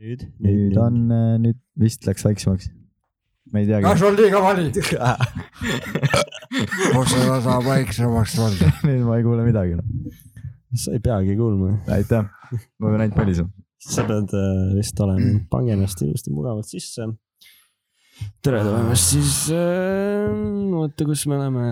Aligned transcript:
nüüd, 0.00 0.26
nüüd 0.40 0.76
on, 0.80 0.98
nüüd 1.44 1.58
vist 1.80 2.06
läks 2.08 2.24
väiksemaks. 2.24 2.70
ma 3.52 3.62
ei 3.62 3.68
teagi. 3.68 3.84
kas 3.84 4.04
on 4.06 4.16
liiga 4.16 4.42
valid? 4.42 4.76
kus 4.80 4.92
seda 7.14 7.40
saab 7.44 7.66
väiksemaks 7.68 8.36
mõelda? 8.40 8.70
nüüd 8.88 9.02
ma 9.08 9.18
ei 9.20 9.26
kuule 9.26 9.46
midagi. 9.46 9.80
sa 10.72 10.94
ei 10.96 11.02
peagi 11.04 11.36
kuulma, 11.38 11.68
aitäh, 11.92 12.28
ma 12.50 12.92
pean 12.92 13.06
ainult 13.06 13.18
välisema. 13.20 13.52
sa 13.90 14.06
pead 14.08 14.36
äh, 14.36 14.62
vist 14.78 15.04
olema, 15.04 15.34
pange 15.52 15.76
ennast 15.76 16.04
ilusti 16.06 16.32
mugavalt 16.32 16.68
sisse. 16.70 17.10
tere 18.44 18.64
tulemast 18.64 19.14
siis 19.16 19.36
äh,, 19.52 20.28
oota, 20.80 21.04
kus 21.08 21.26
me 21.28 21.36
oleme, 21.40 21.64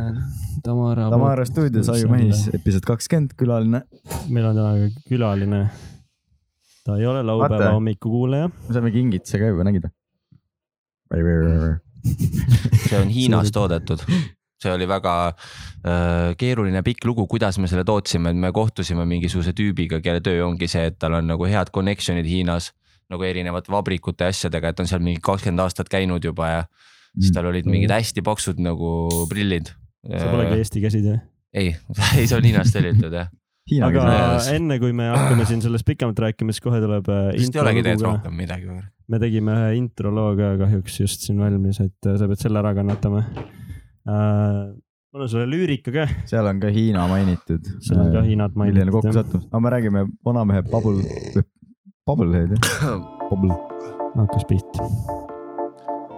Tamara. 0.64 1.08
Tamara 1.12 1.44
stuudios 1.48 1.88
Aju 1.92 2.08
Mehis, 2.12 2.48
episood 2.56 2.88
kakskümmend, 2.88 3.36
külaline. 3.40 3.86
meil 4.28 4.52
on 4.52 4.58
täna 4.58 4.90
külaline. 5.08 5.68
Ta 6.88 6.96
ei 6.96 7.06
ole 7.06 7.22
laupäeva 7.22 7.74
hommikukuulaja. 7.76 8.48
me 8.48 8.74
saime 8.74 8.90
kingituse 8.94 9.40
ka 9.40 9.52
juba, 9.52 9.68
nägid 9.68 9.84
või? 9.88 11.76
see 12.88 12.98
on 13.00 13.12
Hiinas 13.16 13.52
toodetud. 13.52 14.02
see 14.58 14.72
oli 14.72 14.88
väga 14.90 15.14
äh, 15.28 16.34
keeruline 16.40 16.82
pikk 16.86 17.04
lugu, 17.06 17.26
kuidas 17.30 17.60
me 17.60 17.68
selle 17.70 17.84
tootsime, 17.86 18.32
et 18.32 18.40
me 18.40 18.50
kohtusime 18.52 19.04
mingisuguse 19.06 19.52
tüübiga, 19.56 20.00
kelle 20.02 20.24
töö 20.24 20.46
ongi 20.46 20.68
see, 20.70 20.88
et 20.90 20.98
tal 20.98 21.18
on 21.20 21.28
nagu 21.30 21.46
head 21.46 21.70
connection'id 21.74 22.26
Hiinas 22.26 22.72
nagu 23.08 23.24
erinevate 23.24 23.72
vabrikute 23.72 24.26
ja 24.26 24.34
asjadega, 24.34 24.72
et 24.72 24.80
on 24.82 24.88
seal 24.88 25.04
mingi 25.04 25.20
kakskümmend 25.24 25.64
aastat 25.64 25.88
käinud 25.92 26.24
juba 26.24 26.48
ja 26.50 26.64
siis 27.14 27.32
tal 27.36 27.48
olid 27.48 27.68
mingid 27.68 27.92
hästi 27.92 28.24
paksud 28.24 28.60
nagu 28.60 28.90
prillid. 29.30 29.72
sa 30.08 30.28
polegi 30.32 30.60
Eesti 30.60 30.82
käsid 30.84 31.12
jah? 31.12 31.20
ei, 31.54 31.76
ei 32.18 32.26
see 32.26 32.36
on 32.36 32.48
Hiinast 32.48 32.76
tellitud 32.76 33.14
jah. 33.14 33.30
Hiina 33.68 33.90
aga 33.90 34.04
käes. 34.08 34.48
enne 34.56 34.78
kui 34.80 34.94
me 34.96 35.10
hakkame 35.12 35.46
siin 35.48 35.62
sellest 35.64 35.86
pikemalt 35.88 36.20
rääkima, 36.24 36.54
siis 36.54 36.64
kohe 36.64 36.80
tuleb 36.82 37.08
äh, 37.12 37.30
vist 37.36 37.56
ei 37.56 37.62
olegi 37.62 37.82
intro 37.82 37.92
tegelikult 37.92 38.08
rohkem 38.08 38.36
midagi. 38.40 38.76
me 39.12 39.20
tegime 39.22 39.56
ühe 39.56 39.70
intro 39.78 40.12
loo 40.14 40.34
ka 40.38 40.54
kahjuks 40.62 41.00
just 41.02 41.26
siin 41.26 41.40
valmis, 41.42 41.80
et 41.84 42.08
äh, 42.08 42.18
sa 42.20 42.28
pead 42.30 42.44
selle 42.44 42.62
ära 42.62 42.74
kannatama 42.78 43.24
uh,. 43.28 44.62
mul 45.12 45.26
on 45.26 45.32
sulle 45.32 45.48
lüürika 45.50 45.94
ka, 45.94 46.06
seal 46.30 46.48
on 46.48 46.62
ka 46.62 46.72
Hiina 46.72 47.08
mainitud. 47.10 47.72
seal 47.84 48.04
on 48.06 48.12
ka 48.14 48.24
Hiinat 48.28 48.56
milline 48.56 48.88
kokku 48.94 49.10
mainitud. 49.10 49.32
sattus, 49.32 49.50
aga 49.50 49.64
me 49.66 49.74
räägime 49.76 50.06
vanamehe 50.24 50.64
Bubble, 50.70 51.44
Bubblehead 52.08 52.56
jah, 52.56 52.96
Bubble, 53.28 53.58
hakkas 54.16 54.48
pihta. 54.48 54.88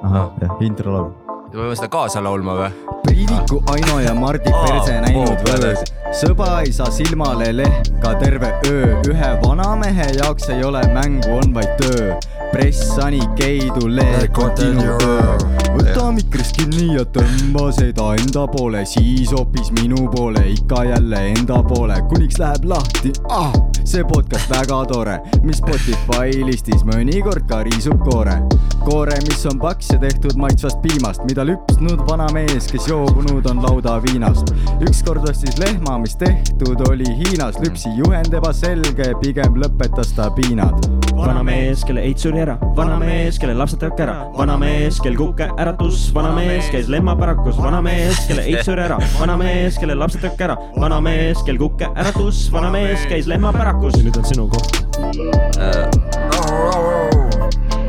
ahah 0.06 0.30
jah, 0.42 0.54
intro 0.66 0.94
laul. 0.94 1.29
Me 1.52 1.64
võime 1.64 1.76
seda 1.78 1.88
kaasa 1.92 2.22
laulma 2.22 2.54
või? 2.58 2.70
Priidiku 3.04 3.60
Aino 3.72 3.98
ja 4.02 4.12
Mardi 4.14 4.52
perse 4.52 4.98
näinud 5.02 5.42
võõrd. 5.46 5.90
sõba 6.14 6.50
ei 6.64 6.72
saa 6.74 6.90
silmale 6.94 7.50
lehka 7.56 8.14
terve 8.20 8.52
öö, 8.68 8.98
ühe 9.10 9.30
vanamehe 9.44 10.10
jaoks 10.18 10.50
ei 10.54 10.62
ole 10.64 10.82
mängu, 10.94 11.38
on 11.40 11.54
vaid 11.54 11.72
töö. 11.80 12.14
press, 12.52 12.94
sani, 12.96 13.20
keidu, 13.38 13.88
leek, 13.88 14.32
continue 14.34 14.96
öö. 15.02 15.69
Võta 15.80 16.10
mikrist 16.14 16.56
kinni 16.58 16.94
ja 16.96 17.04
tõmba 17.14 17.68
seda 17.74 18.12
enda 18.18 18.44
poole, 18.52 18.82
siis 18.88 19.32
hoopis 19.32 19.70
minu 19.78 20.06
poole, 20.12 20.42
ikka 20.52 20.84
jälle 20.88 21.20
enda 21.32 21.60
poole, 21.66 21.96
kuniks 22.10 22.40
läheb 22.40 22.66
lahti 22.68 23.12
ah,. 23.32 23.52
see 23.84 24.04
podcast 24.06 24.50
väga 24.52 24.80
tore, 24.90 25.16
mis 25.46 25.60
Spotify 25.60 26.44
listis 26.46 26.84
mõnikord 26.88 27.46
ka 27.50 27.62
riisub 27.66 28.02
koore. 28.08 28.36
koore, 28.84 29.16
mis 29.28 29.44
on 29.48 29.58
paks 29.60 29.90
ja 29.94 29.98
tehtud 30.02 30.36
maitsvast 30.40 30.80
piimast, 30.84 31.24
mida 31.28 31.44
lüpsnud 31.48 32.04
vana 32.08 32.28
mees, 32.34 32.68
kes 32.70 32.88
joobunud 32.88 33.46
on 33.50 33.62
lauda 33.64 33.96
viinast. 34.04 34.52
ükskord 34.84 35.28
ostis 35.30 35.58
lehma, 35.62 35.98
mis 35.98 36.16
tehtud 36.20 36.84
oli 36.88 37.08
Hiinas, 37.20 37.58
lüpsi 37.64 37.92
juhend 37.98 38.34
ebaselge, 38.36 39.12
pigem 39.22 39.56
lõpetas 39.62 40.14
ta 40.16 40.30
piinad. 40.36 40.90
vanamees, 41.16 41.84
kelle 41.84 42.04
eit 42.04 42.20
suri 42.20 42.44
ära, 42.44 42.56
vanamees, 42.76 43.38
kelle 43.40 43.56
lapsed 43.56 43.80
teevad 43.80 43.98
kära, 43.98 44.16
vanamees, 44.36 45.00
kel 45.04 45.16
kuke 45.18 45.50
äratus, 45.70 46.10
vanamees, 46.14 46.66
käis 46.72 46.88
lemmaparakus, 46.90 47.58
vanamees, 47.62 48.18
kelle 48.26 48.42
eit 48.42 48.64
suri 48.66 48.82
ära, 48.82 48.96
vanamees, 49.20 49.76
kelle 49.78 49.94
lapsed 49.94 50.18
teevad 50.24 50.38
kära, 50.40 50.56
vanamees, 50.82 51.42
kel 51.46 51.58
kuke 51.60 51.86
äratus, 51.94 52.48
vanamees, 52.52 53.04
käis 53.10 53.28
lemmaparakus. 53.30 53.94
nüüd 54.02 54.16
on 54.18 54.24
sinu 54.26 54.48
koht. 54.50 54.80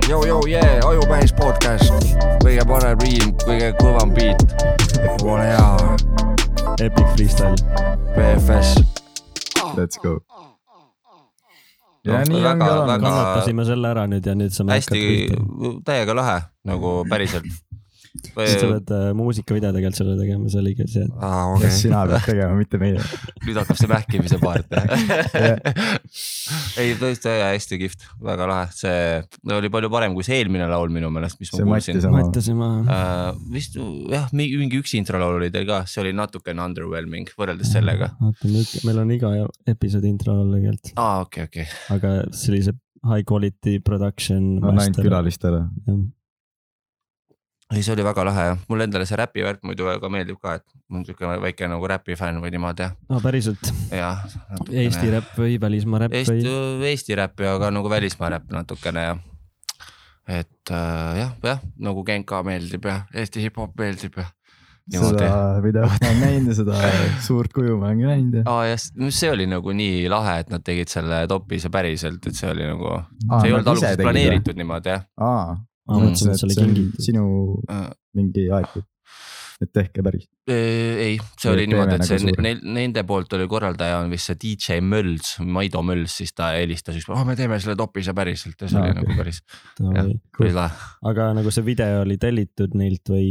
Jou, 0.10 0.22
jou, 0.28 0.42
jee, 0.52 0.74
Ajumehis 0.86 1.34
podcast, 1.34 2.14
kõige 2.44 2.66
parem 2.70 3.00
riim, 3.02 3.34
kõige 3.48 3.72
kõvam 3.80 4.14
beat. 4.14 4.46
jumala 5.22 5.44
hea, 5.50 5.98
Epic 6.86 7.08
freestyle. 7.16 7.56
BFS. 8.16 8.76
Let's 9.78 9.98
go. 10.04 10.20
No, 12.02 12.14
ja 12.14 12.24
nii 12.26 12.38
on 12.38 12.44
väga- 12.44 12.58
ka 12.66 12.72
olnud 12.74 12.88
väga-. 12.90 13.02
kannatasime 13.10 13.66
selle 13.66 13.88
ära 13.88 14.08
nüüd 14.10 14.26
ja 14.26 14.34
nüüd 14.36 14.50
saame 14.54 14.74
hästi 14.74 15.02
täiega 15.86 16.16
lahe 16.18 16.40
nagu 16.66 17.04
päriselt. 17.10 17.46
Sa 18.12 18.68
pead 18.68 18.92
äh, 18.96 19.06
muusikavideodega 19.18 19.92
selle 19.96 20.18
tegema, 20.20 20.50
see 20.52 20.60
oli 20.62 20.74
ka 20.76 20.88
see. 20.90 21.06
kas 21.08 21.54
okei. 21.56 21.72
sina 21.78 22.02
pead 22.10 22.26
tegema, 22.28 22.58
mitte 22.60 22.80
meie. 22.82 23.00
nüüd 23.46 23.60
hakkab 23.62 23.80
see 23.80 23.92
mähkimise 23.92 24.40
part. 24.42 24.76
ei 26.82 26.94
tõesti 27.00 27.36
hästi 27.42 27.80
kihvt, 27.82 28.06
väga 28.28 28.50
lahe, 28.52 28.68
see 28.76 29.56
oli 29.58 29.72
palju 29.74 29.92
parem 29.94 30.18
kui 30.18 30.28
see 30.28 30.42
eelmine 30.42 30.68
laul 30.72 30.92
minu 30.94 31.12
meelest, 31.14 31.40
mis 31.42 31.54
ma 31.54 31.62
see 31.62 31.70
kuulsin 31.70 32.00
Matti. 32.00 32.06
sama. 32.08 32.24
mõtlesime, 32.26 32.70
Uh, 32.92 33.32
vist 33.54 33.76
jah, 34.12 34.30
mingi 34.36 34.80
üks 34.82 34.94
introlaul 34.98 35.38
oli 35.40 35.52
teil 35.54 35.68
ka, 35.70 35.82
see 35.90 36.02
oli 36.04 36.12
natukene 36.18 36.64
underwhelming 36.64 37.30
võrreldes 37.38 37.72
sellega. 37.74 38.12
oota, 38.22 38.52
meil 38.88 39.02
on 39.04 39.12
iga 39.16 39.34
episoodi 39.70 40.12
intro 40.12 40.36
all 40.42 40.56
tegelikult, 40.56 40.94
aa, 41.00 41.22
okei, 41.26 41.48
okei. 41.50 41.68
aga 41.96 42.16
sellise 42.36 42.76
high 43.08 43.24
quality 43.24 43.80
production. 43.80 44.58
on 44.64 44.80
ainult. 44.80 45.02
külalistele. 45.02 45.66
ei, 47.72 47.84
see 47.84 47.94
oli 47.96 48.06
väga 48.06 48.26
lahe 48.28 48.46
jah, 48.50 48.60
mulle 48.70 48.88
endale 48.88 49.08
see 49.08 49.20
räpi 49.20 49.46
värk 49.46 49.64
muidu 49.68 49.88
väga 49.88 50.12
meeldib 50.12 50.40
ka, 50.42 50.58
et 50.60 50.66
ma 50.90 51.00
olen 51.00 51.08
siuke 51.08 51.36
väike 51.46 51.70
nagu 51.72 51.90
räpi 51.92 52.18
fänn 52.20 52.42
või 52.44 52.52
niimoodi 52.56 52.86
jah, 52.86 52.96
aa, 53.10 53.22
päriselt, 53.24 53.72
ja. 53.96 54.12
Eesti. 54.68 55.12
räpp 55.16 55.40
või 55.40 55.58
välismaa 55.62 56.06
räpp 56.06 56.18
Eesti 56.20 56.42
või?, 56.48 56.90
Eesti 56.92 57.18
räppi, 57.22 57.48
aga 57.52 57.72
nagu 57.74 57.92
välismaa 57.92 58.34
räpp 58.36 58.52
natukene 58.56 59.08
ja. 59.08 59.16
et 60.42 60.74
äh, 60.76 61.24
jah, 61.24 61.34
jah 61.48 61.64
nagu 61.80 62.04
Genka 62.08 62.44
meeldib 62.48 62.86
ja 62.92 63.02
Eesti 63.16 63.48
hip-hop 63.48 63.78
meeldib 63.80 64.20
ja. 64.20 64.28
seda 64.92 65.32
videot 65.64 65.96
ma 65.96 66.12
olen 66.12 66.22
näinud 66.26 66.52
ja 66.52 66.60
seda 66.60 66.92
suurt 67.28 67.54
kuju 67.56 67.80
ma 67.80 67.92
olen 67.92 68.04
ka 68.04 68.12
näinud 68.12 68.40
ja. 68.42 68.46
aa 68.52 68.70
jah, 68.72 68.86
see 69.16 69.32
oli 69.32 69.48
nagu 69.50 69.76
nii 69.76 70.06
lahe, 70.12 70.40
et 70.44 70.52
nad 70.54 70.64
tegid 70.66 70.92
selle 70.92 71.24
topise 71.32 71.72
päriselt, 71.74 72.26
et 72.28 72.38
see 72.38 72.52
oli 72.52 72.68
nagu, 72.68 72.96
Aa, 73.00 73.40
see 73.40 73.52
ei 73.52 73.56
nad 73.56 73.62
olnud 73.62 73.76
alguses 73.76 74.02
planeeritud 74.02 74.60
niimoodi 74.60 74.96
jah. 74.96 75.06
aa, 75.22 75.60
ma 75.88 76.00
mõtlesin, 76.06 76.32
et 76.32 76.40
see 76.42 76.48
oli 76.50 76.56
kingitus. 76.62 77.06
sinu 77.10 77.26
Äh, 77.72 77.90
mingi 78.18 78.48
aeg, 78.54 78.68
et 79.62 79.70
tehke 79.74 80.02
päris. 80.04 80.24
ei, 80.50 81.18
see 81.40 81.52
oli 81.52 81.68
niimoodi, 81.70 81.94
et 82.00 82.04
see 82.08 82.18
nagu 82.18 82.32
suure. 82.34 82.44
neil, 82.46 82.62
nende 82.76 83.04
poolt 83.08 83.34
oli 83.38 83.46
korraldaja 83.48 84.00
on 84.02 84.10
vist 84.12 84.26
see 84.32 84.38
DJ 84.42 84.80
Mölls, 84.82 85.36
Maido 85.46 85.84
Mölls, 85.86 86.16
siis 86.18 86.34
ta 86.34 86.50
helistas 86.58 86.98
üks, 86.98 87.10
oh 87.14 87.22
me 87.28 87.36
teeme 87.38 87.60
selle 87.62 87.76
topise 87.80 88.14
päriselt 88.18 88.58
ja 88.66 88.68
see 88.72 88.80
Aa, 88.80 88.88
oli 88.88 88.96
okei. 88.96 89.04
nagu 89.04 89.18
päris, 89.22 89.42
jah, 89.80 90.10
päris 90.40 90.56
lahe. 90.58 90.88
aga 91.12 91.28
nagu 91.38 91.54
see 91.54 91.66
video 91.68 92.02
oli 92.06 92.18
tellitud 92.22 92.74
neilt 92.82 93.12
või 93.14 93.30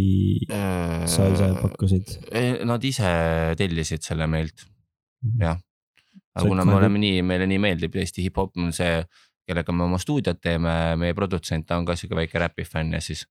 sa 1.10 1.26
ise 1.34 1.50
pakkusid? 1.62 2.14
Nad 2.70 2.84
ise 2.86 3.10
tellisid 3.58 4.06
selle 4.06 4.26
meilt, 4.30 4.66
Mhm. 5.24 5.42
jah. 5.42 5.58
aga 6.36 6.44
See 6.44 6.48
kuna 6.48 6.64
me 6.64 6.74
oleme 6.78 6.98
nii, 7.02 7.22
meile 7.26 7.46
nii 7.50 7.58
meeldib 7.60 7.96
Eesti 8.00 8.22
hip-hop 8.28 8.54
on 8.56 8.70
see, 8.72 9.02
kellega 9.50 9.74
me 9.74 9.86
oma 9.88 10.00
stuudiot 10.00 10.40
teeme, 10.42 10.72
meie 11.00 11.16
produtsent 11.18 11.70
on 11.76 11.86
ka 11.88 11.98
sihuke 11.98 12.18
väike 12.22 12.42
räpi 12.42 12.66
fänn 12.68 12.96
ja 12.96 13.02
siis, 13.04 13.26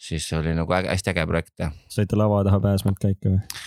siis 0.00 0.26
oli 0.36 0.56
nagu 0.56 0.74
äge, 0.76 0.92
hästi 0.92 1.14
äge 1.14 1.26
projekt 1.30 1.64
saite 1.92 2.18
lava 2.18 2.42
taha 2.48 2.60
pääsmata 2.64 3.06
ka 3.06 3.14
ikka 3.14 3.36
või? 3.36 3.62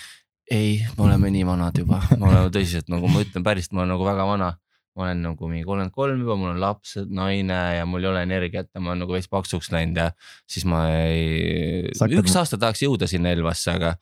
ei, 0.51 0.77
me 0.97 1.07
oleme 1.07 1.31
nii 1.33 1.45
vanad 1.47 1.77
juba, 1.79 2.01
me 2.15 2.29
oleme 2.29 2.53
tõsiselt 2.53 2.89
nagu 2.91 3.09
ma 3.11 3.23
ütlen 3.25 3.45
päriselt, 3.45 3.75
ma 3.75 3.83
olen 3.83 3.95
nagu 3.95 4.07
väga 4.07 4.27
vana. 4.29 4.53
ma 4.97 5.05
olen 5.05 5.19
nagu 5.21 5.45
mingi 5.45 5.61
kolmkümmend 5.61 5.93
kolm 5.93 6.21
juba, 6.23 6.35
mul 6.41 6.55
on 6.55 6.61
lapsed, 6.61 7.11
naine 7.13 7.57
ja 7.77 7.83
mul 7.85 8.01
ei 8.01 8.09
ole 8.09 8.23
energiat 8.25 8.71
ja 8.73 8.81
ma 8.81 8.95
olen 8.95 9.03
nagu 9.05 9.13
veits 9.13 9.29
paksuks 9.29 9.69
läinud 9.69 9.99
ja 10.01 10.07
siis 10.49 10.65
ma 10.65 10.87
ei 10.97 11.83
üks 12.17 12.37
aasta 12.39 12.57
tahaks 12.57 12.81
jõuda 12.81 13.05
sinna 13.09 13.29
Elvasse, 13.35 13.75
aga 13.77 13.93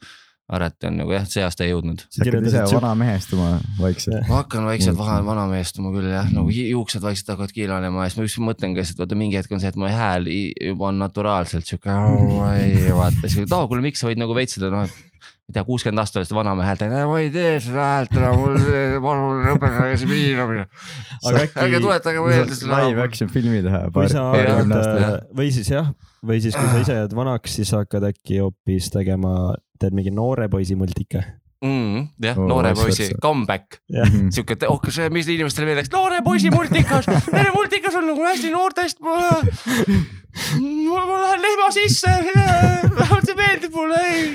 alati 0.45 0.89
on 0.89 0.99
nagu 0.99 1.13
jah, 1.15 1.23
see 1.29 1.41
aasta 1.41 1.65
ei 1.65 1.71
jõudnud. 1.71 2.03
sa 2.13 2.21
hakkad 2.21 2.47
ise 2.49 2.63
vanamehestuma 2.69 3.47
vaikselt. 3.79 4.27
ma 4.29 4.41
hakkan 4.43 4.67
vaikselt 4.69 4.99
vahe 4.99 5.17
vanameestuma 5.25 5.93
küll 5.95 6.11
jah, 6.11 6.29
nagu 6.33 6.53
juuksed 6.53 7.01
vaikselt 7.05 7.33
hakkavad 7.33 7.55
kiilanema 7.55 8.05
ja 8.05 8.11
siis 8.13 8.19
ma 8.19 8.27
just 8.27 8.41
mõtlengi, 8.51 8.85
et 8.85 9.01
vaata 9.01 9.17
mingi 9.17 9.39
hetk 9.39 9.55
on 9.55 9.63
see, 9.63 9.73
et 9.73 9.79
mu 9.81 9.89
hääl 9.89 10.29
juba 10.29 10.91
on 10.91 11.01
naturaalselt 11.01 11.65
sihuke, 11.65 11.89
vaata 13.01 13.25
siis, 13.25 13.41
et 13.47 13.57
aa 13.57 13.65
kuule, 13.65 13.81
miks 13.85 14.03
sa 14.03 14.11
võid 14.11 14.21
nagu 14.21 14.37
veits 14.37 14.59
seda 14.59 14.69
noh, 14.73 14.85
ma 14.85 15.14
ei 15.45 15.53
tea, 15.53 15.61
kuuskümmend 15.67 16.01
aastat 16.01 16.19
oled 16.19 16.27
seda 16.27 16.39
vanamehe 16.39 16.65
häält 16.65 16.79
teinud, 16.81 17.05
ma 17.11 17.17
ei 17.21 17.27
tee 17.33 17.49
seda 17.61 17.83
häält 17.85 18.15
enam, 18.17 18.39
mul 18.41 18.55
see, 18.63 18.83
palun 19.03 19.43
lõpetage 19.45 19.97
see 20.01 20.09
piinamine. 20.09 20.63
Ärge 21.29 21.81
tuletage 21.83 22.23
meelde 22.25 22.55
live 22.55 22.55
seda. 22.63 23.03
action 23.03 23.29
filmi 23.29 23.61
teha. 23.65 23.83
kui 23.93 24.09
sa 24.09 24.23
hakkad 24.31 24.73
jah. 25.03 25.17
või 25.37 25.51
siis 25.53 25.69
jah, 25.69 25.91
või 26.25 26.39
siis, 26.41 26.57
kui 26.57 26.71
sa 26.71 26.81
ise 26.81 26.95
jääd 26.97 27.13
vanaks, 27.17 27.57
siis 27.59 27.73
hakkad 27.77 28.07
äkki 28.09 28.39
hoopis 28.41 28.89
tegema, 28.95 29.53
teed 29.81 29.93
mingi 29.97 30.13
noore 30.15 30.47
poisi 30.49 30.77
multika. 30.79 31.21
mm,. 31.61 32.07
jah, 32.25 32.41
Oo, 32.41 32.47
noore 32.49 32.73
poisi 32.79 33.11
comeback, 33.21 33.77
jah, 33.93 34.09
siuke, 34.33 34.57
oh 34.65 34.81
kas 34.81 34.97
see, 34.97 35.11
mis 35.13 35.29
inimestele 35.29 35.69
meeldiks, 35.69 35.93
noore 35.93 36.23
poisi 36.25 36.49
multikas, 36.53 37.05
noore 37.29 37.53
multikas 37.53 37.99
on 38.01 38.09
nagu 38.09 38.25
hästi 38.25 38.49
noortest. 38.55 38.97
ma 39.05 39.21
lähen 41.21 41.45
lehma 41.45 41.69
sisse, 41.77 42.17
see 43.29 43.37
meeldib 43.37 43.77
mulle, 43.77 44.01
ei. 44.09 44.27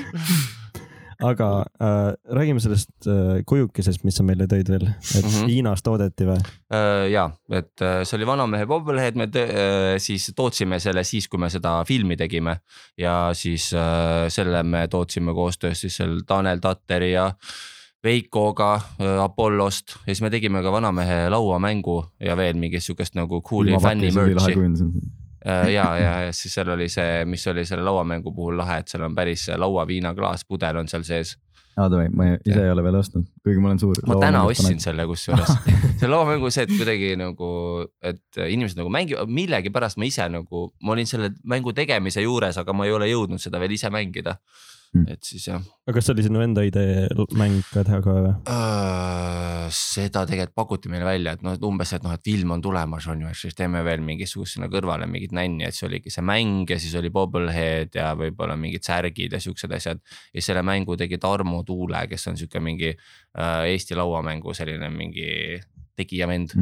Aga 1.21 1.47
äh, 1.81 2.13
räägime 2.35 2.59
sellest 2.63 3.07
äh, 3.07 3.41
kujukesest, 3.47 4.03
mis 4.07 4.17
sa 4.17 4.25
meile 4.25 4.47
tõid 4.49 4.69
veel, 4.71 4.87
et 4.89 5.23
mm. 5.23 5.29
-hmm. 5.29 5.49
Hiinas 5.51 5.83
toodeti 5.85 6.27
või? 6.29 6.39
ja, 7.11 7.29
et 7.51 7.81
äh, 7.81 8.01
see 8.03 8.17
oli 8.17 8.27
Vanamehe 8.27 8.65
Bobblehead, 8.65 9.15
me 9.19 9.25
tõ- 9.25 9.47
äh, 9.47 9.97
siis 9.97 10.31
tootsime 10.35 10.79
selle 10.79 11.03
siis, 11.03 11.27
kui 11.27 11.39
me 11.39 11.49
seda 11.49 11.83
filmi 11.87 12.17
tegime 12.17 12.57
ja 12.97 13.31
siis 13.33 13.73
äh, 13.73 14.29
selle 14.29 14.63
me 14.63 14.87
tootsime 14.87 15.33
koostöös 15.33 15.81
siis 15.81 15.97
seal 15.97 16.21
Tanel 16.27 16.59
Tatteri 16.59 17.11
ja 17.13 17.31
Veikoga 18.03 18.73
äh, 18.75 19.23
Apollost 19.23 19.95
ja 19.95 20.13
siis 20.13 20.21
me 20.21 20.29
tegime 20.29 20.63
ka 20.63 20.71
Vanamehe 20.71 21.29
lauamängu 21.29 22.05
ja 22.19 22.37
veel 22.37 22.57
mingit 22.57 22.83
sihukest 22.83 23.15
nagu 23.15 23.41
cool'i 23.41 23.77
fänni 23.81 24.11
merch'i. 24.11 24.55
ja, 25.45 25.85
ja, 25.97 26.11
ja 26.27 26.33
siis 26.35 26.53
seal 26.55 26.69
oli 26.73 26.89
see, 26.91 27.23
mis 27.29 27.45
oli 27.47 27.65
selle 27.67 27.85
lauamängu 27.85 28.33
puhul 28.35 28.59
lahe, 28.61 28.81
et 28.81 28.91
seal 28.91 29.05
on 29.07 29.15
päris 29.17 29.47
lauaviinaklaas, 29.57 30.45
pudel 30.49 30.81
on 30.81 30.91
seal 30.91 31.05
sees. 31.07 31.37
aa 31.79 31.87
davai, 31.89 32.09
ma 32.13 32.27
ise 32.35 32.59
ei 32.65 32.71
ole 32.73 32.83
veel 32.83 32.97
ostnud, 32.99 33.27
kuigi 33.45 33.61
ma 33.63 33.71
olen 33.71 33.79
suur. 33.81 34.01
ma 34.07 34.17
täna 34.21 34.43
ostsin. 34.49 34.81
selle 34.83 35.05
kusjuures, 35.09 35.53
see 36.01 36.09
lauamängu 36.11 36.51
see, 36.53 36.67
et 36.67 36.73
kuidagi 36.75 37.13
nagu, 37.19 37.51
et 38.03 38.41
inimesed 38.47 38.81
nagu 38.81 38.91
mängivad, 38.93 39.31
millegipärast 39.41 40.01
ma 40.01 40.09
ise 40.09 40.27
nagu, 40.29 40.67
ma 40.83 40.97
olin 40.97 41.09
selle 41.09 41.33
mängu 41.47 41.73
tegemise 41.77 42.25
juures, 42.25 42.59
aga 42.61 42.75
ma 42.75 42.89
ei 42.89 42.97
ole 42.97 43.09
jõudnud 43.11 43.41
seda 43.41 43.61
veel 43.61 43.77
ise 43.77 43.93
mängida. 43.93 44.37
Et 44.91 45.23
siis 45.23 45.45
jah 45.47 45.61
aga 45.61 45.93
kas 45.95 46.07
see 46.07 46.13
oli 46.15 46.23
sinu 46.25 46.41
enda 46.43 46.63
idee 46.67 47.05
mäng 47.39 47.61
ka 47.71 47.83
teha 47.87 47.99
ka 48.03 48.15
või? 48.15 48.31
uh,. 48.43 49.69
seda 49.71 50.25
tegelikult 50.27 50.55
pakuti 50.57 50.91
meile 50.91 51.07
välja, 51.07 51.35
et 51.37 51.45
noh, 51.45 51.55
et 51.55 51.63
umbes, 51.63 51.93
et 51.95 52.03
noh, 52.03 52.11
et 52.15 52.23
film 52.27 52.51
on 52.57 52.63
tulemas 52.63 53.07
on 53.11 53.23
ju, 53.23 53.31
et 53.31 53.39
siis 53.39 53.55
teeme 53.55 53.83
veel 53.87 54.03
mingisugust 54.03 54.57
sinna 54.57 54.67
kõrvale 54.71 55.07
mingit 55.11 55.31
nänni, 55.35 55.63
et 55.67 55.77
see 55.77 55.87
oligi 55.87 56.11
see 56.11 56.25
mäng 56.27 56.69
ja 56.69 56.79
siis 56.81 56.97
oli 56.99 57.11
Bobblehead 57.13 57.95
ja 57.95 58.11
võib-olla 58.19 58.57
mingid 58.59 58.83
särgid 58.87 59.37
ja 59.37 59.39
siuksed 59.43 59.71
asjad. 59.77 60.03
ja 60.35 60.43
selle 60.43 60.65
mängu 60.67 60.99
tegi 60.99 61.21
Tarmo 61.21 61.63
Tuule, 61.67 62.03
kes 62.11 62.27
on 62.27 62.39
sihuke 62.39 62.59
mingi 62.63 62.91
uh, 62.91 63.63
Eesti 63.63 63.95
lauamängu 63.95 64.55
selline 64.57 64.91
mingi 64.91 65.59
tegija 65.95 66.27
vend. 66.27 66.53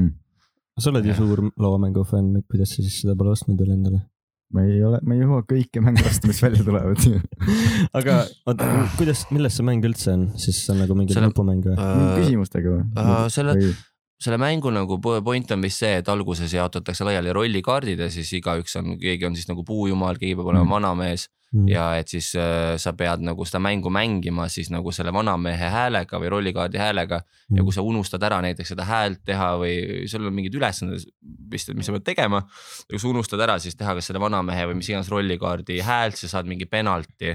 sa 0.78 0.94
oled 0.94 1.10
ju 1.10 1.18
suur 1.18 1.48
lauamängu 1.58 2.06
fänn, 2.06 2.44
kuidas 2.46 2.78
sa 2.78 2.86
siis 2.86 3.02
seda 3.02 3.18
pole 3.18 3.34
ostnud 3.34 3.58
veel 3.60 3.74
endale? 3.74 4.06
Ma 4.54 4.64
ei 4.66 4.80
ole, 4.84 5.00
ma 5.06 5.14
ei 5.14 5.22
jõua 5.22 5.44
kõike 5.50 5.82
mänge 5.86 6.02
osta, 6.10 6.28
mis 6.30 6.40
välja 6.42 6.64
tulevad. 6.66 7.04
aga 8.00 8.16
oota, 8.50 8.70
kuidas, 8.98 9.26
milles 9.34 9.58
see 9.60 9.66
mäng 9.68 9.86
üldse 9.86 10.14
on, 10.16 10.28
siis 10.42 10.64
see 10.66 10.74
on 10.74 10.82
nagu 10.84 10.98
mingi 10.98 11.14
nupumäng 11.22 11.62
või? 11.68 11.78
küsimustega 12.24 12.74
või 12.74 12.84
äh, 12.98 13.28
selle- 13.34 13.56
Või- 13.60 13.76
selle 14.20 14.36
mängu 14.42 14.68
nagu 14.76 14.98
po- 15.00 15.22
point 15.24 15.52
on 15.56 15.62
vist 15.64 15.80
see, 15.80 15.94
et 16.02 16.10
alguses 16.12 16.52
jaotatakse 16.52 17.06
laiali 17.08 17.32
rollikaardid 17.32 18.02
ja 18.04 18.10
siis 18.12 18.34
igaüks 18.36 18.76
on, 18.82 18.98
keegi 19.00 19.24
on 19.30 19.36
siis 19.38 19.48
nagu 19.48 19.64
puujumal, 19.64 20.18
keegi 20.20 20.36
peab 20.36 20.50
olema 20.52 20.66
Mm. 20.66 20.74
vanamees 20.76 21.30
Mm. 21.50 21.66
ja 21.66 21.84
et 21.98 22.12
siis 22.12 22.28
äh, 22.38 22.76
sa 22.78 22.92
pead 22.94 23.24
nagu 23.26 23.42
seda 23.48 23.58
mängu 23.58 23.90
mängima 23.90 24.44
siis 24.54 24.68
nagu 24.70 24.92
selle 24.94 25.10
vanamehe 25.16 25.72
häälega 25.74 26.20
või 26.22 26.30
rollikaardi 26.30 26.78
häälega 26.78 27.24
Mm. 27.50 27.58
ja 27.58 27.64
kui 27.66 27.74
sa 27.74 27.82
unustad 27.82 28.22
ära 28.22 28.38
näiteks 28.46 28.70
seda 28.76 28.86
häält 28.86 29.24
teha 29.26 29.48
või 29.58 30.06
sul 30.06 30.28
on 30.30 30.36
mingid 30.38 30.54
ülesanded 30.54 31.02
vist, 31.50 31.72
mis 31.74 31.88
sa 31.90 31.96
pead 31.96 32.06
tegema. 32.06 32.44
ja 32.46 32.92
kui 32.92 33.00
sa 33.02 33.10
unustad 33.10 33.42
ära, 33.42 33.56
siis 33.58 33.74
teha 33.80 33.96
kas 33.98 34.06
selle 34.06 34.22
vanamehe 34.22 34.68
või 34.70 34.78
mis 34.78 34.90
iganes 34.92 35.10
rollikaardi 35.10 35.80
häält, 35.82 36.20
sa 36.22 36.30
saad 36.30 36.46
mingi 36.46 36.68
penalti. 36.70 37.34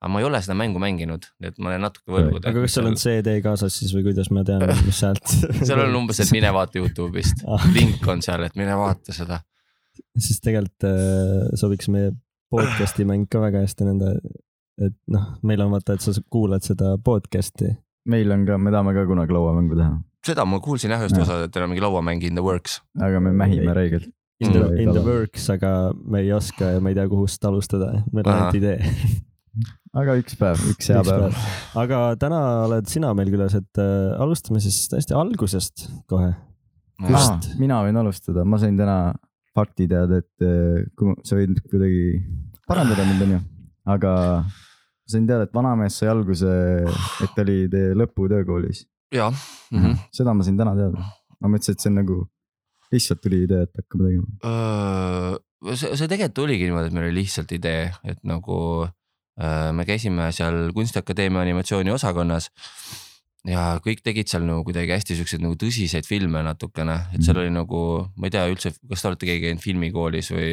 aga 0.00 0.12
ma 0.12 0.20
ei 0.20 0.24
ole 0.28 0.42
seda 0.44 0.54
mängu 0.60 0.80
mänginud, 0.80 1.24
et 1.40 1.56
ma 1.58 1.72
olen 1.72 1.80
natuke 1.88 2.12
võlgu. 2.12 2.42
aga 2.44 2.60
kas 2.60 2.76
seal 2.76 2.86
on 2.92 3.00
CD 3.00 3.40
kaasas 3.40 3.80
siis 3.80 3.96
või 3.96 4.04
kuidas 4.10 4.28
ma 4.30 4.44
tean, 4.44 4.68
mis 4.84 5.00
häält? 5.08 5.36
seal 5.68 5.80
on 5.80 5.96
umbes, 6.02 6.20
et 6.20 6.36
mine 6.36 6.52
vaata 6.52 6.76
Youtube'ist 6.82 7.44
Ah., 7.48 7.64
link 7.72 8.04
on 8.08 8.20
seal, 8.20 8.44
et 8.44 8.56
mine 8.60 8.76
vaata 8.76 9.16
seda. 9.16 9.40
siis 10.18 10.40
tegelikult 10.44 10.84
äh, 10.92 11.48
sobiks 11.56 11.88
meie 11.88 12.12
podcast'i 12.50 13.06
mäng 13.08 13.28
ka 13.30 13.42
väga 13.42 13.64
hästi 13.64 13.86
nende, 13.88 14.14
et 14.80 14.96
noh, 15.12 15.26
meil 15.46 15.62
on 15.64 15.72
vaata, 15.74 15.96
et 15.96 16.04
sa 16.04 16.14
kuulad 16.32 16.66
seda 16.66 16.96
podcast'i. 17.04 17.74
meil 18.10 18.32
on 18.34 18.46
ka, 18.48 18.58
me 18.58 18.72
tahame 18.74 18.94
ka 18.96 19.06
kunagi 19.08 19.36
lauamängu 19.36 19.78
teha, 19.78 19.98
seda 20.26 20.46
ma 20.48 20.60
kuulsin 20.64 20.94
jah 20.94 21.04
ühest 21.04 21.16
Jah. 21.18 21.26
osa, 21.28 21.44
et 21.46 21.54
teil 21.54 21.66
on 21.66 21.72
mingi 21.72 21.84
lauamäng 21.84 22.24
in 22.26 22.38
the 22.38 22.44
works. 22.44 22.80
aga 23.00 23.20
me 23.20 23.32
mähime 23.32 23.74
räigelt. 23.76 24.10
In 24.40 24.54
the, 24.54 24.68
in 24.80 24.88
the 24.96 25.02
works, 25.04 25.50
aga 25.52 25.92
me 26.00 26.22
ei 26.24 26.30
oska 26.32 26.70
ja 26.72 26.80
me 26.80 26.94
ei 26.94 26.96
tea, 26.96 27.08
kuhust 27.12 27.44
alustada, 27.44 27.90
meil 28.08 28.24
on 28.24 28.32
ainult 28.32 28.56
idee. 28.56 28.78
aga 30.00 30.14
üks 30.16 30.38
päev, 30.40 30.62
üks 30.72 30.88
hea 30.88 31.02
päev. 31.04 31.36
aga 31.82 31.98
täna 32.20 32.38
oled 32.64 32.88
sina 32.88 33.12
meil 33.18 33.28
külas, 33.34 33.56
et 33.58 33.82
äh, 33.82 34.14
alustame 34.16 34.62
siis 34.64 34.86
täiesti 34.92 35.16
algusest 35.18 35.90
kohe. 36.08 36.32
Kust? 37.00 37.52
mina 37.60 37.82
võin 37.84 37.96
alustada, 38.00 38.44
ma 38.48 38.58
sain 38.60 38.76
täna 38.80 38.96
fakti 39.56 39.88
teada, 39.90 40.20
et 40.22 40.46
eh, 40.46 40.86
kui 40.96 41.14
sa 41.26 41.38
võid 41.38 41.58
kuidagi 41.66 42.20
parandada 42.70 43.06
mind, 43.08 43.26
onju, 43.26 43.40
aga 43.90 44.12
sain 45.10 45.26
teada, 45.26 45.48
et 45.48 45.54
vanamees 45.54 45.96
sai 45.98 46.10
alguse, 46.12 46.54
et 47.24 47.34
ta 47.34 47.42
oli 47.42 47.64
teie 47.72 47.96
lõputöökoolis 47.98 48.84
jah, 49.14 49.34
mm. 49.70 49.78
-hmm. 49.78 49.96
seda 50.12 50.34
ma 50.34 50.46
sain 50.46 50.56
täna 50.58 50.74
teada, 50.78 51.10
ma 51.40 51.50
mõtlesin, 51.50 51.74
et 51.74 51.82
see 51.82 51.90
on 51.90 51.98
nagu, 51.98 52.18
lihtsalt 52.94 53.20
tuli 53.22 53.42
idee, 53.46 53.66
et 53.66 53.82
hakkame 53.82 54.08
tegema. 54.08 55.74
see, 55.74 55.96
see 55.96 56.08
tegelikult 56.08 56.44
oligi 56.46 56.68
niimoodi, 56.68 56.90
et 56.90 56.96
meil 56.96 57.08
oli 57.08 57.20
lihtsalt 57.20 57.52
idee, 57.52 57.90
et 58.04 58.20
nagu 58.26 58.58
äh, 58.86 59.70
me 59.74 59.86
käisime 59.88 60.30
seal 60.36 60.70
Kunstiakadeemia 60.76 61.42
animatsiooniosakonnas 61.46 62.50
ja 63.48 63.78
kõik 63.84 64.02
tegid 64.04 64.28
seal 64.28 64.42
nagu 64.44 64.64
kuidagi 64.66 64.92
hästi 64.92 65.16
siukseid 65.16 65.40
nagu 65.40 65.54
tõsiseid 65.56 66.04
filme 66.08 66.42
natukene, 66.44 66.98
et 67.14 67.22
seal 67.22 67.36
Mhm. 67.36 67.40
oli 67.44 67.50
nagu, 67.50 68.10
ma 68.16 68.26
ei 68.26 68.30
tea 68.30 68.46
üldse, 68.52 68.74
kas 68.88 69.02
te 69.02 69.08
olete 69.08 69.26
keegi 69.26 69.46
käinud 69.46 69.62
filmikoolis 69.64 70.30
või 70.32 70.50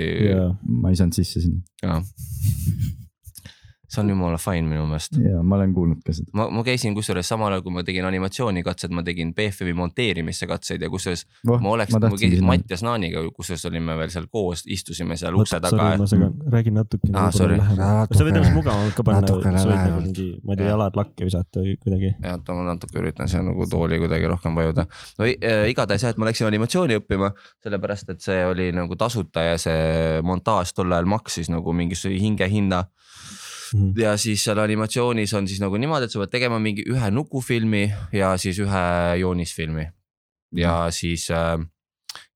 ma 0.63 0.89
ei 0.89 0.95
saanud 0.95 1.13
sisse 1.13 1.41
sinna? 1.41 1.61
see 3.87 4.01
on 4.01 4.09
jumala 4.11 4.37
fine 4.41 4.67
minu 4.67 4.85
meelest. 4.87 5.15
ja 5.23 5.41
ma 5.43 5.55
olen 5.55 5.73
kuulnud 5.73 6.01
ka 6.05 6.13
seda. 6.15 6.31
ma, 6.35 6.47
ma 6.51 6.63
käisin 6.67 6.95
kusjuures 6.97 7.27
samal 7.29 7.53
ajal, 7.53 7.63
kui 7.65 7.73
ma 7.75 7.83
tegin 7.87 8.07
animatsioonikatsed, 8.07 8.91
ma 8.95 9.03
tegin 9.07 9.33
BFM-i 9.37 9.75
monteerimise 9.77 10.47
katseid 10.49 10.83
ja 10.83 10.89
kusjuures 10.91 11.23
oh, 11.47 11.61
ma 11.63 11.71
oleks, 11.75 11.95
ma 11.95 12.11
käisin 12.11 12.43
Mattias 12.47 12.83
Naaniga, 12.83 13.23
kusjuures 13.35 13.63
olime 13.69 13.95
veel 13.99 14.11
seal 14.13 14.27
koos, 14.31 14.65
istusime 14.67 15.15
seal 15.19 15.37
ukse 15.39 15.61
taga. 15.63 15.93
ma 16.01 16.07
segan, 16.09 16.35
räägi 16.51 16.73
natukene 16.75 17.19
Aa, 17.21 17.31
sorry. 17.35 17.59
sa 17.63 18.27
võid 18.27 18.33
ennast 18.33 18.55
mugavamalt 18.57 18.97
ka 18.97 19.07
panna, 19.07 19.31
sa 19.55 19.69
võid 19.71 19.79
nagu 19.79 20.03
mingi, 20.03 20.27
ma 20.43 20.53
ei 20.53 20.59
tea, 20.59 20.67
Jah. 20.67 20.73
jalad 20.75 20.99
lakke 20.99 21.29
visata 21.29 21.63
või 21.63 21.77
kuidagi. 21.79 22.13
ja 22.23 22.35
oota, 22.35 22.57
ma 22.59 22.67
natuke 22.73 22.99
üritan 23.01 23.31
seal 23.31 23.47
nagu 23.47 23.69
tooli 23.71 24.01
kuidagi 24.03 24.31
rohkem 24.33 24.57
vajuda. 24.57 24.87
no 25.19 25.29
äh, 25.31 25.63
igatahes 25.71 26.03
jah, 26.03 26.15
et 26.15 26.19
ma 26.19 26.27
läksin 26.29 26.49
animatsiooni 26.49 26.99
õppima, 26.99 27.31
sellepärast 27.63 28.11
et 28.15 28.23
see 28.25 28.43
oli 28.45 28.69
nagu 28.75 28.99
tasuta 28.99 29.47
ja 29.47 29.57
see 29.61 30.21
montaaž 30.27 30.75
tol 30.75 30.91
ajal 30.91 31.07
maksis 31.09 31.51
nagu 31.53 31.73
mingisuguse 31.73 32.19
hingehinna. 32.21 32.83
Mhm. 33.73 33.93
ja 33.99 34.15
siis 34.17 34.43
seal 34.43 34.59
animatsioonis 34.63 35.33
on 35.33 35.47
siis 35.47 35.61
nagu 35.63 35.77
niimoodi, 35.77 36.07
et 36.07 36.13
sa 36.13 36.21
pead 36.23 36.33
tegema 36.35 36.59
mingi 36.59 36.85
ühe 36.87 37.11
nukufilmi 37.11 37.87
ja 38.13 38.35
siis 38.37 38.59
ühe 38.63 38.83
joonisfilmi. 39.21 39.87
ja 40.55 40.87
siis 40.91 41.27
äh, 41.31 41.57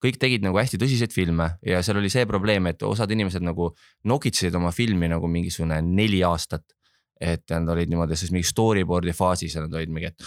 kõik 0.03 0.19
tegid 0.19 0.43
nagu 0.43 0.57
hästi 0.59 0.79
tõsiseid 0.81 1.13
filme 1.15 1.47
ja 1.65 1.81
seal 1.85 2.01
oli 2.01 2.09
see 2.11 2.25
probleem, 2.29 2.67
et 2.67 2.83
osad 2.83 3.11
inimesed 3.11 3.43
nagu 3.45 3.71
nokitsesid 4.03 4.55
oma 4.55 4.73
filmi 4.75 5.07
nagu 5.11 5.27
mingisugune 5.27 5.81
neli 5.81 6.23
aastat. 6.23 6.65
et 7.21 7.43
nad 7.53 7.69
olid 7.69 7.89
niimoodi 7.89 8.15
siis 8.17 8.31
mingi 8.33 8.47
storyboard'i 8.49 9.13
faasis 9.13 9.53
ja 9.55 9.61
nad 9.61 9.73
olid 9.77 9.91
mingi, 9.93 10.07
et, 10.09 10.23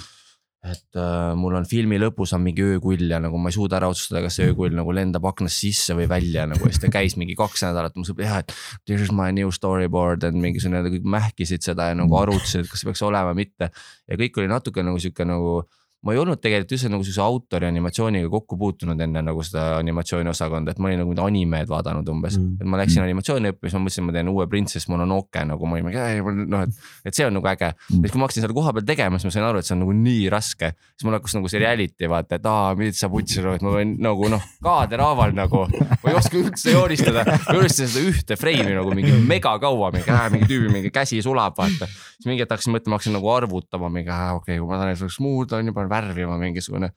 et 0.65 0.97
äh, 0.97 1.35
mul 1.37 1.59
on 1.59 1.67
filmi 1.69 1.99
lõpus 2.01 2.33
on 2.37 2.41
mingi 2.45 2.65
öökull 2.65 3.05
ja 3.11 3.19
nagu 3.21 3.37
ma 3.41 3.51
ei 3.53 3.57
suuda 3.57 3.77
ära 3.77 3.91
otsustada, 3.93 4.23
kas 4.25 4.39
see 4.39 4.49
öökull 4.49 4.73
nagu 4.77 4.95
lendab 4.97 5.27
aknast 5.29 5.61
sisse 5.61 5.97
või 5.99 6.09
välja 6.09 6.47
nagu 6.49 6.65
ja 6.65 6.73
siis 6.73 6.81
ta 6.87 6.91
käis 6.93 7.19
mingi 7.21 7.37
kaks 7.37 7.67
nädalat, 7.67 7.97
ma 8.01 8.09
sõber, 8.09 8.25
jah, 8.25 8.41
et 8.41 8.55
this 8.89 9.05
is 9.05 9.13
my 9.13 9.29
new 9.37 9.53
storyboard, 9.53 10.25
et 10.25 10.37
mingisugune, 10.39 10.81
kõik 10.97 11.09
mähkisid 11.17 11.67
seda 11.67 11.91
ja 11.91 11.99
nagu 11.99 12.17
arutasid, 12.17 12.65
et 12.65 12.73
kas 12.73 12.81
see 12.81 12.89
peaks 12.89 13.05
olema 13.05 13.37
mitte. 13.37 13.71
ja 14.09 14.21
kõik 14.21 14.41
oli 14.41 14.53
natuke 14.53 14.85
nagu 14.87 15.01
sihuke 15.03 15.29
nagu 15.29 15.59
ma 16.05 16.13
ei 16.13 16.19
olnud 16.21 16.41
tegelikult 16.43 16.75
üldse 16.77 16.91
nagu 16.93 17.05
siukse 17.07 17.23
autori 17.25 17.67
animatsiooniga 17.69 18.29
kokku 18.33 18.59
puutunud 18.61 19.01
enne 19.01 19.23
nagu 19.25 19.43
seda 19.47 19.79
animatsiooniosakonda, 19.81 20.75
et 20.75 20.79
ma 20.83 20.91
olin 20.91 21.01
nagu 21.05 21.15
animeid 21.25 21.69
vaadanud 21.71 22.09
umbes 22.13 22.35
Mm. 22.39 22.45
mm.. 22.45 22.57
et 22.61 22.67
ma 22.73 22.79
läksin 22.81 23.03
animatsiooni 23.05 23.51
õppima, 23.53 23.71
siis 23.71 23.77
ma 23.79 23.85
mõtlesin, 23.85 24.05
ma 24.09 24.13
teen 24.17 24.29
uue 24.33 24.47
Princess 24.51 24.89
Mononoke 24.91 25.45
nagu 25.47 25.67
ma 25.69 25.77
olin 25.79 25.87
mingi, 25.87 26.45
noh, 26.51 26.65
et, 26.67 26.81
et 27.07 27.15
see 27.17 27.27
on 27.29 27.35
nagu 27.39 27.49
äge 27.51 27.71
Mm. 27.75 27.97
mm.. 27.99 28.05
et 28.05 28.13
kui 28.13 28.19
ma 28.21 28.27
hakkasin 28.27 28.45
selle 28.45 28.55
koha 28.57 28.73
peal 28.77 28.85
tegema, 28.89 29.19
siis 29.19 29.29
ma 29.29 29.35
sain 29.35 29.45
aru, 29.49 29.59
et 29.63 29.67
see 29.69 29.75
on 29.77 29.81
nagu 29.85 29.93
nii 29.97 30.25
raske. 30.33 30.73
siis 30.95 31.05
mul 31.07 31.17
hakkas 31.17 31.35
nagu 31.39 31.49
see 31.53 31.61
reality 31.63 32.09
vaata, 32.11 32.37
et 32.41 32.47
aa, 32.51 32.75
mida 32.79 32.93
sa 32.99 33.09
putsid, 33.13 33.47
et 33.55 33.63
ma 33.65 33.73
võin 33.77 33.95
nagu 34.05 34.29
noh, 34.33 34.43
kaaderhaaval 34.65 35.33
nagu. 35.37 35.65
ma 36.03 36.11
ei 36.11 36.17
oska 36.19 36.37
üldse 36.41 36.75
joonistada, 36.75 37.25
joonistasin 37.49 37.91
seda 37.95 38.05
ühte 38.11 38.37
freimi 38.41 38.75
nagu 38.77 38.93
mingi 38.97 39.15
mega 39.25 39.55
kaua, 39.63 39.91
mingi, 39.95 40.11
mingi 40.35 40.49
tüübi 40.51 40.73
mingi 40.75 40.91
käsi 40.95 41.21
sulab, 41.25 41.57
vaata. 41.59 41.89
siis 41.89 42.29
mingi 42.29 42.45
hetk 42.45 42.55
hakkasin 42.57 42.75
mõtlema, 42.77 42.99
hakkasin 42.99 43.17
nagu 43.17 43.31
arvutama 43.35 43.91
mingi, 43.95 44.11
okei 44.11 44.37
okay,, 44.39 44.59
kui 44.61 44.69
ma 44.69 44.79
tahan, 44.81 44.93
et 44.93 45.01
see 45.01 45.07
oleks 45.09 45.19
smooth 45.21 45.57
on 45.59 45.71
ju, 45.71 45.75
panen 45.77 45.91
värvima 45.95 46.37
mingisugune. 46.43 46.91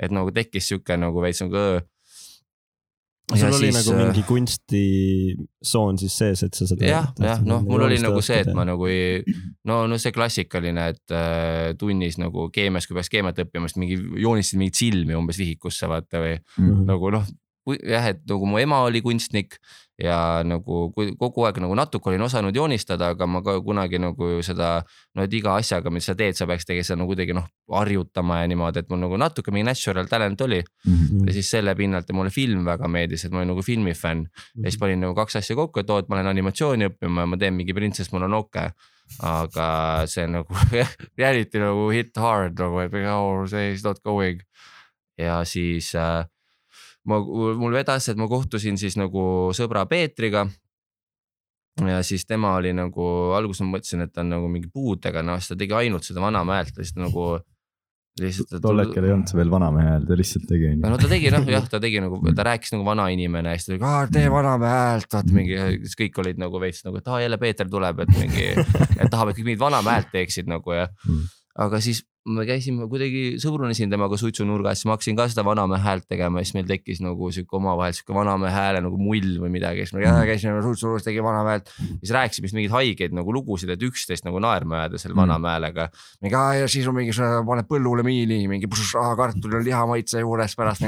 et 0.00 0.10
nagu 0.14 0.30
tekkis 0.34 0.70
sihuke 0.72 0.96
nagu 0.98 1.20
veits 1.22 1.42
nagu 1.44 1.60
sul 3.34 3.54
oli 3.56 3.70
nagu 3.72 3.92
mingi 3.96 4.22
kunstisoon 4.28 5.96
siis 6.00 6.16
sees, 6.18 6.42
et 6.44 6.58
sa 6.58 6.66
seda. 6.68 6.84
äh, 6.84 6.90
jah, 6.92 7.06
jah, 7.24 7.40
noh, 7.46 7.62
mul 7.64 7.86
oli 7.86 7.96
nagu 8.02 8.20
see, 8.24 8.42
et 8.44 8.50
ma 8.56 8.66
nagu 8.68 8.84
ei, 8.90 9.22
no, 9.68 9.78
no 9.88 9.96
see 10.00 10.12
klassikaline, 10.12 10.88
et 10.92 11.14
äh, 11.14 11.70
tunnis 11.80 12.18
nagu 12.20 12.50
keemias, 12.54 12.84
kui 12.90 12.98
peaks 12.98 13.08
keemiat 13.14 13.40
õppima, 13.46 13.70
siis 13.70 13.80
mingi 13.80 13.96
joonistasid 14.20 14.60
mingeid 14.60 14.76
silmi 14.82 15.16
umbes 15.16 15.40
vihikusse 15.40 15.88
vaata 15.90 16.20
või 16.26 16.36
Mhm. 16.58 16.84
nagu 16.90 17.10
noh, 17.16 17.24
jah, 17.72 18.10
et 18.12 18.20
nagu 18.28 18.46
mu 18.46 18.58
ema 18.60 18.82
oli 18.84 19.00
kunstnik 19.00 19.56
ja 20.02 20.42
nagu 20.42 20.88
kogu 20.92 21.44
aeg 21.46 21.60
nagu 21.62 21.74
natuke 21.78 22.10
olin 22.10 22.24
osanud 22.26 22.56
joonistada, 22.56 23.12
aga 23.14 23.26
ma 23.30 23.40
ka 23.46 23.60
kunagi 23.62 24.00
nagu 24.02 24.40
seda, 24.42 24.82
no 25.14 25.22
et 25.22 25.32
iga 25.38 25.52
asjaga, 25.60 25.90
mis 25.94 26.04
sa 26.10 26.16
teed, 26.18 26.34
sa 26.34 26.48
peaks 26.50 26.66
tegelikult 26.66 26.88
seda 26.88 26.98
nagu 26.98 27.12
kuidagi 27.12 27.36
noh 27.38 27.46
harjutama 27.70 28.40
ja 28.42 28.48
niimoodi, 28.50 28.82
et 28.82 28.88
mul 28.90 28.98
nagu 29.04 29.16
natuke 29.22 29.54
mingi 29.54 29.68
natural 29.70 30.10
talent 30.10 30.40
oli 30.42 30.58
Mhm. 30.86 31.28
ja 31.28 31.32
siis 31.32 31.50
selle 31.50 31.74
pinnalt 31.78 32.08
ja 32.10 32.14
mulle 32.14 32.30
film 32.34 32.64
väga 32.66 32.88
meeldis, 32.90 33.24
et 33.24 33.30
ma 33.32 33.38
olin 33.38 33.52
nagu 33.54 33.62
filmifänn 33.62 34.26
ja 34.26 34.64
siis 34.70 34.78
panin 34.82 35.00
nagu 35.00 35.14
kaks 35.14 35.36
asja 35.36 35.54
kokku, 35.56 35.80
et 35.80 35.90
oo, 35.90 35.98
et 36.02 36.08
ma 36.08 36.16
lähen 36.18 36.26
animatsiooni 36.34 36.90
õppima 36.90 37.20
ja 37.22 37.26
ma 37.26 37.36
teen 37.36 37.54
mingi 37.54 37.72
Printsess 37.72 38.12
Mononoke. 38.12 38.72
aga 39.20 40.04
see 40.08 40.26
nagu 40.26 40.48
reality 41.18 41.60
nagu 41.60 41.90
hit 41.92 42.16
hard 42.16 42.58
nagu, 42.58 42.78
et 42.80 42.94
oh, 43.12 43.44
see 43.46 43.72
is 43.74 43.84
not 43.84 44.00
going. 44.02 44.40
ja 45.18 45.44
siis 45.44 45.94
äh, 45.94 46.24
ma, 47.08 47.20
mul 47.60 47.74
vedas, 47.76 48.08
et 48.08 48.20
ma 48.20 48.28
kohtusin 48.30 48.78
siis 48.80 48.96
nagu 49.00 49.24
sõbra 49.56 49.86
Peetriga. 49.90 50.46
ja 51.88 52.02
siis 52.06 52.22
tema 52.26 52.54
oli 52.54 52.70
nagu, 52.72 53.06
alguses 53.34 53.64
ma 53.64 53.76
mõtlesin, 53.78 54.04
et 54.06 54.12
ta 54.14 54.22
on 54.22 54.30
nagu 54.36 54.48
mingi 54.48 54.70
puudega, 54.70 55.22
noh 55.26 55.40
siis 55.40 55.50
ta 55.50 55.56
tegi 55.58 55.74
ainult 55.74 56.06
seda 56.06 56.22
Vanamäe 56.22 56.60
häält, 56.62 56.76
lihtsalt 56.78 57.02
nagu. 57.02 57.26
lihtsalt. 58.20 58.52
tol 58.62 58.78
hetkel 58.78 59.04
ei 59.08 59.10
olnud 59.10 59.26
see 59.26 59.36
veel 59.40 59.50
vanamehe 59.50 59.88
hääl, 59.90 60.04
ta 60.06 60.14
lihtsalt 60.20 60.44
tegi 60.46 60.68
onju. 60.70 60.86
no 60.86 60.98
ta 61.02 61.08
tegi 61.10 61.32
noh, 61.34 61.48
jah, 61.50 61.64
ta 61.66 61.80
tegi 61.82 61.98
nagu, 62.04 62.20
ta 62.30 62.44
rääkis 62.46 62.70
nagu 62.76 62.84
vanainimene 62.86 63.56
ja 63.56 63.58
siis 63.58 63.66
ta 63.72 63.74
oli, 63.74 64.12
tee 64.14 64.28
vanamehe 64.30 64.76
häält, 64.84 65.08
vaata 65.16 65.34
mingi, 65.34 65.56
siis 65.82 65.98
kõik 65.98 66.20
olid 66.22 66.38
nagu 66.38 66.60
veits 66.62 66.84
nagu, 66.86 67.02
et 67.02 67.10
aa 67.10 67.18
jälle 67.24 67.38
Peeter 67.42 67.66
tuleb, 67.72 68.04
et 68.06 68.12
mingi, 68.14 68.46
et 68.54 69.10
tahab, 69.10 69.32
et 69.32 69.40
kõik 69.40 69.48
mingit 69.50 69.64
vanamehe 69.64 69.98
häält 69.98 70.12
teeksid 70.14 70.46
nagu 70.50 70.78
ja 70.78 70.86
Mm. 71.08 71.24
aga 71.66 71.80
siis 71.82 72.04
me 72.24 72.44
käisime 72.48 72.86
kuidagi, 72.88 73.34
sõbrunesin 73.42 73.90
temaga 73.92 74.16
suitsunurgas, 74.16 74.78
siis 74.80 74.88
ma 74.88 74.94
hakkasin 74.96 75.16
ka 75.18 75.26
seda 75.28 75.42
vanamehe 75.44 75.82
häält 75.84 76.06
tegema 76.08 76.40
siis 76.40 76.54
meil 76.56 76.64
tekkis 76.70 77.02
nagu 77.04 77.28
sihuke 77.34 77.58
omavahel 77.58 77.92
sihuke 77.96 78.16
vanamehe 78.16 78.52
hääle 78.54 78.80
nagu 78.84 78.96
mull 78.96 79.34
või 79.42 79.50
midagi, 79.52 79.84
siis 79.84 79.92
me 79.98 80.04
käisime 80.30 80.62
suitsunurgas, 80.64 81.04
tegime 81.04 81.26
vanamehe 81.28 81.58
häält. 81.58 81.68
siis 82.00 82.14
rääkisime 82.16 82.48
siis 82.48 82.56
mingeid 82.56 82.72
haigeid 82.72 83.16
nagu 83.16 83.34
lugusid, 83.36 83.68
et 83.74 83.84
üksteist 83.84 84.24
nagu 84.24 84.40
naerma 84.40 84.80
ajada 84.84 84.98
selle 85.02 85.14
Mm. 85.14 85.20
vanamehe 85.20 85.52
häälega. 85.58 85.88
mingi 86.22 86.34
aa 86.40 86.54
ja 86.62 86.68
siis 86.68 86.88
on 86.88 86.94
mingi, 86.96 87.12
paned 87.46 87.68
põllule 87.68 88.02
miini, 88.02 88.48
mingi 88.48 88.66
kartulil 89.16 89.60
on 89.60 89.64
lihamaitse 89.64 90.20
juures 90.24 90.56
pärast, 90.56 90.80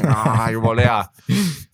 jumala 0.52 0.82
hea. 0.82 1.04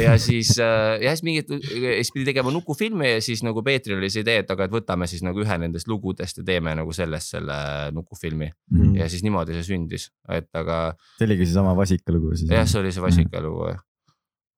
ja 0.00 0.16
siis 0.20 0.52
äh, 0.62 0.96
ja 1.02 1.14
siis 1.14 1.24
mingit, 1.26 1.50
siis 1.50 2.12
pidi 2.14 2.26
tegema 2.28 2.52
nukufilmi 2.54 3.10
ja 3.14 3.22
siis 3.24 3.42
nagu 3.46 3.62
Peetril 3.66 3.98
oli 3.98 4.10
see 4.12 4.24
idee, 4.24 4.42
et 4.44 4.50
aga, 4.52 4.68
et 4.68 4.74
võtame 4.74 5.08
siis 5.10 5.24
nagu 5.26 5.42
ühe 5.42 5.58
nendest 5.62 5.88
lugudest 5.90 6.40
ja 6.42 6.46
teeme 6.46 6.74
nagu 6.78 6.94
sellest 6.96 7.36
selle 7.36 7.58
nukufilmi 7.96 8.52
Mm. 8.72 8.96
ja 8.98 9.06
siis 9.08 9.22
niimoodi 9.22 9.54
see 9.54 9.64
sündis, 9.68 10.08
et 10.32 10.48
aga 10.58 10.96
see 11.18 11.26
oligi 11.28 11.46
seesama 11.46 11.74
vasikalugu 11.78 12.34
siis. 12.34 12.50
jah, 12.50 12.66
see 12.66 12.80
oli 12.80 12.90
see 12.94 13.02
Vasika 13.04 13.40
lugu. 13.42 13.68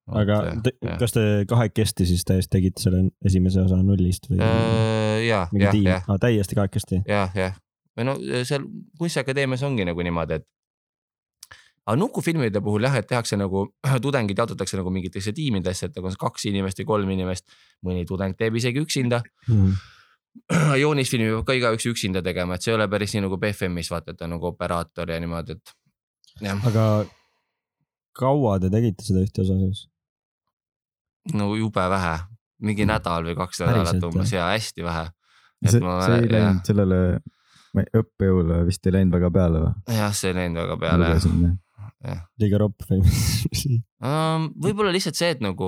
aga 0.08 0.38
te, 0.64 0.72
kas 1.00 1.12
te 1.12 1.24
kahekesti 1.48 2.06
siis 2.08 2.24
täiesti 2.28 2.52
tegite 2.56 2.82
selle 2.82 3.02
esimese 3.24 3.60
osa 3.60 3.76
nullist 3.82 4.30
või? 4.30 4.40
Äh, 4.40 5.26
ja, 5.28 5.46
jah, 5.52 5.76
jah, 5.84 6.08
ah,, 6.08 6.20
täiesti 6.20 6.56
kahekesti. 6.56 7.02
jah, 7.08 7.34
jah 7.36 7.56
või 7.98 8.06
no 8.06 8.14
seal 8.46 8.64
kunstiakadeemias 9.00 9.64
ongi 9.66 9.86
nagu 9.88 10.06
niimoodi, 10.06 10.38
et. 10.38 10.46
Aga 11.88 11.96
nukufilmide 11.96 12.60
puhul 12.64 12.84
jah, 12.84 12.98
et 13.00 13.06
tehakse 13.08 13.38
nagu 13.40 13.64
tudengid 14.04 14.38
jaotatakse 14.38 14.76
nagu 14.80 14.92
mingitesse 14.92 15.32
tiimidesse, 15.36 15.88
et 15.88 15.96
nagu 15.96 16.12
kaks 16.20 16.48
inimest 16.50 16.82
või 16.82 16.90
kolm 16.92 17.14
inimest. 17.16 17.48
mõni 17.86 18.04
tudeng 18.06 18.36
teeb 18.36 18.58
isegi 18.60 18.82
üksinda. 18.84 19.22
joonisfilmi 20.82 21.30
peab 21.32 21.46
ka 21.48 21.56
igaüks 21.56 21.88
üksinda 21.90 22.22
tegema, 22.22 22.54
et 22.54 22.64
see 22.64 22.74
ei 22.74 22.78
ole 22.78 22.88
päris 22.92 23.14
nii 23.14 23.24
nagu 23.24 23.38
BFM-is 23.40 23.88
vaata, 23.90 24.14
et 24.14 24.26
on 24.26 24.36
nagu 24.36 24.50
operaator 24.52 25.10
ja 25.10 25.20
niimoodi, 25.22 25.56
et. 25.56 25.72
jah, 26.44 26.66
aga 26.70 26.84
kaua 28.18 28.58
te 28.62 28.70
tegite 28.70 29.06
seda 29.06 29.24
ühte 29.24 29.42
osa 29.42 29.56
siis? 29.62 29.86
no 31.34 31.48
jube 31.58 31.86
vähe, 31.90 32.14
mingi 32.68 32.86
nädal 32.88 33.26
või 33.30 33.34
kaks 33.38 33.64
nädalat 33.64 34.04
umbes 34.10 34.34
ja 34.36 34.50
hästi 34.52 34.86
vähe. 34.86 35.08
see, 35.64 35.80
see 35.80 36.20
ei 36.20 36.30
läinud 36.36 36.68
sellele 36.68 37.00
õppejõule 37.98 38.62
vist 38.68 38.86
ei 38.86 38.94
läinud 39.00 39.16
väga 39.18 39.32
peale 39.34 39.64
või? 39.64 39.96
jah, 39.96 40.14
see 40.14 40.30
ei 40.30 40.38
läinud 40.42 40.62
väga 40.62 40.78
peale 40.84 41.10
jah 41.16 41.56
jah. 42.04 42.22
liiga 42.40 42.58
ropp 42.64 42.86
või 42.90 43.02
mis? 43.04 43.66
Um, 43.98 44.50
võib-olla 44.62 44.92
lihtsalt 44.94 45.18
see, 45.18 45.30
et 45.34 45.40
nagu 45.42 45.66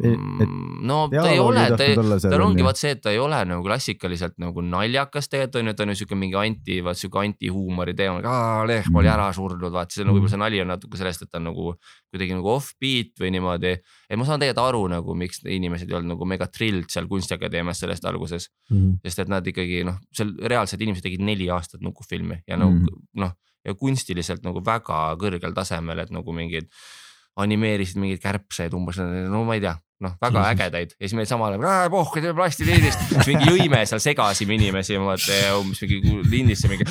mm, 0.00 0.80
no 0.88 0.96
ta 1.12 1.26
ei 1.28 1.38
ole 1.42 1.62
ta 1.76 1.86
tal 2.24 2.42
ongi 2.46 2.64
vaat 2.64 2.78
see, 2.80 2.94
et 2.96 3.02
ta 3.04 3.12
ei 3.12 3.18
ole 3.20 3.36
nagu 3.46 3.62
klassikaliselt 3.66 4.38
nagu 4.40 4.62
naljakas 4.64 5.28
tegelikult 5.28 5.60
on 5.60 5.68
ju, 5.70 5.74
ta 5.76 5.84
on 5.84 5.92
ju 5.92 5.96
siuke 6.00 6.16
mingi 6.18 6.38
anti, 6.40 6.78
vaat 6.86 6.98
siuke 7.00 7.20
antihuumori 7.20 7.94
teema, 7.98 8.22
lehm 8.68 8.96
oli 8.96 9.10
ära 9.12 9.26
surnud, 9.36 9.68
vaat 9.74 9.92
see 9.92 10.02
on 10.02 10.08
nagu 10.10 10.16
võib-olla 10.18 10.32
see 10.34 10.40
nali 10.42 10.62
on 10.64 10.72
natuke 10.72 11.00
sellest, 11.00 11.26
et 11.26 11.30
ta 11.32 11.38
on 11.42 11.46
nagu 11.50 11.74
kuidagi 12.10 12.38
nagu 12.38 12.50
off-beat 12.54 13.12
või 13.20 13.30
niimoodi. 13.36 13.74
et 14.08 14.18
ma 14.18 14.26
saan 14.28 14.40
tegelikult 14.42 14.64
aru 14.72 14.82
nagu, 14.94 15.14
miks 15.20 15.44
inimesed 15.44 15.90
ei 15.92 15.98
olnud 16.00 16.14
nagu 16.16 16.30
mega 16.32 16.48
trilled 16.48 16.88
seal 16.90 17.06
kunstiakadeemias 17.10 17.84
sellest 17.84 18.08
alguses, 18.08 18.48
sest 19.04 19.22
et 19.26 19.28
nad 19.30 19.46
ikkagi 19.46 19.84
noh, 19.86 20.00
seal 20.16 20.32
reaalselt 20.40 20.80
inimesed 20.82 21.04
tegid 21.06 21.22
neli 21.28 21.50
aastat 21.52 21.84
nukufilmi 21.84 22.40
ja 22.48 22.56
nagu 22.56 22.72
Mm. 22.80 23.06
noh, 23.20 23.32
ja 23.66 23.74
kunstiliselt 23.74 24.44
nagu 24.46 24.62
väga 24.64 25.02
kõrgel 25.20 25.54
tasemel, 25.56 26.04
et 26.04 26.10
nagu 26.14 26.32
mingid 26.36 26.70
animeerisid 27.40 28.00
mingeid 28.00 28.20
kärbseid 28.22 28.74
umbes, 28.76 28.98
no 29.00 29.44
ma 29.46 29.54
ei 29.56 29.62
tea, 29.62 29.72
noh, 30.02 30.14
väga 30.20 30.42
ägedaid 30.50 30.94
ja 30.96 31.04
siis 31.06 31.14
meil 31.16 31.28
samal 31.28 31.54
ajal, 31.54 31.90
pohh, 31.92 32.10
teeme 32.16 32.32
plastiliinist, 32.36 33.04
siis 33.12 33.28
mingi 33.30 33.46
jõime 33.46 33.80
seal 33.88 34.02
segasime 34.02 34.56
inimesi, 34.56 34.96
vaata 35.00 35.36
ja 35.36 35.52
umbes 35.60 35.80
mingi 35.84 36.16
lindisse 36.32 36.68
mingi, 36.72 36.86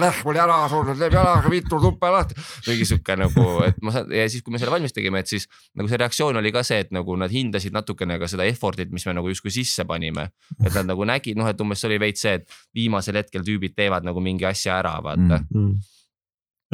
lehm 0.00 0.30
oli 0.30 0.40
ära 0.40 0.56
surnud, 0.72 0.98
teeb 0.98 1.14
jalaga 1.18 1.52
vittu 1.52 1.78
tuppe 1.82 2.10
lahti. 2.14 2.38
mingi 2.68 2.88
sihuke 2.88 3.16
nagu, 3.20 3.46
et 3.68 3.80
ma 3.84 3.94
saan 3.94 4.14
ja 4.14 4.26
siis, 4.30 4.44
kui 4.46 4.54
me 4.56 4.62
selle 4.62 4.74
valmis 4.74 4.96
tegime, 4.96 5.20
et 5.22 5.30
siis 5.30 5.46
nagu 5.76 5.90
see 5.90 6.00
reaktsioon 6.00 6.40
oli 6.40 6.54
ka 6.54 6.64
see, 6.66 6.80
et 6.86 6.94
nagu 6.94 7.18
nad 7.20 7.32
hindasid 7.34 7.76
natukene 7.76 8.18
ka 8.22 8.30
seda 8.30 8.48
effort'it, 8.48 8.92
mis 8.94 9.04
me 9.10 9.18
nagu 9.20 9.30
justkui 9.30 9.52
sisse 9.54 9.84
panime. 9.88 10.30
et 10.64 10.72
nad 10.72 10.88
nagu 10.88 11.04
nägid, 11.04 11.36
noh, 11.38 11.50
et 11.50 11.60
umbes 11.60 11.82
see 11.82 11.90
oli 11.92 12.00
veits 12.00 12.24
see, 12.24 12.38
et 12.40 12.48
viimasel 12.74 13.20
hetkel 13.20 13.44
tüübid 13.44 13.76
teevad 13.76 14.06
nagu 14.06 14.22
mingi 14.24 14.48
asja 14.48 14.80
ära, 14.80 14.96
vaata 15.04 15.42
Mm. 15.54 15.76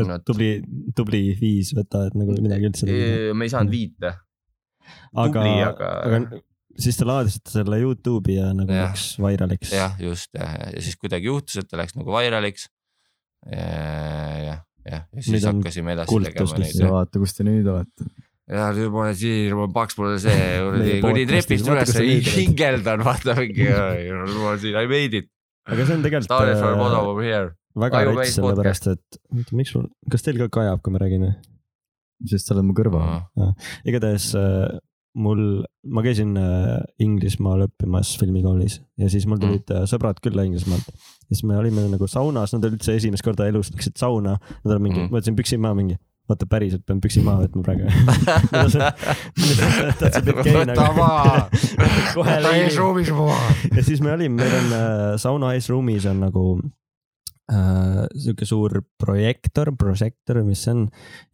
Nad- 0.09 0.25
tubli, 0.27 0.51
tubli 0.97 1.23
viis 1.41 1.73
võta, 1.77 2.07
et 2.09 2.15
nagu 2.19 2.37
midagi 2.41 2.69
üldse 2.71 2.87
teha. 2.89 3.35
me 3.35 3.45
ei 3.49 3.53
saanud 3.53 3.73
viite. 3.75 4.15
aga 5.15 5.43
aga- 5.69 5.91
aga 6.07 6.41
siis 6.81 6.97
te 6.97 7.05
laadisite 7.05 7.51
selle 7.53 7.79
Youtube'i 7.83 8.37
ja 8.39 8.53
nagu 8.57 8.73
Jah. 8.73 8.91
läks 8.93 9.19
vairaliks. 9.21 9.73
jah, 9.75 9.97
just 10.01 10.31
jah, 10.35 10.55
ja 10.75 10.81
siis 10.83 10.97
kuidagi 10.97 11.27
juhtus, 11.31 11.59
et 11.61 11.69
ta 11.69 11.77
läks 11.81 11.97
nagu 11.99 12.11
vairaliks. 12.15 12.69
jah, 13.51 14.41
jah, 14.47 14.59
ja 14.87 15.05
siis 15.21 15.35
Nüüd 15.37 15.47
hakkasime 15.51 15.95
edasi 15.97 16.11
kultus 16.13 16.35
tegema 16.35 16.65
neid 16.65 16.81
ja 16.81 16.91
vaata, 16.95 17.23
kus 17.23 17.37
te 17.37 17.45
nüüd 17.47 17.69
olete. 17.71 18.09
ja 18.51 18.71
nüüd 18.77 18.91
ma 18.95 19.05
olen 19.07 19.17
siin, 19.21 19.61
paks 19.75 19.99
pole 19.99 20.19
see 20.23 20.39
kuradi 20.65 20.97
podcast'is, 21.05 21.31
trepist 21.31 21.71
vaata, 21.71 22.05
üles 22.05 22.33
hingeldan, 22.37 23.05
vaata 23.07 23.37
mingi, 23.41 23.69
ma 23.71 24.49
olen 24.51 24.61
siin, 24.65 24.77
I 24.81 24.87
made 24.91 25.23
it. 25.25 25.31
aga 25.71 25.87
see 25.87 25.97
on 25.99 26.05
tegelikult 26.07 26.31
Started 26.31 26.59
from 26.59 26.75
äh, 26.75 26.83
bottom 26.85 27.11
over 27.15 27.23
here. 27.27 27.51
Väga 27.79 28.05
rets 28.09 28.37
sellepärast, 28.39 28.91
et 28.95 29.21
oota, 29.31 29.57
miks 29.57 29.75
mul, 29.77 29.89
kas 30.11 30.27
teil 30.27 30.41
ka 30.43 30.51
kajab, 30.61 30.83
kui 30.83 30.95
ma 30.95 31.03
räägin 31.03 31.27
või? 31.29 31.35
sest 32.29 32.49
sa 32.49 32.55
oled 32.55 32.67
mu 32.69 32.75
kõrval. 32.77 33.23
igatahes 33.89 34.31
äh, 34.37 34.67
mul, 35.19 35.63
ma 35.89 36.05
käisin 36.05 36.35
äh, 36.39 36.83
Inglismaal 37.03 37.65
õppimas 37.67 38.13
filmikoolis 38.21 38.81
ja 39.01 39.09
siis 39.13 39.27
mul 39.31 39.41
tulid 39.43 39.73
äh, 39.75 39.87
sõbrad 39.91 40.21
külla 40.23 40.45
Inglismaalt. 40.47 40.87
ja 40.91 41.33
siis 41.33 41.45
me 41.49 41.57
olime 41.59 41.87
nagu 41.91 42.09
saunas, 42.11 42.55
nad 42.57 42.69
üldse 42.69 42.95
esimest 42.99 43.25
korda 43.27 43.49
elus 43.51 43.73
läksid 43.75 43.99
sauna, 44.01 44.39
nad 44.65 44.77
olid 44.77 44.87
mingi 44.87 45.01
Mm. 45.01 45.07
mm., 45.07 45.13
ma 45.13 45.21
võtsin 45.21 45.37
püksid 45.39 45.61
maha 45.63 45.77
mingi, 45.79 45.97
vaata 46.29 46.47
päriselt 46.51 46.85
pean 46.87 47.01
püksid 47.01 47.25
maha 47.25 47.47
võtma 47.47 47.63
praegu. 47.65 47.85
võta 50.59 50.89
maha, 50.99 51.49
kohe 52.17 52.37
võta 52.37 52.53
eesruumis 52.59 53.11
maha. 53.15 53.55
ja 53.77 53.87
siis 53.87 54.03
me 54.05 54.13
olime, 54.13 54.43
meil 54.43 54.59
on 54.61 55.19
sauna 55.23 55.55
eesruumis 55.57 56.07
on 56.11 56.21
nagu 56.27 56.45
sihuke 58.15 58.47
suur 58.47 58.77
projektor, 59.01 59.73
prožektor 59.79 60.43
mis 60.47 60.63
see 60.65 60.75
on. 60.75 60.85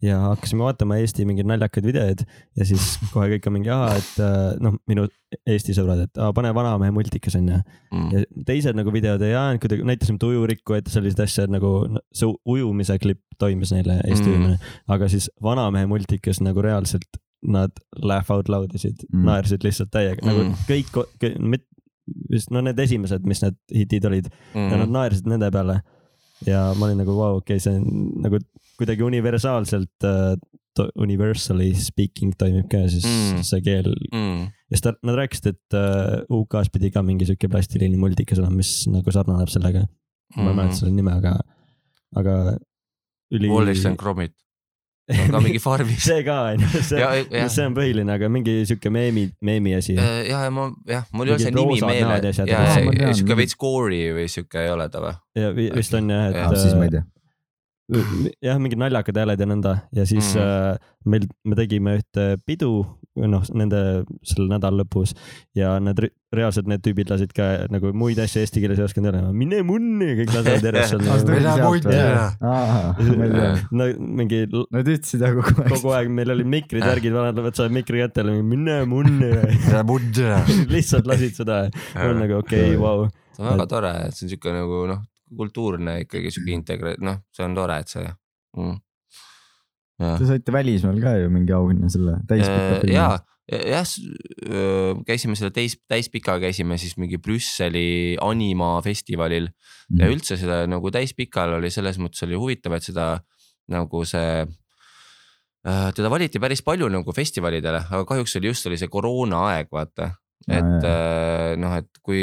ja 0.01 0.19
hakkasime 0.31 0.63
vaatama 0.65 0.97
Eesti 1.01 1.25
mingeid 1.29 1.45
naljakaid 1.49 1.85
videoid 1.85 2.23
ja 2.57 2.65
siis 2.65 2.95
kohe 3.13 3.27
kõik 3.35 3.47
on 3.49 3.57
mingi, 3.57 3.69
et 3.99 4.19
äh, 4.23 4.55
noh, 4.63 4.77
minu 4.89 5.05
Eesti 5.45 5.75
sõbrad, 5.77 6.05
et 6.07 6.17
aa, 6.23 6.31
pane 6.33 6.53
Vanamehe 6.55 6.93
multikas 6.95 7.35
onju. 7.35 7.59
Mm. 7.91 8.09
ja 8.15 8.23
teised 8.47 8.77
nagu 8.79 8.91
videod 8.95 9.21
ei 9.27 9.35
ajanud, 9.35 9.61
kuidagi 9.61 9.83
näitasime 9.87 10.19
selliseid 10.89 11.23
asju, 11.25 11.43
et 11.47 11.53
nagu 11.53 11.71
see 12.15 12.29
ujumise 12.47 12.97
klipp 13.03 13.21
toimus 13.37 13.73
neile 13.75 13.99
Eesti 14.07 14.29
Mm. 14.29 14.33
ujumine. 14.33 14.57
aga 14.87 15.07
siis 15.11 15.29
Vanamehe 15.43 15.85
multikas 15.85 16.41
nagu 16.41 16.61
reaalselt 16.63 17.19
nad 17.43 17.71
laugh 18.01 18.31
out 18.33 18.49
loud 18.49 18.73
isid 18.73 19.03
Mm. 19.13 19.25
naersid 19.27 19.63
lihtsalt 19.63 19.91
täiega 19.93 20.21
mm., 20.23 20.27
nagu 20.27 20.43
Mm. 20.43 20.55
kõik, 20.71 20.95
vist 22.31 22.51
no 22.51 22.61
need 22.63 22.79
esimesed, 22.79 23.25
mis 23.27 23.41
need 23.43 23.57
hitid 23.75 24.05
olid 24.07 24.29
mm. 24.55 24.69
ja 24.71 24.77
nad 24.81 24.89
naersid 24.89 25.27
nende 25.27 25.49
peale. 25.51 25.81
Ja 26.45 26.67
ma 26.77 26.87
olin 26.89 27.01
nagu 27.01 27.15
vau, 27.17 27.39
okei 27.41 27.57
okay,, 27.57 27.63
see 27.63 27.79
on 27.79 28.21
nagu 28.25 28.41
kuidagi 28.77 29.05
universaalselt 29.05 30.05
äh, 30.05 30.35
universally 31.01 31.71
speaking 31.73 32.35
toimib 32.37 32.67
ka 32.69 32.83
siis 32.91 33.05
Mm. 33.07 33.37
mm. 33.37 33.43
see 33.49 33.61
keel 33.65 33.89
mm.. 34.11 34.41
ja 34.45 34.75
siis 34.75 34.83
ta, 34.85 34.93
nad 35.07 35.17
rääkisid, 35.17 35.47
et 35.55 35.77
uh, 35.77 36.41
UK-s 36.41 36.69
pidi 36.73 36.91
ka 36.93 37.01
mingi 37.05 37.25
sihuke 37.25 37.49
plastiline 37.49 37.97
multikas 37.97 38.41
olema, 38.41 38.59
mis 38.61 38.71
nagu 38.91 39.13
sarnaneb 39.13 39.49
sellega. 39.49 39.87
ma 40.35 40.51
ei 40.51 40.57
mäleta 40.57 40.75
selle 40.81 40.91
nime, 40.91 41.13
aga, 41.15 41.37
aga 42.19 42.33
üli. 43.31 43.47
Wallace 43.47 43.87
and 43.87 43.97
Gromit, 43.97 44.33
on 45.07 45.31
ka 45.31 45.41
mingi 45.43 45.59
farmis. 45.67 46.03
see 46.03 46.23
ka 46.27 46.37
on 46.51 46.63
ju, 46.63 46.81
see 46.83 47.49
see 47.53 47.65
on 47.67 47.75
põhiline, 47.77 48.11
aga 48.11 48.29
mingi 48.31 48.59
sihuke 48.67 48.91
meemi, 48.93 49.27
meemi 49.41 49.75
asi. 49.77 49.95
ja, 49.95 50.07
ja 50.27 50.41
ma 50.53 50.69
jah, 50.87 51.05
mul 51.15 51.29
ei 51.31 51.35
ole 51.37 51.45
see 51.45 51.53
nimi 51.55 51.79
meeles 51.83 52.41
ja 52.43 52.47
ja 52.47 53.13
sihuke 53.15 53.37
veits 53.39 53.55
gory 53.59 54.01
või 54.17 54.27
sihuke 54.31 54.65
ei 54.65 54.73
ole 54.73 54.89
ta 54.91 55.03
või? 55.03 55.15
ja 55.39 55.53
vi- 55.55 55.69
vist 55.75 55.95
on 55.97 56.11
jah, 56.11 56.27
et. 56.33 56.57
siis 56.59 56.75
ma 56.75 56.89
ei 56.89 56.95
tea. 56.97 57.05
jah, 58.43 58.59
mingid 58.59 58.81
naljakad 58.83 59.21
hääled 59.23 59.43
ja 59.43 59.49
nõnda 59.49 59.75
ja 59.95 60.07
siis 60.09 60.33
mm. 60.35 60.43
äh, 60.43 60.95
meil, 61.07 61.29
me 61.47 61.59
tegime 61.59 61.97
ühte 62.01 62.29
pidu, 62.43 62.73
noh, 63.17 63.43
nende 63.57 63.81
selle 64.27 64.47
nädala 64.51 64.83
lõpus 64.83 65.13
ja 65.57 65.75
re- 65.79 66.11
reaalselt 66.35 66.67
need 66.69 66.83
tüübid 66.85 67.09
lasid 67.11 67.31
ka 67.35 67.67
nagu 67.71 67.91
muid 67.97 68.19
asju 68.21 68.41
eesti 68.43 68.61
keeles 68.61 68.79
ei 68.81 68.85
osanud 68.85 69.09
öelda, 69.09 69.31
mine 69.35 69.61
munni, 69.67 70.09
kõik 70.19 70.33
lasevad 70.35 70.65
järjest 70.67 70.93
seal 70.93 71.03
nagu. 71.05 71.17
mingi 74.21 74.41
Nad 74.73 74.89
ütlesid 74.91 75.23
jah 75.23 75.35
kogu 75.37 75.63
aeg. 75.63 75.71
kogu 75.73 75.93
aeg 75.97 76.11
meil 76.13 76.33
olid 76.35 76.49
mikrid, 76.51 76.83
värgid, 76.85 77.15
vanad 77.15 77.39
võtavad 77.43 77.75
mikri 77.75 78.03
kätte, 78.03 78.25
mine 78.27 78.79
munni. 78.89 79.31
lihtsalt 80.75 81.07
lasid 81.09 81.37
seda, 81.37 81.63
on 82.03 82.19
nagu 82.21 82.41
okei 82.41 82.73
okay,, 82.73 82.81
vau. 82.81 83.07
see 83.35 83.45
on 83.45 83.53
väga 83.53 83.69
tore, 83.71 83.93
et 84.07 84.17
see 84.17 84.27
on 84.27 84.33
sihuke 84.33 84.55
nagu 84.55 84.83
noh, 84.91 85.05
kultuurne 85.37 86.01
ikkagi 86.05 86.33
sihuke 86.33 86.53
integra-, 86.55 86.97
noh, 87.03 87.23
see 87.35 87.47
on 87.47 87.55
tore, 87.57 87.79
et 87.83 87.95
see 87.95 88.05
mm.. 88.57 88.75
Te 89.97 90.27
saite 90.29 90.53
välismaal 90.53 90.99
ka 91.01 91.15
ju 91.17 91.29
mingi 91.33 91.53
auhinna 91.55 91.89
selle 91.89 92.19
täispika 92.29 92.75
Äh, 92.75 92.81
filmi. 92.81 92.93
ja, 92.93 93.07
jah, 93.49 93.87
käisime 95.07 95.35
selle 95.39 95.49
täis, 95.55 95.77
täispika 95.89 96.35
käisime 96.43 96.77
siis 96.77 96.97
mingi 97.01 97.17
Brüsseli 97.17 98.17
animafestivalil 98.21 99.47
Mhm. 99.89 99.99
ja 100.01 100.09
üldse 100.11 100.37
seda 100.37 100.65
nagu 100.67 100.91
täispikal 100.91 101.53
oli 101.57 101.69
selles 101.71 101.97
mõttes 101.97 102.21
oli 102.27 102.35
huvitav, 102.35 102.73
et 102.75 102.83
seda 102.83 103.21
nagu 103.69 104.03
see. 104.05 104.45
teda 105.67 106.09
valiti 106.09 106.39
päris 106.39 106.61
palju 106.63 106.87
nagu 106.89 107.11
festivalidele, 107.11 107.81
aga 107.91 108.05
kahjuks 108.05 108.35
oli 108.39 108.47
just 108.47 108.65
oli 108.69 108.77
see 108.77 108.87
koroonaaeg, 108.87 109.67
vaata. 109.71 110.13
Et 110.47 110.85
äh, 110.87 111.55
noh, 111.59 111.73
et 111.75 111.99
kui 112.03 112.21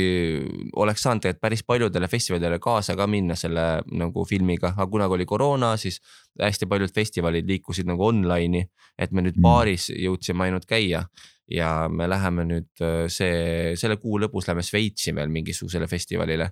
oleks 0.80 1.02
saanud 1.04 1.20
tegelikult 1.22 1.44
päris 1.44 1.62
paljudele 1.66 2.08
festivalidele 2.08 2.58
kaasa 2.62 2.96
ka 2.96 3.06
minna 3.10 3.36
selle 3.36 3.82
nagu 3.92 4.24
filmiga, 4.28 4.72
aga 4.72 4.86
kunagi 4.90 5.18
oli 5.18 5.26
koroona, 5.28 5.74
siis 5.76 6.00
hästi 6.40 6.68
paljud 6.70 6.94
festivalid 6.94 7.48
liikusid 7.48 7.88
nagu 7.90 8.06
online'i, 8.08 8.64
et 8.98 9.12
me 9.12 9.26
nüüd 9.26 9.36
Mm. 9.36 9.42
baaris 9.42 9.90
jõudsime 9.90 10.46
ainult 10.46 10.64
käia 10.66 11.04
ja 11.50 11.88
me 11.88 12.08
läheme 12.08 12.46
nüüd 12.48 12.80
äh, 12.80 13.04
see, 13.12 13.74
selle 13.76 13.98
kuu 14.00 14.18
lõpus 14.22 14.48
läheme 14.48 14.64
Šveitsi 14.64 15.14
veel 15.14 15.28
mingisugusele 15.28 15.86
festivalile. 15.86 16.50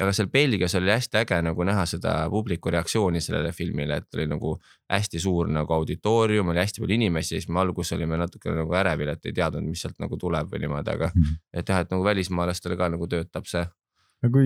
Aga 0.00 0.12
seal 0.12 0.28
Belgias 0.32 0.74
oli 0.74 0.90
hästi 0.90 1.18
äge 1.20 1.42
nagu 1.42 1.64
näha 1.64 1.82
seda 1.86 2.14
publiku 2.30 2.70
reaktsiooni 2.70 3.20
sellele 3.20 3.52
filmile, 3.52 3.96
et 3.96 4.14
oli 4.14 4.26
nagu 4.26 4.54
hästi 4.90 5.18
suur 5.20 5.48
nagu 5.52 5.72
auditoorium, 5.74 6.48
oli 6.48 6.58
hästi 6.58 6.80
palju 6.80 6.94
inimesi, 6.94 7.28
siis 7.36 7.48
me 7.48 7.60
alguses 7.60 7.92
olime 7.98 8.16
natuke 8.16 8.50
nagu 8.56 8.72
ärevil, 8.74 9.08
et 9.12 9.26
ei 9.26 9.32
teadnud, 9.32 9.62
mis 9.68 9.80
sealt 9.84 9.98
nagu 10.00 10.16
tuleb 10.16 10.48
või 10.52 10.60
niimoodi, 10.64 10.90
aga 10.94 11.10
Mhm. 11.14 11.34
et 11.54 11.68
jah, 11.68 11.80
et 11.80 11.90
nagu 11.90 12.04
välismaalastele 12.04 12.76
ka 12.76 12.88
nagu 12.88 13.06
töötab 13.06 13.46
see 13.46 13.66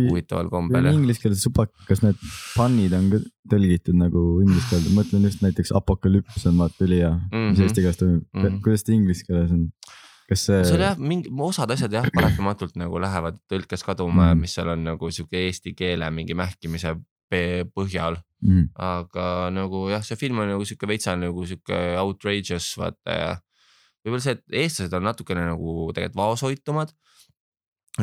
huvitaval 0.08 0.48
kombel 0.50 0.86
inglise 0.96 1.20
keeles 1.20 1.42
supak, 1.44 1.70
kas 1.86 2.00
need 2.02 2.16
pannid 2.56 2.92
on 2.96 3.10
ka 3.12 3.18
tõlgitud 3.52 3.94
nagu 4.00 4.40
inglise 4.40 4.66
keelde, 4.70 4.88
mõtlen 4.96 5.22
just 5.28 5.42
näiteks 5.44 5.72
apokalüps 5.76 6.46
on 6.46 6.56
vaata 6.58 6.84
ülihea 6.86 7.10
mm, 7.12 7.28
-hmm. 7.30 7.50
mis 7.50 7.58
Mhm. 7.58 7.62
eesti 7.68 7.80
keeles 7.82 7.96
toimub 7.96 8.22
mm. 8.34 8.42
-hmm. 8.42 8.60
kuidas 8.64 8.84
ta 8.84 8.92
inglise 8.92 9.24
keeles 9.28 9.50
on? 9.52 9.70
Kas 10.28 10.46
see, 10.48 10.62
oli 10.74 10.82
jah, 10.82 10.96
mingi 10.98 11.30
osad 11.48 11.70
asjad 11.70 11.92
jah, 11.94 12.06
paratamatult 12.14 12.74
nagu 12.80 12.98
lähevad 13.02 13.36
tõlkes 13.50 13.84
kaduma 13.86 14.32
mm., 14.32 14.36
Mm. 14.36 14.40
mis 14.46 14.54
seal 14.58 14.68
on 14.72 14.84
nagu 14.84 15.10
sihuke 15.10 15.44
eesti 15.46 15.74
keele 15.78 16.08
mingi 16.10 16.34
mähkimise 16.34 16.96
põhjal, 17.30 18.16
mm, 18.42 18.68
aga 18.78 19.50
nagu 19.54 19.88
jah, 19.90 20.02
see 20.06 20.16
film 20.18 20.38
on 20.44 20.48
nagu 20.54 20.64
sihuke 20.66 20.86
veitsa 20.86 21.16
nagu 21.18 21.46
sihuke 21.46 21.78
outrageous 21.98 22.68
vaata 22.78 23.16
ja 23.18 23.30
võib-olla 24.06 24.22
see, 24.22 24.36
et 24.38 24.44
eestlased 24.62 24.94
on 24.94 25.02
natukene 25.08 25.42
nagu 25.48 25.90
tegelikult 25.94 26.20
vaoshoitumad. 26.20 26.92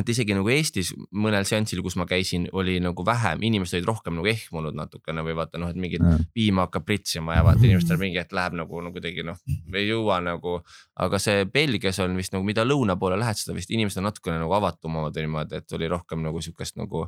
Et 0.00 0.08
isegi 0.10 0.34
nagu 0.34 0.48
Eestis 0.50 0.90
mõnel 1.14 1.44
seansil, 1.46 1.80
kus 1.84 1.94
ma 2.00 2.06
käisin, 2.10 2.48
oli 2.52 2.80
nagu 2.82 3.04
vähem, 3.06 3.42
inimesed 3.46 3.78
olid 3.78 3.86
rohkem 3.92 4.16
nagu 4.18 4.26
ehmunud 4.26 4.74
natukene 4.74 5.22
või 5.22 5.36
vaata 5.38 5.60
noh, 5.62 5.70
et 5.70 5.78
mingid 5.78 6.02
Jaa. 6.02 6.18
piima 6.34 6.64
hakkab 6.66 6.84
pritsima 6.88 7.36
ja 7.36 7.44
vaata 7.46 7.62
inimestel 7.66 8.00
mingi 8.00 8.18
hetk 8.18 8.34
läheb 8.34 8.56
nagu 8.58 8.80
no 8.82 8.90
kuidagi 8.94 9.22
noh, 9.26 9.38
ei 9.74 9.86
jõua 9.88 10.18
nagu. 10.24 10.56
aga 10.96 11.18
see 11.22 11.44
Belgias 11.46 11.98
on 12.02 12.16
vist 12.18 12.32
nagu, 12.34 12.44
mida 12.44 12.64
lõuna 12.66 12.98
poole 12.98 13.18
lähed, 13.20 13.38
seda 13.38 13.54
vist 13.54 13.70
inimesed 13.70 14.02
on 14.02 14.08
natukene 14.10 14.38
nagu 14.42 14.52
avatumad 14.58 15.14
niimoodi, 15.14 15.62
et 15.62 15.72
oli 15.78 15.88
rohkem 15.88 16.22
nagu 16.22 16.42
sihukest 16.42 16.76
nagu. 16.76 17.06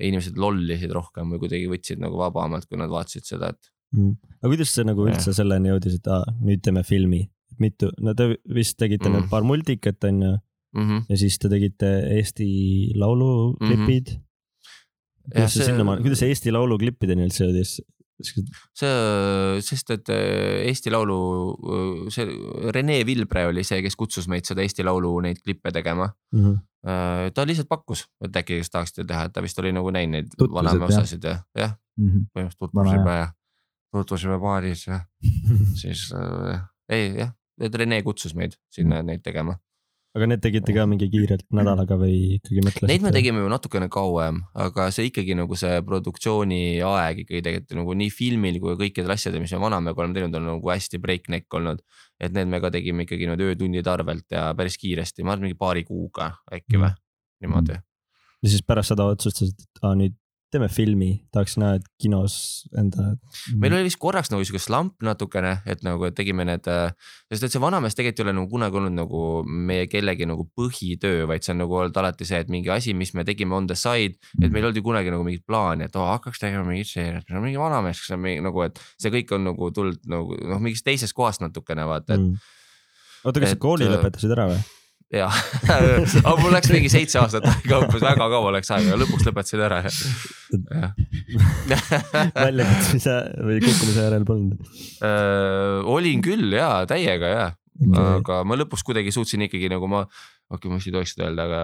inimesed 0.00 0.38
lollisid 0.40 0.90
rohkem 0.94 1.28
või 1.34 1.38
kuidagi 1.42 1.66
võtsid 1.68 1.98
nagu 2.00 2.16
vabamalt, 2.16 2.64
kui 2.64 2.78
nad 2.80 2.88
vaatasid 2.90 3.26
seda, 3.28 3.50
et 3.52 3.72
Mm. 3.92 4.14
aga 4.40 4.48
kuidas 4.48 4.70
see 4.72 4.84
nagu 4.88 5.04
üldse 5.04 5.34
selleni 5.36 5.68
jõudis, 5.68 5.98
et 5.98 6.06
aa, 6.08 6.22
nüüd 6.40 6.62
teeme 6.64 6.80
filmi, 6.82 7.18
mitu, 7.60 7.90
no 8.00 8.14
te 8.16 8.38
vist 8.48 8.78
tegite 8.78 9.04
Mm. 9.04 9.12
mm. 9.12 9.20
need 9.20 9.28
paar 9.28 9.42
multikat 9.44 10.04
on 10.08 10.22
ju 10.22 10.30
mm. 10.74 10.82
-hmm. 10.82 11.06
ja 11.08 11.16
siis 11.16 11.38
te 11.38 11.48
tegite 11.52 11.90
Eesti 12.18 12.92
Laulu 12.96 13.56
klipid 13.60 14.12
mm. 14.12 14.20
-hmm. 14.20 15.32
kuidas 15.32 15.52
see, 15.52 15.62
see 15.62 15.70
sinnamaani, 15.72 16.02
kuidas 16.02 16.22
see 16.24 16.32
Eesti 16.34 16.52
Laulu 16.52 16.78
klippideni 16.78 17.26
üldse 17.28 17.44
jõudis? 17.46 17.80
see, 18.22 19.60
sest 19.66 19.90
et 19.94 20.10
äh, 20.12 20.62
Eesti 20.68 20.92
Laulu, 20.92 21.18
see 22.12 22.26
Rene 22.74 23.00
Vilbre 23.06 23.46
oli 23.50 23.64
see, 23.66 23.80
kes 23.84 23.96
kutsus 23.98 24.28
meid 24.30 24.46
seda 24.48 24.62
Eesti 24.64 24.84
Laulu 24.86 25.14
neid 25.24 25.42
klippe 25.42 25.72
tegema. 25.74 26.08
Mm 26.32 26.44
-hmm. 26.44 27.32
ta 27.34 27.46
lihtsalt 27.46 27.68
pakkus, 27.68 28.06
et 28.24 28.36
äkki, 28.36 28.58
kas 28.62 28.70
tahaksite 28.70 29.04
teha, 29.06 29.24
et 29.24 29.32
ta 29.32 29.42
vist 29.42 29.58
oli 29.58 29.72
nagu 29.72 29.90
näinud 29.90 30.12
neid 30.12 30.32
vanemaid 30.38 30.90
osasid 30.90 31.24
ja, 31.24 31.38
jah, 31.58 31.76
mm 31.96 32.08
-hmm. 32.08 32.24
põhimõtteliselt 32.34 32.72
tutvusime 32.72 33.16
ja 33.18 33.28
tutvusime 33.92 34.38
baaris 34.38 34.86
ja 34.86 35.00
siis 35.82 36.12
äh, 36.12 36.62
ei 36.88 37.14
jah, 37.18 37.32
et 37.60 37.74
Rene 37.74 38.02
kutsus 38.02 38.34
meid 38.34 38.56
sinna 38.70 39.02
neid 39.02 39.22
tegema. 39.22 39.58
Aga 40.12 40.28
need 40.28 40.42
tegite 40.44 40.74
ka 40.76 40.84
mingi 40.88 41.08
kiirelt 41.12 41.44
nädalaga 41.56 41.96
või 42.00 42.36
ikkagi 42.36 42.64
mõtlesite? 42.64 42.88
Neid 42.90 43.04
me 43.04 43.12
tegime 43.14 43.40
ju 43.40 43.50
natukene 43.52 43.88
kauem, 43.92 44.42
aga 44.64 44.88
see 44.92 45.08
ikkagi 45.08 45.36
nagu 45.38 45.56
see 45.58 45.78
produktsiooni 45.88 46.62
aeg 46.84 47.22
ikkagi 47.24 47.40
tegelikult 47.46 47.78
nagu 47.80 47.96
nii 48.02 48.12
filmil 48.12 48.58
kui 48.62 48.76
kõikidel 48.84 49.14
asjadel, 49.16 49.40
mis 49.44 49.54
me 49.56 49.62
Vanamäega 49.64 50.04
oleme 50.04 50.18
teinud, 50.18 50.36
on 50.40 50.50
nagu 50.52 50.72
hästi 50.74 51.00
breakneck 51.02 51.58
olnud. 51.58 51.80
et 52.22 52.34
need 52.36 52.46
me 52.46 52.60
ka 52.62 52.70
tegime 52.70 53.02
ikkagi 53.02 53.26
niimoodi 53.26 53.48
öötundide 53.50 53.90
arvelt 53.90 54.28
ja 54.30 54.52
päris 54.54 54.76
kiiresti, 54.78 55.24
ma 55.26 55.32
arvan 55.34 55.48
mingi 55.48 55.58
paari 55.58 55.82
kuuga 55.82 56.28
äkki 56.54 56.78
või, 56.78 56.92
niimoodi. 57.42 57.80
ja 58.44 58.52
siis 58.52 58.62
pärast 58.62 58.92
seda 58.92 59.08
otsustasite, 59.10 59.64
et 59.64 59.82
aa 59.82 59.96
nüüd 59.98 60.14
teeme 60.52 60.68
filmi, 60.68 61.10
tahaks 61.32 61.54
näha, 61.60 61.78
et 61.78 61.86
kinos 62.00 62.34
enda. 62.78 63.14
meil 63.56 63.72
oli 63.76 63.86
vist 63.86 63.98
korraks 64.02 64.28
nagu 64.32 64.44
sihuke 64.44 64.60
slump 64.60 65.04
natukene, 65.04 65.54
et 65.70 65.80
nagu 65.86 66.04
et 66.08 66.16
tegime 66.16 66.44
need, 66.48 66.68
sest 67.32 67.46
et 67.46 67.54
see 67.54 67.62
Vanamees 67.62 67.96
tegelikult 67.96 68.20
ei 68.20 68.26
ole 68.26 68.34
nagu 68.36 68.50
kunagi 68.52 68.80
olnud 68.80 68.96
nagu 68.98 69.22
meie 69.46 69.86
kellegi 69.90 70.28
nagu 70.28 70.44
põhitöö, 70.58 71.24
vaid 71.30 71.46
see 71.46 71.54
on 71.54 71.62
nagu 71.64 71.78
olnud 71.80 72.02
alati 72.02 72.28
see, 72.28 72.42
et 72.44 72.52
mingi 72.52 72.72
asi, 72.74 72.92
mis 72.98 73.14
me 73.16 73.24
tegime 73.28 73.56
on 73.56 73.70
the 73.70 73.78
side, 73.78 74.20
et 74.42 74.48
meil 74.48 74.60
ei 74.60 74.68
olnud 74.68 74.82
ju 74.82 74.84
kunagi 74.90 75.14
nagu 75.14 75.26
mingit 75.26 75.46
plaani, 75.48 75.88
et 75.88 75.96
oo 75.96 76.10
hakkaks 76.10 76.44
tegema 76.44 76.66
mingit 76.68 76.92
seeriat, 76.92 77.24
meil 77.30 77.40
on 77.40 77.48
mingi 77.48 77.62
Vanamees, 77.62 78.04
kes 78.04 78.16
on 78.18 78.22
mingi 78.26 78.44
nagu, 78.44 78.66
et 78.68 78.84
see 79.00 79.14
kõik 79.14 79.32
on 79.38 79.48
nagu 79.52 79.72
tulnud 79.72 80.12
nagu 80.12 80.38
noh, 80.52 80.62
mingist 80.62 80.84
teisest 80.86 81.16
kohast 81.16 81.44
natukene 81.44 81.88
vaata, 81.88 82.18
et 82.18 82.28
mm.. 82.28 82.54
oota, 83.24 83.46
kas 83.46 83.56
sa 83.56 83.62
kooli 83.64 83.88
äh, 83.88 83.96
lõpetasid 83.96 84.36
ära 84.36 84.50
või? 84.52 84.62
Ja 85.12 85.28
aga 86.24 86.34
mul 86.40 86.54
läks 86.54 86.70
mingi 86.72 86.90
seitse 86.92 87.20
aastat 87.20 87.46
aega 87.48 87.82
umbes, 87.82 88.02
väga 88.02 88.28
kaua 88.32 88.52
läks 88.56 88.72
aega, 88.74 88.98
lõpuks 89.00 89.26
lõpetasin 89.28 89.64
ära. 89.66 89.82
Jah. 89.84 90.92
Väljakutsumise 92.46 93.16
või 93.40 93.58
kukkumise 93.64 94.06
järel 94.06 94.24
polnud. 94.28 94.70
Olin 95.92 96.24
küll 96.24 96.56
ja 96.56 96.70
täiega 96.88 97.32
ja, 97.32 97.46
aga 98.02 98.42
ma 98.48 98.58
lõpuks 98.60 98.84
kuidagi 98.86 99.14
suutsin 99.14 99.46
ikkagi 99.48 99.70
nagu 99.72 99.88
ma, 99.90 100.04
okei 100.52 100.68
okay,, 100.68 100.72
ma 100.72 100.78
vist 100.78 100.90
ei 100.90 100.94
tohiks 100.94 101.14
seda 101.16 101.28
öelda, 101.28 101.46
aga. 101.48 101.60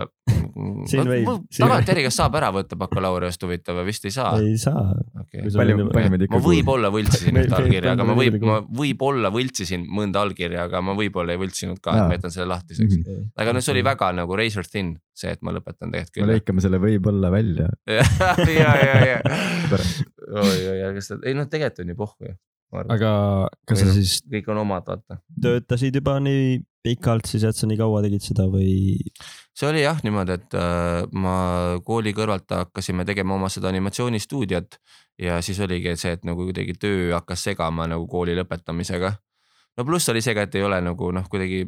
Tagantjärgi, 1.58 2.04
kas 2.08 2.16
saab 2.18 2.36
ära 2.38 2.48
võtta 2.54 2.78
bakalaureust 2.78 3.42
huvitav 3.44 3.78
või 3.78 3.88
vist 3.90 4.06
ei 4.08 4.14
saa? 4.14 4.32
ei 4.42 4.56
saa. 4.60 4.82
Okay. 5.22 5.44
palju, 5.54 5.88
palju 5.92 6.12
meid 6.14 6.24
ma 6.24 6.28
ikka 6.28 6.40
võib-olla 6.44 6.90
võltsisin 6.94 7.36
Me- 7.36 7.44
ühte 7.44 7.52
me- 7.52 7.60
allkirja, 7.62 7.94
aga 7.94 8.06
ma 8.06 8.14
me- 8.14 8.18
võib, 8.22 8.38
me- 8.38 8.50
ma 8.50 8.58
võib-olla 8.80 9.32
võltsisin 9.34 9.86
mõnda 10.00 10.24
allkirja, 10.24 10.66
aga 10.68 10.82
ma 10.84 10.96
võib-olla 10.98 11.36
ei 11.36 11.42
võltsinud 11.44 11.82
ka, 11.84 11.94
et 11.94 12.10
ma 12.10 12.18
jätan 12.18 12.34
selle 12.34 12.48
lahtiseks. 12.54 12.98
Mhm. 12.98 13.30
aga 13.36 13.54
no 13.54 13.62
see 13.64 13.74
oli 13.76 13.84
väga 13.86 14.10
nagu 14.18 14.40
razor 14.40 14.66
thin, 14.66 14.96
see, 15.14 15.32
et 15.36 15.42
ma 15.42 15.54
lõpetan 15.54 15.92
tegelikult 15.92 16.16
me 16.16 16.20
küll. 16.20 16.34
lõikame 16.34 16.64
selle 16.64 16.82
võib-olla 16.82 17.32
välja. 17.34 17.70
ja, 17.98 18.04
ja, 18.48 18.74
ja, 18.88 18.98
ja. 19.14 19.18
Oi, 20.28 20.58
oi, 20.74 20.78
aga 20.90 21.04
seda, 21.04 21.24
ei 21.28 21.36
noh, 21.38 21.48
tegelikult 21.50 21.84
on 21.84 21.94
ju 21.94 21.98
pohhu 21.98 22.30
ju. 22.30 22.38
aga 22.84 23.12
kas 23.68 23.84
sa 23.84 23.92
siis 23.94 24.18
kõik 24.28 24.50
on 24.52 24.64
omad, 24.64 24.84
vaata. 24.88 25.22
töötasid 25.40 25.94
juba 26.00 26.18
nii 26.20 26.58
pikalt 26.84 27.26
siis, 27.26 27.44
et 27.44 27.56
sa 27.56 27.66
nii 27.68 27.78
kaua 27.80 28.02
tegid 28.04 28.24
seda 28.24 28.46
või? 28.50 28.96
see 29.58 29.68
oli 29.68 29.82
jah 29.82 29.98
niimoodi, 30.04 30.36
et 30.38 30.56
äh, 30.58 31.04
ma 31.18 31.34
kooli 31.84 32.14
kõrvalt 32.14 32.54
hakkasime 32.54 33.06
tegema 33.08 33.34
oma 33.34 33.50
seda 33.52 33.72
animatsioonistuudiot 33.72 34.78
ja 35.18 35.40
siis 35.42 35.58
oligi 35.64 35.96
see, 35.98 36.14
et 36.14 36.26
nagu 36.28 36.46
kuidagi 36.46 36.76
töö 36.78 37.14
hakkas 37.16 37.48
segama 37.50 37.88
nagu 37.90 38.06
kooli 38.06 38.36
lõpetamisega. 38.38 39.12
no 39.76 39.84
pluss 39.84 40.08
oli 40.08 40.22
see 40.22 40.36
ka, 40.38 40.46
et 40.46 40.54
ei 40.54 40.62
ole 40.66 40.80
nagu 40.84 41.10
noh, 41.12 41.26
kuidagi 41.30 41.64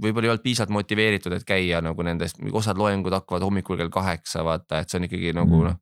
võib-olla 0.00 0.26
ei 0.26 0.32
olnud 0.32 0.42
piisavalt 0.42 0.74
motiveeritud, 0.74 1.32
et 1.36 1.44
käia 1.46 1.80
nagu 1.84 2.02
nendest, 2.02 2.40
osad 2.52 2.78
loengud 2.78 3.12
hakkavad 3.12 3.44
hommikul 3.44 3.78
kell 3.78 3.92
kaheksa, 3.92 4.42
vaata, 4.46 4.80
et 4.80 4.90
see 4.90 4.98
on 5.00 5.08
ikkagi 5.10 5.32
nagu 5.36 5.62
Mm. 5.62 5.68
noh 5.68 5.78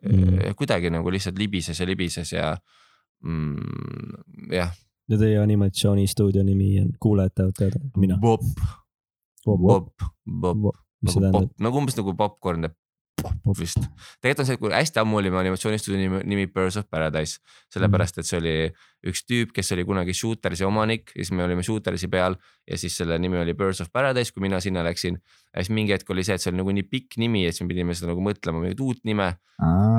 Mm. 0.00 0.54
kuidagi 0.56 0.88
nagu 0.90 1.10
lihtsalt 1.12 1.38
libises 1.38 1.80
ja 1.80 1.86
libises 1.86 2.32
ja 2.32 2.56
mm, 3.20 4.48
jah. 4.52 4.72
Ja 5.10 5.18
teie 5.18 5.38
animatsioonistuudio 5.42 6.44
nimi 6.46 6.74
on, 6.80 6.92
kuulajad 7.02 7.34
tahavad 7.34 7.58
teada, 7.58 7.80
mina. 7.96 8.18
Bob, 8.22 8.44
Bob, 9.46 9.90
Bob, 10.26 10.70
mis 11.02 11.16
see 11.16 11.24
nagu 11.24 11.46
pop, 11.46 11.56
nagu 11.66 11.80
umbes 11.82 11.96
nagu 11.98 12.14
popkorn 12.16 12.68
pop 12.68 12.76
vist. 13.58 13.80
tegelikult 14.20 14.44
on 14.44 14.48
see, 14.48 14.60
kui 14.60 14.72
hästi 14.74 15.02
ammu 15.02 15.20
oli 15.20 15.32
mu 15.32 15.40
animatsioonistuudio 15.40 16.00
nimi, 16.00 16.22
nimi 16.32 16.46
Birds 16.50 16.78
of 16.80 16.88
Paradise, 16.90 17.40
sellepärast 17.72 18.20
et 18.22 18.28
see 18.28 18.38
oli 18.40 18.54
üks 19.10 19.24
tüüp, 19.28 19.52
kes 19.56 19.72
oli 19.76 19.84
kunagi 19.88 20.14
Shootersi 20.16 20.66
omanik 20.68 21.14
ja 21.14 21.22
siis 21.22 21.32
me 21.36 21.44
olime 21.46 21.64
Shootersi 21.66 22.10
peal 22.12 22.36
ja 22.68 22.78
siis 22.80 22.96
selle 23.00 23.18
nimi 23.22 23.40
oli 23.40 23.54
Birds 23.58 23.80
of 23.84 23.92
Paradise, 23.92 24.32
kui 24.34 24.44
mina 24.44 24.60
sinna 24.60 24.84
läksin. 24.86 25.20
ja 25.54 25.64
siis 25.64 25.72
mingi 25.74 25.96
hetk 25.96 26.10
oli 26.10 26.24
see, 26.26 26.36
et 26.36 26.44
see 26.44 26.52
oli 26.52 26.60
nagu 26.62 26.74
nii 26.76 26.88
pikk 26.90 27.18
nimi, 27.22 27.46
et 27.46 27.56
siis 27.56 27.66
me 27.66 27.72
pidime 27.72 27.96
seda 27.96 28.12
nagu 28.12 28.24
mõtlema 28.24 28.62
mingit 28.64 28.82
uut 28.84 29.04
nime 29.08 29.32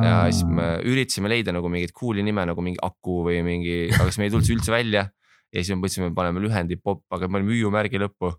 ja 0.01 0.15
siis 0.31 0.45
me 0.47 0.75
üritasime 0.87 1.29
leida 1.31 1.53
nagu 1.55 1.69
mingit 1.71 1.93
cool'i 1.97 2.23
nime 2.25 2.45
nagu 2.49 2.63
mingi 2.65 2.81
Aku 2.85 3.21
või 3.27 3.41
mingi, 3.45 3.75
aga 3.93 4.07
siis 4.09 4.21
me 4.21 4.29
ei 4.29 4.33
tulnud 4.33 4.47
see 4.47 4.57
üldse 4.57 4.73
välja. 4.73 5.09
ja 5.51 5.59
siis 5.59 5.75
me 5.75 5.81
mõtlesime, 5.81 6.13
paneme 6.15 6.39
lühendi 6.39 6.77
pop, 6.79 7.03
aga 7.11 7.27
me 7.27 7.39
panime 7.39 7.51
hüüumärgi 7.57 7.99
lõppu. 7.99 8.31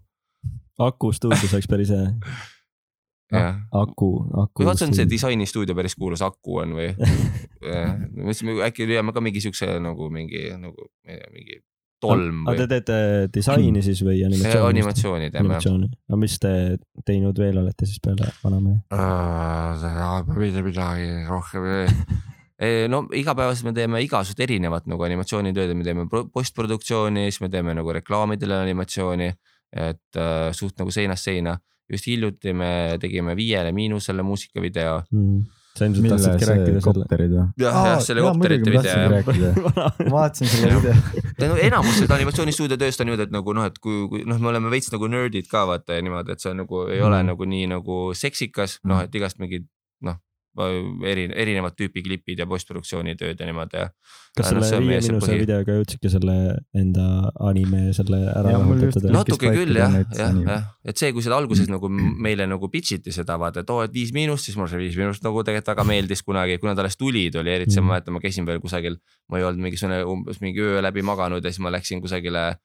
Aku 0.80 1.12
stuudios 1.12 1.52
oleks 1.52 1.68
päris 1.68 1.92
hea. 1.92 2.08
Aku, 3.32 4.08
Aku. 4.28 4.52
kui 4.60 4.66
vaata 4.68 4.86
on 4.88 4.94
see 4.96 5.08
disainistuudio 5.08 5.76
päris 5.78 5.96
kuulus 5.96 6.22
Aku 6.26 6.60
on 6.62 6.74
või? 6.76 6.92
mõtlesime 8.26 8.58
äkki 8.68 8.88
leiame 8.90 9.14
ka 9.16 9.22
mingi 9.24 9.40
siukse 9.44 9.68
nagu 9.80 10.10
mingi 10.12 10.48
nagu 10.60 10.88
ma 11.06 11.14
ei 11.14 11.20
tea, 11.20 11.30
mingi 11.32 11.60
tolm 12.02 12.42
aga 12.50 12.56
või 12.56 12.60
te 12.60 12.66
teete 12.74 12.98
disaini 13.34 13.82
siis 13.84 14.02
või 14.04 14.18
animatsiooni? 14.26 14.68
animatsiooni 14.72 15.30
teeme. 15.32 15.60
aga 15.62 16.18
mis 16.20 16.36
te 16.42 16.52
teinud 17.06 17.38
veel 17.38 17.62
olete 17.62 17.88
siis 17.88 18.02
peale 18.02 18.32
Vanamehe? 18.42 18.82
mitte 20.42 20.66
midagi 20.66 21.08
rohkem. 21.30 21.68
no 22.92 23.04
igapäevaselt 23.14 23.70
me 23.70 23.74
teeme 23.76 24.02
igasugust 24.04 24.42
erinevat 24.42 24.86
nagu 24.90 25.06
animatsioonitööd, 25.06 25.74
me 25.78 25.86
teeme 25.86 26.06
pro- 26.10 26.26
postproduktsiooni, 26.34 27.28
siis 27.30 27.42
me 27.44 27.50
teeme 27.52 27.74
nagu 27.78 27.94
reklaamidele 27.94 28.60
animatsiooni, 28.62 29.30
et 29.72 30.20
äh, 30.20 30.50
suht 30.56 30.78
nagu 30.78 30.94
seinast 30.94 31.30
seina. 31.30 31.56
Just 31.92 32.08
hiljuti 32.10 32.54
me 32.56 32.98
tegime 33.00 33.36
Viiele 33.38 33.72
Miinusele 33.72 34.24
muusikavideo. 34.26 35.02
sa 35.72 35.86
ilmselt 35.88 36.08
tahtsidki 36.12 36.46
rääkida 36.48 36.66
selle. 36.68 36.80
kopterid 36.84 37.30
või? 37.32 37.44
jah, 37.62 37.76
jah, 37.88 38.00
selle 38.04 38.24
kopterite 38.26 38.72
video. 38.74 39.52
ma 39.64 40.16
vaatasin 40.18 40.50
selle 40.52 40.72
video. 40.74 40.96
no 41.48 41.56
enamus 41.68 41.96
seda 42.02 42.18
animatsioonistuudio 42.18 42.76
tööst 42.80 43.00
on 43.00 43.08
niimoodi, 43.08 43.28
et 43.30 43.32
nagu 43.32 43.54
noh, 43.56 43.68
et 43.70 43.78
kui, 43.80 44.02
kui 44.12 44.26
noh, 44.28 44.40
me 44.42 44.50
oleme 44.52 44.72
veits 44.72 44.92
nagu 44.92 45.08
nerdid 45.08 45.48
ka 45.48 45.64
vaata 45.70 45.96
ja 45.96 46.04
niimoodi, 46.04 46.36
et 46.36 46.44
see 46.44 46.52
on 46.52 46.60
nagu 46.64 46.84
ei 46.88 46.98
mm. 47.00 47.06
ole 47.08 47.22
Mm. 47.22 47.30
nagu 47.32 47.48
nii 47.54 47.70
nagu 47.70 47.96
seksikas, 48.18 48.80
noh, 48.84 49.00
et 49.06 49.14
igast 49.14 49.40
mingid 49.40 49.68
eri, 51.08 51.22
erinevat 51.32 51.74
tüüpi 51.78 52.02
klipid 52.04 52.38
ja 52.42 52.46
postproduktsioonitööd 52.46 53.38
ja 53.40 53.46
niimoodi 53.48 53.78
ja. 53.78 53.86
kas 54.36 54.50
Aga 54.50 54.58
noh, 54.58 54.66
selle 54.68 54.82
on 54.82 54.88
viie 54.90 54.98
miinuse 55.00 55.30
põhi- 55.30 55.38
videoga 55.40 55.76
jõudsidki 55.78 56.10
selle 56.12 56.34
enda 56.76 57.06
anime 57.48 57.80
selle 57.96 58.18
ära? 58.32 58.52
No- 58.58 59.16
natuke 59.16 59.52
küll 59.54 59.72
ta 59.72 59.86
jah, 59.86 59.96
jah, 60.18 60.36
jah, 60.48 60.66
et 60.84 60.96
see, 61.00 61.12
kui 61.16 61.24
seda 61.24 61.38
alguses 61.40 61.70
nagu 61.72 61.88
meile 61.92 62.46
nagu 62.50 62.68
pitch 62.72 62.98
iti 62.98 63.12
seda 63.16 63.38
vaata, 63.40 63.64
et 63.64 63.70
oo, 63.72 63.80
et 63.86 63.92
viis 63.96 64.12
miinust, 64.16 64.44
siis 64.50 64.56
mulle 64.60 64.68
see 64.74 64.82
viis 64.82 64.96
miinust 65.00 65.24
nagu 65.24 65.40
tegelikult 65.46 65.72
väga 65.72 65.84
meeldis 65.88 66.22
kunagi, 66.26 66.58
kui 66.60 66.68
nad 66.68 66.78
alles 66.84 66.96
tulid, 67.00 67.36
oli 67.40 67.50
eriti 67.56 67.76
Mhm. 67.78 67.86
ma 67.86 67.94
mäletan, 67.96 68.12
ma 68.14 68.20
käisin 68.20 68.46
veel 68.46 68.60
kusagil. 68.60 68.98
ma 69.32 69.38
ei 69.38 69.44
olnud 69.48 69.62
mingisugune 69.64 70.02
umbes 70.04 70.40
mingi 70.44 70.60
öö 70.60 70.82
läbi 70.84 71.00
maganud 71.02 71.44
ja 71.44 71.50
siis 71.50 71.60
ma 71.64 71.70
läksin 71.72 72.00
kusagile 72.04 72.42
äh, 72.50 72.56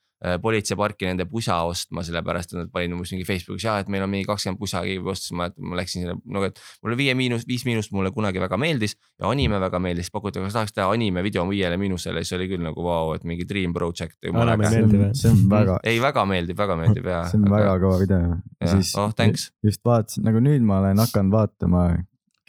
politseiparki 0.41 1.05
nende 1.05 1.27
pusa 1.29 1.59
ostma, 1.69 2.01
sellepärast 2.05 2.53
et 2.53 2.57
nad 2.57 2.69
panid 2.73 2.95
umbes 2.95 3.11
mingi 3.13 3.25
Facebookis 3.27 3.67
ja 3.67 3.75
et 3.81 3.89
meil 3.93 4.01
on 4.01 4.09
mingi 4.09 4.25
kakskümmend 4.25 4.57
pusa, 4.57 4.81
keegi 4.85 5.03
ostis, 5.13 5.33
ma, 5.37 5.45
ma 5.61 5.77
läksin 5.77 6.03
sinna, 6.03 6.15
no 6.33 6.41
et 6.47 6.57
mulle 6.81 6.97
viie 6.97 7.13
miinus, 7.17 7.45
viis 7.47 7.67
miinust 7.67 7.93
mulle 7.93 8.09
kunagi 8.15 8.41
väga 8.41 8.57
meeldis 8.57 8.95
ja 8.97 9.29
anime 9.29 9.59
väga 9.61 9.81
meeldis, 9.83 10.09
pakuti, 10.13 10.41
kas 10.41 10.57
tahaks 10.57 10.73
teha 10.73 10.87
anime 10.93 11.21
video 11.25 11.45
viiele 11.49 11.77
miinusele, 11.77 12.23
siis 12.25 12.37
oli 12.39 12.49
küll 12.49 12.65
nagu 12.65 12.85
vau, 12.85 13.13
et 13.13 13.27
mingi 13.29 13.45
dream 13.49 13.75
project. 13.77 14.17
See 14.17 14.33
meeldi 14.33 14.81
on 14.81 15.03
või?, 15.03 15.09
see 15.21 15.33
on 15.35 15.43
väga, 15.51 15.79
ei, 15.91 16.01
väga 16.01 16.25
meeldib, 16.29 16.57
väga 16.57 16.77
meeldib 16.81 17.09
ja. 17.13 17.23
see 17.29 17.41
on 17.41 17.49
väga 17.53 17.75
kõva 17.83 17.99
video. 18.01 18.37
Jah, 18.65 18.85
oh, 19.03 19.13
thanks. 19.17 19.51
just 19.65 19.83
vaatasin, 19.85 20.25
nagu 20.25 20.41
nüüd 20.41 20.65
ma 20.65 20.81
olen 20.81 21.03
hakanud 21.03 21.35
vaatama, 21.37 21.89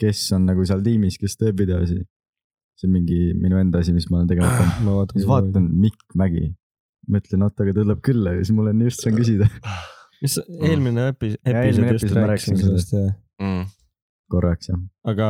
kes 0.01 0.23
on 0.37 0.49
nagu 0.49 0.65
seal 0.65 0.81
tiimis, 0.85 1.19
kes 1.21 1.37
teeb 1.37 1.61
videosi. 1.61 2.01
see 2.79 2.87
on 2.87 2.95
mingi 2.95 3.33
minu 3.35 3.59
enda 3.59 3.83
asi, 3.83 3.93
mis 3.93 4.07
ma 4.09 4.21
olen 4.21 4.29
tegelikult 4.31 4.57
teinud. 4.57 4.83
ma 4.87 5.05
siis 5.13 5.27
vaatan. 5.27 5.53
vaatan 5.53 5.69
Mikk 5.85 6.17
Mägi, 6.17 6.47
mõtlen, 7.11 7.47
oot, 7.47 7.57
aga 7.59 7.73
ta 7.73 7.81
tuleb 7.81 8.03
külla 8.05 8.35
ja 8.37 8.43
siis 8.43 8.55
mul 8.55 8.71
on 8.71 8.85
just 8.87 9.05
saan 9.05 9.17
küsida 9.17 9.49
mis 10.21 10.37
eelmine 10.59 11.09
epi-, 11.13 11.35
episood 11.47 11.91
just 11.95 12.15
rääkisime 12.15 12.61
sellest 12.61 12.95
jah, 12.95 13.11
mm.. 13.41 13.67
korraks 14.31 14.71
jah. 14.71 14.79
aga 15.07 15.27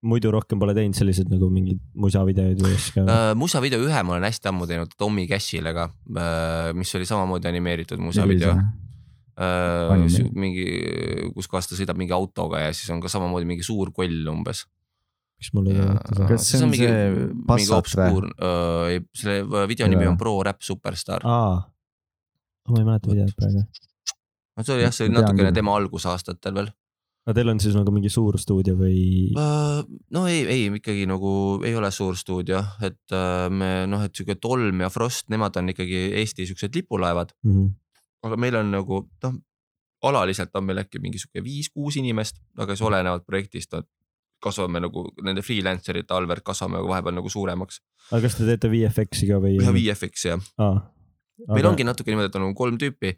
muidu 0.00 0.32
rohkem 0.32 0.60
pole 0.60 0.74
teinud 0.76 0.96
selliseid 0.96 1.28
nagu 1.32 1.50
mingeid 1.52 1.80
musavideoid 2.00 2.62
või 2.64 2.76
ka 2.94 3.04
Uh, 3.04 3.32
musavideo 3.38 3.82
ühe 3.84 4.02
ma 4.06 4.16
olen 4.16 4.28
hästi 4.28 4.50
ammu 4.50 4.68
teinud 4.70 4.94
Tommy 5.00 5.26
Cashile 5.30 5.74
ka 5.76 5.90
uh,, 5.90 6.70
mis 6.76 6.92
oli 6.96 7.08
samamoodi 7.08 7.50
animeeritud 7.50 8.00
musavideo. 8.02 8.54
Uh, 9.40 9.94
mingi, 10.36 10.64
kus 11.32 11.46
kohas 11.48 11.68
ta 11.68 11.76
sõidab 11.76 11.96
mingi 11.96 12.12
autoga 12.12 12.60
ja 12.60 12.74
siis 12.76 12.90
on 12.92 13.00
ka 13.00 13.08
samamoodi 13.08 13.48
mingi 13.48 13.64
suur 13.64 13.92
koll 13.96 14.26
umbes. 14.32 14.66
Mis 15.40 15.52
mul 15.56 15.70
ei 15.72 15.78
tea. 15.78 16.26
Kas 16.28 16.48
see 16.50 16.62
on 16.64 16.74
see 16.76 16.90
Passat 17.48 17.94
või? 17.96 18.32
uh,? 18.36 18.98
selle 19.16 19.66
video 19.70 19.88
nimi 19.90 20.08
on 20.10 20.18
Pro 20.20 20.36
Rap 20.46 20.60
Superstar. 20.64 21.24
aa, 21.24 21.62
ma 22.68 22.82
ei 22.82 22.88
mäleta 22.88 23.12
videot 23.12 23.32
praegu. 23.38 23.64
no 23.64 24.66
see 24.66 24.76
oli 24.76 24.86
jah, 24.86 24.94
see 24.94 25.08
oli 25.08 25.16
natukene 25.16 25.54
tema 25.56 25.74
algusaastatel 25.80 26.60
veel 26.60 26.70
aga 27.26 27.36
teil 27.36 27.52
on 27.52 27.60
siis 27.62 27.76
nagu 27.76 27.92
mingi 27.94 28.10
suur 28.12 28.38
stuudio 28.40 28.76
või? 28.78 29.00
uh,. 29.36 29.82
no 30.16 30.24
ei, 30.30 30.44
ei 30.50 30.64
ikkagi 30.80 31.06
nagu 31.08 31.32
ei 31.66 31.74
ole 31.76 31.90
suur 31.94 32.16
stuudio, 32.18 32.62
et 32.84 33.16
me 33.52 33.70
noh, 33.90 34.04
et 34.06 34.16
sihuke 34.16 34.38
Tolm 34.40 34.84
ja 34.84 34.90
Frost, 34.92 35.28
nemad 35.32 35.56
on 35.60 35.72
ikkagi 35.72 36.08
Eesti 36.22 36.48
siuksed 36.50 36.76
lipulaevad. 36.80 37.36
Mhm. 37.46 37.70
aga 38.28 38.36
meil 38.36 38.56
on 38.60 38.74
nagu 38.74 39.04
noh, 39.24 39.38
alaliselt 40.04 40.54
on 40.56 40.66
meil 40.68 40.80
äkki 40.82 41.00
mingi 41.00 41.20
sihuke 41.20 41.44
viis-kuus 41.44 41.96
inimest, 42.00 42.40
aga 42.58 42.74
siis 42.76 42.86
olenevalt 42.88 43.26
projektist 43.28 43.74
on, 43.76 43.84
kasvame 44.42 44.82
nagu 44.82 45.06
nende 45.24 45.44
freelancer 45.46 46.00
ite 46.00 46.16
allverd 46.16 46.44
kasvame 46.46 46.80
vahepeal 46.86 47.16
nagu 47.18 47.32
suuremaks. 47.32 47.82
aga 48.10 48.22
kas 48.26 48.38
te 48.38 48.48
teete 48.48 48.70
VFX-i 48.72 49.28
ka 49.30 49.42
või? 49.42 49.58
ja 49.60 49.74
VFX 49.74 50.26
jah, 50.30 50.48
aa. 50.60 50.80
meil 51.54 51.68
ongi 51.70 51.86
natuke 51.88 52.12
niimoodi, 52.12 52.28
et 52.28 52.38
on 52.38 52.44
nagu 52.46 52.56
kolm 52.58 52.76
tüüpi, 52.80 53.14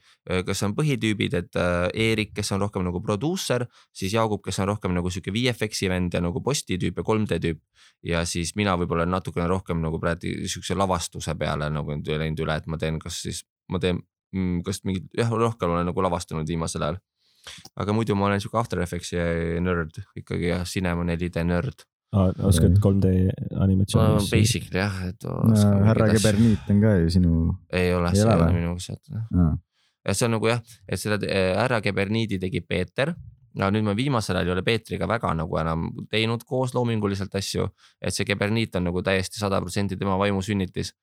kes 0.47 0.63
on 0.67 0.77
põhitüübid, 0.79 1.35
et 1.39 1.59
äh, 1.59 1.89
Eerik, 2.07 2.35
kes 2.37 2.53
on 2.55 2.63
rohkem 2.63 2.85
nagu 2.87 3.03
produusser, 3.03 3.67
siis 3.95 4.15
Jaagup, 4.15 4.45
kes 4.47 4.61
on 4.63 4.71
rohkem 4.71 4.95
nagu 4.95 5.11
sihuke 5.11 5.35
VFX-i 5.35 5.91
vend 5.91 6.15
ja 6.15 6.23
nagu 6.23 6.43
posti 6.45 6.79
tüüp 6.83 7.03
ja 7.03 7.07
3D 7.09 7.41
tüüp. 7.47 7.63
ja 8.07 8.25
siis 8.27 8.55
mina 8.59 8.77
võib-olla 8.79 9.07
natukene 9.07 9.49
rohkem 9.51 9.83
nagu 9.83 10.01
praegu 10.03 10.35
siukse 10.51 10.79
lavastuse 10.79 11.35
peale 11.39 11.71
nagu 11.71 11.99
läinud 11.99 12.47
üle, 12.47 12.57
et 12.59 12.71
ma 12.71 12.79
teen, 12.79 12.99
kas 13.03 13.23
siis 13.27 13.45
ma 13.71 13.81
teen, 13.83 14.03
kas 14.67 14.83
mingit, 14.89 15.09
jah, 15.17 15.31
rohkem 15.31 15.73
olen 15.75 15.89
nagu 15.91 16.05
lavastanud 16.05 16.49
viimasel 16.49 16.87
ajal. 16.87 17.01
Aga 17.77 17.97
muidu 17.97 18.17
ma 18.19 18.29
olen 18.29 18.43
sihuke 18.43 18.61
After 18.61 18.83
Effectsi 18.85 19.19
nörd 19.65 19.99
ikkagi 20.19 20.53
jah, 20.53 20.63
Cinema 20.69 21.07
4D 21.09 21.45
nörd. 21.49 21.89
oskad 22.13 22.77
3D 22.77 23.13
ma 23.17 23.65
animatsiooni 23.65 24.17
olen? 24.19 24.31
basically 24.31 24.81
jah, 24.83 25.03
et. 25.09 25.29
härra. 25.89 26.13
Keberniit 26.13 26.73
on 26.73 26.81
ka 26.85 26.97
ju 27.01 27.13
sinu, 27.19 27.37
ei 27.73 27.95
ole, 27.97 28.15
see 28.15 28.25
ei 28.25 28.29
ole 28.29 28.39
ole 28.39 28.49
või? 28.49 28.59
minu 28.61 28.79
sealt 28.83 29.13
ja 30.07 30.15
see 30.15 30.27
on 30.27 30.37
nagu 30.37 30.51
jah, 30.51 30.63
et 30.89 31.01
seda 31.01 31.19
äh, 31.27 31.53
härra 31.59 31.81
Keberniidi 31.85 32.41
tegi 32.43 32.63
Peeter. 32.67 33.15
no 33.53 33.69
nüüd 33.69 33.85
me 33.85 33.93
viimasel 33.93 34.39
ajal 34.39 34.49
ei 34.49 34.55
ole 34.55 34.65
Peetriga 34.65 35.07
väga 35.09 35.35
nagu 35.37 35.59
enam 35.61 35.91
teinud 36.11 36.45
koos 36.49 36.73
loominguliselt 36.75 37.35
asju, 37.37 37.67
et 38.01 38.15
see 38.17 38.25
Keberniit 38.29 38.77
on 38.81 38.89
nagu 38.89 39.03
täiesti 39.05 39.41
sada 39.41 39.61
protsenti 39.61 39.99
tema 40.01 40.17
vaimusünnitis. 40.19 40.95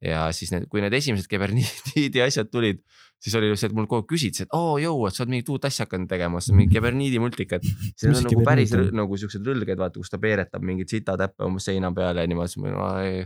ja 0.00 0.30
siis 0.32 0.52
need, 0.54 0.68
kui 0.70 0.80
need 0.80 0.94
esimesed 0.96 1.28
Keberniidi 1.28 2.22
asjad 2.28 2.50
tulid, 2.52 2.80
siis 3.20 3.36
oli 3.36 3.50
see, 3.52 3.68
et 3.68 3.76
mul 3.76 3.88
kogu 3.88 4.02
aeg 4.02 4.08
küsiti, 4.10 4.46
et 4.46 4.54
oo 4.56 4.78
jõu, 4.80 5.04
et 5.08 5.16
sa 5.16 5.24
oled 5.24 5.34
mingit 5.34 5.50
uut 5.52 5.66
asja 5.68 5.86
hakanud 5.86 6.08
tegema, 6.10 6.40
see 6.40 6.54
on 6.54 6.60
mingi 6.62 6.76
Keberniidi 6.76 7.20
multikad. 7.22 7.66
see 7.66 8.08
Mis 8.08 8.22
on 8.22 8.28
nagu 8.28 8.46
päris 8.46 8.72
Keberniit 8.72 8.78
on? 8.78 8.96
rõ- 8.96 9.02
nagu 9.02 9.20
siuksed 9.20 9.50
rõlged, 9.50 9.82
vaata, 9.82 10.00
kus 10.00 10.12
ta 10.12 10.20
peeretab 10.22 10.64
mingeid 10.64 10.92
sitatäppe 10.92 11.44
umbes 11.46 11.68
seina 11.68 11.92
peale 11.96 12.24
ja 12.24 12.30
niimoodi, 12.30 12.54
siis 12.54 12.64
ma 12.64 12.72
olin, 12.72 13.04
ei. 13.04 13.22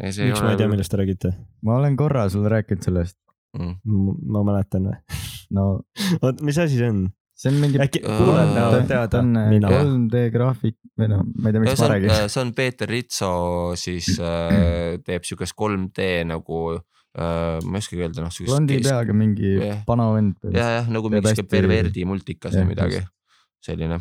miks 0.00 0.42
ma 0.42 0.54
ei 0.54 0.62
tea, 0.62 0.72
millest 0.72 0.94
te 0.94 1.02
räägite? 1.02 1.34
ma 1.68 1.76
olen 1.82 2.00
korra 2.00 2.28
sulle 2.32 2.52
rääkinud 2.56 2.88
sellest, 2.88 3.18
mm.. 3.58 4.18
ma 4.32 4.44
mäletan 4.48 4.90
või? 4.90 5.22
no 5.56 5.68
oot, 6.24 6.42
mis 6.44 6.58
asi 6.60 6.80
see 6.80 6.88
on? 6.88 7.06
see 7.38 7.52
on 7.52 7.60
mingi. 7.62 7.78
äkki 7.84 8.00
kuulajad 8.02 8.54
ta 8.56 8.68
ta 8.72 8.84
teada 8.94 9.22
on? 9.22 9.36
äh, 9.36 9.50
mina. 9.52 9.70
3D 9.76 10.28
graafik 10.34 10.78
või 10.98 11.12
no 11.12 11.22
ma 11.36 11.50
ei 11.50 11.54
tea, 11.54 11.62
miks 11.66 11.76
see 11.76 11.84
ma 11.84 11.88
on 11.90 11.94
räägin., 11.98 12.28
see 12.32 12.44
on 12.46 12.54
Peeter 12.56 12.90
Ritso 12.96 13.32
siis 13.76 14.14
äh, 14.32 14.96
teeb 15.04 15.28
siukest 15.28 15.56
3D 15.58 16.08
nagu 16.32 16.62
äh,, 16.78 16.86
ma 17.18 17.78
ei 17.78 17.82
oskagi 17.82 18.02
öelda, 18.04 18.22
noh. 18.24 18.34
blondi 18.46 18.78
peaga 18.84 19.14
mingi 19.16 19.52
jah. 19.58 19.80
vana 19.88 20.08
vend. 20.14 20.36
ja, 20.54 20.68
jah 20.78 20.88
nagu 20.94 21.10
mingi 21.12 21.26
hästi- 21.28 21.48
perverdi 21.50 22.04
multikas 22.08 22.54
jah, 22.54 22.62
või 22.64 22.74
midagi, 22.76 23.02
selline. 23.64 23.98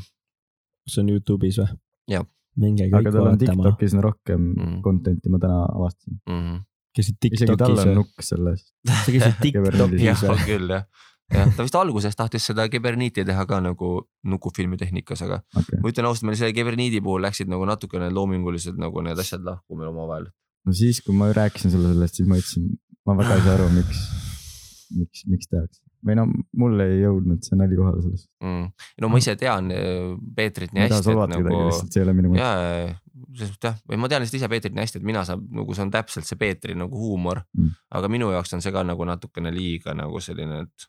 see 0.88 1.02
on 1.04 1.10
Youtube'is 1.16 1.58
või? 1.64 1.70
Jah. 2.14 2.26
minge 2.58 2.88
kõik 2.90 3.00
aga 3.02 3.12
tal 3.16 3.28
on. 3.34 3.38
Tiktokis 3.42 3.94
on 3.98 4.02
rohkem 4.06 4.46
Mm. 4.58 4.78
content'i, 4.86 5.30
ma 5.30 5.38
täna 5.42 5.60
avastasin. 5.66 6.20
Mm 6.30 6.40
-hmm. 6.42 6.62
käisid 6.96 7.18
isegi 7.32 7.46
tal 7.46 7.58
Tiktokis 7.58 7.84
on 7.84 7.90
või? 7.92 7.96
nukk 8.00 8.22
selles. 8.30 8.64
sa 8.88 9.12
käisid 9.12 9.38
Tiktokis 9.42 10.02
jah, 10.02 10.18
või 10.24 10.30
on? 10.32 10.46
küll 10.48 10.70
jah, 10.74 10.86
jah, 11.34 11.52
ta 11.58 11.64
vist 11.64 11.76
alguses 11.76 12.16
tahtis 12.16 12.46
seda 12.50 12.70
Kiberniiti 12.70 13.26
teha 13.26 13.46
ka 13.46 13.60
nagu 13.62 14.08
nukufilmi 14.24 14.78
tehnikas, 14.78 15.22
aga 15.22 15.42
okei, 15.56 15.80
ma 15.84 15.90
ütlen 15.92 16.06
ausalt, 16.10 16.24
meil 16.30 16.38
selle 16.40 16.54
Kiberniidi 16.54 17.02
puhul 17.02 17.22
läksid 17.22 17.48
nagu 17.52 17.66
natukene 17.66 18.10
loominguliselt 18.10 18.78
nagu 18.78 19.02
need 19.02 19.20
asjad 19.20 19.42
lahku 19.44 19.76
meil 19.76 19.90
omavahel. 19.90 20.28
No 20.68 20.76
siis, 20.76 21.02
kui 21.06 21.16
ma 21.16 21.32
rääkisin 21.34 21.72
sulle 21.74 21.94
sellest, 21.96 22.20
siis 22.22 22.28
ma 22.30 22.38
ütlesin, 22.42 22.70
ma 23.08 23.16
väga 23.18 23.38
ei 23.40 23.44
saa 23.48 23.54
aru, 23.58 23.68
miks, 23.76 24.02
miks, 24.98 25.26
miks 25.32 25.48
tehakse. 25.52 25.82
või 26.08 26.16
no 26.20 26.26
mul 26.62 26.80
ei 26.84 27.00
jõudnud 27.02 27.42
see 27.48 27.58
nali 27.60 27.76
kohale 27.80 28.04
sellest. 28.06 28.28
mm.. 28.44 28.68
no 29.04 29.10
ma 29.12 29.20
ise 29.24 29.34
tean 29.40 29.72
äh, 29.74 30.12
Peetrit 30.38 30.72
nii 30.76 30.84
ma 30.84 30.88
ei 30.88 30.92
hästi, 30.94 31.16
nagu 31.34 31.62
see 31.80 32.00
ei 32.02 32.06
ole 32.06 32.14
minu 32.20 32.34
mõte. 32.34 32.44
ja, 32.44 32.52
ja, 32.84 32.92
selles 33.38 33.54
mõttes 33.56 33.70
jah, 33.72 33.80
või 33.90 33.98
ma 34.04 34.12
tean 34.12 34.22
lihtsalt 34.26 34.40
ise 34.42 34.50
Peetrit 34.52 34.76
nii 34.78 34.86
hästi, 34.86 35.02
et 35.02 35.08
mina 35.10 35.24
saan 35.28 35.42
nagu 35.58 35.74
see 35.78 35.86
on 35.88 35.92
täpselt 35.96 36.28
see 36.30 36.38
Peetri 36.44 36.76
nagu 36.78 37.00
huumor 37.02 37.42
Mm. 37.58 37.72
aga 37.98 38.12
minu 38.14 38.30
jaoks 38.36 38.54
on 38.54 38.62
see 38.62 38.72
ka 38.76 38.84
nagu 38.86 39.06
natukene 39.10 39.52
liiga 39.56 39.96
nagu 39.98 40.20
selline, 40.24 40.62
et. 40.68 40.88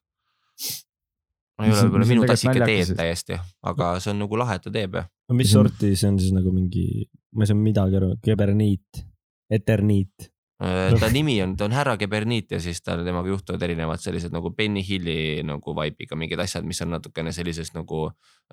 ei 1.59 1.67
Mis 1.69 1.73
ole 1.75 1.81
on- 1.81 1.89
võib-olla 1.89 2.05
mis 2.05 2.13
minu 2.13 2.27
tassike 2.29 2.61
teed 2.69 2.91
täiesti, 2.99 3.39
aga 3.67 3.87
see 4.03 4.13
on 4.13 4.21
nagu 4.23 4.37
lahe, 4.39 4.59
et 4.61 4.63
ta 4.69 4.71
teeb 4.75 4.95
jah. 5.01 5.09
mis 5.35 5.49
See 5.51 5.59
on- 5.59 5.67
sorti 5.67 5.95
see 5.97 6.09
on 6.13 6.19
siis 6.21 6.35
nagu 6.37 6.53
mingi, 6.55 7.09
ma 7.35 7.43
ei 7.43 7.51
saa 7.51 7.59
midagi 7.59 7.97
aru, 7.99 8.13
keberniit, 8.23 9.03
eterniit. 9.51 10.29
Äh, 10.59 10.91
ta 10.99 11.07
nimi 11.15 11.37
on, 11.43 11.53
ta 11.57 11.69
on 11.69 11.75
härra 11.77 11.95
Keberniit 11.97 12.51
ja 12.51 12.59
siis 12.61 12.81
tal 12.83 13.05
temaga 13.07 13.31
juhtuvad 13.31 13.63
erinevad 13.63 14.03
sellised 14.03 14.33
nagu 14.35 14.51
Benny 14.51 14.83
Hilli 14.83 15.45
nagu 15.47 15.75
vibe'iga 15.77 16.19
mingid 16.19 16.41
asjad, 16.43 16.67
mis 16.67 16.83
on 16.83 16.91
natukene 16.97 17.31
sellises 17.33 17.71
nagu 17.77 18.09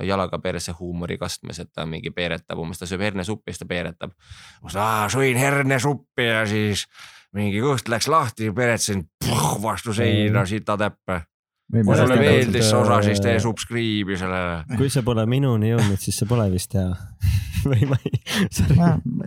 jalaga 0.05 0.37
perse 0.43 0.75
huumori 0.77 1.17
kastmes, 1.17 1.59
et 1.63 1.71
ta 1.73 1.87
mingi 1.89 2.13
peeretab, 2.13 2.61
umbes 2.61 2.77
ta 2.77 2.85
sööb 2.85 3.01
hernesuppi, 3.07 3.49
siis 3.49 3.63
ta 3.63 3.69
peeretab. 3.69 4.13
sõin 4.69 5.39
hernesuppi 5.41 6.29
ja 6.29 6.45
siis 6.45 6.85
mingi 7.33 7.63
kõht 7.63 7.89
läks 7.89 8.07
lahti, 8.07 8.51
peretasin 8.53 9.07
vastu 9.65 9.93
seina 9.93 10.45
sitatäppe. 10.45 11.23
Kui 11.83 11.97
sulle 11.99 12.17
meeldis 12.19 12.69
see 12.69 12.77
osa, 12.79 12.99
siis 13.05 13.21
tee 13.23 13.35
äh, 13.35 13.41
subscribe'i 13.43 14.19
sellele. 14.19 14.77
kui 14.77 14.91
see 14.93 15.03
pole 15.05 15.25
minuni 15.29 15.73
jõudnud, 15.73 15.99
siis 16.01 16.21
see 16.21 16.29
pole 16.29 16.47
vist 16.53 16.77
hea. 16.77 16.93
või 17.71 17.89
ma 17.89 17.97
ei, 18.05 18.21
sorry. 18.53 18.77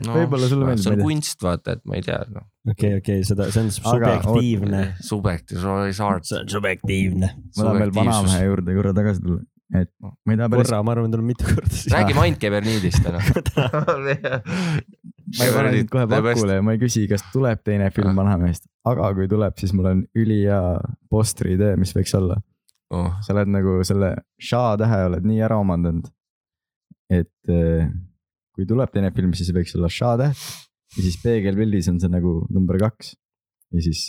võib-olla 0.06 0.48
sulle 0.50 0.70
meeldib, 0.70 0.84
see 0.84 0.94
on 0.94 1.04
kunst, 1.04 1.42
vaata, 1.44 1.76
et 1.76 1.84
ma 1.88 1.98
ei 1.98 2.06
tea 2.06 2.20
no.. 2.30 2.44
okei, 2.70 2.98
okei, 3.02 3.26
seda, 3.26 3.48
see 3.54 3.66
on 3.66 3.70
subjektiivne. 3.74 4.82
Subjektiivne, 5.11 5.92
see 5.92 6.08
on 6.08 6.50
subjektiivne. 6.56 7.32
ma 7.34 7.62
tahan 7.62 7.80
veel 7.82 7.94
vanamehe 7.98 8.42
juurde 8.46 8.76
korra 8.78 8.94
tagasi 8.96 9.24
tulla, 9.24 9.42
et 9.82 9.90
ma 10.00 10.37
ei 10.37 10.40
taha 10.40 10.52
päris, 10.54 10.70
korra, 10.70 10.82
ma 10.87 10.94
arvan, 10.94 11.12
tuleb 11.16 11.30
mitu 11.32 11.48
korda 11.50 11.82
räägime 11.96 12.24
ainult 12.26 12.42
Keberniidist 12.46 13.04
täna. 13.04 13.20
Ma 15.36 15.46
ei 15.46 15.54
pane 15.54 15.72
sind 15.76 15.90
kohe 15.92 16.06
pakule 16.10 16.58
ja 16.58 16.64
ma 16.64 16.74
ei 16.74 16.80
küsi, 16.80 17.04
kas 17.10 17.24
tuleb 17.32 17.62
teine 17.66 17.90
film 17.94 18.12
Ah. 18.12 18.18
Vanamehest, 18.22 18.68
aga 18.88 19.10
kui 19.16 19.28
tuleb, 19.30 19.56
siis 19.60 19.74
mul 19.76 19.90
on 19.92 20.04
ülihea 20.16 20.60
postri 21.10 21.56
idee, 21.58 21.76
mis 21.80 21.94
võiks 21.96 22.14
olla. 22.18 22.38
oh,. 22.94 23.10
sa 23.24 23.34
oled 23.34 23.50
nagu 23.52 23.80
selle 23.84 24.14
Sha 24.40 24.76
tähe 24.80 25.02
oled 25.10 25.26
nii 25.28 25.42
ära 25.44 25.58
omandanud, 25.60 26.08
et 27.12 27.52
eh, 27.52 27.90
kui 28.56 28.66
tuleb 28.68 28.94
teine 28.94 29.12
film, 29.14 29.34
siis 29.36 29.52
võiks 29.54 29.76
olla 29.76 29.92
Sha 29.92 30.14
täht 30.20 30.46
ja 30.96 31.04
siis 31.04 31.18
peegelpildis 31.22 31.90
on 31.92 32.00
see 32.00 32.12
nagu 32.12 32.40
number 32.54 32.78
kaks 32.80 33.12
ja 33.76 33.84
siis, 33.84 34.04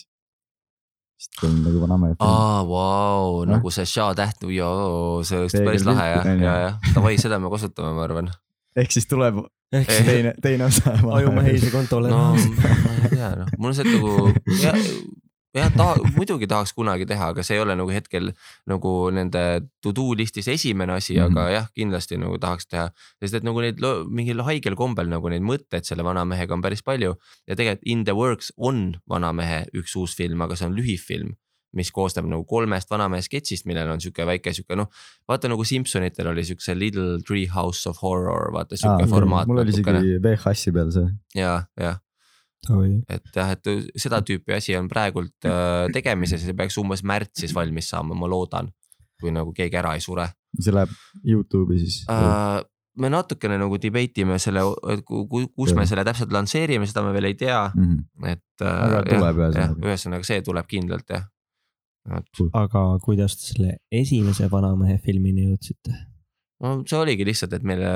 siis 1.20 1.44
on 1.44 1.60
nagu 1.66 1.84
vanamehe 1.84 2.16
film. 2.16 2.24
aa, 2.24 2.64
vau, 2.70 3.44
nagu 3.50 3.74
see 3.76 3.88
Sha 3.90 4.14
täht, 4.18 4.46
see 4.48 5.42
oleks 5.42 5.60
päris 5.60 5.88
lahe 5.88 6.10
jah, 6.14 6.34
ja, 6.40 6.58
jah, 6.64 6.92
davai, 6.96 7.18
seda 7.22 7.42
me 7.44 7.52
kasutame, 7.52 7.92
ma 7.98 8.08
arvan. 8.08 8.32
ehk 8.80 8.96
siis 8.96 9.10
tuleb 9.12 9.44
ehk 9.74 9.90
Eh. 9.90 9.96
siis 9.96 10.06
teine, 10.08 10.34
teine 10.42 10.66
osa. 10.66 10.96
ajumeheise 11.20 11.72
kontole 11.72 12.10
no 12.10 12.22
ma 12.34 12.94
ei 13.04 13.10
tea, 13.16 13.32
noh, 13.44 13.48
mul 13.58 13.70
on 13.72 13.76
see 13.78 13.86
nagu 13.86 14.14
jah, 14.64 14.78
jah, 15.58 15.70
ta 15.78 15.88
muidugi 16.16 16.48
tahaks 16.50 16.74
kunagi 16.78 17.06
teha, 17.10 17.28
aga 17.34 17.44
see 17.46 17.58
ei 17.58 17.62
ole 17.64 17.76
nagu 17.78 17.90
hetkel 17.94 18.32
nagu 18.70 18.94
nende 19.14 19.44
to 19.82 19.94
do 19.96 20.08
list'is 20.18 20.48
esimene 20.56 20.94
asi 20.98 21.14
mm, 21.18 21.20
Mhm. 21.20 21.34
-hmm. 21.34 21.40
aga 21.42 21.52
jah, 21.56 21.68
kindlasti 21.78 22.18
nagu 22.22 22.38
tahaks 22.42 22.68
teha. 22.68 22.88
sest 23.22 23.34
et 23.40 23.44
nagu 23.44 23.62
neid 23.62 23.78
mingil 24.10 24.42
haigel 24.46 24.76
kombel 24.76 25.10
nagu 25.10 25.30
neid 25.30 25.42
mõtteid 25.46 25.84
selle 25.86 26.04
vanamehega 26.04 26.54
on 26.54 26.62
päris 26.66 26.82
palju 26.84 27.16
ja 27.48 27.56
tegelikult 27.56 27.86
In 27.86 28.04
the 28.06 28.14
works 28.14 28.52
on 28.58 28.98
vanamehe 29.10 29.66
üks 29.74 29.96
uus 29.96 30.16
film, 30.16 30.42
aga 30.42 30.56
see 30.56 30.66
on 30.68 30.76
lühifilm 30.76 31.36
mis 31.78 31.92
koosneb 31.94 32.26
nagu 32.30 32.46
kolmest 32.50 32.90
vanamehe 32.90 33.22
sketšist, 33.26 33.68
millel 33.70 33.92
on 33.94 34.02
sihuke 34.02 34.26
väike 34.26 34.54
sihuke 34.56 34.78
noh, 34.80 34.90
vaata 35.30 35.52
nagu 35.52 35.66
Simsonitel 35.68 36.32
oli 36.32 36.46
siukse 36.48 36.76
Little 36.78 37.20
Tree 37.28 37.48
House 37.54 37.90
of 37.90 38.02
Horror, 38.02 38.50
vaata 38.56 38.80
sihuke 38.80 39.10
formaat 39.12 39.50
mul 39.50 39.64
oli 39.66 39.76
isegi 39.76 40.18
VHS-i 40.24 40.74
peal 40.76 40.94
see. 40.96 41.12
ja, 41.38 41.60
jah, 41.80 42.02
et 43.10 43.36
jah, 43.36 43.54
et 43.56 43.72
seda 44.02 44.24
tüüpi 44.26 44.58
asi 44.58 44.76
on 44.80 44.90
praegult 44.92 45.48
äh, 45.48 45.86
tegemises 45.94 46.42
ja 46.42 46.50
see 46.50 46.58
peaks 46.58 46.78
umbes 46.82 47.06
märtsis 47.06 47.56
valmis 47.56 47.94
saama, 47.94 48.18
ma 48.18 48.30
loodan. 48.30 48.74
kui 49.20 49.34
nagu 49.36 49.52
keegi 49.52 49.76
ära 49.76 49.98
ei 50.00 50.04
sure 50.04 50.30
see 50.58 50.74
läheb 50.74 50.94
Youtube'i 51.26 51.80
siis 51.84 52.02
uh,. 52.10 52.62
me 53.00 53.12
natukene 53.14 53.60
nagu 53.62 53.78
debate 53.82 54.24
ime 54.24 54.40
selle, 54.42 54.64
kus 55.08 55.74
me 55.76 55.86
Jah. 55.86 55.90
selle 55.92 56.06
täpselt 56.08 56.34
lansseerime, 56.36 56.88
seda 56.90 57.04
me 57.06 57.14
veel 57.16 57.30
ei 57.30 57.38
tea, 57.40 57.62
mm. 57.70 57.92
-hmm. 57.94 58.32
et 58.34 58.66
uh,. 58.66 58.72
Aga 58.88 59.04
tuleb 59.08 59.44
ühesõnaga. 59.44 59.76
ühesõnaga 59.88 60.30
see 60.32 60.42
tuleb 60.46 60.68
kindlalt 60.68 61.14
jah. 61.16 61.28
Aga 62.58 62.86
kuidas 63.04 63.38
te 63.40 63.52
selle 63.54 63.76
esimese 63.92 64.50
vanamehe 64.52 64.98
filmini 65.04 65.50
jõudsite? 65.50 65.96
no 66.64 66.80
see 66.88 66.98
oligi 67.00 67.28
lihtsalt, 67.28 67.54
et 67.56 67.66
meile, 67.68 67.92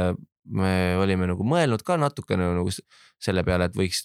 me 0.56 0.72
olime 1.00 1.28
nagu 1.30 1.46
mõelnud 1.48 1.84
ka 1.88 1.98
natukene 2.00 2.48
nagu 2.58 2.72
selle 2.74 3.44
peale, 3.48 3.68
et 3.70 3.76
võiks 3.76 4.04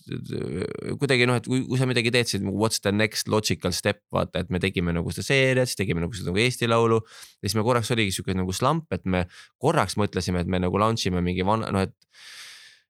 kuidagi 1.00 1.28
noh, 1.30 1.38
et 1.38 1.46
kui, 1.46 1.62
kui 1.68 1.78
sa 1.80 1.86
midagi 1.90 2.12
teed, 2.14 2.30
siis 2.30 2.42
nagu 2.44 2.58
what's 2.58 2.82
the 2.82 2.92
next 2.94 3.30
logical 3.30 3.74
step, 3.74 4.02
vaata, 4.14 4.42
et 4.42 4.50
me 4.54 4.62
tegime 4.62 4.94
nagu 4.94 5.14
seda 5.14 5.28
seeriat, 5.30 5.70
siis 5.70 5.78
tegime 5.78 6.02
nagu 6.02 6.14
seda 6.16 6.32
nagu 6.32 6.42
Eesti 6.42 6.70
Laulu. 6.70 7.00
ja 7.38 7.46
siis 7.46 7.58
me 7.58 7.66
korraks 7.66 7.94
oligi 7.94 8.16
sihuke 8.16 8.34
nagu 8.38 8.54
slump, 8.54 8.90
et 8.94 9.06
me 9.06 9.24
korraks 9.62 9.98
mõtlesime, 10.00 10.42
et 10.42 10.50
me 10.50 10.62
nagu 10.62 10.82
launch 10.82 11.10
ime 11.10 11.22
mingi 11.24 11.46
vana, 11.46 11.70
noh 11.74 11.86
et 11.86 11.94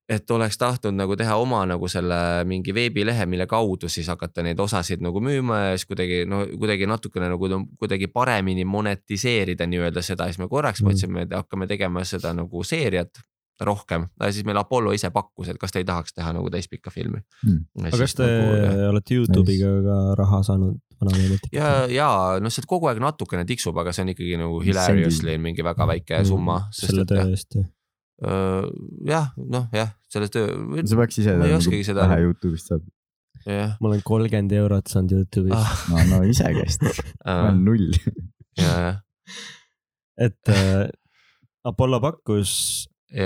et 0.09 0.31
oleks 0.33 0.57
tahtnud 0.57 0.95
nagu 0.97 1.15
teha 1.15 1.35
oma 1.37 1.59
nagu 1.69 1.87
selle 1.87 2.17
mingi 2.49 2.73
veebilehe, 2.73 3.25
mille 3.29 3.45
kaudu 3.47 3.89
siis 3.89 4.07
hakata 4.09 4.41
neid 4.43 4.59
osasid 4.59 5.03
nagu 5.05 5.21
müüma 5.21 5.59
ja 5.69 5.73
siis 5.77 5.85
kuidagi 5.85 6.23
no 6.25 6.39
kuidagi 6.57 6.87
natukene 6.89 7.29
nagu 7.29 7.49
kuidagi 7.77 8.07
paremini 8.09 8.65
monetiseerida 8.65 9.67
nii-öelda 9.69 10.01
seda, 10.01 10.25
siis 10.25 10.39
me 10.41 10.47
korraks 10.49 10.81
Mm. 10.81 10.87
mõtlesime, 10.89 11.21
et 11.27 11.35
hakkame 11.37 11.67
tegema 11.67 12.03
seda 12.03 12.33
nagu 12.33 12.63
seeriat 12.63 13.21
rohkem, 13.61 14.05
siis 14.31 14.45
meil 14.47 14.57
Apollo 14.57 14.93
ise 14.95 15.09
pakkus, 15.11 15.49
et 15.51 15.57
kas 15.59 15.71
te 15.75 15.79
ei 15.81 15.85
tahaks 15.85 16.13
teha 16.15 16.31
nagu 16.33 16.49
täispikka 16.49 16.89
filmi 16.95 17.19
Mm.. 17.45 17.65
aga 17.85 17.97
kas 17.97 18.13
te 18.15 18.27
olete 18.89 19.13
Youtube'iga 19.13 19.71
ka 19.83 19.97
raha 20.15 20.39
saanud 20.43 20.77
ja, 21.53 21.85
ja 21.91 22.39
noh, 22.39 22.49
see 22.51 22.63
kogu 22.67 22.87
aeg 22.89 22.97
natukene 23.03 23.45
tiksub, 23.45 23.77
aga 23.77 23.91
see 23.93 24.03
on 24.07 24.09
ikkagi 24.15 24.37
nagu 24.39 24.57
hilariously 24.63 25.37
mingi 25.37 25.63
väga 25.63 25.85
väike 25.87 26.23
summa, 26.25 26.61
sest 26.71 26.93
Mm. 26.93 26.95
selle 26.95 27.01
et 27.01 27.07
töö 27.07 27.17
jah, 27.19 27.29
eest? 27.35 27.55
öö, 28.23 28.63
jah, 29.07 29.29
noh 29.37 29.67
jah, 29.75 29.91
selle 30.13 30.29
töö, 30.33 30.47
sa 30.85 30.97
peaks 31.01 31.19
ise 31.21 31.35
ma 31.39 31.49
ei 31.49 31.57
oskagi 31.57 31.83
seda- 31.87 32.07
vähe 32.09 32.23
Youtube'ist 32.27 32.71
saab. 32.73 32.87
jah, 33.45 33.75
ma 33.81 33.91
olen 33.91 34.01
kolmkümmend 34.05 34.55
eurot 34.59 34.89
saanud 34.91 35.13
Youtube'is 35.17 35.55
ah., 35.57 35.75
no, 35.91 36.05
no 36.15 36.23
ise 36.29 36.49
käest, 36.57 36.83
ma 37.25 37.37
olen 37.49 37.61
null. 37.67 37.87
ja, 38.59 38.73
jah, 38.87 38.97
et 40.19 40.51
äh, 40.55 40.89
Apollo 41.69 41.99
pakkus, 42.03 42.51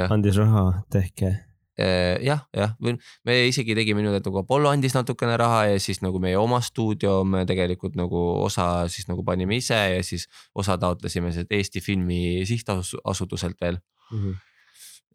andis 0.09 0.37
raha, 0.41 0.83
tehke. 0.91 1.31
Eh, 1.73 2.19
jah, 2.21 2.43
jah, 2.53 2.75
või 2.77 2.93
me 3.25 3.35
isegi 3.49 3.73
tegime 3.73 4.03
niimoodi, 4.03 4.19
et 4.21 4.27
nagu 4.29 4.37
Apollo 4.43 4.69
andis 4.69 4.93
natukene 4.93 5.33
raha 5.41 5.63
ja 5.71 5.79
siis 5.81 6.03
nagu 6.05 6.19
meie 6.21 6.37
oma 6.37 6.59
stuudio 6.61 7.23
me 7.25 7.47
tegelikult 7.49 7.95
nagu 7.97 8.19
osa 8.45 8.83
siis 8.93 9.07
nagu 9.09 9.23
panime 9.25 9.57
ise 9.57 9.79
ja 9.95 10.03
siis 10.05 10.27
osa 10.53 10.75
taotlesime 10.77 11.31
sealt 11.33 11.49
Eesti 11.49 11.81
Filmi 11.81 12.43
Sihtasutuselt 12.45 13.57
veel. 13.61 13.79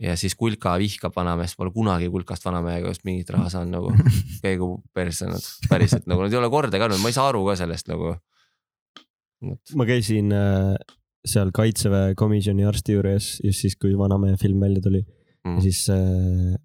Ja 0.00 0.14
siis 0.16 0.36
Kulka 0.38 0.76
vihkab 0.78 1.16
vanameest, 1.16 1.56
pole 1.58 1.72
kunagi 1.74 2.08
Kulkast 2.12 2.44
vanamehega 2.46 2.92
just 2.92 3.04
mingit 3.08 3.30
raha 3.34 3.50
saanud 3.50 3.74
nagu, 3.74 3.92
käigu 4.44 4.70
persse 4.94 5.26
nad, 5.30 5.44
päriselt 5.70 6.06
nagu 6.10 6.22
nad 6.22 6.32
ei 6.34 6.40
ole 6.40 6.50
korda 6.52 6.78
ka 6.78 6.88
olnud, 6.88 7.02
ma 7.02 7.10
ei 7.12 7.16
saa 7.16 7.28
aru 7.32 7.44
ka 7.48 7.56
sellest 7.58 7.90
nagu. 7.90 8.14
ma 9.78 9.86
käisin 9.86 10.32
äh, 10.34 10.74
seal 11.26 11.50
kaitseväe 11.54 12.14
komisjoni 12.18 12.66
arsti 12.66 12.96
juures 12.96 13.36
just 13.44 13.62
siis, 13.66 13.76
kui 13.78 13.94
vanamehe 13.98 14.38
film 14.40 14.60
välja 14.66 14.82
tuli 14.82 15.04
Mm. 15.46 15.56
ja 15.56 15.62
siis 15.62 15.84
äh, 15.90 16.56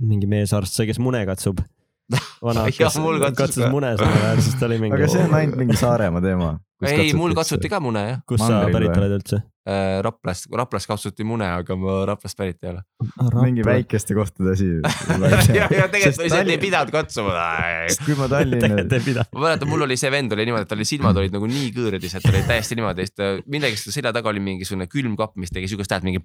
mingi 0.00 0.28
meesarst 0.30 0.74
sai, 0.78 0.86
kes 0.88 1.00
mune 1.02 1.20
katsub. 1.28 1.60
vana 2.46 2.64
mul 2.64 3.18
katsus 3.20 3.36
katsus 3.36 3.64
ka. 3.66 3.70
mune 3.72 3.90
samal 4.00 4.22
ajal, 4.30 4.40
siis 4.46 4.56
ta 4.56 4.66
oli 4.68 4.78
mingi. 4.82 4.96
aga 4.96 5.10
see 5.12 5.24
on 5.26 5.34
ainult 5.36 5.58
mingi 5.60 5.76
Saaremaa 5.76 6.22
teema. 6.24 6.54
ei, 6.86 7.12
mul 7.16 7.34
katsuti. 7.34 7.70
ka 7.70 7.80
mune 7.82 8.02
jah, 8.04 8.18
kust 8.28 8.44
sa 8.44 8.66
pärit 8.72 8.94
oled 8.94 9.14
üldse? 9.18 9.40
Raplast, 10.04 10.46
Raplast 10.54 10.88
katsuti 10.88 11.26
mune, 11.28 11.44
aga 11.58 11.76
ma 11.76 11.98
Raplast 12.08 12.38
pärit 12.38 12.62
ei 12.64 12.70
ole. 12.70 12.82
mingi 13.42 13.64
väikeste 13.66 14.16
kohtade 14.16 14.54
asi. 14.54 14.68
ja, 15.58 15.66
ja 15.68 15.88
tegelikult 15.92 16.22
oli 16.22 16.30
see, 16.32 16.40
et 16.40 16.52
ei 16.54 16.60
pidanud 16.62 16.94
katsuma. 16.94 17.34
kui 18.06 18.16
ma 18.18 18.30
Tallinna 18.32 19.26
ma 19.34 19.44
mäletan, 19.44 19.68
mul 19.68 19.84
oli 19.88 19.98
see 20.00 20.12
vend 20.14 20.32
oli 20.36 20.48
niimoodi, 20.48 20.64
et 20.64 20.72
tal 20.72 20.80
olid 20.80 20.92
silmad 20.92 21.20
olid 21.20 21.36
nagu 21.36 21.50
nii 21.50 21.68
kõõrdis, 21.76 22.16
et 22.16 22.24
ta 22.24 22.32
oli 22.32 22.46
täiesti 22.48 22.78
niimoodi, 22.78 23.08
siis 23.08 23.18
ta 23.18 23.34
millegipärast 23.44 23.98
selja 23.98 24.14
taga 24.16 24.32
oli 24.32 24.44
mingisugune 24.44 24.88
külmkapp, 24.88 25.36
mis 25.42 25.52
tegi 25.52 25.68
siukest 25.74 25.92
häält 25.92 26.08
mingi. 26.08 26.24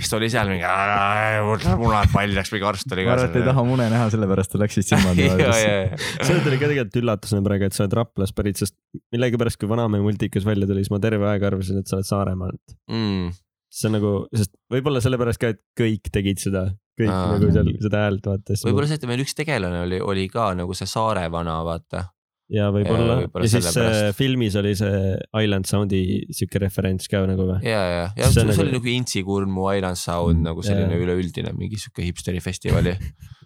Siis 0.00 0.10
ta 0.10 0.18
oli 0.18 0.30
seal 0.32 0.48
mingi 0.50 1.74
munad 1.80 2.10
paljaks, 2.12 2.52
mingi 2.54 2.66
arst 2.68 2.94
oli 2.94 3.04
ma 3.04 3.10
ka 3.10 3.16
arvan, 3.16 3.30
et 3.30 3.38
ei 3.40 3.46
taha 3.50 3.64
mune 3.68 3.88
näha, 3.92 4.08
sellepärast 4.14 4.54
ta 4.54 4.60
ja, 4.60 4.68
ja, 4.70 5.00
vaadates. 5.04 5.60
ja, 5.66 6.26
see 6.26 6.40
tuli 6.46 6.58
ka 6.60 6.70
tegelikult 6.70 6.98
üllatusena 7.02 7.44
praegu, 7.46 7.68
et 7.68 7.76
sa 7.76 7.84
oled 7.84 7.96
Raplast 8.00 8.36
pärit, 8.38 8.60
sest 8.60 8.76
millegipärast, 9.14 9.60
kui 9.60 9.70
Vanamehe 9.70 10.04
multikas 10.04 10.46
välja 10.48 10.68
tuli, 10.70 10.84
siis 10.84 10.92
ma 10.94 11.00
terve 11.02 11.28
aeg 11.30 11.46
arvasin, 11.50 11.82
et 11.82 11.90
sa 11.90 11.98
oled 11.98 12.08
Saaremaalt. 12.08 12.76
mm.. 12.90 13.34
see 13.70 13.90
on 13.90 13.96
nagu, 13.98 14.14
sest 14.36 14.54
võib-olla 14.72 15.02
sellepärast 15.04 15.42
ka, 15.42 15.52
et 15.54 15.62
kõik 15.78 16.12
tegid 16.14 16.40
seda, 16.42 16.66
kõik 17.00 17.12
Aa. 17.12 17.34
nagu 17.34 17.52
seal 17.52 17.74
seda 17.84 18.06
häält 18.06 18.30
vaata. 18.32 18.56
võib-olla 18.64 18.88
see, 18.90 19.02
et 19.02 19.10
meil 19.10 19.24
üks 19.26 19.36
tegelane 19.36 19.84
oli, 19.84 20.00
oli 20.00 20.26
ka 20.32 20.52
nagu 20.58 20.76
see 20.76 20.88
Saare 20.90 21.28
vana, 21.32 21.60
vaata. 21.66 22.08
Ja 22.50 22.68
võib-olla 22.74 23.14
ja, 23.14 23.18
võib-olla 23.24 23.46
ja 23.46 23.52
siis 23.52 23.66
äh, 23.66 23.72
sellepärast. 23.76 24.18
filmis 24.18 24.56
oli 24.58 24.72
see 24.78 25.00
Island 25.44 25.68
Sound'i 25.70 26.00
siuke 26.34 26.62
referents 26.62 27.06
ka 27.10 27.22
nagu 27.30 27.46
või? 27.52 27.58
ja, 27.66 27.82
ja, 27.94 28.04
ja 28.18 28.30
See 28.30 28.40
see, 28.40 28.48
nagu- 28.50 28.64
oli 28.66 28.74
nagu 28.78 28.90
Intsi 28.94 29.22
Kurmu 29.26 29.68
Island 29.76 30.00
Sound 30.00 30.42
nagu 30.46 30.64
selline 30.66 30.96
Jaa. 30.96 31.04
üleüldine 31.06 31.52
mingi 31.56 31.78
sihuke 31.80 32.02
hipsteri 32.06 32.40
festivali. 32.44 32.96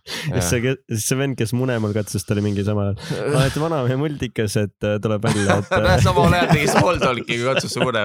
siis 0.05 0.49
see, 0.51 0.75
siis 0.93 1.07
see 1.09 1.19
vend, 1.19 1.37
kes 1.38 1.55
Munemal 1.57 1.95
katsus, 1.97 2.25
ta 2.27 2.35
oli 2.37 2.45
mingi 2.45 2.64
sama, 2.67 2.90
et 3.45 3.57
Vanamehe 3.61 3.97
multikas, 4.01 4.57
et 4.61 4.85
äh, 4.87 4.99
tuleb 5.03 5.25
välja, 5.25 5.59
et 5.62 6.03
samal 6.07 6.35
ajal 6.35 6.51
tegi 6.53 6.69
small 6.73 7.01
talk'i, 7.01 7.38
kui 7.38 7.47
katsus 7.47 7.73
see 7.75 7.85
mune. 7.85 8.05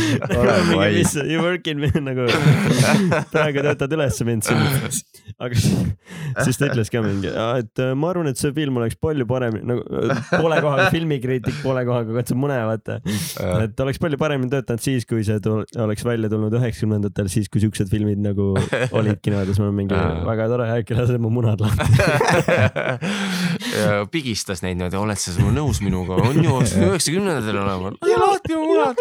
mis 0.96 1.14
you 1.20 1.42
working 1.44 1.82
nagu. 2.06 2.26
Praegu 3.34 3.64
töötad 3.66 3.96
üles 3.96 4.20
mind 4.26 4.46
siin. 4.46 4.62
aga 5.40 5.60
siis- 5.60 6.58
ta 6.60 6.68
ütles 6.70 6.90
ka 6.92 7.02
mingi, 7.04 7.30
et 7.30 7.82
äh, 7.84 7.92
ma 7.98 8.12
arvan, 8.14 8.30
et 8.32 8.40
see 8.40 8.52
film 8.56 8.80
oleks 8.80 8.96
palju 9.00 9.26
parem, 9.28 9.60
nagu 9.66 9.84
äh, 9.84 10.24
poole 10.32 10.60
kohaga 10.64 10.88
filmikriitik, 10.94 11.60
poole 11.64 11.84
kohaga 11.88 12.16
katsub 12.20 12.40
mune, 12.40 12.56
vaata. 12.70 13.00
et 13.64 13.84
oleks 13.84 14.00
palju 14.02 14.20
paremini 14.20 14.52
töötanud 14.52 14.84
siis, 14.84 15.06
kui 15.08 15.24
see 15.26 15.38
oleks 15.80 16.04
välja 16.06 16.32
tulnud 16.32 16.56
üheksakümnendatel, 16.60 17.28
siis 17.32 17.48
kui 17.52 17.62
siuksed 17.64 17.90
filmid 17.92 18.20
nagu 18.24 18.52
olid 18.96 19.20
kinodes, 19.24 19.60
ma 19.60 19.68
olen 19.68 19.78
mingi 19.82 20.00
väga 20.26 20.48
tore, 20.50 20.68
äkki 20.80 20.96
lased 21.10 21.22
mu 21.22 21.30
munad 21.34 21.60
lahti. 21.62 21.86
ja 23.80 24.04
pigistas 24.10 24.62
neid 24.64 24.78
niimoodi, 24.78 24.98
oled 25.00 25.20
sa 25.20 25.34
nõus 25.54 25.82
minuga, 25.84 26.18
on 26.22 26.38
ju 26.44 26.60
üheksakümnendatel 26.62 27.60
olema. 27.60 27.92
lahti 27.98 28.58
mu 28.58 28.64
munad. 28.70 28.96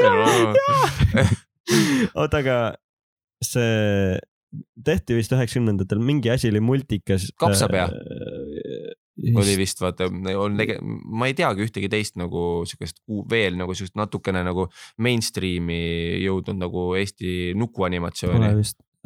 oota, 2.18 2.42
aga 2.42 2.58
see 3.46 4.18
tehti 4.86 5.18
vist 5.20 5.34
üheksakümnendatel, 5.36 6.02
mingi 6.02 6.32
asi 6.34 6.50
oli 6.50 6.62
multikas. 6.64 7.30
Kapsapea. 7.40 7.86
äh, 7.86 9.36
oli 9.36 9.56
vist 9.60 9.82
vaata, 9.84 10.08
on 10.40 10.58
tege-, 10.58 10.80
ma 10.82 11.30
ei 11.30 11.36
teagi 11.38 11.66
ühtegi 11.68 11.90
teist 11.92 12.18
nagu 12.20 12.64
siukest 12.70 13.02
ku- 13.04 13.26
veel 13.30 13.58
nagu 13.60 13.76
siukest 13.76 13.98
natukene 14.00 14.42
nagu 14.48 14.70
mainstream'i 15.04 15.82
jõudnud 16.24 16.62
nagu 16.62 16.86
Eesti 17.00 17.54
nukuanimatsiooni. 17.60 18.54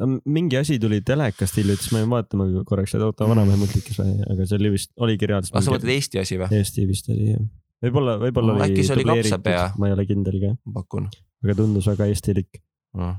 Mingi 0.02 0.58
asi 0.58 0.78
tuli 0.82 1.00
telekast 1.06 1.58
hiljuti, 1.60 1.86
siis 1.86 1.92
ma 1.94 2.00
jäin 2.02 2.10
vaatama 2.10 2.46
korraks, 2.66 2.96
et 2.96 3.04
oota, 3.04 3.28
Vanamehe 3.30 3.58
multikas 3.60 4.00
või, 4.00 4.16
aga 4.32 4.46
see 4.48 4.58
oli 4.58 4.72
vist, 4.74 4.90
oligi 4.96 5.28
reaalselt. 5.30 5.54
ah, 5.54 5.62
sa 5.64 5.74
mõtled 5.74 5.94
Eesti 5.94 6.22
asi 6.22 6.38
või? 6.40 6.50
Eesti 6.58 6.86
vist 6.88 7.10
oli 7.14 7.28
jah. 7.30 7.44
võib-olla, 7.86 8.16
võib-olla 8.22 8.56
No, 8.58 8.64
äkki 8.66 8.86
see 8.86 8.96
oli 8.98 9.06
Kapsapea? 9.10 9.68
ma 9.78 9.90
ei 9.90 9.96
ole 9.96 10.06
kindel 10.08 10.40
ka, 10.42 10.54
pakun 10.80 11.06
aga 11.44 11.56
tundus 11.60 11.86
väga 11.92 12.08
eestilik 12.10 12.62
no.. 12.98 13.14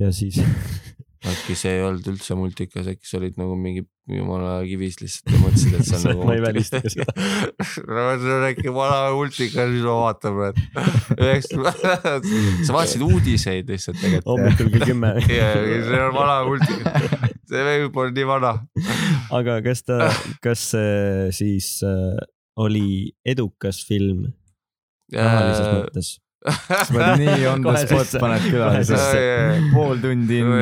ja 0.00 0.10
siis 0.16 0.40
äkki 1.26 1.56
see 1.58 1.78
ei 1.78 1.82
olnud 1.82 2.06
üldse 2.12 2.36
multikas, 2.38 2.86
äkki 2.90 3.08
sa 3.08 3.18
olid 3.18 3.38
nagu 3.40 3.56
mingi 3.58 3.82
jumala 4.08 4.60
kivis 4.64 5.00
lihtsalt 5.02 5.32
ja 5.34 5.40
mõtlesid, 5.42 5.74
et 5.74 5.86
see 5.88 5.98
on 5.98 6.04
nagu. 6.06 6.28
ma 6.28 6.36
ei 6.36 6.42
välista 6.44 6.80
ka 6.84 6.92
seda. 6.92 7.14
no 7.96 8.04
see 8.22 8.36
on 8.36 8.46
äkki 8.48 8.74
vana 8.74 9.00
multikas, 9.16 9.72
mis 9.72 9.84
ma 9.84 9.96
vaatan 10.04 10.38
praegu. 10.38 10.60
sa 12.68 12.76
vaatasid 12.76 13.04
uudiseid 13.08 13.72
lihtsalt 13.72 13.98
tegelikult. 14.02 14.30
hommikul 14.30 14.72
kell 14.76 14.88
kümme. 14.92 15.12
see 15.26 16.00
on 16.04 16.14
vana 16.16 16.38
multikas, 16.46 17.10
see 17.50 17.66
veeb 17.70 18.00
on 18.04 18.14
nii 18.14 18.30
vana. 18.30 18.54
aga 19.40 19.58
kas 19.66 19.84
ta, 19.88 20.12
kas 20.44 20.70
see 20.76 21.28
siis 21.34 21.74
äh, 21.86 22.16
oli 22.58 23.10
edukas 23.26 23.82
film 23.90 24.28
rahalises 25.14 25.68
mõttes? 25.74 26.16
Sa 26.46 26.84
paned 26.94 27.18
nii 27.24 27.46
on 27.50 27.64
the 27.66 27.80
spot 27.82 28.20
paned 28.22 28.44
külalisesse 28.46 29.22
pool 29.72 29.98
tundi 30.02 30.38
enne 30.44 30.60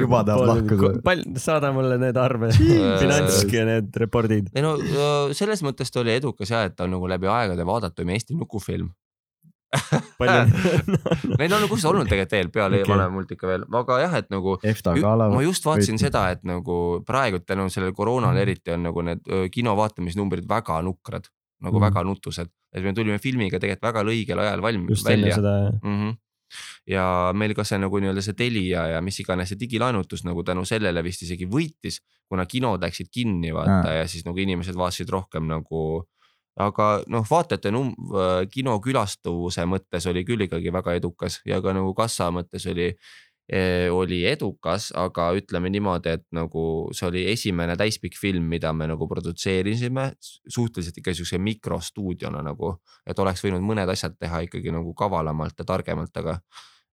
juba 0.00 0.22
tahab 0.26 0.48
lahkuda. 0.50 1.02
palju, 1.06 1.36
saada 1.42 1.70
mulle 1.74 1.98
need 2.02 2.18
arve, 2.18 2.50
finants 2.56 3.44
ja 3.54 3.66
need 3.68 3.94
reportid. 4.02 4.50
ei 4.56 4.64
no 4.64 4.74
selles 5.36 5.62
mõttes 5.62 5.94
ta 5.94 6.02
oli 6.02 6.16
edukas 6.16 6.50
ja, 6.50 6.64
et 6.66 6.74
ta 6.74 6.88
on 6.88 6.96
nagu 6.96 7.10
läbi 7.10 7.30
aegade 7.30 7.66
vaadatum 7.68 8.10
Eesti 8.16 8.34
nukufilm. 8.38 8.90
palju 10.18 10.40
Neid 11.38 11.52
on 11.54 11.62
nagu 11.62 11.70
kuskil 11.70 11.92
olnud 11.92 12.10
tegelikult 12.10 12.34
veel? 12.34 12.50
Peale 12.52 12.80
okay. 12.82 12.90
vanem 12.90 13.14
multika 13.16 13.48
veel, 13.48 13.62
aga 13.78 14.00
jah, 14.02 14.16
et 14.18 14.28
nagu 14.34 14.58
ma 14.58 15.44
just 15.46 15.64
vaatasin 15.68 15.94
võitnud. 15.94 16.02
seda, 16.02 16.24
et 16.34 16.42
nagu 16.48 16.80
praegu 17.08 17.40
tänu 17.46 17.70
sellele 17.72 17.94
koroonale 17.96 18.42
eriti 18.42 18.74
on 18.74 18.84
nagu 18.90 19.06
need 19.06 19.30
kino 19.54 19.72
vaatamisnumbrid 19.78 20.50
väga 20.50 20.82
nukrad, 20.84 21.30
nagu 21.62 21.78
Mm. 21.78 21.86
väga 21.86 22.04
nutused, 22.04 22.50
et 22.74 22.84
me 22.84 22.92
tulime 22.92 23.18
filmiga 23.18 23.58
tegelikult 23.62 23.88
väga 23.88 24.04
õigel 24.10 24.38
ajal 24.44 24.62
valmis 24.62 25.04
välja 25.04 25.36
mm. 25.38 25.80
-hmm. 25.82 26.16
ja 26.86 27.32
meil 27.34 27.54
ka 27.54 27.64
see 27.64 27.78
nagu 27.78 28.00
nii-öelda 28.00 28.22
see 28.22 28.34
Telia 28.34 28.86
ja 28.94 29.00
mis 29.00 29.20
iganes 29.20 29.48
see 29.48 29.60
digilaenutus 29.60 30.24
nagu 30.24 30.42
tänu 30.42 30.64
sellele 30.64 31.02
vist 31.02 31.22
isegi 31.22 31.46
võitis, 31.46 32.00
kuna 32.28 32.46
kinod 32.46 32.82
läksid 32.82 33.08
kinni 33.10 33.54
vaata 33.54 33.88
Aa. 33.88 33.94
ja 34.02 34.08
siis 34.08 34.24
nagu 34.24 34.38
inimesed 34.38 34.74
vaatasid 34.74 35.08
rohkem 35.08 35.46
nagu 35.46 36.04
aga 36.60 37.02
noh, 37.08 37.24
vaatajate 37.30 37.70
num-, 37.72 37.94
kinokülastuvuse 38.52 39.64
mõttes 39.64 40.06
oli 40.10 40.24
küll 40.24 40.44
ikkagi 40.44 40.72
väga 40.72 40.98
edukas 40.98 41.40
ja 41.48 41.60
ka 41.64 41.72
nagu 41.72 41.94
kassa 41.96 42.28
mõttes 42.34 42.66
oli, 42.68 42.90
oli 43.92 44.22
edukas, 44.30 44.90
aga 44.96 45.26
ütleme 45.36 45.68
niimoodi, 45.72 46.12
et 46.14 46.22
nagu 46.32 46.62
see 46.94 47.08
oli 47.08 47.24
esimene 47.32 47.74
täispikk 47.76 48.16
film, 48.16 48.46
mida 48.48 48.70
me 48.72 48.86
nagu 48.88 49.08
produtseerisime 49.10 50.06
suhteliselt 50.22 51.00
ikka 51.02 51.14
siukse 51.18 51.40
mikrostuudiona 51.42 52.40
nagu, 52.46 52.76
et 53.06 53.18
oleks 53.18 53.42
võinud 53.44 53.64
mõned 53.66 53.90
asjad 53.92 54.14
teha 54.16 54.44
ikkagi 54.46 54.72
nagu 54.72 54.94
kavalamalt 54.96 55.58
ja 55.58 55.66
targemalt, 55.68 56.14
aga 56.22 56.38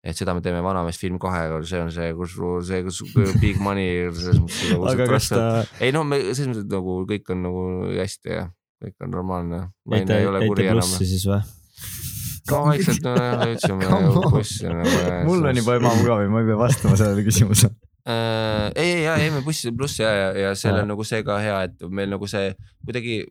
et 0.03 0.17
seda 0.17 0.33
me 0.35 0.43
teeme 0.43 0.61
Vanamees 0.63 0.99
film 0.99 1.19
kahega, 1.21 1.59
see 1.67 1.81
on 1.83 1.91
see, 1.91 2.11
kus 2.17 2.35
see 2.67 2.83
kus 2.87 3.01
big 3.43 3.59
money 3.63 4.07
selles 4.15 4.39
mõttes 4.39 4.73
nagu 4.73 5.19
ta 5.35 5.49
ei 5.83 5.93
no 5.95 6.05
me 6.07 6.21
selles 6.31 6.53
mõttes 6.53 6.69
nagu 6.71 7.01
kõik 7.09 7.33
on 7.35 7.45
nagu 7.45 7.63
hästi 7.97 8.35
ja 8.35 8.47
kõik 8.79 8.95
on 9.03 9.11
normaalne. 9.11 9.63
jäite, 9.91 10.21
jäite 10.23 10.69
plussi 10.71 11.07
siis 11.07 11.25
või? 11.27 11.41
Ka 12.49 12.63
vaikselt 12.65 13.05
no 13.05 13.13
jah, 13.17 13.45
jõudsime 13.49 13.87
Come 13.89 14.11
on. 14.13 14.33
bussi 14.33 14.73
mul 15.27 15.47
on 15.51 15.61
juba 15.61 15.77
ebamugav 15.79 16.25
ja 16.25 16.33
ma 16.33 16.43
ei 16.43 16.49
pea 16.49 16.59
vastama 16.59 16.99
sellele 16.99 17.25
küsimusele. 17.27 17.73
äh,. 18.09 18.67
ei, 18.75 18.91
ei, 18.91 19.01
ja 19.05 19.15
jäime 19.21 19.41
bussi 19.45 19.71
pluss 19.75 20.01
ja, 20.01 20.11
ja, 20.15 20.29
ja 20.47 20.53
seal 20.59 20.81
on 20.81 20.93
nagu 20.93 21.07
see 21.07 21.23
ka 21.27 21.39
hea, 21.43 21.63
et 21.69 21.89
meil 21.89 22.11
nagu 22.11 22.29
see 22.29 22.53
kuidagi 22.85 23.23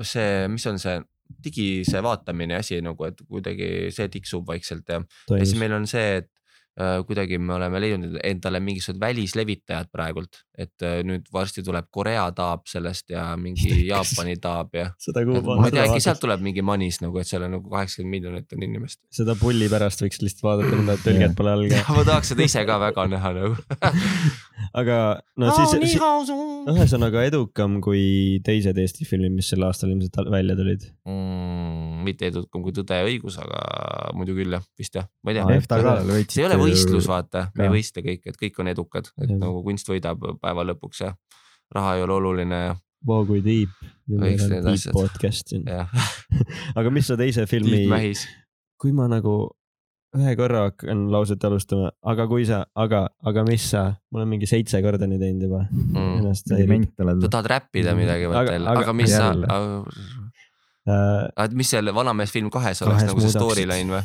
see, 0.00 0.46
mis 0.52 0.66
on 0.70 0.80
see 0.82 1.00
digi 1.42 1.68
see 1.88 2.02
vaatamine 2.04 2.58
asi 2.58 2.80
nagu, 2.84 3.08
et 3.08 3.18
kuidagi 3.28 3.90
see 3.94 4.08
tiksub 4.12 4.46
vaikselt 4.48 4.88
ja, 4.88 5.02
ja 5.30 5.42
siis 5.44 5.58
meil 5.60 5.74
on 5.76 5.88
see, 5.90 6.22
et 6.22 6.31
kuidagi 7.06 7.36
me 7.38 7.52
oleme 7.58 7.80
leidnud 7.82 8.14
endale 8.24 8.60
mingisugused 8.64 9.00
välislevitajad 9.00 9.90
praegult, 9.92 10.40
et 10.56 10.84
äh, 10.86 11.00
nüüd 11.04 11.26
varsti 11.32 11.64
tuleb 11.64 11.90
Korea 11.92 12.24
taab 12.36 12.64
sellest 12.70 13.12
ja 13.12 13.26
mingi 13.36 13.68
Jaapani 13.90 14.38
taab 14.40 14.72
ja. 14.78 14.86
ma 14.88 15.68
ei 15.68 15.74
tea, 15.74 15.84
äkki 15.84 16.00
sealt 16.04 16.22
tuleb 16.22 16.40
mingi 16.44 16.64
manis 16.64 17.02
nagu, 17.04 17.20
et 17.20 17.28
seal 17.28 17.44
on 17.44 17.58
nagu 17.58 17.72
kaheksakümmend 17.72 18.16
miljonit 18.16 18.56
on 18.56 18.64
inimest. 18.64 19.02
seda 19.12 19.36
pulli 19.38 19.68
pärast 19.72 20.04
võiks 20.04 20.22
lihtsalt 20.24 20.46
vaadata, 20.48 20.96
tõlget 21.06 21.36
pole 21.36 21.52
all 21.56 21.68
ka. 21.72 21.84
ma 21.92 22.06
tahaks 22.08 22.32
seda 22.32 22.48
ise 22.48 22.64
ka 22.68 22.80
väga 22.86 23.06
näha 23.16 23.34
nagu. 23.36 23.60
aga 24.78 24.96
no 25.40 25.50
siis, 25.56 25.74
siis 25.92 26.32
ühesõnaga 26.72 27.24
edukam 27.28 27.80
kui 27.84 28.40
teised 28.46 28.78
Eesti 28.78 29.06
filmid, 29.08 29.34
mis 29.36 29.50
sel 29.52 29.64
aastal 29.66 29.92
ilmselt 29.92 30.18
välja 30.32 30.56
tulid. 30.58 30.86
mm,. 31.08 32.02
mitte 32.06 32.30
edukam 32.32 32.64
kui 32.64 32.74
Tõde 32.76 32.98
ja 32.98 33.08
õigus, 33.08 33.36
aga 33.42 33.60
muidu 34.18 34.36
küll 34.36 34.56
jah, 34.56 34.64
vist 34.78 34.96
jah, 34.98 35.08
ma 35.22 35.34
ei 35.34 35.40
tea. 35.40 36.22
See 36.32 36.42
ei 36.42 36.48
ole 36.48 36.58
võistlus, 36.60 37.08
vaata, 37.10 37.48
me 37.58 37.68
ei 37.68 37.74
võistle 37.76 38.04
kõik, 38.06 38.24
et 38.30 38.38
kõik 38.40 38.62
on 38.62 38.72
edukad, 38.72 39.10
et 39.20 39.28
Jah. 39.28 39.38
nagu 39.40 39.62
kunst 39.66 39.90
võidab 39.90 40.22
päeva 40.42 40.64
lõpuks 40.72 41.04
ja 41.04 41.12
raha 41.74 41.98
ei 41.98 42.06
ole 42.06 42.18
oluline 42.20 42.64
ja, 42.68 42.78
Voo 43.06 43.24
kui 43.26 43.40
tiip. 43.42 43.72
Võiks 44.06 44.44
need 44.46 44.62
Deep 44.62 44.76
asjad. 44.76 44.94
podcast 44.94 45.48
siin. 45.50 45.66
ja 45.66 45.88
aga 46.78 46.92
mis 46.94 47.08
sa 47.10 47.16
teise 47.18 47.48
filmi 47.50 47.82
kui 48.82 48.94
ma 48.94 49.08
nagu 49.10 49.34
ühe 50.18 50.32
korra 50.36 50.66
hakkan 50.68 51.06
lauset 51.12 51.44
alustama, 51.48 51.90
aga 52.04 52.26
kui 52.28 52.44
sa, 52.48 52.62
aga, 52.76 53.06
aga 53.24 53.44
mis 53.48 53.64
sa, 53.72 53.84
ma 54.12 54.20
olen 54.20 54.28
mingi 54.34 54.48
seitse 54.50 54.82
korda 54.84 55.06
nii 55.08 55.20
teinud 55.22 55.46
juba. 55.48 55.62
Mm. 55.72 56.18
ennast 56.20 56.50
häirib. 56.52 56.88
sa. 56.98 57.30
tahad 57.32 57.48
räppida 57.54 57.94
midagi 57.96 58.26
Aga- 58.28 58.34
vaata 58.34 58.52
jälle, 58.58 58.68
aga- 58.74 58.84
aga 58.86 58.92
mis 58.92 59.10
sa 59.16 59.30
jälle., 59.32 59.46
Äh, 60.82 61.48
mis 61.54 61.70
seal 61.70 61.86
Vanamees 61.94 62.32
film 62.34 62.48
kahes 62.50 62.80
oleks 62.82 62.96
Kahes 63.04 63.12
nagu 63.12 63.20
see 63.22 63.30
storyline 63.30 63.92
või? 63.94 64.02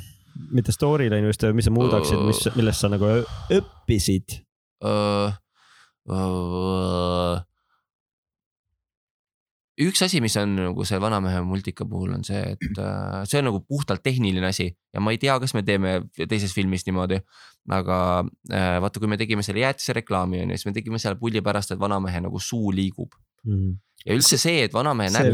mitte 0.54 0.72
storyline 0.72 1.26
just, 1.26 1.42
mis 1.58 1.66
sa 1.66 1.72
muudaksid, 1.74 2.20
mis, 2.28 2.44
millest 2.54 2.84
sa 2.84 2.92
nagu 2.94 3.08
õppisid. 3.50 4.36
Üks 9.78 10.02
asi, 10.06 10.22
mis 10.24 10.36
on 10.42 10.56
nagu 10.58 10.86
see 10.88 11.00
Vanamehe 11.02 11.42
multika 11.46 11.86
puhul 11.90 12.16
on 12.18 12.26
see, 12.28 12.42
et 12.56 12.80
äh, 12.84 13.24
see 13.30 13.42
on 13.42 13.50
nagu 13.52 13.62
puhtalt 13.66 14.04
tehniline 14.06 14.50
asi 14.50 14.70
ja 14.72 15.04
ma 15.04 15.14
ei 15.14 15.22
tea, 15.22 15.38
kas 15.44 15.54
me 15.58 15.64
teeme 15.68 16.00
teises 16.18 16.56
filmis 16.56 16.88
niimoodi. 16.88 17.22
aga 17.70 17.98
äh, 18.52 18.78
vaata, 18.84 19.00
kui 19.04 19.10
me 19.12 19.18
tegime 19.20 19.44
selle 19.44 19.66
jäätise 19.66 19.98
reklaami 19.98 20.42
on 20.44 20.54
ju, 20.54 20.60
siis 20.60 20.70
me 20.70 20.78
tegime 20.78 21.02
seal 21.04 21.18
pulli 21.20 21.44
pärast, 21.44 21.76
et 21.76 21.80
Vanamehe 21.80 22.24
nagu 22.24 22.40
suu 22.40 22.72
liigub 22.72 23.14
ja 24.06 24.16
üldse 24.16 24.38
see, 24.40 24.62
et 24.64 24.74
vanamehe 24.74 25.10
nägu, 25.12 25.32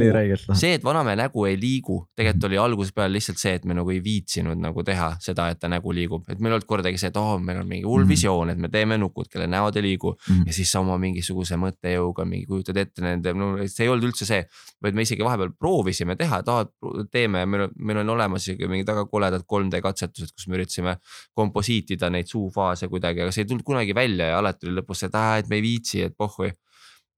see, 0.57 0.73
et 0.77 0.83
vanamehe 0.83 1.15
nägu 1.19 1.43
ei 1.45 1.57
liigu, 1.59 1.97
tegelikult 2.17 2.47
oli 2.47 2.57
algusest 2.57 2.95
peale 2.95 3.13
lihtsalt 3.13 3.37
see, 3.41 3.51
et 3.59 3.65
me 3.69 3.75
nagu 3.77 3.91
ei 3.93 3.99
viitsinud 4.03 4.57
nagu 4.57 4.83
teha 4.87 5.11
seda, 5.21 5.49
et 5.53 5.59
ta 5.61 5.69
nägu 5.69 5.91
liigub, 5.93 6.23
et 6.31 6.39
meil 6.39 6.53
ei 6.53 6.57
olnud 6.57 6.67
kordagi 6.69 6.97
see, 6.97 7.11
et 7.13 7.17
oo 7.19 7.35
oh,, 7.35 7.41
meil 7.43 7.59
on 7.61 7.67
mingi 7.69 7.85
hull 7.85 8.03
Mhm. 8.03 8.09
visioon, 8.09 8.49
et 8.49 8.57
me 8.57 8.69
teeme 8.73 8.97
nukud, 8.97 9.27
kelle 9.29 9.45
näod 9.47 9.75
ei 9.77 9.83
liigu. 9.83 10.15
Mhm. 10.29 10.47
ja 10.47 10.53
siis 10.53 10.71
sa 10.71 10.79
oma 10.79 10.97
mingisuguse 10.97 11.55
mõttejõuga 11.59 12.25
mingi 12.25 12.45
kujutad 12.49 12.77
ette 12.77 13.01
nende, 13.05 13.33
no 13.33 13.51
see 13.67 13.85
ei 13.85 13.89
olnud 13.93 14.09
üldse 14.09 14.25
see, 14.25 14.41
vaid 14.81 14.95
me 14.95 15.01
isegi 15.05 15.21
vahepeal 15.23 15.51
proovisime 15.59 16.15
teha, 16.15 16.39
et 16.39 16.49
aa, 16.49 16.65
teeme, 17.11 17.45
meil 17.45 17.67
on, 17.67 17.75
meil 17.77 18.01
on 18.01 18.09
olemas 18.15 18.47
isegi 18.47 18.67
mingid 18.67 18.87
väga 18.89 19.05
koledad 19.11 19.43
3D 19.45 19.81
katsetused, 19.83 20.33
kus 20.33 20.47
me 20.47 20.57
üritasime 20.57 20.97
komposiitida 21.37 22.09
neid 22.09 22.27
suufaase 22.31 22.87
kuidagi, 22.91 23.21
aga 23.23 23.31
see 23.31 23.43
ei 23.45 23.49
tulnud 23.51 23.63
kunagi 23.67 23.93
välja 23.95 24.31
ja 24.33 24.39
alati 24.41 24.67
oli 24.69 24.79
lõpus 24.81 25.03
see, 25.03 25.11
et 25.11 25.15
aa, 25.19 25.37
et 25.41 25.49
me 25.51 25.59
ei 25.59 25.65
viitsi, 25.65 26.01
et 26.07 26.15
pohhui 26.17 26.51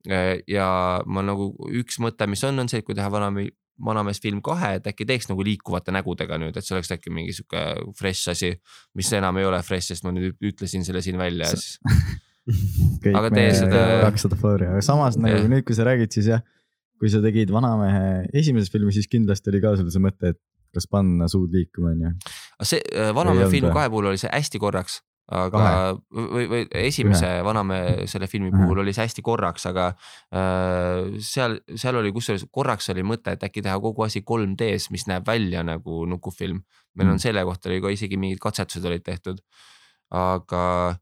ja 0.07 0.67
ma 1.05 1.23
nagu 1.25 1.51
üks 1.71 1.99
mõte, 2.03 2.27
mis 2.29 2.43
on, 2.47 2.59
on 2.63 2.71
see, 2.71 2.81
et 2.83 2.87
kui 2.87 2.97
teha 2.97 3.07
vanamees, 3.11 3.53
vanamees 3.85 4.21
film 4.23 4.39
kahe, 4.45 4.75
et 4.79 4.85
äkki 4.87 5.07
teeks 5.07 5.27
nagu 5.27 5.43
liikuvate 5.43 5.91
nägudega 5.91 6.37
nüüd, 6.39 6.55
et 6.55 6.63
see 6.63 6.75
oleks 6.77 6.93
äkki 6.95 7.11
mingi 7.11 7.33
sihuke 7.35 7.63
fresh 7.99 8.31
asi. 8.31 8.53
mis 8.95 9.11
enam 9.17 9.35
ei 9.41 9.47
ole 9.49 9.59
fresh, 9.67 9.91
sest 9.91 10.05
ma 10.07 10.13
nüüd 10.15 10.37
ütlesin 10.39 10.85
selle 10.87 11.01
siin 11.03 11.17
välja 11.19 11.49
ja 11.49 11.57
siis 11.57 11.79
Aga 13.17 13.31
tee 13.33 13.47
seda- 13.57 14.03
kakssada 14.05 14.37
floori, 14.37 14.67
aga 14.69 14.81
samas 14.85 15.17
nagu 15.17 15.39
Jah. 15.39 15.47
nüüd, 15.49 15.63
kui 15.65 15.73
sa 15.77 15.87
räägid, 15.87 16.11
siis 16.13 16.27
jah, 16.29 16.43
kui 17.01 17.09
sa 17.09 17.17
tegid 17.23 17.49
Vanamehe 17.53 18.27
esimeses 18.37 18.69
filmis, 18.73 18.99
siis 18.99 19.09
kindlasti 19.09 19.49
oli 19.49 19.63
ka 19.63 19.73
sul 19.79 19.89
see 19.89 20.03
mõte, 20.03 20.35
et 20.35 20.39
kas 20.75 20.85
panna 20.91 21.25
suud 21.31 21.53
liikuma, 21.55 21.95
onju. 21.95 22.11
See 22.61 22.83
äh, 22.93 23.09
Vanamehe 23.17 23.49
film 23.49 23.73
kahe 23.73 23.89
puhul 23.89 24.11
oli 24.11 24.21
see 24.21 24.29
hästi 24.29 24.61
korraks, 24.61 24.99
aga 25.25 25.57
Kahe? 25.57 25.93
või, 26.13 26.45
või 26.51 26.65
esimese 26.85 27.29
Vanamehe 27.45 28.05
selle 28.09 28.27
filmi 28.29 28.51
Ühe. 28.51 28.59
puhul 28.61 28.83
oli 28.83 28.93
see 28.93 29.07
hästi 29.07 29.23
korraks, 29.25 29.65
aga 29.71 29.87
äh, 30.29 31.15
seal, 31.17 31.57
seal 31.73 31.97
oli 32.01 32.11
kusjuures 32.13 32.45
korraks 32.53 32.91
oli 32.93 33.05
mõte, 33.07 33.33
et 33.33 33.45
äkki 33.47 33.63
teha 33.65 33.79
kogu 33.81 34.05
asi 34.05 34.21
3D-s, 34.21 34.91
mis 34.93 35.07
näeb 35.09 35.25
välja 35.27 35.63
nagu 35.65 36.03
nukufilm. 36.09 36.61
meil 36.95 37.09
on 37.09 37.15
Mm. 37.15 37.19
selle 37.19 37.43
kohta 37.43 37.69
oli 37.69 37.81
ka 37.81 37.89
isegi 37.91 38.17
mingid 38.17 38.39
katsetused 38.39 38.85
olid 38.85 39.03
tehtud, 39.03 39.41
aga 40.11 40.95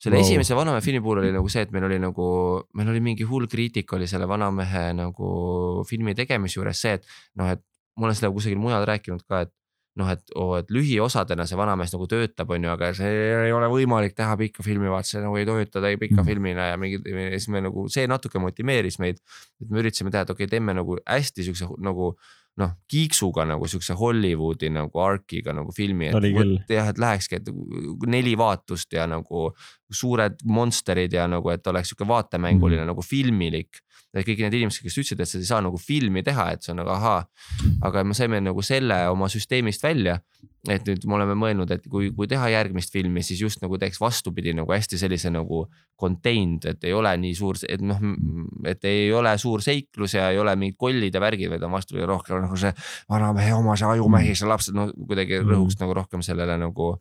selle 0.00 0.16
wow. 0.16 0.24
esimese 0.24 0.56
Vanamehe 0.56 0.80
filmi 0.84 1.00
puhul 1.00 1.18
oli 1.22 1.32
nagu 1.32 1.48
see, 1.48 1.62
et 1.66 1.72
meil 1.74 1.84
oli 1.84 1.98
nagu, 1.98 2.26
meil 2.74 2.88
oli 2.88 3.00
mingi 3.00 3.26
hull 3.28 3.46
kriitika 3.46 3.96
oli 3.96 4.06
selle 4.10 4.28
Vanamehe 4.28 4.92
nagu 4.96 5.84
filmi 5.88 6.14
tegemise 6.14 6.58
juures 6.58 6.80
see, 6.80 6.94
et 6.98 7.06
noh, 7.36 7.50
et 7.52 7.62
ma 7.98 8.08
olen 8.08 8.16
seda 8.16 8.30
kusagil 8.32 8.60
mujal 8.60 8.86
rääkinud 8.88 9.26
ka, 9.28 9.44
et 9.46 9.52
noh, 10.00 10.08
et 10.08 10.22
oo, 10.40 10.56
et 10.56 10.70
lühiosadena 10.72 11.44
see 11.48 11.58
vanamees 11.58 11.92
nagu 11.92 12.06
töötab, 12.08 12.52
on 12.54 12.64
ju, 12.64 12.70
aga 12.72 12.92
see 12.96 13.08
ei 13.46 13.52
ole 13.52 13.68
võimalik 13.68 14.14
teha 14.16 14.36
pikka 14.40 14.64
filmi, 14.64 14.88
vaat 14.88 15.08
see 15.08 15.20
nagu 15.20 15.36
ei 15.36 15.44
tööta 15.48 15.82
täie 15.84 15.98
pika 16.00 16.22
Mhm. 16.22 16.28
filmina 16.28 16.68
ja 16.70 16.76
mingi, 16.80 17.02
siis 17.36 17.48
me 17.52 17.60
nagu 17.60 17.88
see 17.92 18.06
natuke 18.08 18.40
motiveeris 18.40 18.98
meid. 18.98 19.20
et 19.60 19.68
me 19.70 19.82
üritasime 19.82 20.10
teha, 20.10 20.22
et 20.22 20.30
okei 20.30 20.44
okay,, 20.46 20.58
teeme 20.58 20.72
nagu 20.74 20.96
hästi 21.06 21.44
siukse 21.44 21.68
nagu 21.78 22.14
noh, 22.56 22.72
kiiksuga 22.88 23.46
nagu 23.48 23.64
siukse 23.64 23.94
Hollywoodi 23.96 24.68
nagu 24.68 25.00
arc'iga 25.00 25.54
nagu 25.56 25.72
filmi. 25.72 26.10
Jah, 26.68 26.88
et 26.92 26.98
lähekski, 27.00 27.36
et 27.40 27.48
neli 28.06 28.34
vaatust 28.36 28.92
ja 28.92 29.06
nagu 29.08 29.54
suured 29.94 30.42
monsterid 30.44 31.12
ja 31.12 31.26
nagu, 31.30 31.50
et 31.52 31.66
oleks 31.66 31.92
sihuke 31.92 32.08
vaatemänguline 32.08 32.82
mm. 32.82 32.92
nagu 32.92 33.04
filmilik. 33.06 33.82
kõik 34.12 34.42
need 34.44 34.54
inimesed, 34.58 34.84
kes 34.84 34.98
ütlesid, 35.00 35.20
et 35.24 35.28
sa 35.28 35.38
ei 35.38 35.48
saa 35.48 35.60
nagu 35.64 35.78
filmi 35.80 36.22
teha, 36.22 36.50
et 36.52 36.62
see 36.62 36.74
on 36.74 36.82
nagu 36.82 36.90
ahaa, 36.92 37.22
aga 37.88 38.02
me 38.04 38.14
saime 38.14 38.42
nagu 38.44 38.62
selle 38.62 38.98
oma 39.08 39.28
süsteemist 39.32 39.82
välja 39.82 40.18
et 40.70 40.86
nüüd 40.86 41.04
me 41.10 41.16
oleme 41.16 41.34
mõelnud, 41.38 41.70
et 41.74 41.86
kui, 41.90 42.12
kui 42.14 42.28
teha 42.30 42.46
järgmist 42.52 42.92
filmi, 42.94 43.22
siis 43.26 43.40
just 43.42 43.62
nagu 43.64 43.78
teeks 43.82 43.98
vastupidi 43.98 44.52
nagu 44.54 44.70
hästi 44.70 44.98
sellise 45.00 45.32
nagu 45.34 45.64
contained, 45.98 46.68
et 46.70 46.86
ei 46.86 46.94
ole 46.94 47.10
nii 47.24 47.34
suur, 47.34 47.58
et 47.66 47.82
noh, 47.82 47.98
et 48.70 48.86
ei 48.86 49.08
ole 49.14 49.32
suur 49.42 49.62
seiklus 49.64 50.14
ja 50.18 50.28
ei 50.30 50.38
ole 50.38 50.54
mingid 50.58 50.78
kollid 50.78 51.18
ja 51.18 51.22
värgid, 51.22 51.50
vaid 51.50 51.66
on 51.66 51.74
vastupidi 51.74 52.06
rohkem 52.06 52.44
nagu 52.44 52.58
see 52.58 52.70
vanamehe 53.10 53.56
oma 53.58 53.74
see 53.78 53.90
ajumehise 53.90 54.46
lapsed, 54.50 54.78
no 54.78 54.88
kuidagi 54.94 55.40
Mm. 55.42 55.50
rõhuks 55.50 55.80
nagu 55.80 55.94
rohkem 55.98 56.22
sellele 56.22 56.58
nagu 56.60 56.94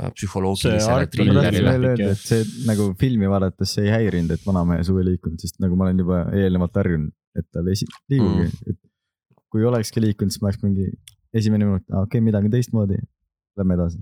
äh, 0.00 0.10
psühholoogilisele 0.14 1.06
See 2.18 2.42
nagu 2.68 2.90
filmi 3.00 3.26
vaadates 3.30 3.74
see 3.76 3.84
ei 3.86 3.90
häirinud, 3.96 4.30
et 4.36 4.42
vanamehe 4.46 4.84
suu 4.86 4.98
ei 5.02 5.06
liikunud, 5.12 5.38
sest 5.42 5.56
nagu 5.64 5.76
ma 5.76 5.82
olen 5.88 5.98
juba 6.04 6.16
eelnevalt 6.32 6.74
harjunud, 6.80 7.12
et 7.38 7.46
tal 7.52 7.66
ei 7.68 7.76
si- 7.82 7.88
liigugi 8.10 8.48
Mm. 8.48 8.72
et 8.72 8.78
kui 9.50 9.64
olekski 9.64 10.00
liikunud, 10.04 10.30
siis 10.34 10.42
ma 10.42 10.48
oleks 10.50 10.62
mingi 10.62 10.86
esimene 11.34 11.64
minut, 11.64 11.82
okei 11.88 12.02
okay,, 12.04 12.20
midagi 12.24 12.48
teistmoodi, 12.52 12.98
lähme 13.58 13.74
edasi. 13.78 13.98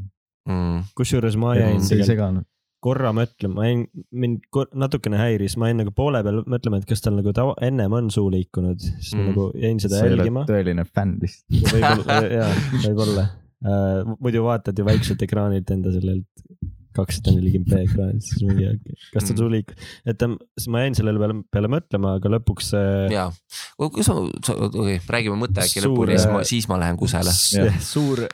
Mm. 0.49 0.83
kusjuures 0.95 1.35
ma 1.37 1.55
jäin 1.59 1.81
tegelikult 1.83 2.47
korra 2.87 3.11
mõtlema, 3.17 3.55
ma 3.57 3.65
jäin, 3.67 3.81
mind 4.15 4.41
natukene 4.79 5.17
häiris, 5.19 5.57
ma 5.59 5.67
jäin 5.71 5.79
nagu 5.81 5.91
poole 5.97 6.21
peal 6.23 6.43
mõtlema, 6.47 6.77
et 6.79 6.85
kas 6.87 7.01
tal 7.03 7.17
nagu 7.19 7.33
tava, 7.35 7.55
ennem 7.67 7.93
on 7.99 8.11
suu 8.15 8.29
liikunud, 8.31 8.79
siis 8.79 9.15
ma 9.17 9.23
Mm. 9.23 9.29
nagu 9.33 9.47
jäin 9.59 9.79
seda 9.83 9.99
sa 9.99 10.07
jälgima. 10.07 10.45
tõeline 10.47 10.85
fänn 10.87 11.17
lihtsalt. 11.23 11.73
võib-olla, 11.73 12.19
jaa, 12.39 12.53
võib-olla. 12.85 13.25
Muidu 14.21 14.43
vaatad 14.45 14.77
ju 14.79 14.85
väikselt 14.85 15.23
ekraanilt 15.23 15.71
enda 15.71 15.93
sellelt 15.95 16.27
kakssada 16.97 17.33
nelikümmend 17.37 17.69
B 17.69 17.79
ekraanilt, 17.85 18.23
siis 18.25 18.43
mingi, 18.49 18.71
kas 19.13 19.25
ta 19.29 19.35
Mm. 19.35 19.51
liigub, 19.53 19.75
et 20.07 20.17
ta- 20.19 20.29
siis 20.57 20.69
ma 20.73 20.81
jäin 20.81 20.95
sellele 20.97 21.19
peale, 21.21 21.35
peale 21.53 21.69
mõtlema, 21.69 22.15
aga 22.17 22.29
lõpuks 22.37 22.71
ja, 23.13 23.27
kui 23.77 24.03
sa, 24.07 24.15
okei, 24.17 25.01
räägime 25.05 25.37
mõtte 25.37 25.61
äkki 25.61 25.83
lõpuni, 25.85 26.17
siis 26.17 26.33
ma, 26.33 26.43
siis 26.45 26.69
ma 26.69 26.79
lähen 26.81 26.97
kusele. 26.97 27.33
suur 27.85 28.25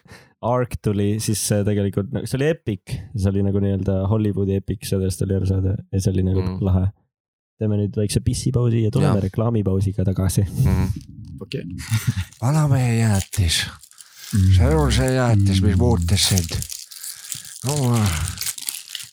arc 0.42 0.76
tuli, 0.82 1.18
siis 1.22 1.38
see 1.48 1.64
tegelikult, 1.66 2.10
see 2.24 2.38
oli 2.38 2.48
epic, 2.54 2.94
see 3.16 3.30
oli 3.30 3.42
nagu 3.42 3.58
nii-öelda 3.62 4.06
Hollywoodi 4.10 4.56
epic, 4.58 4.86
sellest 4.86 5.22
oli 5.26 5.34
aru 5.40 5.46
saada 5.46 5.74
ja 5.92 6.00
see 6.00 6.12
oli 6.14 6.22
nagu 6.22 6.40
Mm. 6.42 6.48
mm. 6.58 6.62
lahe. 6.66 6.86
teeme 7.58 7.76
nüüd 7.78 7.94
väikse 7.98 8.18
pissipausi 8.26 8.80
ja 8.84 8.90
tuleme 8.90 9.20
reklaamipausiga 9.22 10.02
tagasi. 10.04 10.42
okei. 11.40 11.62
vanamehe 12.40 12.96
jäätis, 13.02 13.64
see 14.32 14.74
on 14.74 14.92
see 14.92 15.10
jäätis, 15.12 15.60
mis 15.64 15.76
muutis 15.80 16.28
sind 16.30 16.54
no,. 17.66 17.98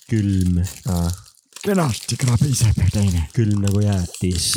külm, 0.09 0.61
kenasti 1.63 2.17
krabiseb 2.19 2.79
teine. 2.93 3.25
külm 3.35 3.65
nagu 3.65 3.83
jäätis. 3.83 4.51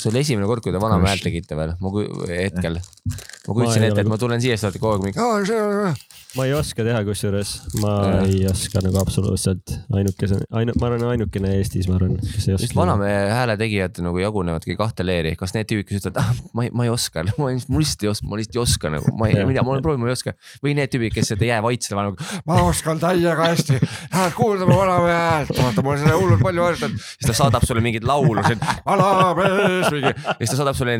see 0.00 0.10
oli 0.10 0.24
esimene 0.24 0.48
kord, 0.50 0.64
kui 0.64 0.74
te 0.74 0.82
vanamehe 0.82 1.14
häält 1.14 1.26
tegite 1.28 1.58
veel, 1.58 1.76
ma 1.80 1.92
hetkel. 2.30 2.80
ma 3.46 3.54
kujutasin 3.54 3.86
ette, 3.90 4.02
et 4.02 4.10
ma 4.10 4.18
tulen 4.20 4.42
siia, 4.42 4.56
siis 4.56 4.66
te 4.66 4.70
olete 4.70 4.82
kogu 4.82 4.96
aeg 4.96 5.06
mingi, 5.06 5.22
aa 5.22 5.44
see 5.46 5.62
on, 5.62 6.00
ma 6.36 6.44
ei 6.46 6.52
oska 6.54 6.84
teha, 6.86 7.00
kusjuures 7.06 7.52
ma 7.82 7.92
Jah. 8.06 8.26
ei 8.30 8.44
oska 8.46 8.78
nagu 8.84 9.00
absoluutselt 9.00 9.72
ainukese, 9.98 10.36
ainu-, 10.54 10.76
ma 10.78 10.86
arvan, 10.86 11.02
ainukene 11.10 11.50
Eestis, 11.58 11.88
ma 11.90 11.96
arvan, 11.98 12.12
kes 12.22 12.46
ei 12.46 12.52
just 12.54 12.68
oska. 12.68 12.78
vanamehe 12.78 13.24
hääle 13.34 13.56
tegijad 13.58 13.98
nagu 14.04 14.20
jagunevadki 14.22 14.76
kahte 14.78 15.02
leeri, 15.06 15.32
kas 15.40 15.54
need 15.56 15.66
tüübid, 15.72 15.88
kes 15.88 16.04
ütlevad, 16.04 16.20
ah 16.22 16.30
ma 16.54 16.66
ei, 16.68 16.70
ma 16.70 16.86
ei 16.86 16.92
oska, 16.94 17.24
ma 17.38 17.48
ei- 17.50 17.58
ma 17.66 17.82
lihtsalt 17.82 18.04
ei 18.06 18.10
oska, 18.12 18.28
ma 18.30 18.38
lihtsalt 18.38 18.58
ei 18.60 18.62
oska 18.62 18.92
nagu, 18.94 19.14
ma 19.18 19.26
ei, 19.30 19.34
Jah. 19.40 19.48
mida, 19.50 19.64
ma 19.66 19.74
olen 19.74 19.82
proovinud, 19.82 20.04
ma 20.06 20.12
ei 20.12 20.18
oska. 20.18 20.36
või 20.62 20.76
need 20.78 20.92
tüübid, 20.94 21.14
kes 21.18 21.32
ei 21.34 21.50
jää 21.50 21.58
vaitsema 21.66 22.06
nagu, 22.06 22.30
ma 22.46 22.60
oskan 22.68 23.02
täiega 23.02 23.50
hästi, 23.50 23.80
tahad 24.14 24.36
kuulda 24.38 24.68
mu 24.70 24.78
vanamehe 24.78 25.18
häält, 25.18 25.52
vaata 25.58 25.82
ma 25.82 25.94
olen 25.96 26.04
seda 26.04 26.14
hullult 26.20 26.44
palju 26.46 26.62
harjutanud. 26.68 27.02
siis 27.18 27.26
ta 27.32 27.36
saadab 27.42 27.66
sulle 27.66 27.82
mingeid 27.82 28.06
laulusid, 28.06 28.62
vanamees 28.86 29.90
mingi, 29.90 30.14
ja 30.14 30.38
siis 30.38 30.54
ta 30.54 30.60
saadab 30.62 30.78
sulle 30.78 30.96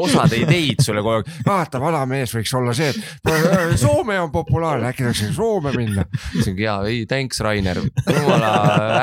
osade 0.00 0.40
ideid 0.46 0.80
sulle 0.84 1.04
kogu 1.04 1.18
aeg. 1.20 1.30
vaata 1.46 1.80
vanamees 1.82 2.32
võiks 2.38 2.56
olla 2.56 2.72
see, 2.76 2.88
et 2.88 3.78
Soome 3.82 4.16
on 4.20 4.30
populaarne, 4.32 4.60
äkki 4.88 5.06
tahaks 5.06 5.36
Soome 5.36 5.72
minna. 5.76 6.04
siis 6.32 6.48
ongi 6.52 6.66
jaa, 6.66 6.78
ei 6.88 7.04
thanks, 7.10 7.40
Rainer, 7.44 7.80
jumala 8.06 8.50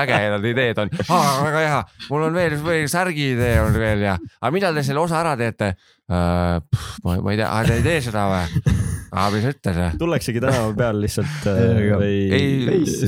ägedad 0.01 0.49
ideed 0.49 0.83
on. 0.83 0.91
aa, 1.07 1.31
väga 1.45 1.63
hea, 1.65 1.79
mul 2.09 2.27
on 2.29 2.37
veel, 2.37 2.57
veel 2.65 2.89
särgi 2.91 3.31
idee 3.35 3.55
on 3.63 3.79
veel 3.79 4.05
ja, 4.07 4.17
aga 4.41 4.53
millal 4.55 4.77
te 4.79 4.85
selle 4.87 5.03
osa 5.03 5.21
ära 5.23 5.35
teete? 5.39 5.73
ma, 6.09 7.17
ma 7.21 7.33
ei 7.33 7.37
tea, 7.37 7.49
te 7.67 7.79
ei 7.79 7.83
tee 7.85 7.99
seda 8.09 8.27
või? 8.31 8.77
aa, 9.09 9.27
mis 9.33 9.43
sa 9.45 9.55
ütled 9.55 9.81
või? 9.81 9.89
tullaksegi 10.03 10.43
tänava 10.45 10.69
peal 10.77 11.03
lihtsalt 11.03 11.49
äh, 11.51 11.59
Ei, 12.05 12.53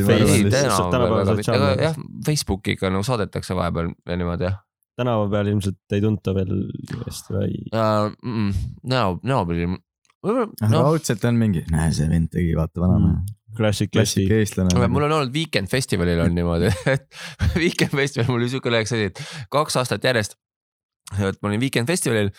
või 0.06 0.18
ei, 0.18 0.36
ei 0.40 0.50
tänaval 0.52 1.32
aga 1.34 1.72
jah, 1.82 2.04
Facebookiga 2.26 2.92
nagu 2.94 3.06
saadetakse 3.08 3.58
vahepeal 3.58 3.94
ja 4.10 4.20
niimoodi 4.20 4.50
jah 4.50 4.60
tänava 5.02 5.28
peal 5.32 5.52
ilmselt 5.54 5.96
ei 5.96 6.04
tunta 6.04 6.34
veel 6.36 6.52
vist 7.06 7.32
või? 7.32 7.64
uh,. 7.74 8.12
näo, 8.92 9.18
näopildi, 9.24 9.70
noh, 10.28 10.74
raudselt 10.74 11.24
on 11.30 11.40
mingi, 11.40 11.64
näe, 11.72 11.92
see 11.96 12.10
vend 12.10 12.32
tegi, 12.34 12.54
vaata 12.58 12.84
vanamehe. 12.84 13.22
Classic 13.56 13.90
klassik 13.92 14.30
Eesti. 14.30 14.38
eestlane. 14.40 14.88
mul 14.88 15.04
on 15.10 15.12
olnud 15.18 15.34
Weekend 15.36 15.68
festivalil 15.68 16.22
on 16.24 16.36
niimoodi, 16.36 16.70
et 16.94 17.08
Weekend 17.58 17.92
festival 17.92 18.30
mul 18.30 18.40
oli 18.46 18.52
siuke 18.54 18.72
üks 18.72 18.96
asi, 18.96 19.10
et 19.12 19.24
kaks 19.52 19.76
aastat 19.82 20.08
järjest. 20.08 20.38
et 21.20 21.42
ma 21.42 21.52
olin 21.52 21.60
Weekend 21.60 21.92
festivalil 21.92 22.32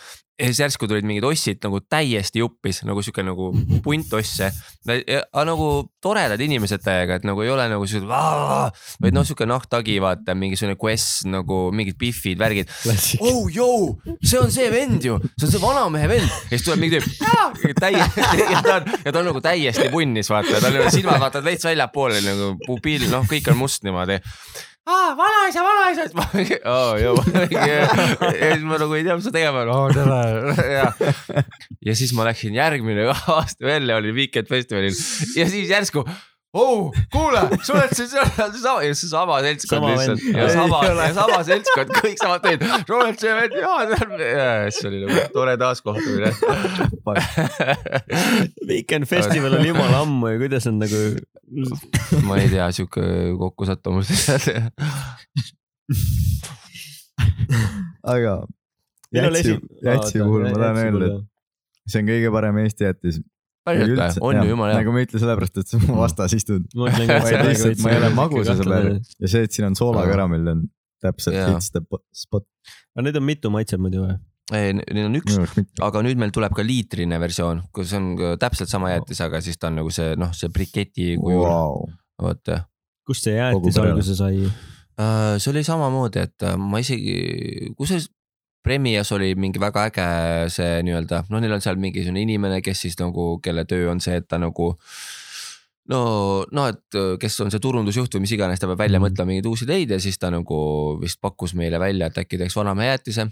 ja 0.43 0.49
siis 0.51 0.61
järsku 0.61 0.89
tulid 0.91 1.07
mingid 1.07 1.25
ossid 1.27 1.61
nagu 1.63 1.79
täiesti 1.87 2.41
juppis 2.43 2.83
nagu 2.87 3.03
sihuke 3.05 3.23
nagu 3.23 3.53
punt 3.85 4.13
osse. 4.19 4.51
aga 4.89 5.45
nagu 5.47 5.69
toredad 6.03 6.41
inimesed 6.43 6.83
täiega, 6.83 7.21
et 7.21 7.27
nagu 7.27 7.45
ei 7.45 7.53
ole 7.53 7.69
nagu 7.71 7.87
siuksed, 7.87 8.09
vaid 9.05 9.15
noh, 9.15 9.27
sihuke 9.27 9.47
nahktagi 9.47 10.01
vaata 10.03 10.35
mingisugune 10.39 10.75
quest 10.81 11.29
nagu 11.31 11.61
mingid 11.75 11.99
Biffid, 12.01 12.41
värgid. 12.41 12.73
oh 13.21 13.47
joo, 13.53 13.95
see 14.19 14.41
on 14.41 14.51
see 14.51 14.67
vend 14.73 15.07
ju, 15.07 15.21
see 15.37 15.47
on 15.47 15.55
see 15.55 15.63
vanamehe 15.63 16.11
vend 16.11 16.27
ja 16.27 16.57
siis 16.57 16.67
tuleb 16.67 16.83
mingi 16.83 16.99
tüüp. 16.99 17.79
täiesti 17.79 18.27
ja 18.55 18.65
ta 18.65 18.81
on, 18.81 18.91
ja 19.05 19.13
ta 19.13 19.23
on 19.23 19.31
nagu 19.31 19.45
täiesti 19.45 19.89
punnis 19.95 20.33
vaata, 20.33 20.59
tal 20.65 20.83
on 20.83 20.91
silmad 20.91 21.23
vaatavad 21.23 21.53
veits 21.53 21.71
väljapoole 21.71 22.21
nagu 22.27 22.53
pupiil, 22.67 23.07
noh, 23.13 23.29
kõik 23.31 23.55
on 23.55 23.63
must 23.63 23.87
niimoodi 23.87 24.19
aa, 24.87 25.17
vanaisa, 25.17 25.63
vanaisa, 25.65 26.07
oo 26.77 26.97
joo. 26.97 27.25
ja 28.41 28.55
siis 28.55 28.65
ma 28.67 28.81
nagu 28.83 28.97
ei 28.99 29.05
tea, 29.07 29.17
mis 29.19 29.29
ma 29.29 29.35
tegema 29.37 29.63
pean, 29.63 29.73
oo 29.77 29.89
tere. 29.95 30.73
ja, 30.79 30.87
ja 31.87 31.97
siis 31.99 32.15
ma 32.17 32.27
läksin 32.29 32.57
järgmine 32.59 33.07
aasta 33.13 33.67
välja, 33.67 34.01
olin 34.01 34.17
Weekend 34.19 34.51
festivalil 34.51 34.97
ja 35.39 35.49
siis 35.51 35.71
järsku 35.71 36.05
oh, 36.53 36.93
kuule, 37.13 37.41
sa 37.65 37.75
oled 37.77 37.93
see, 37.97 38.07
see, 38.11 38.25
seesama, 38.37 38.81
seesama 38.93 39.39
seltskond 39.47 39.87
lihtsalt 39.89 40.21
ja 40.37 40.49
sama, 40.53 40.79
ja 40.89 41.09
sama 41.17 41.39
seltskond, 41.49 41.89
kõik 41.97 42.19
samad 42.21 42.41
teed. 42.45 42.61
sa 42.69 42.97
oled 42.99 43.17
see 43.23 43.33
vend, 43.39 43.55
jaa, 43.63 43.81
siis 44.69 44.85
oli 44.91 44.99
nagu 45.05 45.17
tore 45.35 45.55
taaskohtumine. 45.61 46.31
Weekend 48.71 49.05
festival 49.11 49.53
oli 49.59 49.69
jumala 49.73 49.97
ammu 50.05 50.27
ja 50.35 50.43
kuidas 50.43 50.65
on 50.71 50.77
nagu 50.83 51.01
ma 52.29 52.35
ei 52.41 52.49
tea, 52.53 52.67
sihuke 52.73 53.03
kokkusattumus 53.41 54.09
aga 58.15 58.33
jätsi, 59.13 59.59
jätsi 59.85 60.19
puhul 60.19 60.47
ma 60.47 60.57
tahan 60.57 60.81
öelda, 60.85 61.11
et 61.17 61.93
see 61.93 62.03
on 62.03 62.09
kõige 62.09 62.33
parem 62.35 62.59
Eesti 62.63 62.89
jättis. 62.89 63.21
Päriselt 63.67 64.19
või? 64.19 64.29
on 64.29 64.41
ju 64.41 64.53
jumala 64.53 64.75
hea. 64.75 64.83
nagu 64.83 64.95
ma 64.95 65.03
ei 65.03 65.09
ütle 65.09 65.23
sellepärast, 65.23 65.63
et 65.63 65.73
sa 65.73 65.81
mu 65.83 66.01
vastas 66.01 66.35
istud. 66.39 66.67
ma 66.79 66.91
ei 66.95 68.01
ole 68.01 68.11
magususe 68.17 68.67
peal 68.67 68.91
ja 68.97 69.31
see, 69.35 69.47
et 69.47 69.55
siin 69.55 69.69
on 69.71 69.79
soolakaramell 69.79 70.53
on 70.55 70.67
täpselt 71.03 71.39
hits 71.39 71.73
the 71.75 71.83
spot. 72.17 72.47
aga 72.95 73.09
need 73.09 73.19
on 73.19 73.27
mitu 73.27 73.53
maitset 73.55 73.83
muidu 73.83 74.05
või? 74.07 74.19
ei, 74.57 74.75
neid 74.79 75.07
on 75.07 75.21
üks, 75.21 75.39
aga 75.85 76.03
nüüd 76.05 76.21
meil 76.21 76.35
tuleb 76.35 76.55
ka 76.57 76.65
liitrine 76.67 77.21
versioon, 77.23 77.65
kus 77.75 77.95
on 77.99 78.13
täpselt 78.43 78.71
sama 78.73 78.93
jäätis, 78.93 79.23
aga 79.25 79.41
siis 79.45 79.59
ta 79.61 79.71
on 79.71 79.81
nagu 79.81 79.95
see 79.95 80.13
noh, 80.21 80.35
see 80.37 80.53
briketi 80.53 81.15
kujul 81.21 81.47
wow.. 81.47 81.87
vot 82.23 82.55
kust 83.09 83.27
see 83.27 83.39
jäätis 83.39 83.79
alguse 83.83 84.17
sai? 84.19 84.47
Äh, 85.01 85.39
see 85.41 85.51
oli 85.55 85.63
samamoodi, 85.67 86.21
et 86.27 86.45
äh, 86.47 86.59
ma 86.61 86.83
isegi, 86.83 87.73
kusjuures 87.79 88.11
Premias 88.63 89.11
oli 89.13 89.33
mingi 89.35 89.59
väga 89.63 89.89
äge 89.91 90.07
see 90.55 90.83
nii-öelda, 90.87 91.25
noh, 91.33 91.43
neil 91.43 91.57
on 91.57 91.65
seal 91.65 91.81
mingisugune 91.83 92.23
inimene, 92.23 92.61
kes 92.63 92.87
siis 92.87 92.99
nagu, 93.01 93.37
kelle 93.43 93.67
töö 93.69 93.91
on 93.91 94.01
see, 94.01 94.21
et 94.21 94.29
ta 94.31 94.39
nagu 94.39 94.73
no, 95.91 96.03
no 96.47 96.67
et 96.71 97.01
kes 97.21 97.41
on 97.43 97.51
see 97.51 97.63
turundusjuht 97.63 98.15
või 98.15 98.27
mis 98.27 98.35
iganes, 98.39 98.63
ta 98.63 98.71
peab 98.71 98.85
välja 98.85 99.01
mm. 99.01 99.09
mõtlema 99.09 99.33
mingeid 99.33 99.51
uusi 99.51 99.67
ideid 99.67 99.97
ja 99.97 100.01
siis 100.03 100.21
ta 100.23 100.31
nagu 100.31 100.59
vist 101.03 101.21
pakkus 101.23 101.57
meile 101.59 101.81
välja, 101.83 102.11
et 102.11 102.23
äkki 102.23 102.39
teeks 102.41 102.59
vanamehe 102.59 102.93
jäätise 102.93 103.29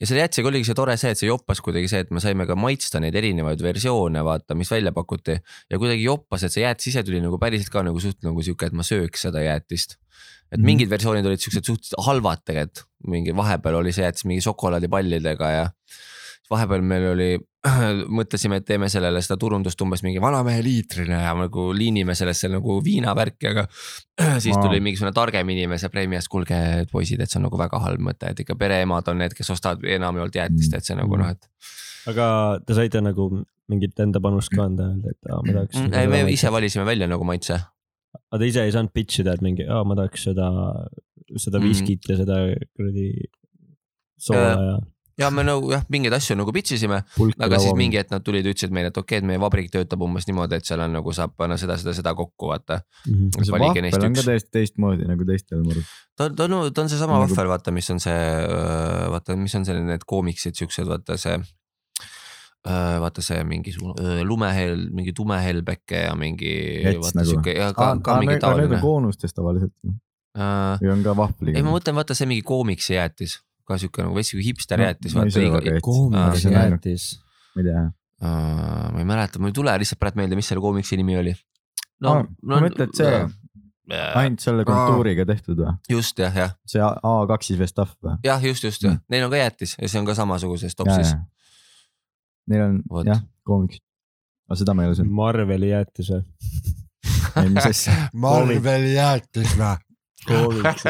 ja 0.00 0.06
selle 0.06 0.22
jätsega 0.22 0.50
oligi 0.50 0.68
see 0.68 0.76
tore 0.78 0.96
see, 1.00 1.12
et 1.12 1.20
see 1.20 1.28
joppas 1.28 1.60
kuidagi 1.64 1.90
see, 1.90 2.02
et 2.04 2.12
me 2.14 2.22
saime 2.22 2.46
ka 2.48 2.56
maitsta 2.58 3.00
neid 3.02 3.16
erinevaid 3.18 3.62
versioone, 3.64 4.22
vaata, 4.26 4.56
mis 4.58 4.70
välja 4.70 4.92
pakuti. 4.96 5.38
ja 5.70 5.80
kuidagi 5.82 6.04
joppas, 6.06 6.46
et 6.46 6.54
see 6.54 6.64
jäätis 6.64 6.92
ise 6.92 7.04
tuli 7.06 7.20
nagu 7.24 7.40
päriselt 7.42 7.72
ka 7.74 7.82
nagu 7.86 8.00
suht 8.02 8.22
nagu 8.26 8.42
sihuke, 8.42 8.70
et 8.70 8.76
ma 8.76 8.86
sööks 8.86 9.26
seda 9.28 9.42
jäätist. 9.44 9.98
Et 10.52 10.58
mm. 10.60 10.66
mingid 10.66 10.90
versioonid 10.92 11.26
olid 11.26 11.42
siuksed 11.42 11.66
suhteliselt 11.66 12.06
halvad 12.06 12.44
tegelikult, 12.46 12.86
mingi 13.06 13.34
vahepeal 13.36 13.80
oli 13.80 13.92
see 13.94 14.06
jäätis 14.06 14.26
mingi 14.26 14.42
šokolaadipallidega 14.46 15.50
ja 15.52 15.66
vahepeal 16.50 16.82
meil 16.86 17.06
oli, 17.10 17.28
mõtlesime, 18.18 18.60
et 18.60 18.66
teeme 18.68 18.88
sellele 18.92 19.20
seda 19.24 19.38
turundust 19.40 19.80
umbes 19.82 20.02
mingi 20.06 20.22
vanamehe 20.22 20.62
liitrine 20.62 21.18
ja 21.24 21.32
nagu 21.36 21.68
liinime 21.74 22.14
sellesse 22.18 22.50
nagu 22.52 22.78
viinavärki, 22.84 23.50
aga 23.50 23.66
siis 24.44 24.54
tuli 24.62 24.80
mingisugune 24.84 25.14
targem 25.16 25.50
inimese 25.54 25.90
preemiast, 25.92 26.30
kuulge 26.32 26.60
poisid, 26.92 27.22
et 27.22 27.32
see 27.32 27.40
on 27.40 27.48
nagu 27.48 27.60
väga 27.60 27.82
halb 27.82 28.04
mõte, 28.10 28.30
et 28.30 28.44
ikka 28.46 28.58
pereemad 28.60 29.10
on 29.12 29.22
need, 29.22 29.34
kes 29.36 29.50
ostavad 29.56 29.84
enamjaolt 29.98 30.38
jäätist, 30.38 30.78
et 30.78 30.86
see 30.86 30.98
nagu 30.98 31.18
noh, 31.20 31.34
et. 31.34 31.70
aga 32.12 32.28
te 32.66 32.78
saite 32.78 33.02
nagu 33.02 33.30
mingit 33.70 33.98
enda 34.02 34.22
panust 34.22 34.52
ka 34.54 34.68
anda, 34.68 34.92
öelda, 34.92 35.14
et 35.14 35.30
aa, 35.30 35.40
ma 35.42 35.56
tahaks. 35.58 35.80
ei, 35.90 36.10
me 36.10 36.22
ise 36.30 36.52
valisime 36.54 36.86
välja 36.86 37.10
nagu 37.10 37.26
maitse. 37.26 37.58
Aga 38.30 38.42
te 38.42 38.50
ise 38.50 38.66
ei 38.66 38.74
saanud 38.74 38.92
pitch 38.96 39.22
ida, 39.22 39.36
et 39.36 39.44
mingi, 39.44 39.66
aa, 39.68 39.84
ma 39.86 39.96
tahaks 39.98 40.28
seda, 40.30 40.50
seda 41.42 41.62
viskit 41.62 42.02
mm. 42.02 42.12
ja 42.12 42.18
seda 42.22 42.42
kuradi 42.76 43.08
soola 44.28 44.52
ja 44.52 44.76
ja 45.16 45.30
me 45.32 45.42
nagu 45.46 45.70
jah, 45.72 45.84
mingeid 45.92 46.14
asju 46.16 46.36
nagu 46.36 46.52
pitch 46.52 46.76
isime, 46.76 46.98
aga 47.40 47.60
siis 47.60 47.74
mingi 47.78 47.98
hetk 48.00 48.12
nad 48.12 48.24
tulid, 48.24 48.46
ütlesid 48.50 48.74
meile, 48.76 48.90
et 48.92 48.98
okei 49.00 49.16
okay,, 49.16 49.24
et 49.24 49.28
meie 49.30 49.40
vabrik 49.40 49.70
töötab 49.72 50.04
umbes 50.04 50.28
niimoodi, 50.28 50.58
et 50.60 50.68
seal 50.68 50.82
on 50.84 50.92
nagu 50.98 51.14
saab 51.16 51.32
panna 51.40 51.56
seda, 51.60 51.78
seda, 51.80 51.94
seda 51.96 52.12
kokku, 52.18 52.50
vaata 52.52 52.82
mm. 52.82 53.14
-hmm. 53.14 53.46
see 53.46 53.54
vahvel 53.56 54.08
on 54.10 54.18
ka 54.18 54.26
täiesti 54.28 54.52
teistmoodi 54.58 55.08
nagu 55.08 55.28
teistel 55.28 55.64
ma 55.64 55.72
arvan. 55.72 55.86
ta, 56.16 56.28
ta 56.28 56.48
on, 56.48 56.58
ta 56.72 56.84
on 56.84 56.92
seesama 56.92 57.20
nagu... 57.20 57.32
vahvel, 57.32 57.52
vaata, 57.54 57.72
mis 57.72 57.90
on 57.94 58.02
see, 58.04 58.18
vaata, 59.14 59.38
mis 59.40 59.56
on 59.56 59.64
see, 59.68 59.86
need 59.92 60.04
koomiksid, 60.06 60.58
siuksed, 60.60 60.88
vaata 60.92 61.16
see 61.20 61.38
vaata 62.66 63.22
see 63.24 63.44
mingisugune 63.46 64.24
lumehell, 64.26 64.88
mingi 64.94 65.14
tumehellbeke 65.16 66.06
ja 66.06 66.16
mingi. 66.18 66.52
vaata 67.00 67.22
nagu. 67.22 67.54
ja 67.54 67.70
ka, 67.76 67.92
ka 68.02 68.18
mingi 68.22 68.38
taoline. 68.42 68.68
Need 68.68 68.78
on 68.80 68.84
koonustes 68.84 69.36
tavaliselt 69.36 69.74
ju. 69.86 69.94
või 70.36 70.92
on 70.92 71.04
ka 71.06 71.16
vahvliga? 71.16 71.58
ei, 71.58 71.66
ma 71.66 71.74
mõtlen, 71.76 71.96
vaata 71.98 72.16
see 72.18 72.28
mingi 72.30 72.44
koomiksi 72.46 72.96
jäätis 72.98 73.38
ka 73.66 73.78
sihuke 73.80 74.04
nagu 74.04 74.16
veits 74.16 74.30
sihuke 74.32 74.46
hipster 74.46 74.82
jäätis 74.82 75.16
no,. 75.16 75.24
koomiksi 75.82 76.52
jäätis. 76.52 77.06
ma 77.56 77.62
ei 77.62 77.66
tea. 77.66 77.82
ma 78.22 79.00
ei 79.00 79.08
mäleta, 79.08 79.40
mul 79.42 79.52
ei 79.52 79.56
tule 79.56 79.74
lihtsalt 79.82 80.00
praegu 80.02 80.22
meelde, 80.22 80.38
mis 80.38 80.48
selle 80.50 80.62
koomiksi 80.64 80.98
nimi 81.00 81.18
oli. 81.18 81.34
no, 82.04 82.20
no, 82.22 82.28
ma 82.52 82.62
mõtlen, 82.66 82.90
et 82.90 83.00
see 83.02 83.24
ainult 84.18 84.42
selle 84.42 84.66
kontuuriga 84.66 85.26
tehtud 85.26 85.62
või? 85.62 85.74
just 85.90 86.18
jah, 86.18 86.34
jah. 86.34 86.54
see 86.66 86.82
A2 86.82 87.48
siis 87.48 87.60
või 87.60 87.70
stuff 87.70 87.96
või? 88.02 88.18
jah, 88.26 88.42
just, 88.42 88.66
just 88.66 88.86
mm., 88.86 89.02
neil 89.12 89.26
on 89.26 89.34
ka 89.34 89.42
jäätis 89.42 89.76
ja 89.80 89.90
see 89.90 90.02
on 90.02 90.08
ka 90.08 90.16
samasuguses 90.18 90.78
topsis. 90.78 91.14
Neil 92.50 92.62
on 92.66 92.76
Võt. 92.90 93.04
jah, 93.10 93.20
koomiks. 93.46 93.78
aga 94.48 94.54
seda 94.60 94.70
ma 94.76 94.80
ei 94.84 94.88
ole 94.92 94.96
söönud. 94.98 95.14
Marveli 95.20 95.68
jäätis 95.72 96.08
või? 96.14 96.22
ei, 97.42 97.48
mis 97.54 97.66
asja? 97.72 97.92
Marveli 98.26 98.92
jäätis 98.94 99.50
või? 99.58 99.74
koomiks 100.26 100.82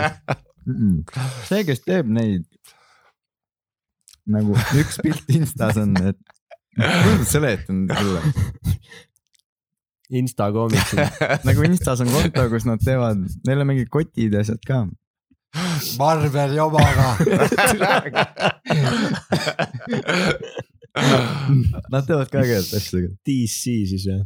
see, 1.47 1.61
kes 1.69 1.81
teeb 1.87 2.07
neid 2.11 2.45
nagu 4.27 4.53
üks 4.81 4.97
pilt 5.05 5.29
Instas 5.37 5.77
on, 5.79 5.93
et 6.11 6.21
seletan 7.31 7.79
sulle? 7.91 8.21
Insta 10.17 10.45
koomiksid 10.55 11.01
nagu 11.49 11.61
Instas 11.67 12.01
on 12.05 12.09
konto, 12.13 12.43
kus 12.53 12.65
nad 12.69 12.81
teevad, 12.83 13.19
neil 13.47 13.63
on 13.63 13.69
mingid 13.73 13.89
kotid 13.93 14.31
ja 14.35 14.39
asjad 14.45 14.63
ka. 14.67 14.79
Marveli 15.97 16.59
omaga 16.61 17.09
Nad 21.93 22.07
teevad 22.09 22.31
ka 22.33 22.41
ägedat 22.41 22.73
asju 22.79 22.97
tegelikult. 22.97 23.21
DC 23.29 23.63
siis 23.93 24.05
või? 24.09 24.21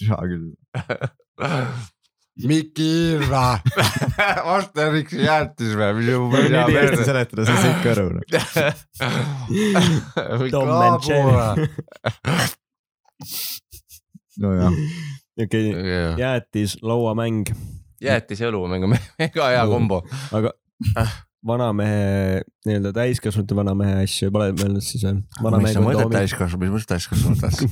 hea 0.00 0.20
küll 0.30 0.46
Miki 2.46 3.16
Irva 3.16 3.58
Asterixi 4.56 5.20
jäätis 5.24 5.74
või, 5.76 5.92
mis 5.98 6.08
ju. 6.08 6.20
nii 6.32 6.76
hästi 6.76 7.04
seletada, 7.04 7.44
sa 7.44 7.56
said 7.58 7.72
ikka 7.74 7.88
aru. 7.92 8.06
Tom 10.54 10.70
and 10.72 11.04
Jerry. 11.04 11.68
nojah. 14.40 14.72
okei, 15.44 15.66
jäätis, 16.20 16.78
lauamäng. 16.82 17.44
jäätis 18.00 18.40
ja 18.40 18.48
õlumäng 18.48 18.88
on 18.88 18.94
mega 18.96 19.50
hea 19.52 19.66
kombo. 19.68 20.00
aga 20.32 20.54
vanamehe, 21.46 22.42
nii-öelda 22.68 22.90
täiskasvanute 22.92 23.56
vanamehe 23.56 24.02
asju 24.02 24.28
pole 24.32 24.50
mõelnud 24.52 24.84
siis 24.84 25.06
või? 25.06 25.22
mis 25.62 25.72
sa 25.72 25.80
mõtled 25.80 26.12
täiskasvanu, 26.12 26.60
mis 26.66 26.72
mõttes 26.74 26.88
täiskasvanute 26.90 27.48
asju? 27.50 27.68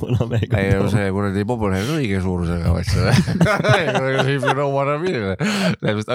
ei, 0.57 0.71
see 0.95 1.11
kuradi 1.13 1.45
pobune 1.49 1.83
on 1.83 1.91
õige 1.99 2.23
suurusega 2.25 2.73
vaid 2.73 2.89
see. 2.89 3.13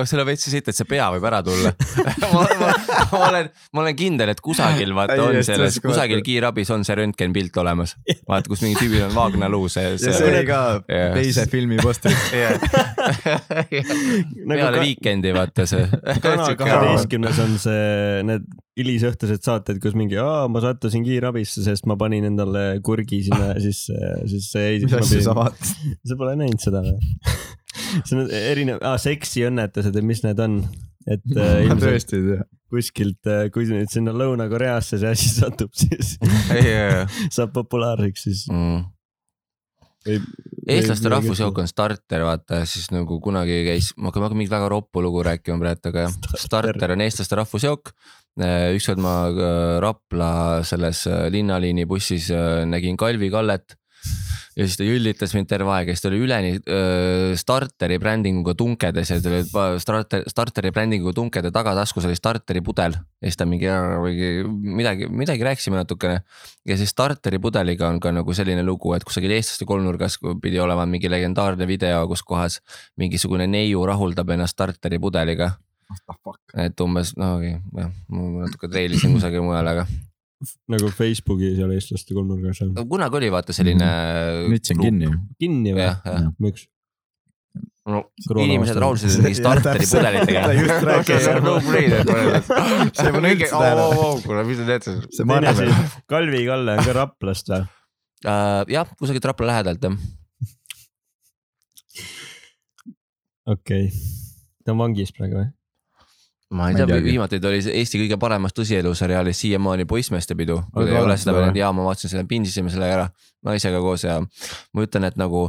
selle 0.10 0.26
veits 0.26 0.48
siit, 0.50 0.66
et 0.66 0.78
see 0.78 0.90
pea 0.90 1.12
võib 1.14 1.28
ära 1.30 1.44
tulla 1.46 1.76
ma, 2.34 2.42
ma, 2.64 2.72
ma 3.12 3.22
olen, 3.28 3.52
ma 3.78 3.84
olen 3.86 4.00
kindel, 4.02 4.34
et 4.34 4.42
kusagil 4.42 4.96
vaata 4.98 5.20
on 5.22 5.38
selles, 5.46 5.78
kusagil 5.84 6.26
kiirabis 6.26 6.74
on 6.74 6.82
see 6.88 6.98
röntgenpilt 6.98 7.62
olemas. 7.62 7.94
vaata, 8.26 8.50
kus 8.50 8.66
mingi 8.66 8.82
tüübil 8.82 9.06
on 9.12 9.14
vaagnaluu 9.14 9.70
see, 9.70 9.94
see. 10.02 10.16
see 10.18 10.32
oli 10.32 10.42
ka 10.50 10.64
teise 10.90 11.46
filmi 11.54 11.78
postris. 11.84 12.18
peale 13.70 14.82
Weekend'i 14.82 15.38
vaata 15.38 15.70
see. 15.70 15.86
Kanal 16.24 16.58
kaheteistkümnes 16.58 17.43
on 17.44 17.58
see, 17.62 18.22
need 18.28 18.46
hilisõhtused 18.80 19.44
saated, 19.46 19.80
kus 19.84 19.94
mingi, 19.98 20.18
aa, 20.22 20.48
ma 20.52 20.62
sattusin 20.64 21.04
kiirabisse, 21.06 21.62
sest 21.66 21.86
ma 21.90 21.98
panin 22.00 22.26
endale 22.30 22.80
kurgi 22.86 23.22
sinna 23.28 23.54
sisse, 23.66 23.98
siis 24.32 24.50
see. 24.54 24.80
mis 24.86 24.96
asja 24.98 25.22
sa 25.28 25.36
vaatasid? 25.38 25.94
sa 26.10 26.18
pole 26.20 26.34
näinud 26.40 26.64
seda 26.64 26.82
või? 26.86 26.98
see 28.08 28.18
on 28.18 28.34
erinev 28.40 28.82
ah,, 28.86 28.98
seksiõnnetused 29.02 30.00
ja 30.00 30.06
mis 30.06 30.24
need 30.26 30.42
on, 30.44 30.60
et 31.06 31.38
äh, 31.38 31.62
ilmselt, 31.68 32.16
kuskilt, 32.74 33.30
kui 33.54 33.68
nüüd 33.70 33.92
sinna 33.94 34.16
Lõuna-Koreasse 34.18 34.98
see 35.02 35.12
asi 35.14 35.30
satub, 35.30 35.70
siis 35.78 36.16
saab 37.34 37.54
populaarseks, 37.60 38.28
siis 38.30 38.46
Mm. 38.50 38.86
Eestlaste 40.04 41.12
rahvusjook 41.12 41.62
on 41.64 41.70
starter, 41.70 42.26
vaata 42.26 42.64
siis 42.70 42.90
nagu 42.94 43.20
kunagi 43.24 43.62
käis, 43.68 43.92
ma 43.98 44.10
hakkan 44.10 44.24
ma 44.24 44.30
hakkan 44.30 44.42
mingit 44.42 44.56
väga 44.56 44.70
roppu 44.72 45.04
lugu 45.04 45.24
rääkima 45.26 45.60
praegu, 45.62 45.92
aga 45.92 46.08
jah, 46.08 46.18
starter 46.40 46.96
on 46.96 47.06
eestlaste 47.06 47.40
rahvusjook. 47.40 47.94
ükskord 48.74 48.98
ma 48.98 49.28
äh, 49.30 49.80
Rapla 49.84 50.64
selles 50.66 51.06
äh, 51.08 51.30
linnaliini 51.30 51.86
bussis 51.86 52.32
äh, 52.32 52.66
nägin 52.66 52.98
Kalvi 52.98 53.30
Kallet 53.30 53.78
ja 54.56 54.68
siis 54.68 54.78
ta 54.78 54.86
jüllitas 54.86 55.34
mind 55.36 55.50
terve 55.50 55.72
aeg 55.74 55.90
ja 55.90 55.96
siis 55.96 56.04
ta 56.04 56.10
oli 56.12 56.20
üleni 56.24 56.52
öö, 56.62 57.34
starteri 57.40 57.98
brändinguga 58.02 58.54
tunkedes 58.58 59.10
ja 59.10 59.18
tal 59.24 59.38
olid 59.40 59.50
pa- 59.54 59.80
starter, 59.82 60.26
starteri 60.30 60.72
brändinguga 60.76 61.16
tunkede 61.18 61.52
tagataskus 61.54 62.06
oli 62.10 62.18
starteri 62.20 62.62
pudel. 62.66 62.94
ja 62.94 63.26
siis 63.28 63.40
ta 63.40 63.48
mingi, 63.50 63.72
mingi 64.04 64.30
midagi, 64.78 65.10
midagi 65.10 65.48
rääkisime 65.50 65.82
natukene. 65.82 66.22
ja 66.70 66.78
siis 66.78 66.94
starteri 66.94 67.40
pudeliga 67.40 67.90
on 67.90 68.00
ka 68.00 68.14
nagu 68.14 68.34
selline 68.34 68.64
lugu, 68.64 68.94
et 68.94 69.04
kusagil 69.04 69.34
eestlaste 69.34 69.66
kolmnurgas 69.66 70.20
pidi 70.42 70.62
olema 70.62 70.86
mingi 70.86 71.10
legendaarne 71.10 71.68
video, 71.68 72.06
kus 72.08 72.24
kohas 72.24 72.62
mingisugune 72.98 73.48
neiu 73.48 73.86
rahuldab 73.90 74.30
ennast 74.38 74.58
starteri 74.60 75.00
pudeliga. 75.00 75.54
et 76.58 76.80
umbes, 76.82 77.18
no 77.18 77.36
okei 77.38 77.58
okay,, 77.58 77.84
jah, 77.84 77.94
ma 78.10 78.48
natuke 78.48 78.70
treilisin 78.70 79.18
kusagil 79.18 79.46
mujal, 79.46 79.68
aga 79.68 79.88
nagu 80.72 80.92
Facebooki 80.94 81.54
seal 81.58 81.72
eestlaste 81.76 82.16
kolmnurgas 82.16 82.64
on. 82.66 82.76
kunagi 82.90 83.20
oli 83.22 83.32
vaata 83.34 83.56
selline. 83.56 83.90
nüüd 84.52 84.68
see 84.68 84.78
on 84.78 84.86
kinni. 84.86 85.12
kinni 85.40 85.76
või 85.78 85.90
miks? 86.44 86.68
no 87.90 88.00
Koroona 88.28 88.48
inimesed 88.48 88.80
rahuldasid 88.80 89.24
mingi 89.24 89.40
starteri 89.42 89.88
pudelitega. 89.90 90.44
Just 90.58 90.86
rääkis. 90.90 91.26
See 92.98 93.14
pole 93.16 93.34
üldse 93.36 93.50
tähele. 93.52 93.88
kuule, 94.26 94.44
mis 94.50 94.62
te 94.62 94.68
teete? 94.70 94.98
see 95.12 95.28
teine 95.30 95.52
asi, 95.52 95.70
Kalvi 96.10 96.44
Kalle 96.48 96.78
on 96.78 96.88
ka 96.88 96.98
Raplast 97.00 97.52
või? 97.54 97.64
jah, 98.72 98.94
kusagilt 99.00 99.28
Rapla 99.32 99.52
lähedalt 99.52 99.90
jah. 99.90 99.98
okei 103.52 103.90
okay., 103.90 103.92
ta 104.64 104.72
on 104.72 104.80
vangis 104.86 105.12
praegu 105.16 105.42
või? 105.42 105.50
Ma 106.54 106.70
ei 106.70 106.78
Ma 106.78 106.86
tea, 106.86 107.02
viimati 107.04 107.40
ta 107.42 107.50
oli 107.50 107.62
Eesti 107.82 108.02
kõige 108.04 108.18
paremas 108.22 108.54
tõsieluseriaalis 108.58 109.44
siiamaani 109.46 109.88
Poissmeeste 109.90 110.38
pidu. 110.38 110.62
kui 110.74 110.86
te 110.86 110.96
ei 110.96 111.02
ole 111.02 111.18
seda 111.18 111.36
veel 111.38 111.56
jaa, 111.58 111.72
ma 111.74 111.88
vaatasin 111.88 112.14
selle, 112.14 112.26
pindisime 112.30 112.72
sellega 112.74 113.00
ära. 113.00 113.08
Naisega 113.44 113.82
koos 113.84 114.06
ja 114.06 114.20
ma 114.22 114.86
ütlen, 114.86 115.10
et 115.10 115.18
nagu 115.20 115.48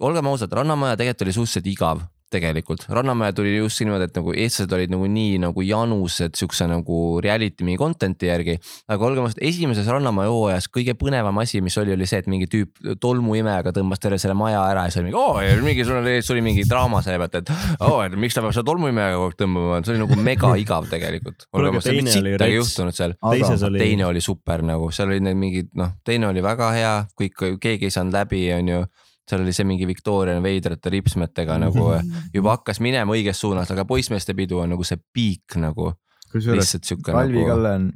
olgem 0.00 0.26
ausad, 0.26 0.52
Rannamaja 0.52 0.98
tegelikult 1.00 1.28
oli 1.28 1.36
suhteliselt 1.38 1.70
igav 1.70 2.02
tegelikult, 2.32 2.86
Rannamaja 2.88 3.34
tuli 3.36 3.56
just 3.56 3.80
niimoodi, 3.82 4.08
et 4.08 4.16
nagu 4.18 4.34
eestlased 4.34 4.72
olid 4.76 4.92
nagu 4.92 5.08
nii 5.10 5.38
nagu 5.42 5.64
janused 5.64 6.38
siukse 6.38 6.66
nagu 6.70 7.00
reality 7.24 7.66
mingi 7.66 7.80
content'i 7.80 8.30
järgi. 8.30 8.56
aga 8.88 9.06
olgem 9.06 9.26
ausad, 9.26 9.42
esimeses 9.44 9.88
Rannamaja 9.90 10.30
hooajas 10.32 10.70
kõige 10.72 10.94
põnevam 10.98 11.40
asi, 11.42 11.60
mis 11.64 11.76
oli, 11.80 11.94
oli 11.96 12.08
see, 12.10 12.22
et 12.22 12.30
mingi 12.30 12.48
tüüp 12.50 12.94
tolmuimejaga 13.02 13.74
tõmbas 13.76 14.02
terve 14.02 14.18
selle 14.22 14.36
maja 14.38 14.62
ära 14.70 14.86
ja 14.86 14.94
siis 14.94 15.02
oli 15.02 15.10
mingi 15.10 15.20
oo, 15.20 15.64
mingi 15.66 15.86
sul 15.86 16.00
oli, 16.00 16.16
sul 16.22 16.36
oli 16.36 16.46
mingi 16.46 16.66
draama 16.70 17.02
selle 17.04 17.20
pealt, 17.22 17.40
et 17.42 17.52
oo, 17.86 18.00
et 18.06 18.16
miks 18.20 18.36
ta 18.36 18.44
peab 18.44 18.54
seda 18.56 18.66
tolmuimejaga 18.70 19.18
kogu 19.18 19.30
aeg 19.30 19.38
tõmbama, 19.44 19.82
see 19.84 19.96
oli 19.96 20.04
nagu 20.04 20.20
mega 20.30 20.54
igav 20.64 20.88
tegelikult. 20.90 21.46
Aga 21.52 21.84
teine 21.84 22.14
oli 22.14 22.34
sittagi 22.34 22.58
juhtunud 22.58 22.96
seal 22.96 23.16
oli, 23.20 23.78
teine 23.78 24.06
oli 24.08 24.24
super 24.24 24.64
nagu, 24.66 24.90
seal 24.94 25.10
olid 25.10 25.26
need 25.26 25.38
mingid 25.40 25.70
noh, 25.78 25.94
teine 26.06 26.30
oli 26.30 26.42
väga 26.44 26.72
hea, 26.76 26.96
kõik, 27.18 27.46
keegi 27.62 27.88
ei 27.88 27.94
saanud 27.94 28.16
läbi, 28.16 28.44
onju. 28.56 28.84
Seal 29.30 29.44
oli 29.44 29.54
see 29.56 29.66
mingi 29.68 29.86
Victorian 29.88 30.42
veidrate 30.44 30.92
ripsmetega 30.92 31.58
nagu 31.62 31.90
juba 32.36 32.56
hakkas 32.58 32.82
minema 32.84 33.14
õiges 33.16 33.40
suunas, 33.42 33.70
aga 33.70 33.86
poissmeeste 33.88 34.34
pidu 34.38 34.62
on 34.64 34.74
nagu 34.74 34.86
see 34.86 34.98
piik 35.14 35.58
nagu 35.62 35.92
kusjuures 36.30 36.74
Kalvi 37.06 37.40
nagu. 37.40 37.46
Kalle 37.50 37.76
on 37.78 37.86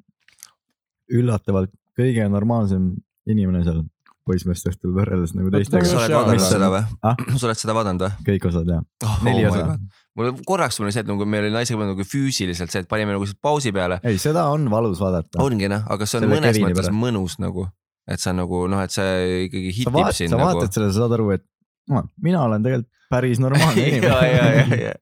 üllatavalt 1.15 1.75
kõige 1.99 2.25
normaalsem 2.31 2.95
inimene 3.31 3.63
seal 3.67 3.83
poissmeeste 4.25 4.73
õhtul 4.73 4.95
võrreldes 4.97 5.35
nagu 5.37 5.51
sa 5.51 5.59
teistega. 5.59 5.91
oled 6.01 6.15
vaadanud 6.17 6.45
seda 6.47 6.71
või 6.73 6.83
Ah?? 7.05 7.19
sa 7.37 7.49
oled 7.49 7.61
seda 7.61 7.75
vaadanud 7.77 8.05
või? 8.07 8.25
kõik 8.31 8.47
osad 8.49 8.71
jah, 8.73 8.83
neli 9.27 9.45
osa. 9.51 9.77
mul 10.17 10.31
korraks 10.49 10.81
mul 10.81 10.89
oli 10.89 10.97
see, 10.97 11.05
et 11.05 11.11
nagu 11.11 11.27
meil 11.29 11.45
oli 11.45 11.53
naisega 11.53 11.89
nagu 11.91 12.07
füüsiliselt 12.09 12.73
see, 12.73 12.85
et 12.85 12.89
panime 12.91 13.13
nagu 13.17 13.29
pausi 13.45 13.73
peale. 13.77 14.01
ei, 14.03 14.17
seda 14.23 14.47
on 14.53 14.65
valus 14.73 15.03
vaadata. 15.05 15.43
ongi 15.45 15.69
noh, 15.69 15.85
aga 15.93 16.09
see 16.09 16.23
on 16.23 16.25
Selle 16.27 16.39
mõnes 16.41 16.61
mõttes 16.65 16.81
pärast. 16.81 16.97
mõnus 17.05 17.37
nagu, 17.45 17.67
et 18.11 18.21
sa 18.21 18.35
nagu 18.37 18.65
noh, 18.71 18.83
et 18.85 18.93
see 18.93 19.45
ikkagi 19.47 19.71
sa 19.73 19.77
hitib 19.79 19.97
vaatad, 19.97 20.19
sind 20.19 20.33
sa 20.35 20.41
nagu. 20.41 20.49
vaatad 20.51 20.77
seda, 20.77 20.91
sa 20.93 21.05
saad 21.05 21.15
aru, 21.17 21.29
et 21.37 21.45
no, 21.93 22.03
mina 22.25 22.43
olen 22.45 22.65
tegelikult 22.67 22.91
päris 23.15 23.41
normaalne 23.43 23.81
ja, 23.81 23.89
inimene. 23.91 24.29
ja, 24.33 24.45
ja, 24.81 24.95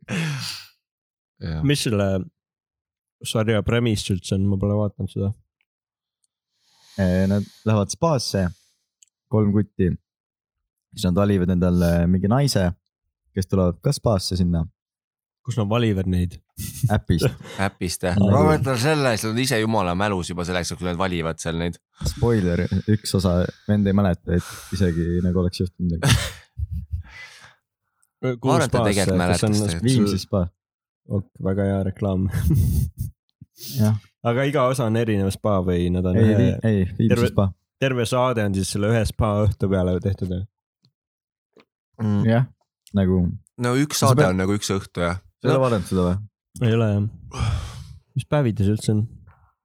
ja. 1.47 1.63
mis 1.67 1.83
selle 1.87 2.09
sarja 3.27 3.63
premise 3.67 4.15
üldse 4.15 4.37
on, 4.37 4.47
ma 4.51 4.59
pole 4.59 4.77
vaadanud 4.79 5.11
seda. 5.13 5.33
Eh, 7.01 7.23
Nad 7.31 7.47
lähevad 7.65 7.93
spaasse, 7.95 8.47
kolm 9.33 9.53
kutti. 9.55 9.89
siis 10.93 11.07
nad 11.09 11.17
valivad 11.23 11.55
endale 11.55 12.07
mingi 12.11 12.29
naise, 12.29 12.67
kes 13.33 13.49
tulevad 13.49 13.79
ka 13.81 13.95
spaasse 13.97 14.37
sinna 14.37 14.67
kus 15.43 15.57
nad 15.59 15.69
valivad 15.71 16.07
neid? 16.11 16.39
äpist. 16.93 17.27
äpist 17.67 18.05
jah, 18.07 18.19
Nagu- 18.19 18.31
ma 18.35 18.43
võtan 18.53 18.79
selle, 18.79 19.15
siis 19.17 19.33
nad 19.33 19.41
ise 19.43 19.59
jumala 19.63 19.95
mälus 19.99 20.31
juba 20.31 20.45
selleks, 20.47 20.75
kui 20.79 20.87
nad 20.87 20.99
valivad 21.01 21.41
seal 21.43 21.59
neid. 21.59 21.79
Spoiler, 22.09 22.65
üks 22.91 23.15
osa, 23.19 23.37
vend 23.69 23.87
ei 23.87 23.95
mäleta, 23.97 24.35
et 24.39 24.75
isegi 24.77 25.21
nagu 25.25 25.43
oleks 25.43 25.61
juhtunud 25.63 25.97
midagi. 25.97 26.19
Ma 28.23 28.55
arvan, 28.55 28.67
et 28.69 28.71
ta 28.75 28.83
tegelikult 28.87 29.19
mäletas. 29.19 29.77
Viimsi 29.83 30.19
spa, 30.23 30.45
ok,. 31.11 31.27
väga 31.43 31.65
hea 31.71 31.81
reklaam. 31.89 32.29
aga 34.31 34.45
iga 34.47 34.67
osa 34.71 34.87
on 34.91 34.97
erinev 35.01 35.31
spa 35.35 35.57
või 35.67 35.89
nad 35.95 36.07
on 36.07 36.19
ei, 36.21 36.29
ühe, 36.31 36.49
ei, 36.63 36.85
Viimsi 36.99 37.09
terve- 37.15 37.31
spa, 37.33 37.49
terve 37.83 38.07
saade 38.07 38.45
on 38.47 38.55
siis 38.55 38.71
selle 38.75 38.91
ühe 38.93 39.03
spa 39.09 39.33
õhtu 39.47 39.69
peale 39.71 39.97
tehtud 40.03 40.31
või? 40.31 40.43
jah, 42.31 42.47
nagu, 42.99 43.19
no 43.63 43.75
üks 43.79 44.01
Sa 44.03 44.09
saade 44.11 44.23
pead- 44.23 44.33
on 44.35 44.41
nagu 44.43 44.55
üks 44.59 44.71
õhtu 44.75 45.03
jah. 45.05 45.19
sa 45.43 45.49
ei 45.51 45.55
ole 45.55 45.63
vaadanud 45.67 45.91
seda 45.91 46.07
või? 46.09 46.17
ei 46.69 46.77
ole 46.79 46.89
jah. 46.93 47.51
mis 48.19 48.27
päeviti 48.31 48.67
see 48.67 48.75
üldse 48.77 48.95
on? 48.97 49.03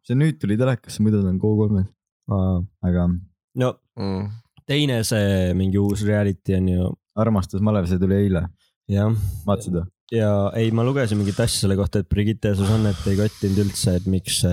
see 0.08 0.18
nüüd 0.20 0.38
tuli 0.42 0.58
telekasse, 0.60 1.02
muidu 1.06 1.22
ta 1.24 1.30
on 1.34 1.40
Go3-s, 1.42 1.88
aga 2.28 3.08
no 3.56 3.74
Mm. 3.98 4.28
teine 4.70 5.00
see 5.08 5.54
mingi 5.58 5.80
uus 5.82 6.04
reality 6.06 6.54
on 6.54 6.68
ju 6.70 6.90
armastus 7.18 7.62
Malev, 7.66 7.88
see 7.90 7.98
tuli 7.98 8.14
eile, 8.28 8.44
jah, 8.92 9.10
vaatasid 9.48 9.74
või? 9.80 9.86
ja 10.14 10.28
ei, 10.56 10.70
ma 10.72 10.84
lugesin 10.86 11.18
mingit 11.18 11.40
asja 11.40 11.64
selle 11.64 11.76
kohta, 11.80 12.00
et 12.04 12.10
Brigitte 12.12 12.52
Susannet 12.56 13.00
ei 13.10 13.18
kottinud 13.18 13.58
üldse, 13.66 13.96
et 13.98 14.06
miks, 14.08 14.44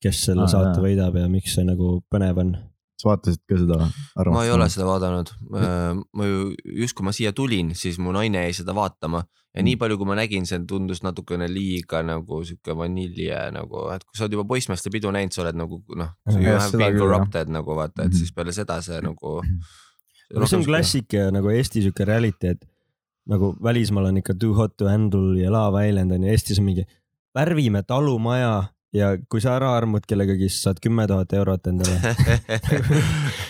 kes 0.00 0.20
selle 0.28 0.44
Aa, 0.46 0.52
saate 0.52 0.76
jaa. 0.78 0.84
võidab 0.86 1.18
ja 1.18 1.26
miks 1.32 1.56
see 1.58 1.64
nagu 1.66 1.98
põnev 2.12 2.38
on. 2.44 2.54
Sa 2.98 3.08
vaatasid 3.12 3.42
ka 3.48 3.58
seda 3.60 3.76
armastust? 3.80 4.34
ma 4.34 4.44
ei 4.46 4.52
ole 4.54 4.68
seda 4.72 4.86
vaadanud, 4.88 5.32
ma 6.14 6.26
ju 6.28 6.38
just 6.82 6.96
kui 6.98 7.06
ma 7.06 7.12
siia 7.14 7.32
tulin, 7.36 7.74
siis 7.78 7.98
mu 8.02 8.12
naine 8.16 8.42
jäi 8.48 8.56
seda 8.60 8.74
vaatama 8.76 9.24
ja 9.54 9.62
nii 9.64 9.76
palju, 9.80 9.96
kui 9.98 10.06
ma 10.06 10.14
nägin, 10.18 10.46
see 10.46 10.58
tundus 10.68 11.00
natukene 11.02 11.48
liiga 11.50 12.02
nagu 12.06 12.40
sihuke 12.46 12.74
vanilje 12.78 13.38
nagu, 13.54 13.86
et 13.94 14.04
kui 14.06 14.18
sa 14.18 14.26
oled 14.26 14.36
juba 14.36 14.44
poissmeeste 14.50 14.90
pidu 14.94 15.10
näinud, 15.14 15.34
sa 15.34 15.42
oled 15.46 15.58
nagu 15.58 15.80
noh, 15.98 16.10
you 16.34 16.52
have 16.54 16.70
been 16.78 16.98
corrupted 16.98 17.50
nagu 17.54 17.74
vaata, 17.78 18.04
et 18.06 18.12
Mhm. 18.12 18.18
siis 18.20 18.32
peale 18.34 18.52
seda 18.54 18.80
see 18.84 19.00
nagu. 19.02 19.38
aga 20.36 20.46
see 20.46 20.58
on 20.60 20.64
klassik 20.66 21.12
ja 21.16 21.30
nagu 21.34 21.48
Eesti 21.50 21.82
sihuke 21.86 22.04
reality, 22.06 22.52
et 22.54 22.66
nagu 23.28 23.54
välismaal 23.62 24.10
on 24.10 24.18
ikka 24.20 24.34
Too 24.40 24.54
hot 24.54 24.76
to 24.76 24.88
handle 24.88 25.34
ja 25.40 25.50
Love 25.52 25.80
Island 25.88 26.12
on 26.12 26.22
ju, 26.24 26.30
Eestis 26.32 26.58
on 26.60 26.64
mingi 26.68 26.84
värvime 27.36 27.82
talumaja 27.86 28.68
ja 28.96 29.10
kui 29.28 29.40
sa 29.44 29.56
ära 29.58 29.72
armud 29.76 30.06
kellegagi, 30.08 30.48
siis 30.48 30.62
saad 30.64 30.78
kümme 30.84 31.04
tuhat 31.10 31.32
eurot 31.36 31.66
endale. 31.70 32.14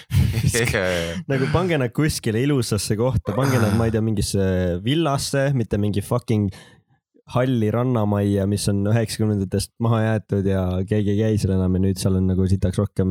nagu 1.31 1.49
pange 1.53 1.79
nad 1.81 1.93
kuskile 1.95 2.41
ilusasse 2.45 2.97
kohta, 2.99 3.35
pange 3.37 3.61
nad, 3.63 3.77
ma 3.79 3.87
ei 3.89 3.95
tea, 3.95 4.03
mingisse 4.05 4.49
villasse, 4.85 5.49
mitte 5.59 5.79
mingi 5.81 6.03
fucking 6.05 6.49
halli 7.35 7.69
rannamajja, 7.75 8.47
mis 8.49 8.65
on 8.73 8.87
üheksakümnendatest 8.89 9.75
maha 9.85 9.99
jäetud 10.07 10.47
ja 10.49 10.63
keegi 10.89 11.13
ei 11.13 11.19
käi 11.21 11.35
seal 11.43 11.53
enam 11.59 11.75
ja 11.77 11.83
nüüd 11.85 12.01
seal 12.01 12.17
on 12.17 12.31
nagu 12.31 12.47
sitaks 12.49 12.81
rohkem. 12.81 13.11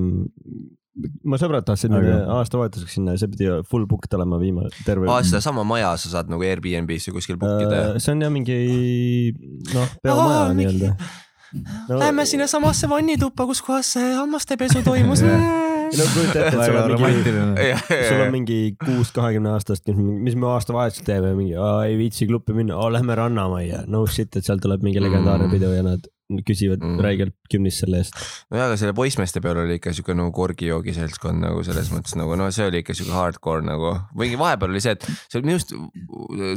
ma 1.30 1.38
sõbrad 1.38 1.62
tahtsid 1.68 1.94
Aga- 1.94 2.24
aastavahetuseks 2.40 2.96
sinna 2.98 3.14
ja 3.14 3.20
see 3.22 3.30
pidi 3.30 3.46
full 3.70 3.86
booked 3.86 4.10
olema 4.18 4.40
viimane, 4.42 4.72
terve 4.88 5.06
aa, 5.14 5.20
sedasama 5.22 5.62
maja 5.70 5.92
sa 6.02 6.10
saad 6.16 6.32
nagu 6.34 6.42
Airbnb-sse 6.42 7.14
kuskil 7.14 7.38
book 7.38 7.62
ida 7.68 7.84
Äh, 7.92 8.00
see 8.02 8.16
on 8.16 8.26
jah 8.26 8.34
mingi 8.34 8.58
noh, 9.76 9.86
peomaja 10.02 10.40
Aa, 10.48 10.54
mingi- 10.58 10.74
nii-öelda. 10.74 11.12
No, 11.90 12.00
Lähme 12.00 12.26
sinnasamasse 12.26 12.90
vannituppa, 12.90 13.46
kus 13.50 13.62
kohas 13.66 13.94
see 13.98 14.14
hammastepesu 14.14 14.84
toimus. 14.86 15.24
no 15.98 16.08
kujuta 16.14 16.44
ette, 16.44 16.52
et 16.52 16.66
sul 16.66 16.78
on 16.82 16.94
mingi, 17.02 17.34
sul 18.10 18.22
on 18.26 18.32
mingi 18.36 18.60
kuus 18.84 19.14
kahekümne 19.16 19.54
aastast, 19.56 19.88
mis 19.96 20.36
me 20.36 20.50
aastavahetusel 20.52 21.08
teeme, 21.08 21.34
mingi 21.38 21.56
ei 21.58 21.98
viitsi 22.00 22.28
klubi 22.28 22.56
minna, 22.58 22.80
lähme 22.94 23.16
Rannamajja, 23.16 23.86
no 23.88 24.04
shit, 24.12 24.36
et 24.36 24.46
seal 24.48 24.60
tuleb 24.64 24.84
mingi 24.86 25.04
legendaarne 25.04 25.48
Mm. 25.48 25.52
pidu 25.52 25.72
ja 25.72 25.84
nad 25.86 26.08
küsivad 26.48 26.82
Mm. 26.84 27.00
räigelt 27.00 27.36
kümnist 27.52 27.80
selle 27.84 28.02
eest. 28.02 28.16
nojah, 28.52 28.66
aga 28.68 28.76
selle 28.78 28.94
poissmeeste 28.94 29.40
peal 29.42 29.58
oli 29.62 29.78
ikka 29.80 29.94
siuke 29.96 30.12
nagu 30.14 30.34
korgijoogi 30.36 30.92
seltskond 30.94 31.40
nagu 31.40 31.62
selles 31.64 31.88
mõttes 31.94 32.18
nagu 32.20 32.36
no 32.36 32.50
see 32.52 32.68
oli 32.68 32.82
ikka 32.84 32.94
siuke 32.98 33.14
hardcore 33.16 33.64
nagu. 33.64 33.94
mingi 34.20 34.36
vahepeal 34.40 34.74
oli 34.76 34.82
see, 34.84 34.92
et 34.98 35.06
see 35.32 35.40
minu 35.42 35.56
arust 35.56 35.72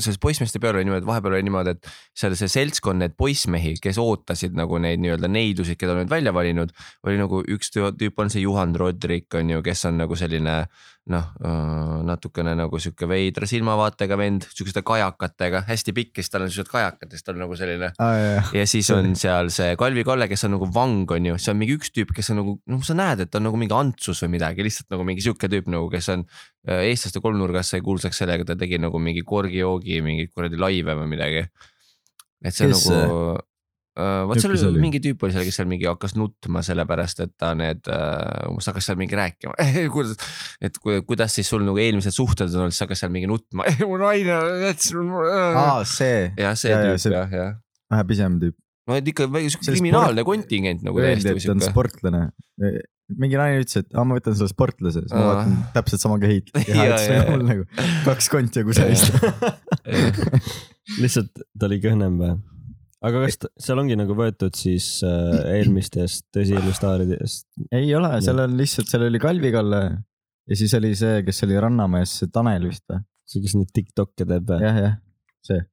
selles 0.02 0.18
poissmeeste 0.18 0.58
peal 0.58 0.74
oli 0.74 0.84
niimoodi, 0.88 1.04
et 1.04 1.10
vahepeal 1.12 1.36
oli 1.38 1.46
niimoodi, 1.46 1.76
et 1.76 1.86
seal 2.18 2.34
see 2.34 2.50
seltskond, 2.50 2.98
need 2.98 3.14
poissmehi, 3.16 3.76
kes 3.82 3.98
ootasid 4.02 4.58
nagu 4.58 4.78
neid 4.82 4.98
nii-öelda 5.04 5.30
neidusid, 5.30 5.78
keda 5.78 5.94
nad 5.94 6.10
välja 6.10 6.32
valinud. 6.34 6.74
oli 7.06 7.16
nagu 7.20 7.42
üks 7.46 7.70
tüü- 7.70 7.94
tüüp 7.94 8.18
on 8.18 8.30
see 8.30 8.42
Juhan 8.42 8.74
Rodrik 8.74 9.32
on 9.38 9.50
ju, 9.50 9.62
kes 9.62 9.84
on 9.86 9.98
nagu 10.02 10.16
selline 10.18 10.66
noh, 11.10 11.30
natukene 12.06 12.52
nagu 12.58 12.78
sihuke 12.82 13.06
veidra 13.08 13.46
silmavaatega 13.48 14.18
vend, 14.20 14.44
sihukeste 14.52 14.82
kajakatega, 14.86 15.62
hästi 15.68 15.94
pikk 15.96 16.20
ja 16.20 16.24
siis 16.24 16.34
tal 16.34 16.44
on 16.44 16.52
siuksed 16.52 16.70
kajakad 16.70 17.08
ja 17.08 17.18
siis 17.18 17.26
tal 17.26 17.38
on 17.38 17.44
nagu 17.46 17.56
selline 17.58 17.88
ja 18.54 18.66
siis 18.68 18.90
on 18.94 19.14
seal 19.18 19.50
see 19.54 19.72
Kalvi 19.80 20.04
Kalle, 20.06 20.28
kes 20.30 20.44
on 20.46 20.54
nagu 20.58 20.68
vang, 20.74 21.08
on 21.16 21.30
ju, 21.32 21.40
see 21.40 21.54
on 21.54 21.60
mingi 21.62 21.78
üks 21.80 21.94
tüüp, 21.96 22.12
kes 22.16 22.30
on 22.34 22.40
nagu 22.42 22.56
noh, 22.70 22.84
sa 22.86 22.96
näed, 22.98 23.24
et 23.24 23.32
ta 23.32 23.40
on 23.40 23.48
nagu 23.48 23.60
mingi 23.60 23.76
Antsus 23.76 24.22
või 24.26 24.36
midagi, 24.36 24.66
lihtsalt 24.66 24.92
nagu 24.92 25.08
mingi 25.08 25.24
sihuke 25.24 25.50
tüüp 25.50 25.72
nagu, 25.72 25.88
kes 25.92 26.12
on 26.14 26.26
äh, 26.28 26.86
eestlaste 26.90 27.24
kolmnurgas 27.24 27.72
sai 27.72 27.82
kuulsaks 27.86 28.20
sellega, 28.20 28.46
ta 28.46 28.58
tegi 28.60 28.78
nagu 28.82 29.00
mingi 29.02 29.24
korgijoogi 29.26 30.02
mingeid 30.04 30.34
kuradi 30.36 30.60
laive 30.60 30.98
või 31.00 31.14
midagi. 31.16 31.46
et 32.44 32.54
see 32.54 32.68
on 32.68 32.76
Kes 32.76 32.86
nagu 32.92 33.49
vot 34.30 34.40
seal 34.40 34.52
oli 34.68 34.80
mingi 34.82 35.00
tüüp 35.04 35.22
oli 35.26 35.34
seal, 35.34 35.44
kes 35.48 35.58
seal 35.60 35.68
mingi 35.70 35.88
hakkas 35.88 36.14
nutma 36.18 36.62
sellepärast, 36.66 37.22
et 37.26 37.32
ta 37.40 37.52
need 37.58 37.86
uh,, 37.90 38.50
umbes 38.50 38.68
hakkas 38.70 38.88
seal 38.90 38.98
mingi 39.00 39.18
rääkima 39.18 39.54
kuidas, 39.94 40.16
et 40.62 40.78
ku- 40.82 41.00
kuidas 41.08 41.34
siis 41.38 41.50
sul 41.50 41.64
nagu 41.66 41.78
eelmised 41.82 42.14
suhted 42.16 42.48
on 42.54 42.66
olnud, 42.66 42.74
siis 42.76 42.84
hakkas 42.86 43.04
seal 43.04 43.12
mingi 43.14 43.28
nutma. 43.30 43.66
mu 43.90 43.98
naine 44.00 44.38
mul. 45.08 45.28
aa, 45.30 45.82
see, 45.88 46.30
jah, 46.38 46.56
see 46.58 46.72
ja, 46.74 46.80
tüüp 46.86 47.02
see- 47.04 47.14
jah, 47.16 47.30
jah. 47.40 47.52
vähe 47.92 48.06
pisem 48.12 48.38
tüüp. 48.42 48.56
no 48.90 48.96
et 48.98 49.06
ikka 49.12 49.28
sihuke 49.30 49.66
kriminaalne 49.74 50.24
sport- 50.24 50.30
kontingent 50.32 50.82
nagu 50.86 50.98
öeldi, 51.02 51.22
täiesti 51.28 51.44
et 51.44 51.50
ta 51.50 51.54
on 51.56 51.60
sportlane. 51.68 52.22
mingi 53.20 53.38
naine 53.38 53.60
ütles, 53.64 53.80
et 53.82 53.88
aa, 53.98 54.04
ma 54.06 54.16
võtan 54.18 54.36
selle 54.38 54.50
sportlase, 54.52 55.00
siis 55.02 55.14
ma 55.14 55.20
Aa. 55.22 55.30
vaatan 55.34 55.56
täpselt 55.74 56.02
sama 56.04 56.18
ja, 56.70 57.24
nagu 57.42 57.66
kaks 58.06 58.30
konti 58.30 58.62
ja 58.62 58.66
kuseist. 58.68 59.10
lihtsalt 61.00 61.32
ta 61.58 61.66
oli 61.68 61.80
kõhnem 61.82 62.18
või? 62.20 62.36
Aga 63.06 63.24
kas 63.24 63.38
seal 63.64 63.80
ongi 63.80 63.96
nagu 63.98 64.14
võetud 64.16 64.56
siis 64.58 65.00
äh, 65.06 65.40
eelmistest 65.56 66.26
tõsielustaaridest? 66.36 67.48
ei 67.72 67.90
ole, 67.96 68.12
seal 68.24 68.44
on 68.44 68.56
lihtsalt, 68.60 68.90
seal 68.92 69.06
oli 69.08 69.22
Kalvi 69.22 69.52
Kalle 69.54 69.82
ja 69.90 70.58
siis 70.58 70.74
oli 70.78 70.94
see, 70.98 71.20
kes 71.26 71.44
oli 71.46 71.60
Rannamäes, 71.60 72.18
see 72.20 72.32
Tanel 72.32 72.68
vist 72.68 72.86
või? 72.90 73.02
see, 73.30 73.42
kes 73.44 73.58
neid 73.58 73.74
Tiktok'e 73.74 74.26
teeb 74.26 74.48
või? 74.50 74.62
jah, 74.66 74.80
jah, 74.86 74.96
see. 75.46 75.66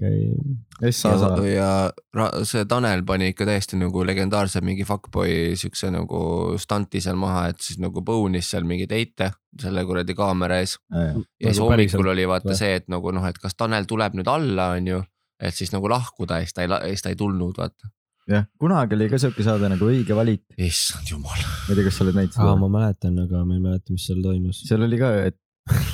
Essa 0.00 1.10
ja, 1.12 1.16
sa. 1.20 1.30
ja 1.44 2.28
see 2.48 2.64
Tanel 2.68 3.02
pani 3.04 3.34
ikka 3.34 3.44
täiesti 3.44 3.76
nagu 3.76 4.00
legendaarse 4.08 4.62
mingi 4.64 4.86
fuckboy 4.88 5.58
siukse 5.60 5.90
nagu 5.92 6.20
stunti 6.60 7.02
seal 7.04 7.18
maha, 7.20 7.50
et 7.52 7.60
siis 7.60 7.76
nagu 7.82 8.00
põunis 8.06 8.48
seal 8.48 8.64
mingeid 8.68 8.94
heite 8.96 9.28
selle 9.60 9.84
kuradi 9.84 10.16
kaamera 10.16 10.62
ees. 10.62 10.78
ja 10.88 11.10
siis 11.50 11.60
Nagu 11.60 11.68
hommikul 11.74 12.12
oli 12.14 12.24
vaata 12.30 12.48
või? 12.48 12.58
see, 12.62 12.78
et 12.80 12.88
nagu 12.88 13.12
noh, 13.12 13.26
et 13.28 13.36
kas 13.42 13.58
Tanel 13.58 13.88
tuleb 13.90 14.16
nüüd 14.16 14.30
alla, 14.30 14.70
onju. 14.78 15.02
Et 15.40 15.56
siis 15.56 15.72
nagu 15.74 15.88
lahkuda 15.90 16.40
ja 16.40 16.46
siis 16.48 16.56
ta 16.56 16.66
ei, 16.66 16.94
siis 16.94 17.04
ta 17.06 17.12
ei 17.12 17.18
tulnud, 17.18 17.56
vaata. 17.58 17.90
jah, 18.30 18.46
kunagi 18.60 18.96
oli 18.98 19.08
ka 19.10 19.20
siuke 19.20 19.44
saade 19.46 19.70
nagu 19.72 19.88
Õige 19.90 20.16
valik, 20.16 20.44
issand 20.60 21.08
jumal. 21.10 21.40
ma 21.40 21.72
ei 21.72 21.78
tea, 21.78 21.86
kas 21.88 21.98
sa 21.98 22.06
oled 22.06 22.18
näinud 22.18 22.36
seda? 22.36 22.56
ma 22.60 22.72
mäletan, 22.78 23.20
aga 23.24 23.44
ma 23.44 23.56
ei 23.56 23.62
mäleta, 23.64 23.94
mis 23.94 24.08
seal 24.08 24.20
toimus. 24.24 24.64
seal 24.68 24.86
oli 24.86 25.00
ka, 25.00 25.12
et 25.30 25.38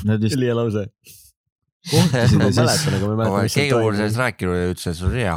nad 0.08 0.22
vist 0.22 0.40
hea 0.40 0.56
lause. 0.56 0.86
kohtusid 1.90 2.40
ma 2.40 2.48
ja 2.50 3.44
siis 3.46 3.60
keegi 3.60 3.76
mul 3.78 3.98
sellest 3.98 4.22
rääkinud 4.22 4.58
ja 4.58 4.72
ütles, 4.72 4.88
et 4.90 4.98
see 4.98 5.10
on 5.10 5.20
hea. 5.20 5.36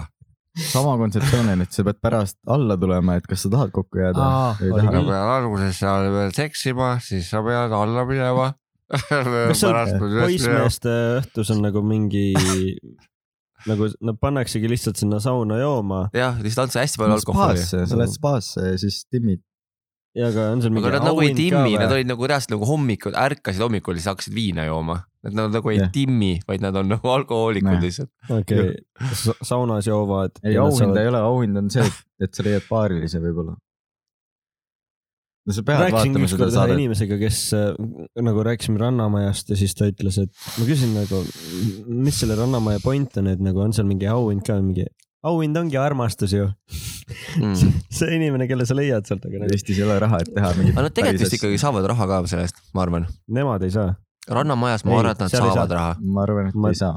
sama 0.69 0.95
kontseptsioon 0.99 1.51
on, 1.53 1.61
et 1.63 1.75
sa 1.75 1.85
pead 1.87 1.99
pärast 2.03 2.39
alla 2.49 2.77
tulema, 2.81 3.19
et 3.19 3.27
kas 3.29 3.45
sa 3.45 3.51
tahad 3.53 3.73
kokku 3.75 4.01
jääda 4.01 4.23
Aa, 4.25 4.55
või 4.59 4.71
ei 4.71 4.73
oli 4.73 4.87
taha 4.89 5.03
pead 5.11 5.35
alguses 5.35 5.77
seal 5.83 6.09
veel 6.15 6.33
seksima, 6.35 6.95
siis 7.05 7.29
sa 7.31 7.43
pead 7.45 7.75
alla 7.77 8.07
minema. 8.09 8.49
kas 8.99 9.61
seal 9.61 9.77
poissmeeste 10.01 10.95
õhtus 11.19 11.53
on 11.53 11.61
nagu 11.61 11.83
mingi, 11.85 12.31
nagu 13.67 13.89
nad 14.05 14.19
pannaksegi 14.21 14.71
lihtsalt 14.71 14.99
sinna 15.01 15.19
sauna 15.23 15.59
jooma 15.59 16.05
jah, 16.15 16.39
lihtsalt 16.43 16.67
andsid 16.67 16.83
hästi 16.83 17.01
palju 17.01 17.19
alkoholi. 17.19 17.67
sa 17.67 17.85
lähed 17.99 18.15
spaasse 18.15 18.65
ja 18.71 18.79
siis 18.81 19.03
timmid. 19.11 19.43
ja 20.17 20.29
aga 20.31 20.49
on 20.53 20.63
seal 20.63 20.73
mingi 20.75 20.87
aga 20.87 20.99
nad 20.99 21.09
nagu 21.09 21.21
ei 21.23 21.31
auhind 21.33 21.41
timmi, 21.43 21.77
nad 21.81 21.93
olid 21.95 22.09
nagu 22.09 22.29
reaalselt 22.31 22.55
nagu 22.55 22.69
hommikul, 22.69 23.15
ärkasid 23.27 23.63
hommikul 23.65 23.97
ja 23.97 24.03
siis 24.03 24.11
hakkasid 24.13 24.35
viina 24.35 24.65
jooma. 24.69 25.01
Nad 25.27 25.35
nagu, 25.35 25.51
nagu 25.51 25.71
ei 25.73 25.81
Jah. 25.81 25.89
timmi, 25.91 26.37
vaid 26.47 26.63
nad 26.63 26.77
on 26.79 26.87
nagu 26.87 27.09
alkohoolikud 27.11 27.73
Näe. 27.75 27.81
lihtsalt. 27.83 28.11
okei 28.31 28.69
okay., 28.69 29.33
saunas 29.43 29.89
joovad. 29.89 30.39
ei, 30.43 30.55
auhinda 30.57 31.03
ei 31.03 31.11
ole, 31.11 31.19
auhind 31.19 31.59
on 31.59 31.73
see, 31.73 31.83
et 32.23 32.33
sa 32.33 32.45
leiad 32.47 32.63
paarilise 32.69 33.19
võib-olla. 33.23 33.57
No 35.47 35.55
sa 35.55 35.63
pead 35.65 35.79
rääkisin 35.85 36.13
vaatama 36.13 36.27
seda 36.31 36.49
saadet. 36.53 36.77
inimesega, 36.77 37.17
kes 37.21 37.39
äh, 37.57 37.69
nagu 38.27 38.43
rääkisime 38.45 38.79
Rannamajast 38.81 39.49
ja 39.53 39.57
siis 39.59 39.75
ta 39.77 39.87
ütles, 39.89 40.19
et 40.23 40.31
ma 40.59 40.67
küsin 40.67 40.91
nagu, 40.97 41.21
mis 41.87 42.19
selle 42.21 42.35
Rannamaja 42.39 42.81
point 42.83 43.17
on, 43.21 43.31
et 43.33 43.39
nagu 43.43 43.61
on 43.63 43.73
seal 43.75 43.87
mingi 43.89 44.09
auhind 44.11 44.43
ka, 44.47 44.59
mingi 44.61 44.85
auhind 45.29 45.57
ongi 45.59 45.75
armastus 45.79 46.31
ju. 46.35 46.45
Mm. 47.39 47.55
see 47.91 48.11
inimene, 48.15 48.45
kelle 48.47 48.65
sa 48.69 48.75
leiad 48.77 49.07
sealt, 49.09 49.25
aga 49.25 49.41
nagu, 49.41 49.51
Eestis 49.55 49.79
ei 49.79 49.83
ole 49.87 49.97
raha, 49.99 50.19
et 50.23 50.29
teha 50.35 50.51
mingit. 50.59 50.75
aga 50.77 50.85
nad 50.85 50.93
tegelikult 50.95 51.25
vist 51.25 51.35
ikkagi 51.39 51.57
saavad 51.61 51.87
raha 51.89 52.05
ka 52.11 52.19
sellest, 52.29 52.61
ma 52.77 52.83
arvan. 52.85 53.07
nemad 53.27 53.65
ei 53.65 53.73
saa, 53.73 53.95
rannamajas 54.29 54.85
ma 54.85 54.93
Ei, 54.93 54.99
arvan, 55.01 55.17
et 55.17 55.23
nad 55.25 55.33
saavad 55.33 55.57
saa. 55.57 55.75
raha. 55.79 55.95
ma 56.15 56.23
arvan, 56.27 56.51
et 56.51 56.55
Ma- 56.55 56.69
ei 56.71 56.77
saa. 56.79 56.93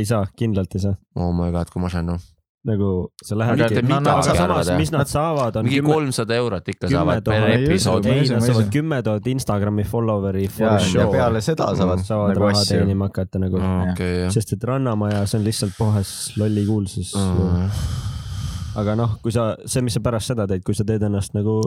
ei 0.00 0.04
saa, 0.08 0.26
kindlalt 0.36 0.74
ei 0.74 0.82
saa. 0.88 0.96
oh 1.14 1.30
my 1.36 1.52
god, 1.54 1.70
kui 1.72 1.80
masendav. 1.84 2.18
Nagu 2.68 2.88
sa 3.26 3.34
lähed 3.38 3.58
no, 3.90 3.98
aga 4.12 4.34
samas 4.36 4.68
mis 4.78 4.92
nad 4.94 5.08
saavad, 5.10 5.56
on 5.58 5.66
mingi 5.66 5.80
kolmsada 5.82 6.36
eurot 6.38 6.68
ikka 6.70 6.90
saavad 6.92 7.24
per 7.26 7.46
episood 7.56 8.06
ei, 8.06 8.20
nad 8.30 8.44
saavad 8.46 8.68
kümme 8.74 9.00
tuhat 9.02 9.26
Instagrami 9.32 9.82
follower'i 9.88 10.44
ja 10.46 11.08
peale 11.10 11.40
seda 11.42 11.72
saavad 11.78 12.04
saavad 12.06 12.36
nagu 12.36 12.44
raha 12.46 12.60
asju. 12.60 12.76
teenima 12.78 13.08
hakata 13.10 13.42
nagu, 13.42 13.58
okei, 13.90 14.12
jah. 14.24 14.30
sest 14.36 14.54
et 14.54 14.64
Rannamaja, 14.70 15.24
see 15.26 15.40
on 15.40 15.46
lihtsalt 15.48 15.74
puhas 15.78 16.14
lolli 16.38 16.66
kuulsus 16.68 17.14
Mm. 17.18 17.68
aga 18.80 18.94
noh, 18.96 19.18
kui 19.22 19.32
sa, 19.34 19.50
see, 19.68 19.82
mis 19.84 19.92
sa 19.98 20.00
pärast 20.04 20.30
seda 20.32 20.46
teed, 20.48 20.62
kui 20.64 20.74
sa 20.78 20.84
teed 20.88 21.02
ennast 21.04 21.34
nagu, 21.36 21.58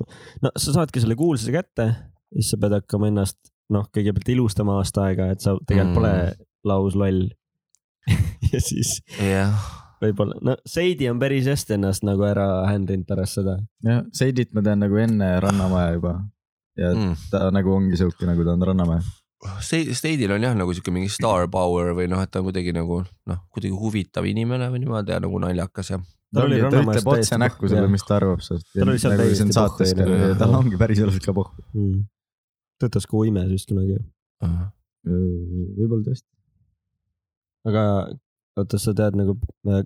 no 0.41 0.51
sa 0.57 0.73
saadki 0.79 1.03
selle 1.03 1.17
kuulsuse 1.19 1.51
kätte, 1.53 1.89
siis 2.33 2.49
sa 2.55 2.57
pead 2.61 2.73
hakkama 2.79 3.11
ennast 3.11 3.37
noh, 3.73 3.85
kõigepealt 3.93 4.31
ilustama 4.33 4.79
aasta 4.79 5.09
aega, 5.09 5.27
et 5.35 5.43
sa 5.43 5.53
tegelikult 5.67 5.91
Mm. 5.91 5.99
pole 5.99 6.13
lausloll. 6.71 7.19
ja 8.53 8.59
siis 8.61 8.99
jah, 9.21 9.53
võib-olla, 10.03 10.37
no 10.41 10.55
Seidi 10.67 11.09
on 11.09 11.19
päris 11.21 11.47
hästi 11.49 11.77
ennast 11.77 12.05
nagu 12.07 12.23
ära 12.27 12.47
händrinud 12.69 13.07
pärast 13.09 13.39
seda. 13.39 13.57
jah, 13.85 14.03
Seidit 14.15 14.53
ma 14.55 14.63
tean 14.65 14.83
nagu 14.83 14.97
enne 15.01 15.35
Rannamaja 15.43 15.97
juba 15.97 16.15
ja 16.75 16.91
Mm. 16.95 17.15
ta 17.31 17.51
nagu 17.51 17.71
ongi 17.71 17.97
siuke, 17.97 18.25
nagu 18.27 18.43
ta 18.43 18.55
on 18.55 18.65
Rannamäe. 18.67 18.99
State'il 19.61 20.31
on 20.31 20.41
jah 20.41 20.55
nagu 20.57 20.73
siuke 20.73 20.91
mingi 20.91 21.09
star 21.11 21.47
power 21.51 21.93
või 21.93 22.07
noh, 22.09 22.21
et 22.23 22.31
ta 22.31 22.41
on 22.41 22.47
kuidagi 22.47 22.73
nagu 22.73 23.03
noh, 23.03 23.39
kuidagi 23.53 23.75
huvitav 23.77 24.25
inimene 24.25 24.71
või 24.73 24.81
niimoodi 24.83 25.13
ja 25.13 25.19
nagu 25.21 25.39
naljakas 25.43 25.91
ja. 25.93 25.99
ta 26.33 26.45
oli 26.47 26.59
ta 26.63 26.71
ütleb 26.71 26.89
otse 26.89 27.03
täiesti 27.05 27.39
näkku 27.43 27.61
pohhu, 27.61 27.75
sulle, 27.75 27.91
mis 27.91 28.05
ta 28.07 28.17
arvab 28.17 28.41
sinust. 28.41 28.71
Tal 28.73 28.89
oli 28.89 29.01
seal 29.03 29.13
nagu 29.13 29.27
täiesti 29.27 29.57
saates 29.59 29.93
pohhu, 29.99 30.17
ka 30.23 30.39
tal 30.41 30.55
ongi 30.59 30.79
päriselt 30.81 31.19
ka 31.23 31.35
pohhu. 31.37 31.65
mm.. 31.75 31.99
töötas 32.81 33.07
ka 33.11 33.19
uimes 33.21 33.51
vist 33.51 33.69
kunagi. 33.69 33.99
võib-olla 35.05 36.03
tõesti. 36.09 36.27
aga 37.69 37.85
oota, 38.59 38.79
sa 38.81 38.93
tead 38.97 39.17
nagu, 39.19 39.37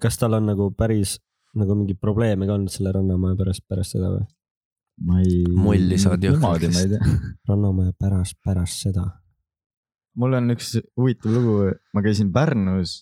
kas 0.02 0.20
tal 0.22 0.38
on 0.38 0.50
nagu 0.50 0.70
päris 0.78 1.18
nagu 1.58 1.76
mingeid 1.78 2.00
probleeme 2.02 2.46
ka 2.46 2.56
olnud 2.56 2.74
selle 2.74 2.94
Rannamaja 2.94 3.38
pärast, 3.40 3.66
pärast 3.70 3.96
seda 3.96 4.12
või? 4.14 4.26
ma 5.08 5.22
ei. 5.24 5.44
Molli 5.56 6.00
saad 6.02 6.24
tea. 6.92 7.00
Rannamaja 7.50 7.94
pärast, 8.00 8.38
pärast 8.46 8.84
seda. 8.86 9.06
mul 10.20 10.36
on 10.36 10.52
üks 10.56 10.74
huvitav 11.00 11.32
lugu, 11.32 11.56
ma 11.96 12.04
käisin 12.04 12.34
Pärnus, 12.36 13.00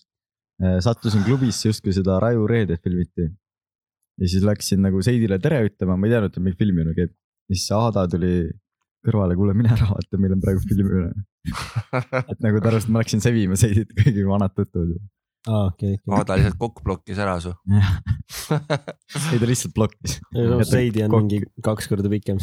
sattusin 0.84 1.24
klubisse 1.26 1.70
just, 1.70 1.82
kui 1.82 1.94
seda 1.94 2.18
Raju 2.22 2.46
Reedet 2.50 2.82
filmiti. 2.84 3.26
ja 4.18 4.30
siis 4.30 4.46
läksin 4.46 4.82
nagu 4.84 5.02
Seidile 5.02 5.38
tere 5.42 5.60
ütlema, 5.66 5.98
ma 5.98 6.06
ei 6.06 6.14
teadnud, 6.14 6.34
et 6.34 6.44
mingi 6.44 6.58
filmimine 6.62 6.94
käib. 6.96 7.12
ja 7.48 7.58
siis 7.58 7.70
Aada 7.74 8.06
tuli 8.10 8.32
kõrvale, 9.06 9.36
kuule 9.38 9.54
mine 9.56 9.72
ära 9.74 9.90
vaata, 9.90 10.18
meil 10.20 10.34
on 10.36 10.42
praegu 10.42 10.62
filmimine. 10.68 11.12
et 12.32 12.40
nagu 12.44 12.60
ta 12.60 12.72
arvas, 12.72 12.86
et 12.86 12.94
ma 12.94 13.02
läksin 13.02 13.24
sevima 13.24 13.58
Seidit, 13.58 13.92
kuigi 13.98 14.26
vanad 14.26 14.54
tuttavad 14.54 14.94
ju. 14.94 15.02
aa, 15.46 15.64
okei, 15.68 15.94
okei. 15.98 16.14
Aada 16.18 16.38
lihtsalt 16.40 16.58
kokk 16.60 16.82
blokkis 16.86 17.20
ära 17.22 17.36
su. 17.42 17.52
ei 19.32 19.38
ta 19.38 19.48
lihtsalt 19.48 19.74
blokkis. 19.76 20.18
Seidi 20.70 21.04
on 21.06 21.14
mingi 21.14 21.42
kaks 21.64 21.90
korda 21.90 22.10
pikem. 22.12 22.40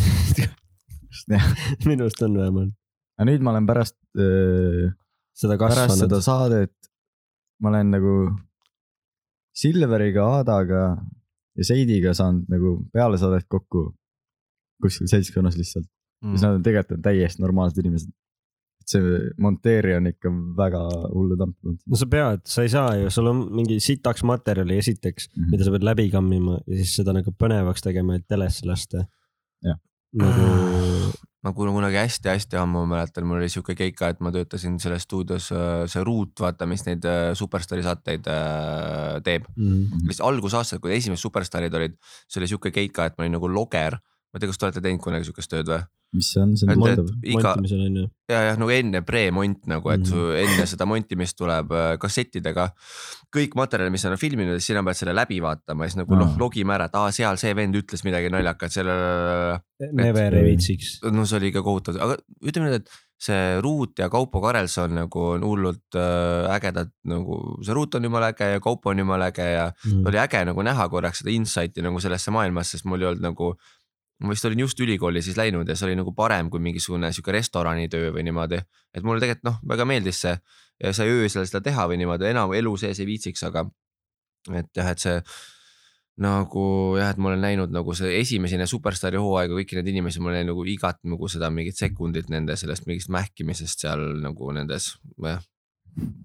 Minu 1.87 2.05
arust 2.05 2.23
on 2.27 2.39
vähemalt. 2.39 2.73
aga 3.15 3.29
nüüd 3.29 3.43
ma 3.45 3.53
olen 3.53 3.67
pärast 3.67 3.95
äh, 4.19 4.89
seda 5.35 5.55
pärast 5.59 5.95
seda 5.95 6.17
kasvanud. 6.19 6.23
saadet 6.25 6.89
ma 7.63 7.71
olen 7.71 7.93
nagu 7.95 8.15
Silveriga, 9.55 10.25
Aadaga 10.39 10.81
ja 11.55 11.67
Seidiga 11.67 12.11
saanud 12.17 12.49
nagu 12.51 12.75
peale 12.91 13.19
saadet 13.21 13.47
kokku 13.47 13.87
kuskil 14.83 15.07
seltskonnas 15.07 15.55
lihtsalt 15.55 15.87
mm.. 15.87 16.33
siis 16.33 16.43
nad 16.43 16.57
on 16.57 16.65
tegelikult 16.65 16.99
on 16.99 17.05
täiesti 17.05 17.43
normaalsed 17.43 17.79
inimesed. 17.83 18.11
See 18.89 19.19
monteerija 19.41 19.99
on 20.01 20.09
ikka 20.11 20.31
väga 20.57 20.81
hullu 21.11 21.37
tamp 21.39 21.57
olnud. 21.63 21.81
no 21.89 21.99
sa 21.99 22.09
pead, 22.11 22.45
sa 22.49 22.65
ei 22.65 22.71
saa 22.73 22.95
ju, 22.99 23.11
sul 23.13 23.31
on 23.31 23.43
mingi 23.59 23.79
sitaks 23.83 24.25
materjali 24.27 24.79
esiteks 24.81 25.29
mm. 25.29 25.35
-hmm. 25.41 25.51
mida 25.51 25.67
sa 25.67 25.75
pead 25.75 25.87
läbi 25.89 26.09
kammima 26.13 26.59
ja 26.65 26.81
siis 26.81 26.95
seda 27.01 27.15
nagu 27.17 27.33
põnevaks 27.43 27.85
tegema, 27.85 28.15
et 28.15 28.27
telesse 28.27 28.67
lasta. 28.67 29.05
Jah. 29.65 29.79
nagu 30.15 31.25
ma 31.45 31.53
kun- 31.53 31.69
kunagi 31.69 31.99
hästi-hästi 32.01 32.57
ammu 32.57 32.87
mäletan, 32.89 33.25
mul 33.27 33.37
oli 33.37 33.49
siuke 33.49 33.75
keika, 33.77 34.09
et 34.09 34.19
ma 34.19 34.31
töötasin 34.33 34.79
selles 34.81 35.05
stuudios, 35.05 35.51
see 35.91 36.03
Ruut, 36.03 36.33
vaata, 36.41 36.65
mis 36.65 36.81
neid 36.87 37.05
äh, 37.05 37.33
Superstaari 37.37 37.85
saateid 37.85 38.25
äh, 38.31 39.21
teeb. 39.25 39.45
mm, 39.55 40.07
lihtsalt 40.09 40.25
algusaastad, 40.31 40.81
kui 40.81 40.95
esimesed 40.95 41.21
Superstaarid 41.21 41.77
olid, 41.77 41.99
see 42.25 42.41
oli 42.41 42.49
siuke 42.49 42.73
keika, 42.73 43.05
et 43.05 43.17
ma 43.17 43.25
olin 43.25 43.37
nagu 43.37 43.51
loger. 43.51 43.99
Ma 44.35 44.39
ei 44.39 44.43
tea, 44.43 44.51
kas 44.51 44.59
te 44.59 44.67
olete 44.67 44.81
teinud 44.83 44.99
kunagi 44.99 45.29
siukest 45.29 45.51
tööd 45.53 45.69
või? 45.71 45.85
mis 46.15 46.27
see 46.31 46.41
on, 46.43 46.51
see 46.55 46.67
on 46.69 46.83
iga, 47.27 47.55
montimisel 47.55 47.81
on 47.87 47.95
ju. 47.99 48.03
ja, 48.31 48.41
jah, 48.49 48.59
nagu 48.59 48.71
enne 48.71 49.01
pre-mont 49.03 49.65
nagu, 49.67 49.89
et 49.91 50.05
su 50.07 50.27
enne 50.39 50.67
seda 50.69 50.87
montimist 50.87 51.35
tuleb 51.39 51.71
äh, 51.75 51.87
kassettidega 51.99 52.69
kõik 53.35 53.57
materjal, 53.59 53.91
mis 53.91 54.05
sa 54.05 54.11
oled 54.11 54.21
filminud, 54.21 54.59
siis 54.59 54.71
sina 54.71 54.83
pead 54.85 54.99
selle 54.99 55.15
läbi 55.17 55.41
vaatama 55.43 55.87
ja 55.87 55.91
siis 55.91 55.99
nagu 56.03 56.15
noh 56.15 56.29
Aa., 56.33 56.39
logime 56.39 56.75
ära, 56.77 56.87
et 56.87 56.95
aa, 56.99 57.09
seal 57.15 57.39
see 57.41 57.51
vend 57.57 57.75
ütles 57.81 58.05
midagi 58.07 58.31
naljakat, 58.31 58.71
selle. 58.77 58.95
Never 59.91 60.37
ei 60.39 60.45
viitsiks. 60.53 61.01
no 61.11 61.25
see 61.27 61.41
oli 61.41 61.51
ikka 61.51 61.65
kohutav, 61.65 61.99
aga 61.99 62.15
ütleme 62.47 62.69
nüüd, 62.69 62.85
et 62.85 63.01
see 63.25 63.59
Ruut 63.63 63.99
ja 63.99 64.09
Kaupo 64.11 64.41
Karelson 64.43 64.91
nagu 64.95 65.21
on 65.33 65.43
hullult 65.47 65.95
äh, 65.99 66.47
ägedad 66.55 66.91
nagu, 67.11 67.39
see 67.63 67.75
Ruut 67.75 67.95
on 67.95 68.07
jumala 68.07 68.31
äge 68.33 68.49
ja 68.55 68.63
Kaupo 68.63 68.91
on 68.91 68.99
jumala 69.03 69.31
äge 69.31 69.47
ja 69.51 69.65
Mm. 69.85 70.05
oli 70.07 70.17
äge 70.17 70.39
nagu 70.47 70.63
näha 70.63 70.87
korraks 70.89 71.19
seda 71.21 71.31
insight'i 71.33 71.83
nagu 71.83 71.99
sellesse 72.01 72.31
maailmasse, 72.31 72.77
sest 72.77 72.87
mul 72.89 73.01
ei 73.03 73.07
olnud 73.11 73.23
nagu. 73.23 73.51
Ma 74.23 74.31
vist 74.31 74.45
olin 74.47 74.61
just 74.63 74.79
ülikooli 74.79 75.21
siis 75.21 75.37
läinud 75.37 75.67
ja 75.67 75.75
see 75.75 75.89
oli 75.89 75.97
nagu 75.99 76.13
parem 76.15 76.49
kui 76.49 76.61
mingisugune 76.63 77.11
sihuke 77.11 77.33
restoranitöö 77.35 78.13
või 78.15 78.23
niimoodi. 78.27 78.61
et 78.93 79.03
mulle 79.03 79.19
tegelikult 79.19 79.49
noh, 79.49 79.57
väga 79.67 79.85
meeldis 79.85 80.21
see 80.23 80.37
ja 80.83 80.93
sai 80.95 81.09
öösel 81.11 81.47
seda 81.47 81.61
teha 81.65 81.87
või 81.91 81.99
niimoodi, 82.01 82.29
enam 82.31 82.53
elu 82.55 82.77
sees 82.79 82.99
ei 82.99 83.09
viitsiks, 83.09 83.43
aga. 83.47 83.65
et 84.53 84.69
jah, 84.75 84.91
et 84.91 85.03
see 85.03 85.19
nagu 86.21 86.65
jah, 86.95 87.11
et 87.11 87.19
ma 87.19 87.31
olen 87.31 87.41
näinud 87.43 87.73
nagu 87.75 87.95
see 87.97 88.13
esimesena 88.21 88.67
superstaari 88.69 89.19
hooaega 89.19 89.57
kõiki 89.57 89.75
neid 89.75 89.89
inimesi, 89.91 90.21
ma 90.23 90.31
olen 90.31 90.47
nagu 90.51 90.63
igat 90.71 91.01
nagu 91.03 91.27
seda 91.31 91.49
mingit 91.51 91.79
sekundit 91.79 92.29
nende 92.31 92.55
sellest 92.59 92.87
mingist 92.87 93.11
mähkimisest 93.11 93.83
seal 93.83 94.03
nagu 94.23 94.51
nendes, 94.55 94.93
jah. 95.23 95.43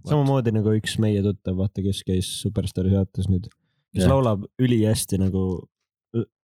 samamoodi 0.06 0.54
nagu 0.54 0.76
üks 0.78 0.94
meie 1.02 1.24
tuttav, 1.26 1.58
vaata, 1.58 1.82
kes 1.82 2.04
käis 2.06 2.30
Superstaari 2.44 2.94
saates 2.94 3.26
nüüd, 3.30 3.50
kes 3.90 4.04
Jah. 4.04 4.12
laulab 4.14 4.46
ülihästi 4.62 5.18
nagu, 5.18 5.44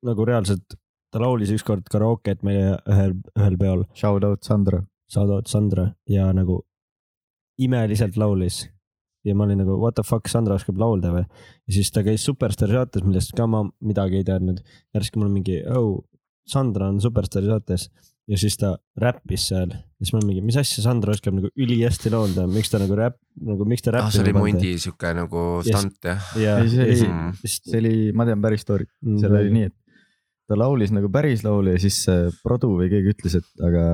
nagu 0.07 0.27
reaalselt, 0.27 0.79
ta 1.17 1.23
laulis 1.25 1.51
ükskord 1.57 1.89
karaoke't 1.93 2.43
meile 2.47 2.77
ühel, 2.93 3.17
ühel 3.39 3.57
peol, 3.61 3.85
Shout 3.97 4.25
out 4.29 4.45
Sandra. 4.45 4.83
shout 5.09 5.31
out 5.33 5.49
Sandra 5.49 5.89
ja 6.13 6.29
nagu 6.37 6.61
imeliselt 7.59 8.17
laulis. 8.21 8.67
ja 9.27 9.35
ma 9.35 9.43
olin 9.43 9.59
nagu 9.59 9.75
what 9.83 9.97
the 9.99 10.05
fuck, 10.07 10.29
Sandra 10.31 10.55
oskab 10.55 10.77
laulda 10.79 11.11
või? 11.11 11.25
ja 11.67 11.73
siis 11.75 11.89
ta 11.91 12.03
käis 12.07 12.23
Superstaari 12.27 12.77
saates, 12.77 13.03
millest 13.03 13.33
ka 13.37 13.47
ma 13.51 13.65
midagi 13.83 14.21
ei 14.21 14.27
teadnud. 14.29 14.61
järsku 14.95 15.19
mul 15.19 15.33
mingi, 15.35 15.63
oh, 15.67 16.05
Sandra 16.47 16.87
on 16.93 17.01
Superstaari 17.03 17.49
saates 17.51 17.89
ja 18.31 18.39
siis 18.39 18.55
ta 18.61 18.77
räppis 19.03 19.49
seal 19.51 19.73
ja 19.73 19.81
siis 20.05 20.13
ma 20.15 20.21
mingi, 20.23 20.45
mis 20.47 20.57
asja, 20.61 20.83
Sandra 20.85 21.15
oskab 21.17 21.35
nagu 21.41 21.51
ülihästi 21.59 22.11
laulda, 22.15 22.45
miks 22.51 22.71
ta 22.71 22.79
nagu 22.83 22.95
räpp, 22.99 23.19
nagu 23.51 23.67
miks 23.67 23.83
ta 23.87 23.97
ah, 23.99 24.11
see 24.11 24.23
oli 24.23 24.31
räppima 24.31 24.45
Mondi 24.47 24.73
sihuke 24.85 25.13
nagu 25.19 25.43
stunt 25.67 25.99
jah. 26.07 26.23
ja, 26.39 26.61
see 26.69 26.87
ja 26.87 26.95
siis- 26.95 27.09
Mm. 27.09 27.33
siis 27.43 27.59
see 27.65 27.79
oli, 27.83 27.95
ma 28.13 28.25
tean 28.31 28.43
päris 28.43 28.63
story't, 28.67 28.91
Mm, 29.03 29.19
seal 29.19 29.33
oli 29.35 29.43
räägi. 29.49 29.53
nii, 29.59 29.65
et 29.73 29.75
ta 30.47 30.59
laulis 30.59 30.93
nagu 30.95 31.11
päris 31.13 31.43
laulu 31.47 31.75
ja 31.75 31.83
siis 31.83 31.99
see 32.07 32.31
produ 32.45 32.73
või 32.79 32.89
keegi 32.93 33.13
ütles, 33.15 33.37
et 33.41 33.67
aga 33.67 33.85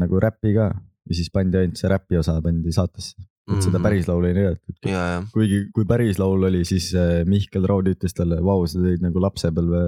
nagu 0.00 0.20
räpi 0.22 0.52
ka 0.56 0.68
ja 0.74 1.16
siis 1.16 1.30
pandi 1.34 1.60
ainult 1.60 1.80
see 1.80 1.90
räpi 1.90 2.18
osa 2.20 2.36
pandi 2.42 2.74
saatesse, 2.74 3.14
et 3.54 3.62
seda 3.64 3.80
päris 3.82 4.08
laulu 4.10 4.28
ei 4.28 4.36
näidatud. 4.36 4.76
ja, 4.90 5.02
ja 5.14 5.20
kuigi, 5.32 5.62
kui 5.74 5.86
päris 5.88 6.20
laul 6.22 6.48
oli, 6.48 6.64
siis 6.68 6.90
äh, 6.98 7.20
Mihkel 7.28 7.66
Raud 7.70 7.90
ütles 7.92 8.16
talle, 8.16 8.40
vau, 8.44 8.66
sa 8.70 8.82
tõid 8.82 9.04
nagu 9.04 9.22
lapsepõlve, 9.22 9.82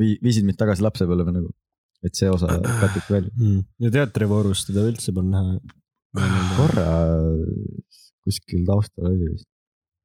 viisid 0.00 0.46
mind 0.46 0.58
tagasi 0.60 0.86
lapsepõlve 0.86 1.34
nagu, 1.34 1.50
et 2.06 2.14
see 2.18 2.30
osa 2.30 2.54
katiti 2.82 3.18
välja. 3.18 3.34
mm.. 3.34 3.66
ja 3.86 3.94
teatrivoorus 3.98 4.66
teda 4.70 4.86
üldse 4.86 5.14
polnud 5.16 5.34
näha. 5.34 5.58
korra 6.54 6.88
kuskil 8.24 8.62
taustal 8.68 9.10
oli 9.10 9.32
vist. 9.32 9.48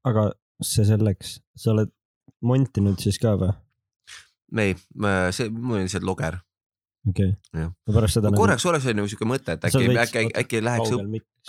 aga 0.09 0.31
see 0.65 0.85
selleks, 0.87 1.37
sa 1.55 1.75
oled 1.75 1.93
montinud 2.43 2.99
siis 3.01 3.19
ka 3.21 3.37
või? 3.39 3.53
ei, 4.57 4.75
see, 5.31 5.49
mul 5.49 5.79
oli 5.79 5.87
lihtsalt 5.87 6.03
loger. 6.07 6.39
okei 7.09 7.29
okay. 7.31 7.61
Jah.. 7.61 7.71
pärast 7.93 8.17
seda. 8.19 8.31
korraks 8.35 8.65
oleks 8.65 8.85
olnud 8.85 8.99
nagu 8.99 9.09
sihuke 9.11 9.27
mõte, 9.29 9.55
et 9.55 9.65
äkki, 9.69 9.85
äkki, 10.01 10.23
äkki 10.41 10.59
läheks, 10.65 10.91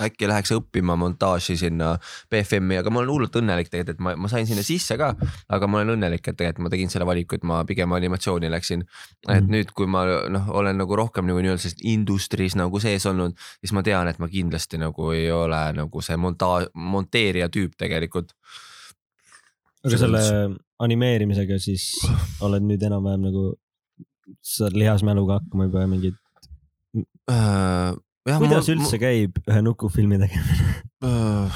äkki 0.00 0.28
läheks 0.30 0.52
õppima 0.54 0.94
montaaži 0.96 1.56
sinna 1.58 1.88
BFM-i, 2.30 2.78
aga 2.78 2.92
ma 2.94 3.00
olen 3.02 3.10
hullult 3.10 3.34
õnnelik 3.40 3.68
tegelikult, 3.72 3.98
et 3.98 4.04
ma, 4.06 4.14
ma 4.16 4.30
sain 4.30 4.46
sinna 4.46 4.62
sisse 4.64 4.94
ka, 5.00 5.10
aga 5.50 5.66
ma 5.68 5.80
olen 5.80 5.96
õnnelik, 5.96 6.22
et 6.22 6.38
tegelikult 6.38 6.68
ma 6.68 6.72
tegin 6.72 6.92
selle 6.94 7.08
valiku, 7.08 7.34
et 7.36 7.44
ma 7.50 7.58
pigem 7.66 7.92
animatsiooni 7.98 8.50
läksin. 8.54 8.86
et 9.28 9.42
Mhm. 9.42 9.50
nüüd, 9.56 9.74
kui 9.74 9.90
ma 9.90 10.04
noh, 10.30 10.48
olen 10.62 10.78
nagu 10.78 10.96
rohkem 10.96 11.26
nagu 11.26 11.42
nii-öelda 11.42 11.64
selles 11.66 11.82
industry's 11.82 12.56
nagu 12.56 12.80
sees 12.80 13.06
olnud, 13.10 13.34
siis 13.58 13.72
ma 13.72 13.82
tean, 13.82 14.08
et 14.08 14.18
ma 14.22 14.28
kindlasti 14.28 14.78
nagu 14.78 15.10
ei 15.12 15.30
ole 15.34 15.72
nagu 15.72 16.00
see 16.00 16.16
monta-, 16.16 16.70
monteerija 16.74 17.48
tüüp 17.50 17.74
tegelikult. 17.76 18.32
aga 19.84 19.96
selle 19.98 20.20
animeerimisega 20.84 21.58
siis 21.62 21.88
oled 22.46 22.64
nüüd 22.66 22.84
enam-vähem 22.88 23.26
nagu, 23.28 23.46
saad 24.44 24.76
lihasmäluga 24.78 25.40
hakkama 25.40 25.68
juba 25.68 25.86
mingid, 25.90 26.18
kuidas 28.30 28.68
ma, 28.68 28.76
üldse 28.76 29.00
käib 29.02 29.42
ühe 29.46 29.64
nukufilmi 29.66 30.20
tegemine? 30.22 30.78
ma, 31.04 31.50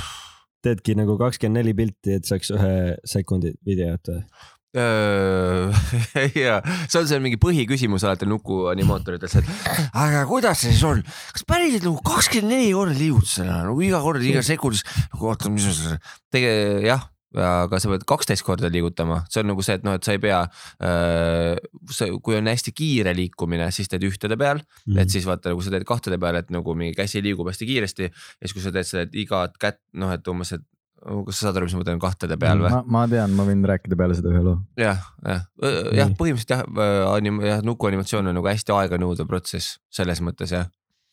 teedki 0.64 0.96
nagu 0.98 1.18
kakskümmend 1.20 1.60
neli 1.60 1.76
pilti, 1.76 2.18
et 2.18 2.28
saaks 2.28 2.52
ühe 2.56 2.74
sekundi 3.08 3.54
videot 3.68 4.12
või? 4.12 4.26
ja 6.34 6.56
see 6.90 6.98
on 6.98 7.06
see 7.06 7.20
mingi 7.22 7.38
põhiküsimus 7.38 8.02
alati 8.08 8.26
Nuku 8.26 8.64
animaatorites, 8.72 9.36
et 9.38 9.50
aga 9.94 10.24
kuidas 10.26 10.64
see 10.64 10.72
siis 10.72 10.82
on, 10.88 11.02
kas 11.36 11.46
päriselt 11.46 11.86
nagu 11.86 12.00
kakskümmend 12.02 12.56
neli 12.56 12.72
korda 12.74 12.96
liigutad 12.98 13.30
seda 13.30 13.60
nagu 13.68 13.84
iga 13.86 14.00
kord, 14.02 14.24
iga 14.26 14.42
sekundis 14.42 14.82
nagu 15.12 15.30
oota, 15.30 15.52
mis 15.54 15.68
see, 15.78 16.00
tege- 16.34 16.82
jah, 16.88 17.06
aga 17.34 17.78
sa 17.82 17.90
pead 17.90 18.04
kaksteist 18.08 18.44
korda 18.46 18.68
liigutama, 18.70 19.22
see 19.32 19.42
on 19.42 19.48
nagu 19.52 19.62
see, 19.66 19.74
et 19.78 19.86
noh, 19.86 19.96
et 19.98 20.06
sa 20.06 20.14
ei 20.14 20.20
pea 20.22 20.42
äh,. 20.44 21.56
see, 21.90 22.12
kui 22.24 22.36
on 22.38 22.46
hästi 22.50 22.74
kiire 22.76 23.14
liikumine, 23.16 23.70
siis 23.74 23.90
teed 23.90 24.04
ühtede 24.06 24.38
peal 24.40 24.60
mm, 24.60 24.92
Mhm. 24.94 24.98
et 25.02 25.10
siis 25.10 25.24
vaata, 25.26 25.50
nagu 25.52 25.62
sa 25.64 25.72
teed 25.74 25.86
kahtede 25.88 26.18
peal, 26.20 26.36
et 26.38 26.50
nagu 26.54 26.74
mingi 26.78 26.94
käsi 26.98 27.22
liigub 27.24 27.48
hästi 27.50 27.66
kiiresti 27.66 28.06
ja 28.06 28.12
siis, 28.44 28.52
kui 28.54 28.62
sa 28.62 28.72
teed 28.74 28.86
seda, 28.88 29.02
et 29.08 29.14
igat 29.24 29.58
kätt 29.60 29.80
noh, 29.98 30.12
et 30.14 30.28
umbes, 30.30 30.52
et 30.54 30.62
kas 31.04 31.36
sa 31.36 31.48
saad 31.48 31.58
aru, 31.58 31.66
mis 31.68 31.74
ma 31.76 31.82
mõtlen 31.82 32.00
kahtede 32.00 32.36
peal 32.40 32.62
või? 32.62 32.70
ma, 32.72 32.80
ma 32.86 33.02
tean, 33.10 33.34
ma 33.36 33.44
võin 33.44 33.64
rääkida 33.68 33.96
peale 33.98 34.14
seda 34.16 34.30
ühe 34.32 34.40
loo. 34.46 34.56
jah, 34.80 35.02
jah, 35.24 35.42
jah 35.60 36.08
Nii., 36.08 36.16
põhimõtteliselt 36.20 36.54
jah, 36.54 37.10
anim-, 37.12 37.42
jah, 37.44 37.60
nukuanimatsioon 37.66 38.30
on 38.30 38.38
nagu 38.38 38.48
hästi 38.48 38.72
aeganõudev 38.72 39.28
protsess 39.28 39.78
selles 39.92 40.22
mõttes 40.24 40.54
jah. 40.54 40.70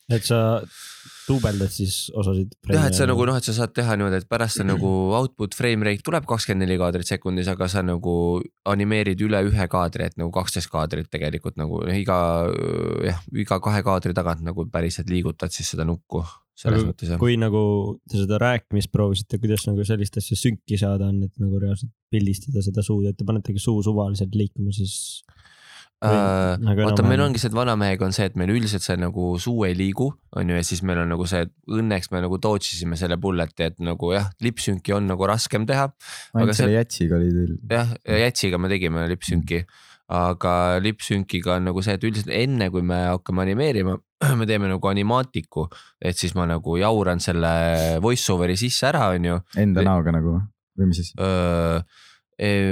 et 0.08 0.24
sa 0.24 0.62
duubeldad 1.28 1.72
siis 1.72 2.10
osasid. 2.18 2.54
jah, 2.68 2.86
et 2.88 2.96
sa 2.98 3.06
nagu 3.08 3.26
noh, 3.28 3.38
et 3.38 3.46
sa 3.46 3.54
saad 3.56 3.74
teha 3.76 3.96
niimoodi, 3.98 4.22
et 4.22 4.28
pärast 4.30 4.60
see 4.60 4.66
nagu 4.68 4.90
output 5.18 5.56
frame 5.58 5.86
rate 5.88 6.04
tuleb 6.06 6.26
kakskümmend 6.28 6.66
neli 6.66 6.78
kaadrit 6.80 7.08
sekundis, 7.08 7.50
aga 7.52 7.68
sa 7.70 7.84
nagu 7.86 8.14
animeerid 8.72 9.22
üle 9.26 9.42
ühe 9.48 9.68
kaadri, 9.72 10.10
et 10.10 10.20
nagu 10.20 10.32
kaksteist 10.34 10.70
kaadrit 10.72 11.10
tegelikult 11.12 11.58
nagu 11.60 11.82
noh, 11.86 11.96
iga 11.96 12.18
jah, 13.06 13.24
iga 13.32 13.60
kahe 13.62 13.82
kaadri 13.86 14.14
tagant 14.16 14.44
nagu 14.46 14.66
päriselt 14.72 15.10
liigutad 15.12 15.54
siis 15.54 15.74
seda 15.74 15.86
nukku 15.88 16.24
selles 16.62 16.82
Aga 16.82 16.90
mõttes 16.90 17.10
jah. 17.10 17.20
kui 17.20 17.36
nagu 17.40 17.62
te 18.10 18.20
seda 18.20 18.38
rääkimist 18.40 18.92
proovisite, 18.92 19.38
kuidas 19.42 19.64
nagu 19.68 19.84
sellist 19.88 20.18
asja 20.20 20.36
sünki 20.38 20.78
saada 20.80 21.08
on, 21.08 21.22
et 21.26 21.32
nagu 21.40 21.60
reaalselt 21.62 21.92
pildistada 22.12 22.62
seda 22.64 22.84
suud, 22.84 23.06
et 23.08 23.16
te 23.18 23.26
panetegi 23.28 23.62
suu 23.62 23.80
suvaliselt 23.84 24.34
liikuma, 24.36 24.74
siis. 24.76 25.22
Äh, 26.02 26.56
nagu 26.58 26.82
vaata, 26.82 27.04
meil 27.06 27.20
ongi 27.22 27.38
see, 27.38 27.46
et 27.52 27.54
vanamehega 27.54 28.02
on 28.02 28.14
see, 28.14 28.26
et 28.26 28.34
meil 28.38 28.50
üldiselt 28.50 28.82
see 28.82 28.96
nagu 28.98 29.36
suu 29.42 29.62
ei 29.68 29.76
liigu, 29.78 30.08
on 30.34 30.50
ju, 30.50 30.56
ja 30.58 30.66
siis 30.66 30.82
meil 30.86 30.98
on 31.04 31.12
nagu 31.14 31.28
see, 31.30 31.44
õnneks 31.70 32.10
me 32.10 32.24
nagu 32.24 32.40
tootsisime 32.42 32.98
selle 32.98 33.20
bullet'i, 33.22 33.68
et 33.70 33.78
nagu 33.82 34.10
jah, 34.10 34.26
lipsünki 34.42 34.96
on 34.96 35.06
nagu 35.12 35.30
raskem 35.30 35.66
teha. 35.68 35.86
Ainult 36.34 36.58
selle 36.58 36.74
jätsiga 36.74 37.20
oli 37.20 37.30
teil. 37.36 37.54
jah, 37.70 37.94
ja 38.08 38.18
jätsiga 38.24 38.58
me 38.58 38.72
tegime 38.72 39.06
lipsünki, 39.12 39.62
aga 40.12 40.56
lipsünkiga 40.82 41.60
on 41.60 41.70
nagu 41.70 41.86
see, 41.86 41.94
et 41.94 42.10
üldiselt 42.10 42.34
enne 42.34 42.72
kui 42.74 42.82
me 42.82 42.98
hakkame 43.12 43.46
animeerima, 43.46 43.94
me 44.40 44.50
teeme 44.50 44.72
nagu 44.74 44.90
animaatiku, 44.90 45.68
et 46.02 46.18
siis 46.18 46.34
ma 46.34 46.50
nagu 46.50 46.80
jauran 46.82 47.22
selle 47.22 47.52
voice 48.02 48.26
over'i 48.34 48.58
sisse 48.58 48.90
ära, 48.90 49.12
on 49.14 49.30
ju 49.30 49.38
Enda 49.62 49.86
näoga 49.86 50.18
nagu 50.18 50.34
või? 50.34 50.88
mis 50.88 50.98
siis? 50.98 51.14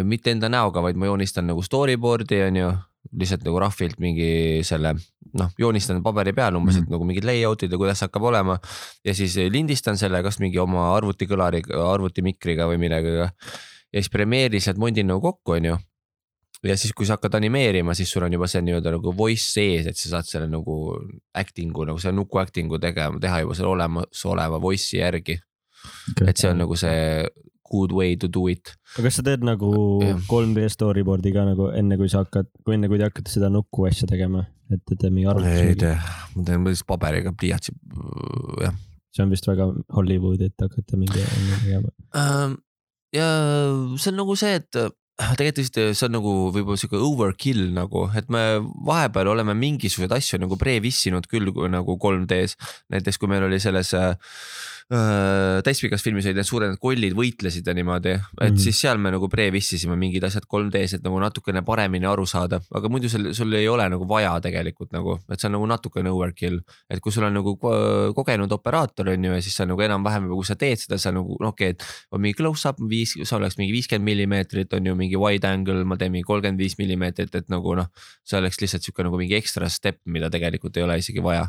mitte 0.03 0.33
enda 0.33 0.49
näoga, 0.51 0.83
vaid 0.83 0.99
ma 0.99 1.07
joonistan 1.07 1.47
nagu 1.47 1.62
storyboard'i 1.62 2.41
on 2.49 2.57
ju, 2.59 2.70
lihtsalt 3.20 3.46
nagu 3.46 3.59
rahvilt 3.62 3.98
mingi 4.03 4.61
selle 4.66 4.92
noh, 5.38 5.51
joonistan 5.59 6.03
paberi 6.05 6.34
peal 6.36 6.57
umbes 6.59 6.76
mm, 6.76 6.80
-hmm. 6.80 6.86
et 6.86 6.94
nagu 6.94 7.07
mingid 7.09 7.26
layout'id 7.26 7.72
ja 7.72 7.78
kuidas 7.80 8.05
hakkab 8.05 8.28
olema 8.30 8.59
ja 9.05 9.14
siis 9.14 9.36
lindistan 9.51 9.98
selle 9.98 10.22
kas 10.22 10.38
mingi 10.38 10.59
oma 10.59 10.90
arvutikõlariga, 10.96 11.80
arvutimikriga 11.94 12.68
või 12.70 12.78
millegagi 12.82 13.30
ja 13.92 14.03
siis 14.03 14.11
Premiere'is 14.11 14.68
need 14.70 14.80
mondin 14.80 15.09
nagu 15.11 15.20
kokku, 15.20 15.57
onju. 15.59 15.76
ja 16.62 16.76
siis, 16.76 16.92
kui 16.92 17.07
sa 17.09 17.16
hakkad 17.16 17.38
animeerima, 17.38 17.94
siis 17.96 18.11
sul 18.12 18.26
on 18.26 18.34
juba 18.36 18.48
see 18.51 18.62
nii-öelda 18.64 18.92
nagu 18.96 19.14
voice 19.16 19.46
sees, 19.48 19.86
et 19.88 19.96
sa 19.96 20.16
saad 20.16 20.28
selle 20.28 20.48
nagu 20.51 20.76
acting'u 21.34 21.86
nagu 21.88 22.03
selle 22.03 22.18
nuku 22.18 22.40
acting'u 22.42 22.78
tegema, 22.82 23.20
teha 23.20 23.40
juba 23.44 23.57
selle 23.57 23.72
olemasoleva 23.74 24.61
voice'i 24.61 25.01
järgi. 25.01 25.40
et 26.26 26.36
see 26.36 26.51
on 26.51 26.61
nagu 26.61 26.76
see 26.76 27.24
good 27.71 27.95
way 27.97 28.16
to 28.21 28.29
do 28.29 28.47
it. 28.51 28.75
aga 28.97 29.07
kas 29.09 29.21
sa 29.21 29.27
teed 29.27 29.45
nagu 29.47 29.73
Jah. 30.03 30.21
3D 30.29 30.68
storyboard'i 30.75 31.33
ka 31.35 31.47
nagu 31.49 31.71
enne, 31.77 31.99
kui 32.01 32.11
sa 32.12 32.25
hakkad, 32.25 32.51
kui 32.66 32.77
enne, 32.77 32.91
kui 32.91 33.01
te 33.01 33.09
hakkate 33.09 33.33
seda 33.33 33.51
nuku 33.53 33.87
asja 33.89 34.09
tegema, 34.11 34.45
et 34.71 34.83
te 34.83 34.95
teete 34.95 35.12
mingi 35.12 35.29
ei 35.29 35.33
arvutusi? 35.35 35.77
tee, 35.85 35.97
ma 36.37 36.47
teen 36.49 36.66
lihtsalt 36.66 36.91
paberiga 36.91 37.35
pliiatsi, 37.37 37.77
jah. 38.66 38.79
see 39.14 39.27
on 39.27 39.35
vist 39.35 39.51
väga 39.51 39.71
Hollywoodi, 39.97 40.51
et 40.51 40.66
hakata 40.66 41.01
mingi 41.01 41.27
tegema. 41.64 41.95
Ähm, 42.18 42.59
ja 43.16 43.29
see 43.97 44.12
on 44.12 44.21
nagu 44.23 44.39
see, 44.39 44.59
et 44.61 44.81
äh, 44.81 44.91
tegelikult 45.37 45.61
vist 45.61 45.79
see 45.79 46.07
on 46.07 46.14
nagu 46.16 46.35
võib-olla 46.55 46.81
sihuke 46.81 47.01
overkill 47.05 47.71
nagu, 47.77 48.07
et 48.16 48.31
me 48.33 48.45
vahepeal 48.87 49.33
oleme 49.35 49.55
mingisuguseid 49.59 50.14
asju 50.16 50.41
nagu 50.43 50.59
pre-vissinud 50.61 51.29
küll 51.31 51.53
kui 51.55 51.71
nagu 51.73 51.97
3D-s. 52.01 52.57
näiteks 52.93 53.21
kui 53.21 53.31
meil 53.31 53.45
oli 53.47 53.61
selles 53.62 53.93
äh, 53.99 54.14
äh, 54.14 54.80
täispikas 54.91 56.03
filmis 56.03 56.26
olid 56.26 56.41
need 56.41 56.49
suured 56.49 56.72
kollid 56.82 57.14
võitlesid 57.14 57.66
ja 57.66 57.74
niimoodi, 57.76 58.16
et 58.16 58.22
mm. 58.24 58.47
-hmm. 58.49 58.59
siis 58.59 58.80
seal 58.82 58.99
me 58.99 59.12
nagu 59.14 59.28
pre-vissisime 59.30 59.95
mingid 59.97 60.24
asjad 60.26 60.49
3D-s, 60.51 60.99
et 60.99 61.05
nagu 61.05 61.20
natukene 61.22 61.62
paremini 61.62 62.09
aru 62.11 62.26
saada, 62.26 62.59
aga 62.74 62.88
muidu 62.91 63.09
sul, 63.09 63.28
sul 63.34 63.55
ei 63.55 63.68
ole 63.68 63.86
nagu 63.88 64.09
vaja 64.09 64.32
tegelikult 64.43 64.91
nagu, 64.93 65.20
et 65.30 65.38
see 65.38 65.47
on 65.47 65.55
nagu 65.59 65.68
natukene 65.70 66.11
overkill. 66.11 66.59
et 66.91 67.01
kui 67.01 67.12
sul 67.12 67.24
on 67.24 67.34
nagu 67.34 67.55
ko- 67.57 68.12
kogenud 68.14 68.53
operaator 68.53 69.09
on 69.09 69.24
ju 69.24 69.32
ja 69.32 69.43
siis 69.43 69.57
sa 69.57 69.66
nagu 69.66 69.80
enam-vähem, 69.80 70.26
kui 70.28 70.45
sa 70.45 70.57
teed 70.57 70.78
seda, 70.78 70.99
sa 70.99 71.12
nagu 71.14 71.36
noh, 71.41 71.55
okei 71.55 71.70
okay,, 71.70 71.78
et 71.78 72.11
on 72.11 72.20
mingi 72.20 72.34
close-up 72.34 72.80
viis, 72.91 73.14
see 73.14 73.36
oleks 73.36 73.59
mingi 73.59 73.72
viiskümmend 73.72 74.05
millimeetrit 74.05 74.72
on 74.74 74.86
ju 74.86 74.95
mingi 74.95 75.16
wide 75.16 75.47
angle, 75.47 75.84
ma 75.84 75.97
teen 75.97 76.11
mingi 76.11 76.26
kolmkümmend 76.26 76.59
viis 76.59 76.74
millimeetrit, 76.78 77.34
et 77.34 77.49
nagu 77.49 77.76
noh. 77.78 77.86
see 78.24 78.38
oleks 78.38 78.59
lihtsalt 78.61 78.82
sihuke 78.82 79.07
nagu 79.07 79.16
mingi 79.20 79.38
ekstra 79.38 79.68
step, 79.68 80.01
mida 80.05 80.30
tegelikult 80.30 80.76
ei 80.76 80.82
ole 80.82 80.99
isegi 80.99 81.22
vaja. 81.22 81.47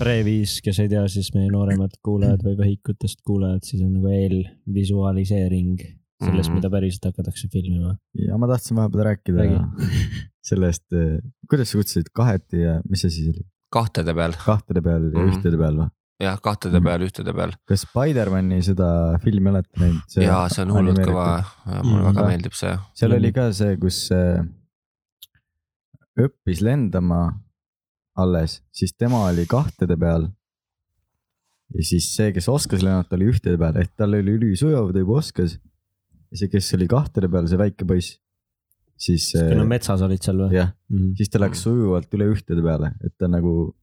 Pre5, 0.00 0.60
kes 0.64 0.78
ei 0.80 0.88
tea, 0.88 1.02
siis 1.12 1.28
meie 1.34 1.50
nooremad 1.52 1.92
kuulajad 2.06 2.40
või 2.46 2.56
vehikutest 2.58 3.20
kuulajad, 3.26 3.64
siis 3.68 3.82
on 3.84 3.92
nagu 3.98 4.08
eelvisualiseering 4.08 5.78
sellest 5.80 5.94
mm, 6.20 6.30
Mhm. 6.30 6.40
-hmm. 6.40 6.54
mida 6.56 6.70
päriselt 6.70 7.04
hakatakse 7.10 7.48
filmima. 7.52 7.94
ja 8.14 8.36
ma 8.38 8.46
tahtsin 8.48 8.76
vahepeal 8.76 9.04
rääkida 9.04 9.38
Räägi. 9.38 9.88
sellest, 10.50 10.84
kuidas 11.50 11.70
sa 11.70 11.78
kutsusid 11.78 12.10
kaheti 12.14 12.60
ja 12.60 12.80
mis 12.88 13.04
asi 13.04 13.22
see 13.24 13.30
oli, 13.32 13.44
kahtede 13.72 14.14
peal, 14.14 14.32
kahtede 14.44 14.82
peal 14.82 15.02
ja 15.12 15.18
Mhm. 15.20 15.30
ühtede 15.32 15.56
peal 15.58 15.76
või? 15.80 15.88
jah, 16.20 16.40
kahtede 16.42 16.76
Mhm. 16.80 16.84
peal, 16.84 17.00
ühtede 17.08 17.34
peal 17.36 17.52
kas 17.68 17.86
Spider-man'i 17.86 18.62
seda 18.62 19.18
filmi 19.24 19.48
olete 19.50 19.80
näinud? 19.80 20.16
ja 20.16 20.48
see 20.48 20.62
on 20.64 20.72
hullult 20.76 20.98
kõva, 20.98 21.44
mulle 21.84 22.02
Mhm. 22.02 22.14
väga 22.16 22.26
meeldib 22.28 22.52
see. 22.52 22.76
seal 22.94 23.12
oli 23.12 23.32
ka 23.32 23.52
see, 23.52 23.76
kus 23.76 24.10
äh, 24.12 24.44
õppis 26.20 26.60
lendama 26.60 27.22
alles, 28.22 28.60
siis 28.72 28.92
tema 28.98 29.24
oli 29.30 29.46
kahtede 29.50 29.96
peal. 30.00 30.28
ja 31.74 31.84
siis 31.86 32.08
see, 32.16 32.32
kes 32.34 32.48
oskas 32.50 32.82
lennata, 32.82 33.14
oli 33.18 33.28
ühtede 33.30 33.58
peal, 33.60 33.76
ehk 33.82 33.92
tal 33.96 34.16
oli 34.18 34.32
ülisujuv, 34.38 34.92
ta 34.94 35.02
juba 35.04 35.18
oskas. 35.20 35.58
ja 36.30 36.36
see, 36.40 36.48
kes 36.52 36.72
oli 36.78 36.88
kahtede 36.90 37.28
peal, 37.30 37.46
see 37.50 37.58
väike 37.60 37.86
poiss, 37.86 38.16
siis 39.00 39.30
kui 39.34 39.54
nad 39.56 39.64
äh, 39.66 39.68
metsas 39.74 40.02
olid 40.06 40.22
seal 40.22 40.40
või? 40.44 40.54
jah, 40.58 40.72
siis 41.18 41.30
ta 41.32 41.40
läks 41.42 41.62
sujuvalt 41.66 42.10
üle 42.18 42.30
ühtede 42.34 42.62
peale, 42.66 42.94
et 43.06 43.14
ta 43.18 43.28
nagu. 43.30 43.74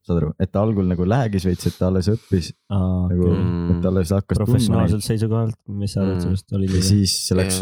saad 0.00 0.16
aru, 0.22 0.30
et 0.40 0.48
ta 0.50 0.62
algul 0.64 0.86
nagu 0.88 1.04
läägis 1.04 1.44
veits, 1.44 1.66
et 1.68 1.74
ta 1.76 1.90
alles 1.90 2.06
õppis 2.08 2.46
nagu, 2.72 3.26
Mm. 3.36 3.66
et 3.74 3.82
ta 3.84 3.88
alles 3.92 4.10
hakkas 4.16 4.38
professionaalselt 4.38 5.04
seisukohalt, 5.04 5.58
mis 5.68 5.92
sa 5.92 6.00
arvad 6.00 6.16
Mm. 6.16 6.22
sellest, 6.24 6.52
oli 6.56 6.70
ja 6.72 6.80
siis 6.82 7.16
see 7.26 7.36
läks, 7.36 7.58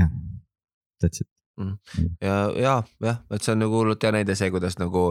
jah, 0.00 0.08
that's 1.04 1.20
it. 1.20 1.28
ja, 2.20 2.36
ja, 2.58 2.74
jah, 3.04 3.18
et 3.30 3.44
see 3.44 3.52
on 3.54 3.60
nagu 3.62 3.76
hullult 3.78 4.02
hea 4.02 4.10
näide 4.16 4.34
see, 4.38 4.50
kuidas 4.50 4.76
nagu, 4.80 5.04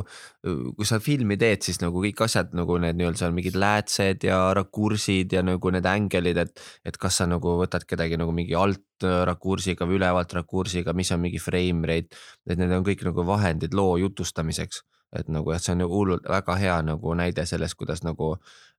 kui 0.43 0.87
sa 0.87 0.99
filmi 1.03 1.37
teed, 1.39 1.63
siis 1.63 1.79
nagu 1.81 2.01
kõik 2.03 2.23
asjad 2.25 2.51
nagu 2.57 2.75
need 2.83 2.97
nii-öelda 2.99 3.21
seal 3.21 3.35
mingid 3.35 3.55
läätsed 3.59 4.25
ja 4.27 4.39
rakursid 4.57 5.33
ja 5.35 5.43
nagu 5.45 5.71
need 5.73 5.87
ängelid, 5.87 6.41
et. 6.43 6.65
et 6.83 6.97
kas 6.99 7.21
sa 7.21 7.27
nagu 7.29 7.55
võtad 7.61 7.85
kedagi 7.87 8.19
nagu 8.19 8.33
mingi 8.35 8.57
alt 8.59 9.03
rakursiga 9.03 9.87
või 9.87 9.97
ülevalt 9.99 10.35
rakursiga, 10.35 10.95
mis 10.95 11.11
on 11.15 11.23
mingi 11.23 11.39
frame 11.41 11.87
rate. 11.87 12.19
et 12.49 12.59
need 12.59 12.71
on 12.75 12.83
kõik 12.83 13.05
nagu 13.07 13.25
vahendid 13.27 13.73
loo 13.73 13.95
jutustamiseks, 14.01 14.83
et 15.19 15.31
nagu, 15.31 15.51
et 15.55 15.63
see 15.63 15.75
on 15.75 15.83
nagu 15.85 15.95
hullult 15.95 16.27
väga 16.29 16.59
hea 16.59 16.81
nagu 16.83 17.15
näide 17.15 17.47
sellest, 17.47 17.79
kuidas 17.79 18.03
nagu 18.03 18.35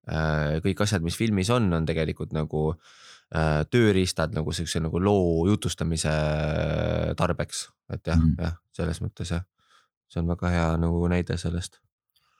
äh, 0.08 0.60
kõik 0.64 0.84
asjad, 0.84 1.04
mis 1.04 1.16
filmis 1.16 1.50
on, 1.54 1.72
on 1.72 1.88
tegelikult 1.88 2.36
nagu 2.36 2.70
äh, 2.74 3.03
tööriistad 3.72 4.34
nagu 4.36 4.52
siukse 4.54 4.82
nagu 4.82 5.00
loo 5.02 5.46
jutustamise 5.48 6.12
tarbeks, 7.18 7.66
et 7.90 8.06
jah 8.06 8.20
mm. 8.20 8.36
Jah, 8.38 8.56
selles 8.76 9.00
mõttes 9.02 9.32
jah, 9.34 9.42
see 10.10 10.22
on 10.22 10.30
väga 10.30 10.52
hea 10.52 10.66
nagu 10.82 11.00
näide 11.10 11.38
sellest. 11.40 11.80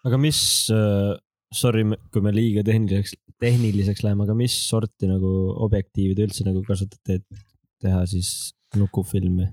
aga 0.06 0.20
mis 0.20 0.38
äh,, 0.74 1.14
sorry, 1.54 1.86
kui 2.12 2.22
me 2.24 2.32
liiga 2.34 2.64
tehniliseks, 2.66 3.16
tehniliseks 3.42 4.04
läheme, 4.06 4.26
aga 4.26 4.36
mis 4.38 4.54
sorti 4.68 5.10
nagu 5.10 5.30
objektiivi 5.66 6.16
te 6.16 6.28
üldse 6.28 6.46
nagu 6.46 6.62
kasutate, 6.66 7.20
et 7.20 7.44
teha 7.84 8.04
siis 8.10 8.54
nukufilmi? 8.76 9.48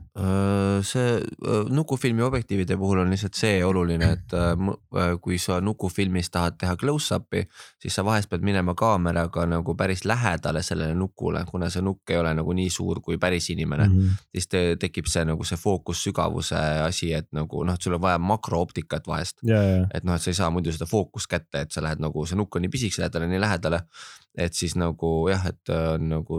see 0.84 1.12
öö, 1.48 1.64
nukufilmi 1.70 2.22
objektiivide 2.22 2.78
puhul 2.78 3.00
on 3.04 3.10
lihtsalt 3.14 3.38
see 3.38 3.66
oluline, 3.66 4.12
et 4.18 4.34
öö, 4.34 5.18
kui 5.22 5.38
sa 5.40 5.62
nukufilmis 5.62 6.30
tahad 6.32 6.58
teha 6.60 6.76
close-up'i, 6.76 7.46
siis 7.80 7.96
sa 7.96 8.06
vahest 8.06 8.30
pead 8.30 8.44
minema 8.44 8.76
kaameraga 8.76 9.46
nagu 9.48 9.76
päris 9.76 10.04
lähedale 10.06 10.64
sellele 10.64 10.96
nukule, 10.96 11.46
kuna 11.48 11.70
see 11.70 11.84
nukk 11.86 12.12
ei 12.12 12.20
ole 12.20 12.34
nagu 12.38 12.54
nii 12.54 12.70
suur 12.70 13.02
kui 13.02 13.18
päris 13.18 13.50
inimene 13.50 13.88
mm. 13.88 13.98
-hmm. 13.98 14.24
siis 14.32 14.48
te, 14.48 14.64
tekib 14.80 15.08
see 15.08 15.26
nagu 15.26 15.44
see 15.48 15.58
fookussügavuse 15.58 16.62
asi, 16.88 17.14
et 17.14 17.28
nagu 17.32 17.64
noh, 17.64 17.74
et 17.74 17.82
sul 17.82 17.96
on 17.96 18.02
vaja 18.02 18.18
makrooptikat 18.18 19.08
vahest. 19.08 19.38
ja, 19.44 19.64
ja, 19.64 19.88
et 19.94 20.04
noh, 20.04 20.16
et 20.16 20.22
sa 20.22 20.30
ei 20.30 20.40
saa 20.40 20.50
muidu 20.50 20.72
seda 20.72 20.86
fookust 20.86 21.28
kätte, 21.28 21.62
et 21.62 21.72
sa 21.72 21.84
lähed 21.84 22.00
nagu 22.04 22.26
see 22.26 22.40
nukk 22.40 22.56
on 22.56 22.62
nii 22.62 22.70
pisikese 22.70 23.02
lähedale, 23.02 23.28
nii 23.28 23.40
lähedale. 23.42 23.84
et 24.38 24.54
siis 24.56 24.78
nagu 24.80 25.28
jah, 25.28 25.46
et 25.46 25.72
nagu 26.00 26.38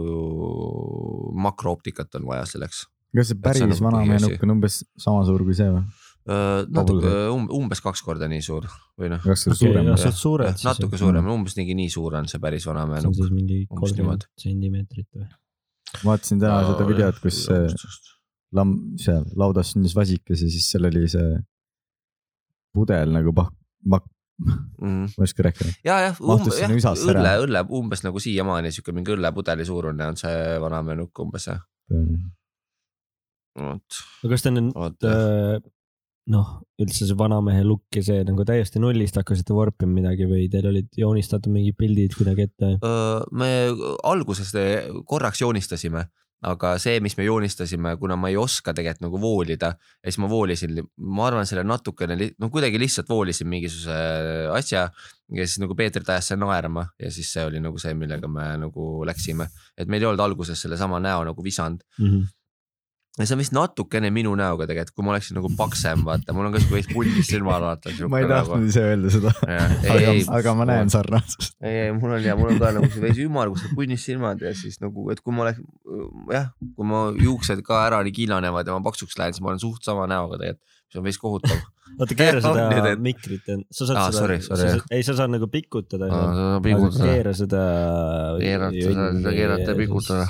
makrooptikat 1.45 2.15
on 2.15 2.25
vaja 2.25 2.45
selleks. 2.49 2.72
Kas 3.13 3.31
see 3.31 3.39
päris 3.43 3.81
nagu 3.81 4.17
nukk 4.25 4.45
on 4.47 4.55
umbes 4.57 4.79
sama 5.05 5.25
suur 5.27 5.43
kui 5.47 5.57
see 5.57 5.69
või? 5.73 5.83
natuke 6.23 7.11
um, 7.33 7.49
umbes 7.51 7.81
kaks 7.83 8.01
korda 8.05 8.29
nii 8.31 8.43
suur 8.45 8.67
või 8.99 9.09
noh, 9.11 9.19
kas 9.23 9.43
see 9.43 9.51
on 9.51 9.57
okei, 9.57 9.67
suurem 9.67 9.89
ja 9.89 9.95
või? 9.95 10.03
suht 10.05 10.19
suured 10.21 10.61
natuke 10.69 10.99
suurem, 11.01 11.27
umbes 11.33 11.57
nii, 11.59 11.75
nii 11.81 11.91
suur 11.91 12.15
on 12.19 12.29
see 12.31 12.39
päris 12.43 12.67
on 12.71 12.79
nukk. 12.79 13.17
siis 13.17 13.33
mingi 13.33 13.63
umbes 13.65 13.81
kolmkümmend 13.81 14.27
sentimeetrit 14.39 15.09
või? 15.17 15.27
vaatasin 16.03 16.39
täna 16.41 16.61
seda 16.69 16.87
videot, 16.87 17.19
kus 17.23 17.41
see 17.49 17.65
lamm 18.53 18.95
seal 19.01 19.25
laudas 19.39 19.73
sündis 19.73 19.97
vasikas 19.97 20.45
ja 20.45 20.49
siis 20.53 20.69
seal 20.71 20.87
oli 20.87 21.03
see 21.11 21.35
pudel 22.73 23.11
nagu 23.13 23.35
pah-, 23.35 23.51
mak-, 23.85 24.09
Mm. 24.81 25.05
ma 25.13 25.21
ei 25.21 25.27
oska 25.27 25.43
rääkida. 25.45 25.71
ja, 25.85 25.95
jah, 26.07 26.17
õlle 26.17 27.33
õlle 27.45 27.61
umbes 27.77 28.01
nagu 28.03 28.19
siiamaani 28.19 28.71
sihuke 28.73 28.91
mingi 28.95 29.13
õllepudeli 29.13 29.65
suurune 29.67 30.07
on 30.09 30.17
see 30.19 30.55
vanamehe 30.59 30.97
nukk 30.97 31.21
umbes 31.21 31.45
jah. 31.51 31.59
vot, 31.93 32.17
aga 33.59 34.33
kas 34.33 34.45
te 34.45 34.53
nüüd 34.53 35.07
äh, 35.07 35.59
noh, 36.31 36.49
üldse 36.79 37.07
see 37.07 37.17
vanamehe 37.19 37.63
look 37.67 37.97
ja 37.97 38.03
see 38.05 38.23
nagu 38.27 38.45
täiesti 38.47 38.81
nullist 38.81 39.17
hakkasite 39.19 39.55
vorpima 39.55 39.91
midagi 39.99 40.27
või 40.29 40.47
teil 40.51 40.69
olid 40.71 40.91
joonistatud 40.97 41.51
mingid 41.53 41.77
pildid 41.79 42.15
kuidagi 42.17 42.47
ette? 42.47 42.75
Me 43.35 43.49
alguses 44.07 44.53
korraks 45.09 45.41
joonistasime, 45.43 46.05
aga 46.47 46.73
see, 46.81 46.99
mis 47.03 47.15
me 47.19 47.27
joonistasime, 47.27 47.95
kuna 47.99 48.15
ma 48.19 48.31
ei 48.31 48.37
oska 48.39 48.73
tegelikult 48.75 49.05
nagu 49.05 49.19
voolida 49.19 49.73
ja 49.75 50.07
siis 50.07 50.19
ma 50.23 50.29
voolisin, 50.31 50.79
ma 51.11 51.27
arvan, 51.27 51.47
selle 51.49 51.65
natukene, 51.67 52.17
no 52.39 52.49
kuidagi 52.53 52.79
lihtsalt 52.81 53.11
voolisin 53.11 53.49
mingisuguse 53.51 53.97
asja 54.55 54.85
ja 54.87 55.47
siis 55.47 55.59
nagu 55.63 55.75
Peetrit 55.75 56.07
ajas 56.11 56.31
see 56.31 56.39
naerma 56.39 56.85
ja 56.99 57.11
siis 57.11 57.31
see 57.35 57.43
oli 57.47 57.63
nagu 57.63 57.79
see, 57.81 57.95
millega 57.99 58.31
me 58.31 58.47
nagu 58.63 58.87
läksime, 59.07 59.49
et 59.75 59.91
meil 59.91 60.03
ei 60.03 60.11
olnud 60.11 60.23
alguses 60.23 60.63
sellesama 60.67 61.03
näo 61.03 61.27
nagu 61.27 61.43
visand 61.43 61.83
ja 63.13 63.27
see 63.27 63.35
on 63.35 63.41
vist 63.43 63.53
natukene 63.53 64.09
minu 64.13 64.31
näoga 64.37 64.65
tegelikult, 64.69 64.95
kui 64.97 65.05
ma 65.05 65.11
oleksin 65.13 65.37
nagu 65.37 65.51
paksem, 65.57 66.01
vaata, 66.07 66.33
mul 66.33 66.47
on 66.47 66.55
ka 66.55 66.61
siuke 66.63 66.79
veits 66.79 66.89
pullis 66.89 67.27
silmad, 67.29 67.61
vaata. 67.61 67.93
ma 68.09 68.21
ei 68.23 68.29
tahtnud 68.31 68.65
ise 68.71 68.85
öelda 68.89 69.11
seda, 69.13 69.33
aga 69.93 70.13
aga 70.39 70.53
ma 70.57 70.67
näen 70.69 70.89
sarnasust. 70.93 71.53
ei, 71.61 71.75
ei 71.83 71.91
mul 71.93 72.15
on 72.17 72.25
ja 72.25 72.33
mul 72.39 72.55
on 72.55 72.61
ka 72.63 72.71
nagu 72.73 72.89
see 72.89 73.03
veits 73.03 73.21
ümmargused 73.21 73.75
punnis 73.77 74.07
silmad 74.09 74.41
ja 74.41 74.55
siis 74.57 74.81
nagu, 74.81 75.05
et 75.13 75.21
kui 75.21 75.35
ma 75.35 75.45
oleks 75.45 75.61
jah, 76.33 76.49
kui 76.73 76.89
ma 76.89 77.05
juuksed 77.13 77.61
ka 77.67 77.83
ära 77.85 78.01
nii 78.07 78.15
kiilanevad 78.17 78.69
ja 78.69 78.79
ma 78.79 78.87
paksuks 78.89 79.19
lähen, 79.21 79.37
siis 79.37 79.45
ma 79.45 79.53
olen 79.53 79.61
suht 79.61 79.85
sama 79.85 80.09
näoga 80.09 80.41
tegelikult, 80.41 80.73
mis 80.93 80.99
on 81.01 81.05
veits 81.09 81.17
kohutav. 81.21 81.57
oota, 81.99 82.15
keera 82.17 82.39
seda 82.45 82.91
et- 82.93 82.99
mikrit, 83.01 83.47
sa 83.73 83.85
saad 83.89 83.97
Aa, 83.97 84.07
seda 84.11 84.19
sorry,, 84.19 84.37
sorry, 84.45 84.81
ei, 84.93 85.03
sa 85.05 85.13
saad 85.17 85.33
nagu 85.33 85.47
pikutada. 85.49 86.07
keerata, 86.61 87.03
keera 87.03 87.33
seda. 87.37 87.61
Keerata 88.39 88.83
seda, 88.87 89.07
keerata 89.33 89.69
ja 89.71 89.75
pikutada. 89.77 90.25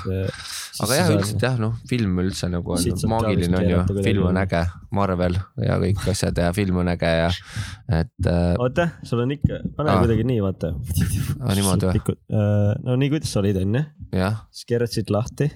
aga 0.84 0.96
jah, 0.98 1.10
üldiselt 1.14 1.44
jah, 1.46 1.58
noh, 1.62 1.76
film 1.88 2.16
üldse 2.18 2.48
nagu 2.50 2.72
on 2.74 2.82
maagiline 3.12 3.58
on 3.60 3.68
ju 3.70 4.02
film 4.02 4.24
on 4.32 4.40
äge, 4.40 4.64
Marvel 4.98 5.36
ja 5.62 5.76
kõik 5.78 6.00
asjad 6.10 6.40
ja 6.42 6.48
film 6.56 6.80
on 6.82 6.88
äge 6.90 7.12
ja 7.12 7.28
et 8.00 8.26
äh, 8.26 8.56
oota, 8.58 8.88
sul 9.06 9.22
on 9.22 9.30
ikka, 9.36 9.60
pane 9.76 9.92
Aa. 9.92 10.00
kuidagi 10.02 10.24
nii, 10.26 10.40
vaata. 10.42 10.72
Aa, 11.44 11.54
niimoodi 11.54 11.92
või? 11.92 12.16
no 12.88 12.96
nii, 12.98 13.12
kuidas 13.14 13.30
sa 13.36 13.40
olid, 13.44 13.60
onju, 13.62 13.84
siis 14.50 14.66
keerad 14.72 14.90
siit 14.90 15.12
lahti 15.14 15.46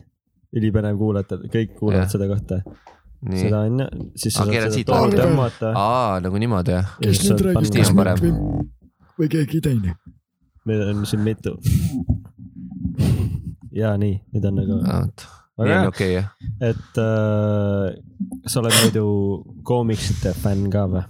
ülipõnev 0.56 0.96
kuulata, 1.02 1.36
kõik 1.52 1.74
kuulavad 1.80 2.08
seda 2.14 2.24
kohta. 2.30 2.62
nii, 3.26 3.40
seda 3.42 3.62
on, 3.66 3.82
siis 4.18 4.36
sa 4.36 4.44
saad 4.44 4.70
seda 4.74 5.00
läheb? 5.02 5.18
tõmmata. 5.22 5.72
aa 5.74 6.20
nagu 6.22 6.40
niimoodi 6.42 6.76
jah, 6.76 6.92
kes 7.02 7.24
nüüd 7.26 7.44
räägib, 7.48 7.68
Stiil 7.70 7.88
kas. 7.88 7.94
Mikk 7.96 8.22
või, 8.22 8.68
või 9.18 9.32
keegi 9.34 9.62
teine? 9.64 9.96
meil 10.68 10.84
on 10.90 11.02
siin 11.08 11.24
mitu. 11.26 11.56
ja 13.74 13.96
nii, 13.98 14.20
nüüd 14.34 14.48
on 14.50 14.60
nagu, 14.62 14.80
nii 15.58 15.76
on 15.78 15.90
okei 15.90 16.14
jah. 16.14 16.30
et 16.62 17.02
äh, 17.02 17.98
sa 18.46 18.62
oled 18.62 18.80
muidu 18.84 19.06
koomiksite 19.66 20.34
fänn 20.38 20.70
ka 20.72 20.86
või? 20.92 21.06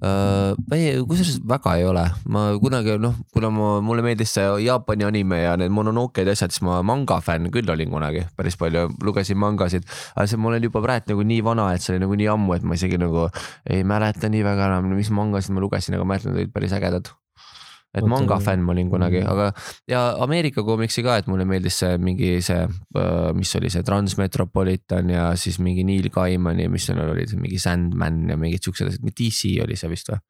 Uh, 0.00 0.56
ei, 0.72 0.96
kusjuures 1.06 1.36
väga 1.46 1.74
ei 1.78 1.84
ole, 1.86 2.02
ma 2.32 2.46
kunagi 2.58 2.96
noh, 2.98 3.12
kuna 3.34 3.50
ma, 3.52 3.68
mulle 3.84 4.02
meeldis 4.06 4.32
see 4.34 4.46
Jaapani 4.64 5.04
anime 5.06 5.42
ja 5.42 5.52
need 5.60 5.74
Mononoked 5.74 6.26
ja 6.26 6.34
asjad, 6.34 6.54
siis 6.54 6.64
ma 6.66 6.80
manga 6.86 7.20
fänn 7.22 7.52
küll 7.54 7.68
olin 7.70 7.92
kunagi 7.92 8.24
päris 8.38 8.56
palju, 8.58 8.88
lugesin 9.04 9.38
mangasid. 9.38 9.86
aga 10.16 10.26
see, 10.26 10.40
ma 10.40 10.50
olen 10.50 10.66
juba 10.66 10.82
praegu 10.82 11.12
nagu 11.12 11.28
nii 11.28 11.42
vana, 11.44 11.70
et 11.76 11.84
see 11.84 11.94
oli 11.94 12.06
nagu 12.06 12.18
nii 12.18 12.30
ammu, 12.34 12.56
et 12.56 12.66
ma 12.66 12.78
isegi 12.78 12.98
nagu 12.98 13.28
ei 13.68 13.84
mäleta 13.86 14.32
nii 14.32 14.46
väga 14.48 14.70
enam, 14.72 14.94
mis 14.96 15.12
mangasid 15.12 15.54
ma 15.54 15.62
lugesin, 15.62 15.98
aga 15.98 16.08
ma 16.08 16.14
mäletan, 16.14 16.32
need 16.32 16.46
olid 16.46 16.56
päris 16.56 16.74
ägedad. 16.78 17.12
Et 17.94 18.06
manga 18.08 18.38
fänn 18.40 18.62
ma 18.64 18.72
olin 18.72 18.88
kunagi, 18.90 19.20
Mm. 19.20 19.28
aga 19.28 19.52
ja 19.88 20.02
Ameerika 20.24 20.62
koomiksi 20.64 21.02
ka, 21.04 21.16
et 21.20 21.26
mulle 21.28 21.44
meeldis 21.44 21.76
see 21.82 21.98
mingi 21.98 22.40
see, 22.40 22.66
mis 23.36 23.54
oli 23.58 23.68
see 23.70 23.82
Transmetropolitan 23.84 25.10
ja 25.12 25.26
siis 25.36 25.58
mingi 25.60 25.84
Neil 25.84 26.08
Gaiman 26.10 26.58
ja 26.60 26.70
mis 26.72 26.86
seal 26.88 26.98
olid, 27.04 27.34
mingi 27.36 27.58
Sandman 27.60 28.28
ja 28.30 28.36
mingid 28.40 28.62
siuksed 28.64 28.88
asjad, 28.88 29.04
DC 29.12 29.58
oli 29.64 29.76
see 29.76 29.90
vist 29.92 30.08
või? 30.08 30.20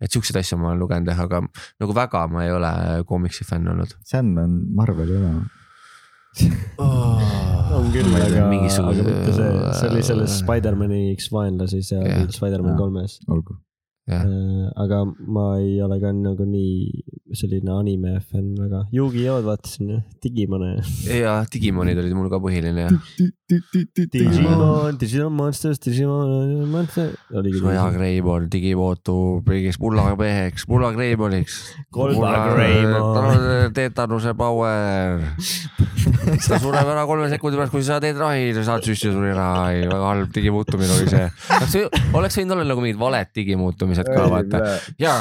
et 0.00 0.10
siukseid 0.10 0.38
asju 0.40 0.56
ma 0.58 0.70
olen 0.72 0.78
lugenud 0.80 1.08
jah, 1.12 1.18
aga 1.20 1.42
nagu 1.80 1.92
väga 1.94 2.26
ma 2.32 2.44
ei 2.46 2.50
ole 2.56 2.70
koomiksi 3.06 3.44
fänn 3.44 3.68
olnud 3.68 3.94
Sandman, 4.02 4.58
Marvel 4.74 5.10
ei 5.14 5.16
ole. 5.20 5.32
on 7.70 7.90
küll, 7.92 8.06
aga, 8.16 8.44
mingisuguse- 8.50 9.02
aga 9.02 9.08
mitte 9.10 9.32
see, 9.34 9.50
see 9.78 9.88
oli 9.90 10.02
selles 10.06 10.36
Spider-man'i 10.42 11.00
X 11.16 11.30
vaenlasi 11.34 11.82
seal. 11.86 12.28
Spider-man 12.32 12.76
kolmes. 12.78 13.18
olgu. 13.28 13.56
jah, 14.10 14.26
aga 14.84 15.02
ma 15.06 15.46
ei 15.60 15.78
ole 15.84 16.00
ka 16.02 16.12
nagu 16.16 16.46
nii 16.48 17.34
selline 17.36 17.70
anime 17.72 18.16
fänn 18.20 18.56
väga. 18.58 18.84
Yugi-Oh 18.94 19.42
vaatasin, 19.46 20.00
Digimone. 20.22 20.72
ja 21.06 21.40
Digimonid 21.52 21.98
olid 22.02 22.16
mul 22.18 22.30
ka 22.32 22.40
põhiline 22.42 22.86
jah. 22.86 23.28
Digimon, 23.50 24.98
Digimon 24.98 25.34
Monsters, 25.34 25.80
Digimon 25.82 26.66
Monster. 26.70 27.14
Soja 27.30 27.86
Greymon, 27.94 28.48
digimootu 28.50 29.16
priigiks 29.46 29.78
mullapeheks, 29.82 30.66
mulla 30.70 30.92
Greymoniks. 30.94 31.60
Kolba 31.94 32.32
Greymon.. 32.54 33.74
teetanuse 33.74 34.34
power. 34.38 35.22
ta 36.46 36.58
sureb 36.62 36.88
ära 36.94 37.04
kolme 37.08 37.28
sekundi 37.32 37.58
pärast, 37.58 37.74
kui 37.74 37.84
sa 37.86 37.98
teed 38.02 38.18
rahi, 38.20 38.50
sa 38.56 38.64
saad 38.66 38.86
süsti 38.86 39.10
suri 39.12 39.32
ära, 39.34 39.48
väga 39.90 40.00
halb 40.06 40.34
digimuutumine 40.34 40.94
oli 40.96 41.10
see. 41.10 41.26
see 41.72 41.86
oleks 42.16 42.38
võinud 42.38 42.56
olla 42.56 42.66
nagu 42.70 42.84
mingid 42.84 43.00
valed 43.00 43.32
digimuutumised 43.36 43.99
ka 44.08 44.24
vaata. 44.32 44.60
ja 45.00 45.14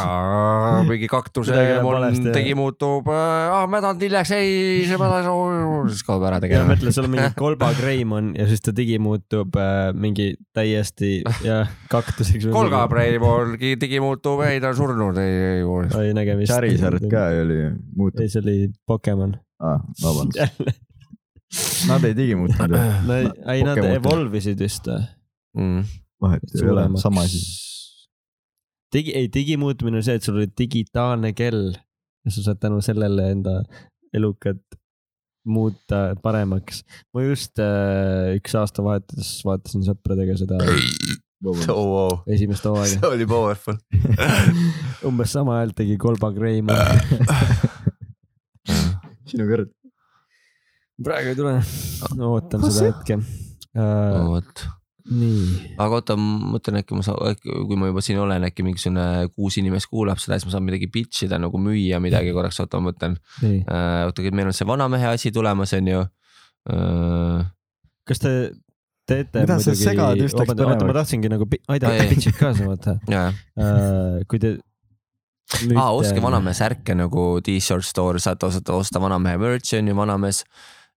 mingi 0.87 1.09
kaktuse 1.11 1.57
mul 1.83 2.07
tegi 2.33 2.55
muutub, 2.57 3.09
ah 3.11 3.65
mädanud 3.71 4.03
hiljaks, 4.05 4.33
ei 4.37 4.85
see 4.89 4.99
mädas, 5.01 5.29
siis 5.91 6.05
kaob 6.07 6.25
ära 6.29 6.39
ja 6.39 6.45
tegema. 6.45 6.69
mõtle, 6.73 6.93
sul 6.95 7.09
on 7.09 7.13
mingi 7.15 7.29
Kolba 7.39 7.71
Greymon 7.77 8.33
ja 8.39 8.47
siis 8.49 8.63
ta 8.65 8.73
digi 8.75 8.99
muutub 9.03 9.55
äh, 9.59 9.89
mingi 9.93 10.31
täiesti 10.55 11.19
jah, 11.45 11.69
kaktuseks. 11.91 12.49
Kolga. 12.53 12.85
Breimol 12.89 13.55
digi 13.59 14.01
muutub, 14.03 14.43
ei 14.47 14.61
ta 14.63 14.73
on 14.73 14.79
surnud, 14.79 15.21
ei, 15.21 15.39
ei. 15.59 15.63
oi 15.65 16.13
nägemist. 16.17 16.51
Charizard 16.51 17.05
ka 17.11 17.29
oli 17.43 17.61
ju, 17.63 17.71
muutub 17.99 18.25
ei, 18.25 18.31
see 18.31 18.43
oli 18.43 18.57
Pokemon. 18.89 19.37
ah,, 19.59 19.81
vabandust, 20.03 20.77
nad 21.89 22.03
ei 22.05 22.15
digimuutnud 22.17 22.75
ju, 22.75 22.83
ei, 23.49 23.63
nad 23.65 23.81
evolve 23.81 24.39
isid 24.39 24.61
vist 24.61 24.87
või? 24.89 25.01
Mm. 25.57 25.87
vahet 26.21 26.55
ei 26.55 26.69
ole, 26.69 26.85
sama 27.01 27.25
asi. 27.25 27.41
digi, 28.95 29.15
ei 29.15 29.29
digimuutumine 29.33 30.01
on 30.01 30.05
see, 30.05 30.17
et 30.19 30.25
sul 30.25 30.41
oli 30.41 30.49
digitaalne 30.57 31.33
kell 31.37 31.71
ja 32.25 32.33
sa 32.33 32.49
saad 32.49 32.61
tänu 32.61 32.81
sellele 32.85 33.31
enda 33.35 33.61
elukat 34.13 34.61
muuta 35.49 36.13
paremaks. 36.21 36.83
ma 37.13 37.23
just 37.23 37.59
äh, 37.63 38.35
üks 38.37 38.55
aastavahetus 38.59 39.39
vaatasin 39.47 39.85
sõpradega 39.87 40.37
seda 40.39 40.59
Oh, 41.39 41.55
wow. 41.71 42.17
esimest 42.27 42.65
hooaega, 42.67 42.95
see 42.99 43.07
oli 43.07 43.25
powerful. 43.27 43.77
umbes 45.07 45.31
sama 45.31 45.61
häält 45.61 45.77
tegi 45.77 45.95
Kolba 45.95 46.33
Greymon. 46.35 46.75
sinu 49.29 49.45
kord. 49.47 49.71
praegu 50.99 51.31
ei 51.31 51.37
tule, 51.39 51.53
ootan 52.27 52.65
seda 52.67 52.89
hetke 52.89 53.21
uh,. 53.21 54.27
vot, 54.33 54.65
aga 55.09 55.99
oota, 55.99 56.15
ma 56.19 56.53
mõtlen 56.55 56.79
äkki 56.81 56.97
ma 56.97 57.03
saan, 57.05 57.35
kui 57.41 57.77
ma 57.79 57.89
juba 57.89 58.03
siin 58.05 58.21
olen, 58.21 58.45
äkki 58.49 58.65
mingisugune 58.65 59.29
kuus 59.33 59.57
inimest 59.61 59.89
kuulab 59.89 60.21
seda, 60.21 60.37
siis 60.37 60.47
ma 60.49 60.55
saan 60.55 60.67
midagi 60.67 60.89
pitch 60.93 61.25
ida 61.25 61.39
nagu 61.41 61.61
müüa 61.61 61.99
midagi 62.03 62.33
korraks, 62.35 62.59
oota 62.61 62.79
ma 62.79 62.91
mõtlen. 62.91 63.17
nii, 63.41 63.63
oota, 64.09 64.25
meil 64.31 64.51
on 64.51 64.57
see 64.57 64.69
vanamehe 64.69 65.11
asi 65.15 65.33
tulemas, 65.35 65.73
on 65.77 65.93
ju. 65.93 66.03
kas 68.09 68.21
te 68.21 68.33
teete 69.09 69.43
Mida 69.43 69.59
sa 69.59 69.71
muidugi, 69.73 69.85
segad, 69.87 70.21
just 70.21 70.37
läks 70.37 70.53
oota, 70.53 70.65
ma 70.65 70.75
põnevaks. 70.77 70.97
tahtsingi 70.99 71.31
nagu 71.31 71.47
aidata 71.49 71.93
Ai, 71.93 72.01
ai. 72.03 72.09
pitch'id 72.11 72.37
kaasa 72.37 72.67
vaata 72.69 72.97
ja, 73.09 73.23
uh,, 73.57 74.19
kui 74.29 74.41
te. 74.43 74.55
aa, 75.73 75.89
ostke 75.89 76.21
vanamehe 76.23 76.57
särke 76.57 76.95
nagu 76.97 77.29
T-shirt 77.45 77.87
store, 77.87 78.21
saate 78.21 78.49
osta, 78.49 78.75
osta 78.77 79.01
vanamehe 79.01 79.39
merch'i 79.41 79.79
on 79.81 79.89
ju 79.89 79.97
vanamees. 79.97 80.43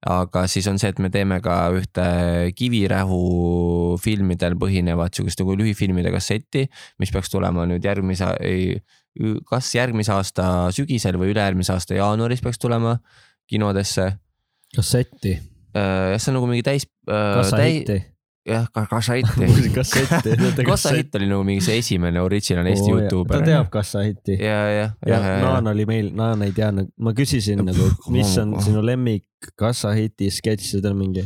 Aga 0.09 0.47
siis 0.51 0.67
on 0.71 0.81
see, 0.83 0.91
et 0.91 0.99
me 1.03 1.11
teeme 1.15 1.39
ka 1.45 1.57
ühte 1.77 2.07
Kivirähu 2.59 3.21
filmidel 4.03 4.57
põhinevat 4.59 5.15
sihukest 5.15 5.43
nagu 5.43 5.57
lühifilmide 5.61 6.11
kasseti, 6.15 6.67
mis 7.03 7.15
peaks 7.15 7.31
tulema 7.31 7.67
nüüd 7.71 7.87
järgmise, 7.87 8.33
kas 9.51 9.73
järgmise 9.77 10.15
aasta 10.17 10.47
sügisel 10.75 11.21
või 11.21 11.33
ülejärgmise 11.35 11.77
aasta 11.77 11.99
jaanuaris 11.99 12.43
peaks 12.43 12.59
tulema 12.63 12.97
kinodesse. 13.51 14.13
kassetti, 14.75 15.37
jah, 15.77 16.19
see 16.19 16.33
on 16.33 16.41
nagu 16.41 16.49
mingi 16.51 16.67
täis. 16.67 16.89
kassahitti. 17.07 18.12
jah, 18.47 18.65
kassahitti. 18.91 19.71
kassetti. 19.75 20.65
kassahitt 20.67 21.15
oli 21.19 21.29
nagu 21.31 21.45
mingi 21.47 21.63
see 21.65 21.79
esimene 21.83 22.21
original 22.21 22.67
Eesti 22.67 22.89
ta 22.91 22.97
Youtuber. 22.97 23.45
teab 23.47 23.69
kassahitti. 23.71 24.39
ja, 24.41 24.59
ja, 24.71 24.89
ja 25.07 25.19
ja, 25.19 25.37
Naan 25.45 25.67
oli 25.71 25.87
meil, 25.87 26.11
Naan 26.17 26.43
ei 26.43 26.53
teadnud, 26.57 26.91
ma 26.99 27.13
küsisin 27.17 27.63
nagu, 27.67 27.91
mis 28.11 28.35
on 28.43 28.57
sinu 28.65 28.83
lemmik 28.87 29.27
kassahiti 29.59 30.31
sketš, 30.31 30.73
siis 30.75 30.83
ta 30.83 30.91
on 30.91 30.99
mingi. 31.05 31.25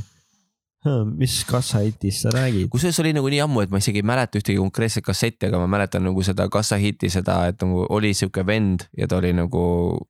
mis 1.18 1.40
kassahitist 1.48 2.22
sa 2.22 2.30
räägid? 2.30 2.68
kusjuures 2.70 3.00
oli 3.02 3.10
nagu 3.16 3.26
nii 3.32 3.40
ammu, 3.42 3.64
et 3.64 3.72
ma 3.74 3.80
isegi 3.82 3.98
ei 4.04 4.06
mäleta 4.06 4.38
ühtegi 4.38 4.58
konkreetset 4.60 5.02
kassetti, 5.04 5.48
aga 5.48 5.58
ma 5.58 5.66
mäletan 5.72 6.04
nagu 6.06 6.22
seda 6.22 6.46
kassahiti, 6.52 7.10
seda, 7.10 7.40
et 7.50 7.58
nagu 7.64 7.86
oli 7.90 8.12
sihuke 8.14 8.44
vend 8.46 8.84
ja 8.96 9.08
ta 9.10 9.18
oli 9.18 9.32
nagu 9.34 9.64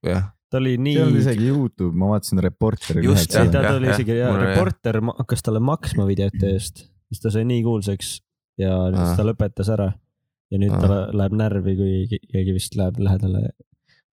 jah, 0.05 0.27
ta 0.53 0.61
oli 0.61 0.75
nii 0.77 0.99
see 0.99 1.05
olnud 1.07 1.23
isegi 1.23 1.49
Youtube, 1.49 1.97
ma 1.97 2.11
vaatasin 2.13 2.43
Reporteri 2.45 3.07
Just, 3.07 3.33
jah, 3.33 3.49
ta 3.51 3.63
jah, 3.65 3.79
oli 3.79 3.89
jah. 3.89 3.97
isegi, 3.97 4.19
oli- 4.21 4.45
reporter 4.51 5.01
ma- 5.01 5.17
hakkas 5.23 5.43
talle 5.49 5.63
maksma 5.65 6.05
videote 6.11 6.53
eest, 6.53 6.85
siis 7.11 7.21
ta 7.23 7.31
sai 7.35 7.45
nii 7.49 7.63
kuulsaks 7.67 8.17
ja 8.59 8.73
Ah. 8.87 8.91
siis 8.97 9.17
ta 9.21 9.25
lõpetas 9.29 9.69
ära. 9.73 9.93
ja 10.51 10.59
nüüd 10.63 10.71
Ah. 10.73 10.81
ta 10.81 10.99
läheb 11.13 11.33
närvi, 11.35 11.73
kui 11.77 11.95
ke- 12.11 12.23
keegi 12.33 12.53
vist 12.55 12.77
läheb 12.79 12.99
lähedale. 13.03 13.49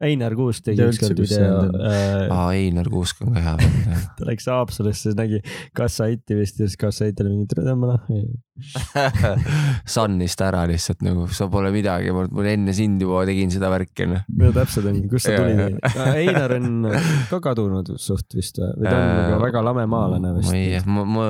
Einar 0.03 0.33
Kuusk 0.35 0.65
tegi 0.65 0.81
ükskord 0.83 1.15
video 1.21 1.59
on., 1.61 1.75
aa 1.79 2.47
Einar 2.57 2.89
Kuusk 2.91 3.21
on 3.23 3.35
ka 3.37 3.39
hea 3.45 3.53
vend 3.61 4.07
ta 4.17 4.25
läks 4.27 4.47
Haapsalusse, 4.51 5.13
nägi 5.15 5.39
kassahitti 5.77 6.35
vist 6.35 6.57
ja 6.59 6.65
siis 6.67 6.75
kassahitt 6.81 7.21
oli 7.23 7.29
mingi 7.37 7.47
tere 7.53 7.63
tõmba 7.69 7.93
jah. 8.09 9.13
Sunnist 9.93 10.41
ära 10.43 10.65
lihtsalt 10.67 11.05
nagu, 11.05 11.27
sa 11.31 11.47
pole 11.51 11.71
midagi, 11.71 12.11
ma 12.11 12.25
enne 12.51 12.73
sind 12.75 13.01
juba 13.05 13.23
tegin 13.29 13.51
seda 13.53 13.69
värki 13.71 14.09
noh. 14.09 14.25
no 14.41 14.51
täpselt 14.55 14.89
ongi, 14.91 15.05
kust 15.11 15.29
ta 15.29 15.37
Jaa, 15.37 15.45
tuli 15.45 15.53
jaa.. 15.77 16.13
Einar 16.19 16.55
on 16.57 16.89
ka 17.29 17.39
kadunud 17.47 17.93
suht 18.01 18.35
vist 18.35 18.59
või, 18.59 18.73
või 18.81 18.89
ta 18.89 18.97
on 18.97 19.07
Äh, 19.07 19.15
nagu 19.29 19.39
väga 19.45 19.63
lame 19.69 19.85
maalane 19.87 20.33
ma 20.41 20.55
ei, 20.57 20.73
vist. 20.73 20.89
ma, 20.89 21.05
ma, 21.05 21.27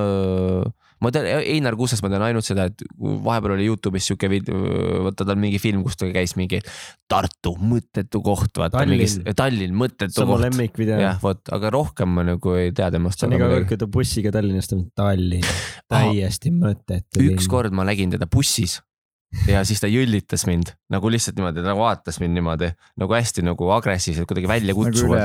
ma 1.03 1.11
tean 1.13 1.27
Einar 1.27 1.77
Kuusest 1.79 2.03
ma 2.05 2.11
tean 2.13 2.23
ainult 2.25 2.47
seda, 2.47 2.67
et 2.71 2.83
vahepeal 2.97 3.55
oli 3.57 3.67
Youtube'is 3.67 4.07
sihuke 4.09 4.29
video, 4.31 4.59
vaata 5.07 5.27
tal 5.27 5.39
mingi 5.41 5.59
film, 5.61 5.83
kus 5.85 5.99
ta 5.99 6.09
käis 6.13 6.35
mingi 6.39 6.61
Tartu 7.13 7.53
mõttetu 7.59 8.23
koht, 8.25 8.55
vaata 8.61 8.85
mingis 8.89 9.19
Tallinn 9.37 9.75
mõttetu 9.77 10.21
sama 10.21 10.35
koht. 10.35 10.45
lemmikvideo. 10.47 11.01
jah, 11.03 11.19
vot, 11.23 11.43
aga 11.53 11.73
rohkem 11.73 12.15
ma 12.15 12.25
nagu 12.27 12.55
ei 12.59 12.71
tea 12.75 12.89
temast 12.93 13.21
see 13.21 13.29
on 13.29 13.37
iga 13.37 13.51
kord, 13.51 13.67
kui 13.69 13.81
ta 13.83 13.89
bussiga 13.99 14.33
Tallinnast 14.33 14.73
on, 14.77 14.87
Tallinn, 14.97 15.45
täiesti 15.91 16.53
mõttetu. 16.55 17.21
ükskord 17.33 17.75
ma 17.75 17.85
nägin 17.87 18.13
teda 18.15 18.29
bussis 18.31 18.79
ja 19.49 19.63
siis 19.67 19.81
ta 19.81 19.89
jõllitas 19.89 20.45
mind 20.47 20.73
nagu 20.93 21.09
lihtsalt 21.11 21.37
niimoodi, 21.39 21.63
nagu 21.65 21.81
vaatas 21.81 22.19
mind 22.21 22.37
niimoodi 22.37 22.69
nagu 23.01 23.15
hästi 23.17 23.45
nagu 23.45 23.69
agressiivselt, 23.75 24.29
kuidagi 24.29 24.49
nagu 24.69 24.85
üle 24.89 25.23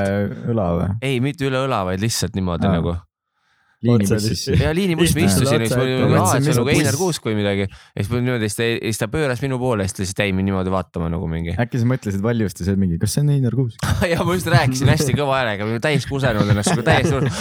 õla 0.53 0.67
või? 0.77 0.89
ei, 1.05 1.19
mitte 1.23 1.47
üle 1.47 1.61
õla, 1.67 1.83
vaid 1.89 2.03
lihtsalt 2.03 2.37
niimoodi 2.37 2.67
Aa. 2.69 2.79
nagu. 2.79 2.95
liinibussisse. 3.83 4.55
ja 4.59 4.71
liinibussi 4.75 5.15
ma 5.15 5.25
Istus 5.25 5.45
istusin 5.45 5.61
ma 5.61 5.65
ette. 5.65 5.77
olin, 5.79 6.15
aa, 6.19 6.35
et 6.35 6.43
see 6.43 6.51
on 6.51 6.57
nagu 6.59 6.71
Einar. 6.73 6.97
Kuusk 6.99 7.27
või 7.29 7.35
midagi. 7.37 7.67
ja 7.69 8.03
siis 8.03 8.09
ma 8.11 8.21
niimoodi, 8.23 8.49
siis 8.49 8.57
ta, 8.59 8.67
siis 8.83 9.01
ta 9.01 9.07
pööras 9.11 9.43
minu 9.43 9.59
poole 9.61 9.85
siis 9.87 9.95
ta 9.95 10.03
lihtsalt 10.03 10.23
jäi 10.25 10.33
mind 10.35 10.49
niimoodi 10.49 10.73
vaatama 10.73 11.09
nagu 11.13 11.29
mingi. 11.31 11.55
äkki 11.63 11.81
sa 11.81 11.89
mõtlesid 11.89 12.23
valjusti, 12.25 12.65
see 12.67 12.75
oli 12.75 12.83
mingi, 12.83 12.99
kas 13.01 13.15
see 13.15 13.23
on 13.23 13.31
Einar 13.35 13.55
Kuusk? 13.55 13.85
ja 14.13 14.25
ma 14.27 14.37
just 14.37 14.49
rääkisin 14.51 14.91
hästi 14.91 15.15
kõva 15.17 15.39
häälega, 15.39 15.69
täis 15.85 16.07
kusenud 16.09 16.51
ennast 16.53 16.73
nagu 16.73 16.85
täiesti. 16.89 17.33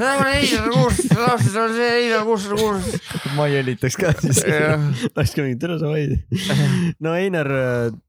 see 0.00 0.10
on 0.10 0.26
Einar 0.32 0.70
Kuusk, 0.74 1.14
see 1.14 1.62
on 1.62 1.76
see 1.78 1.90
Einar 2.00 2.26
Kuusk, 2.26 2.56
Kuusk. 2.58 3.20
ma 3.38 3.48
jälitaks 3.52 3.98
ka 4.00 4.14
siis. 4.18 4.42
ka 4.44 5.46
mingi 5.46 5.60
tere 5.62 5.78
sa 5.78 5.92
vaid. 5.92 6.18
no 7.04 7.14
Einar, 7.14 7.50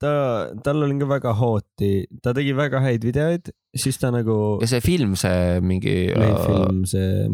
ta, 0.02 0.16
tal 0.66 0.88
oli 0.88 0.98
ka 1.02 1.12
väga 1.14 1.36
hooti, 1.38 1.94
ta 2.24 2.34
tegi 2.38 2.56
väga 2.58 2.82
häid 2.86 3.06
videoid, 3.06 3.54
siis 3.76 4.00
ta 4.02 4.12
nagu. 4.14 4.58
ja 4.64 4.70
see 4.70 4.82
film, 4.84 5.16
see 5.20 5.60
mingi. 5.66 5.96
film, 6.16 6.86
see, 6.90 7.28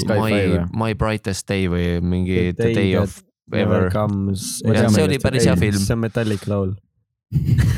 Skyfi 0.00 0.18
My 0.18 0.30
või?, 0.32 0.64
My 0.84 0.98
Brightest 0.98 1.46
Day 1.50 1.68
või 1.70 2.00
mingi 2.04 2.50
The 2.56 2.72
Day 2.74 2.96
of 3.00 3.20
Never 3.52 3.84
Ever. 3.84 3.90
comes. 3.92 4.62
Ma 4.64 4.78
tean, 4.78 4.94
see 4.94 5.04
oli 5.04 5.20
päris 5.20 5.44
hea 5.48 5.56
film 5.60 5.80
see 5.82 5.96
on 5.96 6.00
Metallic 6.04 6.46
laul. 6.48 6.74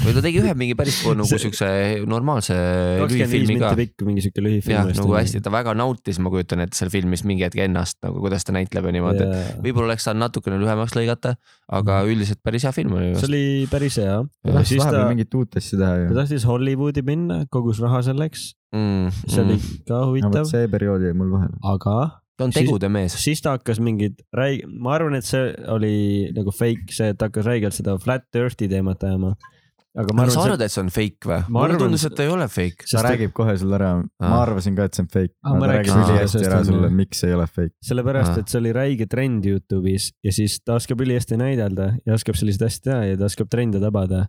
Või 0.06 0.14
ta 0.14 0.22
tegi 0.24 0.40
ühe 0.42 0.52
mingi 0.58 0.76
päris 0.78 0.98
nagu 1.06 1.26
siukse 1.26 1.68
normaalse 2.08 2.54
kakskümmend 2.56 3.10
viis 3.10 3.20
lühifilmi 3.20 3.56
ka 3.60 3.70
minutit. 3.72 3.94
pikk 3.96 4.06
mingi 4.08 4.24
siuke 4.26 4.44
lühifilm. 4.44 4.74
jah, 4.74 4.90
nagu 5.00 5.16
hästi, 5.16 5.40
ta 5.44 5.52
väga 5.54 5.74
nautis, 5.78 6.20
ma 6.22 6.32
kujutan 6.32 6.62
ette 6.64 6.78
seal 6.78 6.92
filmis 6.92 7.24
mingi 7.26 7.46
hetk 7.46 7.58
ennast 7.66 7.98
nagu, 8.04 8.20
kuidas 8.24 8.46
ta 8.46 8.54
näitleb 8.56 8.86
ja 8.90 8.94
niimoodi, 8.96 9.24
et 9.26 9.62
võib-olla 9.64 9.92
oleks 9.92 10.06
saanud 10.08 10.26
natukene 10.26 10.60
lühemaks 10.62 10.96
lõigata, 10.98 11.36
aga 11.80 12.02
üldiselt 12.08 12.42
päris 12.46 12.66
hea 12.68 12.74
film 12.76 12.96
oli. 12.98 13.14
see 13.16 13.30
oli 13.30 13.44
päris 13.72 13.98
hea. 14.02 14.20
ta 14.22 14.50
ja 14.52 14.58
tahtis 14.60 14.74
siis 14.74 14.82
ta 14.84 14.90
vahepeal, 14.92 15.10
mingit 15.14 15.40
uut 15.40 15.58
asja 15.62 15.80
teha 15.80 15.94
ta 15.96 16.04
ju. 16.04 16.18
tahtis 16.20 16.46
Hollywoodi 16.50 17.06
minna, 17.06 17.40
kogus 17.50 17.82
raha 17.82 18.02
selleks, 18.06 18.52
mm,. 18.76 19.10
see 19.26 19.42
oli 19.42 19.56
Mm. 19.56 19.82
ka 19.88 19.98
no 20.02 20.06
huvitav 20.12 20.42
vot, 20.42 20.50
see 20.52 20.68
periood 20.68 21.02
jäi 21.06 21.14
mul 21.16 21.30
vahele. 21.32 21.56
aga 21.64 21.96
ta 22.36 22.46
on 22.46 22.54
tegude 22.54 22.88
mees. 22.92 23.16
siis 23.20 23.42
ta 23.44 23.56
hakkas 23.56 23.80
mingid 23.82 24.22
räig-, 24.36 24.64
ma 24.68 24.96
arvan, 24.96 25.18
et 25.18 25.26
see 25.26 25.50
oli 25.72 25.96
nagu 26.36 26.54
fake, 26.54 26.92
see, 26.94 27.12
et 27.12 27.20
ta 27.20 27.30
hakkas 27.30 27.46
räigelt 27.48 27.76
seda 27.76 27.96
flat 28.02 28.26
earth'i 28.36 28.68
teemat 28.70 29.04
ajama. 29.08 29.34
aga 29.96 30.12
ma 30.12 30.26
aga 30.26 30.34
sa 30.34 30.42
arvan, 30.42 30.50
arvad, 30.50 30.64
et 30.66 30.74
see 30.74 30.82
on 30.82 30.90
fake 30.92 31.30
või? 31.30 31.38
Ma 31.46 31.54
mulle 31.56 31.68
arvan, 31.70 31.82
tundus, 31.86 32.04
et 32.08 32.16
ta 32.18 32.26
ei 32.26 32.32
ole 32.32 32.48
fake. 32.52 32.88
ta 32.90 33.04
räägib 33.06 33.32
kohe 33.36 33.56
sulle 33.60 33.78
ära, 33.78 33.92
ma 34.02 34.28
Aa. 34.32 34.42
arvasin 34.42 34.76
ka, 34.76 34.88
et 34.90 34.98
see 34.98 35.06
on 35.06 35.08
fake. 35.14 35.34
Ma 35.46 35.56
ta 35.62 35.70
räägib 35.72 36.02
ülihästi 36.02 36.44
ära 36.50 36.60
sulle, 36.68 36.92
miks 37.00 37.24
see 37.24 37.32
ei 37.32 37.38
ole 37.38 37.48
fake. 37.48 37.74
sellepärast 37.90 38.34
Ahah., 38.34 38.44
et 38.44 38.52
see 38.52 38.60
oli 38.60 38.76
räige 38.76 39.08
trend 39.08 39.48
Youtube'is 39.48 40.10
ja 40.26 40.36
siis 40.36 40.60
ta 40.60 40.76
oskab 40.76 41.00
ülihästi 41.06 41.40
näidelda 41.40 41.94
ja 42.04 42.20
oskab 42.20 42.36
selliseid 42.36 42.68
asju 42.68 42.90
teha 42.90 43.00
ja 43.12 43.18
ta 43.22 43.30
oskab 43.30 43.48
trende 43.52 43.80
tabada. 43.80 44.26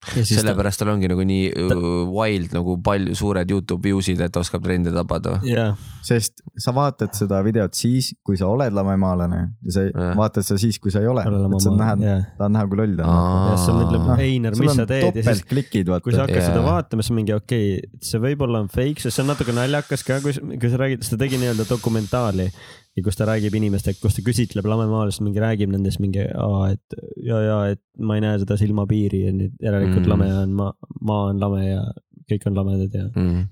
Sellepärast 0.00 0.80
tal 0.80 0.94
ongi 0.94 1.08
nagu 1.10 1.24
nii 1.28 1.50
uh, 1.52 1.82
wild 2.08 2.54
nagu 2.56 2.76
palju 2.84 3.14
suured 3.18 3.50
Youtube 3.52 3.84
view'sid, 3.84 4.20
et 4.24 4.36
oskab 4.40 4.64
trende 4.64 4.92
tabada. 4.94 5.36
jah, 5.44 5.76
sest 6.04 6.40
sa 6.56 6.72
vaatad 6.76 7.12
seda 7.16 7.42
videot 7.44 7.76
siis, 7.76 8.14
kui 8.24 8.38
sa 8.40 8.48
oled 8.48 8.72
lamemaalane 8.76 9.40
ja 9.66 9.74
sa 9.74 9.84
Jah. 9.90 10.14
vaatad 10.16 10.46
seda 10.46 10.60
siis, 10.62 10.78
kui 10.80 10.92
sa 10.94 11.02
ei 11.04 11.10
ole. 11.10 11.24
et 11.26 11.64
sa 11.64 11.74
näed, 11.76 12.04
jah, 12.06 12.24
ta 12.38 12.48
on 12.48 12.56
näha 12.56 12.70
kui 12.70 12.80
loll 12.80 12.96
ta 12.96 13.08
on. 13.12 13.58
sa 13.60 13.76
mõtled 13.76 14.06
Noh,, 14.08 14.24
Einar, 14.24 14.56
mis 14.56 14.76
sa 14.78 14.88
teed 14.88 15.04
ja 15.04 15.12
siis 15.12 15.26
topeltklikid, 15.26 15.92
kui 16.04 16.16
sa 16.16 16.24
hakkad 16.24 16.42
seda 16.48 16.60
Jaa. 16.62 16.68
vaatama, 16.70 17.04
siis 17.04 17.16
mingi 17.20 17.36
okei 17.36 17.74
okay,, 17.76 18.00
see 18.10 18.22
võib-olla 18.22 18.64
on 18.64 18.72
fake, 18.72 19.04
sest 19.04 19.18
see 19.18 19.26
on 19.26 19.34
natuke 19.34 19.54
naljakas 19.56 20.06
ka, 20.06 20.22
kui, 20.24 20.32
kui 20.32 20.72
sa 20.72 20.80
räägid, 20.80 21.04
sest 21.04 21.16
ta 21.16 21.20
tegi 21.20 21.40
nii-öelda 21.42 21.68
dokumentaali 21.68 22.48
ja 22.96 23.04
kus 23.06 23.18
ta 23.18 23.28
räägib 23.28 23.54
inimestega, 23.54 23.98
kus 24.02 24.16
ta 24.16 24.24
küsitleb 24.26 24.66
lamemaalast, 24.66 25.22
mingi 25.24 25.42
räägib 25.42 25.70
nendest 25.72 26.00
mingi, 26.02 26.24
et 26.24 26.98
ja, 27.22 27.38
ja 27.44 27.58
et 27.76 27.82
ma 28.02 28.18
ei 28.18 28.24
näe 28.24 28.40
seda 28.42 28.58
silmapiiri 28.60 29.24
ja 29.28 29.32
nüüd 29.36 29.54
järelikult 29.62 30.04
Mm. 30.04 30.10
lame 30.10 30.28
on 30.42 30.52
maa, 30.58 30.74
maa 31.06 31.30
on 31.30 31.40
lame 31.42 31.62
ja 31.68 31.84
kõik 32.30 32.46
on 32.50 32.58
lamedad 32.58 32.94
ja. 32.94 33.06
mm.. 33.14 33.46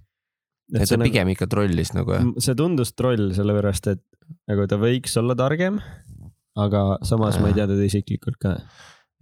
et 0.75 0.83
ta 0.83 0.91
see, 0.91 0.99
nagu, 0.99 1.11
pigem 1.11 1.33
ikka 1.35 1.49
trollis 1.51 1.95
nagu 1.95 2.17
jah? 2.17 2.29
see 2.43 2.59
tundus 2.59 2.95
troll, 2.99 3.31
sellepärast 3.37 3.91
et 3.95 4.05
nagu 4.51 4.67
ta 4.69 4.79
võiks 4.81 5.17
olla 5.21 5.39
targem, 5.39 5.81
aga 6.59 6.85
samas 7.07 7.39
ma 7.41 7.53
ei 7.53 7.59
tea 7.59 7.69
teda 7.71 7.87
isiklikult 7.87 8.41
ka. 8.43 8.57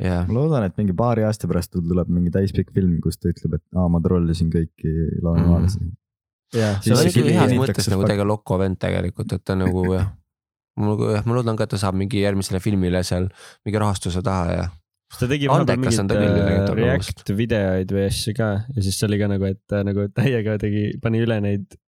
jah, 0.02 0.24
ma 0.26 0.38
loodan, 0.40 0.66
et 0.66 0.80
mingi 0.80 0.96
paari 0.96 1.26
aasta 1.28 1.48
pärast 1.50 1.76
tuleb 1.76 2.08
mingi 2.08 2.32
täispikk 2.34 2.72
film, 2.74 2.98
kus 3.04 3.20
ta 3.20 3.30
ütleb, 3.32 3.60
et 3.60 3.64
aa, 3.76 3.88
ma 3.92 4.00
trollisin 4.04 4.50
kõiki 4.54 4.96
lamemaalasi 5.20 5.82
mm.. 5.84 5.94
See 6.54 6.94
on 6.94 7.02
Siis 7.02 7.16
ikka 7.16 7.34
heas 7.40 7.54
mõttes 7.58 7.90
nagu 7.92 8.06
tegelikult 8.06 8.32
loko 8.32 8.58
vend 8.62 8.80
tegelikult, 8.82 9.36
et 9.36 9.44
ta 9.44 9.56
nagu 9.58 9.84
jah. 9.92 10.10
mul 10.80 11.06
jah, 11.12 11.24
ma 11.26 11.38
loodan 11.38 11.58
ka, 11.58 11.66
et 11.66 11.74
ta 11.74 11.80
saab 11.80 11.96
mingi 11.98 12.22
järgmisele 12.22 12.60
filmile 12.62 13.02
seal 13.06 13.30
mingi 13.66 13.80
rahastuse 13.82 14.22
taha 14.24 14.50
ja 14.52 14.66
ta 15.14 15.28
tegi 15.30 15.48
vahepeal 15.50 15.80
mingeid 15.80 16.12
äh, 16.18 16.74
React 16.80 17.32
videoid 17.38 17.92
või 17.94 18.06
asju 18.10 18.34
ka. 18.36 18.52
Ja 18.74 18.84
siis 18.84 18.98
see 18.98 19.08
oli 19.08 19.20
ka 19.20 19.30
nagu, 19.30 19.48
et 19.48 19.62
ta 19.70 19.82
nagu 19.86 20.08
täiega 20.14 20.56
tegi, 20.60 20.88
pani 21.02 21.22
üle 21.24 21.38
neid, 21.44 21.78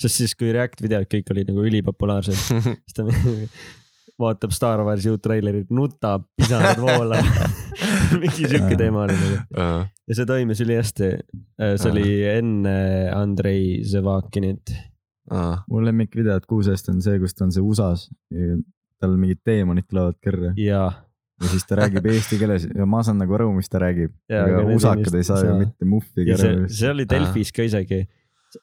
sest 0.00 0.20
siis 0.20 0.36
kui 0.38 0.52
React 0.54 0.82
videod 0.84 1.08
kõik 1.12 1.30
olid 1.34 1.52
nagu 1.52 1.66
ülipopulaarsed, 1.70 2.36
siis 2.84 2.96
ta 2.98 3.06
vaatab 4.20 4.54
Star 4.54 4.82
Warsi 4.86 5.10
uut 5.12 5.22
treilerit, 5.22 5.70
nutab, 5.74 6.26
pisarad 6.36 6.80
voolavad. 6.80 7.54
mingi 8.20 8.48
siuke 8.48 8.76
teema 8.78 9.04
oli 9.04 9.16
nagu 9.16 9.38
Äh, 9.60 9.86
ja 10.08 10.18
see 10.18 10.26
toimis 10.28 10.60
ülihästi. 10.64 11.10
see 11.76 11.90
oli 11.90 12.10
enne 12.28 12.76
Andrei 13.14 13.82
Zevakinit. 13.84 14.74
mu 15.70 15.82
lemmikvideod 15.82 16.46
kuusest 16.46 16.88
on 16.92 17.02
see, 17.02 17.18
kus 17.18 17.34
ta 17.34 17.44
on 17.44 17.52
see 17.52 17.62
USA-s 17.64 18.06
ja 18.30 18.58
tal 19.02 19.16
mingid 19.18 19.40
teemonid 19.44 19.88
tulevad 19.90 20.14
kõrre 20.22 20.52
ja, 20.60 20.84
ja 21.42 21.50
siis 21.50 21.66
ta 21.66 21.80
räägib 21.80 22.06
eesti 22.12 22.38
keeles 22.38 22.68
ja 22.70 22.86
ma 22.86 23.02
saan 23.02 23.18
nagu 23.20 23.34
aru, 23.34 23.50
mis 23.56 23.68
ta 23.68 23.80
räägib. 23.82 24.14
Aga 24.30 24.62
usakad 24.76 25.18
ei 25.18 25.26
saa 25.26 25.42
ju 25.42 25.58
mitte 25.58 25.88
muhvigi 25.88 26.30
ja 26.30 26.38
see 26.40 26.54
aru., 26.54 26.70
see 26.78 26.92
oli 26.94 27.08
Delfis 27.10 27.52
ka 27.52 27.66
isegi. 27.66 28.04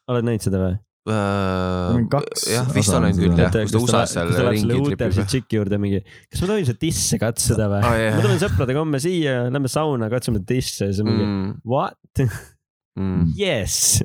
oled 0.07 0.29
näinud 0.29 0.47
seda 0.47 0.63
või? 0.63 0.79
On 1.11 2.05
kaks 2.11 2.45
jah, 2.53 2.69
vist 2.75 2.93
olen 2.95 3.17
küll 3.17 3.35
jah, 3.35 3.51
kus 3.51 3.73
ta 3.75 3.81
USA-s 3.81 4.13
seal 4.15 4.49
ringi 4.53 4.77
tripib. 4.95 5.17
tšiki 5.27 5.57
juurde 5.59 5.79
mingi, 5.83 5.99
kas 6.31 6.43
ma 6.45 6.51
tohin 6.53 6.67
seda 6.69 6.79
tisse 6.79 7.19
katsuda 7.19 7.67
või 7.73 7.81
Aa, 7.83 7.97
jah. 7.99 8.15
ma 8.15 8.23
tulen 8.23 8.39
sõpradega 8.45 8.83
homme 8.85 9.01
siia, 9.03 9.33
lähme 9.51 9.71
sauna, 9.71 10.07
katsume 10.13 10.39
tisse 10.47 10.87
ja 10.87 10.93
siis 10.95 11.03
mingi 11.03 11.25
Mm, 11.27 11.53
what? 11.67 11.97
mm, 12.95 13.33
Yes. 13.41 13.99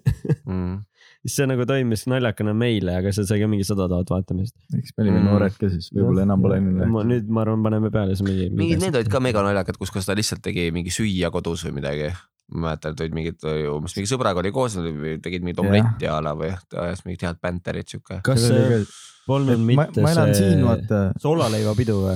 mm. 0.47 0.79
siis 1.29 1.35
see 1.39 1.47
nagu 1.51 1.65
toimis 1.69 2.03
naljakana 2.11 2.53
meile, 2.57 2.95
aga 2.99 3.11
see 3.15 3.27
sai 3.29 3.39
ka 3.43 3.49
mingi 3.51 3.66
sada 3.66 3.87
tuhat 3.91 4.11
vaatamist. 4.11 4.55
eks 4.79 4.95
me 4.97 5.05
olime 5.07 5.20
Mm. 5.20 5.29
noored 5.31 5.55
ka 5.61 5.70
siis, 5.70 5.91
võib-olla 5.95 6.25
enam 6.27 6.43
pole 6.43 6.59
nii 6.62 7.05
nüüd 7.12 7.31
ma 7.31 7.43
arvan, 7.47 7.62
paneme 7.66 7.91
peale 7.95 8.15
siis 8.19 8.27
mingi. 8.27 8.49
mingid 8.59 8.83
need 8.83 8.99
olid 8.99 9.11
ka 9.12 9.20
mega 9.23 9.43
naljakad, 9.47 9.79
kus, 9.79 9.91
kus 9.95 10.07
ta 10.09 10.15
lihtsalt 10.19 10.43
tegi 10.47 10.70
mingi 10.75 10.91
süüa 10.95 11.31
kodus 11.35 11.62
või 11.69 11.79
midagi. 11.79 12.11
Ma 12.49 12.70
mäletan, 12.70 12.95
et 12.95 13.03
olid 13.05 13.16
mingid, 13.16 13.45
umbes 13.75 13.95
mingi 13.99 14.09
sõbraga 14.09 14.41
oli 14.41 14.53
koos, 14.55 14.79
tegid 15.25 15.45
mingit 15.45 15.61
omletti 15.62 16.09
a 16.09 16.19
la 16.25 16.33
või 16.39 16.55
ta 16.70 16.87
ajas 16.87 17.05
mingit 17.05 17.27
head 17.27 17.41
bänterit 17.45 17.93
siuke. 17.93 18.20
kas 18.25 18.47
see 18.47 18.83
polnud 19.29 19.61
ma, 19.61 19.85
mitte 19.85 20.05
ma 20.05 20.12
elan 20.15 20.33
see 20.33 20.53
siin, 20.55 20.65
vaata. 20.65 21.01
soolaleivapidu 21.23 21.97
või? 22.01 22.15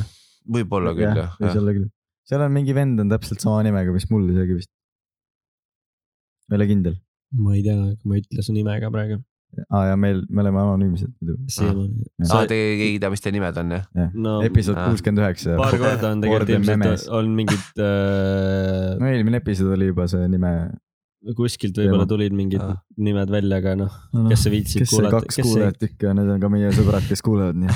võib-olla 0.57 0.95
küll 0.97 1.21
jah, 1.21 1.35
võis 1.41 1.59
olla 1.61 1.75
küll. 1.77 1.91
seal 2.29 2.45
on 2.47 2.55
mingi 2.55 2.77
vend 2.77 3.03
on 3.05 3.13
täpselt 3.13 3.45
sama 3.45 3.61
nimega, 3.67 3.93
mis 3.95 4.09
mul 4.13 4.31
isegi 4.33 4.57
vist. 4.61 4.73
ma 6.49 6.57
ei 6.57 6.63
ole 6.63 6.71
kindel. 6.71 6.97
ma 7.45 7.59
ei 7.59 7.67
tea, 7.67 7.77
ma 8.09 8.17
ei 8.17 8.25
ütle 8.25 8.47
su 8.47 8.57
nime 8.57 8.79
ka 8.81 8.91
praegu. 8.95 9.21
Aa 9.69 9.83
ja 9.91 9.97
meil, 10.01 10.23
me 10.33 10.43
oleme 10.45 10.61
anonüümsed 10.63 11.11
muidu. 11.21 11.37
siiamaani. 11.53 12.07
aa, 12.29 12.45
te 12.49 12.59
ei 12.59 12.95
tea, 13.03 13.11
mis 13.13 13.25
teie 13.25 13.35
nimed 13.37 13.59
on 13.61 13.75
jah? 13.77 14.15
no 14.27 14.37
episood 14.47 14.79
kuuskümmend 14.79 15.25
üheksa. 15.25 15.57
paar 15.61 15.77
korda 15.83 16.13
on 16.15 16.23
tegelikult 16.25 16.55
ilmselt 16.57 17.11
on 17.19 17.35
mingid 17.37 17.67
äh, 17.89 18.95
no 19.01 19.11
eelmine 19.11 19.43
episood 19.43 19.75
oli 19.77 19.91
juba 19.93 20.09
see 20.13 20.31
nime. 20.33 20.53
kuskilt 21.39 21.77
võib-olla 21.79 22.09
tulid 22.11 22.35
mingid 22.37 22.65
Aa. 22.65 22.79
nimed 23.09 23.33
välja, 23.35 23.61
aga 23.63 23.77
noh, 23.85 23.99
kes 24.33 24.47
see 24.47 24.55
viitsib 24.57 24.85
kes 24.85 24.95
see 24.95 25.03
kuulata, 25.03 25.21
kaks 25.21 25.43
kuulajat 25.45 25.89
ikka, 25.91 26.17
need 26.19 26.33
on 26.37 26.43
ka 26.43 26.53
meie 26.53 26.73
sõbrad, 26.77 27.07
kes 27.11 27.25
kuulavad 27.25 27.61
nii. 27.61 27.71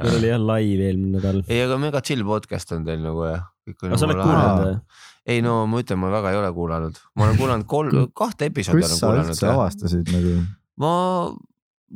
meil 0.00 0.18
oli 0.20 0.30
jah 0.30 0.44
live 0.52 0.90
eelmine 0.90 1.16
nädal. 1.18 1.40
ei, 1.48 1.64
aga 1.64 1.80
mega 1.80 2.04
chill 2.04 2.26
podcast 2.28 2.76
on 2.76 2.84
teil 2.86 3.00
nagu 3.04 3.24
jah. 3.26 3.48
aga 3.72 3.96
sa 3.96 4.10
oled 4.10 4.20
kuulanud 4.22 4.68
või? 4.68 5.08
Ei 5.26 5.42
no 5.44 5.66
ma 5.70 5.82
ütlen, 5.82 6.00
ma 6.00 6.10
väga 6.12 6.32
ei 6.32 6.40
ole 6.40 6.50
kuulanud, 6.56 6.98
ma 7.16 7.28
olen 7.28 7.38
kuulanud 7.38 7.68
kolm, 7.70 8.02
kahte 8.16 8.50
episoodi 8.50 8.82
kus 8.82 8.90
olen 8.90 8.98
sa 8.98 9.06
kuulanud 9.06 9.34
üldse. 9.34 9.52
avastasid 9.52 10.12
nagu? 10.14 10.34
ma 10.80 10.92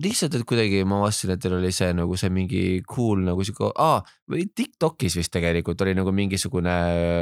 lihtsalt, 0.03 0.35
et 0.35 0.43
kuidagi 0.49 0.81
ma 0.89 0.99
avastasin, 0.99 1.35
et 1.35 1.43
teil 1.43 1.55
oli 1.55 1.71
see 1.75 1.93
nagu 1.95 2.17
see 2.19 2.31
mingi 2.35 2.63
cool 2.91 3.23
nagu 3.27 3.45
sihuke, 3.47 3.71
aa, 3.79 4.01
või 4.31 4.47
Tiktokis 4.51 5.15
vist 5.21 5.33
tegelikult 5.35 5.81
oli 5.87 5.95
nagu 5.95 6.11
mingisugune, 6.15 6.75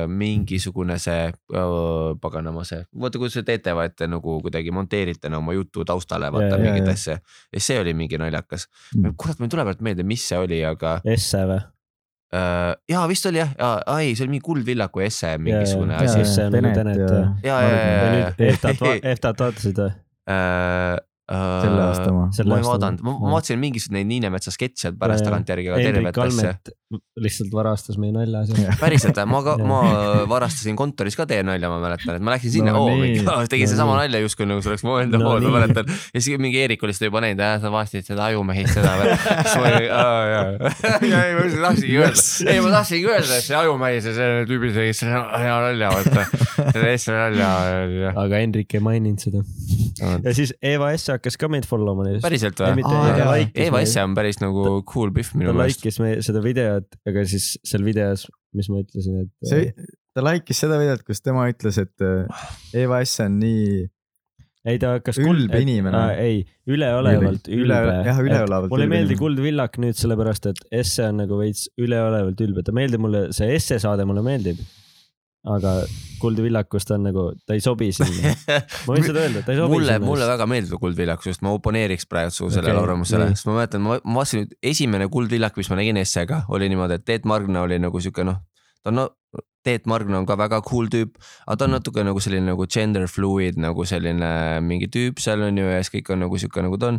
mingisugune 0.08 0.96
see 1.02 1.26
öö, 1.28 2.14
paganama 2.22 2.64
see, 2.68 2.80
vaata 2.96 3.20
kuidas 3.20 3.36
te 3.38 3.44
teete, 3.50 3.76
vaata 3.76 4.08
nagu 4.08 4.38
kuidagi 4.44 4.72
monteerite 4.72 5.30
no, 5.32 5.42
oma 5.44 5.56
jutu 5.56 5.84
taustale, 5.88 6.32
vaata 6.32 6.56
yeah, 6.56 6.64
mingit 6.64 6.88
jaa. 6.88 6.96
asja. 6.96 7.18
ja 7.52 7.64
see 7.68 7.80
oli 7.80 7.94
mingi 7.98 8.20
naljakas 8.20 8.68
Mm.. 8.92 9.14
kurat, 9.16 9.38
mul 9.38 9.46
ei 9.46 9.52
tule 9.52 9.64
praegu 9.64 9.84
meelde, 9.84 10.04
mis 10.06 10.24
see 10.28 10.38
oli, 10.38 10.58
aga 10.64 10.98
Esse 11.08 11.42
või? 11.48 11.60
Äh, 12.34 12.72
jaa, 12.88 13.04
vist 13.10 13.26
oli 13.28 13.38
jah, 13.42 13.52
ei, 13.98 14.14
see 14.16 14.24
oli 14.24 14.30
mingi 14.36 14.44
Kuldvillaku 14.46 15.00
esse 15.04 15.34
mingisugune 15.38 15.94
asi. 16.00 16.18
Ja- 16.18 16.24
ja, 17.44 17.60
ja, 17.60 17.68
ja, 17.68 18.12
ja, 18.18 18.26
Eftat, 18.52 18.76
vaatasid 18.80 19.80
või? 19.84 19.92
äh, 20.36 20.98
Selle 21.62 21.82
aasta 21.86 22.10
oma. 22.12 22.24
ma 22.50 22.56
ei 22.58 22.64
vaadanud, 22.66 23.00
ma 23.06 23.12
vaatasin 23.36 23.58
mingisuguseid 23.62 23.94
neid 23.96 24.08
Niinemetsa 24.10 24.50
sketše 24.52 24.90
pärast 25.00 25.22
tagantjärgi, 25.30 25.68
aga 25.70 25.78
tervet 25.94 26.16
asja. 26.42 26.52
Lihtsalt 27.22 27.52
varastas 27.54 27.98
meie 28.00 28.12
nalja 28.14 28.44
seal. 28.48 28.72
päriselt, 28.80 29.18
ma 29.28 29.40
ka, 29.44 29.56
ma 29.60 29.80
varastasin 30.30 30.76
kontoris 30.78 31.16
ka 31.18 31.26
teie 31.28 31.44
nalja, 31.46 31.70
ma 31.72 31.78
mäletan, 31.82 32.16
et 32.18 32.24
ma 32.24 32.34
läksin 32.34 32.52
sinna 32.58 32.72
No 32.72 32.84
no,, 32.86 32.94
oo 32.94 33.46
tegin 33.50 33.66
No 33.66 33.72
sedasama 33.72 33.96
nalja 34.00 34.20
justkui 34.22 34.46
nagu 34.48 34.62
see 34.64 34.72
oleks 34.72 34.84
mu 34.86 34.96
enda 35.02 35.20
No 35.20 35.28
pool, 35.28 35.40
ma 35.44 35.48
nii. 35.48 35.54
mäletan. 35.58 35.92
ja 36.14 36.22
siis 36.24 36.40
mingi 36.42 36.60
Eerik 36.62 36.82
oli 36.86 36.94
seda 36.96 37.10
juba 37.10 37.22
näinud, 37.24 37.42
sa 37.62 37.72
vaatasid 37.72 38.08
seda 38.08 38.26
ajumehist 38.30 38.76
seda 38.78 38.94
või. 39.00 39.16
siis 39.16 39.56
ma 39.56 39.64
olin, 39.68 39.88
aa 39.98 40.22
jaa, 40.32 40.72
ja 41.12 41.22
ei 41.28 41.36
ma 41.36 41.46
tahtsingi 41.66 41.98
öelda, 42.00 42.26
ei 42.52 42.62
ma 42.64 42.72
tahtsingi 42.76 43.10
öelda, 43.12 43.38
et 43.38 43.46
see 43.48 43.58
ajumehis 43.60 44.08
ja 44.10 44.14
see 44.18 44.30
tüübi 44.50 44.72
tegi 44.76 44.96
selle 45.02 45.22
hea 45.44 45.56
nalja, 45.66 45.92
vaata. 45.96 46.26
selle 46.72 46.92
Eesti 46.92 47.16
nalja. 47.16 47.50
aga 48.24 48.42
Hendrik 48.42 48.76
ei 48.78 48.84
maininud 48.84 49.22
seda. 49.22 49.44
ja 50.24 50.34
siis 50.36 50.54
Eva 50.62 50.92
S 50.96 51.08
hakkas 51.12 51.38
ka 51.40 51.48
meid 51.52 51.66
follow 51.68 51.96
ma. 51.98 52.16
päriselt 52.24 52.60
Ei, 52.62 52.76
või 52.78 52.86
ta 52.86 53.30
like'is 53.36 53.68
Eva. 53.68 53.82
S 53.86 53.96
on 54.02 54.16
päris 54.18 54.40
nagu 54.42 54.66
cool 54.88 55.12
pihv 55.14 55.34
minu 55.38 55.52
ta 55.52 55.58
meelest. 55.58 55.82
like'is 55.82 56.00
meie 56.02 56.22
seda 56.24 56.42
videot, 56.44 56.81
aga 57.08 57.24
siis 57.28 57.52
seal 57.66 57.84
videos, 57.86 58.26
mis 58.56 58.68
ma 58.72 58.82
ütlesin, 58.84 59.24
et. 59.24 59.32
see, 59.48 59.72
ta 60.16 60.24
like'is 60.26 60.62
seda 60.64 60.78
videot, 60.82 61.02
kus 61.06 61.22
tema 61.24 61.48
ütles, 61.52 61.80
et 61.82 62.06
äh, 62.06 62.46
Eva 62.84 63.00
S 63.04 63.20
on 63.24 63.38
nii 63.42 63.88
ei, 64.62 64.78
ta 64.78 64.92
hakkas. 64.96 65.18
Ülbe 65.18 65.58
inimene. 65.58 66.02
ei, 66.22 66.42
üleolevalt 66.70 67.48
Üle- 67.50 67.64
ülbe. 67.64 67.96
jah, 68.06 68.20
üleolevalt 68.22 68.70
mulle 68.70 68.86
ei 68.86 68.92
meeldi. 68.92 69.16
Kuldvillak 69.18 69.78
nüüd 69.82 69.98
sellepärast, 69.98 70.46
et 70.52 70.60
esse 70.82 71.08
on 71.08 71.18
nagu 71.24 71.38
veits 71.40 71.64
üleolevalt 71.82 72.44
ülbe, 72.46 72.62
ta 72.62 72.74
meeldib 72.76 73.02
mulle, 73.02 73.24
see 73.34 73.50
esse 73.56 73.80
saade 73.82 74.06
mulle 74.06 74.22
meeldib. 74.26 74.62
Aga 75.42 75.82
Kuldvillakus 76.22 76.84
ta 76.86 76.94
on 76.94 77.08
nagu, 77.08 77.22
ta 77.46 77.56
ei 77.56 77.62
sobi 77.64 77.88
sinna. 77.94 78.30
ma 78.86 78.94
võin 78.94 79.06
seda 79.06 79.24
öelda, 79.24 79.40
ta 79.42 79.54
ei 79.54 79.58
sobi 79.58 79.74
mulle, 79.74 79.96
sinna. 79.96 80.06
mulle 80.06 80.28
väga 80.30 80.46
meeldib 80.50 80.78
Kuldvillakus, 80.82 81.32
just 81.32 81.42
ma 81.42 81.54
oponeeriks 81.56 82.06
praegu 82.10 82.34
su 82.34 82.46
sellele 82.46 82.76
okay, 82.76 82.84
arvamusele 82.84 83.26
sest 83.32 83.48
ma 83.48 83.56
mäletan, 83.58 83.82
ma 83.82 83.98
ma 84.04 84.20
vaatasin 84.20 84.44
nüüd 84.44 84.54
esimene 84.72 85.08
Kuldvillak, 85.10 85.58
mis 85.58 85.70
ma 85.72 85.80
nägin 85.80 85.98
Essega, 85.98 86.44
oli 86.54 86.70
niimoodi, 86.70 87.00
et 87.00 87.06
Teet 87.08 87.26
Margna 87.26 87.64
oli 87.66 87.80
nagu 87.82 88.02
sihuke 88.02 88.26
noh, 88.28 88.38
ta 88.84 88.94
on 88.94 89.00
no,, 89.00 89.08
Teet 89.62 89.86
Margna 89.86 90.18
on 90.18 90.26
ka 90.26 90.34
väga 90.38 90.58
cool 90.66 90.88
tüüp, 90.90 91.18
aga 91.46 91.58
ta 91.58 91.66
on 91.68 91.76
natuke 91.76 92.02
nagu 92.06 92.22
selline 92.22 92.50
nagu 92.50 92.66
gender 92.66 93.06
fluid 93.10 93.58
nagu 93.62 93.86
selline 93.86 94.30
mingi 94.66 94.90
tüüp 94.90 95.22
seal 95.22 95.42
on 95.46 95.58
ju 95.58 95.68
ja 95.70 95.78
siis 95.82 95.92
kõik 95.94 96.10
on 96.14 96.24
nagu 96.26 96.38
sihuke 96.38 96.64
nagu 96.66 96.78
ta 96.82 96.90
on. 96.90 96.98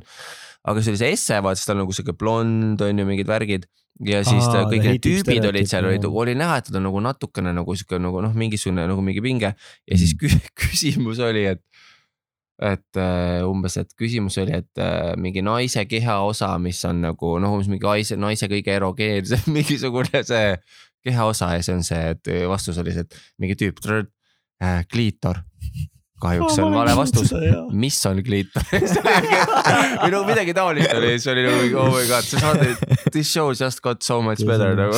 Aga 0.63 0.83
see 0.83 0.93
oli 0.93 1.01
see 1.01 1.15
Esse, 1.15 1.39
vaata 1.43 1.59
siis 1.59 1.69
ta 1.69 1.75
on 1.75 1.83
nagu 1.83 1.95
sihuke 1.95 2.15
blond 2.17 2.81
on 2.83 3.01
ju 3.01 3.07
mingid 3.07 3.29
värgid. 3.29 3.67
Ja 4.03 4.23
siis 4.25 4.47
Aa, 4.49 4.63
kõik 4.71 4.87
need 4.87 5.03
tüübid 5.05 5.45
olid 5.45 5.69
seal, 5.69 5.85
olid, 5.85 6.05
oli 6.09 6.33
näha, 6.37 6.57
et 6.59 6.69
ta 6.71 6.79
on 6.79 6.87
nagu 6.87 7.01
natukene 7.03 7.51
nagu 7.53 7.75
sihuke 7.77 7.99
nagu 8.01 8.23
noh, 8.25 8.33
mingisugune 8.37 8.87
nagu 8.89 9.03
mingi 9.05 9.21
pinge. 9.23 9.53
Ja 9.89 9.99
siis 9.99 10.15
kü 10.17 10.31
küsimus 10.63 11.21
oli, 11.23 11.45
et 11.51 11.61
et 12.63 12.99
äh, 13.01 13.41
umbes, 13.49 13.75
et 13.81 13.89
küsimus 13.99 14.37
oli, 14.41 14.55
et 14.55 14.81
äh, 14.81 15.13
mingi 15.19 15.41
naise 15.45 15.83
kehaosa, 15.89 16.53
mis 16.61 16.79
on 16.87 17.01
nagu 17.03 17.35
noh, 17.41 17.55
umbes 17.57 17.69
mingi 17.69 17.85
naise, 17.85 18.17
naise 18.17 18.49
kõige 18.49 18.75
erogeensem 18.77 19.45
mingisugune 19.55 20.23
see 20.25 20.53
kehaosa 21.03 21.51
ja 21.57 21.63
see 21.65 21.75
on 21.75 21.83
see, 21.85 22.13
et 22.13 22.29
vastus 22.47 22.79
oli 22.79 22.93
see, 22.95 23.03
et 23.03 23.17
mingi 23.41 23.57
tüüp, 23.59 23.81
äh, 24.63 24.85
kliitor. 24.89 25.43
Kahjuks 26.23 26.57
on 26.63 26.73
vale 26.75 26.93
vastus, 26.97 27.31
mis 27.83 27.97
on 28.09 28.21
kliitor 28.25 28.63
või 28.71 30.11
no 30.13 30.21
midagi 30.27 30.55
taolist 30.57 30.93
oli, 30.97 31.11
siis 31.17 31.27
oli 31.33 31.43
nagu 31.47 31.79
oh 31.83 31.89
my 31.93 32.03
god, 32.09 32.25
see 32.27 32.41
saade, 32.41 32.69
this 33.13 33.29
show 33.33 33.49
just 33.53 33.81
got 33.85 34.01
so 34.05 34.21
much 34.25 34.43
better 34.47 34.73
nagu. 34.79 34.97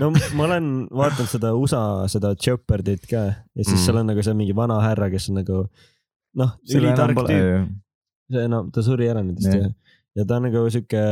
no 0.00 0.10
ma 0.38 0.46
olen 0.48 0.70
vaadanud 0.90 1.30
seda 1.32 1.52
USA 1.56 1.82
seda 2.12 2.32
Jeopardit 2.34 3.04
ka 3.10 3.24
ja 3.28 3.62
siis 3.62 3.76
Mm. 3.76 3.84
seal 3.84 4.00
on 4.02 4.10
nagu 4.12 4.22
see 4.24 4.34
mingi 4.38 4.54
vana 4.56 4.80
härra, 4.82 5.10
kes 5.12 5.28
on 5.32 5.40
nagu 5.42 5.62
noh, 6.36 6.50
ülitark 6.72 7.16
tüüp, 7.28 7.68
see 8.32 8.48
no 8.52 8.64
ta 8.72 8.82
suri 8.84 9.06
ära 9.12 9.22
nendest 9.24 9.48
Jah. 9.52 9.68
ja, 9.68 9.96
ja 10.20 10.24
ta 10.28 10.36
on 10.40 10.48
nagu 10.48 10.64
sihuke 10.72 11.02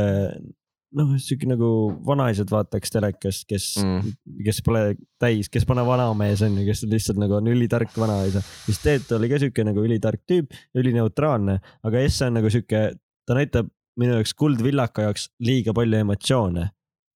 noh, 0.95 1.09
sihuke 1.19 1.47
nagu 1.49 1.67
vanaisad 2.07 2.47
vaataks 2.51 2.93
telekast, 2.93 3.45
kes 3.49 3.65
Mm. 3.83 3.97
mm., 3.99 4.43
kes 4.45 4.61
pole 4.65 4.83
täis, 5.19 5.49
kes 5.51 5.65
pole 5.67 5.83
vanamees 5.85 6.41
on 6.45 6.55
ju, 6.59 6.65
kes 6.69 6.83
lihtsalt 6.87 7.19
nagu 7.19 7.35
on 7.39 7.47
ülitark 7.51 7.91
vanaisa. 7.99 8.41
siis 8.65 8.79
Teet 8.83 9.11
oli 9.17 9.27
ka 9.29 9.39
sihuke 9.41 9.65
nagu 9.67 9.83
ülitark 9.83 10.21
tüüp, 10.29 10.53
ülineutraalne, 10.75 11.59
aga 11.83 11.99
Esse 12.05 12.27
on 12.29 12.37
nagu 12.39 12.49
sihuke, 12.53 12.95
ta 13.27 13.33
näitab 13.37 13.67
minu 13.99 14.17
jaoks 14.17 14.33
Kuldvillaka 14.39 15.05
jaoks 15.09 15.29
liiga 15.39 15.73
palju 15.73 15.99
emotsioone, 16.05 16.69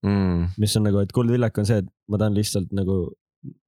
Mm. 0.04 0.48
mis 0.58 0.76
on 0.78 0.84
nagu, 0.88 1.00
et 1.04 1.12
Kuldvillak 1.12 1.58
on 1.60 1.66
see, 1.68 1.78
et 1.84 1.88
ma 2.08 2.18
tahan 2.18 2.36
lihtsalt 2.36 2.70
nagu 2.72 3.02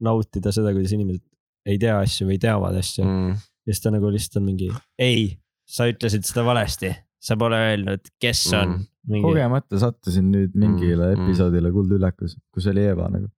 nautida 0.04 0.52
seda, 0.56 0.72
kuidas 0.76 0.94
inimesed 0.96 1.24
ei 1.68 1.78
tea 1.82 1.98
asju 2.02 2.28
või 2.30 2.40
teavad 2.42 2.76
asju 2.80 3.04
mm. 3.06 3.18
Mm. 3.32 3.36
ja 3.68 3.74
siis 3.76 3.84
ta 3.84 3.92
nagu 3.94 4.10
lihtsalt 4.12 4.40
on 4.42 4.46
mingi, 4.48 4.70
ei, 5.00 5.38
sa 5.68 5.88
ütlesid 5.92 6.24
seda 6.28 6.44
valesti, 6.48 6.92
sa 7.22 7.36
pole 7.40 7.56
öelnud, 7.56 8.08
kes 8.20 8.46
on 8.54 8.70
Mm. 8.78 8.88
mm.. 9.04 9.12
mingi, 9.12 9.26
kogemata 9.26 9.82
sattusin 9.82 10.32
nüüd 10.34 10.56
mingile 10.56 11.12
Mm, 11.12 11.18
mm. 11.18 11.28
episoodile 11.28 11.72
Kuldvillakus, 11.76 12.38
kus 12.54 12.68
oli 12.72 12.86
Eeva 12.86 13.10
nagu. 13.14 13.30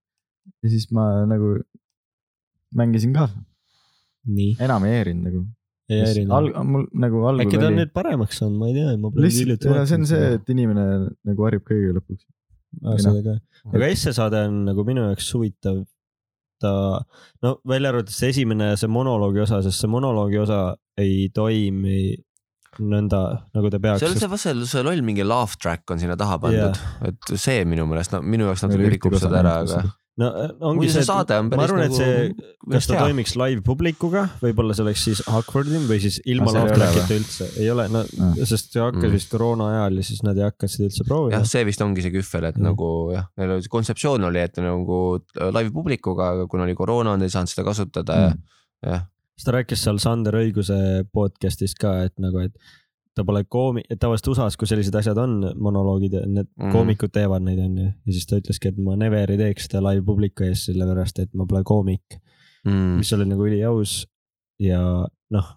ja 0.63 0.69
siis 0.69 0.89
ma 0.91 1.25
nagu 1.29 1.55
mängisin 2.75 3.13
ka, 3.15 3.29
enam 4.59 4.87
ei 4.87 4.97
häirinud 4.97 5.27
nagu. 5.29 5.43
ei 5.91 6.03
häirinud 6.03 6.35
Al-, 6.37 6.53
mul 6.67 6.85
nagu 7.05 7.25
algul 7.29 7.45
äkki 7.45 7.59
ta 7.59 7.67
on 7.67 7.73
oli, 7.73 7.81
nüüd 7.81 7.93
paremaks 7.95 8.41
saanud, 8.41 8.59
ma 8.59 8.69
ei 8.71 8.77
tea, 8.77 8.93
ma 8.97 9.11
pole 9.11 9.27
lihtsalt, 9.27 9.67
see 9.87 9.99
on 9.99 10.07
see, 10.09 10.29
et 10.37 10.53
inimene 10.55 10.85
nagu 11.29 11.47
harjub 11.47 11.65
kõige 11.69 11.95
lõpuks. 11.99 12.27
ah, 12.83 12.99
seda 12.99 13.23
ka, 13.27 13.39
aga 13.73 13.91
Esse 13.91 14.15
saade 14.15 14.45
on 14.49 14.63
nagu 14.69 14.87
minu 14.87 15.07
jaoks 15.07 15.31
huvitav. 15.37 15.83
ta, 16.63 16.71
no 17.43 17.57
välja 17.67 17.91
arvatud 17.91 18.15
see 18.15 18.29
esimene, 18.31 18.73
see 18.79 18.87
monoloogi 18.91 19.41
osa, 19.43 19.59
sest 19.65 19.83
see 19.83 19.91
monoloogi 19.91 20.39
osa 20.39 20.61
ei 20.99 21.27
toimi 21.35 22.15
nõnda 22.79 23.23
nagu 23.53 23.69
ta 23.73 23.79
peaks. 23.79 23.99
seal 24.03 24.11
on 24.15 24.19
see, 24.21 24.37
see, 24.37 24.65
see 24.71 24.83
loll 24.85 25.01
mingi 25.05 25.25
laugh 25.27 25.57
track 25.61 25.89
on 25.93 25.99
sinna 26.01 26.15
taha 26.19 26.39
pandud 26.41 26.77
yeah., 26.77 27.09
et 27.11 27.35
see 27.37 27.65
minu 27.65 27.85
meelest, 27.89 28.13
no 28.15 28.21
minu 28.21 28.49
jaoks 28.49 28.63
natuke 28.65 28.89
rikub 28.95 29.17
seda 29.21 29.41
ära, 29.43 29.59
aga 29.65 29.83
no 30.21 30.27
ongi 30.69 30.77
muidu 30.77 30.93
see 30.93 31.01
see, 31.07 31.37
on 31.41 31.47
ma 31.49 31.63
arvan, 31.65 31.83
et 31.87 31.93
nagu 31.93 31.97
see, 31.97 32.49
kas 32.69 32.85
ta 32.85 32.93
hea. 32.93 33.05
toimiks 33.07 33.31
live 33.41 33.63
publikuga, 33.65 34.27
võib-olla 34.43 34.75
see 34.77 34.83
oleks 34.85 35.05
siis 35.07 35.21
awkward 35.25 35.71
im 35.73 35.87
või 35.89 35.97
siis 36.03 36.19
ilma 36.29 36.51
Ah, 36.51 36.57
laugh 36.59 36.67
ole 36.67 36.75
track'ita 36.77 37.17
üldse, 37.17 37.47
ei 37.63 37.69
ole, 37.73 37.87
no 37.89 38.03
Ah. 38.21 38.35
sest 38.45 38.69
see 38.75 38.81
hakkas 38.83 39.07
Mm. 39.09 39.15
vist 39.15 39.31
koroona 39.33 39.71
ajal 39.71 39.97
ja 39.97 40.03
siis 40.09 40.21
nad 40.23 40.37
ei 40.37 40.45
hakanud 40.45 40.69
seda 40.75 40.85
üldse 40.91 41.07
proovima 41.07 41.33
jah, 41.39 41.47
see 41.49 41.63
vist 41.65 41.81
ongi 41.81 42.05
see 42.05 42.13
kühvel, 42.13 42.45
et 42.51 42.57
Jah. 42.61 42.63
nagu 42.67 42.91
jah, 43.15 43.25
neil 43.41 43.55
oli 43.57 43.71
kontseptsioon 43.73 44.23
oli, 44.29 44.39
et 44.45 44.61
nagu 44.61 44.99
live 45.57 45.71
publikuga, 45.73 46.29
aga 46.37 46.45
kuna 46.47 46.63
oli 46.69 46.75
koroona, 46.77 47.17
nad 47.17 47.25
ei 47.25 47.33
saanud 47.33 47.49
seda 47.49 47.65
kasutada 47.71 48.13
ja 48.21 48.29
Mm. 48.29 48.43
jah, 48.85 49.01
siis 49.33 49.47
ta 49.47 49.57
rääkis 49.57 49.83
seal 49.85 49.99
Sander 50.01 50.37
Õiguse 50.39 50.77
podcast'is 51.13 51.75
ka, 51.79 52.03
et 52.07 52.15
nagu, 52.21 52.43
et 52.45 52.53
ta 53.13 53.25
pole 53.25 53.43
koomi-, 53.45 53.85
et 53.89 53.99
tavaliselt 54.01 54.31
USA-s, 54.33 54.57
kui 54.57 54.69
sellised 54.69 54.95
asjad 54.97 55.19
on, 55.21 55.39
monoloogid, 55.61 56.15
need 56.25 56.49
mm. 56.49 56.71
koomikud 56.73 57.13
teevad 57.13 57.45
neid 57.45 57.61
onju 57.61 57.89
ja 57.89 58.13
siis 58.13 58.29
ta 58.29 58.39
ütleski, 58.41 58.73
et 58.73 58.79
ma 58.81 58.97
never 58.99 59.33
ei 59.33 59.41
teeks 59.41 59.69
seda 59.69 59.83
live 59.85 60.05
publiku 60.07 60.47
ees, 60.47 60.65
sellepärast 60.69 61.21
et 61.25 61.33
ma 61.37 61.45
pole 61.49 61.61
koomik 61.67 62.17
mm. 62.65 62.95
mis 63.01 63.13
oli 63.13 63.27
nagu 63.29 63.45
üliaus 63.47 64.03
ja 64.61 64.79
noh, 65.33 65.51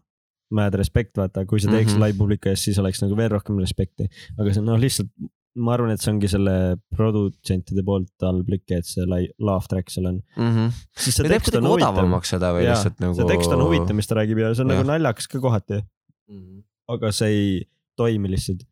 mad 0.57 0.77
respect, 0.78 1.16
vaata, 1.19 1.44
kui 1.48 1.61
sa 1.61 1.70
teeks 1.70 1.93
mm. 1.93 1.97
-hmm. 1.97 2.05
live 2.07 2.19
publiku 2.19 2.53
ees, 2.53 2.65
siis 2.65 2.78
oleks 2.78 3.03
nagu 3.03 3.16
veel 3.16 3.32
rohkem 3.32 3.59
respekti, 3.59 4.09
aga 4.39 4.53
see 4.53 4.62
on 4.62 4.70
noh, 4.73 4.81
lihtsalt 4.81 5.11
ma 5.57 5.73
arvan, 5.73 5.91
et 5.95 6.03
see 6.05 6.11
ongi 6.12 6.28
selle 6.28 6.53
produtsentide 6.93 7.83
poolt 7.87 8.24
halb 8.27 8.49
lüke, 8.53 8.77
et 8.83 8.85
see 8.89 9.07
laugh 9.09 9.66
track 9.70 9.89
seal 9.93 10.07
on. 10.11 10.19
mm. 10.37 10.51
-hmm. 10.53 10.74
siis 11.05 11.16
see 11.16 11.24
teeb 11.27 11.39
tekst 11.39 11.55
on 11.55 11.62
kuidagi 11.62 11.73
huvitav. 11.73 11.95
odavamaks 11.97 12.33
seda 12.35 12.53
või 12.57 12.65
Jaa, 12.66 12.74
lihtsalt 12.74 13.01
nagu. 13.05 13.15
see 13.16 13.28
tekst 13.33 13.55
on 13.57 13.62
huvitav, 13.65 13.97
mis 13.97 14.07
ta 14.11 14.19
räägib 14.20 14.39
ja 14.43 14.53
see 14.55 14.65
on 14.66 14.70
Jah. 14.70 14.77
nagu 14.83 14.89
naljakas 14.93 15.27
ka 15.33 15.41
kohati, 15.41 15.81
mm. 16.28 16.62
aga 16.97 17.12
see 17.12 17.28
ei 17.33 17.49
toimi 17.97 18.28
lihtsalt. 18.35 18.62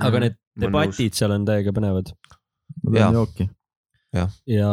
aga 0.00 0.16
Mhm. 0.16 0.20
need 0.24 0.36
Ma 0.58 0.66
olen 0.66 0.90
debatid 0.90 1.14
seal 1.14 1.30
on 1.36 1.44
täiega 1.46 1.70
põnevad 1.76 2.08
ma 2.82 2.90
teen 2.94 3.14
jooki. 3.14 3.48
ja 4.46 4.68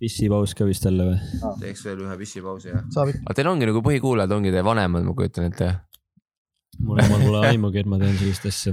pissipaus 0.00 0.54
ka 0.56 0.64
vist 0.68 0.84
jälle 0.86 1.04
või? 1.10 1.18
teeks 1.60 1.84
veel 1.84 2.00
ühe 2.06 2.16
pissipausi 2.20 2.68
jah. 2.72 2.84
aga 2.96 3.34
teil 3.36 3.48
ongi 3.52 3.66
nagu 3.68 3.82
põhikuulajad 3.84 4.32
ongi 4.36 4.52
teie 4.54 4.64
vanemad, 4.64 5.04
ma 5.04 5.14
kujutan 5.16 5.48
ette. 5.50 5.70
mul 6.80 7.00
mul 7.10 7.24
pole 7.26 7.40
aimugi, 7.50 7.82
et 7.82 7.86
ma 7.90 7.98
teen 8.00 8.16
sellist 8.20 8.46
asja. 8.46 8.72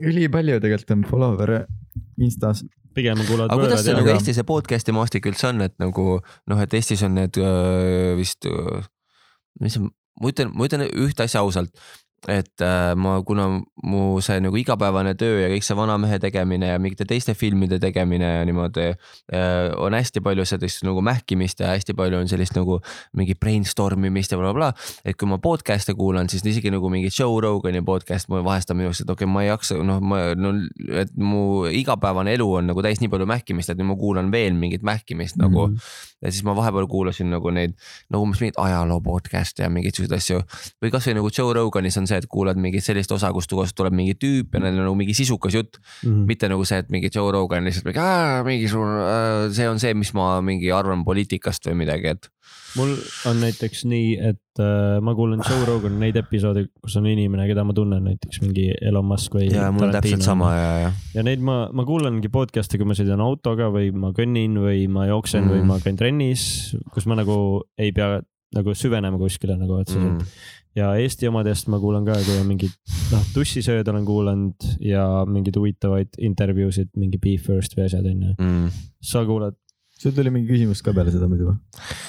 Ülipalju 0.00 0.60
tegelikult 0.62 0.94
on 0.96 1.04
follower'e 1.08 1.64
Instas. 2.20 2.64
pigem 2.94 3.20
kuulavad 3.26 3.52
aga 3.54 3.62
kuidas 3.66 3.84
see 3.86 3.94
nagu 3.94 4.08
aga- 4.08 4.16
Eesti 4.18 4.34
see 4.34 4.46
podcast'i 4.48 4.92
maastik 4.96 5.26
üldse 5.30 5.48
on, 5.52 5.60
et 5.66 5.74
nagu 5.78 6.20
noh, 6.50 6.60
et 6.64 6.74
Eestis 6.74 7.02
on 7.06 7.14
need 7.20 7.36
öö, 7.38 8.16
vist, 8.18 8.46
mis 9.60 9.78
ma 9.80 10.28
ütlen, 10.32 10.50
ma 10.54 10.66
ütlen 10.66 10.86
ühte 10.90 11.24
asja 11.26 11.40
ausalt 11.44 11.70
et 12.28 12.60
äh, 12.60 12.92
ma, 13.00 13.14
kuna 13.24 13.46
mu 13.88 14.20
see 14.20 14.40
nagu 14.44 14.58
igapäevane 14.60 15.14
töö 15.16 15.38
ja 15.40 15.48
kõik 15.48 15.64
see 15.64 15.76
vanamehe 15.78 16.18
tegemine 16.20 16.68
ja 16.68 16.80
mingite 16.82 17.06
teiste 17.08 17.32
filmide 17.38 17.78
tegemine 17.80 18.28
ja 18.34 18.42
niimoodi 18.44 18.90
äh, 18.90 19.70
on 19.80 19.96
hästi 19.96 20.20
palju 20.24 20.44
sellist 20.44 20.84
nagu 20.84 21.00
mähkimist 21.04 21.62
ja 21.64 21.70
hästi 21.72 21.96
palju 21.96 22.20
on 22.20 22.28
sellist 22.28 22.58
nagu 22.58 22.76
mingi 23.16 23.38
brainstorm 23.40 24.04
imist 24.04 24.34
ja 24.34 24.40
blablabla 24.40 24.72
bla, 24.72 24.82
bla. 24.84 25.08
et 25.08 25.16
kui 25.16 25.30
ma 25.30 25.40
podcast'e 25.40 25.96
kuulan, 25.96 26.28
siis 26.28 26.44
isegi 26.44 26.72
nagu 26.74 26.92
mingi 26.92 27.08
Joe 27.08 27.40
Rogani 27.40 27.80
podcast 27.86 28.28
mul 28.28 28.44
vahest 28.44 28.74
on 28.74 28.80
minu 28.82 28.90
jaoks, 28.90 29.00
et 29.06 29.14
okei 29.16 29.24
okay,, 29.24 29.32
ma 29.32 29.46
ei 29.46 29.48
jaksa, 29.48 29.80
noh, 29.80 30.04
ma 30.04 30.20
no 30.36 30.52
et 31.00 31.16
mu 31.16 31.64
igapäevane 31.72 32.36
elu 32.36 32.50
on 32.60 32.68
nagu 32.74 32.84
täis 32.84 33.00
nii 33.00 33.08
palju 33.12 33.30
mähkimist, 33.32 33.72
et 33.72 33.80
nüüd 33.80 33.94
ma 33.94 33.96
kuulan 34.00 34.28
veel 34.34 34.52
mingit 34.60 34.84
mähkimist 34.84 35.40
mm 35.40 35.46
-hmm. 35.46 35.56
nagu 35.56 36.20
ja 36.20 36.32
siis 36.32 36.44
ma 36.44 36.54
vahepeal 36.56 36.86
kuulasin 36.90 37.30
nagu 37.32 37.50
neid 37.54 37.72
nagu 38.12 38.24
umbes 38.26 38.42
mingeid 38.42 38.60
ajaloo 38.60 39.00
podcast'e 39.04 39.64
ja 39.64 39.70
mingeid 39.72 39.96
siukseid 39.96 40.16
asju 40.18 40.42
või 40.84 40.92
kasvõi 40.92 41.16
nagu 41.16 41.32
Joe 41.32 41.54
Roganis 41.56 41.96
on 41.96 42.09
see, 42.10 42.18
et 42.20 42.28
kuulad 42.30 42.58
mingit 42.60 42.84
sellist 42.84 43.12
osa, 43.14 43.30
kust 43.36 43.52
kohast 43.54 43.76
tuleb 43.78 43.94
mingi 43.96 44.16
tüüp 44.18 44.56
ja 44.56 44.64
neil 44.64 44.78
on 44.78 44.90
nagu 44.90 44.98
mingi 44.98 45.14
sisukas 45.16 45.56
jutt 45.56 45.78
mm.. 45.78 46.10
mm.. 46.10 46.26
mitte 46.30 46.50
nagu 46.50 46.66
see, 46.68 46.82
et 46.82 46.90
mingi 46.92 47.12
Joe 47.14 47.30
Rogan 47.34 47.66
lihtsalt 47.68 47.88
mingi, 47.88 48.10
mingisugune, 48.50 48.98
see 49.56 49.70
on 49.70 49.80
see, 49.82 49.94
mis 49.98 50.12
ma 50.18 50.32
mingi 50.44 50.72
arvan 50.74 51.06
poliitikast 51.06 51.70
või 51.70 51.84
midagi, 51.84 52.16
et 52.16 52.30
mul 52.78 52.92
on 53.30 53.40
näiteks 53.42 53.84
nii, 53.90 54.10
et 54.30 54.62
äh, 54.62 54.98
ma 55.02 55.14
kuulan 55.18 55.42
Joe 55.46 55.64
Rogan 55.68 55.96
neid 56.02 56.18
episoode, 56.20 56.66
kus 56.82 56.96
on 57.00 57.06
inimene, 57.10 57.46
keda 57.50 57.64
ma 57.66 57.74
tunnen, 57.76 58.02
näiteks 58.10 58.42
mingi 58.44 58.68
Elon 58.76 59.06
Musk 59.10 59.34
või. 59.38 59.48
ja 59.50 59.70
mul 59.74 59.88
on 59.88 59.94
täpselt 59.94 60.26
sama 60.26 60.52
ja, 60.54 60.70
ja 60.84 60.92
ja 61.16 61.26
neid 61.26 61.42
ma, 61.44 61.62
ma 61.74 61.86
kuulangi 61.88 62.30
podcast'e, 62.32 62.78
kui 62.80 62.88
ma 62.88 62.98
sõidan 62.98 63.22
autoga 63.24 63.70
või 63.74 63.90
ma 63.94 64.12
kõnnin 64.16 64.58
või 64.62 64.86
ma 64.92 65.06
jooksen 65.10 65.44
mm. 65.46 65.54
või 65.54 65.60
Mm. 65.60 65.68
ma 65.68 65.78
käin 65.82 65.98
trennis, 65.98 66.42
kus 66.94 67.06
ma 67.10 67.18
nagu 67.18 67.36
ei 67.80 67.92
pea 67.96 68.20
nagu 68.56 68.74
süvenema 68.74 69.18
kuskile 69.20 69.54
nagu 69.58 69.76
otseselt 69.78 70.24
mm.. 70.24 70.38
Ja 70.78 70.90
Eesti 71.00 71.28
omadest 71.30 71.70
ma 71.72 71.80
kuulan 71.82 72.06
ka, 72.06 72.16
kui 72.26 72.36
on 72.40 72.46
mingid, 72.48 72.74
noh, 73.10 73.24
tussisööd 73.34 73.88
olen 73.90 74.06
kuulanud 74.06 74.68
ja 74.84 75.04
mingeid 75.28 75.58
huvitavaid 75.58 76.20
intervjuusid, 76.30 76.92
mingi 77.00 77.20
Be 77.22 77.36
First 77.42 77.76
või 77.78 77.88
asjad 77.88 78.06
onju. 78.10 78.36
Mm. 78.38 78.70
sa 79.04 79.24
kuulad, 79.28 79.56
sul 80.00 80.14
tuli 80.16 80.32
mingi 80.32 80.48
küsimus 80.48 80.80
ka 80.84 80.94
peale 80.96 81.12
seda 81.12 81.28
muidu 81.28 81.50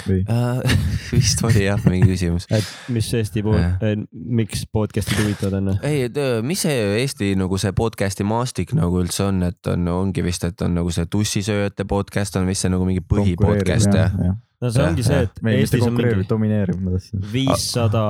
või? 0.08 0.22
Uh, 0.24 0.62
vist 1.12 1.42
oli 1.48 1.66
jah 1.66 1.82
mingi 1.88 2.08
küsimus. 2.14 2.48
et 2.54 2.68
mis 2.94 3.10
Eesti 3.18 3.44
pool 3.46 3.60
Jah., 3.60 3.98
miks 4.12 4.64
podcast'id 4.72 5.20
huvitavad 5.20 5.60
on? 5.60 5.74
ei, 5.88 6.06
et 6.08 6.22
öö, 6.22 6.40
mis 6.46 6.64
see 6.64 6.78
Eesti 7.02 7.34
nagu 7.40 7.60
see 7.62 7.74
podcast'i 7.76 8.28
maastik 8.28 8.72
nagu 8.78 9.02
üldse 9.04 9.28
on, 9.28 9.44
et 9.50 9.72
on, 9.74 9.92
ongi 9.92 10.24
vist, 10.26 10.48
et 10.48 10.64
on 10.64 10.80
nagu 10.80 10.94
see 10.96 11.10
tussisööjate 11.12 11.88
podcast 11.90 12.40
on 12.40 12.48
vist 12.50 12.64
see 12.66 12.72
nagu 12.72 12.88
mingi 12.88 13.04
põhipodcast 13.04 14.00
jah? 14.00 14.16
no 14.62 14.72
see 14.72 14.88
ongi 14.88 15.06
see, 15.06 15.22
et 15.28 15.44
mitte 15.44 15.60
Eestis 15.66 15.86
on 15.88 15.96
mingi 15.98 16.28
domineeriv, 16.30 16.80
ma 16.80 16.96
tahtsin. 16.96 17.28
viissada 17.34 18.04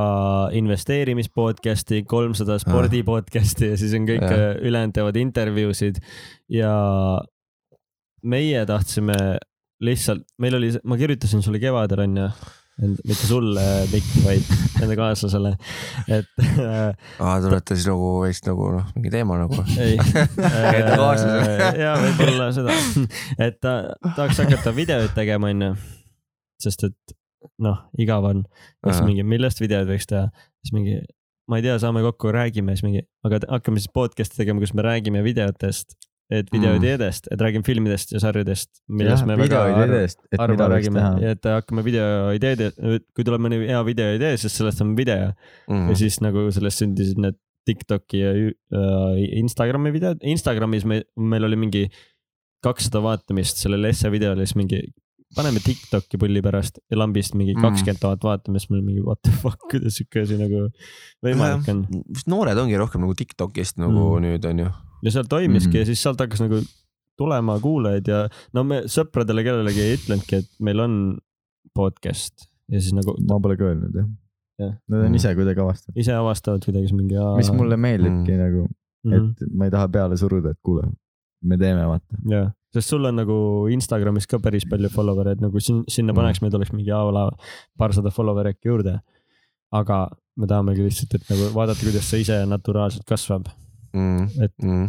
investeerimispodcast'i, 0.61 2.03
kolmsada 2.05 2.59
spordipodcast'i 2.61 3.73
ja 3.73 3.81
siis 3.81 3.97
on 3.97 4.09
kõik 4.09 4.27
äh, 4.29 4.49
ülejäänud 4.61 4.93
teevad 4.97 5.21
intervjuusid 5.25 6.01
ja 6.53 6.73
meie 8.21 8.65
tahtsime 8.69 9.15
lihtsalt, 9.81 10.25
meil 10.41 10.57
oli, 10.57 10.71
ma 10.85 10.97
kirjutasin 10.99 11.43
sulle 11.43 11.59
kevadel 11.61 12.03
onju, 12.05 12.27
mitte 12.81 13.27
sulle, 13.27 13.63
Mikk, 13.91 14.09
vaid 14.25 14.51
enda 14.81 14.97
kaaslasele, 14.97 15.51
et 16.09 16.43
äh, 16.43 16.91
aa, 17.21 17.37
te 17.41 17.49
olete 17.49 17.77
siis 17.77 17.87
nagu 17.89 18.11
veits 18.23 18.41
nagu 18.47 18.69
noh, 18.77 18.91
mingi 18.95 19.11
teema 19.13 19.37
nagu. 19.41 19.61
ei. 19.83 19.97
Enda 19.99 20.97
kaaslasele. 20.97 21.71
ja 21.81 21.95
võib-olla 22.01 22.51
seda, 22.55 22.75
et 23.37 23.59
ta 23.61 23.75
tahaks 24.03 24.41
hakata 24.45 24.73
videoid 24.77 25.15
tegema 25.17 25.51
onju, 25.51 25.73
sest 26.63 26.87
et 26.89 27.17
noh, 27.61 27.83
igav 28.01 28.25
on, 28.29 28.45
siis 28.85 29.01
mingi, 29.05 29.25
millest 29.27 29.61
videoid 29.61 29.89
võiks 29.89 30.09
teha, 30.09 30.29
siis 30.61 30.75
mingi, 30.77 31.01
ma 31.49 31.59
ei 31.59 31.65
tea, 31.65 31.77
saame 31.81 32.03
kokku, 32.05 32.33
räägime 32.33 32.77
siis 32.77 32.85
mingi, 32.87 33.05
aga 33.27 33.43
hakkame 33.49 33.81
siis 33.81 33.93
podcast'i 33.93 34.41
tegema, 34.41 34.63
kus 34.63 34.73
me 34.77 34.85
räägime 34.85 35.25
videotest, 35.25 35.97
et 36.31 36.47
videoideedest, 36.53 37.27
et 37.31 37.41
räägime 37.43 37.65
filmidest 37.67 38.13
ja 38.15 38.19
sarjadest, 38.23 38.69
millest 38.87 39.25
me 39.27 39.35
väga 39.35 39.65
videoideest, 39.67 40.19
et 40.31 40.39
võiks 40.39 40.69
räägime 40.73 40.99
teha. 41.01 41.31
et 41.31 41.43
hakkame 41.51 41.83
videoideede, 41.83 42.71
kui 43.15 43.23
tuleb 43.27 43.41
mõni 43.43 43.59
hea 43.67 43.81
videoidee, 43.83 44.37
siis 44.39 44.55
sellest 44.57 44.81
on 44.81 44.95
video 44.95 45.33
Mhm. 45.67 45.89
ja 45.89 45.95
siis 45.95 46.21
nagu 46.23 46.47
sellest 46.51 46.81
sündisid 46.85 47.17
need 47.19 47.35
Tiktoki 47.67 48.17
ja 48.23 48.31
äh, 48.33 49.37
Instagrami 49.37 49.91
videod, 49.93 50.17
Instagramis 50.25 50.83
me, 50.85 51.03
meil 51.15 51.43
oli 51.45 51.55
mingi 51.55 51.83
kakssada 52.63 53.01
vaatamist 53.03 53.57
sellele 53.61 53.89
esse 53.93 54.09
videole, 54.11 54.45
siis 54.45 54.55
mingi 54.57 54.79
paneme 55.35 55.59
Tiktoki 55.63 56.17
pulli 56.19 56.41
pärast 56.43 56.79
ja 56.91 56.97
lambist 56.97 57.35
mingi 57.35 57.53
Mm. 57.55 57.61
kakskümmend 57.61 57.99
tuhat 58.01 58.23
vaatamist, 58.23 58.69
meil 58.71 58.81
mingi 58.81 59.01
what 59.05 59.19
the 59.23 59.31
fuck, 59.31 59.59
kuidas 59.71 59.95
siuke 59.99 60.21
asi 60.23 60.37
nagu 60.37 60.69
võimalik 61.23 61.69
on. 61.69 61.85
vist 62.09 62.27
noored 62.27 62.57
ongi 62.57 62.77
rohkem 62.81 63.01
nagu 63.05 63.13
Tiktokist 63.13 63.77
nagu 63.77 63.91
Mm. 63.93 64.17
mm. 64.17 64.25
nüüd 64.25 64.45
on 64.49 64.59
ju. 64.65 64.69
Ja 65.03 65.11
seal 65.11 65.27
toimiski 65.29 65.67
mm 65.67 65.71
Mhm. 65.71 65.75
-hmm. 65.75 65.79
ja 65.79 65.85
siis 65.85 66.03
sealt 66.03 66.19
hakkas 66.19 66.41
nagu 66.41 66.61
tulema 67.17 67.59
kuulajaid 67.59 68.07
ja 68.07 68.27
no 68.53 68.63
me 68.63 68.81
sõpradele 68.87 69.43
kellelegi 69.43 69.81
ei 69.81 69.97
ütlenudki, 69.97 70.35
et 70.41 70.49
meil 70.59 70.79
on 70.79 71.17
podcast 71.75 72.47
ja 72.71 72.79
siis 72.81 72.93
nagu 72.97 73.15
ma 73.27 73.39
pole 73.39 73.57
ka 73.59 73.69
öelnud 73.71 73.95
jah 74.01 74.09
Jah.. 74.61 74.75
Nad 74.89 74.99
on 75.05 75.09
Mm. 75.09 75.15
ise 75.17 75.31
kuidagi 75.35 75.59
avastanud, 75.63 75.95
ise 75.97 76.13
avastavad 76.13 76.61
kuidagi 76.65 76.85
siis 76.87 76.93
mingi. 76.97 77.15
mis 77.37 77.49
mulle 77.51 77.77
meeldibki 77.81 78.35
nagu, 78.37 78.67
mm. 79.03 79.11
-hmm. 79.11 79.29
et 79.31 79.53
ma 79.57 79.65
ei 79.65 79.71
taha 79.73 79.87
peale 79.87 80.17
suruda, 80.17 80.49
et 80.51 80.57
kuule, 80.63 80.83
me 81.43 81.57
teeme, 81.57 81.85
vaata. 81.87 82.17
jah, 82.29 82.51
sest 82.73 82.89
sul 82.89 83.05
on 83.05 83.15
nagu 83.15 83.67
Instagramis 83.73 84.27
ka 84.27 84.39
päris 84.39 84.65
palju 84.69 84.89
follower'e, 84.89 85.31
et 85.31 85.41
nagu 85.41 85.59
sin- 85.59 85.83
sinna 85.87 86.13
paneks, 86.13 86.41
meil 86.41 86.55
oleks 86.55 86.71
mingi 86.73 86.91
a 86.91 86.99
la 87.11 87.31
paarsada 87.77 88.09
follower'i 88.11 88.53
äkki 88.53 88.69
juurde. 88.69 88.99
aga 89.71 90.09
me 90.37 90.47
tahamegi 90.47 90.83
lihtsalt, 90.83 91.13
et 91.15 91.29
nagu 91.29 91.49
vaadata, 91.55 91.79
kuidas 91.81 92.03
see 92.09 92.19
ise 92.21 92.45
naturaalselt 92.45 93.03
kasvab 93.07 93.45
Mm. 93.93 94.27
Et- 94.45 94.63
Mm. 94.63 94.87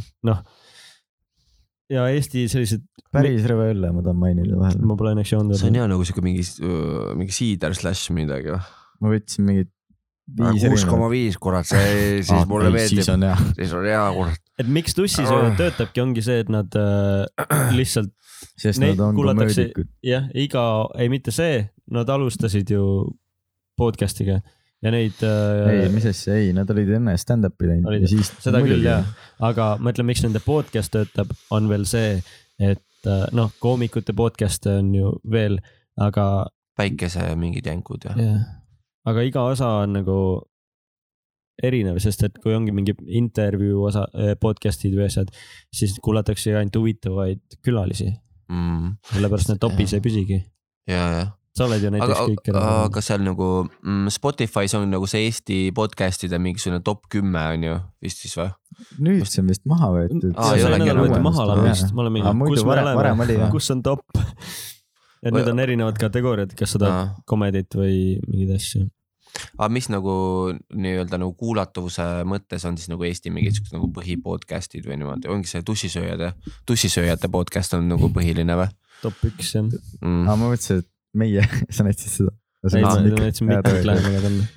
ja 1.92 2.06
Eesti 2.08 2.46
sellised, 2.48 2.84
päris 3.12 3.44
rõve 3.48 3.70
õlle 3.74 3.90
ma 3.92 4.02
tahan 4.04 4.16
mainida 4.20 4.56
vahele. 4.56 4.80
ma 4.88 4.96
pole 4.96 5.12
õnneks 5.16 5.32
joonud 5.34 5.58
see 5.58 5.68
on. 5.68 5.74
hea 5.80 5.88
nagu 5.90 6.04
siuke 6.08 6.22
mingi, 6.24 6.44
mingi 7.18 7.34
siider 7.36 7.74
slash 7.76 8.12
midagi 8.16 8.52
või? 8.54 8.62
ma 9.02 9.12
võtsin 9.12 9.48
mingid 9.48 9.70
viis 10.38 10.62
kuus 10.70 10.84
koma 10.88 11.08
viis, 11.12 11.36
kurat, 11.42 11.66
see 11.68 12.22
siis 12.28 12.46
mulle 12.48 12.70
meeldib 12.72 13.02
siis, 13.02 13.10
on 13.12 13.26
hea. 13.26 14.06
kurat. 14.16 14.38
et 14.62 14.70
miks 14.78 14.94
tussisööjad 14.96 15.58
töötabki, 15.58 16.00
ongi 16.04 16.22
see, 16.24 16.38
et 16.46 16.52
nad 16.52 16.72
äh, 16.78 17.74
lihtsalt 17.76 18.12
sest 18.62 18.80
nad 18.80 19.00
on 19.02 19.18
komöödikud. 19.18 19.90
jah, 20.06 20.30
iga, 20.38 20.64
ei 20.96 21.10
mitte 21.12 21.34
see, 21.34 21.66
nad 21.92 22.08
alustasid 22.08 22.70
ju 22.72 22.86
podcast'iga 23.76 24.40
ja 24.82 24.90
neid 24.94 25.20
ei, 25.22 25.82
äh,, 25.86 25.90
mis 25.94 26.06
asja, 26.10 26.36
ei, 26.40 26.52
nad 26.56 26.70
olid 26.74 26.90
enne 26.98 27.16
stand-up'i 27.20 27.68
teinud 27.70 27.98
ja 28.00 28.08
siis. 28.10 28.32
seda 28.42 28.62
küll 28.64 28.84
jah, 28.86 29.06
aga 29.40 29.76
ma 29.80 29.92
ütlen, 29.94 30.08
miks 30.10 30.24
nende 30.26 30.42
podcast 30.44 30.94
töötab, 30.94 31.34
on 31.54 31.68
veel 31.70 31.86
see, 31.88 32.16
et 32.62 33.10
äh, 33.10 33.26
noh, 33.36 33.52
koomikute 33.62 34.14
podcast'e 34.16 34.78
on 34.80 34.94
ju 34.96 35.12
veel, 35.30 35.60
aga 36.00 36.48
päikese 36.78 37.28
mingid 37.38 37.68
jänkud 37.68 38.08
ja. 38.08 38.16
jah, 38.18 38.40
aga 39.08 39.26
iga 39.28 39.44
osa 39.52 39.68
on 39.84 39.98
nagu 40.00 40.18
erinev, 41.62 42.00
sest 42.02 42.24
et 42.26 42.38
kui 42.42 42.54
ongi 42.56 42.72
mingi 42.74 42.94
intervjuu 43.06 43.84
osa, 43.86 44.06
podcast'id 44.40 44.94
või 44.96 45.04
asjad, 45.06 45.30
siis 45.70 45.94
kuulatakse 46.02 46.56
ainult 46.56 46.80
huvitavaid 46.80 47.60
külalisi, 47.62 48.10
Mm. 48.52 48.96
sellepärast 49.08 49.48
need 49.48 49.60
topis 49.62 49.94
ei 49.96 50.02
püsigi. 50.04 50.38
ja, 50.90 51.04
jah. 51.14 51.28
Sa 51.52 51.66
oled 51.66 51.84
ju 51.84 51.90
aga 51.90 51.98
näiteks, 51.98 52.20
kõik 52.30 52.50
aga, 52.54 52.64
aga 52.86 53.02
seal 53.04 53.24
nagu 53.26 53.48
mm, 53.66 54.12
Spotify's 54.14 54.72
on 54.78 54.86
nagu 54.88 55.08
see 55.10 55.26
Eesti 55.26 55.58
podcast'ide 55.76 56.40
mingisugune 56.40 56.80
top 56.84 57.04
kümme 57.12 57.42
on 57.56 57.66
ju 57.66 57.74
vist 58.04 58.22
siis 58.24 58.36
või? 58.40 58.48
nüüd 59.04 59.28
see 59.28 59.42
on 59.44 59.50
vist 59.52 59.66
maha 59.68 59.90
võetud. 59.92 60.30
Aa, 60.32 60.54
ei 60.56 60.64
olegi 60.64 60.88
enam 60.88 61.04
võeti 61.04 61.20
maha 61.28 61.46
mingi 62.08 62.24
Aga, 62.24 62.36
muidu 62.38 62.56
kus 62.56 62.64
me 62.64 62.78
oleme 62.78 63.28
jah., 63.36 63.52
kus 63.52 63.68
on 63.74 63.84
top? 63.84 64.06
et 65.22 65.36
nüüd 65.36 65.52
on 65.52 65.62
erinevad 65.62 66.00
kategooriad, 66.00 66.56
kas 66.58 66.74
sa 66.74 66.82
tahad 66.82 67.22
komedit 67.28 67.76
või 67.76 68.16
mingeid 68.26 68.56
asju. 68.56 68.86
aga 69.58 69.68
mis 69.76 69.90
nagu 69.92 70.14
nii-öelda 70.56 71.20
nagu 71.20 71.36
kuulatavuse 71.36 72.06
mõttes 72.28 72.64
on 72.68 72.80
siis 72.80 72.88
nagu 72.92 73.04
Eesti 73.08 73.32
mingid 73.34 73.58
siuksed 73.58 73.76
nagu 73.76 73.90
põhipodcast'id 73.92 74.88
või 74.88 75.02
niimoodi, 75.02 75.28
ongi 75.32 75.52
see 75.52 75.64
tussisööjad 75.68 76.24
ja 76.30 76.32
tussisööjate 76.68 77.28
podcast 77.32 77.76
on 77.76 77.92
nagu 77.92 78.08
põhiline 78.12 78.56
või 78.56 78.72
top 79.02 79.20
üks 79.28 79.54
jah. 79.56 79.68
mm.? 79.68 80.24
aa, 80.26 80.34
ma 80.34 80.48
mõtlesin, 80.48 80.80
et 80.80 80.91
meie, 81.14 81.44
sa 81.74 81.84
näitasid 81.86 82.12
seda. 82.22 82.32
ma 82.64 82.96
näitasin 83.04 83.48
Mikkilt 83.50 83.86
lähemale 83.88 84.20
panna. 84.26 84.50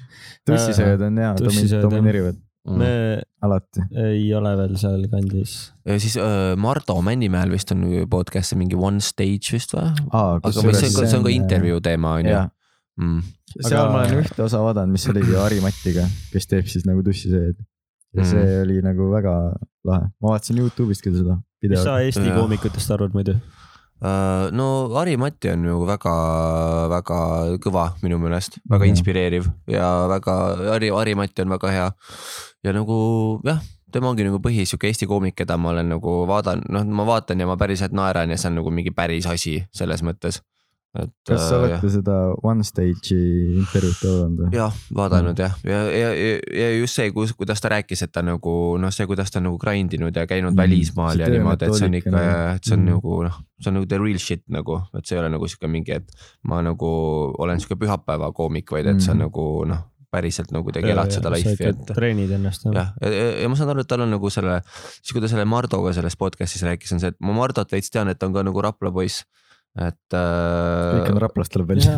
tussisööjad 0.48 1.06
on 1.08 1.18
hea, 1.24 1.36
domineerivad 1.84 2.42
me 2.66 3.22
alati. 3.46 3.84
ei 4.02 4.26
ole 4.34 4.56
veel 4.58 4.76
seal 4.82 5.04
kandis. 5.12 5.56
ja 5.86 6.00
siis 6.02 6.16
äh, 6.18 6.56
Mardu 6.58 6.98
Männimäel 7.06 7.52
vist 7.54 7.72
on 7.76 7.84
podcast 8.10 8.50
see 8.54 8.58
mingi 8.62 8.78
One 8.78 9.02
Stage 9.06 9.54
vist 9.54 9.76
või? 9.78 9.92
aga 10.10 10.52
see 10.56 10.66
on, 10.72 10.80
see 11.06 11.18
on 11.20 11.26
ka 11.28 11.34
intervjuu 11.34 11.82
teema 11.86 12.16
on 12.22 12.30
ju 12.32 12.40
mm.? 12.42 13.20
seal 13.60 13.80
Aga- 13.84 13.92
ma 13.94 14.02
olen 14.02 14.24
ühte 14.24 14.44
osa 14.48 14.64
vaadanud, 14.66 14.96
mis 14.98 15.06
oligi 15.14 15.38
Harri 15.38 15.62
Mattiga, 15.64 16.08
kes 16.34 16.50
teeb 16.50 16.66
siis 16.72 16.88
nagu 16.90 17.04
tussisööjaid. 17.06 17.60
ja 18.16 18.22
Mhm. 18.24 18.30
see 18.32 18.62
oli 18.64 18.80
nagu 18.82 19.12
väga 19.12 19.36
lahe, 19.86 20.10
ma 20.24 20.34
vaatasin 20.34 20.58
Youtube'ist 20.64 21.04
küll 21.06 21.18
seda 21.22 21.38
mis 21.66 21.82
sa 21.84 22.00
Eesti 22.02 22.30
koomikutest 22.34 22.92
arvad 22.94 23.14
muidu? 23.18 23.36
Uh, 24.06 24.52
no 24.54 24.66
Harri-Matti 24.94 25.50
on 25.50 25.64
ju 25.66 25.76
väga-väga 25.88 27.20
kõva 27.64 27.86
minu 28.04 28.20
meelest, 28.22 28.60
väga 28.70 28.84
Mhm. 28.86 28.92
inspireeriv 28.94 29.48
ja 29.68 29.88
väga, 30.12 30.36
Harri, 30.74 30.90
Harri-Matti 30.94 31.42
on 31.42 31.50
väga 31.50 31.72
hea. 31.74 31.92
ja 32.64 32.72
nagu 32.74 33.42
jah, 33.46 33.60
tema 33.92 34.10
ongi 34.10 34.24
nagu 34.28 34.40
põhi 34.40 34.66
sihuke 34.66 34.88
Eesti 34.90 35.08
koomik, 35.08 35.36
keda 35.36 35.58
ma 35.58 35.70
olen 35.70 35.90
nagu 35.90 36.26
vaadanud, 36.28 36.70
noh, 36.70 36.84
ma 36.86 37.04
vaatan 37.06 37.40
ja 37.40 37.46
ma 37.48 37.56
päriselt 37.58 37.94
naeran 37.94 38.30
ja 38.30 38.38
see 38.38 38.50
on 38.50 38.56
nagu 38.62 38.72
mingi 38.72 38.92
päris 38.92 39.26
asi 39.26 39.66
selles 39.74 40.02
mõttes. 40.02 40.42
Et 40.96 41.12
kas 41.28 41.42
sa 41.50 41.56
äh, 41.58 41.64
olete 41.66 41.90
seda 41.92 42.16
One 42.44 42.64
Stage'i 42.64 43.18
intervjuud 43.62 44.04
vaadanud 44.06 44.40
või? 44.46 44.50
jah, 44.56 44.78
vaadanud 44.96 45.42
jah, 45.44 45.56
ja, 45.68 45.80
ja, 45.92 46.10
ja, 46.16 46.36
ja 46.62 46.70
just 46.80 46.96
see, 47.00 47.10
kuidas 47.14 47.62
ta 47.64 47.72
rääkis, 47.74 48.04
et 48.06 48.12
ta 48.16 48.24
nagu 48.26 48.54
noh, 48.82 48.94
see, 48.96 49.08
kuidas 49.10 49.32
ta 49.34 49.42
nagu 49.44 49.58
grind 49.62 49.94
inud 49.98 50.16
ja 50.16 50.26
käinud 50.30 50.54
Mm, 50.54 50.56
mm, 50.56 50.62
välismaal 50.64 51.16
see 51.18 51.26
ja 51.26 51.32
niimoodi, 51.34 51.66
et 51.68 51.76
see 51.80 51.88
on 51.90 51.98
ikka 52.00 52.22
et 52.56 52.64
see 52.70 52.76
on 52.78 52.80
Mm. 52.80 52.86
mm. 52.86 52.94
nagu 52.96 53.18
noh, 53.28 53.42
see 53.62 53.70
on 53.72 53.78
nagu 53.80 53.90
the 53.92 54.00
real 54.00 54.18
shit 54.22 54.44
nagu, 54.48 54.80
et 54.98 55.06
see 55.06 55.18
ei 55.18 55.24
ole 55.24 55.34
nagu 55.34 55.48
sihuke 55.52 55.68
mingi, 55.72 55.92
et 56.00 56.12
ma 56.48 56.62
nagu 56.64 56.92
olen 57.40 57.60
sihuke 57.60 57.76
pühapäeva 57.84 58.32
koomik, 58.34 58.72
vaid 58.72 58.88
et 58.88 59.02
see 59.02 59.12
on 59.12 59.18
Mm. 59.20 59.28
nagu 59.28 59.46
noh, 59.74 59.84
päriselt 60.16 60.52
nagu 60.56 60.64
kuidagi 60.64 60.94
elad 60.94 61.12
seda 61.12 61.28
life'i, 61.34 61.74
et 61.74 61.90
treenid 61.92 62.30
ennast. 62.32 62.64
jah, 62.72 62.94
ja, 63.02 63.10
ja, 63.12 63.24
ja 63.44 63.50
ma 63.52 63.56
saan 63.60 63.74
aru, 63.74 63.84
et 63.84 63.88
tal 63.92 64.06
on 64.06 64.14
nagu 64.16 64.30
selle, 64.32 64.62
siis 65.02 65.12
kui 65.12 65.20
ta 65.20 65.28
selle 65.28 65.44
Mardoga 65.50 65.92
selles 65.98 66.16
podcast'is 66.16 66.64
rääkis, 66.64 66.94
on 66.96 67.02
see, 67.04 67.12
et 67.12 67.18
ma 67.20 67.34
Mardot 67.36 67.68
veits 67.76 67.92
tean, 67.92 68.08
et 68.08 68.20
ta 68.22 68.30
on 68.30 68.34
ka 68.38 68.44
nagu 68.48 68.62
Rapla 68.64 68.92
poiss. 68.96 69.26
Et 69.76 70.16
kõik 70.16 71.10
on 71.12 71.18
äh, 71.18 71.22
Raplast 71.26 71.52
tuleb 71.52 71.74
välja. 71.74 71.98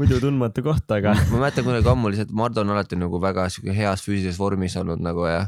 Muidu 0.00 0.20
tundmatu 0.22 0.64
koht, 0.64 0.88
aga 0.96 1.12
ma 1.32 1.42
mäletan 1.42 1.66
kunagi 1.66 1.92
ammu 1.92 2.12
lihtsalt, 2.12 2.32
Mardo 2.36 2.64
on 2.64 2.72
alati 2.72 2.98
nagu 3.00 3.20
väga 3.22 3.50
sihuke 3.52 3.76
heas 3.76 4.04
füüsilises 4.06 4.40
vormis 4.40 4.78
olnud 4.80 5.02
nagu 5.04 5.26
ja 5.28 5.44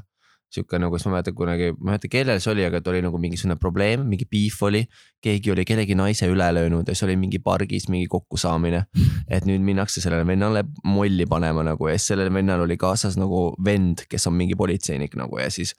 sihuke 0.53 0.79
nagu, 0.81 0.97
siis 0.97 1.09
ma 1.09 1.19
mäletan 1.19 1.37
kunagi, 1.37 1.71
ma 1.77 1.91
ei 1.91 1.93
mäleta, 1.93 2.11
kellel 2.13 2.41
see 2.41 2.53
oli, 2.55 2.65
aga 2.65 2.81
et 2.81 2.87
oli 2.89 3.01
nagu 3.05 3.21
mingisugune 3.21 3.59
probleem, 3.61 4.05
mingi 4.09 4.29
beef 4.29 4.63
oli. 4.65 4.85
keegi 5.25 5.53
oli 5.53 5.65
kellegi 5.69 5.97
naise 5.99 6.29
üle 6.31 6.47
löönud 6.55 6.89
ja 6.89 6.95
siis 6.95 7.05
oli 7.09 7.17
mingi 7.21 7.41
pargis 7.45 7.89
mingi 7.93 8.09
kokkusaamine. 8.09 8.85
et 9.29 9.49
nüüd 9.49 9.65
minnakse 9.65 10.01
sellele 10.05 10.27
vennale 10.27 10.65
molli 10.85 11.27
panema 11.27 11.65
nagu 11.67 11.89
ja 11.89 11.99
siis 11.99 12.13
sellel 12.15 12.33
vennal 12.33 12.65
oli 12.65 12.77
kaasas 12.77 13.17
nagu 13.21 13.55
vend, 13.65 14.07
kes 14.09 14.27
on 14.27 14.37
mingi 14.37 14.57
politseinik 14.57 15.17
nagu 15.17 15.39
ja 15.39 15.51
siis 15.51 15.75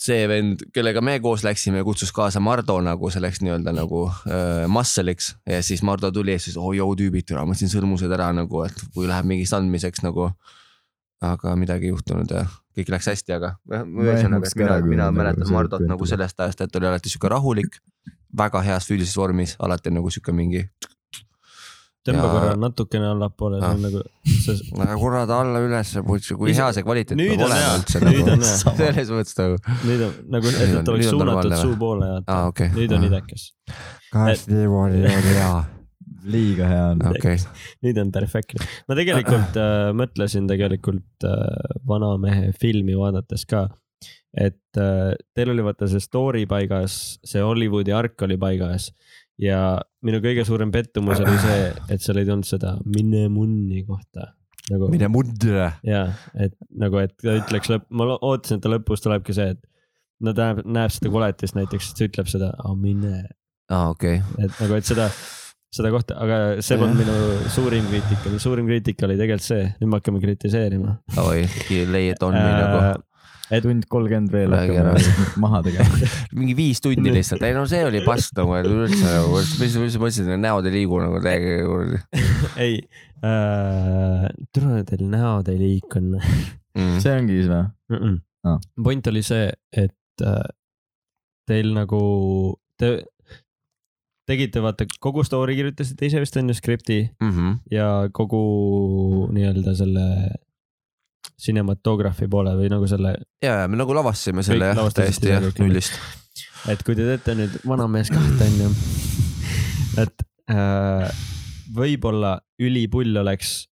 see 0.00 0.24
vend, 0.30 0.62
kellega 0.74 1.02
me 1.04 1.18
koos 1.20 1.42
läksime, 1.44 1.82
kutsus 1.84 2.12
kaasa 2.16 2.40
Mardo 2.40 2.78
nagu 2.84 3.10
selleks 3.12 3.42
nii-öelda 3.44 3.74
nagu 3.76 4.06
äh, 4.08 4.64
muscle'iks 4.70 5.34
ja 5.48 5.60
siis 5.66 5.82
Mardo 5.86 6.10
tuli 6.14 6.32
ja 6.36 6.40
siis 6.40 6.56
oo 6.56 6.70
oh, 6.70 6.76
joo 6.76 6.94
tüübid, 6.96 7.26
türa 7.28 7.44
ma 7.44 7.52
võtsin 7.52 7.72
sõrmused 7.72 8.12
ära 8.16 8.30
nagu, 8.36 8.64
et 8.64 8.80
kui 8.94 9.08
läheb 9.10 9.28
mingiks 9.28 9.52
andmiseks 9.56 10.04
nagu. 10.06 10.30
aga 11.20 11.52
midagi 11.52 11.84
ei 11.84 11.90
juhtunud 11.92 12.30
ja 12.32 12.46
kõik 12.78 12.94
läks 12.94 13.10
hästi, 13.10 13.34
aga 13.36 13.50
ühesõnaga, 13.68 14.48
et 14.48 14.56
mina, 14.56 14.78
mina 14.80 15.08
mäletan 15.12 15.50
Mardot 15.52 15.84
nagu 15.84 16.06
sellest 16.08 16.40
ajast, 16.40 16.62
et 16.64 16.72
ta 16.72 16.80
oli 16.80 16.88
alati 16.88 17.12
sihuke 17.12 17.28
rahulik, 17.28 17.76
väga 18.32 18.62
heas 18.64 18.88
füüsilises 18.88 19.18
vormis, 19.20 19.52
alati 19.60 19.92
nagu 19.92 20.08
sihuke 20.08 20.32
mingi, 20.32 20.64
tõmba 22.06 22.22
Ja- 22.24 22.32
korra 22.34 22.52
natukene 22.60 23.08
allapoole, 23.10 23.58
see 23.60 23.72
on 23.76 23.82
nagu, 23.86 24.02
see 24.44 24.94
kurat 25.02 25.32
alla 25.36 25.60
ülesse, 25.66 26.02
kui 26.06 26.54
hea 26.56 26.68
see 26.76 26.84
kvaliteet 26.86 27.18
peab 27.20 27.42
on 27.44 27.46
olema 27.50 27.74
üldse 27.80 28.00
nüüd 28.04 28.20
nagu 28.22 28.36
on 28.38 28.46
hea. 28.46 28.76
selles 28.80 29.10
mõttes 29.16 29.36
nagu, 29.40 29.58
nüüd 29.88 30.06
on 30.06 30.14
nagu, 30.36 30.52
et, 30.54 30.62
on- 30.64 30.78
et 30.80 30.92
oleks 30.94 31.10
on 31.10 31.18
suunatud 31.18 31.56
suu 31.64 31.76
poole 31.82 32.08
ja 32.14 32.22
aa 32.26 32.46
okei. 32.52 32.70
nüüd 32.78 32.94
on 32.96 33.04
idekas. 33.10 33.50
kas 34.14 34.46
niimoodi 34.50 35.04
oli 35.04 35.36
hea? 35.40 35.52
liiga 36.30 36.66
hea 36.68 36.86
on. 36.94 36.98
okei, 37.14 37.36
nüüd 37.86 38.00
on 38.02 38.10
perfektne. 38.12 38.64
ma 38.88 38.96
tegelikult 38.98 39.56
äh, 39.66 39.90
mõtlesin 39.96 40.48
tegelikult 40.50 41.28
äh, 41.28 41.76
Vanamehe 41.88 42.50
filmi 42.60 42.96
vaadates 42.98 43.46
ka, 43.48 43.62
et 44.36 44.80
äh, 44.80 45.14
teil 45.36 45.52
oli 45.54 45.64
vaata 45.64 45.88
see 45.90 46.00
story 46.04 46.44
paigas, 46.50 46.98
see 47.24 47.40
Hollywoodi 47.44 47.92
ark 47.96 48.20
oli 48.28 48.36
paigas 48.40 48.90
ja 49.40 49.60
minu 50.04 50.20
kõige 50.24 50.44
suurem 50.48 50.72
pettumus 50.74 51.22
oli 51.22 51.38
see, 51.40 51.72
et 51.92 52.04
seal 52.04 52.20
ei 52.20 52.28
tulnud 52.28 52.48
seda 52.48 52.76
mine 52.84 53.26
munni 53.32 53.82
kohta 53.88 54.34
nagu 54.70 54.90
mine 54.92 55.08
mundre. 55.10 55.72
ja 55.86 56.04
et 56.34 56.54
nagu, 56.78 57.00
et 57.02 57.16
ta 57.20 57.36
ütleks 57.40 57.72
lõpp, 57.72 57.88
ma 57.90 58.06
ootasin, 58.16 58.58
et 58.58 58.64
ta 58.64 58.72
lõpus 58.72 59.04
tulebki 59.04 59.36
see, 59.36 59.56
et 59.56 59.60
no 60.24 60.34
ta 60.36 60.50
näeb, 60.50 60.64
näeb 60.78 60.94
seda 60.94 61.12
koletist 61.12 61.58
näiteks, 61.58 61.90
siis 61.90 61.98
ta 61.98 62.08
ütleb 62.08 62.30
seda, 62.30 62.52
mine, 62.78 63.24
aa 63.72 63.90
okei, 63.94 64.20
et 64.38 64.56
nagu, 64.60 64.76
et 64.76 64.88
seda, 64.88 65.08
seda 65.74 65.92
kohta, 65.94 66.18
aga 66.22 66.40
see 66.64 66.78
polnud 66.80 67.00
minu 67.00 67.16
suurim 67.54 67.86
kriitika, 67.90 68.24
minu 68.28 68.42
suurim 68.42 68.70
kriitika 68.70 69.08
oli 69.08 69.18
tegelikult 69.20 69.48
see, 69.48 69.68
nüüd 69.80 69.92
me 69.92 70.00
hakkame 70.00 70.22
kritiseerima. 70.24 70.98
oi, 71.24 71.46
it 71.46 72.26
on 72.26 72.36
me 72.36 72.50
nagu. 72.50 72.82
Tund 73.64 73.86
kolmkümmend 73.90 74.30
veel 74.34 74.54
hakkame 74.54 74.94
maha 75.42 75.62
tegema. 75.66 76.10
mingi 76.38 76.54
viis 76.58 76.82
tundi 76.84 77.12
lihtsalt, 77.14 77.42
ei 77.46 77.56
no 77.56 77.66
see 77.70 77.82
oli 77.86 78.02
pask 78.06 78.36
nagu, 78.38 78.54
et 78.60 78.70
üldse 78.70 79.02
nagu, 79.02 79.42
mis, 79.60 79.76
mis 79.82 79.94
sa 79.96 80.02
mõtlesid, 80.02 80.30
et 80.30 80.42
näod 80.44 80.70
ei 80.70 80.76
liigu 80.78 81.02
nagu 81.02 81.20
täiega 81.24 82.00
ei 82.66 82.78
äh,, 83.26 84.26
tule 84.54 84.84
teil 84.88 85.06
näod 85.10 85.50
ei 85.52 85.58
liikunud 85.60 86.22
mm.. 86.22 86.98
see 87.02 87.16
ongi 87.16 87.40
siis 87.40 87.50
või? 87.50 87.64
mm. 87.90 88.02
-mm. 88.02 88.18
Aa. 88.50 88.58
point 88.82 89.10
oli 89.10 89.22
see, 89.26 89.50
et 89.76 90.24
äh, 90.24 90.44
teil 91.50 91.74
nagu, 91.76 92.02
te 92.80 93.00
tegite 94.30 94.62
vaata 94.62 94.86
kogu 95.02 95.24
story 95.26 95.56
kirjutasite 95.58 96.06
ise 96.06 96.22
vist 96.22 96.38
on 96.38 96.52
ju 96.52 96.54
skripti 96.54 97.00
Mm 97.20 97.30
-hmm. 97.30 97.58
ja 97.70 98.08
kogu 98.12 99.28
nii-öelda 99.32 99.74
selle 99.74 100.06
cinematography 101.40 102.28
poole 102.30 102.54
või 102.58 102.70
nagu 102.72 102.88
selle, 102.90 103.14
ja, 103.44 103.62
ja 103.62 103.70
me 103.70 103.80
nagu 103.80 103.96
lavastasime 103.96 104.44
selle 104.46 104.72
jah, 104.72 104.82
täiesti 104.96 105.32
jah 105.32 105.48
nullist. 105.60 105.96
et 106.70 106.84
kui 106.86 106.98
te 106.98 107.08
teete 107.08 107.36
nüüd 107.38 107.58
Vanamees 107.68 108.12
kahte 108.12 108.48
onju, 108.50 108.70
et 110.04 110.26
äh, 110.52 111.26
võib-olla 111.74 112.38
ülipull 112.60 113.16
oleks 113.22 113.70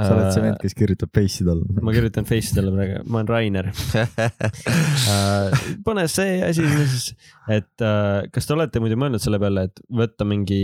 sa 0.00 0.14
oled 0.14 0.30
see 0.32 0.40
äh, 0.40 0.46
vend, 0.46 0.58
kes 0.62 0.76
kirjutab 0.78 1.10
face'i 1.14 1.46
talle. 1.46 1.82
ma 1.84 1.94
kirjutan 1.94 2.26
face'idele 2.28 2.72
praegu, 2.74 3.02
ma 3.10 3.20
olen 3.20 3.30
Rainer 3.30 3.70
äh,. 5.14 5.64
pane 5.86 6.06
see 6.12 6.38
asi 6.46 6.66
siis, 6.70 7.10
et 7.50 7.84
äh, 7.84 8.28
kas 8.32 8.48
te 8.48 8.56
olete 8.56 8.82
muidu 8.82 8.98
mõelnud 9.00 9.22
selle 9.22 9.40
peale, 9.42 9.68
et 9.70 9.82
võtta 10.00 10.26
mingi 10.28 10.62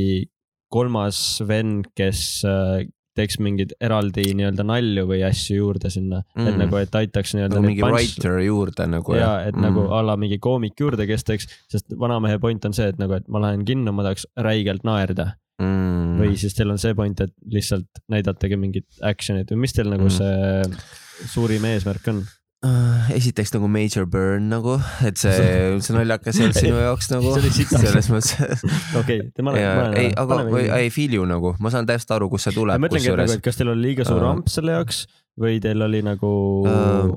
kolmas 0.73 1.19
vend, 1.47 1.91
kes 1.99 2.21
äh, 2.49 2.87
teeks 3.17 3.39
mingeid 3.43 3.73
eraldi 3.83 4.27
nii-öelda 4.37 4.67
nalju 4.67 5.07
või 5.09 5.23
asju 5.27 5.57
juurde 5.59 5.91
sinna 5.93 6.21
mm., 6.37 6.51
et 6.51 6.61
nagu, 6.61 6.79
et 6.81 6.99
aitaks 7.01 7.35
nii-öelda 7.37 7.57
nagu 7.59 7.67
mingi 7.71 7.85
punch- 7.85 7.97
writer 7.97 8.39
juurde 8.45 8.87
nagu 8.93 9.17
ja 9.17 9.33
et 9.47 9.57
mm. 9.57 9.65
nagu 9.67 9.87
mm. 9.87 9.97
a 9.97 10.03
la 10.11 10.17
mingi 10.21 10.39
koomik 10.43 10.79
juurde, 10.81 11.09
kes 11.09 11.27
teeks, 11.27 11.49
sest 11.73 11.97
vanamehe 11.99 12.39
point 12.43 12.65
on 12.69 12.77
see, 12.77 12.89
et 12.93 13.01
nagu, 13.03 13.17
et 13.19 13.27
ma 13.33 13.43
lähen 13.47 13.65
kinno, 13.69 13.95
ma 13.97 14.07
tahaks 14.07 14.29
räigelt 14.47 14.85
naerda 14.87 15.33
mm. 15.63 16.17
või 16.21 16.37
siis 16.41 16.57
teil 16.57 16.73
on 16.75 16.81
see 16.83 16.95
point, 16.99 17.21
et 17.25 17.33
lihtsalt 17.53 18.03
näidatage 18.13 18.59
mingit 18.61 18.89
action'it 19.05 19.51
või 19.53 19.65
mis 19.67 19.77
teil 19.77 19.91
nagu 19.93 20.07
Mm. 20.07 20.17
see 20.21 21.29
suurim 21.33 21.65
eesmärk 21.65 22.09
on? 22.13 22.23
Äh, 22.65 23.11
esiteks 23.13 23.53
nagu 23.53 23.69
major 23.69 24.07
burn 24.09 24.47
nagu, 24.49 24.79
et 25.05 25.21
see, 25.21 25.35
see 25.85 25.93
naljakas 25.95 26.39
ei 26.41 26.47
olnud 26.47 26.57
sinu 26.57 26.79
jaoks 26.81 27.11
nagu. 27.13 27.35
Selles 27.37 28.09
mõttes. 28.11 28.65
okei, 29.03 29.19
ma 29.45 29.53
olen, 29.53 29.97
ei, 30.01 30.09
aga 30.17 30.39
ma 30.49 30.63
ei- 30.65 30.87
I 30.89 30.91
feel 30.95 31.13
you 31.19 31.27
nagu, 31.29 31.53
ma 31.61 31.71
saan 31.75 31.87
täpselt 31.87 32.15
aru, 32.17 32.31
kust 32.33 32.49
see 32.49 32.55
ma 32.57 32.61
tuleb, 32.63 32.87
mõtlengi, 32.87 33.13
et 33.13 33.21
nagu, 33.21 33.37
et 33.37 33.45
kas 33.45 33.61
teil 33.61 33.71
oli 33.75 33.91
liiga 33.91 34.09
suur 34.09 34.25
Äh. 34.25 34.31
amp 34.33 34.49
selle 34.51 34.73
jaoks 34.79 35.03
või 35.39 35.61
teil 35.63 35.85
oli 35.85 36.01
nagu 36.07 36.33
äh, 36.73 37.13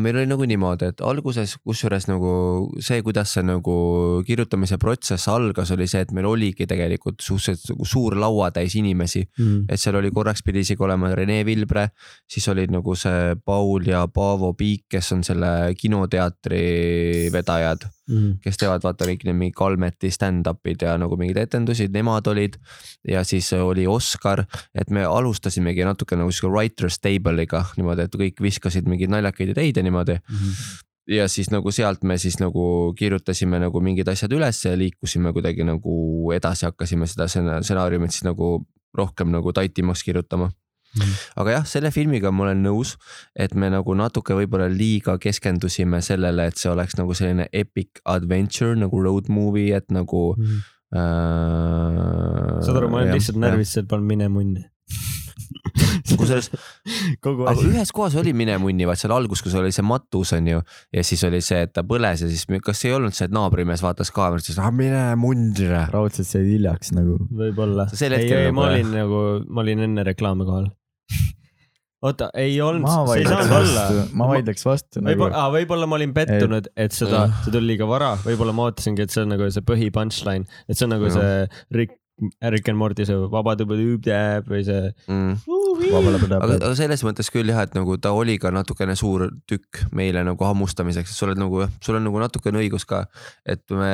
meil 0.00 0.16
oli 0.16 0.28
nagu 0.30 0.46
niimoodi, 0.48 0.88
et 0.92 1.02
alguses 1.04 1.56
kusjuures 1.60 2.06
nagu 2.08 2.32
see, 2.82 3.02
kuidas 3.04 3.34
see 3.36 3.44
nagu 3.46 3.74
kirjutamise 4.26 4.78
protsess 4.82 5.28
algas, 5.32 5.72
oli 5.74 5.88
see, 5.90 6.04
et 6.06 6.12
meil 6.16 6.28
oligi 6.30 6.66
tegelikult 6.68 7.20
suhteliselt 7.24 7.74
nagu 7.74 7.88
suur 7.88 8.16
lauatäis 8.20 8.76
inimesi, 8.80 9.24
mm. 9.38 9.64
et 9.72 9.82
seal 9.82 9.98
oli 10.00 10.12
korraks 10.14 10.44
pidi 10.46 10.64
isegi 10.64 10.84
olema 10.84 11.12
Rene 11.14 11.42
Vilbre, 11.48 11.88
siis 12.30 12.48
olid 12.52 12.72
nagu 12.74 12.96
see 12.98 13.34
Paul 13.44 13.88
ja 13.90 14.06
Paavo 14.08 14.52
Piik, 14.58 14.86
kes 14.92 15.12
on 15.16 15.26
selle 15.26 15.52
kinoteatri 15.78 16.62
vedajad, 17.34 17.88
Mm. 18.10 18.40
kes 18.42 18.58
teevad 18.58 18.82
vaata 18.82 19.06
kõik 19.06 19.22
need 19.24 19.36
mingi 19.38 19.54
Kalmeti 19.54 20.08
stand-up'id 20.10 20.82
ja 20.82 20.96
nagu 20.98 21.14
mingeid 21.16 21.38
etendusi, 21.44 21.86
nemad 21.92 22.26
olid. 22.26 22.58
ja 23.08 23.22
siis 23.24 23.52
oli 23.52 23.86
Oskar, 23.86 24.44
et 24.74 24.90
me 24.90 25.04
alustasimegi 25.04 25.84
natuke 25.86 26.16
nagu 26.16 26.30
sihuke 26.30 26.52
writer's 26.52 26.98
table'iga 27.02 27.64
niimoodi, 27.76 28.06
et 28.06 28.16
kõik 28.18 28.42
viskasid 28.42 28.86
mingeid 28.90 29.10
naljakaid 29.10 29.41
ideid 29.50 29.76
ja 29.76 29.82
niimoodi. 29.82 30.18
ja 31.08 31.28
siis 31.28 31.50
nagu 31.50 31.70
sealt 31.72 32.02
me 32.04 32.18
siis 32.18 32.38
nagu 32.40 32.94
kirjutasime 32.98 33.58
nagu 33.58 33.80
mingid 33.80 34.08
asjad 34.08 34.30
üles 34.32 34.64
ja 34.64 34.76
liikusime 34.76 35.32
kuidagi 35.32 35.64
nagu 35.64 36.30
edasi, 36.32 36.66
hakkasime 36.66 37.06
seda 37.06 37.26
stsenaariumit 37.28 38.10
siis 38.12 38.24
nagu 38.24 38.64
rohkem 38.94 39.30
nagu 39.30 39.52
taitimaks 39.52 40.02
kirjutama 40.04 40.50
Mhm. 40.92 41.12
aga 41.40 41.50
jah, 41.50 41.64
selle 41.64 41.90
filmiga 41.90 42.30
ma 42.30 42.42
olen 42.44 42.62
nõus, 42.62 42.96
et 43.34 43.54
me 43.54 43.70
nagu 43.70 43.94
natuke 43.96 44.34
võib-olla 44.36 44.68
liiga 44.68 45.14
keskendusime 45.18 46.02
sellele, 46.04 46.46
et 46.46 46.56
see 46.60 46.68
oleks 46.70 46.98
nagu 46.98 47.14
selline 47.14 47.46
epic 47.52 47.88
adventure 48.04 48.74
nagu 48.76 49.00
road 49.02 49.28
movie, 49.32 49.72
et 49.72 49.88
nagu 49.90 50.34
Mm. 50.36 50.60
äh,. 50.92 52.60
saad 52.66 52.76
aru, 52.76 52.90
ma 52.90 53.00
olen 53.00 53.14
lihtsalt. 53.14 53.38
närvis, 53.40 53.76
et 53.80 53.88
palun 53.88 54.04
mine 54.06 54.28
munni. 54.28 54.64
kusjuures, 56.18 56.50
kogu 57.24 57.46
aga 57.50 57.64
ühes 57.68 57.92
kohas 57.94 58.16
oli 58.20 58.34
mine 58.36 58.56
munni, 58.62 58.86
vaat 58.88 59.00
seal 59.00 59.14
alguses, 59.16 59.44
kus 59.44 59.56
oli 59.58 59.72
see 59.74 59.86
matus 59.86 60.34
on 60.36 60.48
ju 60.50 60.62
ja 60.94 61.04
siis 61.06 61.24
oli 61.28 61.42
see, 61.44 61.62
et 61.66 61.74
ta 61.76 61.84
põles 61.86 62.24
ja 62.24 62.30
siis 62.30 62.46
kas 62.64 62.84
ei 62.86 62.94
olnud 62.96 63.16
see, 63.16 63.28
et 63.28 63.34
naabrimees 63.34 63.82
vaatas 63.84 64.12
kaamerat, 64.14 64.46
siis 64.46 64.60
ah 64.62 64.70
mine 64.74 65.02
mundre. 65.20 65.86
raudselt 65.92 66.28
said 66.28 66.48
hiljaks 66.48 66.94
nagu. 66.96 67.18
võib-olla. 67.42 67.88
Sel 67.92 68.16
ei, 68.16 68.24
hetkel 68.24 68.38
ei, 68.38 68.48
nagu, 68.50 68.58
ma 68.58 68.68
jah. 68.68 68.74
olin 68.74 68.96
nagu, 68.96 69.22
ma 69.48 69.64
olin 69.64 69.86
enne 69.88 70.06
reklaame 70.08 70.48
kohal. 70.48 70.68
oota, 72.02 72.28
ei 72.38 72.56
olnud, 72.64 72.84
ma 72.86 72.98
see 73.06 73.22
ei 73.22 73.28
saanud 73.30 73.56
olla 73.60 73.86
vastu,. 73.86 74.04
ma 74.18 74.28
vaidleks 74.32 74.66
vastu 74.66 75.02
nagu 75.02 75.14
võib-olla, 75.14 75.46
võib-olla 75.54 75.90
ma 75.90 75.98
olin 76.00 76.14
pettunud, 76.16 76.70
et 76.74 76.96
seda 76.96 77.24
see 77.44 77.54
tuli 77.54 77.74
liiga 77.74 77.88
vara, 77.90 78.14
võib-olla 78.26 78.54
ma 78.56 78.68
ootasingi, 78.70 79.06
et 79.06 79.14
see 79.14 79.22
on 79.24 79.34
nagu 79.36 79.50
see 79.54 79.66
põhi 79.66 79.90
punchline, 79.94 80.62
et 80.66 80.78
see 80.78 80.88
on 80.88 80.96
nagu 80.96 81.10
Jah. 81.10 81.18
see 81.20 81.78
Rick, 81.78 82.01
Rick 82.52 82.68
and 82.70 82.78
Morty 82.78 83.06
see 83.08 83.16
vabadubadubdab 83.32 84.48
või 84.50 84.62
see. 84.66 84.90
mm.. 85.08 85.38
aga, 86.38 86.56
aga 86.58 86.72
selles 86.78 87.02
mõttes 87.06 87.30
küll 87.32 87.50
jah, 87.52 87.62
et 87.66 87.76
nagu 87.76 87.96
ta 88.02 88.12
oli 88.16 88.36
ka 88.42 88.52
natukene 88.54 88.96
suur 88.98 89.28
tükk 89.48 89.84
meile 89.96 90.24
nagu 90.26 90.46
hammustamiseks, 90.46 91.12
et 91.12 91.18
sa 91.18 91.26
oled 91.28 91.40
nagu, 91.40 91.64
sul 91.82 91.98
on 91.98 92.06
nagu 92.06 92.22
natukene 92.22 92.62
õigus 92.62 92.86
ka. 92.88 93.04
et 93.46 93.64
me 93.74 93.92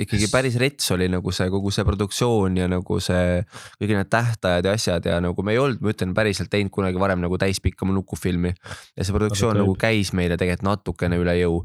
ikkagi 0.00 0.30
päris 0.32 0.58
rets 0.60 0.90
oli 0.94 1.10
nagu 1.12 1.34
see 1.34 1.50
kogu 1.52 1.72
see 1.74 1.86
produktsioon 1.88 2.58
ja 2.60 2.68
nagu 2.70 3.00
see 3.02 3.40
kõik 3.80 3.94
need 3.94 4.10
tähtajad 4.12 4.68
ja 4.68 4.74
asjad 4.76 5.10
ja 5.10 5.20
nagu 5.22 5.44
me 5.46 5.56
ei 5.56 5.62
olnud, 5.62 5.82
ma 5.84 5.94
ütlen 5.94 6.16
päriselt 6.16 6.52
teinud 6.52 6.72
kunagi 6.74 7.00
varem 7.00 7.22
nagu 7.22 7.38
täispikka 7.40 7.88
nukufilmi. 7.90 8.54
ja 8.96 9.06
see 9.06 9.16
produktsioon 9.16 9.56
Aga 9.56 9.64
nagu 9.64 9.76
käis 9.78 10.12
meile 10.16 10.36
tegelikult 10.40 10.68
natukene 10.70 11.18
üle 11.20 11.34
jõu 11.40 11.64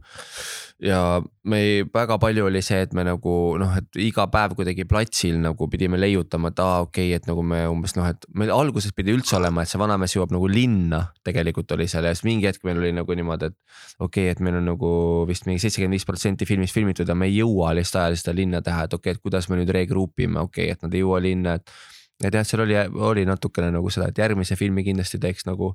ja 0.83 1.21
me 1.47 1.59
ei, 1.63 1.83
väga 1.93 2.17
palju 2.19 2.45
oli 2.49 2.59
see, 2.65 2.81
et 2.83 2.93
me 2.97 3.05
nagu 3.07 3.33
noh, 3.59 3.71
et 3.79 3.99
iga 4.01 4.25
päev 4.31 4.57
kuidagi 4.57 4.83
platsil 4.89 5.37
nagu 5.39 5.69
pidime 5.71 5.99
leiutama, 5.99 6.51
et 6.51 6.59
aa 6.59 6.81
okei 6.83 7.07
okay,, 7.13 7.21
et 7.21 7.29
nagu 7.29 7.45
me 7.47 7.61
umbes 7.71 7.95
noh, 7.95 8.09
et 8.11 8.27
meil 8.35 8.51
alguses 8.51 8.91
pidi 8.95 9.13
üldse 9.15 9.37
olema, 9.39 9.63
et 9.63 9.71
see 9.71 9.79
vanamees 9.79 10.17
jõuab 10.17 10.35
nagu 10.35 10.49
linna, 10.51 11.01
tegelikult 11.23 11.71
oli 11.77 11.87
seal 11.91 12.09
ja 12.09 12.11
siis 12.15 12.27
mingi 12.27 12.49
hetk 12.49 12.67
meil 12.67 12.81
oli 12.83 12.91
nagu 12.97 13.17
niimoodi, 13.17 13.51
et 13.53 13.57
okei 14.03 14.27
okay,, 14.27 14.35
et 14.35 14.43
meil 14.43 14.59
on 14.59 14.67
nagu 14.73 14.91
vist 15.29 15.47
mingi 15.47 15.63
seitsekümmend 15.63 15.95
viis 15.95 16.07
protsenti 16.09 16.49
filmist 16.49 16.75
filmitud 16.75 17.07
ja 17.07 17.15
me 17.15 17.31
ei 17.31 17.39
jõua 17.39 17.71
lihtsalt 17.77 18.01
ajaliselt 18.03 18.27
seda 18.27 18.39
linna 18.41 18.63
teha, 18.65 18.89
et 18.89 18.97
okei 18.99 19.13
okay,, 19.13 19.19
et 19.19 19.23
kuidas 19.23 19.47
me 19.49 19.61
nüüd 19.61 19.71
regroup 19.71 20.19
ime, 20.19 20.43
okei 20.43 20.67
okay,, 20.67 20.75
et 20.75 20.83
nad 20.83 20.97
ei 20.97 21.05
jõua 21.05 21.23
linna, 21.23 21.59
et 21.61 21.77
et 22.23 22.31
jah, 22.31 22.45
seal 22.47 22.63
oli, 22.63 22.75
oli 23.03 23.25
natukene 23.27 23.73
nagu 23.75 23.89
seda, 23.91 24.07
et 24.07 24.19
järgmise 24.21 24.55
filmi 24.55 24.85
kindlasti 24.85 25.19
teeks 25.19 25.47
nagu 25.49 25.73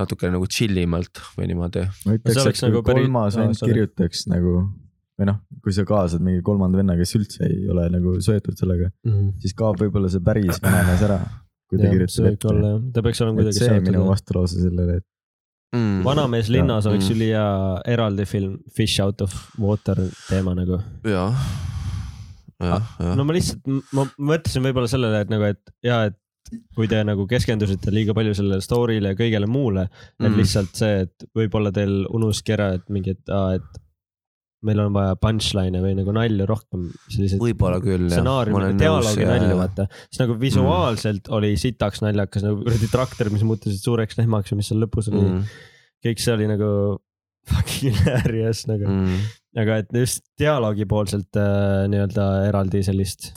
natukene 0.00 0.36
nagu 0.36 0.46
chill 0.48 0.78
imalt 0.82 1.20
või 1.36 1.50
niimoodi. 1.50 1.84
ma 2.06 2.16
ütleks, 2.16 2.32
See 2.32 2.40
et 2.40 2.46
oleks 2.46 2.62
kui 2.62 2.70
nagu 2.70 2.82
kolmas 2.86 3.36
vend 3.38 3.58
sorry. 3.58 3.72
kirjutaks 3.74 4.26
nagu 4.32 4.54
või 5.20 5.28
noh, 5.28 5.38
kui 5.62 5.74
sa 5.76 5.84
kaasad 5.86 6.22
mingi 6.24 6.42
kolmanda 6.46 6.80
venna, 6.80 6.96
kes 6.98 7.12
üldse 7.18 7.44
ei 7.46 7.66
ole 7.70 7.84
nagu 7.92 8.16
söötud 8.24 8.56
sellega, 8.58 8.88
siis 9.42 9.52
kaob 9.58 9.80
võib-olla 9.82 10.08
see 10.10 10.22
päris 10.24 10.60
vanamees 10.64 11.02
ära, 11.08 11.18
kui 11.68 11.78
ta 11.78 11.84
see 11.84 11.92
kirjutab 11.96 12.28
ette. 12.32 12.70
ta 12.96 13.02
peaks 13.06 13.20
olema 13.24 13.42
kuidagi 13.42 13.58
see 13.60 13.74
minu 13.80 13.98
seotud. 13.98 14.08
vastulause 14.08 14.62
sellele, 14.64 14.96
et 15.02 15.06
mm.. 15.76 16.00
vanamees 16.08 16.48
linnas 16.52 16.88
oleks 16.88 17.10
Mm. 17.10 17.14
ülihea 17.18 17.44
eraldi 17.92 18.26
film 18.26 18.56
Fish 18.74 19.00
out 19.04 19.20
of 19.20 19.36
water 19.60 20.00
teema 20.30 20.56
nagu. 20.56 20.80
jah, 21.04 21.36
jah, 22.62 22.88
jah 22.98 23.14
no 23.20 23.28
ma 23.28 23.36
lihtsalt, 23.36 23.68
ma 23.92 24.08
mõtlesin 24.32 24.64
võib-olla 24.64 24.88
sellele, 24.90 25.22
et 25.26 25.30
nagu, 25.32 25.52
et 25.52 25.76
ja, 25.84 26.04
et 26.08 26.16
kui 26.76 26.88
te 26.90 27.02
nagu 27.06 27.26
keskendusite 27.30 27.92
liiga 27.94 28.14
palju 28.16 28.34
sellele 28.38 28.64
story'le 28.64 29.14
ja 29.14 29.18
kõigele 29.18 29.48
muule 29.50 29.86
et 29.88 30.28
Mm. 30.32 30.38
lihtsalt 30.38 30.76
see, 30.76 31.06
et 31.06 31.24
võib-olla 31.36 31.72
teil 31.74 32.04
unuski 32.10 32.54
ära, 32.54 32.72
et 32.78 32.84
mingi, 32.92 33.14
et 33.16 33.80
meil 34.62 34.80
on 34.84 34.94
vaja 34.94 35.16
punchline'e 35.20 35.82
või 35.82 35.94
nagu 35.98 36.14
nalju 36.14 36.46
rohkem, 36.48 36.86
võib-olla 37.42 37.80
küll 37.82 38.06
jah. 38.06 38.18
stsenaariumi, 38.18 38.74
dialoogi 38.78 39.26
nalju, 39.26 39.56
vaata. 39.58 39.86
siis 40.06 40.20
nagu 40.22 40.36
visuaalselt 40.40 41.24
mm. 41.26 41.36
oli 41.38 41.54
sitaks 41.60 42.02
naljakas 42.04 42.46
nagu 42.46 42.62
kuradi 42.62 42.90
traktor, 42.92 43.32
mis 43.34 43.44
muutusid 43.46 43.82
suureks 43.82 44.18
lehmaks 44.20 44.52
ja 44.52 44.58
mis 44.58 44.70
seal 44.70 44.82
lõpus 44.84 45.10
oli 45.12 45.24
mm., 45.24 45.56
kõik 46.06 46.22
see 46.22 46.36
oli 46.36 46.50
nagu 46.50 46.68
fucking 47.50 47.96
hilarious 48.04 48.66
nagu 48.70 48.86
mm. 48.86 49.24
aga 49.64 49.80
et 49.82 49.98
just 49.98 50.22
dialoogi 50.38 50.86
poolselt 50.90 51.40
äh, 51.40 51.88
nii-öelda 51.90 52.28
eraldi 52.52 52.84
sellist. 52.86 53.32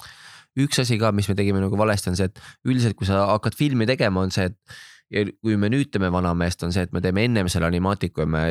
Üks 0.59 0.79
asi 0.83 0.99
ka, 1.01 1.11
mis 1.15 1.29
me 1.29 1.35
tegime 1.37 1.61
nagu 1.63 1.77
valesti, 1.79 2.11
on 2.11 2.19
see, 2.19 2.29
et 2.31 2.41
üldiselt, 2.67 2.97
kui 2.99 3.07
sa 3.07 3.25
hakkad 3.33 3.57
filmi 3.57 3.87
tegema, 3.89 4.23
on 4.23 4.33
see, 4.33 4.49
et 4.51 4.77
ja 5.13 5.25
kui 5.43 5.57
me 5.59 5.69
nüüd 5.69 5.91
teeme 5.93 6.09
Vanameest, 6.13 6.63
on 6.65 6.73
see, 6.73 6.85
et 6.87 6.93
me 6.95 7.01
teeme 7.03 7.25
ennem 7.27 7.49
selle 7.51 7.69
animaatiku 7.69 8.25
ja 8.25 8.29
me 8.29 8.43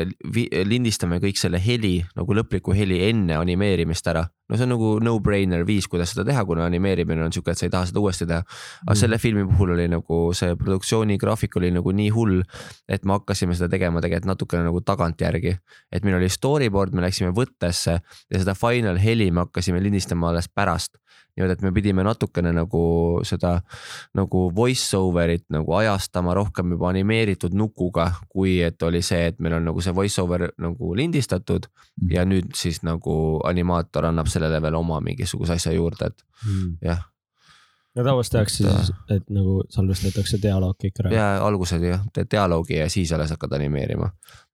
lindistame 0.69 1.19
kõik 1.23 1.39
selle 1.39 1.59
heli 1.61 1.97
nagu 2.15 2.37
lõpliku 2.37 2.75
heli 2.75 3.01
enne 3.09 3.37
animeerimist 3.39 4.07
ära. 4.11 4.25
No 4.49 4.57
see 4.57 4.65
on 4.67 4.73
nagu 4.75 4.91
no-brainer 5.03 5.65
viis, 5.65 5.87
kuidas 5.89 6.13
seda 6.13 6.25
teha, 6.27 6.43
kuna 6.45 6.65
animeerimine 6.69 7.23
on 7.25 7.33
siuke, 7.33 7.51
et 7.53 7.59
sa 7.61 7.65
ei 7.65 7.73
taha 7.73 7.89
seda 7.89 8.01
uuesti 8.03 8.27
teha. 8.29 8.43
aga 8.45 8.91
Mm. 8.91 8.99
selle 8.99 9.17
filmi 9.17 9.45
puhul 9.49 9.73
oli 9.73 9.87
nagu 9.87 10.19
see 10.33 10.55
produktsiooni 10.55 11.17
graafik 11.17 11.55
oli 11.57 11.71
nagu 11.71 11.91
nii 11.91 12.09
hull, 12.09 12.43
et 12.87 13.05
me 13.05 13.17
hakkasime 13.17 13.55
seda 13.55 13.69
tegema 13.69 14.01
tegelikult 14.01 14.31
natukene 14.33 14.63
nagu 14.63 14.81
tagantjärgi. 14.81 15.57
et 15.91 16.03
meil 16.03 16.15
oli 16.15 16.29
storyboard, 16.29 16.93
me 16.93 17.01
läksime 17.01 17.31
võttesse 17.33 17.99
ja 18.01 18.39
seda 18.39 18.53
final 18.55 18.97
heli 18.97 19.31
me 19.31 19.45
hakkasime 19.45 19.81
lindistama 19.81 20.29
alles 20.29 20.47
pärast 20.47 20.97
niimoodi, 21.35 21.53
et 21.53 21.61
me 21.61 21.71
pidime 21.75 22.03
natukene 22.03 22.51
nagu 22.55 23.19
seda 23.27 23.59
nagu 24.15 24.45
voice 24.55 24.95
over'it 24.97 25.43
nagu 25.51 25.73
ajastama 25.75 26.33
rohkem 26.33 26.71
juba 26.75 26.89
animeeritud 26.89 27.53
nukuga, 27.53 28.11
kui 28.29 28.61
et 28.63 28.81
oli 28.83 29.01
see, 29.03 29.27
et 29.31 29.39
meil 29.39 29.57
on 29.57 29.67
nagu 29.69 29.81
see 29.83 29.93
voice 29.95 30.21
over 30.21 30.47
nagu 30.57 30.93
lindistatud 30.95 31.67
ja 32.11 32.25
nüüd 32.25 32.55
siis 32.55 32.81
nagu 32.83 33.41
animaator 33.47 34.09
annab 34.11 34.31
sellele 34.35 34.61
veel 34.61 34.77
oma 34.79 35.01
mingisuguse 35.03 35.57
asja 35.57 35.73
juurde, 35.75 36.11
et 36.11 36.25
jah, 36.85 37.03
no 37.95 38.03
tavaliselt 38.03 38.35
tehakse 38.37 38.63
siis, 38.63 38.91
et 39.15 39.29
nagu 39.33 39.57
salvestatakse 39.71 40.39
dialoog 40.43 40.75
kõik 40.81 41.01
ära. 41.03 41.13
ja 41.15 41.27
alguses 41.45 41.83
jah, 41.83 42.03
teed 42.15 42.29
dialoogi 42.31 42.79
ja 42.81 42.89
siis 42.91 43.13
alles 43.15 43.31
hakkad 43.35 43.55
animeerima. 43.57 44.11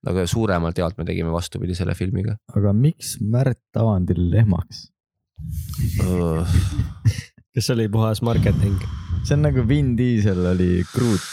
aga 0.08 0.26
suuremalt 0.30 0.78
jaolt 0.78 0.98
me 1.02 1.08
tegime 1.08 1.34
vastupidi 1.34 1.76
selle 1.78 1.96
filmiga. 1.98 2.38
aga 2.56 2.74
miks 2.78 3.18
Märt 3.22 3.82
Avandil 3.82 4.30
lehmaks? 4.32 4.88
Kas 7.56 7.68
see 7.68 7.76
oli 7.76 7.88
puhas 7.92 8.22
marketing? 8.26 8.78
see 9.28 9.36
on 9.38 9.44
nagu 9.46 9.62
Vin 9.70 9.94
Diesel 9.98 10.40
oli 10.50 10.82
Groot. 10.96 11.26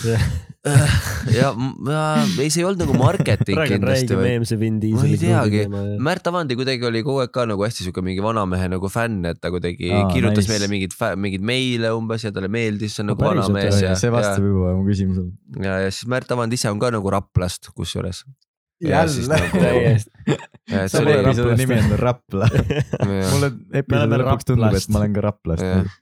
ja 1.38 1.52
ma, 1.56 2.00
ei, 2.36 2.50
see 2.52 2.60
ei 2.60 2.66
olnud 2.68 2.82
nagu 2.82 2.96
marketing 2.98 3.56
kindlasti 3.70 4.10
see 4.10 4.58
ma 4.98 5.06
ei 5.06 5.20
teagi, 5.22 5.62
Märt 6.04 6.26
Avandi 6.28 6.56
kuidagi 6.58 6.84
oli 6.88 7.00
kogu 7.06 7.22
aeg 7.22 7.32
ka 7.32 7.46
nagu 7.48 7.64
hästi 7.64 7.86
sihuke 7.86 8.02
mingi 8.04 8.20
vanamehe 8.24 8.66
nagu 8.74 8.90
fänn, 8.92 9.22
et 9.30 9.40
ta 9.40 9.52
kuidagi 9.54 9.88
Aa, 9.94 10.10
kirjutas 10.12 10.42
nice. 10.44 10.52
meile 10.52 10.68
mingeid, 10.74 10.98
mingeid 11.22 11.46
meile 11.52 11.94
umbes 11.96 12.26
ja 12.26 12.34
talle 12.34 12.50
meeldis, 12.52 12.98
see 12.98 13.06
on 13.06 13.12
No 13.12 13.16
nagu 13.16 13.24
päriselt, 13.24 13.54
vanamees 13.54 13.80
ja, 13.86 13.94
see 14.02 14.12
vastab 14.12 14.44
juba 14.50 14.74
mu 14.76 14.84
küsimusele. 14.90 15.32
ja, 15.64 15.78
ja 15.86 15.94
siis 15.94 16.10
Märt 16.12 16.34
Avand 16.36 16.58
ise 16.58 16.68
on 16.74 16.82
ka 16.82 16.92
nagu 16.92 17.14
Raplast 17.14 17.70
kusjuures. 17.72 18.24
jälle 18.84 19.38
täiesti. 19.62 20.10
sa 20.90 21.00
pole 21.00 21.16
episoodi 21.22 21.56
nimi 21.62 21.78
on 21.80 21.96
Rapla. 21.98 22.50
mulle 23.32 23.48
episoodi 23.80 24.20
lõpuks 24.22 24.50
tundub, 24.52 24.76
et 24.82 24.92
ma 24.92 25.00
olen 25.00 25.16
ka 25.16 25.24
Raplast. 25.30 25.96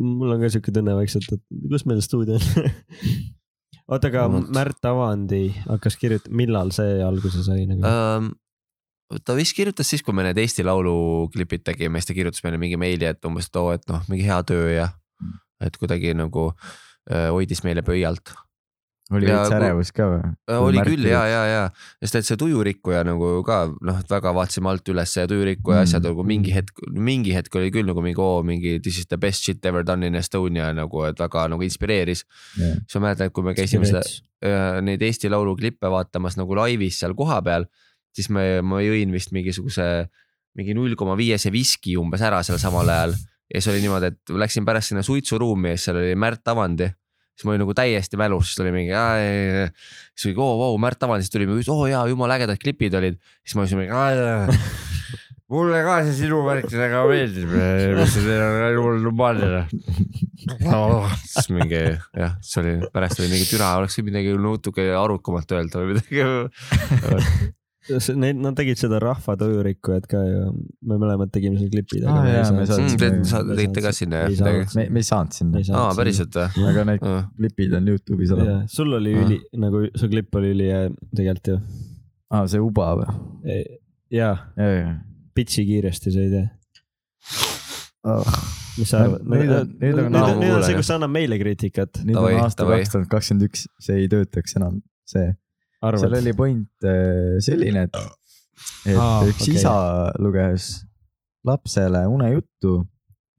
Mul 0.00 0.34
on 0.34 0.42
ka 0.42 0.50
siuke 0.52 0.72
tunne 0.74 0.94
vaikselt, 0.98 1.28
et 1.34 1.42
kus 1.70 1.86
meil 1.88 2.02
stuudio 2.04 2.38
on. 2.38 2.68
oota, 3.90 4.10
aga. 4.10 4.26
Märt 4.54 4.86
Avandi 4.88 5.48
hakkas 5.66 5.98
kirjutama, 6.00 6.36
millal 6.42 6.72
see 6.76 7.00
alguse 7.04 7.44
sai 7.46 7.66
nagu? 7.70 7.84
um,. 7.86 8.30
ta 9.26 9.34
vist 9.38 9.56
kirjutas 9.58 9.90
siis, 9.90 10.04
kui 10.06 10.14
me 10.14 10.26
need 10.26 10.38
Eesti 10.38 10.64
Laulu 10.66 11.28
klipid 11.34 11.64
tegime, 11.66 11.98
siis 11.98 12.12
ta 12.12 12.18
kirjutas 12.18 12.44
meile 12.46 12.60
mingi 12.62 12.78
meili, 12.80 13.08
et 13.08 13.26
umbes, 13.26 13.50
et 13.50 13.58
oo, 13.58 13.72
et 13.74 13.86
noh, 13.90 14.04
mingi 14.10 14.28
hea 14.28 14.38
töö 14.46 14.70
ja 14.70 14.90
et 15.60 15.76
kuidagi 15.76 16.14
nagu 16.16 16.50
äh, 17.10 17.28
hoidis 17.28 17.64
meile 17.66 17.82
pöialt 17.86 18.32
oli 19.10 19.26
veits 19.26 19.52
ärevus 19.56 19.90
ka 19.96 20.06
või? 20.10 20.20
Äh, 20.50 20.60
oli 20.62 20.82
küll 20.86 21.06
ja, 21.08 21.22
ja, 21.26 21.40
ja, 21.48 21.62
sest 22.02 22.20
et 22.20 22.28
see 22.28 22.38
tujurikkuja 22.40 23.02
nagu 23.08 23.30
ka 23.46 23.60
noh, 23.72 23.98
et 24.02 24.10
väga 24.12 24.32
vaatasime 24.36 24.70
alt 24.70 24.88
üles 24.92 25.16
ja 25.16 25.26
tujurikkuja 25.30 25.80
Mm. 25.80 25.88
asjad 25.88 26.06
nagu 26.06 26.24
mingi 26.26 26.52
hetk, 26.54 26.82
mingi 26.92 27.34
hetk 27.34 27.54
oli 27.56 27.70
küll 27.74 27.88
nagu 27.88 28.02
mingi 28.04 28.20
oo, 28.22 28.42
mingi 28.46 28.78
this 28.82 28.98
is 29.02 29.06
the 29.10 29.18
best 29.18 29.42
shit 29.46 29.64
ever 29.66 29.82
done 29.86 30.06
in 30.06 30.14
Estonia 30.18 30.70
nagu, 30.76 31.04
et 31.08 31.18
väga 31.18 31.48
nagu 31.50 31.62
inspireeris. 31.62 32.24
siis 32.56 32.96
ma 32.98 33.08
mäletan, 33.08 33.30
et 33.30 33.32
kui 33.32 33.42
me 33.46 33.54
käisime 33.54 33.86
seda, 33.88 34.02
neid 34.82 35.02
Eesti 35.02 35.30
Laulu 35.30 35.56
klippe 35.56 35.90
vaatamas 35.90 36.36
nagu 36.38 36.54
laivis 36.56 37.00
seal 37.00 37.14
kohapeal, 37.18 37.66
siis 38.16 38.30
me, 38.30 38.60
ma 38.62 38.80
jõin 38.84 39.12
vist 39.12 39.32
mingisuguse 39.32 40.08
mingi 40.58 40.74
null 40.74 40.96
koma 40.98 41.16
viiese 41.18 41.52
viski 41.54 41.96
umbes 41.96 42.22
ära 42.26 42.42
seal 42.42 42.58
samal 42.58 42.88
ajal 42.90 43.12
ja 43.50 43.60
siis 43.60 43.68
oli 43.72 43.82
niimoodi, 43.84 44.10
et 44.10 44.32
läksin 44.34 44.64
pärast 44.66 44.90
sinna 44.90 45.02
suitsuruumi 45.06 45.70
ja 45.74 45.76
siis 45.78 45.90
seal 45.90 46.00
oli 46.02 46.16
Märt 46.18 46.48
Avandi 46.50 46.90
siis 47.40 47.48
ma 47.48 47.54
olin 47.54 47.64
nagu 47.64 47.72
täiesti 47.76 48.20
mälus, 48.20 48.50
siis 48.50 48.60
tuli 48.60 48.72
mingi, 48.74 48.92
siis 50.12 50.28
oli 50.28 50.42
oo, 50.44 50.58
vau, 50.60 50.78
Märt 50.82 51.00
Avandi, 51.06 51.24
siis 51.24 51.32
tuli 51.32 51.48
oo 51.72 51.86
jaa, 51.88 52.04
jumala 52.10 52.36
ägedad 52.36 52.60
klipid 52.60 52.96
olid. 53.00 53.16
siis 53.40 53.56
ma 53.56 53.64
olin 53.64 53.80
mingi, 53.80 54.58
mulle 55.50 55.80
ka 55.86 55.94
see 56.04 56.18
sinu 56.20 56.42
värk 56.44 56.68
väga 56.68 57.04
meeldib, 57.08 57.54
mis 57.96 58.12
sa 58.12 58.24
teed, 58.26 58.42
on 58.44 58.66
jumala 58.76 59.00
normaalne. 59.06 59.62
siis 61.24 61.48
mingi 61.56 61.80
jah, 61.80 62.36
siis 62.44 62.60
oli, 62.60 62.76
pärast 62.92 63.24
oli 63.24 63.32
mingi 63.32 63.48
türa, 63.48 63.72
oleks 63.80 63.96
võinud 63.96 64.12
midagi 64.12 64.36
natuke 64.36 64.90
arukamalt 65.00 65.56
öelda 65.56 65.80
või 65.80 65.96
midagi. 65.96 67.48
Need, 68.22 68.36
nad 68.44 68.54
tegid 68.58 68.78
seda 68.80 68.98
Rahva 69.02 69.34
tujurikkujat 69.40 70.06
ka 70.10 70.20
ju, 70.26 70.40
me 70.86 70.96
mõlemad 71.00 71.30
tegime 71.34 71.58
seal 71.58 71.70
klipid. 71.72 72.04
Me 72.06 72.10
Mm, 72.40 72.96
te 73.00 73.10
sa 73.28 73.42
tegite 73.48 73.82
ka 73.84 73.92
sinna 73.96 74.24
Ei 74.26 74.34
jah 74.36 74.44
saanud. 74.44 74.60
midagi? 74.60 74.76
me, 74.78 74.84
me 74.96 75.02
ei 75.02 75.08
saanud 75.10 75.32
sinna, 75.36 75.62
aa, 75.80 75.90
päriselt 75.98 76.36
või? 76.38 76.64
aga 76.70 76.84
need 76.90 77.04
klipid 77.40 77.74
on 77.80 77.88
Youtube'is 77.92 78.32
olemas. 78.36 78.70
sul 78.74 78.92
oli 78.98 79.14
Ah. 79.16 79.22
üli, 79.26 79.38
nagu 79.66 79.84
su 79.94 80.08
klipp 80.12 80.34
oli 80.40 80.52
ülihea 80.54 80.82
tegelikult 81.16 81.52
ju. 81.52 81.58
aa, 82.30 82.46
see 82.46 82.60
Uba 82.62 82.92
või? 83.00 83.60
jaa, 84.10 84.34
ja, 84.56 84.70
ja. 84.78 84.94
pitsi 85.34 85.64
kiiresti 85.66 86.12
see 86.14 86.26
idee. 86.30 86.46
mis 88.78 88.88
sa 88.88 89.02
arvad? 89.04 89.22
nüüd 89.26 89.50
on- 89.52 89.72
nüüd 89.80 89.98
on- 89.98 90.12
nüüd 90.12 90.22
on, 90.24 90.40
nüüd 90.40 90.54
on 90.56 90.62
see, 90.64 90.72
jah. 90.72 90.78
kus 90.80 90.86
sa 90.88 90.94
annad 90.96 91.10
meile 91.12 91.36
kriitikat, 91.40 92.00
nüüd 92.06 92.16
on 92.16 92.38
aasta 92.44 92.64
kaks 92.68 92.92
tuhat 92.94 93.08
kakskümmend 93.12 93.48
üks, 93.50 93.66
see 93.82 93.98
ei 94.04 94.08
töötaks 94.08 94.56
enam, 94.56 94.80
see. 95.08 95.34
Seal 95.80 96.16
oli 96.20 96.32
point 96.36 96.86
äh, 96.86 97.38
selline, 97.44 97.86
et, 97.88 98.00
et 98.86 98.96
Aa, 99.00 99.24
üks 99.28 99.46
okei. 99.46 99.56
isa 99.56 99.74
luges 100.20 100.70
lapsele 101.46 102.04
unejuttu 102.12 102.80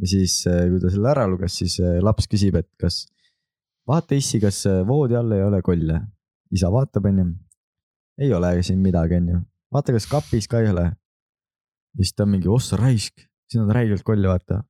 ja 0.02 0.10
siis, 0.10 0.40
kui 0.46 0.82
ta 0.82 0.90
selle 0.92 1.12
ära 1.14 1.28
luges, 1.30 1.60
siis 1.62 1.78
äh, 1.84 2.00
laps 2.04 2.28
küsib, 2.32 2.58
et 2.60 2.70
kas, 2.82 3.04
vaata 3.90 4.18
issi, 4.18 4.42
kas 4.42 4.64
äh, 4.70 4.82
voodi 4.88 5.18
all 5.20 5.36
ei 5.36 5.44
ole 5.46 5.62
kolle. 5.66 6.02
isa 6.52 6.68
vaatab, 6.74 7.06
onju. 7.08 7.28
ei 8.20 8.34
ole 8.36 8.58
siin 8.66 8.82
midagi, 8.84 9.20
onju. 9.22 9.40
vaata, 9.74 9.94
kas 9.96 10.10
kapis 10.10 10.50
ka 10.52 10.64
ei 10.64 10.72
ole. 10.74 10.90
ja 10.90 12.04
siis 12.04 12.16
ta 12.16 12.26
on 12.26 12.34
mingi, 12.36 12.50
ossa 12.50 12.80
raisk, 12.80 13.28
siin 13.52 13.64
on 13.66 13.74
räigelt 13.76 14.04
kolle, 14.08 14.28
vaata. 14.28 14.64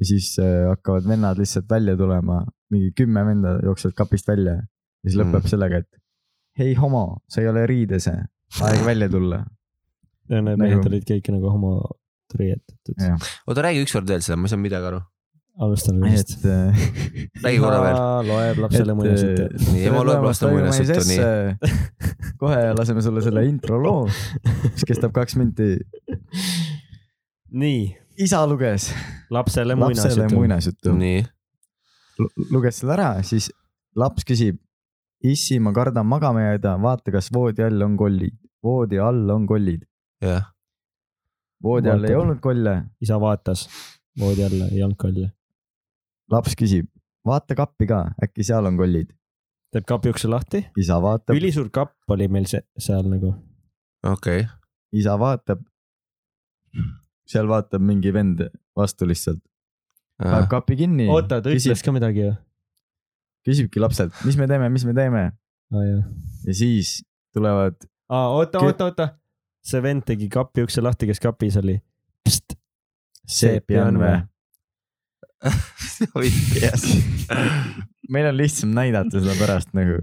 ja 0.00 0.08
siis 0.08 0.34
äh, 0.40 0.64
hakkavad 0.70 1.08
vennad 1.08 1.38
lihtsalt 1.38 1.68
välja 1.70 1.96
tulema, 1.96 2.42
mingi 2.72 2.92
kümme 2.96 3.26
venda 3.28 3.58
jooksevad 3.62 3.98
kapist 3.98 4.28
välja. 4.28 4.62
ja 4.62 5.10
siis 5.10 5.20
lõpeb 5.20 5.42
Mm. 5.42 5.52
sellega, 5.52 5.82
et 5.82 6.01
hei 6.58 6.74
homo, 6.78 7.22
sa 7.30 7.40
ei 7.42 7.48
ole 7.50 7.64
riides, 7.68 8.08
aeg 8.08 8.84
välja 8.86 9.08
tulla. 9.12 9.42
ja 10.28 10.40
need 10.40 10.58
Nagu- 10.58 10.68
mehed 10.68 10.90
olid 10.90 11.08
kõik 11.08 11.30
nagu 11.34 11.50
homo 11.52 11.72
riietatud. 12.38 12.94
oota, 13.46 13.64
räägi 13.64 13.82
ükskord 13.86 14.08
veel 14.08 14.22
seda, 14.24 14.36
ma 14.36 14.48
ei 14.48 14.52
saanud 14.52 14.66
midagi 14.66 14.88
aru. 14.90 15.00
alustan 15.62 15.98
algusest. 16.00 16.36
et 16.38 16.44
äh, 16.48 16.84
räägi 17.44 17.58
korra 17.60 17.80
veel. 17.84 17.98
loeb 18.30 18.60
lapsele 18.64 18.94
muinasjutte. 18.96 19.48
Nii, 19.72 19.84
ema 19.90 20.04
loeb 20.08 20.24
lastele 20.24 20.52
muinasjuttu, 20.56 21.02
nii. 21.10 21.72
kohe 22.40 22.60
laseme 22.78 23.04
sulle 23.04 23.24
selle 23.24 23.44
intro 23.48 23.80
loo, 23.82 24.06
mis 24.64 24.86
kestab 24.88 25.12
kaks 25.16 25.36
minti. 25.40 25.74
nii, 27.52 27.84
isa 28.24 28.44
luges 28.48 28.90
lapsele 29.32 29.76
muinasjutu, 29.76 30.96
nii, 30.96 31.22
luges 32.52 32.80
selle 32.80 32.96
ära, 32.96 33.14
siis 33.26 33.50
laps 33.96 34.24
küsib. 34.28 34.60
issi, 35.22 35.58
ma 35.60 35.72
kardan 35.72 36.06
magama 36.06 36.42
jääda, 36.42 36.76
vaata, 36.82 37.12
kas 37.14 37.30
voodi 37.34 37.64
all 37.64 37.82
on 37.86 37.96
kollid, 37.96 38.34
voodi 38.64 38.98
all 38.98 39.30
on 39.30 39.46
kollid, 39.46 39.84
jah. 40.22 40.48
voodi 41.62 41.90
all 41.90 42.04
ei 42.08 42.16
olnud 42.18 42.40
kolle. 42.42 42.74
isa 43.00 43.20
vaatas 43.20 43.66
voodi 44.18 44.44
alla, 44.44 44.68
ei 44.72 44.82
olnud 44.82 44.98
kolle. 44.98 45.30
laps 46.32 46.56
küsib, 46.58 46.88
vaata 47.26 47.56
kappi 47.58 47.88
ka, 47.90 48.04
äkki 48.24 48.46
seal 48.46 48.66
on 48.66 48.80
kollid. 48.80 49.12
teeb 49.72 49.86
kapi 49.88 50.12
ukse 50.12 50.28
lahti. 50.28 50.64
isa 50.76 50.98
vaatab, 51.02 51.36
ülisuur 51.38 51.70
kapp 51.70 52.16
oli 52.16 52.28
meil 52.28 52.48
see 52.50 52.62
seal 52.78 53.06
nagu. 53.08 53.34
okei, 54.14 54.46
isa 54.92 55.18
vaatab. 55.18 55.62
seal 57.28 57.48
vaatab 57.48 57.82
mingi 57.82 58.12
vend 58.14 58.48
vastu 58.76 59.06
lihtsalt, 59.06 59.42
paneb 60.18 60.50
kapi 60.50 60.82
kinni. 60.84 61.08
oota, 61.08 61.40
ta 61.42 61.54
ütles 61.54 61.84
ka 61.84 61.94
midagi 61.94 62.26
ju. 62.26 62.34
Küsibki 63.46 63.82
lapselt, 63.82 64.14
mis 64.26 64.38
me 64.40 64.48
teeme, 64.50 64.68
mis 64.72 64.84
me 64.88 64.94
teeme 64.96 65.24
jah. 65.26 66.02
ja 66.46 66.54
siis 66.56 67.00
tulevad, 67.34 67.78
aa, 68.12 68.28
oota, 68.36 68.62
oota, 68.62 68.90
oota. 68.90 69.08
see 69.64 69.82
vend 69.82 70.06
tegi 70.06 70.28
kapi 70.32 70.66
ukse 70.66 70.84
lahti, 70.84 71.08
kes 71.10 71.22
kapis 71.22 71.58
oli. 71.62 71.78
seepi 73.26 73.80
on 73.82 74.00
või? 74.02 74.20
yes.. 76.62 76.84
meil 78.12 78.28
on 78.28 78.36
lihtsam 78.36 78.74
näidata 78.76 79.20
seda 79.20 79.34
pärast 79.38 79.72
nagu. 79.76 79.98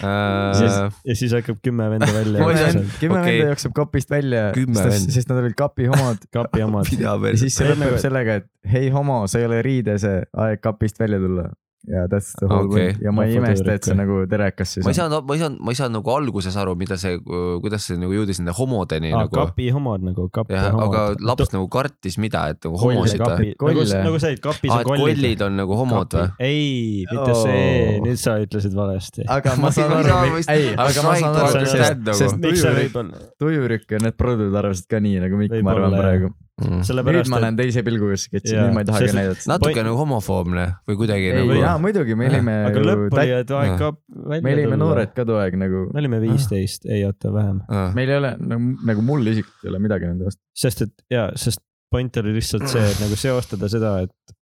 Uh, 0.00 0.90
ja 1.06 1.16
siis 1.18 1.32
hakkab 1.34 1.58
kümme 1.64 1.88
venda 1.90 2.10
välja 2.14 2.42
jooksma 2.42 2.82
kümme 3.00 3.18
Okei. 3.18 3.38
venda 3.38 3.48
jookseb 3.48 3.74
kapist 3.74 4.12
välja, 4.12 4.50
sest, 4.54 5.10
sest 5.16 5.32
nad 5.32 5.40
olid 5.42 5.56
kapi 5.58 5.88
homod 5.90 6.22
kapi 6.36 6.62
omad. 6.66 6.92
ja 7.00 7.16
siis 7.40 7.56
see 7.58 7.72
lõpeb 7.72 7.98
sellega, 8.02 8.38
et 8.42 8.70
hei 8.70 8.92
homo, 8.94 9.24
sa 9.30 9.42
ei 9.42 9.48
ole 9.48 9.62
riides, 9.66 10.06
aeg 10.06 10.62
kapist 10.62 11.00
välja 11.02 11.18
tulla. 11.22 11.48
Ja 11.88 12.06
that's 12.08 12.34
the 12.36 12.46
whole 12.46 12.68
Okei. 12.68 12.92
point 12.92 13.02
ja 13.02 13.12
ma 13.12 13.24
ei 13.24 13.36
imesta, 13.38 13.72
et 13.72 13.86
see 13.88 13.96
nagu 13.96 14.18
terekas 14.28 14.74
siis 14.76 14.84
ma 14.84 14.92
ei 14.92 14.98
saanud, 14.98 15.24
ma 15.24 15.36
ei 15.36 15.40
saanud, 15.40 15.62
ma 15.64 15.72
ei 15.72 15.78
saanud 15.78 15.96
nagu 15.96 16.12
alguses 16.12 16.58
aru, 16.60 16.74
mida 16.76 16.98
see, 17.00 17.16
kuidas 17.64 17.86
see 17.88 17.96
nagu 18.00 18.12
jõudis 18.12 18.42
nende 18.42 18.52
homodeni 18.58 19.12
aa, 19.14 19.24
nagu. 19.24 19.38
kapi 19.38 19.70
homod 19.72 20.04
nagu, 20.04 20.26
kapi 20.34 20.56
jah, 20.56 20.68
homod. 20.74 20.84
aga 20.90 21.30
laps 21.30 21.54
nagu 21.54 21.70
kartis 21.72 22.18
mida, 22.20 22.44
et 22.52 22.60
nagu 22.68 22.80
homosid 22.82 23.24
või? 23.24 23.30
kapi, 23.32 23.48
nagu 23.64 23.86
nagu 24.10 24.20
see, 24.20 24.34
et 24.36 24.44
kapis 24.44 24.74
aa, 24.74 24.82
on 24.82 24.90
kollid. 24.90 25.16
kollid 25.16 25.46
on 25.48 25.56
nagu 25.62 25.80
homod 25.80 26.18
või? 26.18 26.28
ei, 26.50 26.68
mitte 27.08 27.38
see 27.40 27.64
Oo., 27.64 28.04
nüüd 28.04 28.20
sa 28.20 28.36
ütlesid 28.44 28.76
valesti. 28.76 29.24
aga 29.38 29.56
ma 29.62 29.72
saan 29.72 29.96
aru 30.02 30.42
ei, 30.44 30.68
aga 30.76 31.06
ma 31.06 31.16
saan 31.16 31.38
to 31.38 31.48
aru, 31.48 31.64
sest, 31.64 32.12
sest 32.20 32.46
see 32.60 33.08
tujurikk, 33.40 33.88
ja 33.96 34.04
need 34.04 34.20
produd 34.20 34.52
arvasid 34.52 34.90
ka 34.90 35.00
nii, 35.00 35.16
nagu 35.24 35.40
Mikk, 35.40 35.56
ma 35.64 35.72
arvan 35.78 35.96
praegu. 35.96 36.32
Mm. 36.60 36.80
nüüd 36.80 36.88
sellepärast 36.90 37.30
ma 37.32 37.38
et 37.40 37.44
näen 37.46 37.56
teise 37.60 37.82
pilguga 37.86 38.16
sketši, 38.20 38.52
Jaa, 38.54 38.66
nüüd 38.66 38.76
ma 38.76 38.82
ei 38.84 38.88
tahagi 38.90 39.06
sest- 39.08 39.18
näidata. 39.18 39.46
Natuke 39.52 39.84
nagu 39.86 39.96
homofoobne 40.00 40.66
või 40.90 40.98
kuidagi 41.00 41.30
ei, 41.30 41.36
nagu. 41.38 41.56
jaa 41.60 41.76
muidugi, 41.82 42.16
me 42.20 42.28
olime 42.30 42.56
aga 42.68 42.82
lõpp 42.88 43.16
oli, 43.18 43.34
et 43.40 43.54
aeg 43.60 43.72
kap 43.80 44.00
välja 44.34 44.44
me 44.46 44.54
olime 44.58 44.80
noored 44.84 45.14
ka 45.16 45.24
too 45.28 45.38
aeg 45.40 45.56
nagu, 45.60 45.86
me 45.94 46.02
olime 46.04 46.20
viisteist, 46.26 46.84
ei 46.90 47.04
oota 47.08 47.32
vähem, 47.34 47.62
meil 47.96 48.12
ei 48.12 48.20
ole 48.20 48.34
nagu, 48.40 48.74
nagu 48.92 49.06
mul 49.12 49.26
isiklikult 49.32 49.64
ei 49.66 49.72
ole 49.74 49.82
midagi 49.86 50.10
nende 50.10 50.28
vastu. 50.28 50.42
sest 50.66 50.82
et 50.88 50.94
ja, 51.10 51.30
sest 51.36 51.62
point 51.90 52.20
oli 52.22 52.36
lihtsalt 52.36 52.68
see, 52.70 52.84
et 52.92 53.00
nagu 53.02 53.16
seostada 53.18 53.68
seda, 53.72 53.96
et 54.06 54.36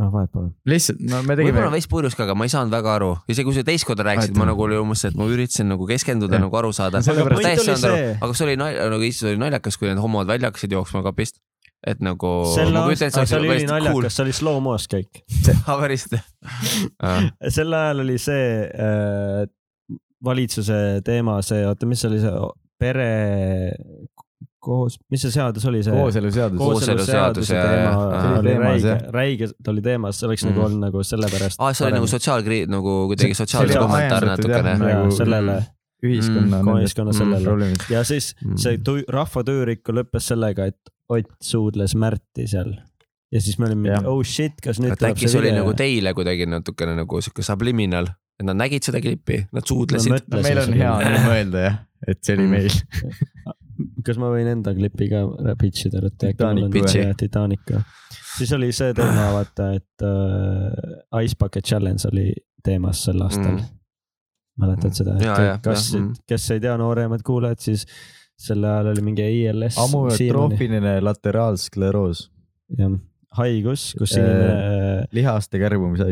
noh, 0.00 0.08
vahet 0.12 0.32
pole. 0.32 0.50
lihtsalt, 0.68 1.00
no 1.04 1.20
me 1.26 1.36
tegime 1.36 1.52
võib-olla, 1.52 1.72
veits 1.74 1.88
purjus 1.90 2.16
ka, 2.16 2.24
aga 2.26 2.36
ma 2.38 2.46
ei 2.48 2.52
saanud 2.52 2.72
väga 2.72 2.92
aru, 2.96 3.10
isegi 3.32 3.46
kui 3.48 3.56
sa 3.56 3.64
teist 3.66 3.86
korda 3.88 4.06
rääkisid, 4.08 4.36
ma 4.40 4.48
nagu 4.48 4.64
oli 4.64 4.78
umbes, 4.80 5.04
et 5.08 5.16
ma 5.18 5.28
üritasin 5.28 5.68
nagu 5.72 5.88
keskenduda 5.88 6.40
nagu 6.42 6.60
aru 6.60 6.72
saada. 6.76 7.02
Aga 8.22 8.34
see 8.36 8.46
oli 8.46 8.58
nalja, 8.60 8.86
nagu 8.92 9.04
Eestis 9.04 9.28
oli 9.30 9.40
naljakas, 9.40 9.76
kui 9.80 9.90
need 9.90 10.00
homod 10.00 10.28
välja 10.30 10.50
hakkasid 10.50 10.72
jooksma 10.72 11.02
kapist. 11.04 11.42
et 11.82 11.98
nagu. 11.98 12.28
sel 12.54 12.76
aastal, 12.78 13.26
see 13.26 13.38
oli 13.40 13.48
ülinaljakas, 13.56 14.14
see 14.16 14.24
oli 14.24 14.34
slow-mo's 14.38 14.86
kõik. 14.92 15.24
päriselt. 15.82 16.14
sel 17.56 17.74
ajal 17.74 18.04
oli 18.04 18.18
see 18.22 18.44
äh, 18.70 19.42
valitsuse 20.24 21.02
teema, 21.04 21.40
see, 21.42 21.64
oota, 21.66 21.88
mis 21.90 22.04
see 22.04 22.12
oli 22.12 22.22
see 22.22 22.34
pere 22.82 23.10
koos, 24.62 24.96
mis 25.10 25.22
see 25.26 25.32
seadus 25.34 25.64
oli 25.66 25.80
see? 25.82 25.92
kooseluseadus. 25.96 26.58
Kooseluseadus 26.58 27.48
kooseluseaduse 27.48 27.54
ja- 27.56 27.62
teema 27.66 28.04
ja- 28.14 28.38
oli 28.38 28.48
teemas, 28.48 28.82
räige 28.86 29.12
räige, 29.18 29.48
ta 29.64 29.70
oli 29.74 29.82
teemas, 29.82 30.20
see 30.20 30.28
oleks 30.28 30.44
Mhm. 30.44 30.52
nagu 30.54 30.64
olnud 30.66 30.80
nagu 30.86 31.02
sellepärast. 31.08 31.58
aa, 31.58 31.72
see 31.74 31.86
oli 31.88 31.96
nagu 31.98 32.06
sotsiaalkriis, 32.14 32.68
nagu 32.70 32.94
kuidagi 33.10 33.34
See- 33.34 33.40
sotsiaalne 33.42 33.72
see 33.72 33.80
oli 33.80 33.88
kommentaar 33.88 34.26
natukene. 34.30 34.76
nagu- 34.78 34.88
ja 34.92 35.16
sellele 35.18 35.56
ühiskonna 36.06 36.62
Mm, 36.62 36.70
ühiskonna 36.78 37.12
mm, 37.12 37.18
sellele 37.18 37.44
probleemid. 37.46 37.84
ja 37.90 38.04
siis 38.04 38.34
see 38.56 38.78
tu- 38.78 39.04
rahva 39.08 39.42
töörikku 39.44 39.92
lõppes 39.98 40.30
sellega, 40.32 40.66
et 40.66 40.78
Ott 41.12 41.28
suudles 41.42 41.92
Märti 41.94 42.46
seal 42.48 42.70
ja 43.32 43.40
siis 43.40 43.58
me 43.58 43.66
olime 43.66 43.98
oh 44.06 44.22
shit, 44.24 44.54
kas 44.62 44.78
nüüd 44.80 44.94
tuleb 44.96 45.12
äkki 45.16 45.26
see 45.26 45.28
see 45.34 45.38
oli 45.40 45.50
video 45.50 45.64
nagu 45.64 45.74
teile 45.76 46.14
kuidagi 46.14 46.46
natukene 46.48 46.94
nagu 46.96 47.20
sihuke 47.20 47.42
subliminal, 47.44 48.06
et 48.40 48.46
nad 48.46 48.56
nägid 48.56 48.82
seda 48.86 49.00
klippi, 49.02 49.42
nad 49.52 49.62
suudlesid. 49.68 50.08
no 50.30 50.40
meil 50.42 50.58
on 50.62 50.72
hea 50.72 50.94
nii 51.02 51.24
mõelda 51.26 51.64
jah, 51.66 51.78
et 52.08 52.18
see 52.24 52.34
oli 52.38 52.46
Mm. 52.46 52.50
meil. 52.50 52.70
kas 54.06 54.18
ma 54.20 54.30
võin 54.32 54.48
enda 54.52 54.74
klipi 54.76 55.08
ka 55.10 55.22
pitch 55.60 55.88
ida, 55.88 56.02
et 56.06 56.16
äkki 56.30 56.38
Titanic 56.38 56.62
mul 56.62 56.68
on 56.68 56.74
pitchi. 56.76 57.02
jah, 57.02 57.12
Titanic. 57.18 57.74
siis 58.38 58.52
oli 58.56 58.72
see 58.76 58.94
teema, 58.96 59.28
vaata, 59.36 59.68
et 59.78 60.06
äh, 60.08 61.22
Ice 61.24 61.38
Bucket 61.38 61.64
Challenge 61.68 62.10
oli 62.12 62.32
teemas 62.64 63.04
sel 63.06 63.22
aastal 63.22 63.52
Mm. 63.52 63.60
mm.. 63.60 63.78
mäletad 64.62 64.98
seda? 64.98 65.16
Jaa, 65.22 65.56
kas 65.64 65.92
mm., 65.94 66.12
kes 66.28 66.50
ei 66.56 66.60
tea, 66.60 66.76
nooremad 66.80 67.24
kuulajad, 67.26 67.62
siis 67.62 67.86
sel 68.42 68.64
ajal 68.64 68.92
oli 68.92 69.04
mingi 69.06 69.24
ILS. 69.42 69.78
amüotroofiline 69.80 70.98
lateraalskleroos, 71.04 72.26
jah, 72.78 72.94
haigus, 73.38 73.92
kus 73.98 74.16
Äh, 74.16 74.24
inimene, 74.24 75.08
lihaste 75.12 75.60
kärbumise 75.62 76.08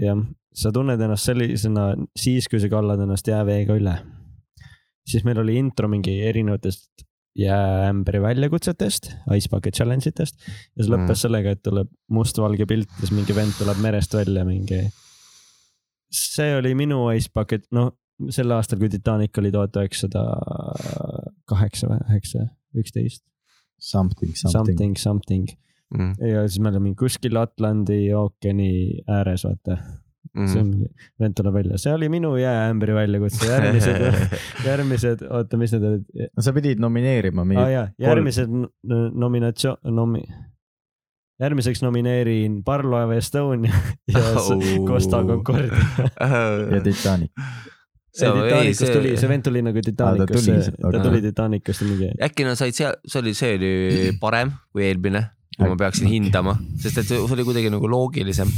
jah, 0.00 0.20
sa 0.54 0.72
tunned 0.74 1.00
ennast 1.00 1.28
sellisena 1.28 1.92
siis, 2.18 2.48
kui 2.50 2.60
sa 2.62 2.70
kallad 2.72 3.02
ennast 3.04 3.28
jääveega 3.28 3.76
üle. 3.78 3.96
siis 5.10 5.24
meil 5.26 5.40
oli 5.42 5.56
intro 5.58 5.88
mingi 5.88 6.20
erinevatest 6.22 7.04
jääämbri 7.38 8.20
väljakutsetest, 8.22 9.12
Ice 9.36 9.48
Bucket 9.50 9.74
Challenge 9.74 10.08
itest 10.08 10.40
ja 10.40 10.82
see 10.84 10.90
lõppes 10.90 11.14
Mm. 11.14 11.22
sellega, 11.22 11.50
et 11.54 11.62
tuleb 11.62 11.88
mustvalge 12.10 12.66
pilt 12.66 12.88
ja 12.98 13.06
siis 13.06 13.12
mingi 13.14 13.34
vend 13.36 13.54
tuleb 13.58 13.78
merest 13.78 14.14
välja 14.14 14.44
mingi. 14.44 14.90
see 16.10 16.56
oli 16.56 16.74
minu 16.74 17.10
Ice 17.14 17.30
Bucket, 17.34 17.66
noh 17.70 17.92
sel 18.30 18.50
aastal, 18.52 18.78
kui 18.78 18.88
Titanic 18.88 19.38
oli 19.38 19.52
tuhat 19.52 19.76
üheksasada 19.76 20.24
kaheksa 21.48 21.88
või 21.88 22.02
üheksa, 22.10 22.48
üksteist, 22.76 23.22
something, 23.78 24.34
something. 24.34 24.52
something, 24.52 24.96
something 24.98 25.48
Mm, 25.90 26.12
ja 26.22 26.44
siis 26.46 26.60
me 26.62 26.68
olime 26.70 26.92
kuskil 26.94 27.34
Atlandi 27.36 28.12
ookeani 28.14 29.02
ääres, 29.10 29.42
vaata. 29.42 29.74
See 30.36 30.60
mm. 30.60 30.60
on, 30.60 30.86
vend 31.20 31.34
tuleb 31.38 31.54
välja, 31.56 31.78
see 31.80 31.92
oli 31.96 32.08
minu 32.12 32.34
jääämbri 32.38 32.94
väljakutse, 32.94 33.48
järgmised 33.48 34.04
järgmised, 34.68 35.24
oota, 35.30 35.58
mis 35.60 35.72
need 35.74 35.86
olid 35.88 36.28
no 36.36 36.44
sa 36.44 36.52
pidid 36.56 36.82
nomineerima 36.82 37.42
ah,? 37.42 37.48
mingi, 37.54 37.66
jaa, 37.74 37.88
järgmised 38.04 38.52
nominatsioon, 39.24 39.80
nomi-, 39.96 40.26
järgmiseks 41.40 41.82
nomineerin 41.82 42.60
Parvlaev 42.64 43.16
Estonia 43.16 43.72
ja 44.12 44.22
Oh. 44.36 44.52
oh. 44.52 44.86
Costa 44.86 45.24
Concordia. 45.24 45.72
ja 46.74 46.80
Titanic. 46.84 47.32
See 48.10 48.26
see 48.26 48.30
ei, 48.42 48.42
Titanicust 48.42 48.80
see- 48.84 48.94
tuli, 48.96 49.10
see 49.16 49.28
vend 49.30 49.44
tuli 49.46 49.60
nagu 49.62 49.82
Titanicust 49.86 50.46
tuli,, 50.50 50.62
ta 50.80 50.88
aga- 50.88 51.02
tuli 51.04 51.20
Titanicust 51.22 51.82
ja 51.84 51.86
mingi. 51.88 52.08
äkki 52.26 52.44
nad 52.46 52.58
said 52.58 52.74
seal, 52.74 52.96
see 53.06 53.20
oli, 53.22 53.34
see 53.38 53.52
oli 53.58 53.70
parem 54.20 54.50
kui 54.74 54.82
eelmine, 54.88 55.22
kui 55.60 55.68
ma 55.70 55.76
peaksin 55.80 56.08
hindama, 56.10 56.56
sest 56.80 57.02
et 57.02 57.10
see 57.10 57.20
oli 57.20 57.44
kuidagi 57.46 57.70
nagu 57.72 57.88
loogilisem. 57.90 58.48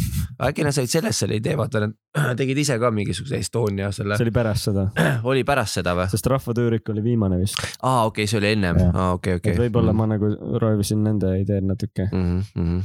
äkki 0.42 0.64
nad 0.66 0.74
said 0.76 0.90
sellest 0.90 1.24
selle 1.24 1.38
idee, 1.40 1.56
vaata 1.58 1.82
nad 1.84 1.96
tegid 2.40 2.62
ise 2.62 2.78
ka 2.82 2.90
mingisuguse 2.94 3.40
Estonia 3.42 3.90
selle 3.92 4.16
see, 4.18 4.28
oli 4.28 4.34
pärast 4.38 4.70
seda, 4.70 4.86
oli 5.32 5.44
pärast 5.48 5.80
seda 5.80 5.96
või? 5.98 6.08
sest 6.12 6.30
Rahva 6.32 6.56
Töörik 6.56 6.88
oli 6.94 7.04
viimane 7.04 7.40
vist, 7.42 7.60
aa, 7.82 8.06
okei, 8.10 8.30
see 8.30 8.40
oli 8.40 8.54
ennem, 8.56 8.80
aa, 8.92 9.12
okei, 9.18 9.38
okei. 9.40 9.54
et 9.56 9.62
võib-olla 9.66 9.94
ma 9.96 10.08
nagu 10.14 10.32
röövisin 10.62 11.02
nende 11.04 11.34
ideed 11.42 11.66
natuke. 11.68 12.08
mm. 12.12 12.40
-hmm. 12.56 12.80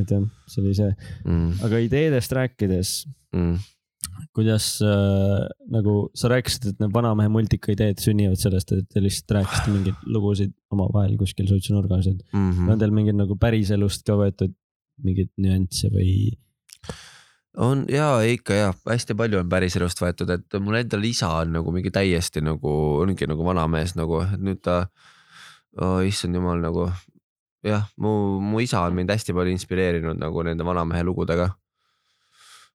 et 0.00 0.16
jah, 0.16 0.24
see 0.46 0.64
oli 0.64 0.74
see, 0.78 0.94
mm,. 1.24 1.60
aga 1.66 1.84
ideedest 1.88 2.32
rääkides, 2.32 2.96
Mm. 3.34 3.58
Kuidas 4.34 4.66
äh, 4.84 5.46
nagu 5.72 5.94
sa 6.16 6.30
rääkisid, 6.32 6.68
et 6.72 6.82
need 6.82 6.92
vanamehe 6.94 7.30
multika 7.32 7.72
ideed 7.74 8.02
sünnivad 8.02 8.40
sellest, 8.40 8.72
et 8.74 8.88
te 8.90 9.02
lihtsalt 9.02 9.36
rääkisite 9.38 9.74
mingeid 9.74 10.04
lugusid 10.10 10.54
omavahel 10.74 11.16
kuskil 11.20 11.48
suitsunurgas, 11.50 12.10
et 12.10 12.22
Mm 12.32 12.50
on 12.50 12.54
-hmm. 12.68 12.78
teil 12.78 12.90
mingeid 12.90 13.18
nagu 13.18 13.36
päriselust 13.36 14.06
ka 14.06 14.18
võetud 14.18 14.54
mingeid 15.02 15.30
nüansse 15.38 15.90
või? 15.90 16.36
on 17.56 17.84
ja 17.88 18.18
ikka 18.26 18.54
ja 18.54 18.72
hästi 18.88 19.14
palju 19.14 19.38
on 19.38 19.48
päriselust 19.48 20.00
võetud, 20.02 20.30
et 20.30 20.60
mul 20.60 20.74
endal 20.74 21.04
isa 21.04 21.30
on 21.40 21.52
nagu 21.52 21.72
mingi 21.72 21.90
täiesti 21.94 22.42
nagu 22.42 22.70
ongi 23.02 23.28
nagu 23.30 23.44
vanamees 23.46 23.94
nagu, 23.94 24.22
et 24.26 24.40
nüüd 24.42 24.60
ta 24.62 24.86
oh,, 25.78 26.00
issand 26.06 26.34
jumal 26.34 26.60
nagu 26.62 26.88
jah, 27.64 27.86
mu, 27.96 28.40
mu 28.40 28.60
isa 28.60 28.82
on 28.84 28.96
mind 28.96 29.12
hästi 29.14 29.34
palju 29.36 29.54
inspireerinud 29.54 30.18
nagu 30.20 30.42
nende 30.46 30.66
vanamehe 30.66 31.04
lugudega. 31.06 31.48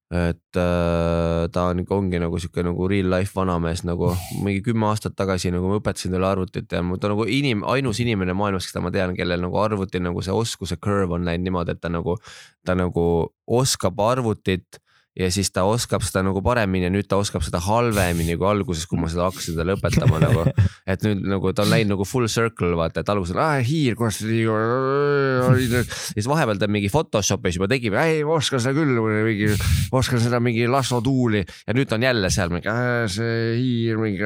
Et 0.09 0.57
äh, 0.57 1.47
ta 1.53 1.63
on 1.69 1.83
ongi 1.85 2.17
nagu 2.17 2.39
sihuke 2.41 2.63
nagu 2.65 2.87
real 2.89 3.11
life 3.13 3.35
vanamees 3.35 3.83
nagu 3.85 4.09
mingi 4.43 4.63
kümme 4.65 4.87
aastat 4.89 5.13
tagasi 5.15 5.51
nagu 5.53 5.69
ma 5.69 5.77
õpetasin 5.77 6.15
talle 6.15 6.25
arvutit 6.25 6.71
ja 6.73 6.81
ta 6.81 7.11
nagu 7.11 7.27
inim-, 7.29 7.61
ainus 7.69 8.01
inimene 8.01 8.33
maailmas, 8.33 8.65
keda 8.71 8.81
ma 8.81 8.91
tean, 8.91 9.13
kellel 9.17 9.45
nagu 9.45 9.61
arvuti 9.61 10.01
nagu 10.01 10.23
see 10.25 10.33
oskuse 10.33 10.79
curve 10.81 11.13
on 11.13 11.29
läinud 11.29 11.45
niimoodi, 11.45 11.77
et 11.77 11.81
ta 11.81 11.93
nagu, 11.93 12.17
ta 12.65 12.73
nagu 12.73 13.05
oskab 13.45 14.01
arvutit 14.01 14.81
ja 15.19 15.29
siis 15.33 15.51
ta 15.51 15.65
oskab 15.67 16.03
seda 16.05 16.23
nagu 16.25 16.41
paremini 16.45 16.87
ja 16.87 16.93
nüüd 16.93 17.09
ta 17.09 17.19
oskab 17.19 17.43
seda 17.45 17.61
halvemini 17.63 18.37
kui 18.39 18.47
alguses, 18.49 18.87
kui 18.89 18.99
ma 19.01 19.09
seda 19.11 19.27
hakkasin 19.27 19.57
talle 19.59 19.75
õpetama 19.77 20.21
nagu. 20.25 20.45
et 20.89 21.05
nüüd 21.05 21.25
nagu 21.29 21.53
ta 21.53 21.65
on 21.65 21.73
läinud 21.73 21.95
nagu 21.95 22.07
full 22.07 22.29
circle 22.31 22.71
vaata, 22.79 23.03
et 23.03 23.11
alguses 23.11 23.35
on 23.35 23.63
hiir, 23.65 23.97
nii. 23.99 24.43
ja 24.47 25.83
siis 26.15 26.29
vahepeal 26.29 26.61
ta 26.61 26.69
mingi 26.71 26.91
Photoshopis 26.93 27.59
juba 27.59 27.69
tegi, 27.71 27.91
ei 27.91 28.23
ma 28.27 28.37
oskan 28.39 28.63
seda 28.63 28.75
küll, 28.77 28.95
mingi, 29.27 29.51
ma 29.91 30.01
oskan 30.01 30.23
seda 30.23 30.41
mingi 30.43 30.67
Laslo 30.69 31.01
Tuuli 31.03 31.43
ja 31.43 31.75
nüüd 31.75 31.89
ta 31.89 31.99
on 31.99 32.07
jälle 32.07 32.31
seal 32.33 32.53
mingi 32.53 32.69
see 33.09 33.59
hiir 33.59 33.99
mingi. 33.99 34.23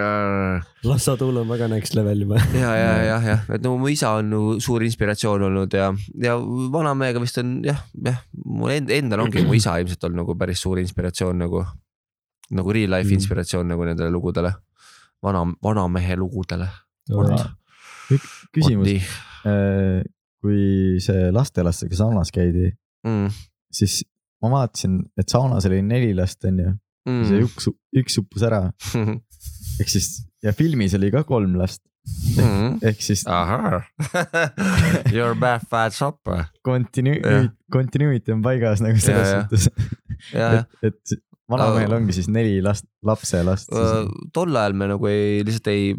Lassa 0.83 1.15
Tuul 1.17 1.37
on 1.39 1.47
väga 1.47 1.69
next 1.71 1.95
level 1.95 2.25
juba. 2.25 2.41
ja, 2.63 2.73
ja, 2.75 2.91
jah, 3.07 3.27
jah, 3.31 3.43
et 3.55 3.63
no 3.63 3.75
mu 3.79 3.89
isa 3.91 4.13
on 4.19 4.29
nagu 4.33 4.55
suur 4.63 4.83
inspiratsioon 4.85 5.47
olnud 5.47 5.77
ja, 5.77 5.89
ja 6.19 6.35
vanamehega 6.73 7.21
vist 7.23 7.39
on 7.41 7.55
jah, 7.65 7.79
jah, 8.03 8.19
mul 8.43 8.73
end, 8.75 8.91
endal 8.93 9.23
ongi 9.25 9.45
mu 9.47 9.55
isa 9.57 9.77
ilmselt 9.81 10.03
olnud 10.09 10.23
nagu 10.23 10.35
päris 10.39 10.63
suur 10.63 10.81
inspiratsioon 10.83 11.39
nagu, 11.43 11.63
nagu 12.53 12.73
real 12.75 12.91
life 12.93 13.09
Mm. 13.09 13.17
inspiratsioon 13.19 13.67
nagu 13.73 13.85
nendele 13.87 14.11
lugudele, 14.13 14.53
vana, 15.23 15.43
vanamehe 15.63 16.15
lugudele. 16.19 16.67
küsimus, 18.53 18.87
kui 20.43 20.99
see 21.03 21.29
lastelastega 21.35 21.95
saunas 21.97 22.31
käidi, 22.35 22.69
mm,. 23.07 23.29
siis 23.73 24.01
ma 24.43 24.49
vaatasin, 24.57 24.99
et 25.19 25.31
saunas 25.31 25.65
oli 25.69 25.81
neli 25.85 26.13
last, 26.17 26.43
onju, 26.45 26.73
Mm. 27.03 27.23
see 27.27 27.41
üks, 27.43 27.65
üks 27.99 28.13
uppus 28.21 28.43
ära, 28.47 28.61
ehk 29.81 29.89
siis 29.91 30.21
ja 30.43 30.53
filmis 30.55 30.93
oli 30.95 31.09
ka 31.11 31.25
kolm 31.27 31.57
last, 31.59 31.81
mm. 32.37 32.79
ehk 32.89 33.01
siis 33.01 33.25
ahah 33.27 33.83
Your 35.15 35.35
bad 35.39 35.61
fat 35.69 35.93
shop. 35.95 36.19
continu- 36.65 37.19
Jah., 37.23 37.49
continuity 37.73 38.33
on 38.35 38.41
paigas 38.45 38.81
nagu 38.83 38.99
selles 39.01 39.29
Ja, 39.33 39.43
suhtes, 39.43 39.69
et, 40.33 40.89
et 40.91 41.19
vanamehel 41.51 41.93
ongi 41.99 42.15
siis 42.15 42.27
neli 42.31 42.59
last, 42.63 42.85
lapselast. 43.05 43.71
tol 44.33 44.55
ajal 44.55 44.73
me 44.79 44.87
nagu 44.93 45.07
ei, 45.11 45.41
lihtsalt 45.45 45.67
ei 45.73 45.93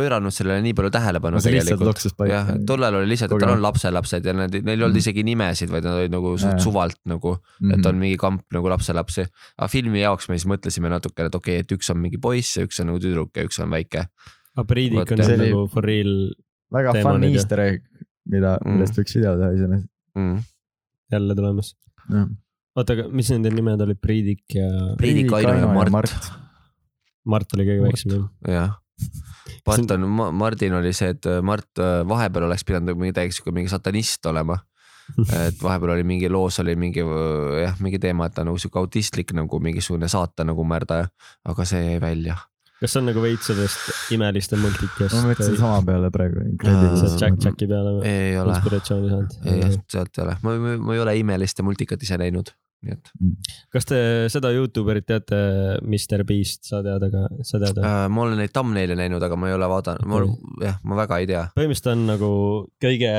pööranud 0.00 0.32
sellele 0.32 0.62
nii 0.64 0.72
palju 0.78 0.90
tähelepanu 0.94 1.36
no 1.36 1.42
tegelikult. 1.42 1.98
jah, 2.30 2.50
tol 2.68 2.84
ajal 2.86 3.00
oli 3.00 3.08
lihtsalt, 3.10 3.32
et 3.34 3.42
tal 3.42 3.54
on 3.56 3.62
lapselapsed 3.64 4.24
ja 4.28 4.32
need, 4.36 4.54
neil 4.64 4.78
ei 4.78 4.84
olnud 4.86 4.96
Mm. 4.96 5.02
isegi 5.02 5.24
nimesid, 5.26 5.72
vaid 5.72 5.84
nad 5.84 5.98
olid 5.98 6.12
nagu 6.14 6.30
suht 6.40 6.62
suvalt 6.62 6.96
nagu, 7.10 7.34
Mhm. 7.60 7.72
et 7.74 7.86
on 7.90 7.98
mingi 8.00 8.16
kamp 8.20 8.44
nagu 8.54 8.70
lapselapsi. 8.70 9.26
aga 9.58 9.68
filmi 9.68 10.00
jaoks 10.04 10.28
me 10.30 10.38
siis 10.38 10.46
mõtlesime 10.48 10.88
natukene, 10.92 11.26
et 11.26 11.34
okei 11.34 11.58
okay,, 11.58 11.66
et 11.66 11.72
üks 11.76 11.90
on 11.90 11.98
mingi 12.00 12.20
poiss 12.22 12.56
ja 12.56 12.64
üks 12.68 12.80
on 12.80 12.86
nagu 12.92 13.00
tüdruk 13.02 13.30
ja 13.36 13.44
üks 13.44 13.58
on 13.60 13.68
väike. 13.70 14.06
Aga 14.56 14.66
Priidik 14.66 14.98
Vot, 14.98 15.12
on 15.12 15.24
See 15.24 15.34
oli- 15.38 15.50
nagu 15.50 15.66
for 15.72 15.84
real 15.86 16.12
väga 16.72 16.92
teema 16.96 17.12
fun 17.12 17.24
easter 17.28 17.60
egg, 17.60 17.82
mida, 18.26 18.56
Mm. 18.64 18.72
millest 18.76 18.98
võiks 18.98 19.14
video 19.16 19.36
teha 19.38 19.52
iseenesest. 19.56 19.88
Mm. 20.18 20.36
jälle 21.12 21.34
tulemas. 21.34 21.74
oota, 22.76 22.92
aga 22.94 23.08
mis 23.10 23.30
nende 23.30 23.50
nimed 23.54 23.80
olid, 23.80 23.98
Priidik 24.00 24.42
ja 24.54 24.68
Priidik, 24.98 25.32
Aino 25.32 25.54
ja 25.58 25.66
Mart. 25.90 26.30
Mart 27.26 27.54
oli 27.54 27.64
kõige 27.68 27.80
Mart. 27.84 27.92
väiksem 27.92 28.10
jah? 28.14 28.30
jah, 28.48 28.76
Mart 29.66 29.90
on, 29.96 30.06
Mardin 30.34 30.74
oli 30.78 30.92
see, 30.96 31.10
et 31.14 31.26
Mart 31.42 31.78
äh, 31.78 32.00
vahepeal 32.08 32.46
oleks 32.48 32.64
pidanud 32.64 32.96
mingi 32.98 33.12
täiesti 33.16 33.40
sihuke 33.40 33.52
mingi 33.54 33.68
satanist 33.72 34.26
olema. 34.26 34.58
et 35.48 35.58
vahepeal 35.62 35.90
oli 35.96 36.04
mingi 36.06 36.28
loos 36.30 36.60
oli 36.62 36.76
mingi 36.78 37.02
äh, 37.02 37.62
jah, 37.64 37.74
mingi 37.82 37.98
teema, 37.98 38.26
et 38.26 38.34
ta 38.34 38.42
on 38.44 38.50
nagu 38.52 38.58
sihuke 38.62 38.78
autistlik 38.78 39.32
nagu 39.34 39.58
mingisugune 39.62 40.08
saatan 40.08 40.46
nagu 40.52 40.64
märdaja, 40.64 41.08
aga 41.44 41.64
see 41.66 41.82
jäi 41.92 42.00
välja. 42.00 42.36
Kas 42.80 42.94
see 42.94 43.02
on 43.02 43.10
nagu 43.10 43.22
veits 43.22 43.50
sellest 43.50 44.14
imeliste 44.16 44.56
multikast? 44.60 45.12
ma 45.18 45.28
mõtlesin 45.30 45.58
sama 45.60 45.82
peale 45.86 46.10
praegu. 46.14 46.46
sealt 46.62 47.20
Jack 47.20 47.44
Jacki 47.44 47.68
peale 47.68 47.98
või 47.98 48.08
ei 48.08 48.38
ole, 48.40 48.56
inspiratsiooni 48.56 49.10
ei 49.10 49.14
saanud?, 49.14 49.84
sealt 49.92 50.16
ei 50.16 50.24
ole, 50.24 50.36
ma, 50.46 50.56
ma, 50.64 50.74
ma 50.88 50.96
ei 50.96 51.04
ole 51.04 51.16
imelist 51.20 51.60
ja 51.60 51.66
multikat 51.66 52.06
ise 52.06 52.16
näinud, 52.20 52.52
nii 52.86 52.96
et 52.96 53.12
kas 53.76 53.88
te 53.90 54.00
seda 54.32 54.52
Youtuberit 54.56 55.08
teate, 55.10 55.42
Mr 55.84 56.24
Beast, 56.28 56.64
sa 56.70 56.80
tead, 56.86 57.04
aga 57.10 57.26
sa 57.44 57.60
tead? 57.60 57.82
äh, 57.84 58.00
ma 58.08 58.24
olen 58.24 58.40
neid 58.40 58.56
thumbnail'e 58.56 58.96
näinud, 59.02 59.28
aga 59.28 59.36
ma 59.36 59.52
ei 59.52 59.58
ole 59.58 59.70
vaadanud, 59.74 60.08
ma 60.08 60.24
jah, 60.64 60.80
ma 60.80 61.00
väga 61.04 61.20
ei 61.20 61.30
tea. 61.30 61.46
põhimõtteliselt 61.58 61.94
on 61.94 62.08
nagu 62.14 62.34
kõige 62.80 63.14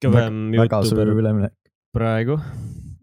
kõvem 0.00 0.44
Youtuber 0.56 1.16
üleminek. 1.18 1.56
praegu. 1.92 2.40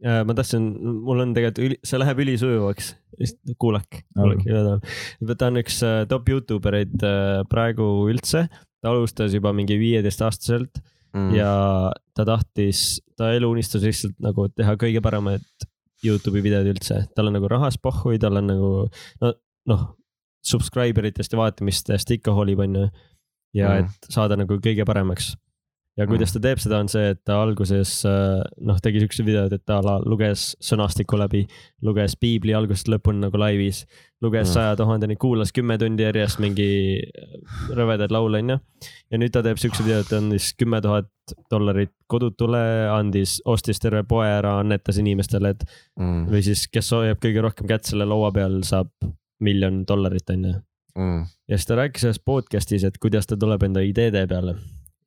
Ma 0.03 0.35
tahtsin, 0.37 0.67
mul 1.05 1.23
on 1.23 1.33
tegelikult, 1.35 1.79
see 1.87 1.99
läheb 2.01 2.21
ülisujuvaks, 2.25 2.91
kuulake, 3.61 4.03
kuulake 4.13 4.49
üle 4.51 4.63
taha. 4.65 5.33
ta 5.33 5.49
on 5.49 5.61
üks 5.63 5.79
äh, 5.85 6.03
top 6.09 6.29
Youtube 6.29 6.69
ereid 6.71 6.95
äh, 7.05 7.41
praegu 7.49 7.87
üldse, 8.11 8.45
ta 8.81 8.93
alustas 8.93 9.33
juba 9.33 9.53
mingi 9.57 9.79
viieteistaastaselt 9.81 10.81
mm. 11.15 11.31
ja 11.37 11.49
ta 12.17 12.27
tahtis, 12.27 12.99
ta 13.17 13.31
eluunistus 13.37 13.85
lihtsalt 13.85 14.17
nagu 14.23 14.47
teha 14.53 14.77
kõige 14.79 15.01
paremaid 15.05 15.45
Youtube'i 16.05 16.43
videod 16.45 16.69
üldse, 16.69 17.01
tal 17.17 17.31
on 17.31 17.39
nagu 17.39 17.49
rahas 17.49 17.79
pohhui, 17.81 18.19
tal 18.21 18.37
on 18.37 18.51
nagu 18.51 18.71
no 19.23 19.33
noh, 19.67 19.83
subscriber 20.45 21.09
itest 21.09 21.33
ja 21.33 21.41
vaatamistest 21.41 22.13
ikka 22.17 22.35
hoolib, 22.37 22.61
onju. 22.63 22.87
ja 23.57 23.73
Mm. 23.73 23.85
et 23.85 24.13
saada 24.13 24.37
nagu 24.37 24.59
kõige 24.61 24.85
paremaks. 24.85 25.35
Ja 25.97 26.05
kuidas 26.09 26.33
ta 26.33 26.41
teeb 26.41 26.61
seda, 26.61 26.79
on 26.83 26.89
see, 26.91 27.11
et 27.13 27.19
ta 27.25 27.39
alguses 27.41 27.91
äh, 28.07 28.41
noh, 28.69 28.77
tegi 28.83 29.01
siukse 29.01 29.25
videod, 29.25 29.53
et 29.55 29.63
ta 29.67 29.79
luges 30.05 30.51
sõnastiku 30.63 31.17
läbi, 31.19 31.43
luges 31.85 32.15
piibli 32.21 32.53
algusest 32.57 32.91
lõpuni 32.91 33.25
nagu 33.25 33.41
laivis, 33.41 33.85
luges 34.21 34.47
Mm. 34.47 34.53
saja 34.53 34.75
tuhandeni, 34.77 35.17
kuulas 35.17 35.51
kümme 35.53 35.77
tundi 35.77 36.05
järjest 36.05 36.39
mingi 36.39 37.01
rõvedaid 37.73 38.13
laule, 38.13 38.41
onju. 38.43 38.59
ja 39.11 39.17
nüüd 39.17 39.33
ta 39.33 39.43
teeb 39.45 39.57
siukse 39.57 39.83
video, 39.83 39.99
et 40.05 40.13
andis 40.13 40.53
kümme 40.53 40.81
tuhat 40.81 41.09
dollarit 41.51 41.91
kodutule, 42.07 42.61
andis, 42.93 43.41
ostis 43.45 43.81
terve 43.83 44.03
poe 44.07 44.27
ära, 44.27 44.59
annetas 44.61 45.01
inimestele, 45.01 45.55
et 45.55 45.65
mm. 45.99 46.27
või 46.31 46.43
siis, 46.45 46.67
kes 46.71 46.93
hoiab 46.93 47.21
kõige 47.23 47.41
rohkem 47.41 47.67
kätt 47.67 47.89
selle 47.89 48.05
laua 48.05 48.31
peal, 48.31 48.61
saab 48.63 48.93
miljon 49.41 49.83
dollarit, 49.87 50.29
onju. 50.29 50.57
Mm. 50.97 51.25
ja 51.49 51.57
siis 51.57 51.67
ta 51.69 51.75
rääkis 51.77 52.05
selles 52.05 52.19
podcast'is, 52.25 52.85
et 52.87 52.97
kuidas 52.97 53.29
ta 53.29 53.37
tuleb 53.37 53.65
enda 53.67 53.81
ideede 53.85 54.25
peale. 54.29 54.55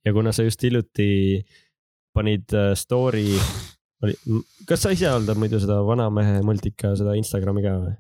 Ja 0.06 0.14
kuna 0.16 0.32
sa 0.36 0.47
just 0.47 0.62
hiljuti 0.64 1.10
panid 2.16 2.52
äh, 2.56 2.72
story, 2.78 3.35
oli, 4.05 4.16
kas 4.68 4.86
sa 4.86 4.94
ise 4.94 5.10
haldad 5.10 5.39
muidu 5.40 5.60
seda 5.62 5.81
vanamehe 5.86 6.40
multika, 6.47 6.94
seda 6.98 7.16
Instagrami 7.18 7.64
ka 7.66 7.77
või? 7.82 7.97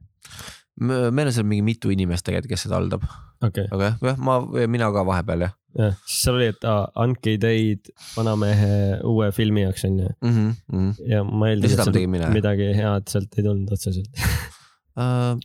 meil 0.80 1.28
on 1.28 1.34
seal 1.34 1.44
mingi 1.44 1.64
mitu 1.66 1.90
inimest 1.92 2.24
tegelikult, 2.24 2.54
kes 2.54 2.66
seda 2.66 2.78
haldab, 2.78 3.02
okei 3.44 3.66
okay., 3.66 3.72
aga 3.74 4.12
jah, 4.12 4.20
ma, 4.24 4.40
mina 4.70 4.88
ka 4.94 5.04
vahepeal 5.04 5.48
jah 5.48 5.56
jah, 5.78 5.94
siis 6.06 6.24
seal 6.24 6.38
oli, 6.38 6.48
et 6.50 6.66
aa, 6.68 6.84
andke 7.04 7.34
ideid 7.36 7.90
vanamehe 8.16 8.72
uue 9.06 9.30
filmi 9.34 9.64
jaoks 9.66 9.86
onju. 9.88 10.08
mm. 10.24 10.34
-hmm. 10.72 10.90
ja 11.10 11.22
ma 11.24 11.52
seda 11.54 11.86
et 11.86 11.94
seal 11.94 12.32
midagi 12.34 12.70
head 12.76 13.12
sealt 13.12 13.38
ei 13.38 13.46
tulnud 13.46 13.76
otseselt. 13.78 14.10
Uh, 15.00 15.38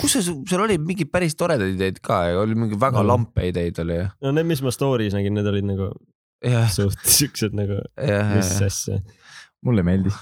kus 0.00 0.16
see, 0.16 0.22
seal 0.48 0.64
oli 0.64 0.78
mingeid 0.80 1.10
päris 1.12 1.36
toredaid 1.38 1.76
ideid 1.76 2.00
ka, 2.04 2.24
oli 2.40 2.56
mingi 2.58 2.78
väga 2.80 3.02
No. 3.02 3.08
lampe 3.14 3.46
ideid 3.50 3.78
oli 3.82 4.00
no 4.22 4.32
need, 4.32 4.48
mis 4.48 4.62
ma 4.64 4.72
story's 4.74 5.16
nägin, 5.16 5.36
need 5.36 5.48
olid 5.48 5.66
nagu 5.68 5.92
jah, 6.42 6.66
suht 6.72 7.02
siuksed 7.18 7.54
nagu, 7.56 7.80
mis 8.34 8.52
asja. 8.64 8.98
mulle 9.62 9.84
meeldis. 9.86 10.16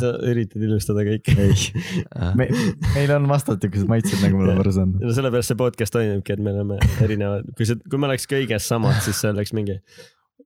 sa 0.00 0.12
üritad 0.30 0.62
ilustada 0.64 1.02
kõike. 1.06 1.34
ei, 1.42 1.56
me, 2.38 2.46
meil 2.94 3.14
on 3.16 3.26
vastastikused 3.30 3.90
maitsed, 3.90 4.20
nagu 4.22 4.38
me 4.38 4.46
oleme 4.46 4.64
aru 4.64 4.74
saanud. 4.76 5.02
no 5.02 5.16
sellepärast 5.16 5.52
see 5.52 5.58
podcast 5.60 5.96
toimubki, 5.96 6.36
et 6.36 6.44
me 6.44 6.54
oleme 6.54 6.78
erinevad, 7.04 7.50
kui 7.58 7.68
see, 7.68 7.80
kui 7.90 8.00
me 8.00 8.10
oleks 8.10 8.28
kõiges 8.30 8.68
samad, 8.70 9.00
siis 9.04 9.20
see 9.20 9.32
oleks 9.34 9.52
mingi, 9.56 9.80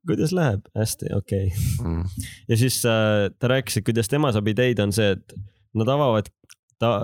kuidas 0.09 0.32
läheb, 0.36 0.64
hästi, 0.78 1.12
okei 1.16 1.51
okay.. 1.52 1.66
mm. 1.85 2.31
ja 2.51 2.60
siis 2.64 2.81
äh, 2.89 3.28
ta 3.39 3.52
rääkis, 3.52 3.81
et 3.81 3.86
kuidas 3.90 4.10
tema 4.10 4.32
saab 4.35 4.48
ideid, 4.55 4.81
on 4.85 4.94
see, 4.97 5.12
et 5.18 5.36
nad 5.76 5.90
avavad 5.90 6.32
ta, 6.82 6.97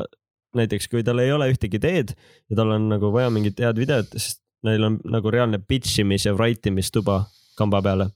näiteks 0.56 0.88
kui 0.90 1.02
tal 1.06 1.20
ei 1.22 1.32
ole 1.32 1.50
ühtegi 1.52 1.78
ideed 1.80 2.14
ja 2.50 2.58
tal 2.58 2.74
on 2.76 2.88
nagu 2.90 3.12
vaja 3.14 3.30
mingit 3.32 3.60
head 3.62 3.78
videot, 3.78 4.14
siis 4.16 4.40
neil 4.66 4.84
on 4.86 4.98
nagu 5.08 5.32
reaalne 5.32 5.60
pitch 5.68 6.02
imis 6.02 6.26
ja 6.26 6.34
write 6.36 6.70
imistuba 6.70 7.22
kamba 7.58 7.82
peale. 7.82 8.10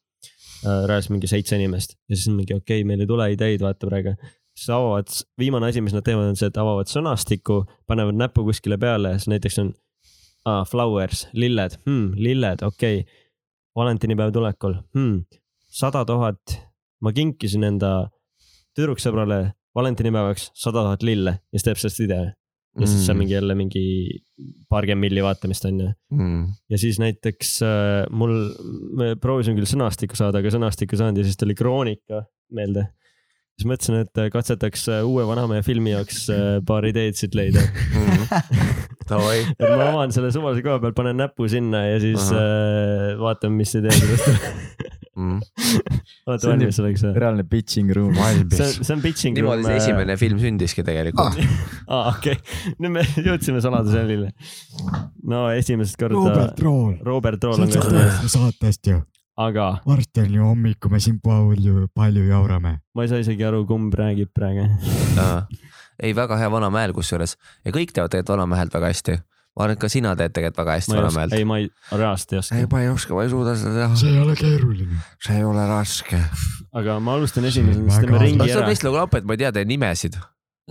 äh, 0.65 0.87
reaalselt 0.89 1.13
mingi 1.13 1.29
seitse 1.29 1.57
inimest 1.57 1.97
ja 2.09 2.17
siis 2.17 2.29
on 2.29 2.39
mingi 2.39 2.55
okei 2.55 2.81
okay,, 2.81 2.89
meil 2.89 3.05
ei 3.05 3.09
tule 3.11 3.29
ideid, 3.33 3.61
vaata 3.61 3.87
praegu. 3.87 4.15
siis 4.57 4.71
avavad, 4.71 5.11
viimane 5.39 5.69
asi, 5.69 5.81
mis 5.85 5.95
nad 5.95 6.05
teevad, 6.07 6.31
on 6.33 6.39
see, 6.39 6.49
et 6.49 6.61
avavad 6.61 6.89
sõnastiku, 6.89 7.65
panevad 7.91 8.17
näpu 8.17 8.45
kuskile 8.47 8.79
peale, 8.81 9.17
siis 9.19 9.29
näiteks 9.33 9.59
on 9.63 9.73
ah, 10.47 10.63
flowers, 10.69 11.27
lilled 11.33 11.79
hmm,, 11.85 12.15
lilled, 12.17 12.63
okei 12.63 13.03
okay.. 13.03 13.21
valentinipäev 13.77 14.33
tulekul 14.33 14.79
hmm,, 14.97 15.25
sada 15.69 16.05
tuhat, 16.09 16.59
ma 17.03 17.13
kinkisin 17.13 17.67
enda 17.67 17.93
tüdruksõbrale 18.79 19.53
valentinipäevaks 19.75 20.51
sada 20.55 20.85
tuhat 20.87 21.05
lille 21.07 21.37
ja 21.39 21.59
siis 21.59 21.69
teeb 21.69 21.81
sellest 21.83 22.03
video. 22.03 22.25
ja 22.81 22.89
siis 22.91 23.05
see 23.07 23.15
on 23.15 23.21
mingi 23.21 23.37
jälle 23.37 23.55
mingi 23.55 23.85
paarkümmend 24.71 25.07
milli 25.07 25.23
vaatamist 25.23 25.65
on 25.69 25.81
ju. 25.81 25.93
mm.. 26.11 26.47
ja 26.71 26.79
siis 26.79 26.99
näiteks 27.03 27.55
äh, 27.63 28.03
mul, 28.11 28.35
me 28.99 29.15
proovisime 29.21 29.59
küll 29.61 29.71
sõnastikku 29.71 30.19
saada, 30.19 30.43
aga 30.43 30.53
sõnastikku 30.55 30.97
ei 30.97 31.05
saanud 31.05 31.23
ja 31.23 31.27
siis 31.29 31.39
tuli 31.41 31.55
Kroonika 31.59 32.25
meelde. 32.55 32.89
siis 33.59 33.69
mõtlesin, 33.71 34.01
et 34.03 34.23
äh, 34.23 34.31
katsetaks 34.35 34.89
äh, 34.91 35.05
uue 35.07 35.27
vanamehe 35.29 35.63
filmi 35.67 35.95
jaoks 35.95 36.27
äh, 36.35 36.59
paar 36.67 36.87
ideed 36.91 37.19
siit 37.19 37.39
leida. 37.39 37.63
Davai, 39.05 39.43
et 39.53 39.69
ma 39.69 39.91
avan 39.91 40.15
selle 40.17 40.31
suvalise 40.33 40.65
koha 40.65 40.79
peal, 40.81 40.95
panen 40.97 41.19
näpu 41.21 41.47
sinna 41.53 41.85
ja 41.85 41.99
siis 42.03 42.31
äh, 42.33 43.15
vaatame, 43.21 43.61
mis 43.61 43.75
ideed 43.77 43.99
sellest 44.01 44.31
tuleb. 44.31 44.91
Mm. 45.15 45.39
olete 46.27 46.49
valmis 46.51 46.75
selleks 46.75 47.05
või? 47.07 47.13
reaalne 47.23 47.45
pitching 47.47 47.93
room. 47.95 48.15
see 48.19 48.65
on, 48.65 48.73
see 48.81 48.95
on 48.97 49.03
pitching. 49.05 49.37
niimoodi 49.39 49.67
see 49.67 49.77
esimene 49.79 50.17
film 50.19 50.41
sündiski 50.43 50.83
tegelikult. 50.87 51.39
aa, 51.95 52.09
okei, 52.11 52.35
nüüd 52.83 52.97
me 52.97 53.05
jõudsime 53.29 53.63
saladusjälile. 53.63 54.33
no 55.31 55.47
esimest 55.55 55.99
korda 56.01 56.19
Robert 56.19 56.65
Rool. 56.67 56.97
Robert 57.07 57.47
Rool 57.47 57.61
sa 57.63 57.67
on 57.69 57.93
ka 57.95 58.33
saatest 58.33 58.91
ju. 58.91 59.03
aga 59.39 59.69
varsti 59.87 60.25
on 60.25 60.35
ju 60.39 60.49
hommik, 60.51 60.81
kui 60.83 60.95
me 60.95 61.03
siin 61.03 61.21
palju, 61.23 61.87
palju 61.95 62.27
jaurame. 62.33 62.81
ma 62.95 63.07
ei 63.07 63.13
saa 63.13 63.23
isegi 63.23 63.47
aru, 63.47 63.63
kumb 63.71 63.95
räägib 63.95 64.35
praegu. 64.35 64.67
ei, 66.03 66.11
väga 66.17 66.41
hea 66.43 66.51
vanamäel 66.51 66.97
kusjuures 66.97 67.39
ja 67.63 67.71
kõik 67.71 67.95
teevad 67.95 68.11
tegelikult 68.11 68.35
vanamehelt 68.35 68.75
väga 68.75 68.91
hästi. 68.91 69.19
Ma 69.55 69.65
arvan, 69.65 69.77
et 69.77 69.83
ka 69.85 69.89
sina 69.93 70.13
teed 70.19 70.35
tegelikult 70.35 70.61
väga 70.65 70.77
hästi 70.81 70.95
ma 70.95 71.25
ei 71.25 71.39
ei, 71.39 71.47
ma 71.47 71.59
ei, 71.63 71.67
reaalselt 71.95 72.35
ei 72.35 72.39
oska. 72.41 72.61
ma 72.73 72.83
ei 72.83 72.91
oska, 72.91 73.15
ma 73.15 73.25
ei 73.25 73.31
suuda 73.31 73.55
seda 73.59 73.75
teha, 73.79 73.99
see 74.01 74.11
ei 74.11 74.21
ole 74.23 74.37
keeruline. 74.39 75.01
see 75.23 75.37
ei 75.39 75.45
ole 75.47 75.67
raske. 75.71 76.21
aga 76.81 76.97
ma 76.99 77.15
alustan 77.19 77.47
esimesena, 77.51 77.87
siis 77.87 78.03
teeme 78.03 78.23
ringi 78.23 78.41
no 78.41 78.49
see 78.49 78.57
on 78.57 78.65
ära. 78.65 78.71
vist 78.73 78.87
nagu 78.87 78.99
lamp, 78.99 79.15
et 79.21 79.29
ma 79.29 79.37
ei 79.37 79.43
tea 79.45 79.53
teie 79.55 79.69
nimesid. 79.71 80.19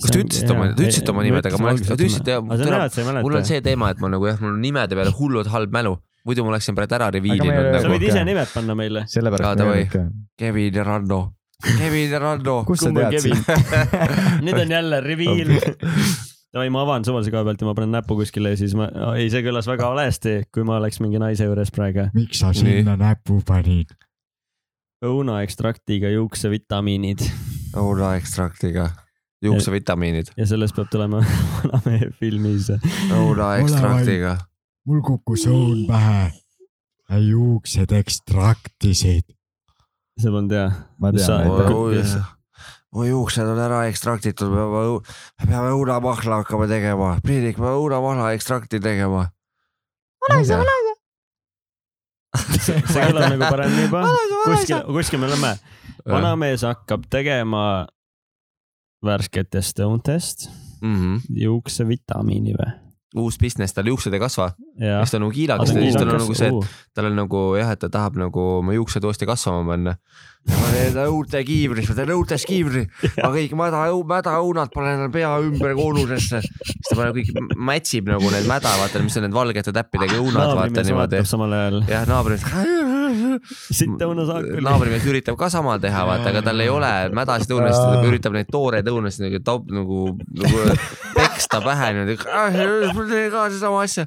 kas 0.01 0.11
te 0.11 0.23
ütlesite 0.25 0.55
oma, 0.55 0.65
te 0.73 0.83
ütlesite 0.83 1.13
oma 1.13 1.23
nimed, 1.23 1.47
aga 1.47 1.61
ma 1.63 1.75
te 1.77 1.95
ütlesite, 1.95 2.35
ei 2.41 3.21
mul 3.21 3.39
on 3.39 3.47
see 3.47 3.61
teema, 3.63 3.93
et 3.95 4.03
ma 4.03 4.11
nagu 4.11 4.27
jah, 4.27 4.41
mul 4.43 4.51
on 4.57 4.59
nimede 4.65 4.99
peale 4.99 5.15
hullult 5.15 5.51
halb 5.53 5.71
mälu, 5.75 5.95
muidu 6.27 6.43
ma 6.43 6.51
oleksin 6.55 6.75
praegu 6.75 6.99
ära 6.99 7.07
reviilinud 7.15 7.53
me- 7.53 7.79
sa 7.79 7.87
nagu 7.87 7.95
võid 7.95 8.09
ise 8.09 8.25
nimed 8.27 8.51
panna 8.51 8.75
meile. 8.75 9.05
Sellepärast 9.15 9.63
davai. 9.63 9.79
ei 9.85 9.89
ka. 9.95 10.03
Kevin 10.39 10.75
ja 10.75 10.83
Ranno, 10.89 11.21
Kevin 11.63 12.11
ja 12.11 12.19
Ranno. 12.19 12.59
kust 12.67 12.83
sa 12.83 12.91
teadsid? 12.91 13.47
Kevin? 13.47 14.43
nüüd 14.49 14.59
on 14.65 14.77
jälle 14.79 15.01
reveal. 15.07 15.55
Davai, 16.53 16.69
ma 16.69 16.83
avan 16.85 17.01
suvalise 17.01 17.31
koha 17.33 17.41
pealt 17.47 17.61
ja 17.63 17.65
ma 17.65 17.73
panen 17.73 17.95
näpu 17.95 18.13
kuskile 18.19 18.51
ja 18.53 18.57
siis 18.59 18.75
ma, 18.77 18.85
ei, 19.17 19.25
see 19.33 19.41
kõlas 19.41 19.65
väga 19.65 19.87
valesti, 19.89 20.33
kui 20.53 20.65
ma 20.67 20.75
oleks 20.77 20.99
mingi 21.01 21.17
naise 21.21 21.47
juures 21.47 21.73
praegu. 21.73 22.11
miks 22.13 22.43
sa 22.43 22.51
sinna 22.53 22.93
näpu 22.99 23.39
panid? 23.47 23.95
õunaekstraktiga 25.03 26.13
juuksevitamiinid 26.13 27.25
õuna 27.81 28.13
ekstraktiga, 28.19 28.91
juuksevitamiinid, 29.43 30.29
ja 30.37 30.47
sellest 30.49 30.77
peab 30.77 30.91
tulema 30.93 31.23
vanamehe 31.63 32.11
filmis. 32.19 32.69
õuna 33.09 33.55
ekstraktiga. 33.63 34.37
mul 34.85 35.01
kukkus 35.09 35.47
õun 35.49 35.87
pähe. 35.89 36.29
juuksed 37.31 37.97
ekstraktisid. 37.97 39.25
see 40.21 40.29
polnud 40.29 40.53
hea. 40.53 40.69
ma 41.01 41.13
tean, 41.17 41.49
Oi, 41.49 41.97
oi. 41.97 42.15
Mu 42.93 43.07
juuksed 43.07 43.47
on 43.49 43.59
ära 43.59 43.83
ekstraktitud, 43.89 44.51
me 44.53 44.65
peame, 44.69 44.99
me 45.41 45.49
peame 45.49 45.71
õunamahla 45.77 46.41
hakkama 46.43 46.67
tegema, 46.71 47.13
Priidik, 47.25 47.57
me 47.57 47.67
peame 47.67 47.81
õunamahla 47.81 48.33
ekstrakti 48.37 48.81
tegema. 48.83 49.27
see 52.63 52.79
kõlab 52.81 53.33
nagu 53.33 53.45
paremini 53.45 53.87
juba. 53.87 54.03
kuskil, 54.45 54.79
kuskil 54.89 55.21
me 55.21 55.29
oleme. 55.29 55.51
vanamees 56.09 56.63
hakkab 56.65 57.05
tegema 57.11 57.65
värsketest 59.05 59.83
õuntest 59.83 60.47
mm. 60.81 60.95
-hmm. 60.95 61.19
juuksevitamiini 61.43 62.55
või? 62.57 62.71
Uus 63.13 63.37
business, 63.37 63.73
tal 63.75 63.87
juuksed 63.87 64.13
ei 64.13 64.21
kasva, 64.21 64.49
siis. 64.57 65.11
ta 65.11 65.19
on 65.19 65.25
nagu 65.27 65.33
kiilakas 65.33 65.73
siis 65.73 65.97
tal 65.97 66.09
on 66.09 66.21
nagu 66.21 66.35
see, 66.37 66.49
et 66.49 66.93
tal 66.97 67.09
on 67.09 67.17
nagu 67.17 67.41
jah, 67.59 67.73
et 67.75 67.81
ta 67.83 67.89
tahab 67.93 68.17
nagu 68.19 68.45
oma 68.59 68.73
juuksed 68.73 69.05
uuesti 69.05 69.27
kasvama 69.29 69.65
panna. 69.69 69.95
ma 70.49 70.69
teen 70.73 70.97
õunte 71.05 71.39
kiivris, 71.47 71.87
ma 71.87 71.95
teen 71.99 72.13
õuntes 72.15 72.45
kiivri, 72.49 72.83
ma 73.21 73.29
kõik 73.35 73.53
mäda, 73.59 73.83
mädaõunad 74.09 74.73
panen 74.73 75.13
pea 75.13 75.29
ümber 75.45 75.75
koonusesse. 75.77 76.41
siis 76.43 76.89
ta 76.89 76.97
paneb 76.97 77.19
kõik, 77.19 77.53
mätsib 77.69 78.09
nagu 78.11 78.33
need 78.33 78.49
mäda, 78.49 78.73
vaata, 78.81 79.03
mis 79.05 79.19
on 79.21 79.27
need 79.27 79.37
valgete 79.37 79.75
täppidega 79.75 80.17
õunad, 80.19 80.55
vaata 80.57 80.85
niimoodi 80.87 81.21
jah, 81.91 82.09
naabrimees. 82.09 82.49
sitt 83.69 84.01
õunasaak 84.03 84.49
naabrimees 84.65 85.05
üritab 85.09 85.37
ka 85.39 85.51
sama 85.53 85.77
teha, 85.81 86.03
vaata, 86.09 86.33
aga 86.33 86.43
tal 86.49 86.65
ei 86.65 86.73
ole 86.73 86.91
mädasid 87.13 87.53
õunasid, 87.53 87.85
ta 88.01 88.09
üritab 88.09 88.35
neid 88.35 88.49
tooreid 88.51 88.89
õunasid 88.89 89.27
nagu 89.27 89.43
top 89.45 89.69
nagu, 89.71 90.03
nagu 90.43 90.65
peksta 91.33 91.61
pähe 91.65 91.91
niimoodi. 91.93 92.17
ma 92.23 93.03
ka 93.33 93.49
sedasama 93.49 93.81
asja. 93.83 94.05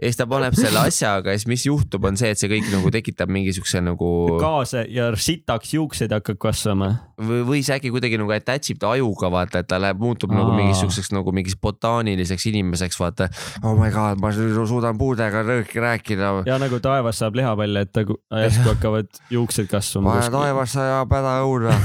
ja 0.00 0.06
siis 0.08 0.16
ta 0.18 0.26
paneb 0.28 0.54
selle 0.58 0.80
asja, 0.86 1.14
aga 1.20 1.34
siis 1.36 1.46
mis 1.50 1.64
juhtub, 1.66 2.04
on 2.08 2.16
see, 2.20 2.30
et 2.34 2.40
see 2.40 2.50
kõik 2.52 2.68
nagu 2.72 2.90
tekitab 2.92 3.30
mingisuguse 3.32 3.80
nagu 3.84 4.10
kaasa 4.40 4.84
ja 4.88 5.10
sitaks 5.16 5.74
juuksed 5.74 6.12
hakkab 6.14 6.38
kasvama. 6.40 6.90
või, 7.20 7.40
või 7.48 7.62
see 7.64 7.76
äkki 7.78 7.92
kuidagi 7.92 8.20
nagu 8.20 8.32
attach 8.34 8.72
ib 8.72 8.80
ta 8.80 8.92
ajuga, 8.96 9.30
vaata, 9.32 9.62
et 9.64 9.68
ta 9.70 9.80
läheb, 9.80 10.00
muutub 10.00 10.32
nagu 10.34 10.52
Aa. 10.52 10.58
mingisuguseks 10.60 11.10
nagu 11.16 11.32
mingis 11.36 11.56
botaaniliseks 11.60 12.46
inimeseks, 12.52 13.00
vaata. 13.00 13.28
oh 13.64 13.74
my 13.78 13.90
god, 13.94 14.20
ma 14.22 14.32
suudan 14.32 14.98
puudega 15.00 15.42
rõõki 15.46 15.82
rääkida. 15.82 16.32
ja 16.48 16.58
nagu 16.62 16.80
taevas 16.84 17.20
saab 17.20 17.36
lihapalle, 17.40 17.84
et 17.86 17.92
ta 17.92 18.04
ku- 18.08 18.20
järsku 18.30 18.68
hakkavad 18.74 19.08
juuksed 19.32 19.68
kasvama 19.72 20.16
pane. 20.20 20.30
taevas 20.36 20.76
sajab 20.76 21.16
hädaõuna. 21.18 21.76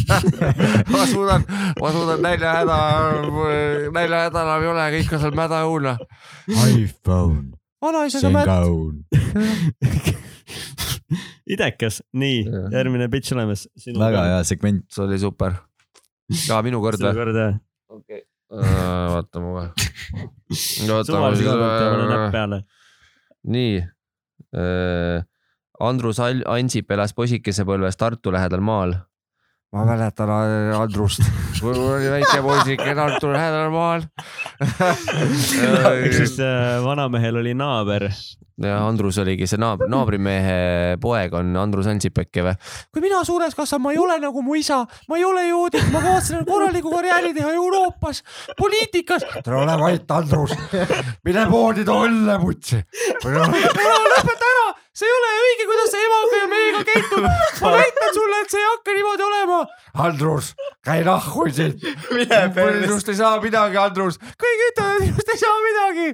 ma 0.92 1.06
suudan, 1.08 1.44
ma 1.80 1.92
suudan 1.94 2.22
näljahäda, 2.24 2.78
näljahäda 3.94 4.42
enam 4.46 4.64
ei 4.64 4.70
ole, 4.72 4.86
kõik 4.96 5.14
on 5.16 5.22
seal 5.24 5.36
mädaõuna. 5.38 5.94
iPhone, 6.70 7.44
vanaisa 7.82 8.22
see 8.22 8.30
on 8.30 8.38
ka 8.38 8.44
ka 8.48 8.58
mätt. 8.64 10.20
idekas, 11.54 12.00
nii 12.14 12.44
järgmine 12.74 13.08
pitch 13.12 13.34
olemas. 13.34 13.66
väga 13.98 14.24
hea 14.28 14.42
segment. 14.48 14.84
see 14.92 15.04
oli 15.04 15.18
super. 15.18 15.58
ka 16.46 16.60
minu 16.66 16.80
kord 16.82 17.02
või? 17.02 17.14
korda 17.16 17.46
jah. 17.46 17.56
okei. 17.90 18.22
vaatame 18.50 19.54
kohe. 19.54 19.68
suvalise 21.06 21.46
ja 21.46 21.56
pane 21.58 22.06
näpp 22.10 22.30
peale. 22.34 22.62
nii. 23.56 23.80
Andrus 25.80 26.18
Al- 26.20 26.44
Ansip 26.52 26.90
elas 26.92 27.14
poisikesepõlves 27.16 27.96
Tartu 27.96 28.32
lähedal 28.34 28.60
maal. 28.60 28.98
Ma 29.72 29.84
mäletan 29.86 30.30
äh, 30.30 30.80
Andrust, 30.80 31.22
mul 31.62 31.78
oli 31.78 32.10
väike 32.10 32.42
poisike 32.46 32.94
Tartu 32.94 33.30
lähedal 33.30 33.70
maal. 33.70 34.02
ehk 36.02 36.14
siis 36.16 36.34
äh, 36.42 36.80
vanamehel 36.84 37.38
oli 37.38 37.54
naaber. 37.54 38.08
ja 38.60 38.74
Andrus 38.84 39.16
oligi 39.22 39.46
see 39.48 39.60
naabri, 39.62 39.86
naabrimehe 39.88 40.56
poeg 41.00 41.32
on 41.38 41.54
Andrus 41.56 41.86
Ansip 41.88 42.18
äkki 42.20 42.42
või? 42.44 42.56
kui 42.92 43.04
mina 43.06 43.22
suureks 43.24 43.54
kasvan, 43.56 43.80
ma 43.86 43.94
ei 43.94 44.02
ole 44.02 44.18
nagu 44.20 44.42
mu 44.44 44.58
isa, 44.58 44.82
ma 45.08 45.16
ei 45.16 45.24
ole 45.24 45.46
joodik, 45.46 45.86
ma 45.94 46.02
kavatsen 46.02 46.44
korraliku 46.44 46.92
karjääri 46.92 47.32
teha 47.38 47.54
Euroopas, 47.54 48.24
poliitikas. 48.58 49.24
tere 49.38 49.62
ole 49.62 49.78
vait, 49.80 50.10
Andrus, 50.18 50.52
mine 51.24 51.46
poodi 51.48 51.86
too 51.88 52.04
õlle 52.10 52.36
mutsi. 52.42 52.82
lõpeta 53.24 54.52
ära, 54.52 54.68
see 54.96 55.06
ei 55.06 55.14
ole 55.16 55.30
õige, 55.40 55.66
kuidas 55.70 55.92
sa 55.92 56.00
emaga 56.02 56.38
ja 56.40 56.46
meiega 56.50 56.80
käitud. 56.88 57.26
ma 57.62 57.72
näitan 57.76 58.14
sulle, 58.16 58.40
et 58.44 58.54
see 58.54 58.60
ei 58.60 58.68
hakka 58.68 58.94
niimoodi 58.96 59.26
olema. 59.26 59.58
Andrus, 60.06 60.52
käi 60.86 61.04
nahku 61.06 61.46
siit. 61.54 61.84
sinust 62.10 63.12
ei 63.12 63.18
saa 63.20 63.36
midagi, 63.42 63.78
Andrus. 63.80 64.18
kõik 64.44 64.64
ütlevad, 64.70 64.96
et 64.96 65.06
sinust 65.10 65.34
ei 65.34 65.42
saa 65.44 65.60
midagi. 65.66 66.08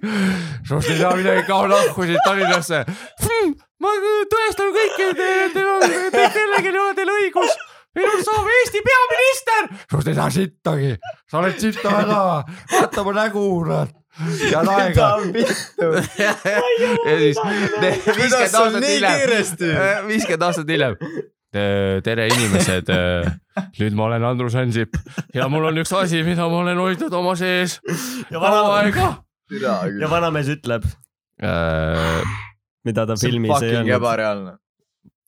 sinust 0.69 0.90
ei 0.93 0.98
saa 1.01 1.15
midagi, 1.16 1.47
kao 1.48 1.70
nahku 1.73 2.09
siit 2.11 2.20
Tallinnasse 2.27 2.82
hm,. 3.24 3.55
ma 3.81 3.97
tõestan 4.35 4.74
kõikidele, 4.77 5.32
et 5.47 5.57
teil 5.57 5.73
on, 5.73 5.89
te 6.12 6.28
kellelgi 6.36 6.77
ole 6.77 6.94
teil 7.01 7.15
õigus. 7.16 7.59
minust 7.97 8.28
saab 8.28 8.51
Eesti 8.61 8.85
peaminister. 8.90 9.70
sinust 9.90 10.12
ei 10.12 10.19
saa 10.20 10.32
sittagi, 10.40 10.97
sa 11.31 11.40
oled 11.40 11.62
sita 11.65 12.01
häda, 12.01 12.24
vaata 12.77 13.07
mu 13.09 13.16
nägu, 13.16 13.47
kurat. 13.57 14.03
Head 14.16 14.70
aega. 14.72 15.09
ja 16.16 17.16
siis 17.22 17.40
viiskümmend 17.40 18.59
aastat 18.60 18.84
hiljem, 18.88 19.24
viiskümmend 20.10 20.47
aastat 20.51 20.74
hiljem. 20.74 21.01
tere 22.05 22.26
inimesed, 22.28 22.90
nüüd 23.80 23.94
ma 23.97 24.10
olen 24.10 24.24
Andrus 24.28 24.56
Ansip 24.60 24.98
ja 25.34 25.47
mul 25.48 25.70
on 25.70 25.80
üks 25.80 25.93
asi, 25.97 26.20
mida 26.26 26.48
ma 26.52 26.62
olen 26.64 26.78
hoidnud 26.82 27.14
oma 27.16 27.32
sees 27.38 27.78
ja 28.30 28.38
kaua 28.38 28.51
vana, 28.51 28.76
aega. 28.82 29.10
ja 30.01 30.10
vanamees 30.10 30.51
ütleb, 30.59 30.84
Äh, 31.36 32.22
mida 32.84 33.05
ta 33.06 33.16
filmis 33.20 33.62
ei 33.62 33.74
öelnud. 33.76 33.93
ebareaalne. 33.93 34.52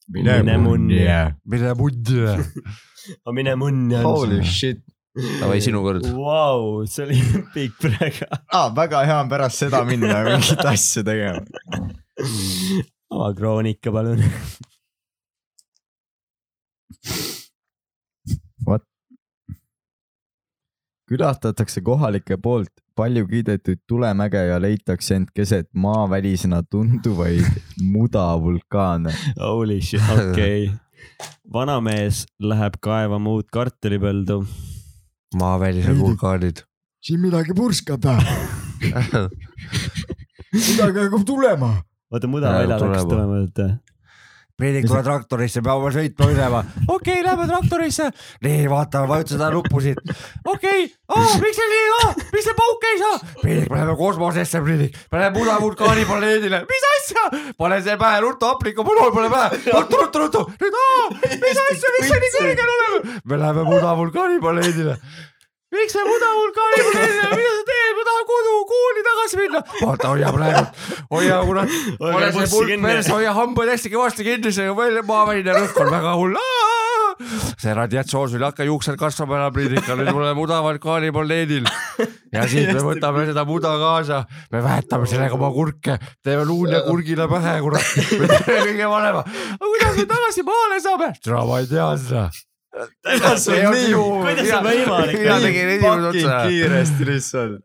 mine 0.09 0.57
munni, 0.57 1.05
mine 1.45 1.73
muddi. 1.77 2.23
mine 3.31 3.55
munni. 3.55 4.01
Holy 4.03 4.43
shit. 4.43 4.81
Davai, 5.17 5.57
sinu 5.61 5.81
kord. 5.81 6.05
Vau, 6.13 6.85
see 6.87 7.07
oli 7.07 7.19
pikk 7.53 7.79
praegu. 7.81 8.27
ah,. 8.53 8.69
väga 8.75 9.03
hea 9.09 9.19
on 9.23 9.29
pärast 9.31 9.65
seda 9.65 9.83
minna 9.87 10.21
mingit 10.27 10.65
asja 10.65 11.03
tegema. 11.03 11.41
ava 13.09 13.33
kroonika, 13.33 13.91
palun. 13.91 14.23
külastatakse 21.09 21.81
kohalike 21.81 22.37
poolt 22.37 22.69
palju 22.99 23.25
kiidetud 23.27 23.79
Tulemäge 23.87 24.41
ja 24.45 24.59
leitakse 24.61 25.15
end 25.15 25.31
keset 25.33 25.69
maavälisena 25.73 26.61
tunduvaid 26.69 27.61
mudavulkaane. 27.81 29.13
Holy 29.39 29.81
shit, 29.81 30.01
okei 30.13 30.67
okay. 30.67 30.75
vanamees 31.53 32.25
läheb 32.39 32.77
kaevama 32.83 33.39
uut 33.39 33.49
kartulipõldu. 33.55 34.43
Maavälised 35.35 35.97
vulkaanid. 35.99 36.63
siin 37.01 37.19
midagi 37.21 37.53
purskab. 37.53 38.03
midagi 40.69 40.99
hakkab 40.99 41.25
tulema. 41.25 41.73
oota, 42.11 42.27
mudaväljal 42.27 42.79
hakkas 42.87 43.05
tulema, 43.05 43.43
et 43.45 43.59
Priidik, 44.59 44.89
tule 44.89 44.99
traktorisse, 45.05 45.61
peame 45.63 45.89
sõitma 45.95 46.25
minema. 46.27 46.59
okei 46.81 47.13
okay,, 47.21 47.23
lähme 47.23 47.45
traktorisse. 47.47 48.09
nii, 48.43 48.65
vaata, 48.67 49.05
vajuta 49.07 49.37
seda 49.37 49.47
nuppu 49.53 49.79
siit. 49.85 50.01
okei 50.43 50.83
okay., 51.07 51.37
miks 51.45 51.61
see 51.61 51.69
nii 51.71 51.85
oh,, 51.93 52.09
miks 52.33 52.49
see 52.49 52.57
pauk 52.57 52.83
ei 52.89 52.99
saa? 52.99 53.21
Priidik, 53.39 53.69
me 53.71 53.79
läheme 53.79 53.95
kosmosesse, 54.01 54.61
Priidik, 54.65 54.99
me 55.13 55.23
läheme 55.23 55.39
Muda 55.39 55.55
vulkaani 55.63 56.03
planeedile. 56.09 56.61
mis 56.67 56.87
asja? 56.91 57.25
pane 57.57 57.79
see 57.87 57.95
pähe, 58.03 58.19
ruttu 58.27 58.51
hapliku 58.51 58.83
punul 58.83 59.15
pane 59.15 59.31
pähe, 59.31 59.63
ruttu, 59.77 60.03
ruttu, 60.03 60.25
ruttu. 60.25 60.45
nüüd, 60.59 60.79
mis 61.45 61.63
asja, 61.63 61.95
miks 61.95 62.11
see 62.11 62.21
nii 62.25 62.35
kõrgel 62.35 62.75
oleme? 62.75 63.19
me 63.23 63.43
läheme 63.45 63.67
Muda 63.71 63.95
vulkaani 64.03 64.43
planeedile 64.43 64.99
miks 65.71 65.95
me 65.95 66.03
Muda 66.07 66.29
vulkaani 66.35 66.83
planeedile, 66.85 67.29
mida 67.37 67.51
sa 67.55 67.65
teed, 67.69 67.97
ma 67.97 68.05
tahan 68.07 68.27
kodu, 68.29 68.53
kooli 68.71 69.03
tagasi 69.07 69.39
minna. 69.41 69.61
vaata, 69.81 70.13
hoia 70.13 70.31
praegu, 70.33 70.63
hoia 71.13 71.41
kurat, 71.45 71.75
pane 72.01 72.31
see 72.37 72.47
pulk 72.53 72.73
mees, 72.85 73.09
hoia 73.13 73.33
hambad 73.37 73.73
hästi 73.73 73.93
kõvasti 73.93 74.25
kinni, 74.27 74.53
see 74.55 74.73
maaväline 74.73 75.57
rõhk 75.59 75.77
on 75.83 75.91
väga 75.93 76.15
hull. 76.17 76.39
see 77.59 77.75
radiatsioon 77.75 78.31
sul 78.31 78.41
ei 78.41 78.47
hakka 78.47 78.65
juuksed 78.65 78.97
kasvama 78.97 79.37
enam, 79.37 79.53
Priidika, 79.53 79.97
nüüd 79.99 80.09
me 80.09 80.17
oleme 80.23 80.37
Muda 80.39 80.61
vulkaani 80.65 81.13
planeedil. 81.13 81.69
ja 82.35 82.47
siis 82.49 82.73
me 82.73 82.81
võtame 82.89 83.27
seda 83.29 83.45
muda 83.45 83.75
kaasa, 83.81 84.23
me 84.53 84.65
väetame 84.65 85.09
sellega 85.11 85.37
oma 85.37 85.53
kurke, 85.53 85.99
teeme 86.25 86.49
luun 86.49 86.73
ja 86.73 86.81
kurgile 86.87 87.29
pähe, 87.29 87.57
kurat. 87.65 87.95
me 88.17 88.33
teeme 88.33 88.61
kõige 88.71 88.91
vanema. 88.97 89.25
aga 89.53 89.73
kuidas 89.73 89.97
me 90.01 90.11
tagasi 90.17 90.47
maale 90.49 90.85
saame? 90.85 91.15
ma 91.49 91.59
ei 91.61 91.69
tea 91.69 91.89
seda. 92.01 92.29
Kuidas 93.05 93.45
See 93.45 93.61
on 93.67 93.73
nii 93.75 93.93
hull. 93.93 94.19
kuidas 94.25 94.49
see 94.49 94.59
võimalik 94.65 95.19
Mina 95.19 95.35
on? 95.35 95.41
tegin 95.47 95.71
esimese 95.75 96.09
otsa. 96.09 96.41
kiiresti 96.49 97.07
lihtsalt. 97.09 97.55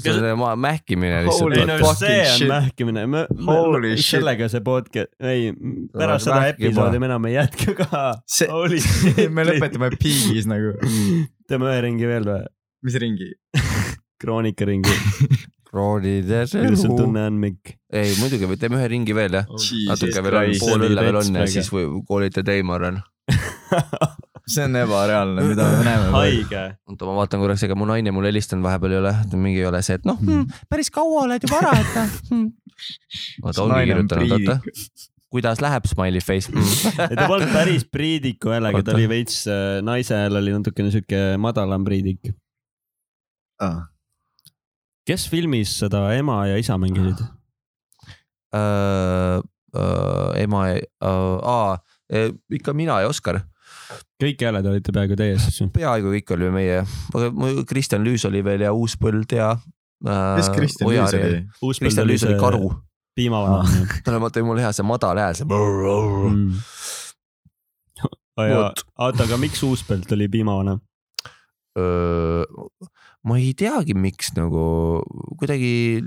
see 0.00 0.12
on 0.12 0.20
see 0.24 0.34
maa- 0.40 0.56
mähkimine 0.56 1.18
Holy 1.26 1.58
ei 1.58 1.66
lihtsalt. 1.66 1.68
no 1.68 1.76
fucking 1.84 1.98
see 2.00 2.20
on 2.20 2.38
shit. 2.38 2.48
mähkimine, 2.48 3.02
Holy 3.46 3.90
shit. 3.96 4.06
sellega 4.16 4.48
see 4.52 4.62
podcast, 4.64 5.10
ei 5.20 5.50
pärast 5.92 6.24
seda 6.30 6.46
episoodi 6.54 6.98
me 7.02 7.06
enam 7.10 7.26
ei 7.28 7.34
jätka 7.36 7.74
ka. 7.82 8.04
Me 9.36 9.44
lõpetame 9.50 9.90
piigis 10.00 10.46
nagu. 10.50 10.72
teeme 11.48 11.68
ühe 11.72 11.82
ringi 11.88 12.08
veel 12.08 12.24
või? 12.28 12.40
mis 12.86 12.96
ringi? 13.02 13.28
kroonikaringi, 14.22 14.94
kroonides 15.68 16.52
kuidas 16.54 16.80
sul 16.80 16.90
elu. 16.94 16.96
tunne 17.02 17.22
on, 17.28 17.36
Mikk? 17.42 17.74
ei 17.92 18.14
muidugi, 18.20 18.48
teeme 18.60 18.78
ühe 18.80 18.88
ringi 18.88 19.14
veel 19.16 19.36
jah. 19.40 19.46
natuke 19.90 20.22
veel 20.24 20.38
on, 20.40 20.54
pool 20.62 20.86
õlle 20.88 21.04
veel 21.08 21.18
on 21.20 21.34
ja 21.42 21.46
siis 21.52 21.68
või 21.74 21.84
koolite 22.08 22.42
tee, 22.46 22.62
ma 22.64 22.78
arvan. 22.80 23.02
see 24.52 24.62
on 24.64 24.76
ebareaalne, 24.78 25.42
mida 25.48 25.66
me 25.70 25.82
näeme. 25.84 26.10
haige. 26.14 26.62
oota, 26.86 27.08
ma 27.08 27.16
vaatan 27.18 27.42
korraks, 27.42 27.64
ega 27.66 27.76
mu 27.78 27.88
naine 27.88 28.12
mulle 28.14 28.30
helistanud 28.30 28.64
vahepeal 28.66 28.94
ei 28.94 29.00
ole, 29.00 29.12
mingi 29.34 29.60
ei 29.62 29.66
ole 29.68 29.82
see, 29.86 29.98
et 29.98 30.06
noh 30.08 30.18
Hmm. 30.20 30.44
hmm,, 30.44 30.64
päris 30.70 30.90
kaua 30.94 31.26
oled 31.26 31.46
juba 31.46 31.60
ära, 31.64 31.74
et 31.82 32.30
hmm.. 32.30 32.48
oota, 33.42 33.64
ongi 33.64 33.82
kirjutanud, 33.90 34.34
oota. 34.38 34.58
kuidas 35.34 35.62
läheb 35.64 35.88
smiley 35.90 36.22
face 36.24 36.52
mm.? 36.54 37.16
ta 37.18 37.26
polnud 37.26 37.52
päris 37.54 37.86
Priidiku 37.90 38.54
häälega, 38.54 38.84
ta 38.86 38.94
oli 38.94 39.08
veits, 39.10 39.42
naise 39.86 40.14
hääl 40.22 40.38
oli 40.42 40.54
natukene 40.54 40.94
siuke 40.94 41.24
madalam 41.42 41.84
Priidik. 41.84 42.30
kes 45.06 45.26
filmis 45.32 45.74
seda 45.82 46.06
ema 46.14 46.44
ja 46.52 46.62
isa 46.62 46.78
mängisid? 46.78 47.26
uh, 48.54 49.42
uh, 49.74 50.30
ema 50.38 50.62
uh,, 50.70 51.42
uh, 51.42 51.85
ikka 52.52 52.74
mina 52.76 53.00
ja 53.02 53.10
Oskar, 53.10 53.40
kõik 54.22 54.42
hääled 54.46 54.66
olite 54.70 54.94
peaaegu 54.94 55.18
teie 55.18 55.38
siis 55.42 55.58
peaaegu 55.74 56.12
kõik 56.14 56.34
olime 56.36 56.52
meie, 56.60 56.82
aga 57.14 57.30
mu- 57.34 57.64
Kristjan 57.68 58.04
Lüüs 58.06 58.26
oli 58.28 58.42
veel 58.46 58.66
ja 58.66 58.72
Uuspõld 58.76 59.32
ja 59.36 59.52
uh,. 59.56 60.36
kes 60.38 60.50
Kristjan 60.54 60.92
Lüüs 60.92 61.16
oli? 61.18 61.40
Kristjan 61.80 62.08
Lüüs 62.08 62.26
oli 62.28 62.38
karu, 62.40 62.70
piimavana. 63.18 63.86
tal 64.04 64.18
on 64.18 64.26
vaata 64.26 64.44
mul 64.46 64.62
hea 64.62 64.72
see 64.76 64.86
madal 64.86 65.18
hääl, 65.22 65.38
see. 65.38 65.48
Mm. 65.50 66.60
oota, 68.38 69.24
aga 69.26 69.40
miks 69.40 69.62
Uuspõld 69.66 70.12
oli 70.16 70.30
piimavana? 70.32 70.78
ma 73.26 73.36
ei 73.40 73.52
teagi, 73.58 73.96
miks 73.98 74.32
nagu 74.36 75.02
kuidagi. 75.36 76.04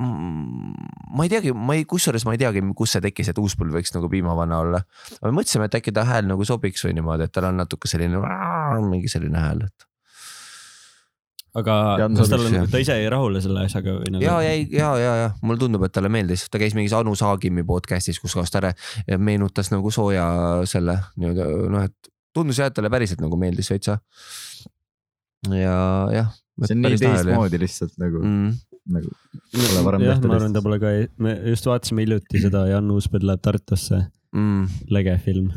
Ma 0.00 1.26
ei 1.26 1.30
teagi, 1.32 1.52
ma 1.52 1.76
ei, 1.76 1.84
kusjuures 1.88 2.24
ma 2.24 2.34
ei 2.34 2.40
teagi, 2.40 2.62
kust 2.76 2.96
see 2.96 3.04
tekkis, 3.04 3.30
et 3.32 3.38
Uuspõld 3.40 3.74
võiks 3.74 3.92
nagu 3.96 4.08
piimavana 4.12 4.62
olla. 4.64 4.80
me 5.20 5.34
mõtlesime, 5.36 5.68
et 5.68 5.76
äkki 5.80 5.92
ta 5.96 6.06
hääl 6.08 6.26
nagu 6.30 6.46
sobiks 6.48 6.84
või 6.86 6.96
niimoodi, 6.98 7.28
et 7.28 7.34
tal 7.34 7.50
on 7.50 7.60
natuke 7.60 7.90
selline, 7.90 8.20
mingi 8.86 9.10
selline 9.12 9.42
hääl, 9.44 9.64
et. 9.68 9.86
aga 11.60 11.76
Jan 12.04 12.16
kas 12.16 12.32
tal 12.32 12.46
on 12.46 12.70
ta 12.72 12.80
ise 12.80 12.96
jäi 12.96 13.10
rahule 13.12 13.42
selle 13.44 13.66
asjaga 13.68 13.98
või 13.98 14.14
nagu? 14.14 14.24
ja, 14.24 14.38
ja, 14.46 14.54
ja, 14.56 14.92
ja, 15.02 15.12
ja 15.24 15.28
mulle 15.42 15.60
tundub, 15.60 15.84
et 15.84 15.96
talle 15.96 16.12
meeldis, 16.12 16.46
ta 16.48 16.62
käis 16.62 16.76
mingis 16.78 16.96
Anu 16.96 17.16
Saagimi 17.18 17.66
podcast'is, 17.68 18.22
kus 18.22 18.38
kohas 18.38 18.54
ta 18.54 18.64
re- 18.64 18.74
meenutas 19.18 19.72
nagu 19.74 19.92
sooja 19.92 20.24
selle 20.70 20.96
nii-öelda 21.20 21.50
noh, 21.74 21.88
et 21.90 22.12
tundus 22.36 22.62
jah, 22.62 22.70
et 22.70 22.78
talle 22.78 22.92
päriselt 22.92 23.20
nagu 23.20 23.36
meeldis 23.40 23.70
veitsa. 23.72 23.98
ja 25.50 25.76
jah. 26.14 26.34
see 26.64 26.76
on 26.76 26.84
nii 26.86 27.00
teistmoodi 27.00 27.60
lihtsalt 27.60 27.96
nagu, 28.00 28.24
mm.. 28.24 28.69
Nagu 28.88 29.10
pole 29.52 29.82
varem 29.86 30.04
tehtud 30.06 30.30
ma 30.30 30.38
arvan, 30.38 30.54
ta 30.56 30.62
pole 30.64 30.78
ka, 30.82 30.92
me 31.22 31.34
just 31.52 31.66
vaatasime 31.68 32.06
hiljuti 32.06 32.40
seda 32.46 32.64
Jan 32.70 32.90
Uuspõld 32.94 33.26
läheb 33.28 33.42
Tartusse, 33.44 34.06
Mm. 34.30 34.68
lege 34.94 35.16
film, 35.18 35.48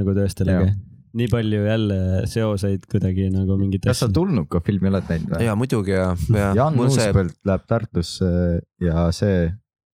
nagu 0.00 0.14
tõesti 0.16 0.46
Jaa. 0.48 0.62
lege. 0.64 0.70
nii 1.14 1.28
palju 1.28 1.58
jälle 1.66 1.96
seoseid 2.26 2.86
kuidagi 2.90 3.28
nagu 3.30 3.58
mingit 3.60 3.84
kas 3.84 4.00
sa 4.00 4.08
tulnuka 4.08 4.62
filmi 4.64 4.88
oled 4.88 5.04
näinud 5.12 5.34
või? 5.34 5.44
ja 5.44 5.54
muidugi 5.54 5.92
ja, 5.92 6.08
ja 6.32 6.48
Jan 6.56 6.74
mul 6.74 6.88
see, 6.88 7.04
Uuspõld 7.04 7.36
läheb 7.44 7.66
Tartusse 7.68 8.30
ja 8.82 9.04
see 9.12 9.52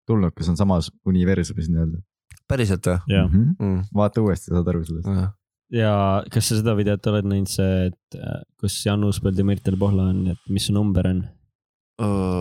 tulnukas 0.09 0.49
on 0.49 0.57
samas 0.57 0.89
universumis 1.07 1.69
nii-öelda 1.69 2.01
päriselt 2.49 2.89
või 2.89 2.99
jah, 3.13 3.29
mm? 3.29 3.37
-hmm. 3.37 3.55
mm.? 3.61 3.85
vaata 3.95 4.25
uuesti, 4.25 4.51
saad 4.51 4.73
aru 4.73 4.83
sellest. 4.89 5.31
ja 5.73 5.95
kas 6.33 6.49
sa 6.49 6.59
seda 6.59 6.75
videot 6.81 7.07
oled 7.13 7.29
näinud, 7.31 7.53
see, 7.53 7.93
et 7.93 8.19
kus 8.61 8.81
Jan 8.87 9.05
Uuspõld 9.05 9.39
ja 9.39 9.45
Mirtel 9.45 9.77
Pohla 9.81 10.09
on, 10.13 10.27
et 10.35 10.41
mis 10.49 10.67
su 10.67 10.75
number 10.77 11.07
on? 11.13 11.23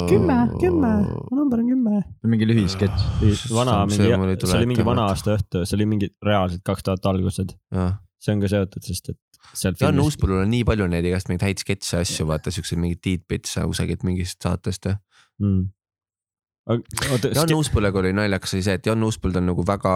kümme, 0.10 0.38
kümme, 0.58 0.94
mu 1.30 1.38
number 1.38 1.60
on 1.62 1.68
kümme. 1.70 2.00
mingi 2.26 2.48
lühisketš. 2.50 3.52
vana, 3.54 3.84
mingi 3.86 4.02
see 4.02 4.58
oli 4.58 4.70
mingi 4.72 4.86
vana 4.86 5.04
praegu. 5.04 5.12
aasta 5.12 5.36
õhtu, 5.38 5.62
see 5.68 5.78
oli 5.78 5.86
mingi 5.92 6.10
reaalselt 6.26 6.64
kaks 6.66 6.88
tuhat 6.88 7.06
algused, 7.12 7.54
see 8.18 8.34
on 8.34 8.42
ka 8.42 8.50
seotud, 8.50 8.88
sest 8.88 9.14
et 9.14 9.20
sealt 9.54 9.84
Jan 9.84 10.02
Uuspõllul 10.02 10.42
on 10.46 10.52
nii 10.52 10.66
palju 10.66 10.90
neid 10.90 11.06
igast 11.06 11.30
mingeid 11.30 11.46
häid 11.50 11.62
sketše 11.62 12.02
asju, 12.02 12.26
vaata 12.30 12.54
siukseid 12.54 12.82
mingeid 12.82 13.04
tiitbitse 13.06 13.66
kusagilt 13.70 14.06
mingist 14.08 14.42
saatest 14.42 14.90
mm.. 14.90 15.64
Jan 16.64 17.52
Uuspõllega 17.58 18.00
oli 18.00 18.14
naljakas 18.16 18.56
oli 18.56 18.64
see, 18.64 18.78
et 18.80 18.86
Jan 18.88 19.04
Uuspõld 19.04 19.36
on 19.38 19.50
nagu 19.52 19.66
väga 19.68 19.96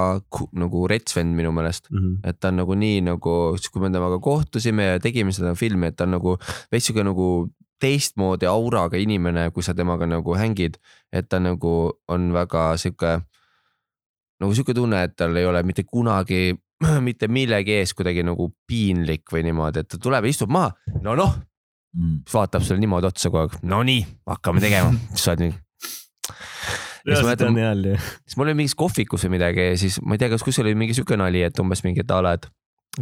nagu 0.60 0.82
rets 0.92 1.16
vend 1.16 1.34
minu 1.38 1.54
meelest. 1.56 1.88
Mhm. 1.90 2.18
et 2.28 2.40
ta 2.40 2.52
on 2.52 2.60
nagu 2.62 2.76
nii 2.76 3.06
nagu, 3.08 3.38
siis 3.58 3.72
kui 3.72 3.82
me 3.82 3.90
temaga 3.94 4.20
kohtusime 4.20 4.92
ja 4.92 5.00
tegime 5.00 5.32
seda 5.32 5.56
filmi, 5.56 5.88
et 5.88 5.96
ta 5.96 6.04
on 6.04 6.18
nagu 6.20 6.36
veits 6.70 6.92
sihuke 6.92 7.08
nagu 7.08 7.48
teistmoodi 7.80 8.48
auraga 8.50 8.98
inimene, 8.98 9.50
kui 9.54 9.64
sa 9.64 9.74
temaga 9.78 10.08
nagu 10.10 10.36
hängid. 10.36 10.78
et 11.14 11.30
ta 11.30 11.40
nagu 11.40 11.92
on 12.08 12.32
väga 12.34 12.78
sihuke, 12.78 13.20
nagu 14.40 14.54
sihuke 14.54 14.74
tunne, 14.74 15.04
et 15.04 15.16
tal 15.16 15.36
ei 15.38 15.46
ole 15.46 15.64
mitte 15.64 15.84
kunagi 15.84 16.58
mitte 17.08 17.28
millegi 17.28 17.72
ees 17.80 17.94
kuidagi 17.94 18.24
nagu 18.24 18.52
piinlik 18.68 19.32
või 19.34 19.44
niimoodi, 19.48 19.80
et 19.80 19.88
ta 19.88 19.98
tuleb 19.98 20.26
ja 20.26 20.30
istub 20.30 20.50
maha, 20.54 20.74
no 21.02 21.16
noh, 21.16 21.38
Mm. 21.98 22.20
siis 22.28 22.34
vaatab 22.36 22.62
sulle 22.62 22.82
niimoodi 22.84 23.08
otsa 23.08 23.30
kogu 23.32 23.48
aeg, 23.48 23.54
no 23.66 23.80
nii, 23.88 24.04
hakkame 24.30 24.62
tegema, 24.62 24.92
sa 25.18 25.32
oled 25.32 25.46
nii. 25.46 25.54
siis 27.08 27.22
ma 27.24 27.30
mäletan 27.30 27.56
siis 28.28 28.38
ma 28.38 28.46
olin 28.46 28.58
mingis 28.60 28.76
kohvikus 28.78 29.24
või 29.26 29.38
midagi 29.38 29.64
ja 29.72 29.78
siis 29.82 29.98
ma 30.04 30.14
ei 30.14 30.22
tea, 30.22 30.30
kas 30.30 30.44
kus 30.46 30.60
oli 30.62 30.76
mingi 30.78 30.94
sihuke 30.94 31.18
nali, 31.18 31.42
et 31.48 31.58
umbes 31.64 31.82
mingi, 31.88 32.04
et 32.04 32.12
a 32.14 32.20
la, 32.22 32.36
et, 32.38 32.46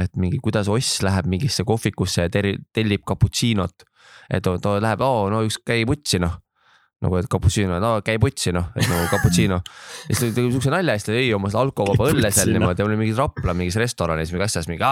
et 0.06 0.16
mingi, 0.22 0.40
kuidas 0.44 0.70
oss 0.72 1.02
läheb 1.04 1.28
mingisse 1.28 1.66
kohvikusse 1.68 2.28
ja 2.28 2.32
tellib 2.32 3.04
cappuccino't. 3.10 3.84
Et 4.30 4.44
ta, 4.46 4.56
ta 4.62 4.80
läheb, 4.82 5.06
oo 5.06 5.30
no 5.34 5.44
üks 5.46 5.60
käi 5.66 5.86
putsi 5.88 6.22
noh. 6.24 6.42
nagu, 7.06 7.18
et 7.20 7.28
cappuccino, 7.30 7.76
no 7.84 7.90
käi 8.02 8.16
putsi 8.18 8.54
noh, 8.56 8.70
et 8.74 8.88
nagu 8.90 9.04
cappuccino. 9.12 9.60
ja 10.08 10.16
siis 10.16 10.32
ta 10.32 10.38
tegi 10.40 10.54
siukse 10.54 10.72
nalja, 10.74 10.96
siis 10.98 11.10
ta 11.10 11.14
jõi 11.18 11.34
oma 11.38 11.52
alkovaba 11.60 12.08
õlle 12.10 12.32
seal 12.34 12.54
niimoodi, 12.56 12.86
oli 12.86 12.98
mingi 12.98 13.14
Rapla 13.18 13.54
mingis 13.54 13.78
restoranis 13.78 14.32
mingi 14.34 14.48
asjas 14.48 14.70
mingi 14.72 14.86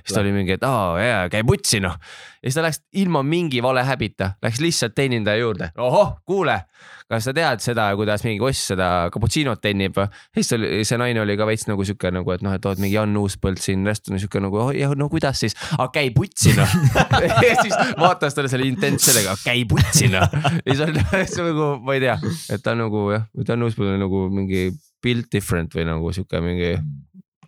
siis 0.00 0.14
ta 0.14 0.22
oli 0.22 0.32
mingi, 0.36 0.56
et 0.56 0.64
aa 0.64 0.94
jaa, 1.02 1.26
käi 1.34 1.44
putsi 1.44 1.82
noh. 1.84 1.98
ja 1.98 2.46
siis 2.46 2.56
ta 2.60 2.64
läks 2.64 2.80
ilma 3.02 3.24
mingi 3.26 3.60
valehäbita, 3.64 4.36
läks 4.46 4.62
lihtsalt 4.64 4.96
teenindaja 4.96 5.42
juurde, 5.42 5.72
ohoh, 5.76 6.14
kuule, 6.24 6.60
kas 7.10 7.26
sa 7.28 7.34
tead 7.36 7.60
seda, 7.60 7.86
kuidas 7.98 8.24
mingi 8.24 8.40
koss 8.40 8.70
seda 8.72 8.88
cappuccino't 9.12 9.60
tennib? 9.64 9.98
siis 10.34 10.52
oli, 10.56 10.70
see 10.88 10.98
naine 11.00 11.20
oli 11.22 11.36
ka 11.38 11.46
veits 11.48 11.66
nagu 11.68 11.84
sihuke 11.86 12.10
nagu, 12.14 12.32
et 12.34 12.44
noh, 12.44 12.54
et 12.56 12.68
oot 12.68 12.80
mingi 12.80 12.96
Jan 12.96 13.16
Uuspõld 13.20 13.60
siin 13.62 13.84
restoranis 13.88 14.24
sihuke 14.24 14.42
nagu, 14.44 14.60
oh 14.64 14.96
no 14.98 15.08
kuidas 15.12 15.42
siis, 15.44 15.56
aga 15.76 15.90
käi 15.94 16.10
putsi 16.16 16.54
noh. 16.56 16.76
ja 17.44 17.54
siis 17.60 17.76
vaatas 18.00 18.36
talle 18.36 18.52
selle 18.52 18.68
intents 18.70 19.10
sellega, 19.10 19.36
käi 19.44 19.66
putsi 19.68 20.08
noh. 20.12 20.24
ja 20.64 20.78
siis 20.78 21.38
oli 21.40 21.52
nagu, 21.52 21.70
ma 21.84 21.98
ei 21.98 22.04
tea, 22.06 22.18
et 22.56 22.64
ta 22.64 22.76
on 22.76 22.86
nagu 22.86 23.06
jah, 23.14 23.28
Jan 23.44 23.68
Uuspõld 23.68 23.96
on 23.96 24.04
nagu 24.06 24.26
mingi 24.32 24.68
build 25.04 25.28
different 25.32 25.76
või 25.76 25.88
nagu 25.88 26.14
sihuke 26.16 26.40
mingi 26.44 26.76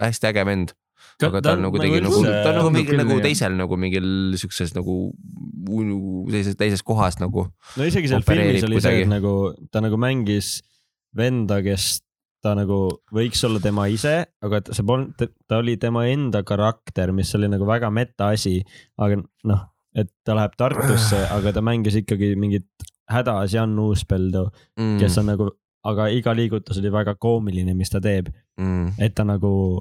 hästi 0.03 0.33
äge 0.33 0.45
vend 0.45 0.77
aga 1.25 1.41
ta 1.41 1.53
on 1.57 1.63
nagu 1.65 1.79
tegi 1.81 2.01
nagu, 2.05 2.19
ta 2.25 2.51
on 2.53 2.59
nagu 2.61 2.71
mingi 2.75 2.97
nagu 2.99 3.17
teisel 3.25 3.55
nagu 3.57 3.77
mingil 3.81 4.09
siukses 4.37 4.75
nagu 4.77 4.97
teises, 6.31 6.57
teises 6.59 6.83
kohas 6.87 7.19
nagu. 7.23 7.47
no 7.77 7.87
isegi 7.87 8.11
seal 8.11 8.25
filmis 8.27 8.65
oli 8.67 8.81
see, 8.85 9.03
et 9.05 9.11
nagu 9.11 9.33
ta 9.73 9.81
nagu 9.85 9.97
mängis 10.01 10.61
venda, 11.17 11.63
kes 11.65 12.03
ta 12.45 12.53
nagu 12.55 12.79
võiks 13.17 13.41
olla 13.49 13.59
tema 13.65 13.87
ise, 13.91 14.27
aga 14.45 14.61
ta- 14.63 14.77
see 14.77 14.85
polnud, 14.87 15.17
ta 15.49 15.59
oli 15.63 15.77
tema 15.81 16.05
enda 16.11 16.43
karakter, 16.47 17.11
mis 17.17 17.33
oli 17.35 17.49
nagu 17.51 17.67
väga 17.67 17.91
meta 17.91 18.29
asi, 18.37 18.61
aga 19.01 19.19
noh, 19.49 19.65
et 19.97 20.11
ta 20.25 20.37
läheb 20.37 20.55
Tartusse, 20.61 21.23
aga 21.37 21.53
ta 21.57 21.65
mängis 21.65 21.97
ikkagi 22.03 22.35
mingit 22.39 22.69
hädas 23.11 23.55
Jan 23.57 23.75
Uuspeldu, 23.79 24.51
mm, 24.79 24.99
kes 25.01 25.17
on 25.23 25.31
nagu, 25.33 25.49
aga 25.87 26.09
iga 26.13 26.35
liigutus 26.37 26.79
oli 26.83 26.91
väga 26.93 27.17
koomiline, 27.19 27.75
mis 27.75 27.91
ta 27.91 28.01
teeb, 28.05 28.29
mm, 28.61 28.99
et 29.01 29.15
ta 29.17 29.25
nagu 29.27 29.81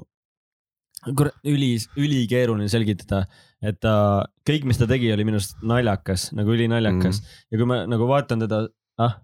üli, 1.06 1.74
ülikeeruline 1.98 2.68
selgitada, 2.72 3.24
et 3.64 3.78
ta, 3.82 4.24
kõik, 4.46 4.66
mis 4.68 4.80
ta 4.80 4.88
tegi, 4.90 5.12
oli 5.14 5.26
minu 5.28 5.40
arust 5.40 5.56
naljakas, 5.66 6.30
nagu 6.36 6.54
ülinaljakas 6.54 7.22
mm. 7.22 7.38
ja 7.52 7.60
kui 7.60 7.70
ma 7.70 7.82
nagu 7.90 8.08
vaatan 8.10 8.44
teda, 8.44 8.64
ah, 9.02 9.16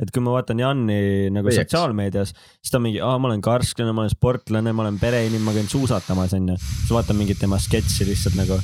et 0.00 0.10
kui 0.14 0.24
ma 0.24 0.34
vaatan 0.38 0.60
Janni 0.62 1.30
nagu 1.34 1.50
Õieks. 1.50 1.62
sotsiaalmeedias, 1.64 2.34
siis 2.60 2.72
ta 2.72 2.80
on 2.80 2.86
mingi, 2.88 3.00
aa, 3.04 3.18
ma 3.20 3.30
olen 3.30 3.44
karsklane, 3.44 3.92
ma 3.96 4.06
olen 4.06 4.12
sportlane, 4.14 4.72
ma 4.72 4.86
olen 4.86 5.00
pereinimene, 5.00 5.44
ma 5.46 5.56
käin 5.56 5.68
suusatamas, 5.70 6.34
onju. 6.38 6.56
siis 6.60 6.92
vaatan 6.96 7.18
mingit 7.20 7.40
tema 7.42 7.60
sketši 7.60 8.08
lihtsalt 8.08 8.38
nagu 8.40 8.60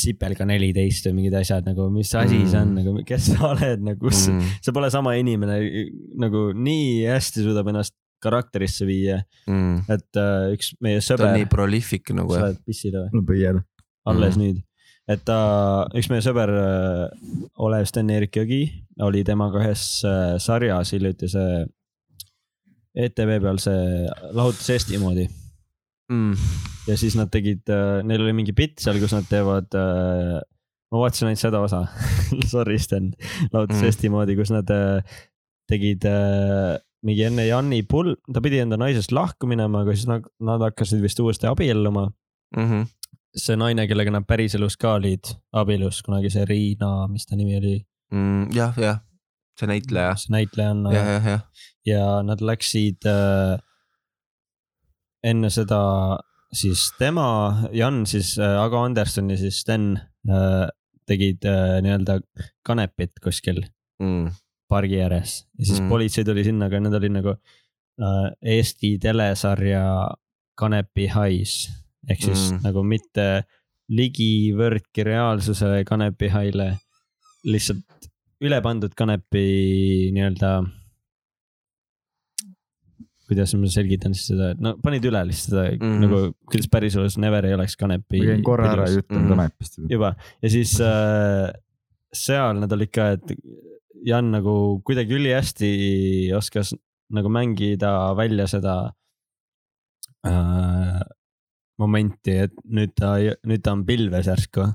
sipelga 0.00 0.46
neliteist 0.46 1.08
või 1.08 1.16
mingid 1.18 1.34
asjad 1.40 1.66
nagu, 1.66 1.88
mis 1.92 2.12
asi 2.14 2.38
mm. 2.38 2.50
see 2.50 2.60
on 2.60 2.70
Mm. 2.70 2.76
nagu, 2.78 3.04
kes 3.06 3.30
sa 3.32 3.50
oled 3.50 3.82
nagu, 3.82 4.10
mm., 4.10 4.52
see 4.62 4.74
pole 4.74 4.90
sama 4.92 5.16
inimene 5.18 5.56
nagu 6.22 6.50
nii 6.54 7.08
hästi 7.10 7.42
suudab 7.42 7.72
ennast 7.72 7.96
karakterisse 8.22 8.86
viia, 8.88 9.20
mm. 9.48 9.84
et 9.92 10.20
äh, 10.20 10.50
üks 10.56 10.74
meie 10.84 11.00
ta 11.00 11.04
on 11.04 11.08
sõber 11.08 11.32
nii, 11.36 11.48
prolific 11.52 12.12
nagu 12.16 12.34
sa 12.34 12.40
jah. 12.40 12.50
oled 12.50 12.60
pissile 12.68 13.04
või? 13.04 13.12
no 13.16 13.24
põiel. 13.28 13.62
alles 14.10 14.36
Mhm. 14.36 14.44
nüüd, 14.44 14.62
et 15.10 15.24
ta, 15.26 15.40
üks 15.96 16.10
meie 16.12 16.24
sõber 16.24 16.54
äh, 16.60 17.04
Olev 17.60 17.88
Sten-Erik 17.90 18.40
Jõgi 18.40 18.62
oli 19.06 19.24
temaga 19.26 19.62
ühes 19.62 19.84
äh, 20.08 20.38
sarjas 20.42 20.94
hiljuti 20.96 21.30
see 21.32 21.60
ETV 23.00 23.36
peal 23.42 23.60
see 23.62 24.08
lahutus 24.34 24.72
Eesti 24.76 24.98
moodi 25.02 25.28
Mm, 26.10 26.32
ja 26.90 26.96
siis 26.98 27.14
nad 27.14 27.28
tegid, 27.30 27.70
neil 28.02 28.24
oli 28.24 28.32
mingi 28.34 28.50
bitt 28.50 28.80
seal, 28.82 28.96
kus 28.98 29.12
nad 29.14 29.28
teevad 29.30 29.76
äh, 29.78 30.40
ma 30.90 31.02
vaatasin 31.04 31.30
ainult 31.30 31.42
seda 31.42 31.60
osa 31.62 31.84
sorry 32.52 32.78
Sten, 32.82 33.12
lahutus 33.52 33.76
Mm. 33.76 33.82
mm. 33.82 33.90
Eesti 33.90 34.10
moodi, 34.12 34.36
kus 34.38 34.50
nad 34.50 34.70
äh, 34.74 35.18
tegid 35.70 36.06
äh, 36.10 36.78
mingi 37.06 37.26
enne 37.26 37.46
Janni 37.48 37.82
pull, 37.88 38.14
ta 38.32 38.42
pidi 38.44 38.60
enda 38.62 38.78
naisest 38.80 39.12
lahku 39.16 39.48
minema, 39.50 39.84
aga 39.84 39.94
siis 39.96 40.08
nad, 40.10 40.26
nad 40.44 40.62
hakkasid 40.68 41.02
vist 41.04 41.20
uuesti 41.22 41.48
abielluma. 41.50 42.08
mhm, 42.56 42.88
see 43.36 43.56
naine, 43.56 43.86
kellega 43.88 44.12
nad 44.14 44.26
päriselus 44.26 44.76
ka 44.80 44.96
olid 44.98 45.32
abielus 45.54 46.02
kunagi, 46.06 46.32
see 46.34 46.44
Riina, 46.48 47.06
mis 47.12 47.26
ta 47.26 47.38
nimi 47.38 47.56
oli? 47.60 47.76
mm, 48.12 48.50
jah, 48.56 48.76
jah, 48.80 49.00
see 49.58 49.70
näitleja, 49.70 50.16
see 50.18 50.34
näitlejanna 50.34 50.94
jah, 50.94 51.10
jah, 51.14 51.28
jah, 51.34 51.66
ja 51.86 52.06
nad 52.26 52.42
läksid 52.42 53.06
äh, 53.08 53.60
enne 55.22 55.50
seda 55.52 55.80
siis 56.52 56.90
tema, 56.98 57.68
Jan 57.72 58.04
siis 58.06 58.34
äh, 58.38 58.58
Ago 58.60 58.82
Anderson 58.82 59.30
ja 59.30 59.38
siis 59.38 59.60
Sten 59.62 59.92
äh, 60.28 60.66
tegid 61.06 61.44
äh, 61.48 61.78
nii-öelda 61.84 62.20
kanepit 62.66 63.18
kuskil. 63.22 63.62
Mm, 64.02 64.30
pargi 64.70 65.00
ääres 65.02 65.34
ja 65.58 65.64
siis 65.66 65.80
Mm. 65.80 65.84
mm. 65.84 65.90
politsei 65.94 66.24
tuli 66.24 66.44
sinna, 66.46 66.66
aga 66.70 66.80
need 66.80 66.94
olid 67.00 67.14
nagu 67.18 67.34
äh, 67.34 68.26
Eesti 68.56 68.94
telesarja 69.02 69.84
Kanepi 70.60 71.06
hais 71.12 71.68
ehk 72.08 72.22
siis 72.22 72.50
Mm. 72.50 72.56
mm. 72.56 72.62
nagu 72.68 72.82
mitte 72.86 73.26
ligivõrdki 73.90 75.02
reaalsusele 75.04 75.84
Kanepi 75.84 76.28
haile, 76.30 76.68
lihtsalt 77.44 78.10
üle 78.40 78.60
pandud 78.64 78.92
Kanepi 78.96 79.46
nii-öelda 80.14 80.52
kuidas 83.30 83.52
ma 83.54 83.68
selgitan 83.70 84.14
siis 84.16 84.32
seda, 84.32 84.48
et 84.54 84.62
no 84.62 84.72
panid 84.82 85.04
üle 85.06 85.20
lihtsalt 85.28 85.52
seda 85.52 85.64
mm. 85.70 85.82
-hmm. 85.82 86.00
nagu, 86.04 86.20
kuidas 86.50 86.66
päriselus 86.72 87.18
never 87.22 87.46
ei 87.46 87.54
oleks 87.54 87.76
Kanepi. 87.78 88.18
ma 88.22 88.30
käin 88.32 88.42
korra 88.46 88.72
ära 88.72 88.88
ja 88.88 88.96
jutan 88.98 89.20
Mhm. 89.22 89.28
Kanepist. 89.34 89.78
juba 89.90 90.14
ja 90.42 90.50
siis 90.50 90.72
äh, 90.80 91.52
seal 92.14 92.58
nad 92.60 92.72
olid 92.72 92.90
ka, 92.90 93.10
et 93.18 93.22
Jan 94.06 94.30
nagu 94.32 94.80
kuidagi 94.86 95.16
ülihästi 95.18 95.70
oskas 96.36 96.74
nagu 97.10 97.30
mängida 97.32 98.14
välja 98.16 98.46
seda 98.50 98.74
äh, 100.26 101.00
momenti, 101.80 102.36
et 102.46 102.54
nüüd 102.68 102.94
ta, 102.98 103.16
nüüd 103.48 103.64
ta 103.64 103.74
on 103.76 103.86
pilves 103.88 104.30
järsku. 104.30 104.68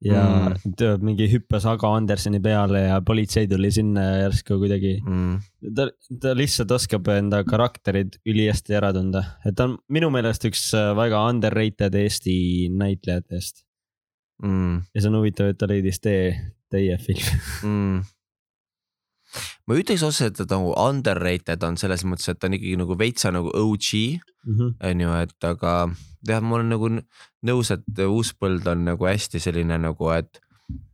ja 0.00 0.22
Mm. 0.24 0.72
ta 0.80 0.94
mingi 0.96 1.26
hüppas 1.28 1.66
Ago 1.68 1.90
Andersoni 1.92 2.38
peale 2.40 2.86
ja 2.86 3.02
politsei 3.04 3.44
tuli 3.48 3.68
sinna 3.68 4.00
järsku 4.22 4.56
kuidagi 4.56 4.94
mm, 5.04 5.34
ta, 5.76 5.90
ta 6.22 6.32
lihtsalt 6.32 6.72
oskab 6.72 7.10
enda 7.12 7.42
karakterid 7.44 8.16
ülihästi 8.24 8.78
ära 8.78 8.94
tunda, 8.96 9.20
et 9.44 9.58
ta 9.58 9.66
on 9.68 9.74
minu 9.92 10.08
meelest 10.14 10.46
üks 10.48 10.62
äh, 10.72 10.94
väga 10.96 11.20
underrated 11.28 11.98
Eesti 12.00 12.70
näitlejatest 12.72 13.60
mm, 14.42 14.80
ja 14.94 15.02
see 15.04 15.12
on 15.12 15.20
huvitav, 15.20 15.52
et 15.52 15.60
ta 15.60 15.68
leidis 15.68 16.00
tee 16.00 16.32
teie 16.72 16.96
filmi. 17.04 17.36
mm. 17.68 18.00
Ma 19.66 19.78
ütleks 19.78 20.02
otseselt, 20.06 20.40
et 20.40 20.48
ta 20.48 20.58
nagu 20.58 20.74
underrated 20.74 21.62
on 21.66 21.78
selles 21.80 22.04
mõttes, 22.04 22.28
et 22.30 22.38
ta 22.40 22.48
on 22.48 22.56
ikkagi 22.58 22.76
nagu 22.80 22.96
veitsa 22.98 23.32
nagu 23.34 23.52
OG 23.54 23.90
on 24.88 25.02
ju, 25.04 25.10
et 25.22 25.44
aga 25.44 25.74
jah, 26.26 26.40
ma 26.40 26.56
olen 26.58 26.70
nagu 26.74 26.90
nõus, 27.46 27.70
et 27.70 28.04
Uuspõld 28.06 28.66
on 28.66 28.84
nagu 28.84 29.06
hästi 29.06 29.40
selline 29.40 29.78
nagu, 29.78 30.10
et 30.16 30.40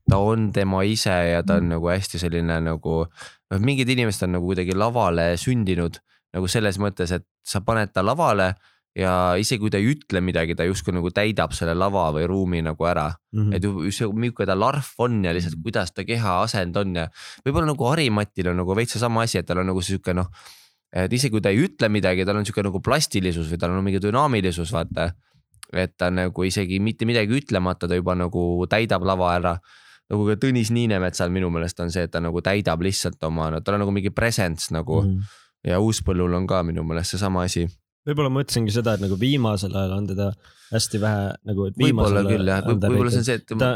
ta 0.08 0.18
on 0.18 0.50
tema 0.52 0.82
ise 0.84 1.10
ja 1.10 1.42
ta 1.42 1.58
on 1.60 1.70
nagu 1.74 1.88
hästi 1.90 2.18
selline 2.18 2.60
nagu, 2.62 3.04
noh, 3.50 3.60
mingid 3.60 3.88
inimesed 3.88 4.26
on 4.26 4.36
nagu 4.38 4.46
kuidagi 4.46 4.76
lavale 4.76 5.34
sündinud 5.40 6.00
nagu 6.36 6.48
selles 6.50 6.78
mõttes, 6.82 7.12
et 7.12 7.24
sa 7.46 7.62
paned 7.64 7.92
ta 7.94 8.04
lavale 8.04 8.54
ja 8.96 9.12
isegi 9.36 9.60
kui 9.60 9.70
ta 9.72 9.76
ei 9.76 9.90
ütle 9.92 10.22
midagi, 10.24 10.54
ta 10.56 10.64
justkui 10.64 10.94
nagu 10.96 11.10
täidab 11.12 11.52
selle 11.56 11.74
lava 11.76 12.06
või 12.16 12.24
ruumi 12.30 12.62
nagu 12.64 12.86
ära. 12.88 13.10
Mhm. 13.36 13.52
et 13.52 13.62
ju- 13.64 13.90
see, 13.92 14.06
milline 14.08 14.46
ta 14.46 14.54
larv 14.56 14.88
on 14.98 15.22
ja 15.24 15.32
lihtsalt 15.36 15.58
kuidas 15.62 15.92
ta 15.92 16.04
keha 16.04 16.42
asend 16.42 16.76
on 16.76 16.94
ja 16.96 17.08
võib-olla 17.44 17.66
nagu 17.74 17.84
Harimatil 17.90 18.48
on 18.48 18.56
nagu 18.56 18.74
veits 18.74 18.92
seesama 18.96 19.22
asi, 19.22 19.38
et 19.38 19.46
tal 19.46 19.58
on 19.58 19.66
nagu 19.66 19.82
sihuke 19.82 20.14
noh. 20.14 20.30
et 20.92 21.12
isegi 21.12 21.30
kui 21.30 21.40
ta 21.42 21.50
ei 21.50 21.58
ütle 21.66 21.88
midagi, 21.92 22.24
tal 22.24 22.36
on 22.36 22.44
sihuke 22.46 22.62
nagu 22.62 22.80
plastilisus 22.80 23.50
või 23.52 23.58
tal 23.58 23.70
on 23.70 23.84
mingi 23.84 24.00
dünaamilisus, 24.00 24.72
vaata. 24.72 25.12
et 25.72 25.96
ta 25.98 26.08
nagu 26.10 26.44
isegi 26.46 26.78
mitte 26.80 27.04
midagi 27.04 27.34
ütlemata, 27.40 27.88
ta 27.88 27.94
juba 27.94 28.14
nagu 28.14 28.64
täidab 28.70 29.02
lava 29.04 29.34
ära. 29.36 29.58
nagu 30.08 30.24
ka 30.26 30.36
Tõnis 30.36 30.70
Niinemetsal 30.70 31.28
minu 31.30 31.50
meelest 31.50 31.80
on 31.80 31.90
see, 31.90 32.04
et 32.06 32.10
ta 32.10 32.20
nagu 32.20 32.40
täidab 32.40 32.80
lihtsalt 32.80 33.22
oma, 33.26 33.60
tal 33.60 33.74
on 33.74 33.80
nagu 33.80 33.90
mingi 33.92 34.10
presence 34.10 34.72
nagu 34.72 35.02
mm. 35.02 35.08
Mhm. 35.08 35.20
ja 35.66 35.80
Uuspõllul 35.80 36.32
on 36.34 36.46
ka 36.46 36.62
minu 36.62 36.84
meelest 36.84 37.10
seesama 37.10 37.42
asi. 37.42 37.66
Võib-olla 38.06 38.32
mõtlesingi 38.32 38.74
seda, 38.74 38.96
et 38.96 39.04
nagu 39.04 39.18
viimasel 39.20 39.74
ajal 39.74 39.96
on 39.98 40.10
teda 40.10 40.30
hästi 40.72 41.00
vähe 41.02 41.30
nagu. 41.48 41.70
võib-olla 41.78 42.24
küll 42.26 42.50
jah, 42.50 42.66
võib-olla 42.66 43.12
see 43.14 43.22
on 43.22 43.28
see, 43.28 43.40
et. 43.40 43.56
ta 43.58 43.72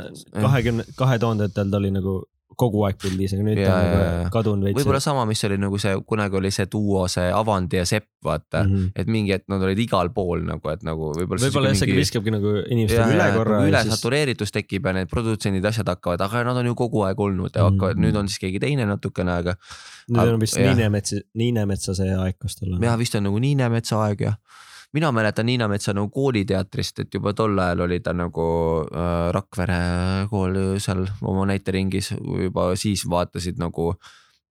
kahekümne, 0.46 0.86
kahe 0.98 1.18
tuhandetel 1.22 1.72
ta 1.72 1.80
oli 1.82 1.92
nagu 1.94 2.20
kogu 2.56 2.82
aeg 2.84 2.96
pildis, 3.00 3.32
aga 3.32 3.42
nüüd 3.46 3.56
ta 3.56 3.62
Ja, 3.62 3.74
on 3.76 3.84
ja, 3.86 3.90
ja. 4.00 4.14
nagu 4.24 4.30
kadunud 4.34 4.64
veits. 4.66 4.76
võib-olla 4.80 5.00
sama, 5.00 5.24
mis 5.26 5.44
oli 5.44 5.56
nagu 5.58 5.78
see, 5.78 5.92
kunagi 6.06 6.36
oli 6.36 6.50
see 6.50 6.66
duo, 6.72 7.06
see 7.08 7.30
Avandi 7.32 7.76
ja 7.78 7.84
Sepp, 7.86 8.08
vaata 8.24 8.64
mm. 8.64 8.70
Mhm. 8.70 8.76
-hmm. 8.80 8.90
et 9.00 9.06
mingi 9.08 9.32
hetk 9.32 9.44
nad 9.48 9.62
olid 9.62 9.78
igal 9.78 10.10
pool 10.12 10.42
nagu, 10.44 10.68
et 10.70 10.82
nagu 10.82 11.12
võib-olla. 11.16 11.40
võib-olla 11.46 11.68
jah, 11.72 11.78
see 11.80 11.96
viskabki 11.96 12.30
nagu 12.34 12.54
inimestele 12.68 13.14
üle 13.14 13.28
korra 13.36 13.60
üle 13.68 13.82
siis. 13.82 13.94
satureeritus 13.94 14.52
tekib 14.52 14.86
ja 14.86 14.92
need 14.92 15.08
produtsendid, 15.08 15.64
asjad 15.64 15.88
hakkavad, 15.88 16.20
aga 16.20 16.44
nad 16.44 16.56
on 16.56 16.66
ju 16.66 16.74
kogu 16.74 17.04
aeg 17.06 17.18
olnud 17.20 17.50
ja 17.56 17.62
Mhm. 17.64 17.72
hakkavad, 17.78 17.96
nüüd 18.02 18.16
on 18.16 18.28
siis 18.28 18.38
keegi 18.38 18.60
teine 18.60 18.84
natukene, 18.86 19.30
aga 19.32 19.54
nüüd 20.10 20.34
on 20.34 20.40
vist 20.40 20.56
jah. 20.56 20.74
Niinemetsa, 20.74 21.16
Niinemetsa 21.34 21.94
see 21.94 22.12
aeg, 22.14 22.34
kus 22.40 22.56
tal 22.56 22.74
on. 22.74 22.82
jah, 22.82 22.98
vist 22.98 23.14
on 23.14 23.22
nagu 23.24 23.38
Niinemetsa 23.38 23.96
aeg 24.04 24.20
ja, 24.20 24.34
mina 24.92 25.12
mäletan 25.12 25.46
Niina 25.46 25.68
Metsa 25.68 25.92
nagu 25.94 26.08
kooliteatrist, 26.14 26.98
et 27.04 27.14
juba 27.14 27.32
tol 27.36 27.58
ajal 27.58 27.84
oli 27.86 28.00
ta 28.00 28.12
nagu 28.16 28.46
äh, 28.86 29.28
Rakvere 29.34 29.78
kool 30.30 30.58
seal 30.82 31.04
oma 31.22 31.46
näiteringis 31.50 32.12
juba 32.16 32.72
siis 32.76 33.06
vaatasid 33.10 33.60
nagu. 33.62 33.94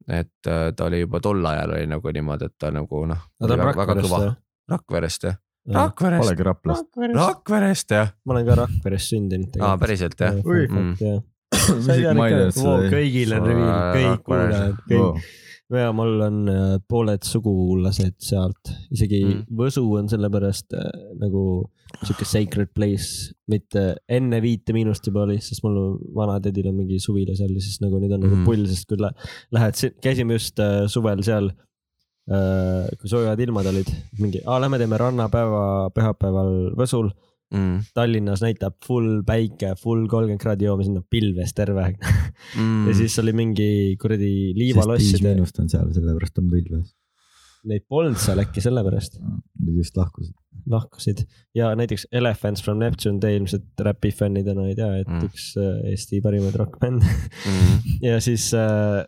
et 0.07 0.48
äh, 0.48 0.72
ta 0.76 0.86
oli 0.86 1.02
juba 1.03 1.20
tol 1.20 1.45
ajal 1.45 1.76
oli 1.76 1.88
nagu 1.88 2.11
niimoodi, 2.16 2.45
et 2.45 2.56
ta 2.57 2.72
nagu 2.72 3.06
noh. 3.06 3.28
no 3.40 3.48
ta 3.48 3.53
on 3.53 3.66
Rakverest 3.68 4.16
jah? 4.16 4.36
Rakverest 4.70 5.24
jah, 5.24 5.36
Jah. 5.70 5.84
Rakverest, 5.84 6.24
Polegi 6.24 6.44
Raplast. 6.48 6.86
Rakverest 7.14 7.91
jah, 7.94 8.07
ma 8.26 8.34
olen 8.34 8.45
ka 8.48 8.56
Rakveres 8.64 9.10
sündinud. 9.11 9.60
aa 9.61 9.76
päriselt 9.78 10.16
jah. 10.20 10.40
Mm. 10.40 10.95
tea, 10.98 11.20
et 12.48 12.56
see 12.56 12.90
kõigil 12.94 13.36
on 13.36 13.45
reviil, 13.45 13.70
kõik 13.98 14.24
kuulajad, 14.26 14.80
kõik. 14.90 15.30
Ja 15.70 15.91
mul 15.94 16.22
on 16.26 16.38
äh, 16.50 16.78
pooled 16.90 17.22
sugulased 17.28 18.16
sealt, 18.26 18.72
isegi 18.96 19.20
Mm. 19.26 19.44
Võsu 19.60 19.84
on 20.00 20.08
sellepärast 20.10 20.74
äh, 20.74 20.88
nagu 21.22 21.44
sihuke 22.04 22.26
sacred 22.26 22.70
place, 22.74 23.34
mitte 23.50 23.84
enne 24.10 24.40
viite 24.41 24.74
miinust 24.74 25.06
juba 25.10 25.24
oli, 25.28 25.38
sest 25.41 25.62
mul 25.66 25.98
vanatädil 26.16 26.68
on 26.72 26.78
mingi 26.82 26.98
suvila 27.02 27.36
seal 27.38 27.54
ja 27.54 27.62
siis 27.62 27.80
nagu 27.82 28.00
nüüd 28.02 28.14
on 28.18 28.22
nagu 28.26 28.36
Mm. 28.40 28.46
pull, 28.50 28.66
sest 28.70 28.88
kui 28.90 28.98
lä- 29.02 29.14
lähed, 29.54 29.78
käisime 30.02 30.38
just 30.40 30.60
äh, 30.60 30.86
suvel 30.88 31.22
seal 31.26 31.52
kui 32.30 33.10
soojad 33.10 33.40
ilmad 33.41 33.66
olid, 33.72 33.88
mingi, 34.22 34.44
lähme 34.46 34.78
teeme 34.78 34.98
rannapäeva 35.02 35.90
pühapäeval 35.96 36.52
Võsul, 36.78 37.08
Mm. 37.51 37.80
Tallinnas 37.97 38.43
näitab 38.45 38.76
full 38.85 39.23
päike, 39.26 39.71
full 39.81 40.03
kolmkümmend 40.11 40.41
kraadi, 40.43 40.67
joome 40.67 40.84
sinna 40.85 41.01
pilves 41.09 41.53
terve 41.57 41.81
aeg 41.81 41.95
Mm. 42.57 42.88
ja 42.88 42.93
siis 42.93 43.15
oli 43.19 43.34
mingi 43.34 43.69
kuradi 44.01 44.53
liivalosside, 44.57 45.31
miinust 45.34 45.57
on 45.59 45.69
seal, 45.69 45.89
sellepärast 45.95 46.38
on 46.43 46.49
pilves. 46.51 46.91
neid 47.69 47.84
polnud 47.91 48.15
seal 48.21 48.39
äkki 48.39 48.61
sellepärast, 48.63 49.17
Nad 49.19 49.76
just 49.76 49.97
lahkusid. 49.97 50.35
lahkusid 50.69 51.26
ja 51.57 51.71
näiteks 51.76 52.05
Elephants 52.11 52.61
from 52.63 52.77
Neptune, 52.80 53.19
te 53.19 53.34
ilmselt 53.35 53.65
räpi 53.84 54.11
fännidena 54.15 54.67
ei 54.69 54.76
tea, 54.77 54.91
et 55.01 55.07
Mm. 55.09 55.26
üks 55.27 55.49
äh, 55.57 55.89
Eesti 55.91 56.21
parimaid 56.21 56.55
rokkbände 56.55 57.05
Mm. 57.05 57.80
ja 58.11 58.19
siis 58.21 58.53
äh, 58.53 59.03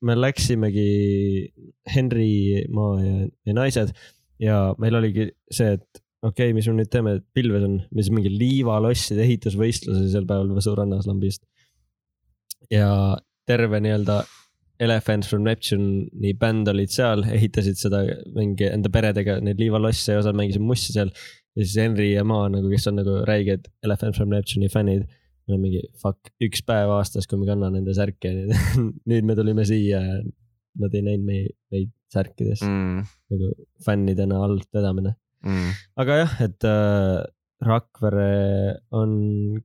me 0.00 0.14
läksimegi 0.14 1.52
Henry 1.94 2.64
Maa 2.72 3.02
ja, 3.02 3.28
ja 3.46 3.54
naised 3.56 3.92
ja 4.40 4.74
meil 4.78 4.94
oligi 4.94 5.28
see, 5.50 5.74
et 5.74 6.00
okei 6.24 6.50
okay,, 6.50 6.54
mis 6.56 6.68
me 6.70 6.78
nüüd 6.78 6.90
teeme, 6.92 7.18
et 7.18 7.26
pilves 7.36 7.66
on, 7.66 7.76
me 7.90 8.04
siis 8.04 8.14
mingi 8.14 8.32
liivalosside 8.32 9.24
ehitusvõistlus 9.26 10.00
oli 10.00 10.12
sel 10.12 10.28
päeval 10.28 10.54
Võsu 10.56 10.74
rannas 10.78 11.08
lambist. 11.10 11.44
ja 12.72 12.88
terve 13.48 13.80
nii-öelda 13.84 14.22
Elephants 14.84 15.28
from 15.30 15.44
Neptune'i 15.46 16.32
bänd 16.38 16.68
olid 16.72 16.90
seal, 16.90 17.22
ehitasid 17.30 17.78
seda 17.78 18.02
mingi 18.34 18.66
enda 18.66 18.90
peredega 18.90 19.36
neid 19.44 19.60
liivalosse 19.62 20.16
ja 20.16 20.22
osad 20.22 20.36
mängisid 20.38 20.64
mussi 20.64 20.96
seal. 20.96 21.12
ja 21.54 21.62
siis 21.62 21.76
Henry 21.78 22.10
ja 22.12 22.24
Maa 22.26 22.48
nagu, 22.50 22.72
kes 22.72 22.88
on 22.90 22.98
nagu 22.98 23.20
räiged 23.28 23.68
Elephants 23.86 24.18
from 24.18 24.34
Neptune'i 24.34 24.72
fännid 24.72 25.06
me 25.44 25.54
oleme 25.54 25.68
mingi 25.68 25.82
fuck, 26.00 26.30
üks 26.42 26.62
päev 26.64 26.92
aastas, 26.94 27.28
kui 27.28 27.40
me 27.40 27.48
kanname 27.48 27.78
nende 27.78 27.94
särke, 27.96 28.32
nüüd 29.10 29.28
me 29.28 29.36
tulime 29.36 29.66
siia 29.68 30.00
ja 30.00 30.22
nad 30.80 30.96
ei 30.96 31.04
näinud 31.04 31.26
meid, 31.28 31.52
meid 31.72 31.92
särkides. 32.14 32.62
Mm. 32.64 33.04
nagu 33.34 33.50
fännidena 33.84 34.40
alt 34.46 34.68
vedamine. 34.74 35.14
Mm. 35.44 35.70
aga 36.00 36.18
jah, 36.22 36.34
et 36.46 36.64
äh, 36.64 37.22
Rakvere 37.64 38.80
on 38.92 39.12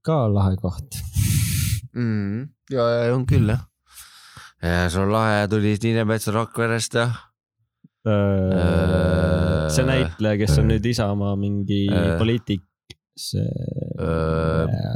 ka 0.03 0.27
lahe 0.31 0.55
koht. 0.61 0.99
mm.. 1.95 2.49
ja, 2.71 2.85
ja 3.07 3.15
on 3.15 3.25
küll 3.29 3.47
jah. 3.51 3.63
ja 4.63 4.85
sul 4.91 5.07
on 5.07 5.13
lahe, 5.15 5.47
tulid 5.51 5.83
Niinemetsa 5.87 6.35
Rakverest 6.35 6.99
jah. 6.99 7.17
Äh, 8.07 9.67
see 9.73 9.83
näitleja, 9.87 10.37
kes 10.39 10.57
on 10.61 10.69
nüüd 10.71 10.85
Isamaa 10.87 11.35
mingi 11.39 11.85
Äh. 11.91 12.15
poliitik, 12.19 12.63
see. 13.19 13.43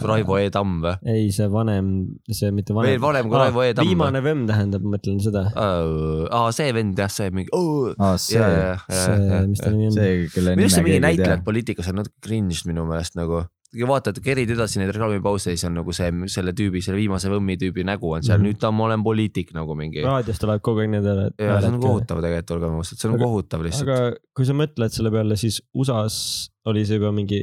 Raivo 0.08 0.38
E 0.40 0.50
Tamm 0.54 0.78
või? 0.84 0.94
ei, 1.12 1.26
see 1.36 1.48
vanem, 1.52 1.88
see 2.32 2.52
mitte 2.56 2.76
vanem. 2.76 2.94
veel 2.94 3.02
vanem 3.04 3.30
kui 3.32 3.40
Raivo 3.41 3.64
E 3.66 3.74
Tamm. 3.76 3.90
viimane 3.90 4.22
vemm 4.24 4.45
tähendab, 4.50 4.84
ma 4.86 4.95
mõtlen 4.98 5.20
seda. 5.24 5.45
aa, 5.56 6.45
see 6.56 6.70
vend 6.76 7.00
jah, 7.00 7.12
see 7.12 7.30
mingi. 7.36 7.52
aa, 8.00 8.14
see, 8.22 8.40
see, 8.40 9.41
mis 9.52 9.64
ta 9.64 9.74
nimi 9.74 9.90
on? 9.90 9.98
see, 9.98 10.14
kelle 10.34 10.56
minu 10.56 10.68
arust 10.70 10.78
see 10.80 10.84
nime 10.86 10.94
mingi 10.94 11.04
näitlejad 11.08 11.44
poliitikas 11.48 11.91
on 11.91 12.00
natuke 12.02 12.18
cringe 12.24 12.64
minu 12.70 12.88
meelest 12.90 13.20
nagu. 13.20 13.44
Kui 13.74 13.88
vaatad, 13.90 14.20
kerid 14.24 14.52
edasi 14.54 14.80
neid 14.82 14.91
reklaamipause, 14.94 15.54
siis 15.54 15.66
on 15.68 15.78
nagu 15.80 15.95
see, 15.95 16.10
selle 16.32 16.54
tüübi, 16.58 16.82
selle 16.86 17.00
viimase 17.00 17.32
võmmi 17.32 17.58
tüübi 17.62 17.86
nägu 17.88 18.12
on 18.14 18.24
seal 18.24 18.38
mm. 18.38 18.44
-hmm. 18.44 18.54
nüüd 18.54 18.62
ta, 18.62 18.72
ma 18.72 18.88
olen 18.88 19.04
poliitik 19.06 19.54
nagu 19.58 19.76
mingi. 19.80 20.04
raadios 20.06 20.41
tuleb 20.41 20.62
kogu 20.66 20.84
aeg 20.84 20.94
need 20.94 21.08
hääled. 21.10 21.38
ja 21.41 21.60
see 21.60 21.72
on 21.74 21.80
kohutav 21.82 22.24
tegelikult, 22.24 22.56
olgem 22.58 22.80
ausad, 22.80 23.02
see 23.02 23.10
on 23.10 23.16
Aga- 23.18 23.26
kohutav 23.26 23.66
lihtsalt. 23.66 23.90
aga 23.90 24.18
kui 24.38 24.50
sa 24.50 24.58
mõtled 24.58 24.98
selle 24.98 25.14
peale, 25.14 25.38
siis 25.40 25.62
USA-s 25.74 26.50
oli 26.70 26.86
see 26.88 27.00
juba 27.00 27.12
mingi. 27.16 27.41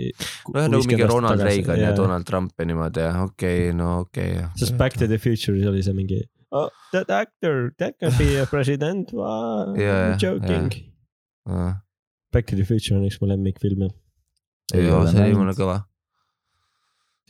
nojah, 0.54 0.68
nagu 0.70 0.86
mingi 0.86 1.08
Ronald 1.10 1.46
Reagan 1.50 1.80
ja 1.82 1.94
Donald 1.96 2.28
Trump 2.28 2.54
ja 2.58 2.68
niimoodi 2.70 3.06
ja 3.06 3.14
okei 3.24 3.68
okay,, 3.68 3.76
no 3.76 4.00
okei 4.06 4.36
okay,. 4.38 4.52
sest 4.56 4.78
Back 4.80 4.98
to 4.98 5.10
the 5.10 5.18
Future'is 5.18 5.66
oli 5.68 5.82
see 5.82 5.96
mingi 5.96 6.22
oh,. 6.50 6.70
That 6.92 7.10
actor, 7.10 7.70
that 7.78 7.98
can 8.00 8.10
be 8.18 8.38
a 8.40 8.46
president 8.46 9.12
wow,, 9.18 9.74
Jaa, 9.78 10.16
joking. 10.18 10.70
jaa. 11.46 11.80
Back 12.32 12.46
to 12.46 12.56
the 12.56 12.64
Future 12.64 12.96
on 12.98 13.06
üks 13.06 13.18
mu 13.20 13.26
lemmikfilme. 13.26 13.90
Ei 14.74 14.86
ja 14.86 14.98
ole 15.00 15.10
see 15.10 15.24
oli 15.24 15.34
mulle 15.34 15.54
kõva. 15.58 15.80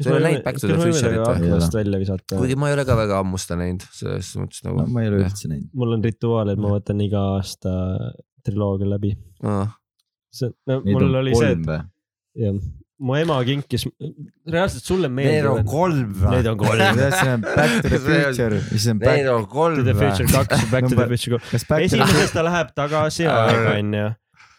Sa 0.00 0.08
ei 0.10 0.16
ole 0.16 0.24
näinud 0.24 0.44
Back 0.46 0.60
to 0.62 0.66
the 0.70 0.76
Future'it 0.80 1.20
või? 1.20 1.30
aknast 1.34 1.74
välja 1.76 1.98
visata. 2.00 2.36
kuigi 2.40 2.56
ma 2.56 2.70
ei 2.70 2.76
ole 2.78 2.84
ka 2.88 2.96
väga 2.96 3.18
ammu 3.20 3.38
seda 3.42 3.58
näinud, 3.60 3.84
selles 3.92 4.30
mõttes 4.40 4.64
nagu 4.64 4.80
no 4.80 4.86
ma 4.94 5.02
ei 5.04 5.10
ole 5.12 5.22
üldse 5.26 5.50
näinud. 5.52 5.68
mul 5.76 5.96
on 5.98 6.04
rituaal, 6.08 6.52
et 6.54 6.58
ma 6.62 6.74
vaatan 6.76 7.00
iga 7.04 7.24
aasta 7.36 7.72
triloogia 8.46 8.88
läbi. 8.88 9.14
ah,. 9.44 9.74
see, 10.32 10.52
no 10.70 10.80
Neid 10.84 10.94
mul 10.96 11.08
on 11.10 11.18
oli 11.24 11.34
see, 11.36 11.56
või? 11.56 11.80
et 11.82 12.46
jah, 12.46 12.60
mu 13.00 13.14
ema 13.16 13.36
kinkis, 13.48 13.84
reaalselt 14.54 14.84
sulle 14.84 15.08
meeldivad. 15.08 15.64
kolm 15.68 16.14
Need 16.30 16.46
on 16.50 16.58
kolm. 16.60 16.80
see 17.20 17.30
on 17.34 17.40
Back 17.44 17.76
to 17.82 17.88
the 17.88 17.98
See 18.06 18.16
on- 18.16 18.34
Future, 18.34 18.60
siis 18.70 18.88
on 18.92 18.98
Back, 19.04 19.28
on 19.34 19.44
To 19.44 19.52
kolm 19.52 19.84
the 19.84 19.94
Future 20.00 20.28
kaks, 20.32 20.64
Back 20.72 20.88
to 20.88 20.96
the 20.96 21.06
Future 21.12 21.36
kolm. 21.36 21.44
kas 21.52 21.64
esimeses 21.88 22.32
ta 22.36 22.44
läheb 22.48 22.72
tagasi 22.76 23.28
aega, 23.28 23.76
onju. 23.78 24.08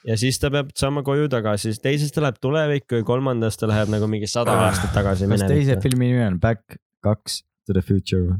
Ja 0.07 0.18
siis 0.19 0.40
ta 0.41 0.52
peab 0.53 0.72
saama 0.78 1.03
koju 1.06 1.30
tagasi, 1.32 1.69
siis 1.69 1.82
teises 1.84 2.14
ta 2.14 2.23
läheb 2.26 2.40
tulevikku 2.41 3.02
ja 3.02 3.07
kolmandas 3.07 3.60
ta 3.61 3.69
läheb 3.69 3.91
nagu 3.94 4.10
mingi 4.11 4.30
sada 4.30 4.56
aastat 4.68 4.94
tagasi 4.98 5.30
kas 5.30 5.45
teise 5.45 5.53
minevikku. 5.53 5.84
filmi 5.88 6.11
nimi 6.11 6.26
on 6.28 6.40
Back 6.41 6.80
kaks 7.06 7.41
to 7.68 7.76
the 7.78 7.84
Future 7.86 8.23
või? 8.26 8.40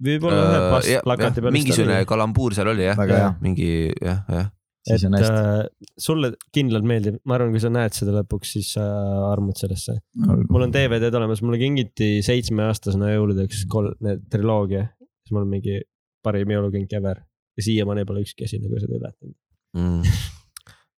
võib-olla 0.00 0.46
ühe 0.46 0.62
pas- 0.74 0.94
plakati 1.04 1.44
peal. 1.44 1.54
mingisugune 1.56 2.00
kalambuur 2.08 2.56
seal 2.56 2.72
oli 2.72 2.88
jah 2.88 3.04
hea., 3.04 3.28
mingi 3.44 3.68
jah, 4.00 4.22
jah. 4.32 4.48
siis 4.88 5.04
et 5.08 5.28
äh, 5.28 5.62
sulle 6.00 6.32
kindlalt 6.56 6.88
meeldib, 6.88 7.20
ma 7.28 7.36
arvan, 7.36 7.52
kui 7.54 7.62
sa 7.62 7.72
näed 7.72 7.96
seda 7.96 8.14
lõpuks, 8.16 8.54
siis 8.56 8.72
sa 8.78 8.86
armud 9.28 9.60
sellesse. 9.60 9.98
mul 10.16 10.66
on 10.66 10.74
DVD-d 10.76 11.20
olemas, 11.20 11.44
mulle 11.44 11.60
kingiti 11.60 12.18
seitsmeaastasena 12.26 13.12
jõuludeks 13.14 13.66
kolm, 13.72 14.12
triloogia, 14.32 14.88
siis 15.24 15.36
mul 15.36 15.44
on 15.44 15.54
mingi 15.56 15.80
parim 16.24 16.56
jõulukink 16.56 16.92
ever 16.96 17.24
ja 17.56 17.64
siiamaani 17.64 18.08
pole 18.08 18.24
ükski 18.24 18.48
asi 18.48 18.60
nagu 18.60 18.80
seda 18.80 18.96
ületanud. 19.00 19.36
mm.. 19.76 20.38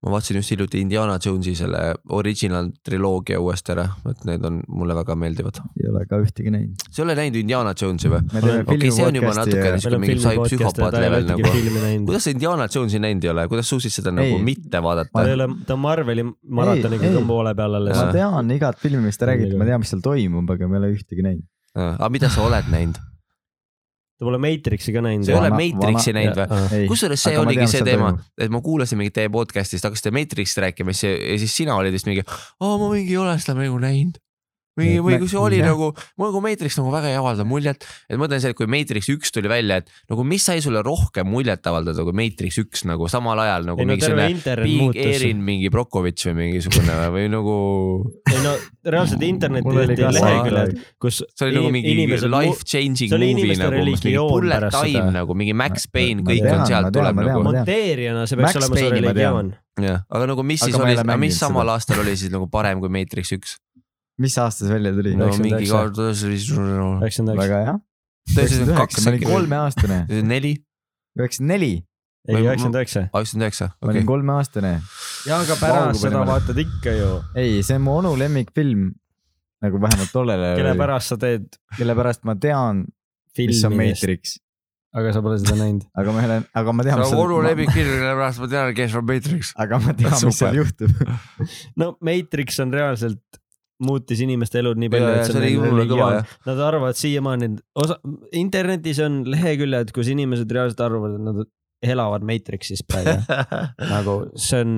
Ma 0.03 0.11
vaatasin 0.11 0.37
just 0.41 0.51
hiljuti 0.51 0.81
Indiana 0.83 1.19
Jonesi 1.25 1.55
selle 1.55 1.81
original 2.11 2.71
triloogia 2.85 3.39
uuesti 3.41 3.73
ära, 3.75 3.85
et 4.11 4.25
need 4.27 4.47
on 4.49 4.59
mulle 4.69 4.97
väga 4.99 5.15
meeldivad. 5.19 5.61
ei 5.79 5.91
ole 5.91 6.03
ka 6.11 6.19
ühtegi 6.23 6.51
näinud. 6.51 6.83
sa 6.89 7.03
ei 7.03 7.05
ole 7.05 7.15
näinud 7.21 7.39
Indiana 7.39 7.75
Jonesi 7.81 8.11
või? 8.11 8.23
Okei, 8.67 8.91
see 8.91 9.07
on 9.07 9.21
juba 9.21 9.35
natuke 9.39 9.69
niisugune 9.77 10.01
mingi 10.03 10.25
sai 10.25 10.41
psühhopaat 10.43 10.99
level 11.05 11.29
nagu. 11.31 11.53
kuidas 12.09 12.27
sa 12.27 12.35
Indiana 12.35 12.67
Jonesi 12.75 13.03
näinud 13.07 13.29
ei 13.29 13.33
ole, 13.35 13.47
kuidas 13.53 13.71
suutsid 13.71 13.95
seda 14.01 14.15
nagu 14.17 14.41
Ei. 14.41 14.43
mitte 14.51 14.73
ta 14.75 14.83
vaadata 14.83 15.23
ei? 15.23 15.37
ole, 15.39 15.49
ta 15.69 15.79
on 15.79 15.85
Marveli 15.87 16.27
maratoniga 16.27 17.15
ka 17.15 17.25
poole 17.31 17.55
peal 17.63 17.79
alles 17.79 18.03
ma. 18.03 18.11
tean 18.19 18.51
igat 18.59 18.83
filmi, 18.83 19.07
mis 19.07 19.23
te 19.23 19.31
räägite, 19.31 19.55
ma 19.61 19.71
tean, 19.71 19.85
mis 19.85 19.95
seal 19.95 20.03
toimub, 20.03 20.51
aga 20.57 20.67
ma 20.67 20.81
ei 20.81 20.83
ole 20.83 20.93
ühtegi 20.99 21.31
näinud. 21.31 21.47
aga 21.79 22.11
mida 22.19 22.33
sa 22.33 22.43
oled 22.49 22.75
näinud? 22.75 22.99
Ta 24.19 24.27
pole 24.29 24.39
Matrixi 24.43 24.95
ka 24.95 25.03
näinud. 25.05 25.27
sa 25.27 25.33
ei 25.35 25.39
ole 25.39 25.53
Matrixi 25.57 26.15
näinud 26.17 26.43
või? 26.43 26.83
kusjuures 26.91 27.25
see 27.29 27.39
oligi 27.39 27.69
see 27.71 27.87
teema 27.87 28.13
et 28.39 28.53
ma 28.53 28.61
kuulasin 28.65 29.01
mingit 29.01 29.17
teie 29.19 29.31
podcast'ist, 29.33 29.87
hakkasite 29.89 30.13
Matrixist 30.15 30.61
rääkima, 30.63 30.95
ja 30.95 31.39
siis 31.43 31.57
sina 31.57 31.77
olid 31.79 31.95
vist 31.95 32.09
mingi, 32.11 32.25
aa 32.27 32.77
ma 32.79 32.93
mingi 32.93 33.17
ei 33.17 33.23
ole 33.23 33.39
seda 33.43 33.57
mängu 33.59 33.81
näinud. 33.83 34.21
või, 34.79 34.93
või 35.05 35.19
kui 35.21 35.29
see 35.31 35.41
oli 35.41 35.59
Jah. 35.61 35.73
nagu, 35.73 35.91
mul 36.17 36.31
nagu 36.31 36.43
Matrix 36.45 36.79
nagu 36.81 36.93
väga 36.95 37.11
ei 37.13 37.19
avalda 37.21 37.45
muljet, 37.49 37.85
et 38.09 38.17
ma 38.17 38.25
mõtlen 38.25 38.41
see, 38.43 38.53
et 38.55 38.59
kui 38.59 38.69
Matrix 38.71 39.11
üks 39.13 39.33
tuli 39.35 39.51
välja, 39.51 39.81
et 39.83 39.91
nagu 40.11 40.25
mis 40.27 40.45
sai 40.49 40.63
sulle 40.65 40.83
rohkem 40.87 41.29
muljet 41.29 41.67
avaldada 41.69 42.05
kui 42.07 42.17
Matrix 42.17 42.61
üks 42.63 42.85
nagu 42.89 43.09
samal 43.13 43.41
ajal 43.45 43.67
nagu 43.69 43.83
ei 43.83 43.89
no 43.89 43.97
mingisugune 43.97 44.63
Big. 44.63 45.01
Erin 45.03 45.43
mingi 45.45 45.71
Brokovitš 45.73 46.31
või 46.31 46.37
mingisugune 46.41 46.99
või 47.15 47.27
nagu, 47.33 47.57
ei 48.33 48.45
no 48.45 48.55
reaalselt 48.95 49.25
interneti 49.27 49.77
leheküljed, 49.77 50.79
kus 51.03 51.23
see 51.23 51.49
oli 51.49 51.59
nagu 51.59 51.73
mingi 51.75 51.97
life 52.33 52.65
changing 52.69 53.13
movie 53.13 53.59
nagu, 53.61 53.83
mingi 53.83 54.15
bullet 54.17 54.69
time 54.73 54.95
seda. 55.03 55.11
nagu 55.19 55.37
mingi 55.39 55.57
Max 55.57 55.87
Ma- 55.87 55.99
Payne, 55.99 56.25
kõik 56.27 56.47
tean, 56.47 56.63
on 56.63 56.71
sealt 56.71 56.95
tuleb 56.95 57.21
nagu 57.21 57.43
monteerijana 57.49 58.25
see 58.31 58.41
peaks 58.41 58.57
Max 58.57 58.63
olema 58.63 58.81
su 58.81 58.95
religioon. 58.97 59.53
jah, 59.83 60.01
aga 60.09 60.31
nagu 60.33 60.47
mis 60.47 60.65
siis 60.65 60.79
oli 60.79 60.97
mis 61.21 61.39
samal 61.39 61.75
aastal 61.75 62.01
oli 62.05 62.17
siis 62.17 62.33
nagu 62.33 62.49
parem 62.53 62.81
kui 62.81 62.93
Matrix 62.93 63.37
üks? 63.37 63.59
Mis 64.21 64.37
aastas 64.39 64.71
välja 64.73 64.93
tuli 64.97 65.15
no 65.17 65.31
mingi 65.39 65.65
üheksa, 65.67 67.25
väga 67.39 67.63
hea. 67.67 67.79
üheksakümmend 68.33 68.77
kaks 68.77 68.99
üheksa, 68.99 69.07
ma 69.09 69.15
olin 69.15 69.25
kolmeaastane, 69.31 69.99
neli, 70.29 70.53
üheksakümmend 71.19 71.55
neli, 71.55 71.73
ei 72.29 72.39
üheksakümmend 72.41 72.81
üheksa. 72.81 73.05
üheksakümmend 73.09 73.47
üheksa, 73.49 73.71
ma 73.73 73.89
olin 73.89 74.01
okei. 74.03 74.11
kolmeaastane. 74.13 74.73
ja 75.27 75.41
aga 75.41 75.59
pärast 75.61 76.05
seda 76.05 76.25
vaatad 76.29 76.63
ikka 76.65 76.97
ju, 76.99 77.11
ei, 77.35 77.59
see 77.65 77.81
on 77.81 77.87
mu 77.89 77.97
onu 78.03 78.15
lemmikfilm 78.21 78.91
nagu 79.63 79.83
vähemalt 79.83 80.15
tollel 80.15 80.47
ajal 80.49 80.63
kelle 80.63 80.79
pärast 80.85 81.13
sa 81.15 81.21
teed 81.25 81.61
kelle 81.79 81.99
pärast 81.99 82.25
ma 82.29 82.37
tean, 82.39 82.87
mis 83.39 83.63
on 83.65 83.77
Matrix, 83.79 84.37
aga 84.93 85.13
sa 85.17 85.23
pole 85.25 85.39
seda 85.41 85.57
näinud. 85.57 85.87
aga 85.97 86.15
ma 86.15 86.23
ei 86.23 86.31
ole, 86.31 86.41
aga 86.63 86.75
ma 86.77 86.87
tean, 86.87 87.05
see 87.09 87.19
on 87.19 87.25
onu 87.27 87.45
lemmikfilm, 87.47 87.93
sellepärast 87.97 88.43
ma 88.43 88.51
tean, 88.55 88.73
kes 88.77 88.97
on 88.99 89.07
Matrix. 89.09 89.53
aga 89.65 89.79
ma 89.83 89.95
tean, 89.99 90.19
mis 90.29 90.43
seal 90.43 90.59
juhtub. 90.61 91.07
no 91.81 91.95
Matrix 92.05 92.61
on 92.65 92.75
reaalselt 92.75 93.42
muutis 93.83 94.21
inimeste 94.23 94.61
elud 94.61 94.79
nii 94.79 94.91
palju, 94.93 95.11
et 95.17 95.29
see 95.29 95.39
oli 95.41 95.53
jumala 95.55 95.87
kõva 95.91 96.09
jah. 96.19 96.35
Nad 96.47 96.63
arvavad 96.69 96.99
siiamaani, 96.99 97.51
osa, 97.83 97.99
internetis 98.39 99.01
on 99.03 99.23
leheküljed, 99.33 99.91
kus 99.97 100.11
inimesed 100.13 100.51
reaalselt 100.55 100.85
arvavad, 100.85 101.17
et 101.19 101.27
nad 101.27 101.43
elavad 101.83 102.27
Matrixis 102.27 102.85
praegu. 102.87 103.17
nagu 103.95 104.19
see 104.39 104.63
on 104.63 104.75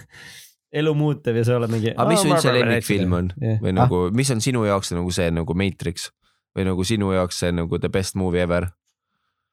elu 0.80 0.94
muutev 0.94 1.40
ja 1.40 1.46
sa 1.46 1.56
oled 1.58 1.72
mingi. 1.72 1.92
aga 1.94 2.08
mis 2.10 2.22
su 2.22 2.30
üldse 2.30 2.52
lemmikfilm 2.54 3.16
on 3.18 3.30
Jah. 3.42 3.58
või 3.62 3.74
nagu, 3.76 4.02
mis 4.14 4.30
on 4.32 4.42
sinu 4.44 4.62
jaoks 4.68 4.94
nagu 4.94 5.10
see 5.14 5.30
nagu 5.34 5.56
Matrix 5.58 6.10
või 6.56 6.66
nagu 6.68 6.86
sinu 6.86 7.10
jaoks 7.14 7.42
see 7.42 7.50
nagu 7.54 7.80
the 7.82 7.90
best 7.92 8.16
movie 8.18 8.42
ever, 8.42 8.70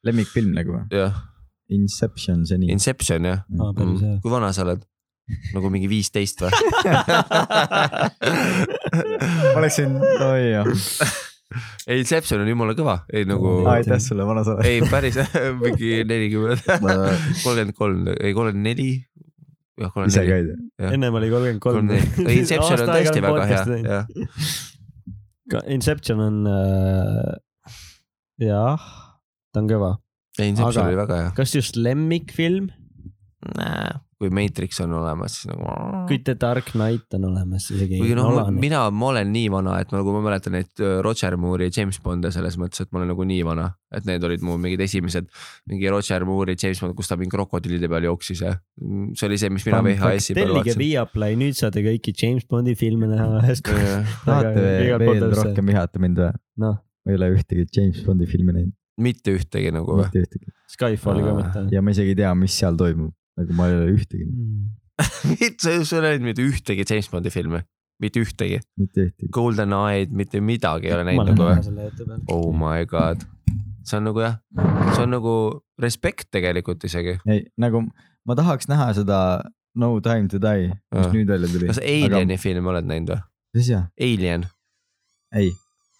lemmikfilm 0.07 0.53
nagu 0.57 0.77
või? 0.77 0.85
jah, 0.93 1.17
Inception 1.73 2.45
seni. 2.47 2.69
Inception 2.71 3.27
jah 3.27 3.41
hea. 3.49 3.71
mm.. 3.73 4.21
kui 4.23 4.31
vana 4.31 4.53
sa 4.55 4.63
oled? 4.67 4.85
Nagu 5.53 5.69
mingi 5.73 5.87
viisteist 5.91 6.41
või? 6.45 6.51
oleksin, 9.57 9.89
oi 10.23 10.43
jah. 10.53 10.65
ei, 11.87 11.99
Inception 12.01 12.41
on 12.43 12.49
jumala 12.51 12.73
kõva, 12.77 12.95
ei 13.11 13.23
nagu, 13.27 13.47
aitäh 13.71 13.99
sulle, 14.03 14.23
vana 14.27 14.43
sa 14.47 14.51
oled. 14.55 14.65
ei 14.69 14.79
päris 14.87 15.17
mingi 15.63 15.89
nelikümmend, 16.07 16.61
kolmkümmend 17.43 17.73
kolm, 17.77 17.99
ei 18.15 18.33
kolmkümmend 18.37 18.65
neli. 18.69 18.89
jah, 19.81 19.91
kolmkümmend 19.95 20.31
neli. 20.31 20.53
ennem 20.93 21.13
oli 21.19 21.27
kolmkümmend 21.33 21.61
kolm. 21.63 21.85
Inception 22.31 22.77
on 22.85 22.89
tõesti 22.93 23.19
väga 23.27 23.43
hea, 23.51 23.61
jah. 23.83 24.03
Inception 25.71 26.19
on 26.19 26.35
äh,, 26.51 27.33
jah, 28.47 28.81
ta 29.55 29.59
on 29.63 29.67
kõva. 29.71 29.91
ei, 30.39 30.47
Inception 30.53 30.81
Aga- 30.83 30.89
oli 30.91 30.99
väga 31.03 31.15
hea. 31.23 31.29
kas 31.37 31.49
just 31.55 31.73
lemmikfilm? 31.79 32.65
Kui 34.17 34.31
Matrix 34.33 34.79
on 34.81 34.93
olemas, 34.97 35.35
siis 35.37 35.49
nagu. 35.51 35.73
kui 36.09 36.17
The 36.25 36.33
Dark 36.41 36.71
Knight 36.73 37.13
on 37.13 37.27
olemas 37.29 37.67
isegi. 37.69 37.99
kuigi 38.01 38.15
noh, 38.17 38.49
mina, 38.53 38.81
ma 38.89 39.11
olen 39.11 39.29
nii 39.33 39.51
vana, 39.53 39.75
et 39.83 39.91
ma 39.93 39.99
nagu 39.99 40.15
ma 40.15 40.23
mäletan 40.25 40.55
neid 40.57 40.81
äh, 40.81 40.97
Roger 41.05 41.37
Moore'i 41.37 41.69
James 41.73 41.99
Bond'e 42.01 42.31
selles 42.33 42.57
mõttes, 42.57 42.81
et 42.81 42.89
ma 42.91 43.01
olen 43.01 43.11
nagu 43.13 43.27
nii 43.29 43.43
vana, 43.45 43.67
et 43.93 44.07
need 44.09 44.25
olid 44.25 44.45
mu 44.45 44.57
mingid 44.61 44.81
esimesed. 44.87 45.29
mingi 45.69 45.93
Roger 45.93 46.25
Moore'i 46.25 46.57
James 46.57 46.81
Bond, 46.81 46.97
kus 46.97 47.11
ta 47.11 47.19
mingi 47.19 47.35
krokodillide 47.35 47.89
peal 47.91 48.09
jooksis 48.09 48.41
ja 48.41 48.55
mm, 48.55 49.13
see 49.19 49.29
oli 49.29 49.37
see, 49.43 49.53
mis 49.53 49.67
mina 49.69 49.83
VHS-i 49.85 50.33
peal 50.33 50.49
tellige 50.49 50.73
vaatasin. 50.73 50.81
Viaplay, 50.81 51.37
nüüd 51.43 51.59
saate 51.59 51.85
kõiki 51.85 52.15
James 52.17 52.49
Bondi 52.49 52.73
filme 52.79 53.11
näha 53.11 53.43
ühes 53.43 53.61
kohas. 53.65 54.17
tahate 54.25 54.65
veel, 54.65 55.29
rohkem 55.37 55.73
vihata 55.73 56.01
mind 56.01 56.23
või? 56.23 56.33
noh, 56.65 56.81
ma 56.81 57.13
ei 57.13 57.21
ole 57.21 57.31
ühtegi 57.37 57.69
James 57.69 58.01
Bondi 58.07 58.25
filmi 58.29 58.57
näinud, 58.57 58.73
mitte 58.97 59.37
ühtegi 59.37 59.71
nagu 59.77 59.93
või? 59.93 60.09
mitte 60.09 60.25
ühtegi. 60.25 60.51
Skyfalli 60.73 61.23
ka 61.23 61.37
mitte. 61.37 61.65
ja 61.71 61.85
ma 61.85 61.93
isegi 61.93 62.15
ei 62.15 62.21
tea, 62.23 62.33
mis 62.35 62.57
seal 62.57 62.77
toimub, 62.79 63.13
nagu 63.37 63.57
ma 63.57 63.69
ei 63.69 63.77
ole 63.77 63.95
ühtegi, 63.95 64.27
mitte, 65.31 65.57
sa 65.85 65.95
ei 65.97 65.99
ole 66.01 66.13
näinud 66.13 66.27
mitte 66.31 66.45
ühtegi 66.45 66.85
James 66.89 67.09
Bondi 67.13 67.33
filmi, 67.33 67.61
mitte 68.01 68.21
ühtegi. 68.23 68.59
mitte 68.79 69.07
ühtegi. 69.09 69.31
Golden 69.33 69.75
Eye'd, 69.77 70.13
mitte 70.15 70.41
midagi 70.41 70.89
ei 70.89 70.95
ole 70.97 71.05
näinud 71.11 71.33
nagu 71.33 71.49
või? 71.51 72.19
Oh 72.33 72.49
my 72.55 72.85
god, 72.89 73.23
see 73.85 73.99
on 73.99 74.09
nagu 74.09 74.23
jah, 74.25 74.39
see 74.95 75.05
on 75.05 75.13
nagu 75.17 75.35
respekt 75.81 76.31
tegelikult 76.33 76.83
isegi. 76.89 77.19
ei, 77.29 77.45
nagu 77.61 77.85
ma 78.27 78.35
tahaks 78.39 78.69
näha 78.71 78.91
seda 78.97 79.19
No 79.77 79.99
time 80.01 80.25
to 80.27 80.39
die, 80.41 80.71
mis 80.89 81.05
Aa. 81.05 81.11
nüüd 81.13 81.29
välja 81.29 81.47
tuli. 81.51 81.67
kas 81.69 81.77
Alieni 81.77 82.37
filmi 82.41 82.69
oled 82.71 82.87
näinud 82.89 83.11
või? 83.13 83.19
mis 83.57 83.67
jah, 83.69 83.83
Alien, 84.01 84.47
ei, 85.37 85.51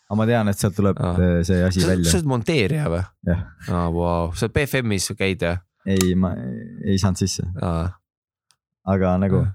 aga 0.08 0.18
ma 0.18 0.26
tean, 0.30 0.50
et 0.50 0.58
sealt 0.58 0.74
tuleb 0.80 0.98
Aa. 0.98 1.12
äh, 1.14 1.36
see 1.46 1.60
asi 1.62 1.84
sa 1.84 1.92
välja 1.92 2.10
sa. 2.10 2.18
oled 2.18 2.32
monteerija 2.32 2.88
või? 2.90 3.04
jah, 3.30 3.44
aa, 3.70 3.84
vau, 3.94 4.32
sa 4.34 4.50
BFM-is 4.50 5.12
käid 5.20 5.46
jah? 5.46 5.62
ei, 5.88 6.16
ma 6.20 6.34
ei 6.86 6.98
saanud 7.02 7.22
sisse, 7.22 7.46
aga 8.88 9.14
nagu 9.22 9.42
Aa. 9.44 9.54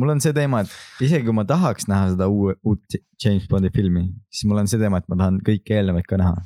mul 0.00 0.14
on 0.16 0.20
see 0.24 0.36
teema, 0.36 0.62
et 0.64 1.06
isegi 1.06 1.26
kui 1.26 1.36
ma 1.36 1.46
tahaks 1.48 1.88
näha 1.90 2.12
seda 2.14 2.28
uue, 2.32 2.58
uut 2.66 3.00
James 3.22 3.48
Bondi 3.50 3.72
filmi, 3.74 4.06
siis 4.30 4.48
mul 4.50 4.62
on 4.62 4.70
see 4.70 4.80
teema, 4.82 5.00
et 5.00 5.08
ma 5.12 5.18
tahan 5.22 5.40
kõiki 5.46 5.78
eelnevaid 5.78 6.08
ka 6.08 6.20
näha. 6.20 6.36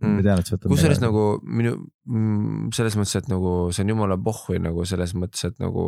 Mm. 0.00 0.22
kusjuures 0.64 1.00
nagu 1.02 1.22
minu, 1.44 1.74
selles 2.72 2.94
mõttes, 2.96 3.18
et 3.18 3.26
nagu 3.28 3.50
see 3.74 3.84
on 3.84 3.90
jumala 3.92 4.16
pohhui 4.16 4.56
nagu 4.62 4.86
selles 4.88 5.12
mõttes, 5.12 5.42
et 5.50 5.58
nagu 5.60 5.82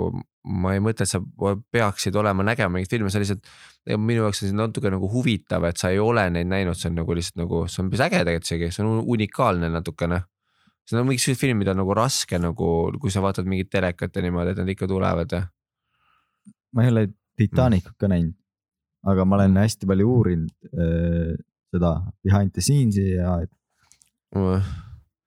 ma 0.45 0.75
ei 0.77 0.83
mõtle, 0.85 1.07
et 1.07 1.09
sa 1.09 1.23
peaksid 1.73 2.19
olema 2.21 2.45
nägema 2.45 2.75
mingeid 2.75 2.93
filme, 2.93 3.09
see 3.09 3.23
on 3.23 3.25
lihtsalt. 3.25 3.49
minu 3.97 4.27
jaoks 4.27 4.43
on 4.43 4.51
see 4.51 4.59
natuke 4.59 4.93
nagu 4.93 5.09
huvitav, 5.15 5.65
et 5.65 5.81
sa 5.81 5.95
ei 5.95 6.03
ole 6.03 6.27
neid 6.35 6.51
näinud, 6.51 6.77
see 6.77 6.91
on 6.91 7.01
nagu 7.01 7.17
lihtsalt 7.17 7.41
nagu, 7.41 7.65
see 7.73 7.81
on 7.83 7.89
päris 7.89 8.05
äge 8.05 8.21
tegelikult 8.21 8.51
isegi, 8.51 8.71
see 8.77 8.85
on 8.85 9.01
unikaalne 9.17 9.73
natukene. 9.73 10.21
See 10.89 10.99
on 10.99 11.09
mingisugused 11.09 11.41
filmid 11.41 11.71
on 11.73 11.81
nagu 11.83 11.97
raske 11.97 12.39
nagu, 12.43 12.69
kui 13.01 13.13
sa 13.15 13.23
vaatad 13.25 13.49
mingit 13.49 13.71
telekat 13.73 14.17
ja 14.17 14.25
niimoodi, 14.25 14.55
et 14.55 14.63
nad 14.63 14.71
ikka 14.73 14.89
tulevad 14.91 15.35
ja. 15.35 15.43
ma 16.75 16.87
ei 16.87 16.95
ole 16.95 17.09
Titanicut 17.39 17.97
ka 17.99 18.11
näinud, 18.13 18.37
aga 19.09 19.25
ma 19.25 19.39
olen 19.39 19.57
hästi 19.63 19.89
palju 19.89 20.09
uurinud 20.17 20.73
äh, 20.77 21.35
seda 21.73 21.95
behind 22.25 22.53
the 22.53 22.65
scenes'i 22.65 23.15
ja 23.15 23.39
et 23.45 23.53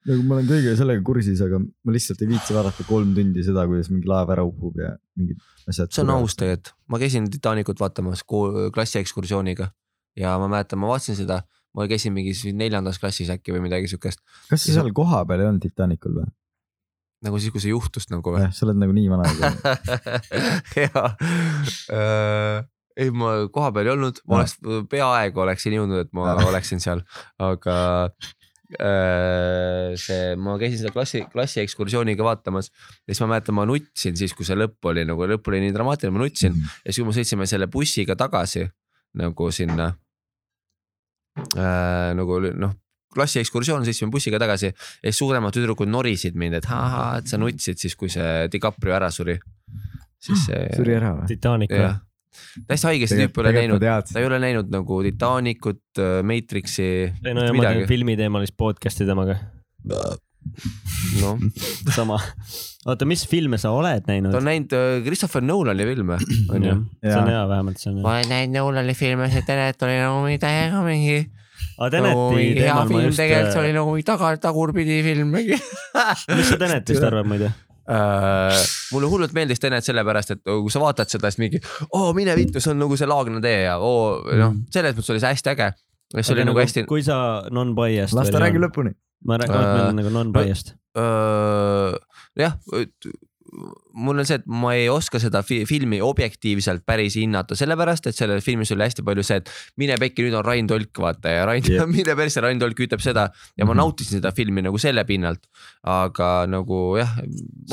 nagu 0.05 0.21
ma 0.27 0.37
olen 0.37 0.47
kõige 0.49 0.75
sellega 0.77 1.01
kursis, 1.05 1.41
aga 1.41 1.59
ma 1.59 1.95
lihtsalt 1.95 2.21
ei 2.21 2.29
viitsi 2.29 2.55
vaadata 2.55 2.85
kolm 2.87 3.15
tundi 3.17 3.43
seda, 3.45 3.65
kuidas 3.69 3.89
mingi 3.93 4.09
laev 4.09 4.31
ära 4.35 4.45
upub 4.45 4.77
ja 4.81 4.93
mingid 5.17 5.41
asjad. 5.69 5.91
see 5.93 6.03
on 6.05 6.13
aus. 6.19 6.37
tegelikult, 6.37 6.75
ma 6.91 7.01
käisin 7.01 7.29
Titanicut 7.31 7.81
vaatamas 7.81 8.21
kool- 8.23 8.69
klassiekskursiooniga 8.75 9.71
ja 10.19 10.35
ma 10.41 10.49
mäletan, 10.51 10.81
ma 10.81 10.91
vaatasin 10.93 11.17
seda, 11.17 11.41
ma 11.75 11.87
käisin 11.91 12.15
mingis 12.15 12.45
neljandas 12.55 12.99
klassis 13.01 13.31
äkki 13.33 13.55
või 13.55 13.65
midagi 13.67 13.89
siukest, 13.91 14.23
kas 14.49 14.65
sa 14.65 14.77
seal 14.79 14.93
kohapeal 14.95 15.43
ei 15.43 15.49
olnud 15.51 15.63
Titanicul 15.65 16.19
või? 16.21 16.29
nagu 17.25 17.41
siis, 17.41 17.53
kui 17.53 17.63
see 17.63 17.73
juhtus 17.73 18.09
nagu 18.11 18.35
või? 18.35 18.45
jah, 18.45 18.53
sa 18.55 18.67
oled 18.67 18.79
nagu 18.79 18.95
nii 18.95 19.09
vana 19.11 19.27
juba. 19.31 19.75
jaa, 20.85 21.09
ei 23.01 23.11
ma 23.11 23.35
kohapeal 23.53 23.89
ei 23.89 23.93
olnud, 23.95 24.23
ma 24.29 24.39
oleks 24.39 24.57
peaaegu 24.91 25.45
oleksin 25.45 25.77
jõudnud, 25.79 26.05
et 26.05 26.15
ma 26.15 26.35
oleksin 26.45 26.83
seal, 26.83 27.01
aga 27.41 27.77
äh, 28.77 29.95
see, 29.99 30.35
ma 30.39 30.57
käisin 30.61 30.83
seda 30.83 30.93
klassi, 30.95 31.25
klassi 31.31 31.63
ekskursiooniga 31.65 32.25
vaatamas 32.25 32.71
ja 32.71 33.13
siis 33.13 33.23
ma 33.25 33.33
mäletan, 33.33 33.57
ma 33.57 33.67
nutsin 33.69 34.17
siis, 34.19 34.35
kui 34.37 34.47
see 34.47 34.57
lõpp 34.59 34.91
oli 34.91 35.05
nagu 35.07 35.29
lõpp 35.33 35.51
oli 35.51 35.63
nii 35.65 35.75
dramaatiline, 35.75 36.15
ma 36.15 36.23
nutsin 36.23 36.55
ja 36.55 36.89
siis, 36.89 37.01
kui 37.01 37.09
me 37.09 37.17
sõitsime 37.17 37.49
selle 37.49 37.69
bussiga 37.71 38.17
tagasi 38.19 38.67
nagu 39.15 39.51
sinna 39.55 39.93
äh, 41.35 42.13
nagu 42.17 42.39
noh, 42.53 42.73
klassi 43.15 43.41
ekskursioon, 43.41 43.85
sõitsime 43.87 44.11
bussiga 44.13 44.39
tagasi 44.41 44.69
ja 44.69 44.75
siis 45.05 45.19
suuremad 45.21 45.55
tüdrukud 45.55 45.89
norisid 45.91 46.35
mind, 46.39 46.59
et 46.59 46.67
ahah, 46.69 47.19
et 47.21 47.31
sa 47.31 47.39
nutsid 47.39 47.79
siis, 47.81 47.95
kui 47.99 48.11
see 48.11 48.49
DiCaprio 48.51 48.95
ära 48.97 49.11
suri. 49.13 49.37
siis 50.19 50.47
see. 50.49 50.65
suri 50.79 50.97
ära 50.97 51.15
või? 51.19 51.29
Titanic 51.31 51.73
või 51.75 51.93
täiesti 52.67 52.89
haige, 52.89 53.07
see 53.07 53.23
tüüp 53.23 53.37
ei 53.39 53.43
ole 53.45 53.53
näinud, 53.55 53.83
ta 54.11 54.19
ei 54.19 54.27
ole 54.27 54.39
näinud 54.43 54.71
nagu 54.73 54.99
Titanicut, 55.05 56.01
Matrixi, 56.27 56.87
ei 57.07 57.35
no 57.35 57.45
ja 57.45 57.55
ma 57.55 57.69
teen 57.69 57.87
filmiteemalist 57.87 58.57
podcast'i 58.59 59.07
temaga, 59.07 59.37
noh, 61.21 61.39
sama. 61.97 62.19
oota, 62.85 63.07
mis 63.09 63.25
filme 63.29 63.59
sa 63.61 63.73
oled 63.75 64.05
ta 64.05 64.13
näinud 64.13 64.35
on? 64.35 64.47
näinud 64.47 64.75
äh, 64.77 64.99
Christopher 65.05 65.43
Nolani 65.45 65.87
filme, 65.91 66.19
onju. 66.53 66.75
see 67.03 67.17
on 67.17 67.31
hea, 67.31 67.43
vähemalt 67.51 67.81
see 67.81 67.91
on 67.91 67.99
hea. 67.99 68.05
ma 68.05 68.15
olen 68.17 68.31
näinud 68.33 68.59
Nolani 68.59 68.97
filme, 68.97 69.29
see 69.33 69.45
Tenet 69.47 69.85
oli 69.87 69.99
nagu 70.01 70.23
mingi 70.25 70.41
täiega 70.43 70.85
mingi, 70.85 71.19
aga 71.79 72.01
nagu 72.07 72.25
Teneti 72.31 72.39
mingi 72.39 72.63
hea 72.63 72.71
teemal 72.71 72.95
ma 72.95 73.03
just, 73.05 73.21
tegelikult, 73.21 73.53
see 73.53 73.63
oli 73.65 73.75
nagu 73.77 73.99
taga, 74.13 74.33
tagurpidi 74.47 75.03
film 75.05 75.37
mingi. 75.39 75.61
mis 76.37 76.51
sa 76.51 76.59
Tenetist 76.61 77.07
arvad 77.11 77.29
muide? 77.29 77.53
Äh, 77.85 78.61
mulle 78.95 79.07
hullult 79.11 79.33
meeldis 79.37 79.61
Tenet 79.61 79.85
sellepärast, 79.85 80.31
et 80.33 80.39
kui 80.45 80.71
sa 80.73 80.81
vaatad 80.81 81.11
seda, 81.11 81.29
siis 81.29 81.43
mingi, 81.43 81.59
oo 81.93 82.13
mine 82.17 82.33
vittu, 82.37 82.61
see 82.61 82.71
on 82.73 82.79
nagu 82.81 82.97
see 82.97 83.09
Laagna 83.09 83.41
tee 83.43 83.59
ja 83.67 83.75
oo 83.77 84.23
noh, 84.25 84.55
selles 84.73 84.95
mõttes 84.97 85.13
oli 85.13 85.21
see 85.21 85.33
hästi 85.35 85.51
äge. 85.53 85.67
see 86.17 86.33
oli 86.33 86.47
nagu 86.49 86.61
hästi, 86.63 86.85
kui 86.89 87.03
sa 87.05 87.17
non-biased. 87.53 88.17
las 88.17 88.33
ta 88.33 88.41
räägib 88.41 88.65
lõpuni. 88.65 88.95
Ma 89.25 89.37
räägin, 89.41 89.55
ma 89.55 89.61
Äh, 89.65 89.77
ütlen 89.83 90.01
nagu 90.01 90.13
non-biased. 90.15 90.73
jah, 92.39 92.55
mul 93.95 94.19
on 94.19 94.25
see, 94.27 94.35
et 94.41 94.47
ma 94.51 94.73
ei 94.75 94.87
oska 94.91 95.19
seda 95.21 95.39
fi 95.47 95.61
filmi 95.69 96.01
objektiivselt 96.03 96.83
päris 96.87 97.15
hinnata, 97.15 97.55
sellepärast 97.55 98.09
et 98.09 98.17
selles 98.17 98.43
filmis 98.43 98.71
oli 98.75 98.83
hästi 98.83 99.05
palju 99.07 99.23
see, 99.23 99.37
et 99.39 99.51
mine 99.79 99.95
pekki, 100.01 100.25
nüüd 100.25 100.35
on 100.35 100.43
Rain 100.43 100.67
Tolk 100.67 100.99
vaata 100.99 101.31
ja 101.31 101.45
Rain 101.47 101.63
yeah. 101.69 101.87
mine 101.95 102.15
persse, 102.19 102.41
Rain 102.43 102.59
Tolk 102.59 102.81
ütleb 102.87 103.03
seda 103.03 103.29
ja 103.55 103.63
ma 103.67 103.71
Mhm. 103.75 103.79
nautisin 103.79 104.19
seda 104.19 104.33
filmi 104.35 104.61
nagu 104.65 104.77
selle 104.81 105.05
pinnalt. 105.07 105.45
aga 105.85 106.45
nagu 106.49 106.97
jah, 106.99 107.13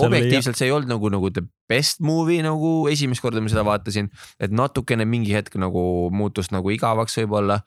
objektiivselt 0.04 0.56
see 0.60 0.68
ei 0.68 0.74
olnud 0.76 0.92
nagu, 0.92 1.08
nagu 1.10 1.30
the 1.32 1.42
best 1.68 2.00
movie 2.04 2.42
nagu 2.44 2.86
esimest 2.92 3.22
korda 3.24 3.40
ma 3.40 3.48
seda 3.50 3.64
vaatasin, 3.66 4.10
et 4.38 4.52
natukene 4.52 5.06
mingi 5.08 5.32
hetk 5.34 5.56
nagu 5.56 6.10
muutus 6.12 6.52
nagu 6.52 6.70
igavaks 6.70 7.16
võib-olla 7.22 7.62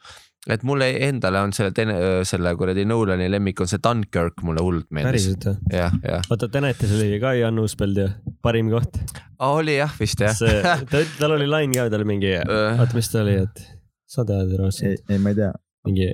et 0.49 0.63
mulle 0.67 0.87
endale 1.07 1.41
on 1.41 1.53
selle, 1.55 1.97
selle 2.27 2.53
kuradi 2.57 2.85
Nolani 2.85 3.27
lemmik 3.31 3.61
on 3.63 3.69
see 3.69 3.81
Dunkirk 3.83 4.43
mulle 4.45 4.63
hullult 4.63 4.89
meeldis. 4.93 5.27
päriselt 5.27 5.47
või? 5.49 5.77
jah, 5.79 5.95
jah. 6.03 6.27
oota, 6.29 6.49
Tenetis 6.53 6.93
oli 6.97 7.19
ka 7.21 7.33
Jan 7.39 7.61
Uuspeld 7.61 8.01
ju, 8.01 8.07
parim 8.45 8.69
koht. 8.73 8.99
oli 9.49 9.79
jah 9.79 9.93
vist 9.99 10.21
jah. 10.21 10.35
see, 10.37 10.61
ta, 10.91 11.03
tal 11.19 11.37
oli 11.37 11.49
lain 11.49 11.73
ka, 11.75 11.87
tal 11.89 12.03
oli 12.03 12.11
mingi, 12.15 12.33
oota, 12.45 12.91
mis 12.97 13.11
ta 13.11 13.23
oli, 13.25 13.39
et 13.45 13.63
sa 14.15 14.25
tead, 14.27 14.53
Rootsi, 14.59 14.91
ei, 14.91 14.99
ei, 15.09 15.21
ma 15.21 15.33
ei 15.33 15.39
tea, 15.41 15.51
mingi, 15.87 16.11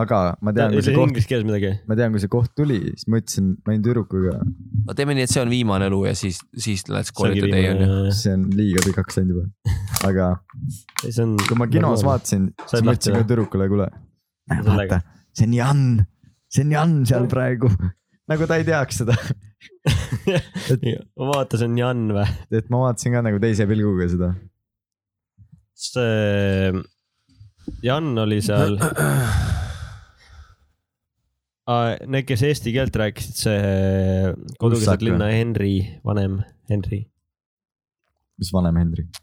aga 0.00 0.20
ma 0.44 0.52
tean, 0.56 0.72
kui 0.72 0.80
ütle 0.80 0.86
see 0.86 0.96
koht, 0.96 1.10
inglise 1.10 1.28
keeles 1.30 1.46
midagi. 1.48 1.70
ma 1.88 1.96
tean, 1.98 2.14
kui 2.14 2.22
see 2.22 2.32
koht 2.32 2.52
tuli, 2.58 2.78
siis 2.94 3.08
ma 3.10 3.20
ütlesin, 3.20 3.50
ma 3.64 3.72
olin 3.72 3.84
tüdrukuga, 3.86 4.36
no 4.86 4.96
teeme 4.98 5.16
nii, 5.16 5.26
et 5.28 5.32
see 5.32 5.42
on 5.42 5.52
viimane 5.52 5.88
elu 5.90 6.00
ja 6.08 6.14
siis, 6.18 6.40
siis 6.66 6.86
let's 6.90 7.14
call 7.16 7.34
it 7.34 7.46
a 7.46 7.50
day 7.50 7.70
on 7.72 7.82
ju. 7.84 8.14
see 8.16 8.34
on 8.36 8.46
liiga 8.56 8.84
pikaks 8.86 9.20
läinud 9.20 9.36
juba. 9.36 9.76
aga 10.08 10.30
see 11.02 11.24
on. 11.24 11.36
kui 11.46 11.60
ma 11.60 11.68
kinos. 11.70 12.04
vaatasin, 12.06 12.50
Said 12.64 12.80
siis 12.80 12.86
ma 12.88 12.96
ütlesin 12.96 13.18
ka 13.18 13.24
tüdrukule, 13.28 13.70
kuule, 13.72 13.90
vaata, 14.70 15.00
see 15.36 15.48
on 15.50 15.56
Jan, 15.58 15.84
see 16.50 16.66
on 16.66 16.76
Jan 16.76 16.96
seal 17.12 17.30
praegu. 17.32 17.72
nagu 18.30 18.50
ta 18.50 18.60
ei 18.60 18.68
teaks 18.68 19.02
seda, 19.02 19.18
vaata, 21.30 21.58
see 21.58 21.68
on 21.68 21.80
Jan 21.80 22.06
või? 22.16 22.28
et 22.60 22.72
ma 22.72 22.86
vaatasin 22.86 23.18
ka 23.18 23.26
nagu 23.26 23.42
teise 23.42 23.68
pilguga 23.70 24.08
seda. 24.14 24.32
see 25.90 26.72
Jan 27.82 28.18
oli 28.18 28.40
seal. 28.44 28.78
Need, 31.70 32.26
kes 32.28 32.42
eesti 32.48 32.72
keelt 32.74 32.96
rääkisid, 32.98 33.36
see 33.36 33.58
kodukeset 34.58 34.86
Ussak 34.86 35.02
või? 35.02 35.10
linna 35.10 35.28
Henri, 35.30 35.74
vanem 36.06 36.40
Henri. 36.70 37.04
mis 38.40 38.52
vanem 38.56 38.78
Hendrik, 38.80 39.20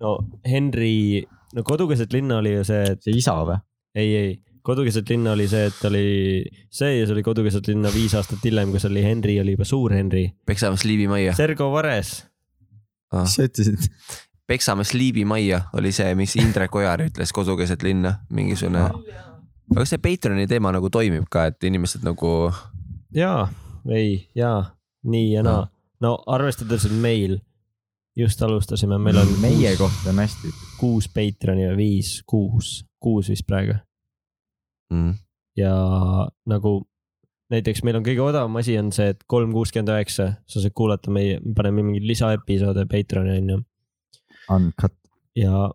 no 0.00 0.14
Henri, 0.46 1.24
no 1.56 1.64
kodukeset 1.66 2.14
linna 2.14 2.38
oli 2.40 2.54
ju 2.54 2.64
see, 2.68 2.84
et 2.94 3.02
see 3.04 3.18
isa 3.18 3.34
või? 3.42 3.58
ei, 3.98 4.14
ei, 4.16 4.32
kodukeset 4.66 5.10
linna 5.10 5.34
oli 5.34 5.48
see, 5.50 5.66
et 5.68 5.84
oli 5.90 6.06
see 6.70 6.94
ja 7.00 7.04
see 7.04 7.16
oli 7.18 7.26
kodukeset 7.26 7.68
linna 7.72 7.92
viis 7.92 8.14
aastat 8.16 8.44
hiljem, 8.46 8.72
kus 8.72 8.86
oli 8.88 9.04
Henri, 9.04 9.40
oli 9.42 9.58
juba 9.58 9.66
suur 9.68 9.94
Henri. 9.96 10.28
Peksamäe 10.46 10.86
Liivimajja, 10.86 11.36
Sergo 11.36 11.72
Vares, 11.74 12.20
mis 13.18 13.36
sa 13.36 13.48
ütlesid? 13.50 13.90
Peksamäe 14.50 14.94
Liivimajja 14.94 15.64
oli 15.78 15.92
see, 15.94 16.14
mis 16.18 16.38
Indrek 16.40 16.74
Ojar 16.80 17.04
ütles 17.04 17.34
kodu 17.34 17.58
keset 17.60 17.84
linna, 17.86 18.20
mingisugune. 18.30 18.88
Aga 19.70 19.82
kas 19.82 19.94
see 19.94 20.02
Patreon'i 20.02 20.48
teema 20.50 20.72
nagu 20.74 20.90
toimib 20.92 21.28
ka, 21.30 21.46
et 21.50 21.68
inimesed 21.68 22.04
nagu, 22.06 22.50
jaa, 23.14 23.46
ei, 23.90 24.16
jaa, 24.38 24.64
nii 25.06 25.30
ja 25.32 25.44
naa. 25.46 25.64
no 26.02 26.16
arvestades, 26.30 26.88
et 26.88 26.96
meil 27.02 27.38
just 28.18 28.42
alustasime, 28.42 28.98
meil 28.98 29.20
on 29.22 29.32
meie 29.42 29.76
kohta 29.78 30.10
on 30.10 30.22
hästi. 30.22 30.52
kuus 30.80 31.08
Patreoni 31.12 31.68
või 31.70 31.76
viis, 31.78 32.20
kuus, 32.26 32.80
kuus 33.00 33.30
vist 33.30 33.46
praegu. 33.48 33.78
Mm, 34.92 35.14
ja 35.60 35.74
nagu 36.50 36.80
näiteks 37.50 37.84
meil 37.86 37.98
on 38.00 38.06
kõige 38.06 38.22
odavam 38.24 38.56
asi 38.60 38.76
on 38.78 38.90
see, 38.94 39.10
et 39.14 39.22
kolm 39.30 39.52
kuuskümmend 39.54 39.92
üheksa, 39.94 40.32
sa 40.46 40.62
saad 40.62 40.74
kuulata 40.76 41.12
meie, 41.14 41.38
me 41.44 41.54
paneme 41.56 41.84
mingeid 41.84 42.08
lisaepisoode 42.10 42.86
Patreoni 42.90 43.36
onju 43.38 43.60
Uncut, 44.50 44.96
ja 45.38 45.68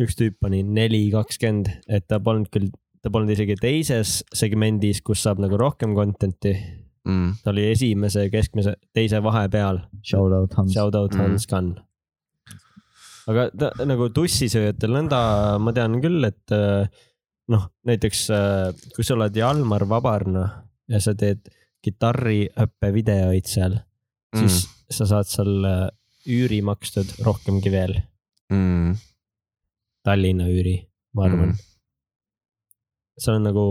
üks 0.00 0.16
tüüp 0.16 0.38
pani 0.40 0.62
neli 0.64 1.04
kakskümmend, 1.12 1.68
et 1.88 2.06
ta 2.08 2.20
polnud 2.22 2.48
küll, 2.52 2.70
ta 3.02 3.10
polnud 3.12 3.32
isegi 3.34 3.56
teises 3.60 4.20
segmendis, 4.34 5.02
kus 5.04 5.24
saab 5.26 5.42
nagu 5.42 5.58
rohkem 5.60 5.94
content'i, 5.98 6.54
mm, 7.08 7.42
ta 7.44 7.52
oli 7.52 7.68
esimese, 7.72 8.28
keskmise, 8.32 8.76
teise 8.96 9.20
vahepeal 9.24 9.82
shout 10.06 10.32
out 10.32 10.54
Hans. 10.58 10.72
Shout 10.72 10.94
out 10.98 11.12
Mm. 11.12 11.20
Hans 11.20 11.46
Gunn. 11.46 11.74
aga 13.30 13.50
ta 13.54 13.84
nagu 13.86 14.08
tussisööjatel 14.10 14.90
nõnda 14.96 15.58
ma 15.62 15.72
tean 15.72 16.00
küll, 16.02 16.24
et 16.26 16.50
äh, 16.50 16.88
noh, 17.52 17.68
näiteks 17.86 18.22
äh, 18.34 18.72
kui 18.96 19.04
sa 19.06 19.14
oled 19.14 19.36
Jalmar 19.36 19.84
Vabarna 19.86 20.46
ja 20.90 20.98
sa 21.00 21.14
teed 21.14 21.46
kitarriõppevideoid 21.82 23.46
seal 23.46 23.76
mm., 23.78 24.40
siis 24.40 24.66
sa 24.90 25.06
saad 25.06 25.30
seal 25.30 25.64
äh, 25.68 25.86
üüri 26.26 26.60
makstud 26.66 27.14
rohkemgi 27.26 27.70
veel, 27.72 27.96
mm, 28.50 28.98
Tallinna 30.02 30.48
üüri, 30.50 30.78
ma 31.14 31.26
arvan 31.28 31.52
Mm. 31.52 31.52
mm.. 31.52 31.68
see 33.18 33.34
on 33.34 33.44
nagu, 33.46 33.66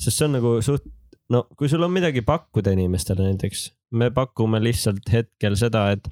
sest 0.00 0.18
see 0.18 0.26
on 0.26 0.36
nagu 0.38 0.56
suht, 0.64 0.86
no 1.30 1.44
kui 1.56 1.68
sul 1.70 1.84
on 1.86 1.92
midagi 1.94 2.24
pakkuda 2.26 2.72
inimestele 2.74 3.28
näiteks, 3.28 3.68
me 3.92 4.10
pakume 4.10 4.60
lihtsalt 4.62 5.06
hetkel 5.12 5.56
seda, 5.60 5.90
et 5.94 6.08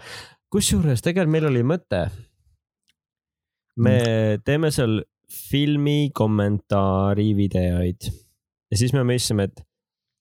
kusjuures 0.53 1.03
tegelikult 1.05 1.33
meil 1.33 1.49
oli 1.51 1.65
mõte. 1.67 2.09
me 3.79 3.99
teeme 4.45 4.71
seal 4.75 5.01
filmi 5.31 6.11
kommentaari 6.15 7.31
videoid 7.37 8.09
ja 8.09 8.79
siis 8.79 8.93
me 8.93 9.05
mõtlesime, 9.07 9.49
et 9.49 9.63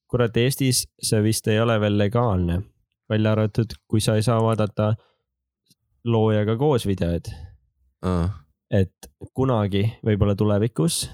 kurat, 0.08 0.36
Eestis 0.36 0.86
see 1.02 1.22
vist 1.24 1.48
ei 1.50 1.60
ole 1.60 1.76
veel 1.80 1.98
legaalne, 1.98 2.62
välja 3.10 3.32
arvatud, 3.34 3.74
kui 3.88 4.00
sa 4.00 4.16
ei 4.16 4.22
saa 4.22 4.38
vaadata 4.42 4.92
loojaga 6.04 6.56
koos 6.56 6.86
videoid 6.86 7.32
uh, 8.06 8.28
et 8.70 9.10
kunagi, 9.36 9.84
võib-olla 10.04 10.36
tulevikus, 10.38 11.06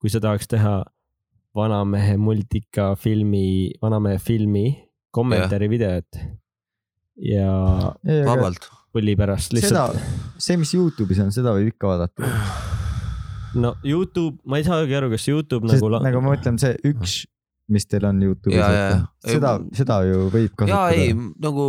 kui 0.00 0.12
sa 0.12 0.20
tahaks 0.22 0.50
teha 0.50 0.74
vanamehe 1.56 2.16
multika 2.20 2.92
filmi, 2.96 3.72
vanamehe 3.82 4.20
filmi 4.22 4.66
kommentaari 5.12 5.68
videot 5.68 6.20
ja 7.28 7.48
vabalt. 8.26 8.68
pulli 8.92 9.16
pärast 9.16 9.52
seda 9.52 9.88
lihtsalt,, 9.92 10.38
see, 10.40 10.56
mis 10.60 10.72
Youtube'is 10.74 11.20
on, 11.24 11.32
seda 11.34 11.52
võib 11.56 11.74
ikka 11.74 11.90
vaadata. 11.90 12.30
no 13.60 13.74
Youtube, 13.84 14.38
ma 14.48 14.60
ei 14.60 14.66
saagi 14.68 14.96
aru, 14.96 15.12
kas 15.12 15.28
Youtube 15.28 15.68
sest 15.68 15.84
nagu, 15.84 16.00
nagu 16.04 16.24
ma 16.24 16.34
mõtlen, 16.34 16.60
see 16.60 16.76
üks, 16.88 17.22
mis 17.72 17.88
teil 17.88 18.08
on 18.08 18.20
Youtube'is 18.24 18.58
Ja, 18.58 18.70
ja,, 18.72 18.86
ja. 18.96 19.34
seda, 19.36 19.58
seda 19.76 20.00
ju 20.08 20.26
võib 20.32 20.64
ja 20.68 20.84
ei 20.92 21.12
kasutada., 21.12 21.28
nagu 21.48 21.66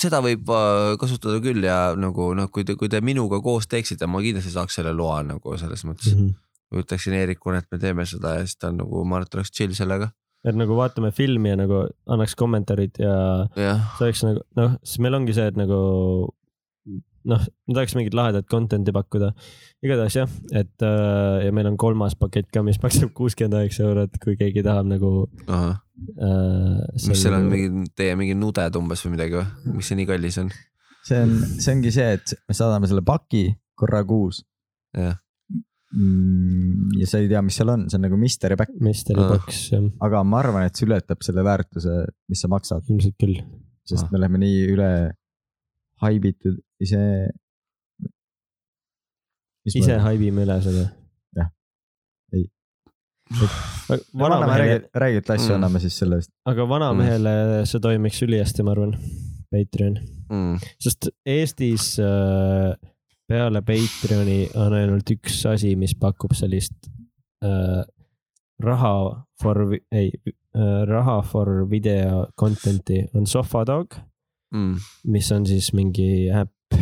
seda 0.00 0.20
võib 0.24 0.50
äh, 0.54 0.92
kasutada 1.00 1.40
küll 1.44 1.64
ja 1.66 1.94
nagu 1.98 2.30
noh, 2.38 2.50
kui 2.52 2.66
te, 2.66 2.76
kui 2.78 2.90
te 2.92 3.00
minuga 3.04 3.40
koos 3.44 3.68
teeksite, 3.70 4.08
ma 4.10 4.22
kindlasti 4.24 4.54
saaks 4.54 4.78
selle 4.80 4.94
loa 4.96 5.20
nagu 5.26 5.56
selles 5.60 5.84
mõttes 5.88 6.14
mm. 6.14 6.22
-hmm. 6.22 6.80
ütleksin 6.82 7.18
Eerikule, 7.18 7.62
et 7.62 7.68
me 7.72 7.78
teeme 7.82 8.06
seda 8.06 8.38
ja 8.38 8.46
siis 8.46 8.56
ta 8.56 8.72
on 8.72 8.80
nagu, 8.82 9.04
ma 9.04 9.18
arvan, 9.18 9.28
et 9.28 9.38
oleks 9.38 9.52
chill 9.52 9.76
sellega. 9.76 10.10
et 10.46 10.54
nagu 10.54 10.76
vaatame 10.78 11.10
filmi 11.12 11.50
ja 11.50 11.56
nagu 11.58 11.86
annaks 12.06 12.34
kommentaarid 12.38 13.00
ja 13.02 13.14
jah, 13.56 13.86
see 13.98 14.06
oleks 14.06 14.24
nagu 14.24 14.44
noh, 14.56 14.76
siis 14.84 15.02
meil 15.02 15.18
ongi 15.18 15.34
see, 15.34 15.46
et 15.50 15.56
nagu 15.58 15.78
noh, 17.28 17.44
ma 17.68 17.76
tahaks 17.76 17.94
mingit 17.98 18.16
lahedat 18.16 18.48
content'i 18.50 18.94
pakkuda. 18.94 19.32
igatahes 19.84 20.16
jah, 20.20 20.32
et 20.56 20.86
äh, 20.86 21.44
ja 21.46 21.52
meil 21.54 21.68
on 21.70 21.76
kolmas 21.80 22.16
pakett 22.18 22.50
ka, 22.54 22.62
mis 22.66 22.80
maksab 22.82 23.12
kuuskümmend 23.16 23.58
üheksa 23.60 23.84
eurot, 23.86 24.18
kui 24.22 24.38
keegi 24.40 24.64
tahab 24.66 24.88
nagu 24.90 25.12
äh,. 25.46 25.70
mis 27.04 27.22
seal 27.22 27.36
on 27.38 27.48
mingi, 27.52 27.86
teie 27.98 28.16
mingi 28.18 28.36
nuded 28.38 28.80
umbes 28.80 29.04
või 29.04 29.16
midagi 29.16 29.40
või, 29.40 29.46
miks 29.76 29.92
see 29.92 30.00
nii 30.00 30.10
kallis 30.10 30.40
on? 30.44 30.52
see 31.08 31.22
on, 31.24 31.38
see 31.58 31.72
ongi 31.76 31.94
see, 31.94 32.10
et 32.18 32.36
me 32.48 32.56
saadame 32.56 32.90
selle 32.90 33.04
paki 33.06 33.46
korra 33.78 34.02
kuus 34.06 34.42
jah, 34.96 35.16
mm,. 35.94 36.98
ja 37.00 37.08
sa 37.10 37.22
ei 37.22 37.30
tea, 37.30 37.44
mis 37.44 37.58
seal 37.60 37.72
on, 37.74 37.86
see 37.90 38.00
on 38.00 38.06
nagu 38.08 38.18
mystery 38.20 38.58
back, 38.58 38.74
Mystery 38.84 39.20
box 39.20 39.68
jah, 39.74 39.88
aga 40.04 40.24
ma 40.26 40.42
arvan, 40.42 40.66
et 40.68 40.78
see 40.78 40.88
ületab 40.88 41.22
selle 41.26 41.44
väärtuse, 41.46 42.02
mis 42.30 42.44
sa 42.44 42.50
maksad, 42.52 42.86
ilmselt 42.88 43.18
küll. 43.20 43.40
sest 43.88 44.06
Ah. 44.06 44.12
me 44.12 44.20
oleme 44.20 44.42
nii 44.42 44.60
üle 44.74 44.92
haibitud 46.02 46.58
ise. 46.80 47.02
ise 49.68 49.98
haibime 50.00 50.44
üle 50.46 50.56
seda. 50.64 50.84
Jah. 51.36 51.50
Ei. 52.32 52.44
anname, 53.28 53.98
vanamehele 54.22 54.58
räägi, 54.64 54.90
räägi, 55.04 55.16
et 55.22 55.30
asju 55.34 55.50
Mm. 55.50 55.56
anname 55.58 55.80
siis 55.80 55.98
selle 55.98 56.16
eest. 56.16 56.30
aga 56.48 56.68
vanamehele 56.68 57.34
see 57.68 57.80
toimiks 57.80 58.22
ülihästi, 58.24 58.64
ma 58.64 58.72
arvan, 58.72 58.94
Patreon, 59.52 59.98
mm, 60.30 60.56
sest 60.80 61.08
Eestis 61.26 61.98
äh, 62.00 62.72
peale 63.28 63.62
Patreoni 63.62 64.48
on 64.56 64.72
ainult 64.76 65.10
üks 65.12 65.42
asi, 65.48 65.74
mis 65.76 65.94
pakub 65.94 66.32
sellist 66.36 66.88
äh, 67.44 67.84
raha 68.60 68.94
for, 69.42 69.62
ei 69.92 70.10
äh,, 70.24 70.84
raha 70.88 71.20
for 71.22 71.66
video 71.70 72.26
content'i 72.40 73.04
on 73.14 73.26
Sofadog, 73.26 73.94
mm, 74.54 74.88
mis 75.12 75.30
on 75.34 75.46
siis 75.48 75.70
mingi 75.76 76.28
äpp, 76.34 76.78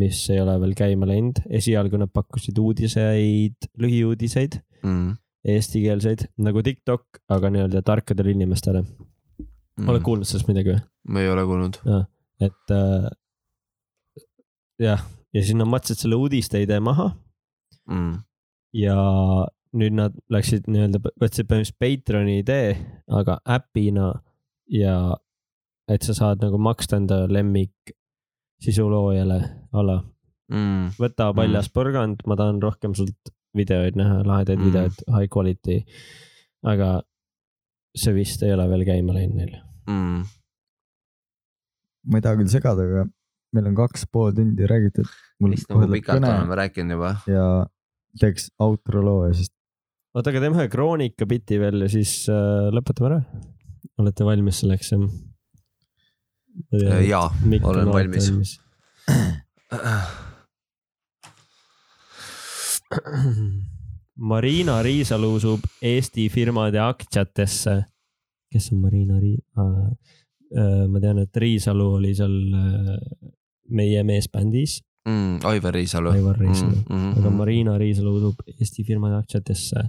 mis 0.00 0.22
ei 0.34 0.40
ole 0.42 0.56
veel 0.62 0.74
käima 0.78 1.08
läinud, 1.08 1.42
esialgu 1.60 2.00
nad 2.00 2.12
pakkusid 2.14 2.58
uudiseid, 2.58 3.68
lühiuudiseid, 3.80 4.58
mm, 4.82 5.16
eestikeelseid 5.54 6.28
nagu 6.44 6.62
TikTok, 6.64 7.24
aga 7.34 7.50
nii-öelda 7.52 7.84
tarkadele 7.84 8.32
inimestele 8.34 8.80
mm.. 8.84 9.88
oled 9.88 10.06
kuulnud 10.06 10.28
sellest 10.28 10.48
midagi 10.50 10.72
või? 10.72 10.80
ma 11.14 11.24
ei 11.24 11.28
ole 11.32 11.44
kuulnud. 11.48 11.82
et 12.42 12.72
äh, 12.74 13.10
jah, 14.82 15.04
ja 15.34 15.44
siis 15.44 15.58
nad 15.58 15.68
matsid 15.68 16.00
selle 16.00 16.16
uudiste-idee 16.16 16.80
maha 16.82 17.12
Mm, 17.90 18.22
ja 18.76 18.96
nüüd 19.76 19.96
nad 19.98 20.16
läksid 20.32 20.68
nii-öelda, 20.70 21.00
võtsid 21.20 21.48
põhimõtteliselt 21.50 21.80
Patreoni 21.82 22.38
idee, 22.40 22.74
aga 23.12 23.38
äpina 23.56 24.12
ja 24.70 25.16
et 25.90 26.06
sa 26.06 26.16
saad 26.16 26.42
nagu 26.44 26.58
maksta 26.60 26.98
enda 27.00 27.24
lemmik 27.28 27.94
sisuloojale 28.64 29.38
alla, 29.76 29.98
mm, 30.52 30.94
võta 31.00 31.30
paljas 31.36 31.68
porgand, 31.72 32.22
ma 32.26 32.36
tahan 32.40 32.62
rohkem 32.62 32.94
sult 32.96 33.34
videoid 33.54 33.98
näha, 33.98 34.22
lahedaid 34.26 34.58
Mm. 34.58 34.62
mm. 34.62 34.70
videoid, 34.70 35.02
high 35.16 35.28
quality. 35.30 35.84
aga 36.64 37.02
see 37.94 38.14
vist 38.16 38.42
ei 38.42 38.54
ole 38.54 38.64
veel 38.70 38.86
käima 38.88 39.12
läinud 39.12 39.36
neil. 39.36 39.58
mm, 39.86 40.24
ma 42.08 42.18
ei 42.18 42.24
taha 42.24 42.40
küll 42.40 42.52
segada, 42.52 42.86
aga 42.88 43.04
meil 43.54 43.68
on 43.70 43.76
kaks 43.78 44.06
pool 44.10 44.32
tundi 44.32 44.66
räägitud. 44.70 45.10
vist 45.50 45.68
nagu 45.70 45.90
pikalt 45.92 46.24
oleme 46.24 46.58
rääkinud 46.62 46.96
juba. 46.96 47.16
ja 47.28 47.66
teeks 48.20 48.50
outro 48.58 49.02
loo 49.04 49.26
ja 49.28 49.34
siis 49.34 49.52
oota, 50.14 50.30
aga 50.30 50.40
teeme 50.40 50.58
ühe 50.58 50.68
kroonika 50.72 51.26
biti 51.28 51.60
veel 51.60 51.84
ja 51.84 51.90
siis 51.92 52.24
äh, 52.32 52.70
lõpetame 52.74 53.12
ära. 53.12 53.20
olete 53.98 54.26
valmis 54.26 54.64
selleks 54.64 54.94
jah? 54.94 55.06
jaa, 57.08 57.34
olen 57.62 57.92
valmis. 57.92 58.60
Marina 64.16 64.82
Riisalu 64.82 65.34
usub 65.34 65.60
Eesti 65.82 66.28
firmade 66.30 66.78
aktsiatesse. 66.80 67.84
kes 68.52 68.72
on 68.72 68.78
Marina 68.78 69.18
Rii- 69.18 69.42
äh,? 69.58 69.90
ma 70.88 71.00
tean, 71.00 71.18
et 71.18 71.36
Riisalu 71.36 71.86
oli 71.96 72.14
seal 72.14 72.36
äh, 72.54 72.98
meie 73.70 74.02
meesbändis, 74.06 74.82
mm,. 75.08 75.40
Aivar 75.50 75.74
Riisalu. 75.74 76.10
Aivar 76.10 76.38
Riisalu, 76.38 76.76
mm, 76.88 77.12
aga 77.18 77.30
Marina 77.30 77.78
Riisalu 77.78 78.14
usub 78.20 78.36
Eesti 78.54 78.84
firmade 78.86 79.16
aktsiatesse. 79.18 79.82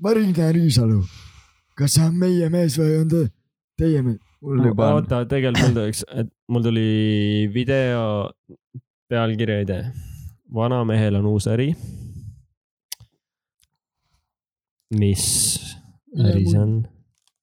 Marina 0.00 0.52
Riisalu, 0.52 1.02
kas 1.76 1.92
see 1.98 2.06
on 2.06 2.16
meie 2.18 2.48
mees 2.50 2.78
või 2.80 2.96
on 3.02 3.08
ta 3.12 3.16
teie 3.78 4.02
mees? 4.06 4.20
Mul 4.44 4.64
juba 4.68 4.88
on, 4.92 5.02
oota, 5.02 5.24
tegelikult 5.28 5.64
mul 5.64 5.76
tuleks, 5.78 6.04
et 6.20 6.30
mul 6.52 6.64
tuli 6.64 6.88
video 7.54 8.30
pealkirja 9.10 9.60
idee. 9.64 9.84
vanamehel 10.54 11.18
on 11.20 11.26
uus 11.32 11.48
äri. 11.50 11.72
mis 14.94 15.24
äri 16.20 16.44
see 16.50 16.60
on? 16.60 16.76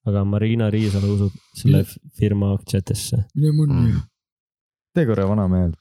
aga 0.07 0.23
Marina 0.26 0.69
Riisalu 0.73 1.14
usub 1.18 1.34
selle 1.57 1.84
firma 2.19 2.53
aktsiatesse. 2.56 3.26
mine 3.36 3.52
munni. 3.57 3.94
tee 4.94 5.06
korra 5.10 5.28
vanamehel. 5.30 5.73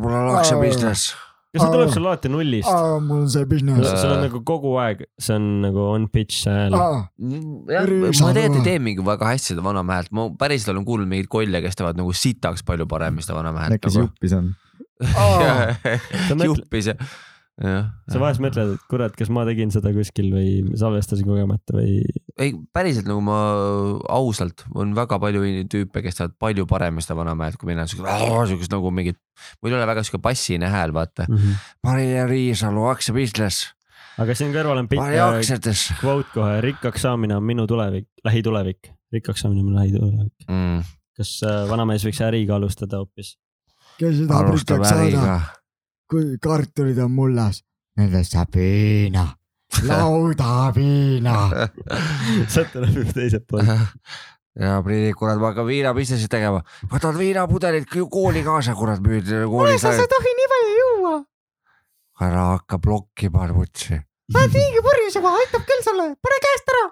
mul 0.00 0.12
on 0.12 0.34
aktsiabusiness. 0.36 1.14
Kas 1.56 1.64
see 1.64 1.74
tuleb 1.74 1.92
sul 1.94 2.06
alati 2.06 2.30
nullist? 2.32 2.70
mul 3.06 3.24
on 3.24 3.30
see 3.32 3.48
business. 3.48 3.92
sul 4.02 4.14
on 4.14 4.24
nagu 4.26 4.42
kogu 4.46 4.74
aeg, 4.82 5.06
see 5.18 5.36
on 5.38 5.48
nagu 5.64 5.86
on 5.88 6.08
pitch 6.12 6.46
hääl. 6.50 6.76
ma 6.76 7.06
tegelikult 7.16 8.60
ei 8.62 8.66
tee 8.68 8.78
mingi 8.82 9.06
väga 9.06 9.32
hästi 9.32 9.54
seda 9.54 9.64
Vanamehelt, 9.66 10.12
ma 10.16 10.28
päriselt 10.38 10.74
olen 10.74 10.86
kuulnud 10.88 11.10
mingeid 11.10 11.30
kolle, 11.32 11.62
kes 11.64 11.78
teevad 11.80 11.98
nagu 12.00 12.14
sitaks 12.16 12.64
palju 12.66 12.88
paremini 12.90 13.24
seda 13.26 13.38
Vanamehelt 13.40 13.78
äkki 13.78 13.94
see 13.96 14.06
juppis 14.06 14.36
on? 14.36 14.52
juppis 16.48 16.92
ja, 16.92 16.94
jah. 16.96 17.16
Sa 17.56 18.20
vahest 18.20 18.42
mõtled, 18.44 18.74
et 18.76 18.82
kurat, 18.90 19.14
kas 19.16 19.30
ma 19.32 19.46
tegin 19.48 19.70
seda 19.72 19.88
kuskil 19.96 20.28
või 20.34 20.76
salvestasin 20.76 21.24
kogemata 21.24 21.78
või? 21.78 22.02
ei, 22.36 22.52
päriselt 22.76 23.08
nagu 23.08 23.22
ma 23.24 23.38
ausalt, 24.12 24.66
on 24.76 24.92
väga 24.96 25.16
palju 25.22 25.44
tüüpe, 25.72 26.02
kes 26.04 26.18
teevad 26.18 26.34
palju 26.42 26.66
paremini 26.68 27.04
seda 27.04 27.16
Vanamäed 27.16 27.56
kui 27.56 27.70
mina, 27.70 27.86
siukest 27.88 28.74
nagu 28.74 28.92
mingit, 28.92 29.16
mul 29.62 29.72
ei 29.72 29.78
ole 29.78 29.88
väga 29.88 30.04
siuke 30.04 30.20
bassine 30.20 30.68
hääl, 30.68 30.92
vaata. 30.96 31.24
Maria 31.86 32.26
Riisalu 32.28 32.84
aktsiabusiness, 32.92 33.70
aga 34.20 34.36
siin 34.36 34.52
kõrval 34.52 34.84
on 34.84 34.92
pikk 34.92 35.16
aktsiates 35.24 35.88
kvoot 36.02 36.28
kohe, 36.36 36.60
rikkaks 36.64 37.08
saamine 37.08 37.40
on 37.40 37.48
minu 37.48 37.64
tulevik, 37.70 38.10
lähitulevik, 38.28 38.92
rikkaks 39.16 39.46
saamine 39.46 39.64
on 39.64 39.70
minu 39.70 39.80
lähitulevik. 39.80 40.48
mm.. 40.50 40.88
kas 41.16 41.38
äh, 41.48 41.62
vanamees 41.72 42.04
võiks 42.04 42.20
äriga 42.28 42.60
alustada 42.60 43.00
hoopis? 43.00 43.38
kes 43.96 44.20
seda 44.20 44.44
rikkaks 44.50 44.92
saada. 44.92 45.38
Kui 46.10 46.36
kartulid 46.42 46.98
on 47.02 47.10
mullas, 47.14 47.62
nendest 47.98 48.36
saab 48.36 48.50
piina, 48.54 49.26
laudapiina. 49.88 51.36
sealt 52.52 52.72
tuleb 52.74 52.94
juba 53.00 53.14
teiselt 53.16 53.46
poolt. 53.50 53.70
ja 54.56 54.76
Priit, 54.86 55.14
kurat, 55.18 55.40
ma 55.40 55.50
hakkan 55.52 55.66
viinabusinessi 55.68 56.28
tegema, 56.32 56.62
võtad 56.92 57.18
viinapudelid 57.18 57.88
kõ- 57.92 58.08
kooli 58.12 58.44
kaasa, 58.46 58.74
kurat, 58.78 59.02
müüd 59.04 59.28
koolis. 59.50 59.82
sa 59.82 59.92
ei 59.94 60.06
tohi 60.12 60.34
nii 60.38 60.50
palju 60.52 60.76
juua. 60.82 61.16
ära 62.26 62.44
hakka 62.54 62.78
blokkima, 62.82 63.48
vutsi. 63.56 63.98
sa 64.32 64.44
oled 64.44 64.54
liiga 64.56 64.84
purjus 64.86 65.18
juba, 65.18 65.34
aitab 65.42 65.66
küll 65.68 65.82
sulle, 65.84 66.06
pane 66.22 66.38
käest 66.46 66.72
ära. 66.76 66.86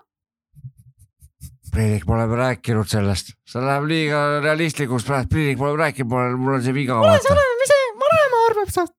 Priit, 1.74 2.04
me 2.06 2.12
oleme 2.14 2.36
rääkinud 2.38 2.86
sellest, 2.86 3.32
see 3.50 3.62
läheb 3.64 3.88
liiga 3.90 4.18
realistlikuks 4.44 5.06
praegu, 5.08 5.30
Priit, 5.32 5.56
me 5.58 5.70
oleme 5.70 5.86
rääkinud, 5.86 6.36
mul 6.38 6.58
on, 6.58 6.62
see 6.66 6.74
viga, 6.76 7.00
vaata. 7.02 7.34
mis 7.62 7.72
see 7.72 7.88
vanaema 8.02 8.44
arvab 8.50 8.70
sinust? 8.76 8.94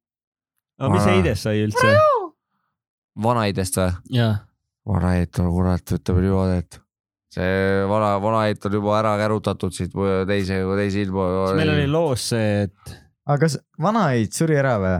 Aga 0.79 0.91
mis 0.93 1.05
Aa. 1.05 1.13
heides 1.13 1.45
sai 1.45 1.61
üldse? 1.65 1.93
vanaidest 3.23 3.79
või? 3.79 4.17
jaa. 4.19 4.33
vanaid 4.87 5.41
on 5.41 5.53
kurat, 5.55 5.95
ütleme 5.97 6.25
niimoodi, 6.25 6.59
et 6.63 6.79
see 7.35 7.87
vana, 7.89 8.15
vanaid 8.23 8.67
on 8.67 8.77
juba 8.79 8.99
ära 8.99 9.15
kärutatud 9.19 9.75
siit 9.75 9.95
teise, 10.27 10.61
teise 10.81 11.03
ilma. 11.05 11.29
meil 11.57 11.73
oli 11.77 11.87
loos 11.91 12.29
see, 12.33 12.67
et 12.67 12.95
aga 13.25 13.41
kas 13.45 13.59
vanaid 13.81 14.35
suri 14.35 14.59
ära 14.59 14.77
või? 14.83 14.99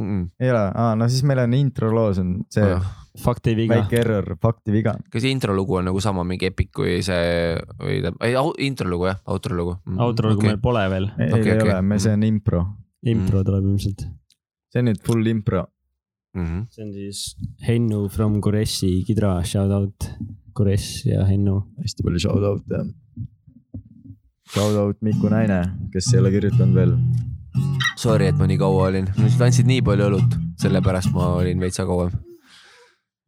mm.. 0.00 0.24
ei 0.40 0.50
ole, 0.52 0.64
aa 0.70 0.96
no 0.98 1.10
siis 1.10 1.26
meil 1.28 1.42
on 1.44 1.58
intro 1.58 1.92
loos 1.94 2.22
on 2.22 2.38
see 2.52 2.74
fakti 3.20 3.56
viga. 3.58 3.80
väike 3.80 4.00
error, 4.00 4.36
faktiviga. 4.42 4.94
kas 5.12 5.26
intro 5.28 5.54
lugu 5.56 5.80
on 5.80 5.90
nagu 5.90 6.00
sama 6.02 6.24
mingi 6.26 6.50
epic 6.50 6.70
kui 6.76 7.00
see 7.06 7.56
või 7.80 8.00
ei 8.26 8.38
intro 8.66 8.88
lugu 8.90 9.10
jah, 9.10 9.20
outro 9.26 9.58
lugu 9.58 9.76
mm.. 9.84 9.98
outro 10.06 10.32
lugu 10.32 10.46
meil 10.46 10.62
pole 10.62 10.86
veel, 10.92 11.10
ei 11.18 11.32
Okei, 11.32 11.40
okay, 11.40 11.52
ei 11.52 11.58
okei. 11.58 11.74
ole, 11.74 11.82
me, 11.82 12.00
see 12.02 12.14
on 12.16 12.26
impro, 12.26 12.64
impro 13.10 13.44
tuleb 13.46 13.66
ilmselt. 13.72 14.06
See 14.70 14.82
on 14.82 14.90
nüüd 14.90 15.00
full 15.06 15.26
impro. 15.26 15.66
mm. 16.34 16.44
-hmm. 16.46 16.66
see 16.70 16.84
on 16.84 16.92
siis 16.92 17.36
Hennu 17.66 18.08
from 18.08 18.40
Kuressi 18.40 19.02
Kidra, 19.06 19.42
shout 19.44 19.70
out 19.70 20.10
Kuress 20.54 21.06
ja 21.06 21.24
Hennu. 21.24 21.60
hästi 21.82 22.02
palju 22.06 22.18
shout 22.18 22.42
out'e. 22.52 22.84
Shout 24.54 24.76
out 24.76 25.02
Miku 25.02 25.28
Naine, 25.30 25.60
kes 25.92 26.14
ei 26.14 26.20
ole 26.20 26.30
kirjutanud 26.30 26.74
veel. 26.74 26.96
Sorry, 27.96 28.26
et 28.26 28.38
ma 28.38 28.48
nii 28.50 28.58
kaua 28.58 28.88
olin, 28.88 29.06
sa 29.36 29.46
andsid 29.46 29.68
nii 29.68 29.82
palju 29.86 30.08
õlut, 30.10 30.34
sellepärast 30.62 31.12
ma 31.14 31.34
olin 31.38 31.60
veitsa 31.62 31.86
kauem. 31.86 32.10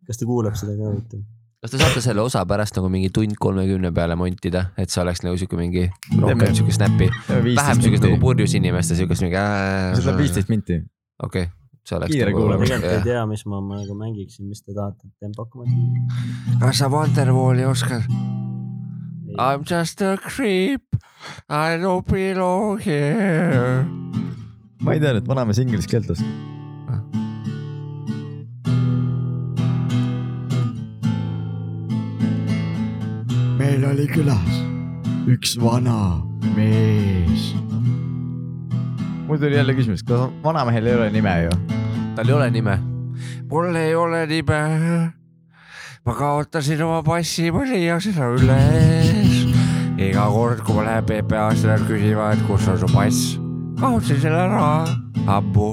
kas 0.06 0.19
ta 0.19 0.27
kuulab 0.27 0.56
seda 0.59 0.74
ka 0.78 0.89
huvitav? 0.89 1.20
kas 1.62 1.70
te 1.70 1.78
saate 1.78 2.01
selle 2.02 2.24
osa 2.27 2.40
pärast 2.51 2.74
nagu 2.74 2.89
mingi 2.90 3.12
tund 3.14 3.36
kolmekümne 3.39 3.93
peale 3.94 4.16
montida, 4.19 4.64
et 4.74 4.90
see 4.90 5.02
oleks 5.02 5.23
nagu 5.23 5.39
siuke 5.39 5.55
mingi 5.59 5.85
rohkem 6.10 6.56
siuke 6.59 6.74
snappi, 6.74 7.06
vähem 7.28 7.85
siukest 7.85 8.02
nagu 8.02 8.19
purjus 8.24 8.56
inimeste 8.59 8.98
siukest 8.98 9.23
mingi. 9.23 9.39
see 9.39 10.02
tuleb 10.02 10.19
viisteist 10.24 10.51
minti. 10.51 10.81
okei, 11.22 11.48
see 11.86 11.96
oleks. 11.98 12.14
Kiire 12.14 12.32
kuulamine. 12.36 12.68
tegelikult 12.68 12.98
ei 12.98 13.08
tea, 13.08 13.24
mis 13.30 13.44
ma 13.46 13.60
nagu 13.62 13.96
mängiksin, 13.98 14.48
mis 14.50 14.62
te 14.62 14.76
tahate, 14.76 15.08
tempokamalt. 15.22 15.70
kas 16.60 16.82
sa 16.82 16.90
Wonderwalli 16.92 17.66
oskad? 17.68 18.06
I 19.32 19.56
m 19.56 19.64
just 19.64 20.02
a 20.02 20.16
creep, 20.20 20.96
I 21.48 21.78
don't 21.80 22.06
belong 22.06 22.80
here. 22.84 23.86
ma 24.82 24.96
ei 24.96 25.00
teadnud, 25.00 25.22
et 25.22 25.28
vanamees 25.28 25.62
inglise 25.62 25.88
keelt 25.88 26.10
oskab. 26.10 26.50
meil 33.62 33.84
oli 33.86 34.08
külas 34.10 34.54
üks 35.30 35.54
vana 35.62 36.18
mees. 36.56 37.52
Mul 39.32 39.40
tuli 39.40 39.56
jälle 39.56 39.74
küsimus, 39.74 40.02
kas 40.04 40.30
vanamehel 40.44 40.86
ei 40.86 40.94
ole 40.94 41.10
nime 41.10 41.42
ju? 41.42 41.50
tal 42.14 42.28
ei 42.28 42.34
ole 42.34 42.50
nime. 42.50 42.78
mul 43.50 43.74
ei 43.74 43.94
ole 43.94 44.26
nime. 44.26 44.59
ma 46.04 46.14
kaotasin 46.14 46.82
oma 46.82 47.02
passi, 47.02 47.50
ma 47.52 47.64
leian 47.64 48.00
seda 48.00 48.28
üles. 48.28 49.56
iga 49.96 50.26
kord, 50.28 50.60
kui 50.66 50.76
ma 50.76 50.84
lähen 50.84 51.09
PPA-sse, 51.09 51.70
nad 51.70 51.86
küsivad, 51.88 52.44
kus 52.44 52.68
on 52.68 52.76
su 52.78 52.92
pass. 52.92 53.38
kaotasin 53.80 54.20
selle 54.20 54.44
ära, 54.50 54.84
ammu. 55.26 55.70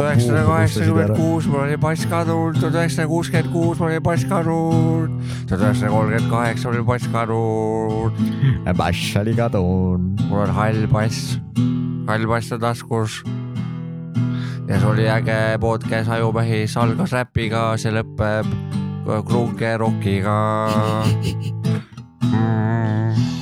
Üheksasada 0.00 0.44
kaheksakümmend 0.46 1.16
kuus 1.16 1.46
mul 1.46 1.64
oli 1.64 1.76
pass 1.80 2.06
kadunud, 2.06 2.58
tuhat 2.60 2.74
üheksasada 2.74 3.08
kuuskümmend 3.08 3.52
kuus 3.52 3.80
mul 3.80 3.88
oli 3.90 4.00
pass 4.04 4.24
kadunud, 4.30 5.10
tuhat 5.48 5.60
üheksasada 5.64 5.90
kolmkümmend 5.90 6.30
kaheksa 6.30 6.68
mul 6.68 6.78
oli 6.78 6.86
pass 6.86 7.08
kadunud. 7.12 8.12
Bash 8.76 9.16
oli 9.20 9.34
kadunud. 9.36 10.24
mul 10.28 10.44
on 10.44 10.54
hall 10.54 10.86
pass, 10.92 11.38
hall 12.06 12.26
pass 12.26 12.52
on 12.52 12.60
taskus. 12.60 13.22
ja 14.68 14.78
see 14.78 14.86
oli 14.86 15.08
äge 15.10 15.58
podcast 15.60 16.10
Ajumehis, 16.10 16.76
algas 16.76 17.12
räpiga, 17.12 17.74
see 17.76 17.90
lõpeb 17.90 18.46
krunke 19.26 19.76
rokiga 19.80 20.38
mm. 22.30 23.36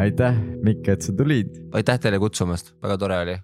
aitäh, 0.00 0.34
Mikk, 0.64 0.88
et 0.88 1.04
sa 1.04 1.12
tulid. 1.16 1.54
aitäh 1.76 2.00
teile 2.00 2.18
kutsumast, 2.22 2.74
väga 2.82 2.98
tore 2.98 3.22
oli 3.26 3.38